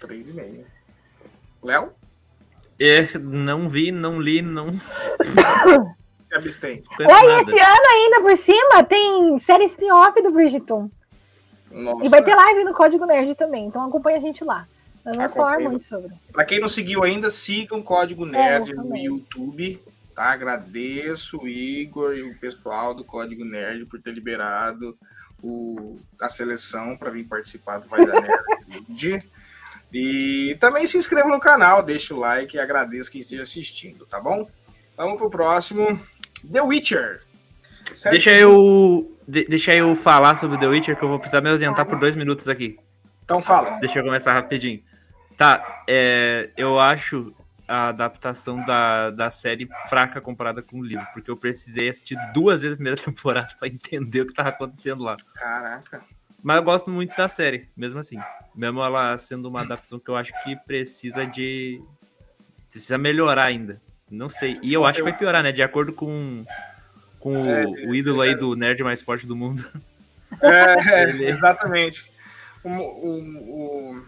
3,5. 0.01 0.76
Léo? 1.63 1.93
É, 2.79 3.19
não 3.19 3.69
vi, 3.69 3.91
não 3.91 4.21
li, 4.21 4.43
não. 4.43 4.73
Se 6.25 6.35
abstém. 6.35 6.83
Olha, 7.01 7.41
esse 7.41 7.59
ano 7.59 7.87
ainda 7.93 8.21
por 8.21 8.37
cima 8.37 8.85
tem 8.85 9.39
série 9.39 9.65
spin-off 9.67 10.21
do 10.23 10.33
Bridgeton. 10.33 10.91
Nossa. 11.71 12.05
E 12.05 12.09
vai 12.09 12.23
ter 12.23 12.35
live 12.35 12.65
no 12.65 12.75
Código 12.75 13.07
Nerd 13.07 13.35
também, 13.35 13.67
então 13.67 13.87
acompanha 13.87 14.19
a 14.19 14.21
gente 14.21 14.45
lá. 14.45 14.67
Nós 15.05 15.17
vamos 15.17 15.35
falar 15.35 15.61
muito 15.61 15.85
sobre. 15.85 16.13
Para 16.33 16.45
quem 16.45 16.59
não 16.59 16.69
seguiu 16.69 17.05
ainda, 17.05 17.31
sigam 17.31 17.79
o 17.79 17.83
Código 17.83 18.27
é, 18.27 18.31
Nerd 18.31 18.73
é, 18.73 18.75
no 18.75 18.97
YouTube. 18.97 19.81
Tá? 20.15 20.25
Agradeço 20.25 21.39
o 21.39 21.49
Igor 21.49 22.15
e 22.15 22.23
o 22.23 22.37
pessoal 22.39 22.93
do 22.93 23.05
Código 23.05 23.45
Nerd 23.45 23.87
por 23.87 24.01
ter 24.01 24.11
liberado 24.11 24.99
o, 25.41 25.99
a 26.21 26.29
seleção 26.29 26.97
para 26.97 27.11
vir 27.11 27.25
participar 27.25 27.79
do 27.79 27.87
Vai 27.87 28.05
da 28.05 28.21
Nerd. 28.21 29.19
e 29.93 30.57
também 30.61 30.87
se 30.87 30.99
inscreva 30.99 31.29
no 31.29 31.41
canal, 31.41 31.83
deixa 31.83 32.15
o 32.15 32.19
like 32.19 32.57
e 32.57 32.61
agradeço 32.61 33.11
quem 33.11 33.21
esteja 33.21 33.43
assistindo, 33.43 34.05
tá 34.05 34.21
bom? 34.21 34.49
Vamos 34.97 35.17
pro 35.17 35.31
próximo. 35.31 36.01
The 36.51 36.63
Witcher. 36.63 37.23
Certo? 37.95 38.13
Deixa 38.13 38.33
eu, 38.33 39.17
deixa 39.27 39.75
eu 39.75 39.95
falar 39.95 40.37
sobre 40.37 40.59
The 40.59 40.67
Witcher, 40.67 40.97
que 40.97 41.05
eu 41.05 41.09
vou 41.09 41.19
precisar 41.19 41.41
me 41.41 41.51
ausentar 41.51 41.87
por 41.87 41.99
dois 41.99 42.15
minutos 42.15 42.49
aqui. 42.49 42.79
Então 43.25 43.43
fala. 43.43 43.79
Deixa 43.81 43.99
eu 43.99 44.05
começar 44.05 44.33
rapidinho. 44.33 44.83
Tá, 45.37 45.85
é, 45.89 46.51
eu 46.57 46.79
acho 46.79 47.35
a 47.69 47.89
adaptação 47.89 48.65
da, 48.65 49.11
da 49.11 49.31
série 49.31 49.69
fraca 49.89 50.21
comparada 50.21 50.63
com 50.63 50.79
o 50.79 50.85
livro, 50.85 51.07
porque 51.13 51.31
eu 51.31 51.37
precisei 51.37 51.89
assistir 51.89 52.17
duas 52.33 52.61
vezes 52.61 52.75
a 52.75 52.77
primeira 52.77 52.97
temporada 53.03 53.53
para 53.59 53.69
entender 53.69 54.23
o 54.23 54.27
que 54.27 54.33
tava 54.33 54.51
acontecendo 54.51 55.03
lá. 55.03 55.17
Caraca. 55.35 56.05
Mas 56.47 56.59
eu 56.59 56.63
gosto 56.63 56.89
muito 56.89 57.13
da 57.17 57.27
série, 57.27 57.69
mesmo 57.77 57.99
assim. 57.99 58.17
Mesmo 58.55 58.81
ela 58.81 59.19
sendo 59.19 59.49
uma 59.49 59.63
adaptação 59.63 59.99
que 59.99 60.09
eu 60.09 60.15
acho 60.15 60.33
que 60.45 60.55
precisa 60.55 61.27
de. 61.27 61.83
Precisa 62.71 62.97
melhorar 62.97 63.47
ainda. 63.47 63.83
Não 64.09 64.29
sei. 64.29 64.57
E 64.63 64.73
eu 64.73 64.85
acho 64.85 65.01
que 65.01 65.03
vai 65.03 65.19
piorar, 65.19 65.43
né? 65.43 65.51
De 65.51 65.61
acordo 65.61 65.93
com, 65.93 66.47
com 67.19 67.37
é, 67.39 67.65
o, 67.65 67.91
o, 67.91 67.95
ídolo 67.97 68.21
aí 68.21 68.37
do 68.37 68.55
nerd 68.55 68.81
mais 68.85 69.03
forte 69.03 69.27
do 69.27 69.35
mundo. 69.35 69.69
É, 70.41 70.77
é 71.27 71.31
exatamente. 71.31 72.13
O, 72.63 72.71
o, 72.71 73.97
o... 73.97 74.07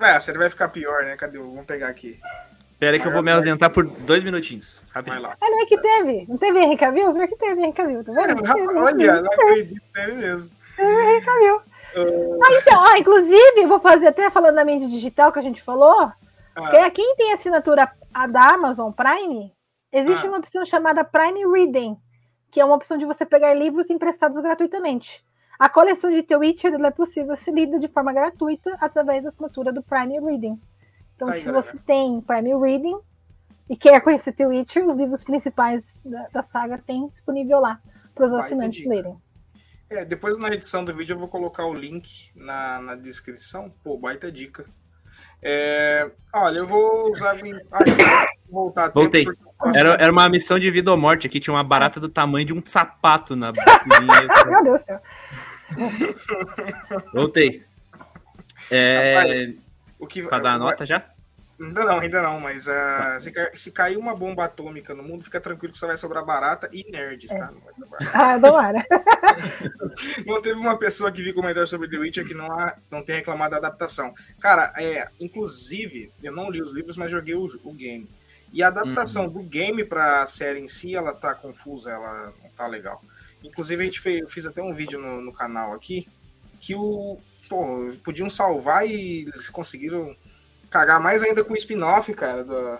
É, 0.00 0.10
a 0.10 0.20
série 0.20 0.36
vai 0.36 0.50
ficar 0.50 0.68
pior, 0.68 1.04
né? 1.04 1.16
Cadê? 1.16 1.38
Vamos 1.38 1.64
pegar 1.64 1.88
aqui. 1.88 2.20
Pera 2.78 2.94
aí 2.94 3.00
que 3.00 3.08
eu 3.08 3.12
vou 3.12 3.22
me 3.22 3.32
ausentar 3.32 3.70
por 3.70 3.86
dois 3.86 4.22
minutinhos. 4.22 4.82
Rapidinho. 4.90 5.26
Ah, 5.26 5.36
não 5.40 5.62
é 5.62 5.64
que 5.64 5.78
teve? 5.78 6.26
Não 6.28 6.36
teve 6.36 6.58
Henry 6.58 6.76
Cavill? 6.76 7.14
Não 7.14 7.22
é 7.22 7.26
que 7.26 7.36
teve 7.36 7.58
Henry 7.58 7.72
Cavill, 7.72 8.04
tá 8.04 8.12
vendo? 8.12 8.46
É, 8.46 8.78
olha, 8.78 9.22
não 9.22 9.32
acredito, 9.32 9.82
teve 9.94 10.12
mesmo. 10.12 10.54
Teve 10.76 10.92
Henry 10.92 11.24
Cavill. 11.24 11.69
Uh... 11.96 12.38
Ah, 12.42 12.52
então, 12.60 12.82
ó, 12.82 12.96
inclusive, 12.96 13.66
vou 13.66 13.80
fazer 13.80 14.08
até 14.08 14.30
falando 14.30 14.54
da 14.54 14.64
mídia 14.64 14.88
digital 14.88 15.32
que 15.32 15.38
a 15.38 15.42
gente 15.42 15.62
falou. 15.62 16.10
Ah. 16.54 16.70
Que 16.70 16.90
quem 16.90 17.16
tem 17.16 17.32
assinatura 17.32 17.90
da 18.30 18.54
Amazon 18.54 18.92
Prime, 18.92 19.52
existe 19.92 20.26
ah. 20.26 20.30
uma 20.30 20.38
opção 20.38 20.64
chamada 20.64 21.04
Prime 21.04 21.46
Reading, 21.46 21.96
que 22.50 22.60
é 22.60 22.64
uma 22.64 22.76
opção 22.76 22.98
de 22.98 23.04
você 23.04 23.24
pegar 23.24 23.54
livros 23.54 23.90
emprestados 23.90 24.40
gratuitamente. 24.40 25.24
A 25.58 25.68
coleção 25.68 26.10
de 26.10 26.22
The 26.22 26.36
Witcher 26.36 26.72
é 26.74 26.90
possível 26.90 27.36
ser 27.36 27.52
lida 27.52 27.78
de 27.78 27.86
forma 27.86 28.12
gratuita 28.12 28.76
através 28.80 29.22
da 29.22 29.28
assinatura 29.28 29.72
do 29.72 29.82
Prime 29.82 30.18
Reading. 30.18 30.58
Então, 31.14 31.28
Aí, 31.28 31.40
se 31.40 31.46
galera. 31.46 31.62
você 31.62 31.78
tem 31.78 32.20
Prime 32.22 32.54
Reading 32.58 32.98
e 33.68 33.76
quer 33.76 34.00
conhecer 34.00 34.32
The 34.32 34.46
Witcher, 34.46 34.86
os 34.86 34.96
livros 34.96 35.22
principais 35.22 35.94
da, 36.02 36.28
da 36.32 36.42
saga 36.42 36.78
tem 36.78 37.08
disponível 37.08 37.60
lá 37.60 37.78
para 38.14 38.24
os 38.24 38.32
assinantes 38.32 38.86
lerem. 38.86 39.16
É, 39.90 40.04
depois 40.04 40.38
na 40.38 40.48
edição 40.48 40.84
do 40.84 40.94
vídeo 40.94 41.14
eu 41.14 41.18
vou 41.18 41.26
colocar 41.26 41.66
o 41.66 41.74
link 41.74 42.30
na, 42.34 42.80
na 42.80 42.94
descrição. 42.94 43.74
Pô, 43.82 43.98
baita 43.98 44.30
dica. 44.30 44.64
É, 45.42 46.08
olha, 46.32 46.58
eu 46.58 46.66
vou 46.66 47.10
usar. 47.10 47.34
Ah, 47.72 48.28
voltar 48.48 48.90
Voltei. 48.90 49.26
Era, 49.74 49.94
era 49.94 50.12
uma 50.12 50.28
missão 50.28 50.60
de 50.60 50.70
vida 50.70 50.92
ou 50.92 50.96
morte 50.96 51.26
aqui. 51.26 51.40
Tinha 51.40 51.54
uma 51.54 51.64
barata 51.64 51.98
do 51.98 52.08
tamanho 52.08 52.46
de 52.46 52.54
um 52.54 52.62
sapato 52.64 53.34
na 53.34 53.52
Meu 54.46 54.62
Deus 54.62 54.80
do 54.80 54.84
céu. 54.84 55.02
Voltei. 57.12 57.64
É, 58.70 59.54
o 59.98 60.06
que, 60.06 60.22
pra 60.22 60.38
dar 60.38 60.52
a 60.52 60.58
nota 60.58 60.86
já? 60.86 61.04
Ainda 61.60 61.84
não, 61.84 61.98
ainda 61.98 62.22
não, 62.22 62.40
mas 62.40 62.66
uh, 62.66 63.20
se, 63.20 63.32
se 63.54 63.70
cair 63.70 63.98
uma 63.98 64.16
bomba 64.16 64.44
atômica 64.44 64.94
no 64.94 65.02
mundo, 65.02 65.24
fica 65.24 65.38
tranquilo 65.38 65.72
que 65.72 65.78
só 65.78 65.86
vai 65.86 65.96
sobrar 65.96 66.24
barata 66.24 66.70
e 66.72 66.90
nerds, 66.90 67.28
tá? 67.30 67.52
Não 67.76 67.86
vai 67.86 67.98
ah, 68.14 68.68
era. 68.68 68.86
não 70.24 70.40
teve 70.40 70.58
uma 70.58 70.78
pessoa 70.78 71.12
que 71.12 71.22
vi 71.22 71.34
comentar 71.34 71.66
sobre 71.66 71.90
The 71.90 71.98
Witcher 71.98 72.26
que 72.26 72.32
não, 72.32 72.50
há, 72.50 72.78
não 72.90 73.04
tem 73.04 73.16
reclamado 73.16 73.50
da 73.50 73.58
adaptação. 73.58 74.14
Cara, 74.40 74.72
é, 74.78 75.10
inclusive, 75.20 76.10
eu 76.22 76.32
não 76.32 76.50
li 76.50 76.62
os 76.62 76.72
livros, 76.72 76.96
mas 76.96 77.10
joguei 77.10 77.34
o, 77.34 77.46
o 77.62 77.74
game. 77.74 78.08
E 78.52 78.62
a 78.62 78.68
adaptação 78.68 79.24
uhum. 79.24 79.30
do 79.30 79.42
game 79.42 79.84
pra 79.84 80.26
série 80.26 80.60
em 80.60 80.68
si, 80.68 80.96
ela 80.96 81.12
tá 81.12 81.34
confusa, 81.34 81.90
ela 81.90 82.32
não 82.42 82.50
tá 82.50 82.66
legal. 82.66 83.02
Inclusive, 83.44 83.82
a 83.82 83.84
gente 83.84 84.00
fez, 84.00 84.20
eu 84.20 84.28
fiz 84.28 84.46
até 84.46 84.62
um 84.62 84.72
vídeo 84.72 84.98
no, 84.98 85.20
no 85.20 85.32
canal 85.32 85.74
aqui 85.74 86.08
que 86.58 86.74
o, 86.74 87.18
pô, 87.50 87.90
podiam 88.02 88.30
salvar 88.30 88.88
e 88.88 89.22
eles 89.22 89.50
conseguiram 89.50 90.16
cagar 90.70 91.00
mais 91.00 91.22
ainda 91.22 91.44
com 91.44 91.52
o 91.52 91.56
spin-off, 91.56 92.12
cara, 92.14 92.44
do 92.44 92.78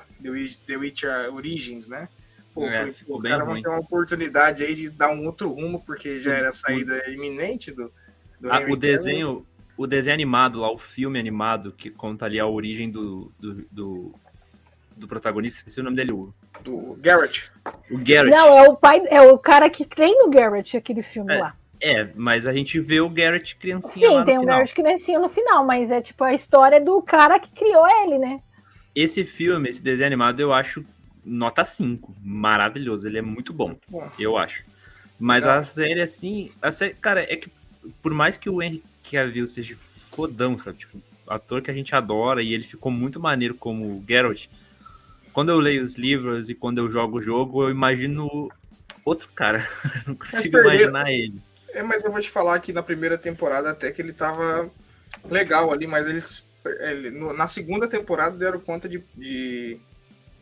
The 0.67 0.77
Witcher 0.77 1.35
Origins, 1.35 1.89
né? 1.89 2.09
Pô, 2.55 2.67
é, 2.67 2.91
pô, 3.07 3.19
caras 3.19 3.47
vão 3.47 3.61
ter 3.61 3.69
uma 3.69 3.81
oportunidade 3.81 4.63
aí 4.63 4.75
de 4.75 4.89
dar 4.89 5.11
um 5.11 5.27
outro 5.27 5.53
rumo, 5.53 5.81
porque 5.85 6.21
já 6.21 6.35
era 6.35 6.49
a 6.49 6.53
saída 6.53 7.09
iminente 7.09 7.71
do, 7.71 7.93
do 8.41 8.53
ah, 8.53 8.61
o 8.69 8.77
desenho 8.77 9.47
o 9.77 9.87
desenho 9.87 10.13
animado 10.13 10.61
lá, 10.61 10.71
o 10.71 10.77
filme 10.77 11.19
animado 11.19 11.73
que 11.73 11.89
conta 11.89 12.27
ali 12.27 12.39
a 12.39 12.47
origem 12.47 12.91
do, 12.91 13.33
do, 13.39 13.67
do, 13.71 14.15
do 14.95 15.09
protagonista, 15.09 15.61
esqueci 15.61 15.81
o 15.81 15.83
nome 15.83 15.97
dele, 15.97 16.13
o... 16.13 16.35
Do 16.63 16.99
Garrett. 17.01 17.51
O 17.91 17.97
Garrett. 17.97 18.29
Não, 18.29 18.59
é 18.59 18.69
o 18.69 18.77
pai, 18.77 19.01
é 19.09 19.23
o 19.23 19.39
cara 19.39 19.71
que 19.71 19.87
treina 19.87 20.27
o 20.27 20.31
Garrett, 20.31 20.77
aquele 20.77 21.03
filme 21.03 21.35
é, 21.35 21.39
lá. 21.39 21.57
É, 21.81 22.09
mas 22.15 22.47
a 22.47 22.53
gente 22.53 22.79
vê 22.79 23.01
o 23.01 23.09
Garrett 23.09 23.57
criancinha 23.57 24.09
Sim, 24.09 24.15
lá 24.15 24.21
no 24.21 24.27
tem 24.27 24.39
o 24.39 24.45
Garrett 24.45 24.75
criancinha 24.75 25.19
no 25.19 25.29
final, 25.29 25.65
mas 25.65 25.91
é 25.91 26.01
tipo 26.01 26.23
a 26.25 26.35
história 26.35 26.81
do 26.81 27.01
cara 27.03 27.39
que 27.39 27.51
criou 27.51 27.87
ele, 28.03 28.19
né? 28.19 28.41
Esse 28.95 29.25
filme, 29.25 29.69
esse 29.69 29.83
desenho 29.83 30.09
animado, 30.09 30.41
eu 30.41 30.53
acho 30.53 30.85
nota 31.25 31.65
5. 31.65 32.15
Maravilhoso, 32.23 33.07
ele 33.07 33.19
é 33.19 33.23
muito 33.23 33.53
bom, 33.53 33.77
bom. 33.89 34.09
eu 34.19 34.37
acho. 34.37 34.65
Mas 35.19 35.47
a 35.47 35.63
série, 35.63 36.01
assim, 36.01 36.51
a 36.63 36.73
série, 36.73 36.95
cara, 36.95 37.23
é 37.23 37.37
que 37.37 37.51
por 38.03 38.13
mais 38.13 38.37
que 38.37 38.49
o 38.49 38.63
Henry 38.63 38.83
Cavill 39.11 39.47
seja 39.47 39.75
fodão, 39.77 40.57
sabe? 40.59 40.79
Tipo, 40.79 41.01
ator 41.27 41.63
que 41.63 41.71
a 41.71 41.75
gente 41.75 41.95
adora 41.95 42.43
e 42.43 42.53
ele 42.53 42.65
ficou 42.65 42.91
muito 42.91 43.21
maneiro 43.21 43.55
como 43.55 43.85
o 43.85 44.05
Geralt. 44.07 44.49
Quando 45.33 45.51
eu 45.51 45.59
leio 45.59 45.83
os 45.83 45.97
livros 45.97 46.51
e 46.51 46.55
quando 46.55 46.79
eu 46.79 46.91
jogo 46.91 47.19
o 47.19 47.23
jogo, 47.23 47.65
eu 47.65 47.71
imagino 47.71 48.51
outro 49.05 49.29
cara. 49.35 49.67
Não 50.07 50.15
consigo 50.15 50.59
imaginar 50.59 51.11
ele. 51.13 51.41
É, 51.75 51.83
mas 51.83 52.05
eu 52.05 52.11
vou 52.11 52.21
te 52.21 52.31
falar 52.31 52.59
que 52.61 52.73
na 52.73 52.83
primeira 52.83 53.17
temporada 53.17 53.71
até 53.71 53.91
que 53.91 54.01
ele 54.03 54.13
tava 54.13 54.71
legal 55.29 55.73
ali, 55.73 55.87
mas 55.87 56.07
eles 56.07 56.45
ele, 56.65 57.11
no, 57.11 57.33
na 57.33 57.47
segunda 57.47 57.89
temporada 57.89 58.37
deram 58.37 58.61
conta 58.61 58.89
de, 58.89 59.03
de, 59.17 59.81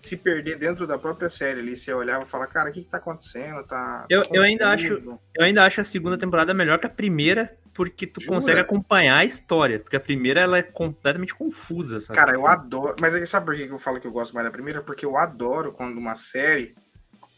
se 0.01 0.17
perder 0.17 0.59
dentro 0.59 0.87
da 0.87 0.99
própria 0.99 1.29
série 1.29 1.61
ali. 1.61 1.77
Você 1.77 1.93
olhava 1.93 2.25
e 2.25 2.27
falava, 2.27 2.51
cara, 2.51 2.71
o 2.71 2.73
que, 2.73 2.83
que 2.83 2.91
tá 2.91 2.99
acontecendo? 2.99 3.63
Tá, 3.65 4.07
eu, 4.09 4.23
tá 4.23 4.31
eu, 4.33 4.43
ainda 4.43 4.71
acho, 4.71 4.95
eu 5.35 5.45
ainda 5.45 5.65
acho 5.65 5.81
a 5.81 5.85
segunda 5.85 6.19
temporada 6.19 6.53
melhor 6.53 6.79
que 6.79 6.87
a 6.87 6.91
primeira, 6.91 7.57
porque 7.73 8.07
tu 8.07 8.21
Jura? 8.21 8.37
consegue 8.37 8.61
acompanhar 8.61 9.19
a 9.19 9.25
história. 9.25 9.79
Porque 9.79 9.97
a 9.97 10.01
primeira 10.01 10.41
ela 10.41 10.59
é 10.59 10.63
completamente 10.63 11.35
confusa, 11.35 12.01
sabe? 12.01 12.19
Cara, 12.19 12.35
eu 12.35 12.47
adoro. 12.47 12.97
Mas 13.01 13.29
sabe 13.29 13.47
por 13.47 13.57
que 13.57 13.69
eu 13.69 13.79
falo 13.79 14.01
que 14.01 14.07
eu 14.07 14.13
gosto 14.13 14.35
mais 14.35 14.47
da 14.47 14.51
primeira? 14.53 14.83
Porque 14.83 15.07
eu 15.07 15.17
adoro 15.17 15.73
quando 15.73 15.97
uma 15.97 16.15
série 16.15 16.75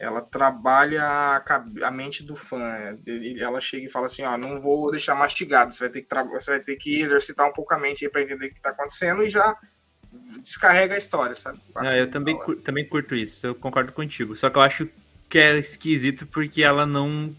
ela 0.01 0.23
trabalha 0.23 1.05
a, 1.83 1.91
mente 1.91 2.25
do 2.25 2.35
fã. 2.35 2.97
Ela 3.39 3.61
chega 3.61 3.85
e 3.85 3.91
fala 3.91 4.07
assim, 4.07 4.23
ó, 4.23 4.39
não 4.39 4.59
vou 4.59 4.91
deixar 4.91 5.15
mastigado, 5.15 5.75
você 5.75 5.85
vai 5.85 5.91
ter 5.91 6.01
que, 6.01 6.15
você 6.33 6.51
vai 6.53 6.61
ter 6.61 6.77
que 6.77 7.03
exercitar 7.03 7.47
um 7.47 7.53
pouco 7.53 7.75
a 7.75 7.79
mente 7.79 8.09
para 8.09 8.23
entender 8.23 8.47
o 8.47 8.49
que 8.49 8.55
está 8.55 8.71
acontecendo 8.71 9.23
e 9.23 9.29
já 9.29 9.55
descarrega 10.41 10.95
a 10.95 10.99
história, 10.99 11.35
sabe? 11.35 11.61
Ah, 11.77 11.95
eu 11.95 12.09
também, 12.09 12.35
também 12.65 12.89
curto 12.89 13.15
isso, 13.15 13.47
eu 13.47 13.55
concordo 13.55 13.93
contigo. 13.93 14.35
Só 14.35 14.49
que 14.49 14.57
eu 14.57 14.63
acho 14.63 14.89
que 15.29 15.39
é 15.39 15.59
esquisito 15.59 16.27
porque 16.27 16.63
ela 16.63 16.87
não. 16.87 17.37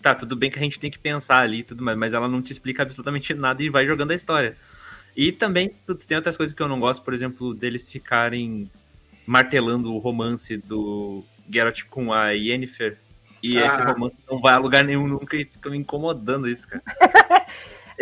Tá, 0.00 0.14
tudo 0.14 0.34
bem 0.34 0.50
que 0.50 0.58
a 0.58 0.62
gente 0.62 0.80
tem 0.80 0.90
que 0.90 0.98
pensar 0.98 1.40
ali 1.40 1.62
tudo 1.62 1.84
mais, 1.84 1.98
mas 1.98 2.14
ela 2.14 2.28
não 2.28 2.40
te 2.40 2.52
explica 2.52 2.82
absolutamente 2.82 3.34
nada 3.34 3.62
e 3.62 3.68
vai 3.68 3.86
jogando 3.86 4.12
a 4.12 4.14
história. 4.14 4.56
E 5.14 5.32
também 5.32 5.74
tem 6.06 6.16
outras 6.16 6.36
coisas 6.36 6.54
que 6.54 6.62
eu 6.62 6.68
não 6.68 6.80
gosto, 6.80 7.02
por 7.02 7.12
exemplo, 7.12 7.52
deles 7.52 7.90
ficarem 7.90 8.70
martelando 9.26 9.94
o 9.94 9.98
romance 9.98 10.56
do 10.56 11.24
Geralt 11.52 11.84
com 11.84 12.12
a 12.12 12.30
Yennefer 12.30 12.98
e 13.42 13.58
ah. 13.58 13.66
esse 13.66 13.80
romance 13.80 14.18
não 14.30 14.40
vai 14.40 14.54
a 14.54 14.58
lugar 14.58 14.84
nenhum 14.84 15.06
nunca 15.06 15.36
e 15.36 15.44
fica 15.44 15.70
me 15.70 15.78
incomodando 15.78 16.48
isso, 16.48 16.68
cara. 16.68 16.82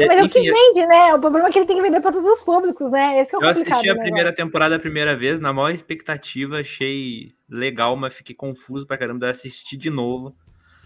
Mas 0.07 0.19
é 0.19 0.23
o 0.23 0.29
que 0.29 0.41
vende, 0.41 0.87
né? 0.87 1.12
O 1.15 1.19
problema 1.19 1.49
é 1.49 1.51
que 1.51 1.59
ele 1.59 1.66
tem 1.66 1.75
que 1.75 1.83
vender 1.83 2.01
para 2.01 2.12
todos 2.12 2.29
os 2.29 2.41
públicos, 2.43 2.89
né? 2.89 3.20
Esse 3.20 3.35
é 3.35 3.39
o 3.39 3.43
eu 3.43 3.49
assisti 3.49 3.91
a 3.91 3.95
né, 3.95 4.01
primeira 4.01 4.33
temporada 4.33 4.77
a 4.77 4.79
primeira 4.79 5.16
vez, 5.16 5.41
na 5.41 5.53
maior 5.53 5.70
expectativa, 5.70 6.61
achei 6.61 7.33
legal, 7.49 7.97
mas 7.97 8.15
fiquei 8.15 8.35
confuso 8.35 8.87
pra 8.87 8.97
caramba, 8.97 9.27
eu 9.27 9.31
assisti 9.31 9.77
de 9.77 9.91
novo. 9.91 10.37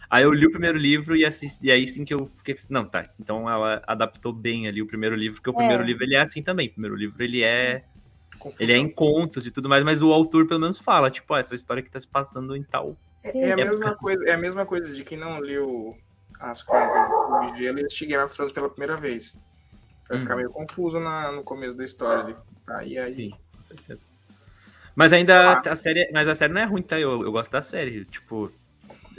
Aí 0.08 0.24
eu 0.24 0.32
li 0.32 0.46
o 0.46 0.50
primeiro 0.50 0.78
livro 0.78 1.14
e, 1.14 1.26
assisti, 1.26 1.66
e 1.66 1.70
aí 1.70 1.86
sim 1.86 2.04
que 2.04 2.14
eu 2.14 2.30
fiquei 2.36 2.54
pensando, 2.54 2.72
não, 2.72 2.84
tá, 2.86 3.04
então 3.20 3.48
ela 3.48 3.82
adaptou 3.86 4.32
bem 4.32 4.66
ali 4.66 4.80
o 4.80 4.86
primeiro 4.86 5.14
livro, 5.14 5.36
porque 5.36 5.50
o 5.50 5.54
primeiro 5.54 5.82
é. 5.82 5.86
livro 5.86 6.04
ele 6.04 6.14
é 6.14 6.20
assim 6.20 6.42
também. 6.42 6.68
O 6.68 6.72
primeiro 6.72 6.96
livro 6.96 7.22
ele 7.22 7.42
é 7.42 7.82
Confusão. 8.42 8.64
Ele 8.64 8.72
é 8.72 8.76
em 8.76 8.88
contos 8.88 9.46
e 9.46 9.50
tudo 9.50 9.68
mais, 9.68 9.82
mas 9.84 10.02
o 10.02 10.12
autor 10.12 10.46
pelo 10.46 10.60
menos 10.60 10.78
fala, 10.78 11.10
tipo, 11.10 11.32
ó, 11.32 11.38
essa 11.38 11.54
história 11.54 11.82
que 11.82 11.90
tá 11.90 12.00
se 12.00 12.08
passando 12.08 12.56
em 12.56 12.62
tal. 12.62 12.96
É, 13.22 13.50
é 13.50 13.52
a 13.52 13.56
mesma 13.56 13.94
coisa, 13.94 14.24
é 14.28 14.32
a 14.32 14.38
mesma 14.38 14.66
coisa 14.66 14.92
de 14.92 15.04
quem 15.04 15.16
não 15.18 15.38
leu 15.38 15.96
as 16.40 16.62
crônicas 16.62 17.52
do 17.52 17.56
Gelo 17.56 17.78
e 17.78 17.84
assistir 17.84 18.06
Game 18.06 18.22
of 18.22 18.34
Thrones 18.34 18.52
pela 18.52 18.68
primeira 18.68 18.96
vez. 18.96 19.36
Vai 20.08 20.18
ficar 20.18 20.34
meio 20.36 20.50
confuso 20.50 20.98
na, 20.98 21.30
no 21.30 21.44
começo 21.44 21.76
da 21.76 21.84
história. 21.84 22.24
ali. 22.24 22.36
Aí, 22.68 22.98
aí. 22.98 23.14
Sim, 23.14 23.30
com 23.56 23.62
certeza. 23.62 24.04
Mas 24.94 25.12
ainda 25.12 25.52
Ah. 25.52 25.62
a 25.72 25.76
série, 25.76 26.10
mas 26.12 26.28
a 26.28 26.34
série 26.34 26.52
não 26.52 26.60
é 26.60 26.64
ruim, 26.64 26.82
tá? 26.82 26.98
Eu, 26.98 27.22
eu 27.22 27.30
gosto 27.32 27.50
da 27.52 27.62
série. 27.62 28.04
Tipo, 28.06 28.50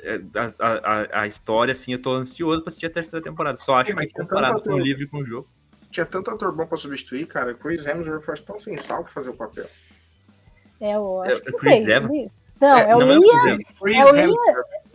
é, 0.02 0.20
a, 0.60 1.18
a, 1.18 1.22
a- 1.22 1.28
história, 1.28 1.72
assim, 1.72 1.94
eu 1.94 2.02
tô 2.02 2.12
ansioso 2.14 2.62
pra 2.62 2.70
assistir 2.70 2.88
a 2.88 2.90
terceira 2.92 3.24
temporada. 3.24 3.56
Só 3.58 3.76
acho 3.78 3.96
que 3.96 4.10
comparado 4.12 4.62
com 4.62 4.74
o 4.74 4.78
livro 4.80 5.04
e 5.04 5.08
com 5.08 5.20
o 5.20 5.26
jogo. 5.26 5.48
Tinha 5.94 6.08
tanto 6.08 6.32
ator 6.32 6.52
bom 6.52 6.66
pra 6.66 6.76
substituir, 6.76 7.28
cara. 7.28 7.54
Chris 7.54 7.86
Hemsworth 7.86 8.22
foi 8.24 8.36
tão 8.38 8.60
sem 8.60 8.76
sal 8.80 9.04
pra 9.04 9.14
fazer 9.14 9.30
o 9.30 9.36
papel. 9.36 9.66
É 10.82 10.98
o. 10.98 11.24
É- 11.24 11.34
Acho 11.34 11.42
que 11.42 11.48
é 11.48 11.52
não 11.52 11.60
Chris 11.60 11.84
sei. 11.84 11.94
Evans? 11.94 12.16
Não, 12.60 12.78
é, 12.78 12.96
o 12.96 13.00
não 13.00 13.12
é 13.12 13.16
o 13.16 13.20
Liam. 13.20 13.60
É 13.94 14.06
o 14.06 14.16
Liam? 14.16 14.36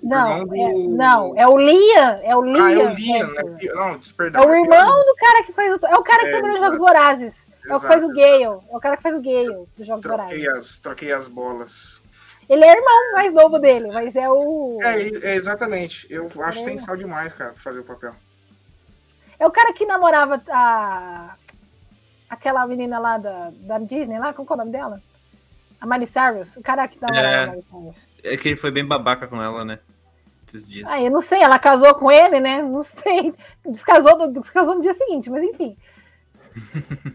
Não, 0.02 0.36
é, 0.36 0.72
não, 0.88 1.38
é 1.38 1.46
o 1.48 1.56
Liam. 1.58 2.20
É 2.24 2.36
o 2.36 2.42
Liam. 2.42 2.64
Ah, 2.64 2.72
é 2.72 2.78
o 2.78 2.92
Liam, 2.94 3.32
né? 3.32 3.42
Não, 3.74 4.00
perdão. 4.16 4.42
É 4.42 4.46
o 4.46 4.54
irmão 4.54 5.04
do 5.06 5.14
cara 5.14 5.44
que 5.44 5.52
faz 5.52 5.70
o. 5.80 5.86
É 5.86 5.96
o 5.96 6.02
cara 6.02 6.22
que 6.24 6.28
É, 6.30 6.40
nos 6.42 6.50
exato. 6.50 6.64
Jogos 6.64 6.78
Vorazes. 6.78 7.34
É 7.68 7.76
o 7.76 7.80
que 7.80 7.86
faz 7.86 8.04
o. 8.04 8.08
Gale. 8.08 8.42
É 8.44 8.76
o 8.76 8.80
cara 8.80 8.96
que 8.96 9.02
faz 9.04 9.14
o 9.14 9.20
Gale 9.22 9.66
dos 9.76 9.86
Jogos 9.86 10.04
Vorazes. 10.04 10.32
Troquei 10.32 10.48
as, 10.58 10.78
troquei 10.78 11.12
as 11.12 11.28
bolas. 11.28 12.02
Ele 12.48 12.64
é 12.64 12.72
irmão 12.72 13.12
mais 13.12 13.32
novo 13.32 13.58
dele, 13.60 13.86
mas 13.92 14.16
é 14.16 14.28
o. 14.28 14.78
É, 14.80 15.02
é, 15.30 15.34
exatamente. 15.36 16.06
Eu 16.10 16.28
acho 16.42 16.58
É. 16.60 16.62
sem 16.64 16.78
sal 16.80 16.96
demais, 16.96 17.32
cara, 17.32 17.52
pra 17.52 17.60
fazer 17.60 17.78
o 17.78 17.84
papel. 17.84 18.14
É 19.38 19.46
o 19.46 19.50
cara 19.50 19.72
que 19.72 19.86
namorava 19.86 20.42
a. 20.50 21.34
Aquela 22.28 22.66
menina 22.66 22.98
lá 22.98 23.16
da, 23.16 23.50
da 23.54 23.78
Disney, 23.78 24.18
lá, 24.18 24.34
como 24.34 24.48
é 24.50 24.54
o 24.54 24.56
nome 24.58 24.70
dela? 24.72 25.00
A 25.80 25.86
Miley 25.86 26.06
Cyrus. 26.06 26.56
O 26.56 26.62
cara 26.62 26.86
que 26.86 27.00
namorava 27.00 27.26
É. 27.28 27.44
a 27.44 27.46
Miley 27.48 27.64
Cyrus. 27.70 27.96
É 28.22 28.36
que 28.36 28.48
ele 28.48 28.56
foi 28.56 28.70
bem 28.70 28.84
babaca 28.84 29.26
com 29.26 29.40
ela, 29.42 29.64
né? 29.64 29.78
Esses 30.46 30.68
dias. 30.68 30.90
Ah, 30.90 31.00
eu 31.00 31.10
não 31.10 31.22
sei, 31.22 31.40
ela 31.42 31.58
casou 31.58 31.94
com 31.94 32.10
ele, 32.10 32.40
né? 32.40 32.62
Não 32.62 32.82
sei. 32.82 33.34
Descasou 33.66 34.16
no, 34.18 34.32
descasou 34.40 34.74
no 34.74 34.82
dia 34.82 34.94
seguinte, 34.94 35.30
mas 35.30 35.42
enfim. 35.44 35.76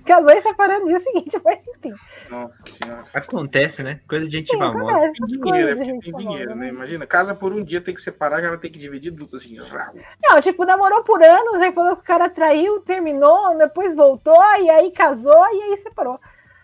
Casou 0.06 0.32
e 0.32 0.42
separou 0.42 0.80
no 0.82 0.88
dia 0.88 1.00
seguinte, 1.00 1.40
mas 1.44 1.60
enfim. 1.68 1.94
Nossa 2.30 2.64
senhora. 2.66 3.04
Acontece, 3.14 3.84
né? 3.84 4.00
Coisa 4.08 4.26
de 4.28 4.38
gente 4.38 4.52
Sim, 4.52 4.58
famosa. 4.58 4.92
acontece 4.92 5.14
Tem 5.28 5.42
dinheiro, 5.42 5.70
é 5.70 5.76
porque 5.76 5.92
tem 5.92 6.02
famosa, 6.12 6.18
dinheiro, 6.28 6.56
né? 6.56 6.66
né? 6.66 6.70
Imagina, 6.70 7.08
casa 7.08 7.36
por 7.36 7.54
um 7.54 7.64
dia 7.64 7.82
tem 7.82 7.94
que 7.94 8.02
separar, 8.02 8.42
já 8.42 8.50
vai 8.50 8.58
ter 8.58 8.70
que 8.70 8.80
dividir 8.80 9.14
tudo 9.14 9.36
assim. 9.36 9.58
Não, 10.24 10.42
tipo, 10.42 10.66
namorou 10.66 11.04
por 11.04 11.22
anos, 11.24 11.62
aí 11.62 11.72
falou 11.72 11.96
que 11.96 12.02
o 12.02 12.06
cara 12.06 12.30
traiu, 12.30 12.80
terminou, 12.82 13.58
depois 13.58 13.96
voltou, 13.96 14.42
e 14.62 14.70
aí 14.70 14.92
casou, 14.92 15.46
e 15.54 15.62
aí 15.64 15.78
separou. 15.78 16.20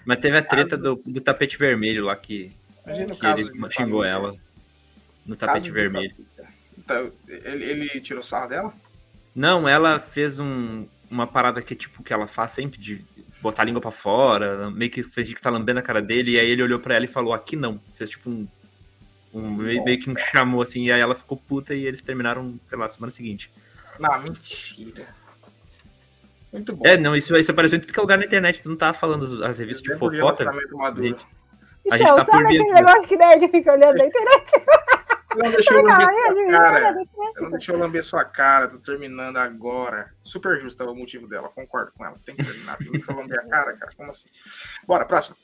Mas 0.06 0.20
teve 0.20 0.38
a 0.38 0.42
treta 0.44 0.78
do, 0.78 0.96
do 1.06 1.22
tapete 1.22 1.58
vermelho 1.58 2.06
lá 2.06 2.16
que, 2.16 2.52
Imagina 2.86 3.16
que 3.16 3.26
ele 3.26 3.44
xingou 3.46 4.04
família. 4.04 4.08
ela. 4.08 4.36
No 5.26 5.36
tapete 5.36 5.70
vermelho. 5.72 6.16
Tá, 6.88 7.06
Ele, 7.28 7.66
ele 7.66 8.02
tirou 8.02 8.24
sarro 8.24 8.50
dela? 8.50 8.74
Não, 9.36 9.70
ela 9.70 10.00
fez 10.00 10.40
um, 10.40 10.88
uma 11.10 11.26
parada 11.28 11.62
que, 11.62 11.76
tipo, 11.76 12.04
que 12.04 12.14
ela 12.14 12.28
faz 12.28 12.52
sempre 12.52 12.80
de 12.80 13.04
botar 13.42 13.64
a 13.64 13.66
língua 13.66 13.82
pra 13.82 13.92
fora, 13.92 14.70
meio 14.70 14.92
que 14.92 15.02
fez 15.04 15.28
de 15.28 15.36
que 15.36 15.42
tá 15.42 15.50
lambendo 15.50 15.80
a 15.80 15.84
cara 15.84 16.02
dele, 16.02 16.32
e 16.32 16.40
aí 16.40 16.50
ele 16.50 16.64
olhou 16.64 16.80
pra 16.80 16.96
ela 16.96 17.06
e 17.06 17.08
falou, 17.08 17.34
aqui 17.34 17.56
não. 17.56 17.80
Fez 17.94 18.10
tipo 18.10 18.30
um. 18.30 18.48
um 19.34 19.52
meio, 19.56 19.84
meio 19.84 20.00
que 20.00 20.10
um 20.10 20.16
chamou 20.18 20.62
assim, 20.62 20.86
e 20.86 20.92
aí 20.92 21.00
ela 21.02 21.16
ficou 21.16 21.38
puta 21.38 21.74
e 21.74 21.86
eles 21.86 22.02
terminaram, 22.02 22.60
sei 22.66 22.78
lá, 22.78 22.88
semana 22.90 23.12
seguinte. 23.12 23.52
Não, 24.00 24.22
mentira. 24.22 25.08
Muito 26.52 26.76
bom. 26.76 26.84
É, 26.86 26.98
não, 26.98 27.16
isso, 27.16 27.36
isso 27.38 27.52
apareceu 27.52 27.78
em 27.78 27.82
tudo 27.82 27.94
que 27.94 28.00
é 28.00 28.02
lugar 28.02 28.18
na 28.18 28.26
internet, 28.26 28.62
tu 28.62 28.70
não 28.70 28.76
tava 28.78 28.94
falando 28.94 29.44
as 29.46 29.60
revistas 29.60 29.84
de 29.84 30.00
fofoca. 30.00 30.52
maduro. 30.74 31.08
Gente, 31.08 31.26
A 31.92 31.98
gente 31.98 32.08
tá 32.08 32.16
sabe 32.18 32.32
por 32.32 32.44
aquele 32.44 32.60
dentro. 32.60 32.74
negócio 32.74 33.08
que 33.08 33.16
nerd 33.18 33.48
fica 33.50 33.72
olhando 33.74 33.98
na 33.98 34.06
internet? 34.06 34.52
Não 35.44 35.52
deixou 35.52 35.78
eu 35.78 35.84
lamber 35.84 36.08
sua 36.08 36.50
cara. 36.52 36.94
Você 36.94 37.42
não 37.42 37.52
deixou 37.52 37.76
eu 37.76 37.80
lamber 37.82 38.04
sua 38.04 38.26
cara, 38.26 38.68
tô 38.68 38.78
terminando 38.78 39.38
agora. 39.38 40.12
Super 40.22 40.60
justo 40.60 40.82
é 40.84 40.86
o 40.86 40.96
motivo 40.96 41.28
dela, 41.28 41.50
concordo 41.50 41.92
com 41.98 42.06
ela. 42.06 42.16
Tem 42.26 42.36
que 42.36 42.44
terminar. 42.46 42.78
Não 42.82 42.92
deixou 42.92 43.14
eu 43.16 43.22
lamber 43.22 43.40
a 43.40 43.48
cara, 43.48 43.74
cara. 43.78 43.92
Como 43.96 44.10
assim? 44.10 44.30
Bora, 44.88 45.06
próximo. 45.06 45.36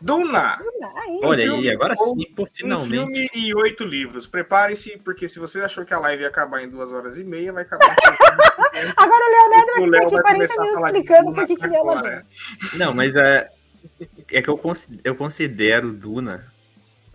Duna! 0.00 0.56
Aí, 0.96 1.20
Olha 1.24 1.52
Um 1.52 1.56
aí, 1.56 1.70
agora 1.70 1.96
sim, 1.96 2.32
pô, 2.36 2.44
Um 2.44 2.46
finalmente. 2.46 2.88
filme 2.90 3.28
e 3.34 3.52
oito 3.54 3.84
livros. 3.84 4.28
Prepare-se, 4.28 4.96
porque 4.98 5.26
se 5.26 5.40
você 5.40 5.60
achou 5.60 5.84
que 5.84 5.92
a 5.92 5.98
live 5.98 6.22
ia 6.22 6.28
acabar 6.28 6.62
em 6.62 6.68
duas 6.68 6.92
horas 6.92 7.18
e 7.18 7.24
meia, 7.24 7.52
vai 7.52 7.64
acabar 7.64 7.86
em 7.90 7.96
Agora 8.96 9.24
o 9.24 9.30
Leonardo 9.30 9.90
vai 9.90 9.90
ficar 9.90 9.90
vai 9.90 10.04
aqui 10.04 10.10
40 10.10 10.22
começar 10.22 10.62
a 10.62 10.64
minutos 10.64 10.74
falar 10.74 10.86
explicando 10.88 11.34
por 11.34 11.46
que 11.46 11.56
que 11.56 11.64
ele 11.66 11.76
agora. 11.76 12.00
Duna. 12.02 12.26
Não, 12.74 12.94
mas 12.94 13.16
é, 13.16 13.48
é 14.30 14.42
que 14.42 14.48
eu, 14.48 14.58
consi- 14.58 15.00
eu 15.02 15.16
considero 15.16 15.92
Duna 15.92 16.44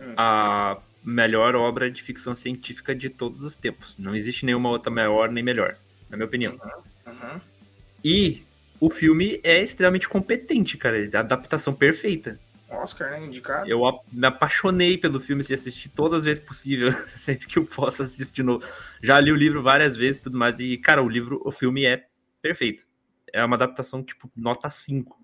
Hum. 0.00 0.14
a 0.18 0.76
melhor 1.04 1.54
obra 1.54 1.90
de 1.90 2.02
ficção 2.02 2.34
científica 2.34 2.94
de 2.94 3.10
todos 3.10 3.42
os 3.42 3.54
tempos. 3.54 3.98
Não 3.98 4.14
existe 4.14 4.46
nenhuma 4.46 4.70
outra 4.70 4.90
maior 4.90 5.30
nem 5.30 5.44
melhor, 5.44 5.76
na 6.08 6.16
minha 6.16 6.26
opinião. 6.26 6.58
Uhum. 7.06 7.40
E 8.02 8.42
o 8.80 8.90
filme 8.90 9.40
é 9.44 9.62
extremamente 9.62 10.08
competente, 10.08 10.76
cara. 10.76 11.04
É 11.04 11.16
a 11.16 11.20
adaptação 11.20 11.74
perfeita. 11.74 12.38
Oscar, 12.70 13.10
né? 13.10 13.26
Indicado. 13.26 13.68
Eu 13.68 13.80
me 14.12 14.26
apaixonei 14.26 14.98
pelo 14.98 15.20
filme 15.20 15.44
e 15.48 15.54
assisti 15.54 15.88
todas 15.88 16.20
as 16.20 16.24
vezes 16.24 16.42
possível, 16.42 16.92
sempre 17.10 17.46
que 17.46 17.58
eu 17.58 17.64
posso 17.64 18.02
assistir 18.02 18.34
de 18.34 18.42
novo. 18.42 18.66
Já 19.02 19.20
li 19.20 19.30
o 19.30 19.36
livro 19.36 19.62
várias 19.62 19.96
vezes 19.96 20.18
e 20.18 20.22
tudo 20.22 20.38
mais. 20.38 20.58
E, 20.58 20.76
cara, 20.78 21.02
o 21.02 21.08
livro, 21.08 21.40
o 21.44 21.52
filme 21.52 21.84
é 21.84 22.06
perfeito. 22.42 22.84
É 23.32 23.44
uma 23.44 23.56
adaptação, 23.56 24.02
tipo, 24.02 24.30
nota 24.36 24.68
5. 24.70 25.18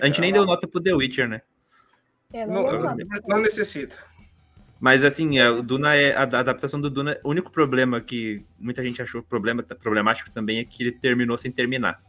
A 0.00 0.06
gente 0.06 0.20
nem 0.20 0.32
deu 0.32 0.44
nota 0.44 0.66
pro 0.66 0.80
The 0.80 0.94
Witcher, 0.94 1.28
né? 1.28 1.42
É, 2.32 2.46
não, 2.46 2.62
não, 2.62 2.80
não. 2.80 2.96
não 3.28 3.40
necessita. 3.40 3.98
Mas 4.80 5.02
assim, 5.04 5.38
é, 5.38 5.48
o 5.50 5.62
Duna 5.62 5.94
é 5.94 6.14
a, 6.14 6.20
a 6.20 6.22
adaptação 6.40 6.80
do 6.80 6.90
Duna. 6.90 7.18
O 7.24 7.30
único 7.30 7.50
problema 7.50 8.00
que 8.00 8.44
muita 8.58 8.82
gente 8.82 9.00
achou 9.00 9.22
problema, 9.22 9.62
problemático 9.62 10.30
também 10.30 10.58
é 10.58 10.64
que 10.64 10.82
ele 10.82 10.92
terminou 10.92 11.38
sem 11.38 11.50
terminar. 11.50 12.02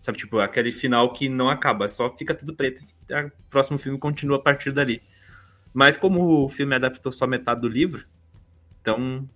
Sabe, 0.00 0.18
tipo, 0.18 0.38
aquele 0.38 0.70
final 0.70 1.12
que 1.12 1.28
não 1.28 1.48
acaba, 1.48 1.88
só 1.88 2.10
fica 2.10 2.34
tudo 2.34 2.54
preto. 2.54 2.82
O 3.10 3.30
próximo 3.50 3.78
filme 3.78 3.98
continua 3.98 4.36
a 4.36 4.40
partir 4.40 4.70
dali. 4.72 5.02
Mas 5.72 5.96
como 5.96 6.44
o 6.44 6.48
filme 6.48 6.74
adaptou 6.74 7.10
só 7.12 7.26
metade 7.26 7.60
do 7.60 7.68
livro, 7.68 8.04
então. 8.80 9.28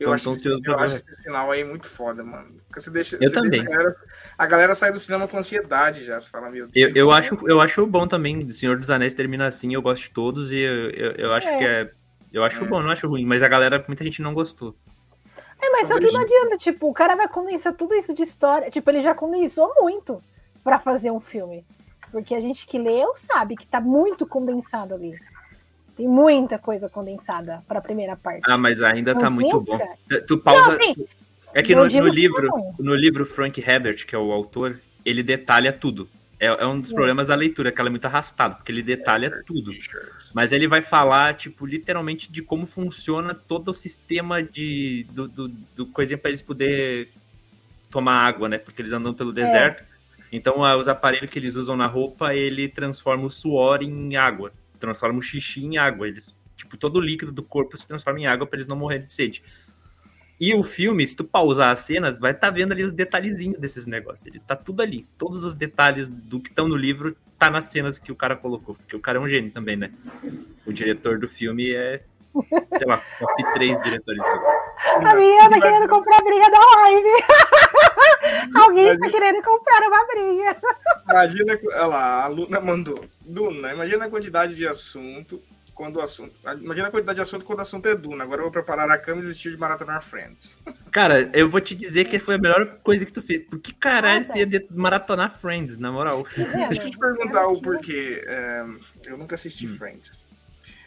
Eu, 0.00 0.04
Então, 0.06 0.12
acho, 0.12 0.30
esse, 0.30 0.40
se 0.42 0.48
eu- 0.48 0.60
eu 0.64 0.78
acho 0.78 0.96
esse 0.96 1.22
final 1.24 1.50
aí 1.50 1.64
muito 1.64 1.86
foda, 1.88 2.22
mano. 2.22 2.60
Porque 2.68 2.80
você 2.80 2.88
deixa, 2.90 3.16
Eu 3.16 3.28
você 3.28 3.34
também. 3.34 3.64
deixa 3.64 3.66
a, 3.68 3.76
galera, 3.76 3.96
a 4.38 4.46
galera 4.46 4.74
sai 4.76 4.92
do 4.92 4.98
cinema 5.00 5.26
com 5.26 5.36
ansiedade 5.36 6.04
já. 6.04 6.20
Você 6.20 6.30
fala, 6.30 6.48
meu 6.50 6.66
Eu, 6.66 6.70
Deus. 6.70 6.94
eu, 6.96 7.06
do 7.06 7.12
acho, 7.12 7.48
eu 7.48 7.60
acho 7.60 7.84
bom 7.86 8.06
também. 8.06 8.44
O 8.44 8.50
Senhor 8.52 8.78
dos 8.78 8.90
Anéis 8.90 9.12
termina 9.12 9.46
assim, 9.48 9.74
eu 9.74 9.82
gosto 9.82 10.04
de 10.04 10.10
todos 10.10 10.52
e 10.52 10.58
eu, 10.58 10.90
eu, 10.90 11.12
eu 11.12 11.32
acho 11.32 11.48
É. 11.48 11.56
que 11.58 11.64
é. 11.64 11.92
Eu 12.32 12.44
acho 12.44 12.64
É. 12.64 12.66
bom, 12.66 12.82
não 12.82 12.90
acho 12.90 13.08
ruim, 13.08 13.24
mas 13.24 13.42
a 13.42 13.48
galera, 13.48 13.82
muita 13.88 14.04
gente 14.04 14.20
não 14.22 14.34
gostou. 14.34 14.74
É, 15.60 15.70
mas 15.70 15.88
só 15.88 15.94
que 15.98 16.06
Talvez- 16.06 16.12
não 16.12 16.20
adianta, 16.22 16.58
tipo, 16.58 16.88
o 16.88 16.92
cara 16.94 17.16
vai 17.16 17.26
condensar 17.28 17.74
tudo 17.74 17.94
isso 17.94 18.14
de 18.14 18.22
história. 18.22 18.70
Tipo, 18.70 18.90
ele 18.90 19.02
já 19.02 19.14
condensou 19.14 19.72
muito 19.80 20.22
pra 20.62 20.78
fazer 20.78 21.10
um 21.10 21.18
filme. 21.20 21.64
Porque 22.12 22.34
a 22.34 22.40
gente 22.40 22.66
que 22.66 22.78
leu 22.78 23.12
sabe 23.16 23.56
que 23.56 23.66
tá 23.66 23.80
muito 23.80 24.26
condensado 24.26 24.94
ali. 24.94 25.18
Tem 25.96 26.06
muita 26.06 26.58
coisa 26.58 26.88
condensada 26.88 27.62
pra 27.66 27.80
primeira 27.80 28.16
parte. 28.16 28.42
Ah, 28.48 28.56
mas 28.56 28.80
ainda 28.80 29.14
tá 29.14 29.24
Não 29.28 29.32
muito 29.32 29.60
viu, 29.60 29.76
bom. 29.78 29.96
Tu- 30.08 30.22
Tu 30.26 30.38
pausa. 30.38 30.68
Não, 30.68 30.72
assim, 30.74 31.06
É 31.52 31.62
que 31.62 31.74
no, 31.74 31.84
no 31.84 31.90
que 31.90 32.00
livro, 32.10 32.46
não. 32.46 32.74
no 32.78 32.94
livro 32.94 33.26
Frank 33.26 33.60
Herbert, 33.60 34.06
que 34.06 34.14
é 34.14 34.18
o 34.18 34.30
autor, 34.30 34.80
ele 35.04 35.22
detalha 35.24 35.72
tudo. 35.72 36.08
É, 36.40 36.46
é 36.46 36.66
um 36.66 36.80
dos 36.80 36.92
problemas 36.92 37.26
da 37.26 37.34
leitura, 37.34 37.72
que 37.72 37.80
ela 37.80 37.88
é 37.88 37.90
muito 37.90 38.06
arrastada, 38.06 38.54
porque 38.54 38.70
ele 38.70 38.82
detalha 38.82 39.42
tudo. 39.44 39.72
Mas 40.34 40.52
ele 40.52 40.68
vai 40.68 40.80
falar, 40.80 41.34
tipo, 41.34 41.66
literalmente 41.66 42.30
de 42.30 42.42
como 42.42 42.64
funciona 42.64 43.34
todo 43.34 43.68
o 43.68 43.74
sistema 43.74 44.42
de 44.42 45.04
do, 45.10 45.26
do, 45.26 45.48
do 45.48 45.86
coisinha 45.86 46.16
para 46.16 46.30
eles 46.30 46.42
poder 46.42 47.10
tomar 47.90 48.24
água, 48.24 48.48
né? 48.48 48.58
Porque 48.58 48.80
eles 48.80 48.92
andam 48.92 49.12
pelo 49.12 49.32
deserto. 49.32 49.82
Então, 50.30 50.64
ah, 50.64 50.76
os 50.76 50.88
aparelhos 50.88 51.30
que 51.30 51.38
eles 51.38 51.56
usam 51.56 51.76
na 51.76 51.86
roupa, 51.86 52.34
ele 52.34 52.68
transforma 52.68 53.26
o 53.26 53.30
suor 53.30 53.82
em 53.82 54.14
água, 54.16 54.52
transforma 54.78 55.18
o 55.18 55.22
xixi 55.22 55.64
em 55.64 55.78
água. 55.78 56.06
Eles, 56.06 56.36
tipo, 56.56 56.76
todo 56.76 56.96
o 56.96 57.00
líquido 57.00 57.32
do 57.32 57.42
corpo 57.42 57.76
se 57.76 57.86
transforma 57.86 58.20
em 58.20 58.26
água 58.26 58.46
para 58.46 58.58
eles 58.58 58.66
não 58.66 58.76
morrerem 58.76 59.06
de 59.06 59.12
sede. 59.12 59.42
E 60.40 60.54
o 60.54 60.62
filme, 60.62 61.06
se 61.06 61.16
tu 61.16 61.24
pausar 61.24 61.70
as 61.70 61.80
cenas, 61.80 62.18
vai 62.18 62.30
estar 62.30 62.50
vendo 62.50 62.72
ali 62.72 62.84
os 62.84 62.92
detalhezinhos 62.92 63.58
desses 63.58 63.86
negócios. 63.86 64.26
Ele 64.26 64.40
tá 64.40 64.54
tudo 64.54 64.82
ali. 64.82 65.04
Todos 65.18 65.44
os 65.44 65.52
detalhes 65.52 66.06
do 66.06 66.40
que 66.40 66.48
estão 66.48 66.68
no 66.68 66.76
livro 66.76 67.16
tá 67.36 67.50
nas 67.50 67.66
cenas 67.66 67.98
que 67.98 68.12
o 68.12 68.16
cara 68.16 68.36
colocou. 68.36 68.76
Porque 68.76 68.94
o 68.94 69.00
cara 69.00 69.18
é 69.18 69.20
um 69.20 69.28
gênio 69.28 69.50
também, 69.50 69.76
né? 69.76 69.90
O 70.64 70.72
diretor 70.72 71.18
do 71.18 71.28
filme 71.28 71.72
é, 71.72 72.04
sei 72.76 72.86
lá, 72.86 73.02
top 73.18 73.52
3 73.54 73.82
diretores. 73.82 74.22
A 74.22 75.14
menina 75.14 75.50
tá 75.50 75.60
querendo 75.60 75.88
comprar 75.88 76.18
a 76.18 76.22
briga 76.22 76.50
da 76.50 76.58
live. 76.76 77.08
Alguém 78.62 78.88
está 78.88 79.10
querendo 79.10 79.42
comprar 79.42 79.88
uma 79.88 80.06
briga. 80.06 80.56
Imagina, 81.10 81.60
olha 81.64 81.86
lá, 81.86 82.24
a 82.24 82.28
Luna 82.28 82.60
mandou. 82.60 83.04
Duna, 83.20 83.72
imagina 83.72 84.04
a 84.04 84.10
quantidade 84.10 84.54
de 84.54 84.66
assunto 84.66 85.42
quando 85.78 85.98
o 85.98 86.00
assunto. 86.00 86.34
Imagina 86.60 86.88
a 86.88 86.90
quantidade 86.90 87.14
de 87.14 87.22
assunto 87.22 87.44
quando 87.44 87.60
o 87.60 87.62
assunto 87.62 87.86
é 87.86 87.94
Duna. 87.94 88.24
Agora 88.24 88.40
eu 88.40 88.46
vou 88.46 88.50
preparar 88.50 88.90
a 88.90 88.98
cama 88.98 89.20
e 89.20 89.22
desistir 89.22 89.50
de 89.52 89.56
maratonar 89.56 90.02
Friends. 90.02 90.56
Cara, 90.90 91.30
eu 91.32 91.48
vou 91.48 91.60
te 91.60 91.72
dizer 91.72 92.06
que 92.06 92.18
foi 92.18 92.34
a 92.34 92.38
melhor 92.38 92.78
coisa 92.82 93.06
que 93.06 93.12
tu 93.12 93.22
fez. 93.22 93.46
Por 93.46 93.60
que 93.60 93.72
caralho 93.72 94.24
você 94.24 94.38
ia 94.40 94.46
de- 94.46 94.66
maratonar 94.72 95.38
Friends, 95.38 95.78
na 95.78 95.92
moral? 95.92 96.26
Deixa 96.68 96.82
eu 96.88 96.90
te 96.90 96.98
perguntar 96.98 97.46
o 97.46 97.62
porquê. 97.62 98.24
É, 98.26 98.64
eu 99.06 99.16
nunca 99.16 99.36
assisti 99.36 99.68
Hum. 99.68 99.76
Friends. 99.76 100.26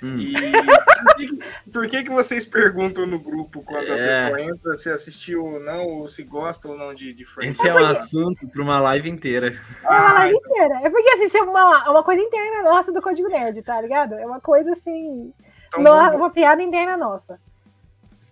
Hum. 0.04 0.18
E 0.18 0.34
por 0.34 1.16
que, 1.16 1.72
por 1.72 1.88
que, 1.88 2.04
que 2.04 2.10
vocês 2.10 2.46
perguntam 2.46 3.06
no 3.06 3.20
grupo 3.20 3.62
quando 3.62 3.88
é. 3.88 3.94
a 3.94 3.98
pessoa 3.98 4.42
entra 4.42 4.74
se 4.74 4.90
assistiu 4.90 5.46
ou 5.46 5.60
não, 5.60 5.86
ou 5.86 6.08
se 6.08 6.24
gosta 6.24 6.68
ou 6.68 6.76
não 6.76 6.94
de, 6.94 7.14
de 7.14 7.24
Friends? 7.24 7.60
Esse 7.60 7.68
é 7.68 7.74
um 7.74 7.86
assunto 7.86 8.48
para 8.48 8.62
uma 8.62 8.80
live 8.80 9.10
inteira. 9.10 9.54
É 9.84 9.88
uma 9.88 10.14
live 10.14 10.38
inteira. 10.38 10.80
É 10.84 10.90
porque 10.90 11.10
assim, 11.10 11.26
isso 11.26 11.38
é 11.38 11.42
uma, 11.44 11.92
uma 11.92 12.04
coisa 12.04 12.22
interna 12.22 12.64
nossa 12.64 12.92
do 12.92 13.02
Código 13.02 13.30
Nerd, 13.30 13.62
tá 13.62 13.80
ligado? 13.80 14.16
É 14.16 14.26
uma 14.26 14.40
coisa 14.40 14.72
assim. 14.72 15.32
Então, 15.68 15.82
uma, 15.82 16.06
vamos... 16.06 16.16
uma 16.16 16.30
piada 16.32 16.64
interna 16.64 16.98
nossa. 16.98 17.40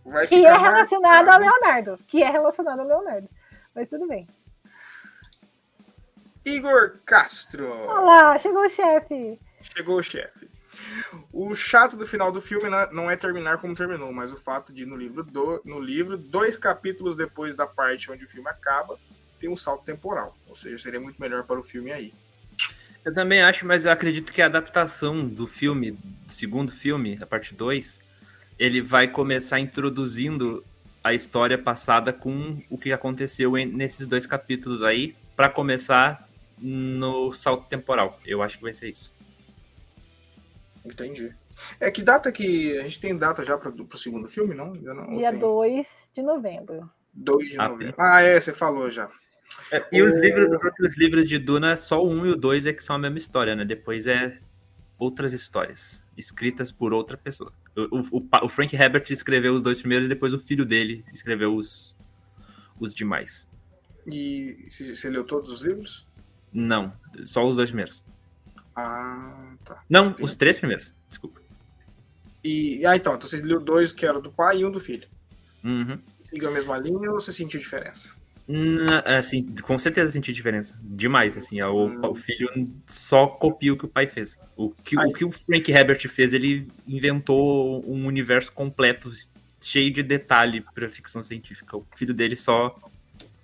Vai 0.04 0.26
que 0.26 0.44
é 0.44 0.58
relacionada 0.58 1.32
ao 1.32 1.40
Leonardo. 1.40 2.00
Que 2.08 2.24
é 2.24 2.32
relacionada 2.32 2.82
ao 2.82 2.88
Leonardo. 2.88 3.30
Mas 3.76 3.88
tudo 3.88 4.08
bem. 4.08 4.28
Igor 6.44 6.98
Castro. 7.06 7.72
Olá, 7.72 8.40
chegou 8.40 8.66
o 8.66 8.70
chefe. 8.70 9.40
Chegou 9.62 9.98
o 9.98 10.04
chefe. 10.04 10.49
O 11.32 11.54
chato 11.56 11.96
do 11.96 12.06
final 12.06 12.32
do 12.32 12.42
filme 12.42 12.70
não 12.92 13.10
é 13.10 13.16
terminar 13.16 13.58
como 13.58 13.76
terminou, 13.76 14.12
mas 14.12 14.32
o 14.32 14.38
fato 14.38 14.74
de 14.74 14.86
no 14.86 14.96
livro, 14.96 15.24
do, 15.24 15.62
no 15.66 15.80
livro, 15.80 16.18
dois 16.18 16.58
capítulos 16.58 17.16
depois 17.16 17.56
da 17.56 17.66
parte 17.66 18.12
onde 18.12 18.26
o 18.26 18.30
filme 18.30 18.50
acaba, 18.50 18.98
tem 19.40 19.50
um 19.50 19.56
salto 19.56 19.86
temporal. 19.86 20.36
Ou 20.48 20.56
seja, 20.56 20.78
seria 20.78 21.00
muito 21.00 21.20
melhor 21.20 21.44
para 21.44 21.60
o 21.60 21.64
filme 21.64 21.92
aí. 21.92 22.14
Eu 23.04 23.14
também 23.14 23.42
acho, 23.42 23.66
mas 23.66 23.86
eu 23.86 23.92
acredito 23.92 24.34
que 24.34 24.42
a 24.42 24.46
adaptação 24.46 25.26
do 25.26 25.48
filme, 25.48 25.92
do 25.92 26.34
segundo 26.34 26.72
filme, 26.72 27.16
da 27.16 27.26
parte 27.26 27.56
2, 27.56 28.00
ele 28.58 28.82
vai 28.82 29.08
começar 29.08 29.60
introduzindo 29.60 30.64
a 31.04 31.14
história 31.14 31.58
passada 31.58 32.12
com 32.12 32.62
o 32.70 32.78
que 32.78 32.92
aconteceu 32.92 33.54
nesses 33.54 34.06
dois 34.06 34.26
capítulos 34.26 34.84
aí, 34.84 35.16
para 35.36 35.50
começar 35.50 36.28
no 36.58 37.32
salto 37.32 37.68
temporal. 37.68 38.20
Eu 38.26 38.44
acho 38.44 38.58
que 38.58 38.64
vai 38.64 38.74
ser 38.74 38.90
isso. 38.90 39.14
Entendi. 40.86 41.36
É 41.80 41.92
que 41.92 42.02
data 42.02 42.32
que. 42.32 42.78
A 42.78 42.84
gente 42.84 43.00
tem 43.00 43.18
data 43.18 43.44
já 43.44 43.58
para 43.58 43.70
o 43.70 43.98
segundo 43.98 44.28
filme, 44.28 44.56
não? 44.56 44.74
não 44.74 45.18
Dia 45.18 45.32
2 45.32 45.88
de 46.14 46.22
novembro. 46.22 46.90
2 47.14 47.50
de 47.50 47.60
ah, 47.60 47.70
novembro. 47.70 47.96
Ah, 47.98 48.22
é, 48.22 48.40
você 48.40 48.54
falou 48.54 48.90
já. 48.90 49.10
É, 49.72 49.86
e 49.92 50.02
o... 50.02 50.08
os 50.08 50.18
livros, 50.20 50.52
os 50.52 50.64
outros 50.64 50.98
livros 50.98 51.28
de 51.28 51.38
Duna, 51.38 51.76
só 51.76 52.04
o 52.04 52.10
1 52.10 52.20
um 52.20 52.26
e 52.26 52.32
o 52.32 52.36
2 52.36 52.68
é 52.68 52.74
que 52.74 52.84
são 52.84 52.96
a 52.96 53.00
mesma 53.00 53.18
história, 53.18 53.56
né? 53.56 53.66
Depois 53.66 54.08
é 54.08 54.40
outras 54.98 55.34
histórias, 55.34 56.04
escritas 56.18 56.72
por 56.72 56.94
outra 56.94 57.18
pessoa. 57.18 57.54
O, 57.76 58.18
o, 58.18 58.30
o 58.44 58.50
Frank 58.50 58.76
Herbert 58.76 59.06
escreveu 59.10 59.54
os 59.54 59.62
dois 59.62 59.80
primeiros 59.80 60.06
e 60.06 60.10
depois 60.10 60.34
o 60.34 60.40
filho 60.40 60.66
dele 60.66 61.06
escreveu 61.14 61.56
os, 61.56 61.98
os 62.80 62.94
demais. 62.94 63.50
E 64.06 64.68
você 64.70 65.10
leu 65.10 65.24
todos 65.24 65.50
os 65.52 65.62
livros? 65.62 66.08
Não, 66.52 66.94
só 67.26 67.48
os 67.48 67.56
dois 67.56 67.70
primeiros. 67.70 68.04
Ah, 68.76 69.54
tá. 69.64 69.84
Não, 69.90 70.16
os 70.22 70.36
três 70.36 70.58
primeiros, 70.58 70.94
desculpa. 71.08 71.42
E, 72.44 72.86
ah, 72.86 72.96
então, 72.96 73.16
então 73.16 73.28
você 73.28 73.38
leu 73.42 73.60
dois 73.60 73.92
que 73.92 74.06
eram 74.06 74.22
do 74.22 74.32
pai 74.32 74.60
e 74.60 74.66
um 74.66 74.72
do 74.72 74.80
filho. 74.80 75.08
Uhum. 75.64 76.00
Seguiu 76.22 76.48
a 76.48 76.52
mesma 76.52 76.78
linha 76.78 77.12
ou 77.12 77.20
você 77.20 77.34
sentiu 77.34 77.60
diferença? 77.60 78.18
assim, 79.06 79.46
com 79.62 79.78
certeza 79.78 80.12
senti 80.12 80.34
diferença. 80.34 80.76
Demais, 80.82 81.38
assim. 81.38 81.62
O, 81.62 81.86
hum. 81.86 82.02
o, 82.04 82.16
filho 82.16 82.50
só 82.88 83.28
copia 83.28 83.72
o 83.74 83.78
que 83.78 83.86
o 83.86 83.90
pai 83.90 84.08
fez. 84.08 84.40
O 84.58 84.72
que, 84.72 84.98
o 84.98 85.14
que 85.14 85.24
o 85.24 85.32
Frank 85.32 85.72
Herbert 85.72 86.08
fez, 86.10 86.34
ele 86.34 86.68
inventou 86.88 87.84
um 87.88 88.08
universo 88.08 88.52
completo, 88.52 89.12
cheio 89.62 89.94
de 89.94 90.02
detalhe 90.02 90.66
para 90.74 90.90
ficção 90.90 91.22
científica. 91.22 91.78
O 91.78 91.86
filho 91.96 92.14
dele 92.14 92.36
só 92.36 92.74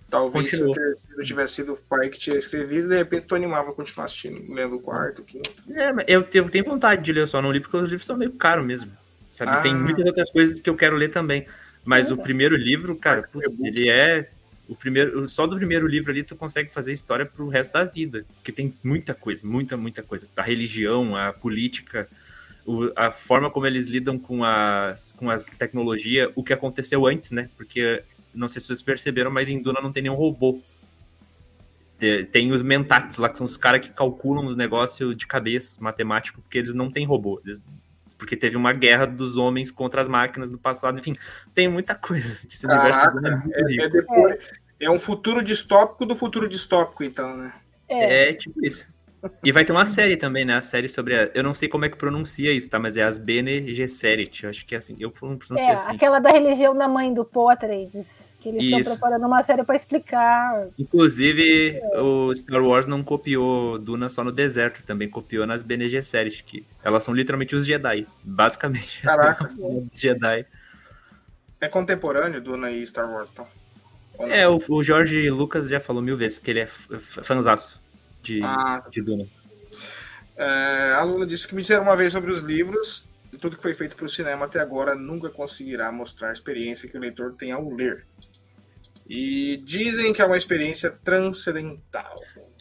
Talvez 0.10 0.52
Continuou. 0.52 0.74
se 0.74 1.08
eu 1.18 1.24
tivesse 1.24 1.54
sido 1.56 1.74
o 1.74 1.78
pai 1.78 2.10
que 2.10 2.20
tinha 2.20 2.38
escrevido, 2.38 2.88
de 2.88 2.96
repente 2.96 3.26
tu 3.26 3.36
animava 3.36 3.72
a 3.72 3.74
continuar 3.74 4.06
assistindo, 4.06 4.54
lendo 4.54 4.76
o 4.76 4.80
quarto, 4.80 5.24
quinto. 5.24 5.50
É, 5.72 5.92
eu, 6.08 6.26
eu 6.32 6.50
tenho 6.50 6.64
vontade 6.64 7.02
de 7.04 7.12
ler, 7.12 7.22
eu 7.22 7.28
só 7.28 7.42
não 7.42 7.52
li 7.52 7.60
porque 7.60 7.76
os 7.76 7.90
livros 7.90 8.06
são 8.06 8.16
meio 8.16 8.32
caros 8.34 8.66
mesmo. 8.66 8.92
Sabe? 9.32 9.52
Ah. 9.52 9.62
Tem 9.62 9.74
muitas 9.74 10.06
outras 10.06 10.32
coisas 10.32 10.62
que 10.62 10.70
eu 10.70 10.76
quero 10.76 10.96
ler 10.96 11.12
também. 11.12 11.46
Mas 11.84 12.08
Sim, 12.08 12.14
o 12.14 12.18
primeiro 12.18 12.56
livro, 12.56 12.96
cara, 12.96 13.24
putz, 13.24 13.58
ele 13.60 13.90
é. 13.90 14.30
O 14.68 14.76
primeiro, 14.76 15.28
só 15.28 15.46
do 15.46 15.56
primeiro 15.56 15.86
livro 15.86 16.12
ali 16.12 16.24
tu 16.24 16.36
consegue 16.36 16.74
fazer 16.74 16.92
história 16.92 17.26
pro 17.26 17.48
resto 17.48 17.74
da 17.74 17.84
vida. 17.84 18.26
Porque 18.36 18.52
tem 18.52 18.74
muita 18.84 19.14
coisa, 19.14 19.46
muita, 19.46 19.78
muita 19.78 20.02
coisa. 20.02 20.28
A 20.36 20.42
religião, 20.42 21.16
a 21.16 21.34
política, 21.34 22.08
o, 22.66 22.92
a 22.96 23.12
forma 23.12 23.52
como 23.52 23.68
eles 23.68 23.88
lidam 23.88 24.18
com 24.18 24.44
as, 24.44 25.12
com 25.12 25.30
as 25.30 25.46
tecnologias, 25.46 26.32
o 26.34 26.44
que 26.44 26.54
aconteceu 26.54 27.06
antes, 27.06 27.30
né? 27.30 27.50
Porque 27.56 28.02
não 28.36 28.48
sei 28.48 28.62
se 28.62 28.68
vocês 28.68 28.82
perceberam, 28.82 29.32
mas 29.32 29.50
em 29.50 29.62
Duna 29.62 29.82
não 29.82 29.92
tem 29.92 30.04
nenhum 30.04 30.16
robô. 30.16 30.62
Tem 32.32 32.52
os 32.52 32.62
mentats 32.62 33.18
lá, 33.18 33.30
que 33.30 33.38
são 33.38 33.46
os 33.46 33.58
caras 33.58 33.86
que 33.86 33.92
calculam 33.92 34.46
os 34.46 34.56
negócios 34.56 35.16
de 35.16 35.26
cabeça, 35.26 35.82
matemático, 35.82 36.42
porque 36.42 36.58
eles 36.58 36.74
não 36.74 36.92
têm 36.92 37.06
robô. 37.06 37.42
Eles, 37.46 37.64
porque 38.18 38.36
teve 38.36 38.58
uma 38.58 38.74
guerra 38.74 39.06
dos 39.06 39.38
homens 39.38 39.72
contra 39.72 40.02
as 40.02 40.08
máquinas 40.08 40.50
no 40.50 40.58
passado. 40.58 41.00
Enfim, 41.00 41.14
tem 41.54 41.68
muita 41.68 41.96
coisa. 41.96 42.40
Esse 42.48 42.68
Caraca, 42.68 43.20
é, 43.54 43.86
é, 43.86 43.90
depois, 43.90 44.38
é 44.80 44.90
um 44.90 45.00
futuro 45.00 45.42
distópico 45.42 46.06
do 46.06 46.16
futuro 46.16 46.48
distópico, 46.48 47.04
então, 47.04 47.38
né? 47.38 47.54
É, 47.88 48.30
é 48.30 48.34
tipo 48.34 48.66
isso. 48.66 48.88
E 49.44 49.52
vai 49.52 49.64
ter 49.64 49.72
uma 49.72 49.86
série 49.86 50.18
também, 50.18 50.46
né? 50.46 50.56
A 50.56 50.62
série 50.62 50.88
sobre. 50.88 51.16
A... 51.16 51.30
Eu 51.34 51.44
não 51.44 51.54
sei 51.54 51.68
como 51.68 51.86
é 51.86 51.90
que 51.90 51.98
pronuncia 51.98 52.52
isso, 52.52 52.70
tá? 52.70 52.80
Mas 52.80 52.98
é 52.98 53.04
as 53.04 53.18
Bene 53.18 53.74
Gesserit. 53.74 54.44
Eu 54.44 54.50
acho 54.50 54.66
que 54.66 54.76
é 54.76 54.78
assim. 54.78 54.96
Eu 55.00 55.12
pronuncio 55.12 55.58
é, 55.58 55.74
assim. 55.74 55.92
aquela 55.92 56.20
da 56.20 56.30
religião 56.30 56.76
da 56.76 56.88
mãe 56.88 57.14
do 57.14 57.24
Poitras. 57.24 58.36
Que 58.40 58.50
eles 58.50 58.64
estão 58.64 58.94
preparando 58.94 59.26
uma 59.26 59.44
série 59.44 59.64
para 59.64 59.76
explicar. 59.76 60.68
Inclusive, 60.78 61.80
é. 61.82 62.00
o 62.00 62.34
Star 62.36 62.64
Wars 62.64 62.86
não 62.86 63.04
copiou 63.04 63.80
Duna 63.80 64.08
só 64.08 64.24
no 64.24 64.32
deserto, 64.32 64.86
também 64.86 65.10
copiou 65.10 65.48
nas 65.48 65.64
Bene 65.64 65.90
Gesserit, 65.90 66.44
que 66.44 66.66
elas 66.84 67.04
são 67.04 67.14
literalmente 67.14 67.56
os 67.56 67.66
Jedi. 67.66 68.08
Basicamente. 68.24 69.02
Caraca. 69.02 69.52
os 69.58 70.00
Jedi. 70.00 70.46
É 71.60 71.68
contemporâneo 71.68 72.42
Duna 72.42 72.70
e 72.70 72.86
Star 72.86 73.12
Wars, 73.12 73.30
então? 73.32 73.48
É, 74.20 74.48
o, 74.48 74.62
o 74.70 74.84
Jorge 74.84 75.30
Lucas 75.30 75.68
já 75.68 75.80
falou 75.80 76.02
mil 76.02 76.16
vezes 76.16 76.38
que 76.38 76.50
ele 76.50 76.62
é 76.62 76.68
fãzaço 76.68 77.84
de, 78.26 78.42
ah. 78.44 78.84
de 78.90 79.02
Duna. 79.02 79.28
É, 80.36 80.94
a 80.94 81.04
Luna 81.04 81.26
disse 81.26 81.48
que 81.48 81.56
me 81.56 81.62
disseram 81.62 81.84
uma 81.84 81.96
vez 81.96 82.12
sobre 82.12 82.32
os 82.32 82.42
livros, 82.42 83.08
tudo 83.40 83.56
que 83.56 83.62
foi 83.62 83.74
feito 83.74 83.96
para 83.96 84.06
o 84.06 84.10
cinema 84.10 84.46
até 84.46 84.60
agora 84.60 84.96
nunca 84.96 85.30
conseguirá 85.30 85.92
mostrar 85.92 86.30
a 86.30 86.34
experiência 86.34 86.90
que 86.90 86.98
o 86.98 87.00
leitor 87.00 87.34
tem 87.34 87.52
ao 87.52 87.70
ler. 87.70 88.06
E 89.08 89.62
dizem 89.64 90.12
que 90.12 90.22
é 90.22 90.26
uma 90.26 90.38
experiência 90.38 90.90
transcendental. 91.04 92.16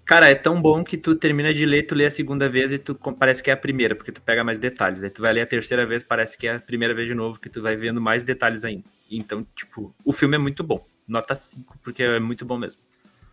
Cara, 0.05 0.29
é 0.29 0.35
tão 0.35 0.61
bom 0.61 0.85
que 0.85 0.99
tu 0.99 1.15
termina 1.15 1.55
de 1.55 1.65
ler, 1.65 1.85
tu 1.85 1.95
lê 1.95 2.05
a 2.05 2.11
segunda 2.11 2.47
vez 2.47 2.71
e 2.71 2.79
tu 2.79 2.95
parece 3.19 3.43
que 3.43 3.49
é 3.49 3.55
a 3.55 3.57
primeira, 3.57 3.95
porque 3.97 4.13
tu 4.13 4.21
pega 4.21 4.45
mais 4.45 4.59
detalhes. 4.59 5.03
Aí 5.03 5.09
tu 5.09 5.23
vai 5.23 5.33
ler 5.33 5.41
a 5.41 5.47
terceira 5.47 5.87
vez, 5.87 6.03
parece 6.03 6.37
que 6.37 6.47
é 6.47 6.57
a 6.57 6.61
primeira 6.61 6.95
vez 6.95 7.09
de 7.09 7.15
novo, 7.15 7.41
que 7.41 7.49
tu 7.49 7.63
vai 7.63 7.75
vendo 7.75 8.03
mais 8.03 8.23
detalhes 8.23 8.65
ainda. 8.67 8.85
Então, 9.11 9.47
tipo, 9.57 9.95
o 10.05 10.13
filme 10.13 10.35
é 10.37 10.39
muito 10.39 10.63
bom. 10.63 10.87
Nota 11.09 11.35
5, 11.35 11.79
porque 11.83 12.03
é 12.03 12.21
muito 12.21 12.45
bom 12.45 12.59
mesmo. 12.59 12.83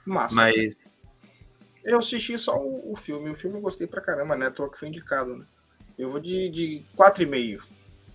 Massa. 0.06 0.34
Mas 0.34 1.01
eu 1.84 2.00
assisti 2.00 2.38
só 2.38 2.58
o, 2.58 2.92
o, 2.92 2.96
filme. 2.96 3.30
O 3.30 3.36
filme 3.36 3.58
eu 3.58 3.62
gostei 3.62 3.88
pra 3.88 4.02
caramba, 4.02 4.36
né? 4.36 4.50
Tô 4.50 4.70
que 4.70 4.78
foi 4.78 4.88
indicado, 4.88 5.36
né? 5.36 5.46
Eu 5.98 6.10
vou 6.10 6.20
de, 6.20 6.50
de 6.50 6.86
4,5, 6.98 7.62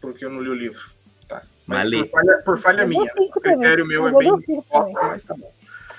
porque 0.01 0.25
eu 0.25 0.31
não 0.31 0.41
li 0.41 0.49
o 0.49 0.55
livro. 0.55 0.91
Tá. 1.29 1.43
Mas 1.67 1.89
por 1.91 2.09
falha, 2.09 2.43
por 2.45 2.59
falha 2.59 2.87
minha. 2.87 3.13
O 3.17 3.41
critério 3.41 3.87
meu 3.87 4.07
eu 4.07 4.21
é 4.21 4.25
bem 4.25 4.65
bosta, 4.71 4.93
mas 5.03 5.25
tá 5.25 5.35
bom. 5.35 5.53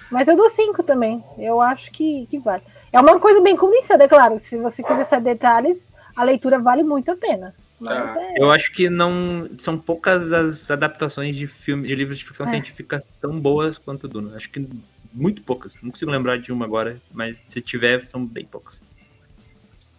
Mas 0.09 0.27
eu 0.27 0.35
dou 0.35 0.49
5 0.49 0.83
também. 0.83 1.23
Eu 1.37 1.61
acho 1.61 1.91
que, 1.91 2.25
que 2.27 2.39
vale. 2.39 2.63
É 2.91 2.99
uma 2.99 3.19
coisa 3.19 3.41
bem 3.41 3.55
condensada, 3.55 4.05
é 4.05 4.07
claro. 4.07 4.39
Se 4.43 4.57
você 4.57 4.81
quiser 4.81 5.07
saber 5.07 5.33
detalhes, 5.33 5.77
a 6.15 6.23
leitura 6.23 6.59
vale 6.59 6.83
muito 6.83 7.11
a 7.11 7.15
pena. 7.15 7.53
Ah. 7.85 8.15
É... 8.17 8.41
Eu 8.41 8.49
acho 8.49 8.71
que 8.71 8.89
não 8.89 9.47
são 9.57 9.77
poucas 9.77 10.33
as 10.33 10.71
adaptações 10.71 11.35
de 11.35 11.45
filme, 11.45 11.87
de 11.87 11.95
livros 11.95 12.17
de 12.17 12.25
ficção 12.25 12.45
é. 12.45 12.49
científica 12.49 12.99
tão 13.21 13.39
boas 13.39 13.77
quanto 13.77 14.07
Duna. 14.07 14.35
Acho 14.35 14.49
que 14.49 14.67
muito 15.13 15.41
poucas. 15.43 15.73
Não 15.81 15.91
consigo 15.91 16.11
lembrar 16.11 16.37
de 16.37 16.51
uma 16.51 16.65
agora, 16.65 17.01
mas 17.11 17.41
se 17.45 17.61
tiver, 17.61 18.01
são 18.01 18.25
bem 18.25 18.45
poucas. 18.45 18.81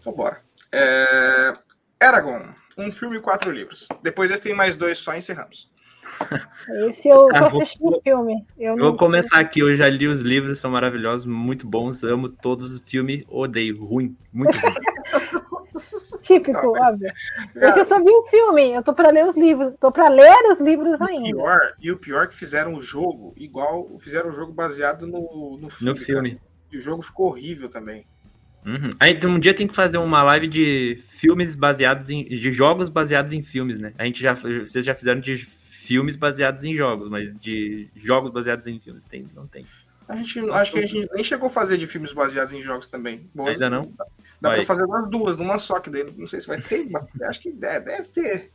Então, 0.01 0.12
bora. 0.12 0.41
É... 0.73 1.53
Eragon, 2.01 2.49
um 2.77 2.93
filme 2.93 3.17
e 3.17 3.20
quatro 3.20 3.51
livros. 3.51 3.89
Depois 4.03 4.31
desse 4.31 4.43
tem 4.43 4.55
mais 4.55 4.77
dois, 4.77 4.99
só 4.99 5.17
encerramos. 5.17 5.70
Esse 6.89 7.09
eu 7.09 7.28
ah, 7.33 7.39
só 7.39 7.47
assisti 7.47 7.78
o 7.83 8.01
filme. 8.01 8.47
Eu, 8.59 8.78
eu 8.78 8.85
vou 8.85 8.97
começar 8.97 9.39
aqui, 9.39 9.61
eu 9.61 9.77
já 9.77 9.89
li 9.89 10.07
os 10.07 10.23
livros, 10.23 10.59
são 10.59 10.70
maravilhosos, 10.70 11.27
muito 11.27 11.67
bons, 11.67 12.03
amo 12.03 12.28
todos 12.28 12.73
os 12.73 12.91
filmes, 12.91 13.25
odeio, 13.28 13.85
ruim, 13.85 14.17
muito 14.33 14.57
ruim. 14.59 14.75
Típico, 16.29 16.53
não, 16.53 16.73
mas, 16.73 16.91
óbvio. 16.91 17.13
Cara, 17.59 17.79
eu 17.79 17.87
só 17.87 17.99
vi 17.99 18.11
o 18.11 18.27
filme, 18.29 18.75
eu 18.75 18.83
tô 18.83 18.93
pra 18.93 19.11
ler 19.11 19.25
os 19.25 19.35
livros, 19.35 19.73
tô 19.81 19.91
pra 19.91 20.11
ler 20.11 20.37
os 20.53 20.61
livros 20.61 21.01
ainda. 21.01 21.25
Pior, 21.25 21.75
e 21.81 21.91
o 21.91 21.97
pior 21.97 22.25
é 22.25 22.27
que 22.27 22.37
fizeram 22.37 22.75
o 22.75 22.83
jogo 22.83 23.33
igual, 23.39 23.99
fizeram 23.99 24.29
o 24.29 24.33
jogo 24.33 24.53
baseado 24.53 25.07
no, 25.07 25.57
no 25.59 25.71
filme. 25.71 25.91
No 25.91 25.97
filme. 25.97 26.41
E 26.71 26.77
o 26.77 26.81
jogo 26.83 27.01
ficou 27.01 27.29
horrível 27.29 27.71
também. 27.71 28.05
Uhum. 28.67 28.91
Aí 29.01 29.19
um 29.25 29.39
dia 29.39 29.55
tem 29.55 29.67
que 29.67 29.75
fazer 29.75 29.97
uma 29.97 30.23
live 30.23 30.49
de 30.49 31.01
filmes 31.09 31.55
baseados 31.55 32.11
em. 32.11 32.25
de 32.25 32.53
jogos 32.53 32.91
baseados 32.91 33.33
em 33.33 33.41
filmes, 33.41 33.81
né? 33.81 33.95
A 33.97 34.05
gente 34.05 34.23
já. 34.23 34.35
Vocês 34.35 34.85
já 34.85 34.95
fizeram 34.95 35.23
de 35.23 35.39
filmes 35.39 36.15
baseados 36.15 36.63
em 36.63 36.75
jogos, 36.75 37.09
mas 37.09 37.35
de 37.41 37.89
jogos 37.97 38.31
baseados 38.31 38.67
em 38.67 38.79
filmes. 38.79 39.03
Tem, 39.09 39.27
não 39.35 39.47
tem. 39.47 39.65
A 40.07 40.17
gente, 40.17 40.39
acho 40.51 40.73
que 40.73 40.79
a 40.79 40.87
gente 40.87 41.09
nem 41.15 41.25
chegou 41.25 41.47
a 41.47 41.51
fazer 41.51 41.79
de 41.79 41.87
filmes 41.87 42.13
baseados 42.13 42.53
em 42.53 42.61
jogos 42.61 42.89
também. 42.89 43.31
Boas, 43.35 43.53
Ainda 43.53 43.71
não? 43.71 43.93
Dá 44.41 44.50
vai. 44.50 44.58
pra 44.58 44.67
fazer 44.67 44.84
umas 44.84 45.08
duas, 45.08 45.36
numa 45.36 45.58
só, 45.58 45.81
que 45.81 45.91
daí 45.91 46.07
não 46.17 46.26
sei 46.26 46.41
se 46.41 46.47
vai 46.47 46.60
ter, 46.60 46.89
mas 46.89 47.05
acho 47.23 47.41
que 47.41 47.50
deve, 47.50 47.86
deve 47.86 48.08
ter. 48.08 48.52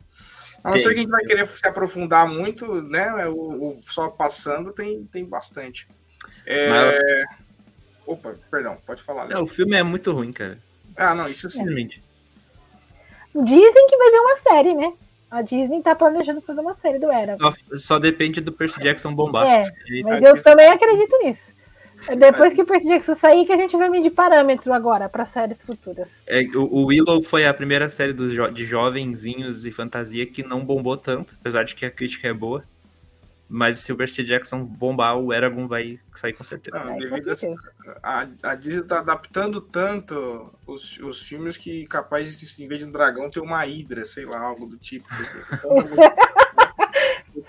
A 0.63 0.71
não 0.71 0.77
ser 0.77 0.89
que 0.89 0.95
a 0.95 1.01
gente 1.01 1.09
vai 1.09 1.25
querer 1.25 1.45
se 1.45 1.67
aprofundar 1.67 2.27
muito, 2.27 2.81
né? 2.83 3.27
O, 3.27 3.67
o 3.67 3.71
só 3.81 4.09
passando 4.09 4.71
tem, 4.71 5.03
tem 5.05 5.25
bastante. 5.25 5.87
É... 6.45 6.69
Mas... 6.69 6.95
Opa, 8.05 8.35
perdão, 8.49 8.77
pode 8.85 9.03
falar. 9.03 9.27
Né? 9.27 9.37
o 9.37 9.45
filme 9.45 9.75
é 9.75 9.83
muito 9.83 10.11
ruim, 10.11 10.31
cara. 10.31 10.57
Ah, 10.95 11.15
não, 11.15 11.27
isso 11.27 11.49
sim. 11.49 11.65
Dizem 11.65 13.87
que 13.87 13.97
vai 13.97 14.11
ter 14.11 14.19
uma 14.19 14.37
série, 14.37 14.73
né? 14.73 14.93
A 15.31 15.41
Disney 15.41 15.81
tá 15.81 15.95
planejando 15.95 16.41
fazer 16.41 16.61
uma 16.61 16.75
série 16.75 16.99
do 16.99 17.11
Era. 17.11 17.35
Só, 17.37 17.51
só 17.75 17.99
depende 17.99 18.39
do 18.39 18.51
Percy 18.51 18.79
Jackson 18.79 19.15
bombar. 19.15 19.47
É, 19.47 19.71
mas 20.03 20.21
eu 20.21 20.43
também 20.43 20.67
acredito 20.67 21.17
nisso. 21.23 21.52
É 22.07 22.15
depois 22.15 22.53
que 22.53 22.61
o 22.61 22.65
Percy 22.65 22.87
Jackson 22.87 23.15
sair, 23.15 23.45
que 23.45 23.53
a 23.53 23.57
gente 23.57 23.75
vai 23.77 23.89
medir 23.89 24.11
parâmetro 24.11 24.73
agora 24.73 25.07
para 25.07 25.25
séries 25.25 25.61
futuras. 25.61 26.09
É, 26.27 26.41
o, 26.55 26.63
o, 26.63 26.85
Willow 26.85 27.21
foi 27.23 27.45
a 27.45 27.53
primeira 27.53 27.87
série 27.87 28.13
dos 28.13 28.33
jo 28.33 28.49
de 28.49 28.65
jovenzinhos 28.65 29.65
e 29.65 29.71
fantasia 29.71 30.25
que 30.25 30.43
não 30.43 30.65
bombou 30.65 30.97
tanto, 30.97 31.35
apesar 31.39 31.63
de 31.63 31.75
que 31.75 31.85
a 31.85 31.91
crítica 31.91 32.27
é 32.27 32.33
boa. 32.33 32.63
Mas 33.47 33.79
se 33.79 33.91
o 33.93 33.95
Percy 33.95 34.23
Jackson 34.23 34.63
bombar, 34.63 35.17
o 35.17 35.31
Eragon 35.31 35.67
vai 35.67 35.99
sair 36.15 36.33
com 36.33 36.43
certeza. 36.43 36.83
Não, 36.83 36.97
devido 36.97 37.31
a, 38.01 38.27
a 38.43 38.55
Disney 38.55 38.83
tá 38.83 38.99
adaptando 38.99 39.61
tanto 39.61 40.51
os, 40.65 40.97
os 40.99 41.21
filmes 41.21 41.55
que 41.55 41.85
capaz 41.85 42.39
de, 42.39 42.63
em 42.63 42.67
vez 42.67 42.81
de 42.81 42.87
um 42.87 42.91
dragão, 42.91 43.29
ter 43.29 43.41
uma 43.41 43.63
hidra, 43.67 44.05
sei 44.05 44.25
lá, 44.25 44.39
algo 44.39 44.65
do 44.65 44.77
tipo. 44.77 45.05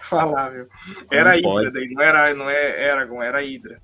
falar, 0.01 0.51
meu. 0.51 0.69
Era 1.11 1.31
a 1.33 1.37
Hidra 1.37 1.71
daí, 1.71 1.89
não 1.89 2.03
era, 2.03 2.35
não 2.35 2.51
é 2.51 2.89
Eragon, 2.89 3.23
era 3.23 3.43
Hidra. 3.43 3.79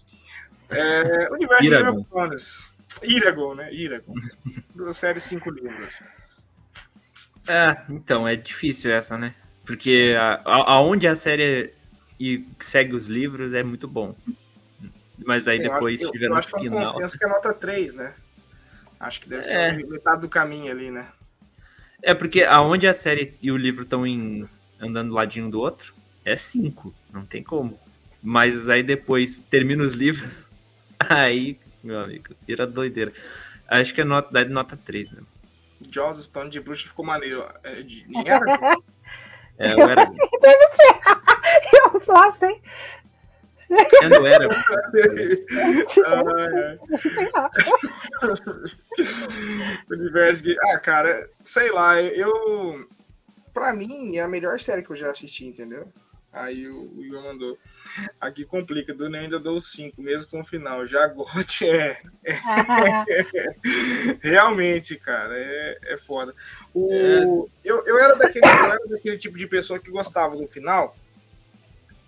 É, 0.70 1.32
universo 1.32 1.65
Iragon. 1.65 1.84
de 1.84 1.92
Game 1.92 1.99
of 1.99 2.10
Thrones. 2.10 2.73
Iragon, 3.02 3.55
né? 3.55 3.73
Iragon. 3.73 4.15
série 4.92 5.20
cinco 5.20 5.50
livros. 5.50 6.00
É, 7.49 7.76
então, 7.89 8.28
é 8.28 8.36
difícil 8.36 8.92
essa, 8.92 9.16
né? 9.16 9.34
Porque 9.65 10.15
a, 10.18 10.34
a, 10.44 10.73
aonde 10.74 11.07
a 11.07 11.16
série 11.16 11.74
e 12.18 12.47
segue 12.60 12.94
os 12.94 13.08
livros 13.08 13.55
é 13.55 13.62
muito 13.62 13.89
bom. 13.89 14.15
Mas 15.24 15.49
aí 15.49 15.58
depois 15.58 16.00
tiver 16.00 16.28
no 16.28 16.42
final. 16.42 16.65
Eu 16.65 16.78
acho 16.78 16.89
que 16.97 17.02
é 17.02 17.07
um 17.07 17.08
que 17.08 17.24
é 17.24 17.28
nota 17.28 17.55
3, 17.55 17.94
né? 17.94 18.15
Acho 18.99 19.20
que 19.23 19.28
deve 19.28 19.42
ser 19.42 19.57
é. 19.57 19.73
metade 19.73 20.20
do 20.20 20.28
caminho 20.28 20.70
ali, 20.70 20.90
né? 20.90 21.08
É 22.02 22.15
porque 22.15 22.42
aonde 22.42 22.86
a 22.86 22.94
série 22.94 23.34
e 23.40 23.50
o 23.50 23.57
livro 23.57 23.84
estão 23.84 24.05
andando 24.78 25.15
ladinho 25.15 25.47
um 25.47 25.50
do 25.50 25.60
outro, 25.60 25.94
é 26.24 26.36
5. 26.36 26.94
Não 27.12 27.24
tem 27.24 27.42
como. 27.42 27.78
Mas 28.23 28.68
aí 28.68 28.82
depois 28.82 29.40
termina 29.40 29.82
os 29.82 29.94
livros, 29.94 30.47
aí, 31.08 31.58
meu 31.82 31.98
amigo, 32.00 32.34
vira 32.46 32.66
doideira. 32.66 33.12
Acho 33.66 33.94
que 33.94 34.00
é 34.00 34.04
nota, 34.04 34.30
dá 34.32 34.44
nota 34.44 34.76
3 34.76 35.10
mesmo. 35.10 35.26
Jaws 35.88 36.22
Stone 36.22 36.50
de 36.50 36.60
bruxa 36.60 36.88
ficou 36.88 37.04
maneiro. 37.04 37.46
É, 37.62 37.82
de, 37.82 38.06
nem 38.10 38.28
era? 38.28 38.76
É, 39.58 39.72
eu 39.72 39.88
era. 39.88 40.04
Deve 40.04 40.66
ser. 40.76 41.00
Eu 41.72 42.02
lá 42.12 42.34
sei. 42.38 42.60
Eu 44.02 44.10
não 44.10 44.26
era. 44.26 44.48
Universo 49.90 50.42
de... 50.42 50.56
Ah, 50.60 50.78
cara, 50.80 51.30
sei 51.44 51.70
lá, 51.70 52.02
eu. 52.02 52.84
Pra 53.54 53.72
mim, 53.72 54.16
é 54.16 54.22
a 54.22 54.28
melhor 54.28 54.58
série 54.58 54.82
que 54.82 54.90
eu 54.90 54.96
já 54.96 55.10
assisti, 55.10 55.46
entendeu? 55.46 55.88
Aí 56.32 56.66
o 56.68 57.02
Igor 57.02 57.22
mandou. 57.22 57.56
Aqui 58.20 58.44
complica, 58.44 58.94
do 58.94 59.05
ainda 59.15 59.39
dou 59.39 59.60
5, 59.60 60.00
mesmo 60.00 60.31
com 60.31 60.41
o 60.41 60.44
final. 60.44 60.86
Já 60.86 61.07
gote 61.07 61.67
é. 61.68 62.00
é 62.25 62.36
realmente, 64.23 64.97
cara, 64.97 65.34
é, 65.36 65.78
é 65.83 65.99
foda. 65.99 66.34
O, 66.75 66.89
é. 66.92 67.25
Eu, 67.65 67.84
eu, 67.84 67.99
era 67.99 68.15
daquele, 68.17 68.47
eu 68.47 68.50
era 68.50 68.89
daquele 68.89 69.18
tipo 69.18 69.36
de 69.36 69.47
pessoa 69.47 69.78
que 69.78 69.91
gostava 69.91 70.36
do 70.36 70.47
final. 70.47 70.97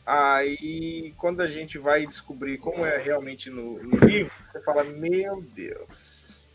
Aí, 0.04 1.14
quando 1.16 1.40
a 1.40 1.48
gente 1.48 1.78
vai 1.78 2.06
descobrir 2.06 2.58
como 2.58 2.84
é 2.84 2.98
realmente 2.98 3.48
no, 3.50 3.82
no 3.82 3.98
livro, 4.04 4.32
você 4.44 4.60
fala: 4.60 4.84
Meu 4.84 5.40
Deus. 5.40 6.52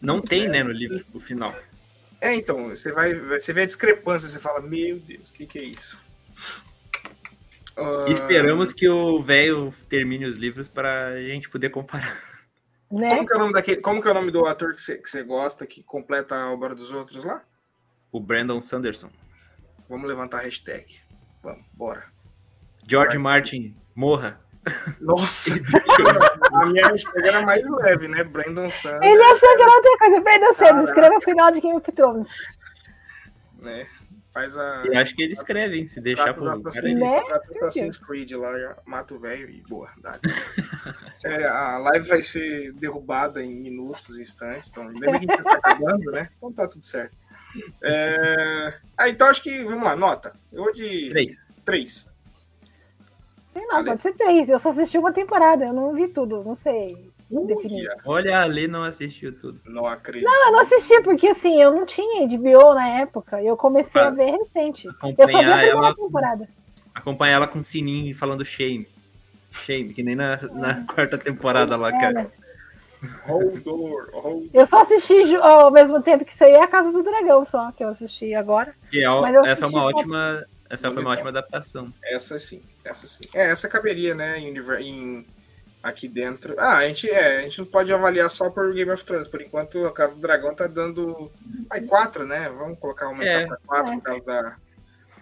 Não 0.00 0.20
tem, 0.20 0.48
né, 0.48 0.62
no 0.62 0.72
livro, 0.72 1.04
o 1.12 1.20
final. 1.20 1.54
É, 2.20 2.34
então, 2.34 2.68
você 2.68 2.92
vai, 2.92 3.14
você 3.14 3.52
vê 3.52 3.62
a 3.62 3.66
discrepância, 3.66 4.28
você 4.28 4.38
fala: 4.38 4.60
Meu 4.60 4.98
Deus, 4.98 5.30
o 5.30 5.34
que, 5.34 5.46
que 5.46 5.58
é 5.58 5.64
isso? 5.64 6.00
Uh... 7.76 8.10
Esperamos 8.10 8.72
que 8.72 8.88
o 8.88 9.22
velho 9.22 9.72
termine 9.88 10.24
os 10.26 10.36
livros 10.36 10.68
para 10.68 11.08
a 11.08 11.22
gente 11.22 11.48
poder 11.48 11.70
comparar. 11.70 12.16
Né? 12.90 13.08
Como, 13.08 13.26
que 13.26 13.32
é 13.32 13.36
o 13.36 13.38
nome 13.38 13.52
daquele, 13.54 13.80
como 13.80 14.02
que 14.02 14.08
é 14.08 14.10
o 14.10 14.14
nome 14.14 14.30
do 14.30 14.44
ator 14.44 14.74
que 14.74 14.82
você, 14.82 15.22
gosta, 15.22 15.66
que 15.66 15.82
completa 15.82 16.34
a 16.34 16.52
obra 16.52 16.74
dos 16.74 16.92
outros 16.92 17.24
lá? 17.24 17.42
O 18.10 18.20
Brandon 18.20 18.60
Sanderson. 18.60 19.08
Vamos 19.88 20.06
levantar 20.06 20.40
a 20.40 20.42
hashtag. 20.42 21.00
Vamos, 21.42 21.64
bora. 21.72 22.04
George 22.86 23.16
Vai. 23.16 23.22
Martin, 23.22 23.74
morra. 23.94 24.38
Nossa! 25.00 25.54
a 26.52 26.66
minha 26.66 26.86
hashtag 26.88 27.26
era 27.26 27.40
mais 27.46 27.62
leve, 27.66 28.08
né? 28.08 28.22
Brandon 28.22 28.68
Sanderson. 28.68 29.04
Ele 29.04 29.22
achou 29.22 29.56
que 29.56 29.62
era 29.62 29.74
outra 29.74 29.98
coisa. 29.98 30.20
Brandon 30.20 30.54
Sanderson, 30.54 30.84
escreva 30.84 31.16
o 31.16 31.20
final 31.22 31.50
de 31.50 31.60
Game 31.62 31.76
of 31.76 31.92
Thrones. 31.92 32.28
Né? 33.58 33.86
Faz 34.32 34.56
a. 34.56 34.82
Eu 34.86 34.98
acho 34.98 35.14
que 35.14 35.22
ele 35.22 35.34
escreve, 35.34 35.78
hein? 35.78 35.86
Se 35.86 36.00
deixar 36.00 36.32
pro 36.32 36.48
Assassin's, 36.48 36.98
né? 36.98 37.20
Assassin's 37.50 37.98
Creed 37.98 38.32
lá, 38.32 38.76
mata 38.86 39.14
o 39.14 39.18
velho 39.18 39.48
e 39.50 39.60
boa. 39.68 39.90
Sério, 41.16 41.48
a 41.48 41.76
live 41.78 42.08
vai 42.08 42.22
ser 42.22 42.72
derrubada 42.72 43.42
em 43.42 43.54
minutos, 43.54 44.18
instantes. 44.18 44.70
Então, 44.70 44.86
lembra 44.86 45.20
que 45.20 45.30
a 45.30 45.36
gente 45.36 45.44
tá 45.44 45.52
acabando, 45.52 46.10
né? 46.12 46.30
Então 46.38 46.52
tá 46.52 46.66
tudo 46.66 46.86
certo. 46.86 47.14
É... 47.82 48.72
Ah, 48.96 49.10
então 49.10 49.28
acho 49.28 49.42
que, 49.42 49.62
vamos 49.64 49.84
lá, 49.84 49.94
nota. 49.94 50.34
Eu 50.50 50.64
vou 50.64 50.72
de. 50.72 51.10
Três. 51.10 51.36
Três. 51.62 52.08
Sei 53.52 53.66
lá, 53.66 53.84
pode 53.84 54.00
ser 54.00 54.14
três. 54.14 54.48
Eu 54.48 54.58
só 54.58 54.70
assisti 54.70 54.96
uma 54.96 55.12
temporada, 55.12 55.66
eu 55.66 55.74
não 55.74 55.92
vi 55.92 56.08
tudo, 56.08 56.42
não 56.42 56.54
sei. 56.54 57.11
Olha, 58.04 58.40
a 58.40 58.44
Lê 58.44 58.68
não 58.68 58.84
assistiu 58.84 59.34
tudo. 59.34 59.60
Não 59.64 59.86
acredito. 59.86 60.28
Não, 60.28 60.46
eu 60.46 60.52
não 60.52 60.60
assisti, 60.60 61.00
porque 61.02 61.28
assim, 61.28 61.60
eu 61.60 61.72
não 61.72 61.86
tinha 61.86 62.26
HBO 62.26 62.74
na 62.74 63.00
época. 63.00 63.40
E 63.40 63.46
eu 63.46 63.56
comecei 63.56 64.00
a 64.00 64.10
ver 64.10 64.32
recente. 64.32 64.86
Eu 64.86 65.28
só 65.28 65.38
vi 65.38 65.44
a 65.44 65.64
ela, 65.64 65.94
temporada. 65.94 66.48
Acompanhar 66.94 67.34
ela 67.34 67.46
com 67.46 67.62
sininho 67.62 68.14
falando 68.14 68.44
shame. 68.44 68.86
Shame, 69.50 69.94
que 69.94 70.02
nem 70.02 70.14
na, 70.14 70.38
na 70.52 70.84
quarta 70.84 71.16
temporada 71.16 71.76
lá, 71.76 71.90
cara. 71.92 72.30
Hold 73.26 73.64
door, 73.64 74.10
hold 74.12 74.48
eu 74.54 74.64
só 74.64 74.82
assisti 74.82 75.34
ao 75.36 75.72
mesmo 75.72 76.00
tempo 76.00 76.24
que 76.24 76.34
saiu 76.34 76.62
a 76.62 76.68
Casa 76.68 76.92
do 76.92 77.02
Dragão, 77.02 77.44
só 77.44 77.72
que 77.72 77.82
eu 77.82 77.88
assisti 77.88 78.32
agora. 78.32 78.74
É, 78.92 79.50
essa 79.50 79.64
é 79.64 79.68
uma 79.68 79.84
ótima. 79.84 80.44
Essa 80.70 80.90
foi 80.90 81.02
uma 81.02 81.10
ótima 81.10 81.30
adaptação. 81.30 81.92
Essa 82.02 82.38
sim, 82.38 82.62
essa 82.84 83.06
sim. 83.06 83.24
É, 83.34 83.50
essa 83.50 83.68
caberia, 83.68 84.14
né, 84.14 84.38
em, 84.38 84.56
em 84.56 85.26
aqui 85.82 86.06
dentro. 86.06 86.54
Ah, 86.58 86.78
a 86.78 86.86
gente, 86.86 87.10
é, 87.10 87.38
a 87.38 87.42
gente 87.42 87.58
não 87.58 87.66
pode 87.66 87.92
avaliar 87.92 88.30
só 88.30 88.48
por 88.48 88.72
Game 88.72 88.90
of 88.90 89.04
Thrones. 89.04 89.28
Por 89.28 89.42
enquanto, 89.42 89.84
a 89.84 89.92
Casa 89.92 90.14
do 90.14 90.20
Dragão 90.20 90.54
tá 90.54 90.66
dando. 90.66 91.30
Aí, 91.68 91.82
4, 91.82 92.26
né? 92.26 92.48
Vamos 92.50 92.78
colocar 92.78 93.08
uma 93.08 93.24
é. 93.24 93.46
para 93.46 93.56
4 93.66 93.92
por 93.94 94.02
causa 94.02 94.24
da. 94.24 94.56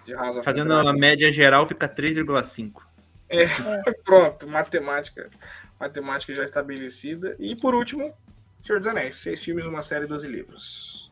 De 0.04 0.14
House 0.14 0.42
Fazendo 0.44 0.72
a 0.72 0.92
média 0.92 1.30
geral, 1.30 1.66
fica 1.66 1.88
3,5. 1.88 2.82
É, 3.28 3.44
pronto, 4.04 4.46
matemática. 4.48 5.30
Matemática 5.78 6.34
já 6.34 6.44
estabelecida. 6.44 7.36
E 7.38 7.56
por 7.56 7.74
último, 7.74 8.14
Senhor 8.60 8.78
dos 8.78 8.88
Anéis: 8.88 9.16
seis 9.16 9.42
filmes, 9.42 9.66
uma 9.66 9.82
série, 9.82 10.06
12 10.06 10.28
livros. 10.28 11.10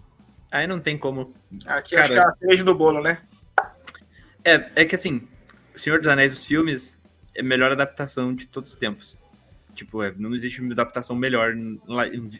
Aí 0.50 0.66
não 0.66 0.80
tem 0.80 0.96
como. 0.96 1.34
Aqui 1.66 1.94
Cara, 1.94 2.04
acho 2.04 2.12
que 2.12 2.18
é 2.18 2.22
a 2.22 2.34
cereja 2.38 2.64
do 2.64 2.74
bolo, 2.74 3.02
né? 3.02 3.20
É, 4.44 4.70
é 4.76 4.84
que 4.84 4.94
assim, 4.94 5.28
Senhor 5.74 5.98
dos 5.98 6.08
Anéis, 6.08 6.32
os 6.32 6.46
filmes, 6.46 6.98
é 7.34 7.40
a 7.40 7.44
melhor 7.44 7.70
adaptação 7.70 8.34
de 8.34 8.46
todos 8.46 8.70
os 8.70 8.76
tempos. 8.76 9.16
Tipo, 9.78 10.02
é, 10.02 10.12
não 10.16 10.34
existe 10.34 10.60
uma 10.60 10.72
adaptação 10.72 11.14
melhor 11.14 11.54
em 11.54 11.80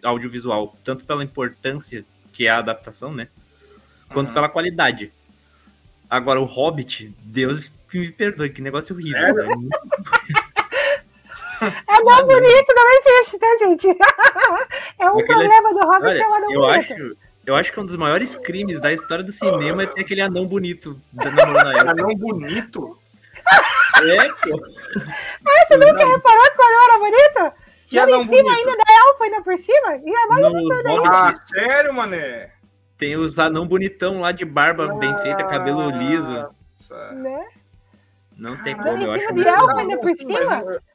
audiovisual, 0.02 0.76
tanto 0.83 1.05
pela 1.05 1.23
importância 1.23 2.05
que 2.33 2.49
é 2.49 2.50
a 2.50 2.58
adaptação, 2.58 3.15
né? 3.15 3.28
Quanto 4.08 4.28
uhum. 4.28 4.34
pela 4.34 4.49
qualidade. 4.49 5.12
Agora, 6.10 6.41
o 6.41 6.44
Hobbit, 6.44 7.15
Deus 7.23 7.70
me 7.94 8.10
perdoe, 8.10 8.50
que 8.50 8.60
negócio 8.60 8.97
horrível. 8.97 9.20
É, 9.20 9.33
né? 9.33 9.68
é 11.86 12.02
bom 12.02 12.26
bonito, 12.26 12.75
não 12.75 12.91
existe, 12.99 13.39
tá, 13.39 13.57
gente? 13.60 13.86
É 14.99 15.08
um 15.08 15.20
aquele... 15.20 15.26
problema 15.26 15.75
do 15.75 15.86
Hobbit, 15.86 16.07
Olha, 16.07 16.23
é 16.23 16.28
um 16.28 16.34
anão 16.34 16.52
eu 16.52 16.60
bonito. 16.62 16.92
Acho, 16.92 17.17
eu 17.47 17.55
acho 17.55 17.73
que 17.73 17.78
um 17.78 17.86
dos 17.86 17.94
maiores 17.94 18.34
crimes 18.34 18.81
da 18.81 18.92
história 18.92 19.23
do 19.23 19.31
cinema 19.31 19.84
é 19.84 19.86
ter 19.86 20.00
aquele 20.00 20.20
anão 20.20 20.44
bonito. 20.44 21.00
Anão 21.86 22.17
bonito? 22.17 22.99
É, 24.02 24.28
pô. 24.32 24.60
Ah, 25.46 25.66
você 25.66 25.76
nunca 25.76 26.06
reparou 26.06 26.50
que 26.50 26.60
o 26.60 26.64
anão 26.64 26.84
era 26.84 26.98
bonito? 26.98 27.68
Que 27.86 27.98
anão 27.98 28.22
em 28.22 28.28
cima 28.28 28.42
bonito? 28.42 28.58
ainda 28.58 28.76
da 28.76 28.94
elfa 29.08 29.24
ainda 29.24 29.42
por 29.42 29.58
cima? 29.58 29.96
E 30.04 30.14
a 30.14 30.26
mais 30.26 30.52
no 30.52 31.06
Ah, 31.06 31.32
sério, 31.34 31.94
mané? 31.94 32.52
Tem 32.96 33.16
os 33.16 33.38
anão 33.38 33.66
bonitão 33.66 34.20
lá 34.20 34.32
de 34.32 34.44
barba 34.44 34.86
Nossa. 34.86 34.98
bem 34.98 35.16
feita, 35.18 35.44
cabelo 35.44 35.90
liso. 35.90 36.48
Né? 37.14 37.46
Não 38.36 38.56
tem 38.62 38.76
como, 38.76 39.02
eu 39.02 39.12
acho. 39.12 39.34
De 39.34 39.46
elfa 39.46 39.78
ainda 39.78 39.98
por 39.98 40.16
cima? 40.16 40.64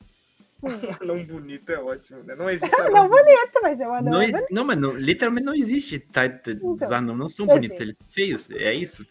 Um 0.63 1.11
anão 1.11 1.25
bonito 1.25 1.69
é 1.73 1.77
ótimo, 1.77 2.23
né? 2.23 2.35
Não 2.35 2.49
existe 2.49 2.73
anão, 2.79 3.03
anão 3.03 3.09
bonito, 3.09 3.59
mas 3.61 3.81
é 3.81 3.85
um 3.85 3.93
anão. 3.93 4.13
Não, 4.13 4.21
é 4.21 4.31
não 4.49 4.63
mas 4.63 4.77
não, 4.77 4.95
literalmente 4.95 5.45
não 5.45 5.53
existe. 5.53 5.99
Tá, 5.99 6.29
tá, 6.29 6.51
então, 6.51 6.71
os 6.71 6.81
anãos 6.83 7.17
não 7.17 7.29
são 7.29 7.45
bonitos, 7.45 7.81
eles 7.81 7.97
são 7.97 8.07
feios. 8.07 8.49
É 8.49 8.73
isso. 8.73 9.05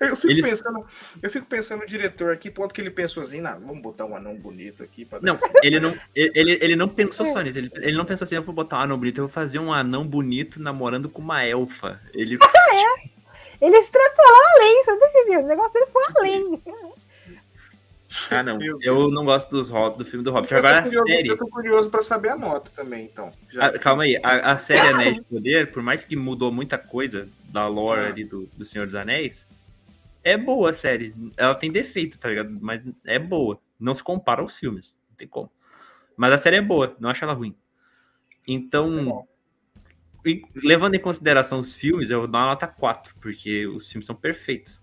Eu 0.00 0.16
fico, 0.16 0.30
Eles... 0.30 0.48
pensando, 0.48 0.86
eu 1.22 1.30
fico 1.30 1.46
pensando 1.46 1.80
no 1.80 1.86
diretor 1.86 2.32
aqui, 2.32 2.50
ponto 2.50 2.72
que 2.72 2.80
ele 2.80 2.90
pensou 2.90 3.22
assim, 3.22 3.42
vamos 3.42 3.82
botar 3.82 4.04
um 4.04 4.16
anão 4.16 4.34
bonito 4.36 4.82
aqui. 4.82 5.04
Pra 5.04 5.18
não, 5.20 5.34
ele 5.62 5.80
não, 5.80 5.96
ele, 6.14 6.58
ele 6.60 6.76
não 6.76 6.88
pensou 6.88 7.26
só 7.26 7.40
nisso, 7.40 7.58
ele, 7.58 7.70
ele 7.74 7.96
não 7.96 8.04
pensou 8.04 8.24
assim, 8.24 8.36
eu 8.36 8.42
vou 8.42 8.54
botar 8.54 8.78
um 8.78 8.82
anão 8.82 8.98
bonito, 8.98 9.18
eu 9.18 9.26
vou 9.26 9.32
fazer 9.32 9.58
um 9.58 9.72
anão 9.72 10.06
bonito 10.06 10.60
namorando 10.62 11.08
com 11.08 11.20
uma 11.20 11.44
elfa. 11.44 12.00
Ele... 12.14 12.36
é, 12.36 13.08
ele 13.60 13.76
extrapolou 13.78 14.42
além, 14.56 14.84
você 14.84 14.94
não 14.94 15.08
entendeu? 15.08 15.40
O 15.40 15.48
negócio 15.48 15.72
dele 15.72 15.86
foi 15.92 16.02
além. 16.16 16.62
Ah, 18.30 18.42
não. 18.42 18.58
Eu 18.80 19.10
não 19.10 19.24
gosto 19.24 19.50
dos 19.50 19.70
do 19.70 20.04
filme 20.04 20.24
do 20.24 20.32
Hobbit. 20.32 20.54
Agora 20.54 20.82
curioso, 20.82 21.04
a 21.04 21.06
série. 21.06 21.28
Eu 21.28 21.36
tô 21.36 21.46
curioso 21.46 21.90
pra 21.90 22.02
saber 22.02 22.30
a 22.30 22.36
nota 22.36 22.70
também, 22.74 23.04
então. 23.04 23.30
Já... 23.50 23.66
Ah, 23.66 23.78
calma 23.78 24.04
aí. 24.04 24.18
A, 24.22 24.52
a 24.52 24.56
série 24.56 24.88
Anéis 24.88 25.18
de 25.18 25.22
Poder, 25.22 25.70
por 25.70 25.82
mais 25.82 26.04
que 26.04 26.16
mudou 26.16 26.50
muita 26.50 26.78
coisa 26.78 27.28
da 27.44 27.66
lore 27.66 28.00
ah. 28.00 28.08
ali 28.08 28.24
do, 28.24 28.48
do 28.56 28.64
Senhor 28.64 28.86
dos 28.86 28.94
Anéis, 28.94 29.46
é 30.30 30.36
boa 30.36 30.70
a 30.70 30.72
série. 30.72 31.14
Ela 31.36 31.54
tem 31.54 31.70
defeito, 31.70 32.18
tá 32.18 32.28
ligado? 32.28 32.54
Mas 32.60 32.82
é 33.04 33.18
boa. 33.18 33.60
Não 33.78 33.94
se 33.94 34.02
compara 34.02 34.40
aos 34.40 34.56
filmes. 34.56 34.96
Não 35.08 35.16
tem 35.16 35.28
como. 35.28 35.50
Mas 36.16 36.32
a 36.32 36.38
série 36.38 36.56
é 36.56 36.62
boa, 36.62 36.96
não 36.98 37.08
acho 37.08 37.24
ela 37.24 37.32
ruim. 37.32 37.56
Então, 38.46 39.26
é 40.26 40.40
levando 40.54 40.94
em 40.96 41.00
consideração 41.00 41.60
os 41.60 41.74
filmes, 41.74 42.10
eu 42.10 42.20
vou 42.20 42.28
dar 42.28 42.38
uma 42.38 42.46
nota 42.46 42.66
4, 42.66 43.14
porque 43.20 43.66
os 43.66 43.88
filmes 43.88 44.06
são 44.06 44.16
perfeitos. 44.16 44.82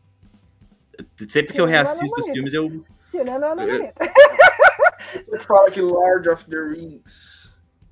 Sempre 1.27 1.53
que 1.53 1.59
eu 1.59 1.65
reassisto 1.65 2.19
os 2.19 2.29
filmes, 2.29 2.53
eu. 2.53 2.85
Tirando 3.11 3.43
a 3.43 3.55
Você 5.25 5.39
fala 5.39 5.69
que 5.69 5.81
Lord 5.81 6.29
of 6.29 6.45
the 6.49 6.57
Rings 6.57 7.44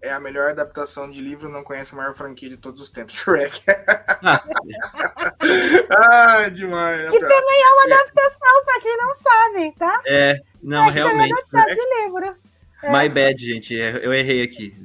é 0.03 0.11
a 0.11 0.19
melhor 0.19 0.49
adaptação 0.49 1.09
de 1.09 1.21
livro, 1.21 1.47
não 1.49 1.63
conhece 1.63 1.93
a 1.93 1.97
maior 1.97 2.13
franquia 2.13 2.49
de 2.49 2.57
todos 2.57 2.81
os 2.81 2.89
tempos, 2.89 3.15
Shrek. 3.23 3.61
ah, 5.97 6.49
demais. 6.49 7.09
Que 7.09 7.19
também 7.19 7.63
é 7.63 7.69
uma 7.71 7.85
adaptação, 7.85 8.65
pra 8.65 8.81
quem 8.81 8.97
não 8.97 9.15
sabe, 9.15 9.71
tá? 9.79 10.01
É, 10.05 10.41
não, 10.61 10.83
Mas 10.83 10.93
realmente. 10.93 11.33
É 11.53 11.73
de 11.73 12.01
livro. 12.01 12.35
É. 12.83 12.91
My 12.91 13.07
bad, 13.07 13.41
gente. 13.41 13.73
Eu 13.73 14.13
errei 14.13 14.43
aqui. 14.43 14.75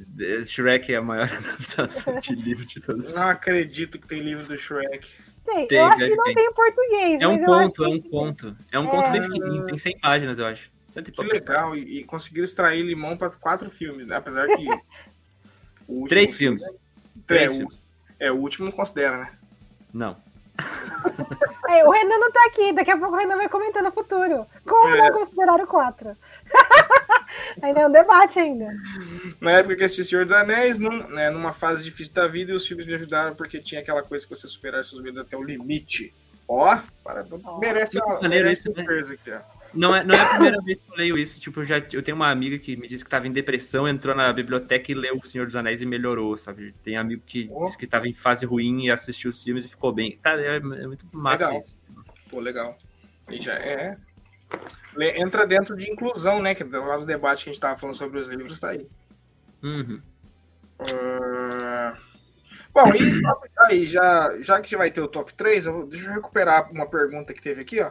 Shrek 0.47 0.95
é 0.95 0.97
a 0.99 1.03
maior 1.03 1.29
adaptação 1.35 2.21
de 2.21 2.37
livro 2.37 2.65
de 2.65 2.81
todos. 2.81 3.17
Não 3.17 3.29
acredito 3.29 3.99
que 3.99 4.07
tem 4.07 4.21
livro 4.21 4.47
do 4.47 4.57
Shrek. 4.57 5.09
Tem. 5.45 5.67
tem 5.67 5.79
eu 5.79 5.87
acho 5.87 5.97
que 5.97 6.15
não 6.15 6.25
tem. 6.25 6.35
tem 6.37 6.47
em 6.47 6.53
português. 6.53 7.21
É 7.21 7.27
um 7.27 7.43
conto, 7.43 7.85
é 7.85 7.89
um 7.89 8.01
conto. 8.01 8.57
É 8.71 8.79
um 8.79 8.87
conto 8.87 9.11
bem 9.11 9.23
pequenininho, 9.23 9.67
tem 9.67 9.79
100 9.79 9.99
páginas, 9.99 10.39
eu 10.39 10.47
acho. 10.47 10.71
Que 11.03 11.23
legal, 11.23 11.77
e, 11.77 11.99
e 11.99 12.05
conseguiram 12.05 12.45
extrair 12.45 12.83
limão 12.83 13.17
para 13.17 13.31
quatro 13.31 13.71
filmes, 13.71 14.07
né? 14.07 14.17
apesar 14.17 14.47
que. 14.47 14.67
Três 16.09 16.37
filmes. 16.37 16.63
Três 17.27 17.51
é, 17.51 17.55
filmes. 17.55 17.81
É, 18.19 18.33
o 18.33 18.37
último 18.37 18.67
não 18.67 18.73
considera, 18.73 19.17
né? 19.19 19.33
Não. 19.93 20.17
É, 21.69 21.87
o 21.87 21.91
Renan 21.91 22.17
não 22.17 22.33
tá 22.33 22.47
aqui, 22.47 22.73
daqui 22.73 22.91
a 22.91 22.97
pouco 22.97 23.15
o 23.15 23.19
Renan 23.19 23.37
vai 23.37 23.47
comentar 23.47 23.83
no 23.83 23.93
futuro. 23.93 24.47
Como 24.65 24.89
é. 24.89 25.11
não 25.11 25.19
considerar 25.19 25.61
o 25.61 25.67
quatro? 25.67 26.17
ainda 27.61 27.81
é 27.81 27.87
um 27.87 27.93
debate 27.93 28.39
ainda. 28.39 28.75
Na 29.39 29.53
época 29.53 29.77
que 29.77 29.85
assisti 29.85 30.03
Senhor 30.03 30.25
dos 30.25 30.33
Anéis, 30.33 30.79
num, 30.79 31.07
né, 31.09 31.31
numa 31.31 31.53
fase 31.53 31.85
difícil 31.85 32.15
da 32.15 32.27
vida, 32.27 32.53
e 32.53 32.55
os 32.55 32.67
filmes 32.67 32.87
me 32.87 32.95
ajudaram 32.95 33.35
porque 33.35 33.61
tinha 33.61 33.83
aquela 33.83 34.03
coisa 34.03 34.27
que 34.27 34.35
você 34.35 34.49
superar 34.49 34.83
seus 34.83 35.03
medos 35.03 35.19
até 35.19 35.37
o 35.37 35.43
limite. 35.43 36.15
Ó, 36.49 36.79
para, 37.05 37.27
oh. 37.31 37.59
merece 37.59 37.99
uma, 37.99 38.27
merece 38.27 38.71
uma 38.71 38.85
coisa 38.87 39.13
aqui, 39.13 39.31
ó. 39.31 39.41
Não 39.79 39.95
é, 39.95 40.03
não 40.03 40.15
é 40.15 40.21
a 40.21 40.29
primeira 40.31 40.61
vez 40.61 40.79
que 40.79 40.91
eu 40.91 40.97
leio 40.97 41.17
isso. 41.17 41.41
Tipo, 41.41 41.61
eu, 41.61 41.65
já, 41.65 41.79
eu 41.93 42.03
tenho 42.03 42.17
uma 42.17 42.31
amiga 42.31 42.59
que 42.59 42.77
me 42.77 42.89
disse 42.89 43.05
que 43.05 43.09
estava 43.09 43.29
em 43.29 43.33
depressão, 43.33 43.87
entrou 43.87 44.15
na 44.15 44.33
biblioteca 44.33 44.91
e 44.91 44.95
leu 44.95 45.17
O 45.17 45.27
Senhor 45.27 45.47
dos 45.47 45.55
Anéis 45.55 45.81
e 45.81 45.87
melhorou, 45.87 46.37
sabe? 46.37 46.75
Tem 46.83 46.97
amigo 46.97 47.23
que 47.25 47.49
oh. 47.51 47.65
disse 47.65 47.79
que 47.79 47.85
estava 47.85 48.09
em 48.09 48.15
fase 48.15 48.45
ruim 48.45 48.87
e 48.87 48.91
assistiu 48.91 49.31
os 49.31 49.43
filmes 49.43 49.65
e 49.65 49.69
ficou 49.69 49.93
bem. 49.93 50.19
Cara, 50.21 50.43
é, 50.43 50.57
é 50.57 50.61
muito 50.61 51.07
massa 51.13 51.47
legal. 51.47 51.61
isso. 51.61 51.85
Pô, 52.29 52.41
legal. 52.41 52.77
E 53.31 53.41
já 53.41 53.55
é. 53.55 53.97
Entra 55.17 55.47
dentro 55.47 55.77
de 55.77 55.89
inclusão, 55.89 56.43
né? 56.43 56.55
Que 56.55 56.65
lá 56.65 56.97
do 56.97 57.07
debate 57.07 57.45
que 57.45 57.51
a 57.51 57.53
gente 57.53 57.59
estava 57.59 57.79
falando 57.79 57.95
sobre 57.95 58.19
os 58.19 58.27
livros, 58.27 58.59
tá 58.59 58.71
aí. 58.71 58.87
Uhum. 59.63 60.03
Uh... 60.81 62.08
Bom, 62.79 62.95
e 62.95 63.21
aí, 63.67 63.87
já, 63.89 64.41
já 64.41 64.61
que 64.61 64.77
vai 64.77 64.89
ter 64.89 65.01
o 65.01 65.09
top 65.09 65.35
3, 65.35 65.67
eu 65.67 65.73
vou, 65.73 65.87
deixa 65.87 66.07
eu 66.07 66.13
recuperar 66.13 66.71
uma 66.71 66.87
pergunta 66.87 67.35
que 67.35 67.43
teve 67.43 67.63
aqui, 67.63 67.81
ó. 67.81 67.91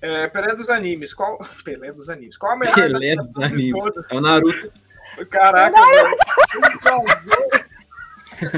É, 0.00 0.28
Pelé 0.28 0.54
dos 0.54 0.68
animes, 0.68 1.14
qual. 1.14 1.38
Pelé 1.64 1.90
dos 1.90 2.10
animes. 2.10 2.36
Qual 2.36 2.52
a 2.52 2.56
melhor. 2.56 2.74
Pelé 2.74 3.16
dos 3.16 3.34
animes. 3.36 3.82
É 4.10 4.14
o 4.14 4.20
Naruto. 4.20 4.72
Caraca, 5.30 5.74
mano. 5.74 6.16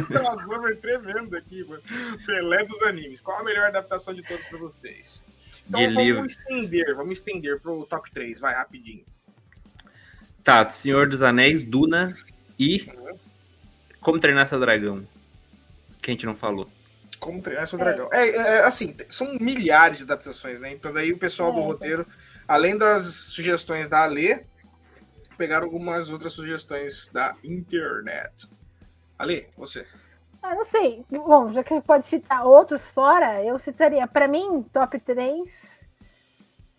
Crossover 0.09 0.77
tremendo 0.79 1.37
aqui, 1.37 1.65
mano. 1.65 1.83
Pelé 2.27 2.65
dos 2.65 2.83
animes. 2.83 3.21
Qual 3.21 3.39
a 3.39 3.45
melhor 3.45 3.69
adaptação 3.69 4.13
de 4.13 4.23
todos 4.23 4.45
pra 4.47 4.59
vocês? 4.59 5.25
Então 5.69 5.81
de 5.81 5.87
vamos 5.95 6.03
livro. 6.03 6.27
estender, 6.27 6.97
vamos 6.97 7.19
estender 7.19 7.61
pro 7.61 7.87
top 7.87 8.11
3, 8.11 8.41
vai 8.41 8.55
rapidinho. 8.55 9.05
Tá, 10.43 10.69
Senhor 10.69 11.09
dos 11.09 11.23
Anéis, 11.23 11.63
Duna 11.63 12.17
e 12.59 12.91
uhum. 12.91 13.17
Como 14.01 14.19
Treinar 14.19 14.49
Seu 14.49 14.59
Dragão. 14.59 15.07
Que 16.01 16.11
a 16.11 16.15
gente 16.15 16.27
não 16.27 16.35
falou. 16.35 16.69
Como 17.19 17.43
treinar 17.43 17.67
seu 17.67 17.79
dragão. 17.79 18.09
É, 18.13 18.29
é, 18.29 18.37
é, 18.37 18.65
assim, 18.65 18.97
são 19.09 19.35
milhares 19.41 19.99
de 19.99 20.05
adaptações, 20.05 20.61
né? 20.61 20.73
Então 20.73 20.93
daí 20.93 21.13
o 21.13 21.19
pessoal 21.19 21.53
do 21.53 21.61
é, 21.61 21.65
roteiro, 21.65 22.07
além 22.47 22.77
das 22.79 23.05
sugestões 23.05 23.89
da 23.89 24.05
Alê, 24.05 24.45
pegaram 25.37 25.67
algumas 25.67 26.11
outras 26.11 26.33
sugestões 26.33 27.09
da 27.13 27.37
internet. 27.43 28.49
Alê, 29.19 29.47
você. 29.57 29.87
Ah, 30.43 30.55
não 30.55 30.65
sei. 30.65 31.05
Bom, 31.11 31.53
já 31.53 31.65
que 31.65 31.81
pode 31.81 32.07
citar 32.07 32.47
outros 32.47 32.91
fora, 32.91 33.43
eu 33.43 33.59
citaria, 33.59 34.07
para 34.07 34.29
mim, 34.29 34.65
top 34.73 34.99
3. 35.01 35.79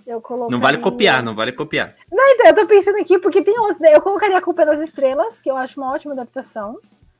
Eu 0.07 0.21
colocaria... 0.21 0.51
Não 0.55 0.61
vale 0.61 0.77
copiar, 0.79 1.21
não 1.21 1.35
vale 1.35 1.51
copiar. 1.51 1.95
Não, 2.11 2.27
então, 2.29 2.47
eu 2.47 2.55
tô 2.55 2.65
pensando 2.65 2.97
aqui, 2.99 3.19
porque 3.19 3.43
tem 3.43 3.59
outros, 3.59 3.79
né? 3.79 3.93
Eu 3.93 4.01
colocaria 4.01 4.37
a 4.37 4.41
Culpa 4.41 4.65
das 4.65 4.79
Estrelas, 4.79 5.39
que 5.39 5.51
eu 5.51 5.55
acho 5.55 5.79
uma 5.79 5.93
ótima 5.93 6.13
adaptação. 6.13 6.79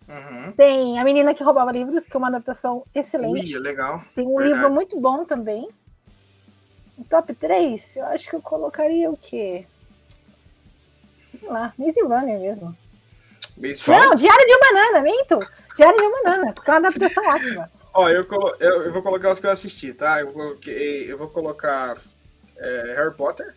Uhum. 0.10 0.52
Tem 0.54 1.00
A 1.00 1.04
Menina 1.04 1.36
que 1.36 1.44
Roubava 1.44 1.72
Livros, 1.72 2.08
que 2.08 2.16
é 2.16 2.18
uma 2.18 2.30
adaptação 2.30 2.84
excelente. 2.96 3.56
Ui, 3.56 3.62
legal. 3.62 4.04
Tem 4.16 4.26
um 4.26 4.38
Verdade. 4.38 4.56
livro 4.56 4.74
muito 4.74 5.00
bom 5.00 5.24
também. 5.24 5.70
O 6.98 7.04
top 7.04 7.34
3, 7.36 7.96
eu 7.96 8.06
acho 8.08 8.30
que 8.30 8.36
eu 8.36 8.42
colocaria 8.42 9.10
o 9.10 9.16
quê? 9.16 9.66
Sei 11.40 11.48
lá, 11.48 11.74
Runner 11.78 12.40
mesmo. 12.40 12.76
Não, 13.56 14.16
Diário 14.16 14.46
de 14.46 14.54
uma 14.54 14.74
Banana, 14.74 15.02
minto. 15.02 15.40
Diário 15.76 15.98
de 15.98 16.06
uma 16.06 16.24
Banana, 16.24 16.54
porque 16.54 16.70
é 16.70 16.74
uma 16.74 16.88
adaptação 16.88 17.24
ótima. 17.30 17.72
Ó, 17.94 18.10
eu, 18.10 18.26
eu, 18.60 18.84
eu, 18.84 18.94
vou 18.94 19.02
colocar 19.02 19.32
os 19.32 19.40
que 19.40 19.46
eu 19.46 19.52
assisti, 19.52 19.94
tá? 19.94 20.22
Eu, 20.22 20.32
coloquei, 20.32 21.12
eu 21.12 21.18
vou 21.18 21.30
colocar 21.30 21.98
é, 22.58 22.94
Harry 22.96 23.14
Potter. 23.14 23.54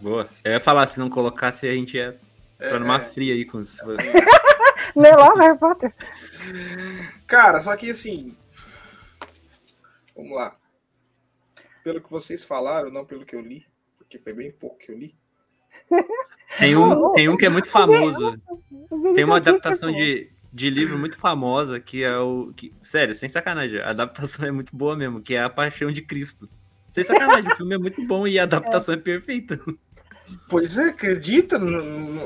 Boa. 0.00 0.28
Eu 0.42 0.52
ia 0.52 0.60
falar, 0.60 0.86
se 0.86 0.98
não 0.98 1.10
colocasse, 1.10 1.68
a 1.68 1.72
gente 1.72 1.96
ia 1.96 2.16
é, 2.58 2.78
numa 2.78 2.96
é. 2.96 3.00
fria 3.00 3.34
aí 3.34 3.44
com 3.44 3.58
os. 3.58 3.78
Melhor 4.96 5.36
Harry 5.38 5.58
Potter. 5.58 5.94
Cara, 7.26 7.60
só 7.60 7.76
que 7.76 7.90
assim. 7.90 8.36
Vamos 10.14 10.32
lá. 10.32 10.56
Pelo 11.82 12.00
que 12.00 12.10
vocês 12.10 12.44
falaram, 12.44 12.90
não 12.90 13.06
pelo 13.06 13.24
que 13.24 13.34
eu 13.34 13.40
li, 13.40 13.66
porque 13.96 14.18
foi 14.18 14.32
bem 14.32 14.52
pouco 14.52 14.78
que 14.78 14.90
eu 14.92 14.98
li. 14.98 15.14
Tem 16.58 16.76
um, 16.76 17.12
tem 17.12 17.28
um 17.28 17.36
que 17.36 17.46
é 17.46 17.48
muito 17.48 17.68
famoso. 17.68 18.38
Tem 19.14 19.24
uma 19.24 19.36
adaptação 19.36 19.90
de, 19.92 20.30
de 20.52 20.68
livro 20.68 20.98
muito 20.98 21.16
famosa 21.16 21.80
que 21.80 22.02
é 22.02 22.16
o. 22.18 22.52
Que, 22.54 22.74
sério, 22.82 23.14
sem 23.14 23.28
sacanagem, 23.28 23.80
a 23.80 23.90
adaptação 23.90 24.44
é 24.46 24.50
muito 24.50 24.74
boa 24.74 24.96
mesmo, 24.96 25.22
que 25.22 25.34
é 25.34 25.42
A 25.42 25.48
Paixão 25.48 25.90
de 25.90 26.02
Cristo. 26.02 26.48
Sem 26.90 27.04
sacanagem, 27.04 27.50
o 27.50 27.56
filme 27.56 27.74
é 27.74 27.78
muito 27.78 28.04
bom 28.04 28.26
e 28.26 28.38
a 28.38 28.42
adaptação 28.42 28.94
é, 28.94 28.98
é 28.98 29.00
perfeita. 29.00 29.60
Pois 30.48 30.76
é, 30.76 30.90
acredita? 30.90 31.60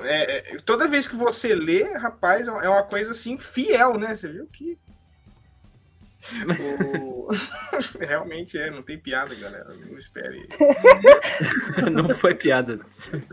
É, 0.04 0.54
é, 0.54 0.56
toda 0.64 0.88
vez 0.88 1.06
que 1.06 1.16
você 1.16 1.54
lê, 1.54 1.84
rapaz, 1.94 2.48
é 2.48 2.68
uma 2.68 2.82
coisa 2.82 3.12
assim 3.12 3.38
fiel, 3.38 3.98
né? 3.98 4.14
Você 4.14 4.28
viu 4.28 4.46
que. 4.46 4.78
O... 7.04 7.28
Realmente 8.00 8.58
é, 8.58 8.70
não 8.70 8.82
tem 8.82 8.98
piada, 8.98 9.34
galera. 9.34 9.74
Não 9.74 9.96
espere. 9.96 10.48
não 11.92 12.08
foi 12.08 12.34
piada. 12.34 12.78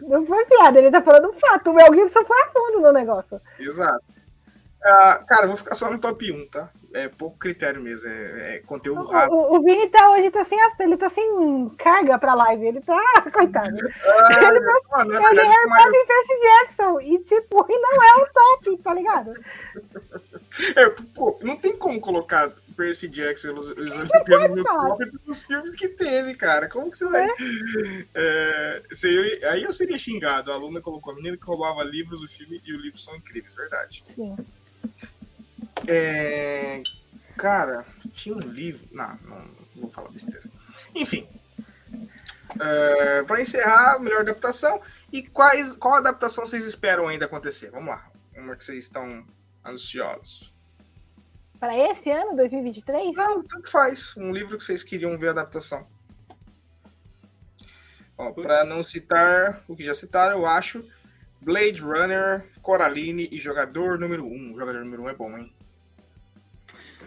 Não 0.01 0.25
foi 0.25 0.45
piada, 0.45 0.79
ele 0.79 0.91
tá 0.91 1.01
falando 1.01 1.29
um 1.29 1.39
fato. 1.39 1.69
O 1.69 1.73
Mel 1.73 1.93
Gibson 1.93 2.25
foi 2.25 2.41
a 2.41 2.51
fundo 2.51 2.81
no 2.81 2.91
negócio. 2.91 3.41
Exato. 3.59 4.03
Uh, 4.83 5.25
cara, 5.27 5.45
vou 5.45 5.55
ficar 5.55 5.75
só 5.75 5.91
no 5.91 5.99
top 5.99 6.31
1, 6.31 6.47
tá? 6.47 6.71
É 6.93 7.07
pouco 7.07 7.37
critério 7.37 7.79
mesmo, 7.79 8.09
é, 8.09 8.55
é 8.55 8.59
conteúdo 8.59 9.05
rápido. 9.05 9.33
O, 9.33 9.55
o, 9.55 9.63
Vini 9.63 9.87
tá 9.89 10.09
hoje 10.09 10.31
tá 10.31 10.43
sem, 10.43 10.59
ele 10.79 10.97
tá 10.97 11.09
sem 11.09 11.69
carga 11.77 12.17
pra 12.17 12.33
live, 12.33 12.65
ele 12.65 12.81
tá, 12.81 12.99
coitado. 13.31 13.77
Ah, 14.03 14.47
ele 14.47 14.59
tá, 14.59 14.81
mano, 14.89 15.13
eu 15.13 15.33
li 15.33 15.41
Harry 15.41 15.69
Potter 15.69 15.93
e 15.93 16.07
Percy 16.07 16.39
Jackson, 16.41 17.01
e 17.01 17.19
tipo, 17.19 17.65
e 17.69 17.79
não 17.79 18.03
é 18.03 18.23
o 18.23 18.27
top, 18.33 18.77
tá 18.77 18.93
ligado? 18.93 19.31
É, 20.75 20.89
pô, 21.15 21.39
não 21.41 21.55
tem 21.55 21.77
como 21.77 22.01
colocar 22.01 22.51
Percy 22.75 23.07
Jackson 23.07 23.49
e 23.49 23.51
os 23.51 23.69
Olimpianos 23.69 24.49
no 24.49 24.63
top 24.63 25.05
dos 25.25 25.41
filmes 25.41 25.75
que 25.75 25.87
teve, 25.87 26.33
cara. 26.35 26.67
Como 26.67 26.91
que 26.91 26.97
você 26.97 27.07
vai. 27.07 27.25
É? 27.25 27.33
É, 28.13 28.83
aí 29.49 29.63
eu 29.63 29.71
seria 29.71 29.97
xingado. 29.97 30.51
A 30.51 30.55
aluna 30.55 30.81
colocou 30.81 31.13
a 31.13 31.15
menina 31.15 31.37
que 31.37 31.45
roubava 31.45 31.83
livros 31.83 32.19
do 32.19 32.27
filme 32.27 32.61
e 32.65 32.75
os 32.75 32.81
livros 32.81 33.03
são 33.03 33.15
incríveis, 33.15 33.55
verdade. 33.55 34.03
Sim. 34.13 34.35
É, 35.87 36.81
cara, 37.37 37.85
tinha 38.13 38.35
um 38.35 38.39
livro. 38.39 38.87
Não, 38.91 39.17
não, 39.23 39.39
não 39.39 39.55
vou 39.75 39.89
falar 39.89 40.09
besteira. 40.09 40.43
Enfim. 40.95 41.27
É, 42.59 43.23
para 43.23 43.41
encerrar, 43.41 43.99
melhor 43.99 44.21
adaptação. 44.21 44.81
E 45.11 45.23
quais, 45.23 45.75
qual 45.75 45.95
adaptação 45.95 46.45
vocês 46.45 46.65
esperam 46.65 47.07
ainda 47.07 47.25
acontecer? 47.25 47.71
Vamos 47.71 47.89
lá. 47.89 48.09
Uma 48.35 48.55
que 48.55 48.63
vocês 48.63 48.83
estão 48.83 49.25
ansiosos. 49.65 50.53
Para 51.59 51.77
esse 51.77 52.09
ano, 52.09 52.35
2023? 52.35 53.15
Não, 53.15 53.43
tanto 53.43 53.69
faz. 53.69 54.15
Um 54.17 54.31
livro 54.31 54.57
que 54.57 54.63
vocês 54.63 54.83
queriam 54.83 55.17
ver 55.17 55.27
a 55.27 55.31
adaptação. 55.31 55.87
Para 58.35 58.63
não 58.65 58.83
citar 58.83 59.63
o 59.67 59.75
que 59.75 59.83
já 59.83 59.93
citaram, 59.93 60.39
eu 60.39 60.45
acho 60.45 60.85
Blade 61.41 61.81
Runner, 61.81 62.45
Coraline 62.61 63.27
e 63.31 63.39
Jogador 63.39 63.97
número 63.97 64.25
1. 64.25 64.53
O 64.53 64.57
jogador 64.57 64.83
número 64.83 65.03
1 65.03 65.09
é 65.09 65.15
bom, 65.15 65.37
hein? 65.37 65.51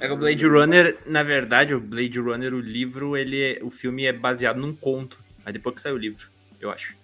É 0.00 0.08
que 0.08 0.12
o 0.12 0.16
Blade 0.16 0.44
Runner, 0.44 0.98
na 1.06 1.22
verdade, 1.22 1.72
o 1.72 1.80
Blade 1.80 2.18
Runner, 2.18 2.52
o 2.52 2.60
livro, 2.60 3.16
ele 3.16 3.40
é, 3.40 3.58
o 3.62 3.70
filme 3.70 4.04
é 4.04 4.12
baseado 4.12 4.56
num 4.56 4.74
conto. 4.74 5.22
Aí 5.46 5.52
depois 5.52 5.76
que 5.76 5.80
saiu 5.80 5.94
o 5.94 5.98
livro, 5.98 6.28
eu 6.60 6.70
acho. 6.70 6.96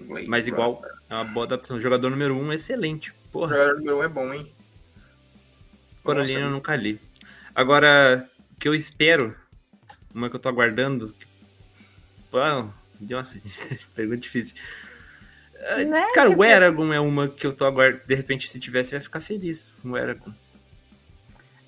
Blade 0.00 0.28
Mas 0.28 0.46
igual, 0.46 0.74
Runner. 0.74 0.92
é 1.10 1.14
uma 1.14 1.24
boa 1.24 1.46
adaptação. 1.46 1.80
Jogador 1.80 2.08
número 2.08 2.36
1 2.36 2.40
um 2.40 2.52
é 2.52 2.54
excelente. 2.54 3.12
Porra. 3.32 3.52
Jogador 3.54 3.78
número 3.78 3.96
1 3.96 3.98
um 3.98 4.02
é 4.04 4.08
bom, 4.08 4.32
hein? 4.32 4.54
Coraline 6.04 6.40
eu 6.40 6.50
nunca 6.50 6.76
li. 6.76 7.00
Agora, 7.52 8.30
o 8.52 8.60
que 8.60 8.68
eu 8.68 8.74
espero, 8.74 9.34
uma 10.14 10.30
que 10.30 10.36
eu 10.36 10.40
tô 10.40 10.48
aguardando. 10.48 11.12
Pô, 12.30 12.38
nossa, 13.00 13.42
pergunta 13.94 14.18
difícil. 14.18 14.56
Né? 15.58 16.06
Cara, 16.14 16.30
tipo... 16.30 16.40
o 16.40 16.44
Eragon 16.44 16.92
é 16.92 17.00
uma 17.00 17.28
que 17.28 17.46
eu 17.46 17.52
tô 17.52 17.64
aguardando. 17.64 18.04
De 18.06 18.14
repente, 18.14 18.48
se 18.48 18.60
tivesse, 18.60 18.94
eu 18.94 18.98
ia 18.98 19.02
ficar 19.02 19.20
feliz. 19.20 19.70
O 19.84 19.96
Eragon. 19.96 20.32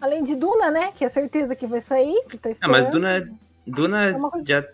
Além 0.00 0.24
de 0.24 0.34
Duna, 0.34 0.70
né? 0.70 0.92
Que 0.92 1.04
é 1.04 1.08
certeza 1.08 1.54
que 1.54 1.66
vai 1.66 1.80
sair. 1.80 2.24
Que 2.28 2.38
tá 2.38 2.50
ah, 2.60 2.68
mas 2.68 2.90
Duna, 2.90 3.30
Duna 3.66 4.10
é 4.10 4.14
já, 4.46 4.66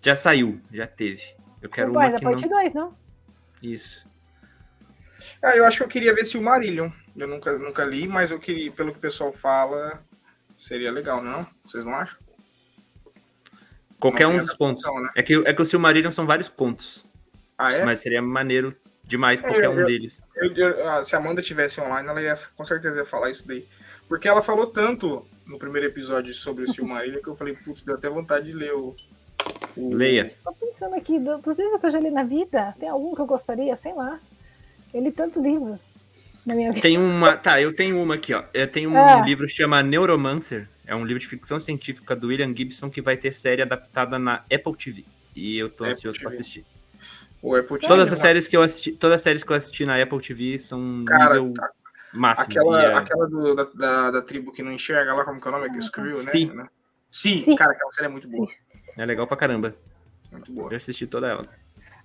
já 0.00 0.16
saiu, 0.16 0.60
já 0.72 0.86
teve. 0.86 1.22
Eu 1.60 1.68
quero 1.68 1.90
uma 1.90 2.10
que 2.12 2.22
parte 2.22 2.48
2, 2.48 2.72
não... 2.72 2.86
não? 2.86 2.96
Isso. 3.62 4.08
Ah, 5.42 5.56
eu 5.56 5.64
acho 5.64 5.78
que 5.78 5.84
eu 5.84 5.88
queria 5.88 6.14
ver 6.14 6.24
se 6.24 6.38
o 6.38 6.42
Marillion. 6.42 6.90
Eu 7.16 7.26
nunca, 7.26 7.58
nunca 7.58 7.84
li, 7.84 8.06
mas 8.06 8.30
eu 8.30 8.38
queria, 8.38 8.70
pelo 8.70 8.92
que 8.92 8.98
o 8.98 9.00
pessoal 9.00 9.32
fala, 9.32 10.02
seria 10.56 10.92
legal, 10.92 11.22
não? 11.22 11.46
Vocês 11.64 11.84
não 11.84 11.94
acham? 11.94 12.18
Qualquer 13.98 14.26
um 14.26 14.38
dos 14.38 14.54
pontos. 14.54 14.84
Né? 14.84 15.10
É, 15.16 15.22
que, 15.22 15.34
é 15.34 15.54
que 15.54 15.62
o 15.62 15.64
Silmarillion 15.64 16.10
são 16.10 16.26
vários 16.26 16.48
pontos. 16.48 17.05
Ah, 17.58 17.72
é? 17.72 17.84
Mas 17.84 18.00
seria 18.00 18.20
maneiro 18.20 18.76
demais 19.02 19.40
é, 19.40 19.42
qualquer 19.42 19.64
eu, 19.64 19.72
um 19.72 19.84
deles. 19.84 20.22
Eu, 20.34 20.52
eu, 20.54 20.88
ah, 20.88 21.04
se 21.04 21.14
a 21.14 21.18
Amanda 21.18 21.40
tivesse 21.40 21.80
online, 21.80 22.08
ela 22.08 22.20
ia 22.20 22.38
com 22.56 22.64
certeza 22.64 23.00
ia 23.00 23.06
falar 23.06 23.30
isso 23.30 23.46
daí. 23.46 23.66
Porque 24.08 24.28
ela 24.28 24.42
falou 24.42 24.66
tanto 24.66 25.26
no 25.46 25.58
primeiro 25.58 25.86
episódio 25.86 26.34
sobre 26.34 26.64
o 26.64 26.68
Silmarillion 26.68 27.20
que 27.22 27.28
eu 27.28 27.34
falei, 27.34 27.54
putz, 27.54 27.82
deu 27.82 27.94
até 27.94 28.08
vontade 28.08 28.46
de 28.46 28.52
ler 28.52 28.72
o. 28.72 28.94
o... 29.76 29.94
Leia. 29.94 30.32
Tô 30.44 30.52
pensando 30.52 30.94
aqui, 30.94 31.18
dos 31.18 31.56
livros 31.56 31.80
que 31.80 31.86
eu 31.86 31.90
já 31.90 32.00
li 32.00 32.10
na 32.10 32.24
vida, 32.24 32.74
tem 32.78 32.88
algum 32.88 33.14
que 33.14 33.20
eu 33.20 33.26
gostaria, 33.26 33.76
sei 33.76 33.94
lá. 33.94 34.20
Eu 34.92 35.02
li 35.02 35.12
tanto 35.12 35.42
livro 35.42 35.78
na 36.44 36.54
minha 36.54 36.70
vida. 36.70 36.82
Tem 36.82 36.98
uma. 36.98 37.36
Tá, 37.36 37.60
eu 37.60 37.74
tenho 37.74 38.00
uma 38.00 38.14
aqui, 38.14 38.34
ó. 38.34 38.44
Eu 38.52 38.68
tenho 38.68 38.90
um 38.90 38.96
ah. 38.96 39.22
livro 39.24 39.46
que 39.46 39.52
chama 39.52 39.82
Neuromancer. 39.82 40.68
É 40.86 40.94
um 40.94 41.04
livro 41.04 41.20
de 41.20 41.26
ficção 41.26 41.58
científica 41.58 42.14
do 42.14 42.28
William 42.28 42.54
Gibson 42.54 42.88
que 42.88 43.02
vai 43.02 43.16
ter 43.16 43.32
série 43.32 43.60
adaptada 43.60 44.18
na 44.18 44.44
Apple 44.52 44.76
TV. 44.76 45.04
E 45.34 45.58
eu 45.58 45.68
tô 45.68 45.82
Apple 45.82 45.92
ansioso 45.94 46.20
para 46.20 46.28
assistir. 46.28 46.64
O 47.46 47.54
Apple 47.54 47.78
TV, 47.78 47.86
todas 47.86 48.12
as 48.12 48.18
séries 48.18 48.48
que 48.48 48.56
eu 48.56 48.62
assisti, 48.62 48.90
todas 48.90 49.14
as 49.14 49.20
séries 49.20 49.44
que 49.44 49.52
eu 49.52 49.54
assisti 49.54 49.86
na 49.86 50.02
Apple 50.02 50.20
TV 50.20 50.58
são 50.58 51.04
Cara, 51.04 51.34
nível 51.34 51.54
tá. 51.54 51.70
máximo. 52.12 52.44
Aquela, 52.44 52.82
é... 52.82 52.92
aquela 52.92 53.28
do, 53.28 53.54
da, 53.54 53.64
da, 53.72 54.10
da, 54.10 54.22
tribo 54.22 54.50
que 54.50 54.64
não 54.64 54.72
enxerga 54.72 55.14
lá, 55.14 55.24
como 55.24 55.40
que 55.40 55.46
é 55.46 55.50
o 55.52 55.54
nome? 55.54 55.70
Que 55.70 55.78
escreveu, 55.78 56.16
né? 56.16 56.30
Sim. 56.32 56.46
Né? 56.46 56.68
Sim, 57.08 57.44
Sim, 57.44 57.54
cara, 57.54 57.70
aquela 57.70 57.92
série 57.92 58.08
é 58.08 58.10
muito 58.10 58.28
boa. 58.28 58.48
É 58.98 59.06
legal 59.06 59.28
pra 59.28 59.36
caramba. 59.36 59.76
Muito 60.32 60.50
boa. 60.50 60.72
Eu 60.72 60.76
assisti 60.76 61.06
toda 61.06 61.28
ela. 61.28 61.42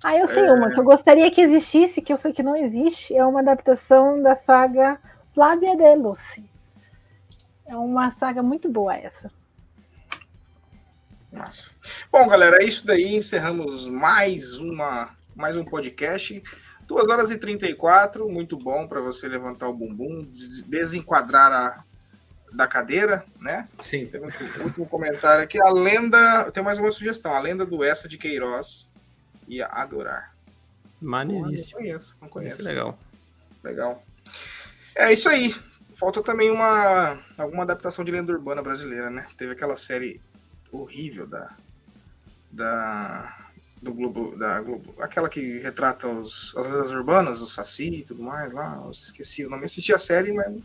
Ah, 0.04 0.16
eu 0.16 0.28
sei 0.28 0.46
é... 0.46 0.52
uma 0.52 0.70
que 0.70 0.80
eu 0.80 0.84
gostaria 0.84 1.32
que 1.32 1.42
existisse, 1.42 2.04
que 2.04 2.14
eu 2.14 2.18
sei 2.18 2.34
que 2.34 2.44
não 2.44 2.56
existe, 2.56 3.16
é 3.16 3.26
uma 3.26 3.40
adaptação 3.40 4.22
da 4.22 4.36
saga 4.36 5.00
Flávia 5.34 5.76
de 5.76 5.96
Lucy. 5.96 6.48
É 7.66 7.76
uma 7.76 8.12
saga 8.12 8.44
muito 8.44 8.70
boa 8.70 8.96
essa. 8.96 9.32
Nossa. 11.32 11.72
Bom, 12.12 12.28
galera, 12.28 12.62
é 12.62 12.64
isso 12.64 12.86
daí. 12.86 13.16
Encerramos 13.16 13.88
mais 13.88 14.60
uma 14.60 15.20
mais 15.36 15.58
um 15.58 15.64
podcast. 15.64 16.42
2 16.88 17.08
horas 17.08 17.32
e 17.32 17.38
34, 17.38 18.28
muito 18.30 18.58
bom 18.58 18.88
para 18.88 19.00
você 19.00 19.28
levantar 19.28 19.70
o 19.70 19.74
bumbum, 19.74 20.30
desenquadrar 20.68 21.52
a, 21.52 21.84
da 22.52 22.68
cadeira, 22.68 23.24
né? 23.40 23.70
Sim. 23.82 24.08
Tem 24.08 24.20
um 24.20 24.64
último 24.64 24.86
comentário 24.86 25.44
aqui. 25.44 25.62
A 25.62 25.70
lenda. 25.70 26.52
Tem 26.52 26.62
mais 26.62 26.78
uma 26.78 26.92
sugestão. 26.92 27.34
A 27.34 27.40
lenda 27.40 27.66
do 27.66 27.84
Essa 27.84 28.08
de 28.08 28.18
Queiroz 28.18 28.90
ia 29.48 29.68
adorar. 29.68 30.36
Maneiríssimo. 31.00 31.80
Não 31.80 31.88
conheço, 31.88 32.16
não 32.22 32.30
conheço. 32.30 32.60
Isso 32.60 32.68
é 32.68 32.72
legal. 32.72 33.00
Legal. 33.64 34.04
É 34.96 35.14
isso 35.14 35.30
aí. 35.30 35.56
Falta 35.94 36.22
também 36.22 36.52
uma 36.52 37.20
alguma 37.38 37.64
adaptação 37.64 38.04
de 38.04 38.12
lenda 38.12 38.34
urbana 38.34 38.62
brasileira, 38.62 39.10
né? 39.10 39.28
Teve 39.38 39.54
aquela 39.54 39.78
série 39.78 40.22
horrível 40.72 41.26
da 41.26 41.56
da 42.52 43.41
do 43.82 43.94
Globo, 43.94 44.38
da 44.38 44.62
Globo, 44.62 44.94
aquela 45.00 45.28
que 45.28 45.58
retrata 45.60 46.08
os, 46.08 46.56
as 46.56 46.68
lendas 46.68 46.92
urbanas, 46.92 47.42
o 47.42 47.48
Saci 47.48 47.90
e 47.90 48.04
tudo 48.04 48.22
mais 48.22 48.54
lá, 48.54 48.80
eu 48.84 48.92
esqueci 48.92 49.46
o 49.46 49.50
nome, 49.50 49.64
eu 49.64 49.66
assisti 49.66 49.92
a 49.92 49.98
série, 49.98 50.32
mas... 50.32 50.56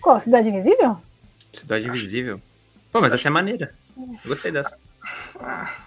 Qual, 0.00 0.20
Cidade 0.20 0.48
Invisível? 0.48 0.96
Cidade 1.52 1.86
Acho... 1.86 1.96
Invisível? 1.96 2.40
Pô, 2.92 3.00
mas 3.00 3.12
essa 3.12 3.26
é 3.26 3.30
maneira, 3.30 3.74
eu 3.96 4.28
gostei 4.28 4.52
dessa. 4.52 4.78
Ah, 5.40 5.84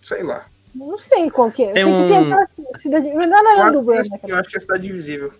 sei 0.00 0.22
lá. 0.22 0.46
Não 0.72 0.96
sei 0.98 1.28
qual 1.28 1.50
que 1.50 1.64
é. 1.64 1.72
Tem 1.72 1.84
um... 1.84 2.08
Que 2.76 2.82
cidade... 2.82 3.12
Mas 3.12 3.28
não 3.28 3.38
é 3.38 3.64
lenda 3.64 3.78
urbana. 3.78 4.02
Eu 4.28 4.36
acho 4.36 4.48
que 4.48 4.56
é 4.56 4.60
Cidade 4.60 4.88
Invisível. 4.88 5.34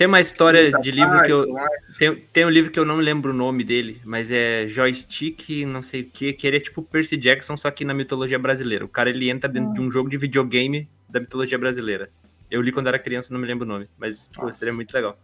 Tem 0.00 0.06
uma 0.06 0.18
história 0.22 0.72
de 0.72 0.90
livro 0.90 1.22
que 1.24 1.30
eu. 1.30 1.54
Tem, 1.98 2.16
tem 2.32 2.46
um 2.46 2.48
livro 2.48 2.70
que 2.70 2.80
eu 2.80 2.86
não 2.86 2.96
lembro 2.96 3.32
o 3.32 3.34
nome 3.34 3.62
dele, 3.62 4.00
mas 4.02 4.32
é 4.32 4.66
Joystick, 4.66 5.66
não 5.66 5.82
sei 5.82 6.00
o 6.00 6.04
que, 6.06 6.32
que 6.32 6.46
ele 6.46 6.56
é 6.56 6.60
tipo 6.60 6.82
Percy 6.82 7.18
Jackson, 7.18 7.54
só 7.54 7.70
que 7.70 7.84
na 7.84 7.92
mitologia 7.92 8.38
brasileira. 8.38 8.82
O 8.82 8.88
cara 8.88 9.10
ele 9.10 9.28
entra 9.28 9.46
dentro 9.46 9.74
de 9.74 9.80
um 9.82 9.90
jogo 9.90 10.08
de 10.08 10.16
videogame 10.16 10.88
da 11.06 11.20
mitologia 11.20 11.58
brasileira. 11.58 12.08
Eu 12.50 12.62
li 12.62 12.72
quando 12.72 12.86
era 12.86 12.98
criança, 12.98 13.30
não 13.30 13.38
me 13.38 13.46
lembro 13.46 13.66
o 13.66 13.68
nome, 13.68 13.90
mas 13.98 14.26
tipo, 14.28 14.54
seria 14.54 14.72
muito 14.72 14.90
legal. 14.94 15.18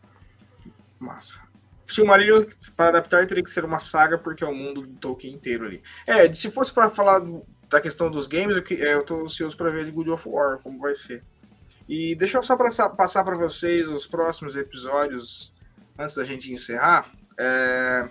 Massa. 1.01 1.41
Se 1.87 2.03
o 2.03 2.07
Marinho, 2.07 2.47
para 2.77 2.91
adaptar, 2.91 3.27
teria 3.27 3.43
que 3.43 3.51
ser 3.51 3.65
uma 3.65 3.79
saga, 3.79 4.19
porque 4.19 4.45
é 4.45 4.47
o 4.47 4.55
mundo 4.55 4.83
do 4.83 4.99
Tolkien 4.99 5.33
inteiro 5.33 5.65
ali. 5.65 5.83
É, 6.07 6.31
se 6.31 6.51
fosse 6.51 6.71
para 6.71 6.91
falar 6.91 7.23
da 7.71 7.81
questão 7.81 8.11
dos 8.11 8.27
games, 8.27 8.55
eu, 8.55 8.77
eu 8.77 9.03
tô 9.03 9.23
ansioso 9.23 9.57
para 9.57 9.71
ver 9.71 9.87
de 9.87 9.91
Good 9.91 10.11
of 10.11 10.29
War, 10.29 10.59
como 10.59 10.79
vai 10.79 10.95
ser. 10.95 11.23
E 11.89 12.15
deixa 12.15 12.39
eu 12.39 12.43
só 12.43 12.57
passar 12.57 13.25
para 13.25 13.37
vocês 13.37 13.89
os 13.89 14.07
próximos 14.07 14.57
episódios 14.57 15.53
antes 15.99 16.17
da 16.17 16.25
gente 16.25 16.53
encerrar. 16.53 17.11
É... 17.39 18.09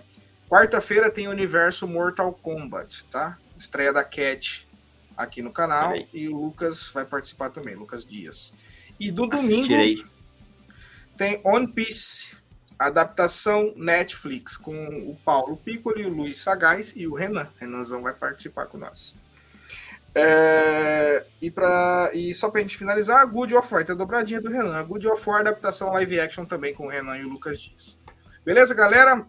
Quarta-feira 0.48 1.10
tem 1.10 1.26
o 1.26 1.30
Universo 1.30 1.86
Mortal 1.88 2.32
Kombat, 2.32 3.04
tá? 3.06 3.36
Estreia 3.58 3.92
da 3.92 4.04
Cat 4.04 4.66
aqui 5.16 5.42
no 5.42 5.50
canal 5.50 5.94
e 6.12 6.28
o 6.28 6.36
Lucas 6.36 6.90
vai 6.92 7.04
participar 7.04 7.50
também, 7.50 7.74
Lucas 7.74 8.04
Dias. 8.04 8.54
E 8.98 9.10
do 9.10 9.26
domingo 9.26 9.68
tem 11.16 11.40
One 11.44 11.66
Piece, 11.66 12.36
adaptação 12.78 13.72
Netflix, 13.74 14.56
com 14.56 14.74
o 15.10 15.16
Paulo 15.24 15.56
Piccoli, 15.56 16.04
o 16.04 16.10
Luiz 16.10 16.36
Sagaz 16.36 16.92
e 16.94 17.06
o 17.06 17.14
Renan. 17.14 17.48
Renanzão 17.58 18.02
vai 18.02 18.12
participar 18.12 18.66
com 18.66 18.78
nós. 18.78 19.18
É, 20.18 21.26
e, 21.42 21.50
pra, 21.50 22.10
e 22.14 22.32
só 22.32 22.50
pra 22.50 22.62
gente 22.62 22.78
finalizar, 22.78 23.26
Good 23.26 23.54
of 23.54 23.72
War, 23.72 23.84
tem 23.84 23.94
a 23.94 23.98
dobradinha 23.98 24.40
do 24.40 24.48
Renan. 24.48 24.82
Good 24.84 25.06
of 25.08 25.28
War, 25.28 25.40
adaptação 25.40 25.92
live 25.92 26.18
action 26.18 26.46
também 26.46 26.74
com 26.74 26.86
o 26.86 26.88
Renan 26.88 27.18
e 27.18 27.24
o 27.24 27.28
Lucas 27.28 27.60
Dias. 27.60 28.00
Beleza, 28.42 28.74
galera? 28.74 29.26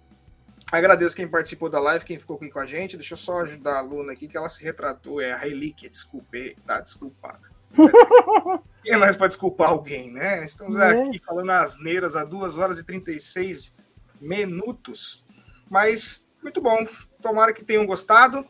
Agradeço 0.72 1.14
quem 1.14 1.28
participou 1.28 1.70
da 1.70 1.80
live, 1.82 2.06
quem 2.06 2.18
ficou 2.18 2.38
aqui 2.38 2.50
com 2.50 2.60
a 2.60 2.66
gente. 2.66 2.96
Deixa 2.96 3.16
eu 3.16 3.18
só 3.18 3.42
ajudar 3.42 3.80
a 3.80 3.82
Luna 3.82 4.14
aqui, 4.14 4.30
que 4.30 4.38
ela 4.38 4.48
se 4.48 4.64
retratou. 4.64 5.20
É 5.20 5.34
a 5.34 5.38
Relíquia, 5.38 5.90
desculpe, 5.90 6.56
tá 6.66 6.80
desculpada. 6.80 7.50
quem 8.82 8.94
é 8.94 8.98
mais 8.98 9.18
pode 9.18 9.32
desculpar 9.32 9.70
alguém, 9.70 10.10
né? 10.10 10.46
Estamos 10.46 10.78
é. 10.78 11.02
aqui 11.02 11.20
falando 11.20 11.52
asneiras 11.52 12.16
há 12.16 12.24
2 12.24 12.58
horas 12.58 12.80
e 12.80 12.86
36 12.86 13.74
minutos. 14.22 15.26
Mas, 15.70 16.26
muito 16.42 16.62
bom. 16.62 16.88
Tomara 17.22 17.52
que 17.52 17.66
tenham 17.66 17.86
gostado. 17.86 18.46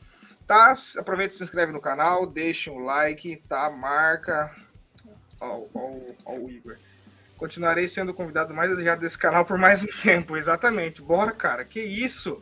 Tá? 0.48 0.74
Aproveita 0.98 1.34
e 1.34 1.38
se 1.38 1.43
inscreve 1.43 1.72
no 1.72 1.82
canal, 1.82 2.26
deixa 2.26 2.72
um 2.72 2.80
like, 2.80 3.43
tá? 3.50 3.69
Marca. 3.69 4.56
Ó, 5.42 5.66
ó, 5.74 5.92
ó 6.26 6.34
o 6.35 6.50
Igor. 6.50 6.77
Continuarei 7.35 7.88
sendo 7.88 8.14
convidado 8.14 8.53
mais 8.53 8.69
desejado 8.72 9.01
desse 9.01 9.17
canal 9.17 9.45
por 9.45 9.58
mais 9.58 9.84
um 9.84 9.88
tempo, 10.01 10.38
exatamente. 10.38 11.01
Bora, 11.01 11.32
cara. 11.32 11.66
Que 11.66 11.82
isso? 11.82 12.42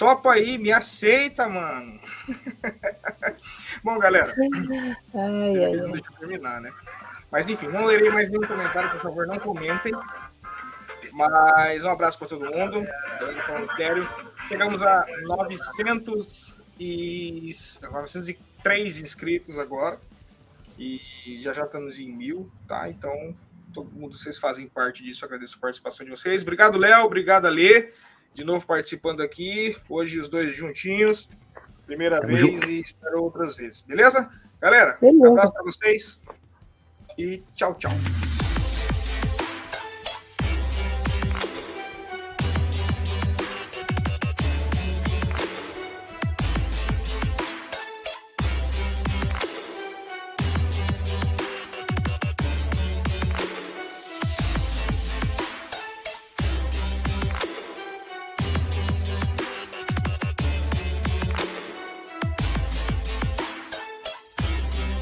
topa 0.00 0.32
aí, 0.32 0.56
me 0.56 0.72
aceita, 0.72 1.46
mano. 1.46 2.00
Bom, 3.84 3.98
galera. 3.98 4.34
Ai, 4.34 5.64
ai, 5.64 5.76
não 5.76 5.92
deixa 5.92 6.10
eu 6.10 6.18
terminar, 6.18 6.58
né? 6.62 6.72
Mas 7.30 7.46
enfim, 7.46 7.68
não 7.68 7.84
lerei 7.84 8.10
mais 8.10 8.30
nenhum 8.30 8.46
comentário, 8.46 8.88
por 8.92 9.02
favor, 9.02 9.26
não 9.26 9.38
comentem. 9.38 9.92
Mas 11.12 11.84
um 11.84 11.90
abraço 11.90 12.18
para 12.18 12.28
todo 12.28 12.46
mundo. 12.46 12.82
Sério. 13.76 14.08
Chegamos 14.48 14.82
a 14.82 15.04
900 15.24 16.58
e 16.80 17.50
903 17.82 19.00
inscritos 19.02 19.58
agora. 19.58 20.00
E 20.78 20.98
já 21.42 21.52
já 21.52 21.64
estamos 21.64 21.98
em 21.98 22.10
mil, 22.10 22.50
tá? 22.66 22.88
Então, 22.88 23.36
todo 23.74 23.90
mundo, 23.90 24.16
vocês 24.16 24.38
fazem 24.38 24.66
parte 24.66 25.02
disso. 25.02 25.24
Agradeço 25.24 25.58
a 25.58 25.60
participação 25.60 26.04
de 26.06 26.10
vocês. 26.10 26.40
Obrigado, 26.40 26.78
Léo. 26.78 27.04
Obrigado, 27.04 27.46
Alê. 27.46 27.92
De 28.32 28.44
novo 28.44 28.66
participando 28.66 29.20
aqui. 29.20 29.76
Hoje 29.88 30.18
os 30.18 30.28
dois 30.28 30.56
juntinhos. 30.56 31.28
Primeira 31.84 32.20
vez 32.20 32.62
e 32.62 32.80
espero 32.80 33.22
outras 33.22 33.56
vezes. 33.56 33.82
Beleza? 33.82 34.30
Galera, 34.58 34.96
Beleza. 35.00 35.18
um 35.18 35.32
abraço 35.32 35.52
para 35.52 35.62
vocês. 35.64 36.22
E 37.18 37.42
tchau, 37.54 37.74
tchau. 37.74 37.92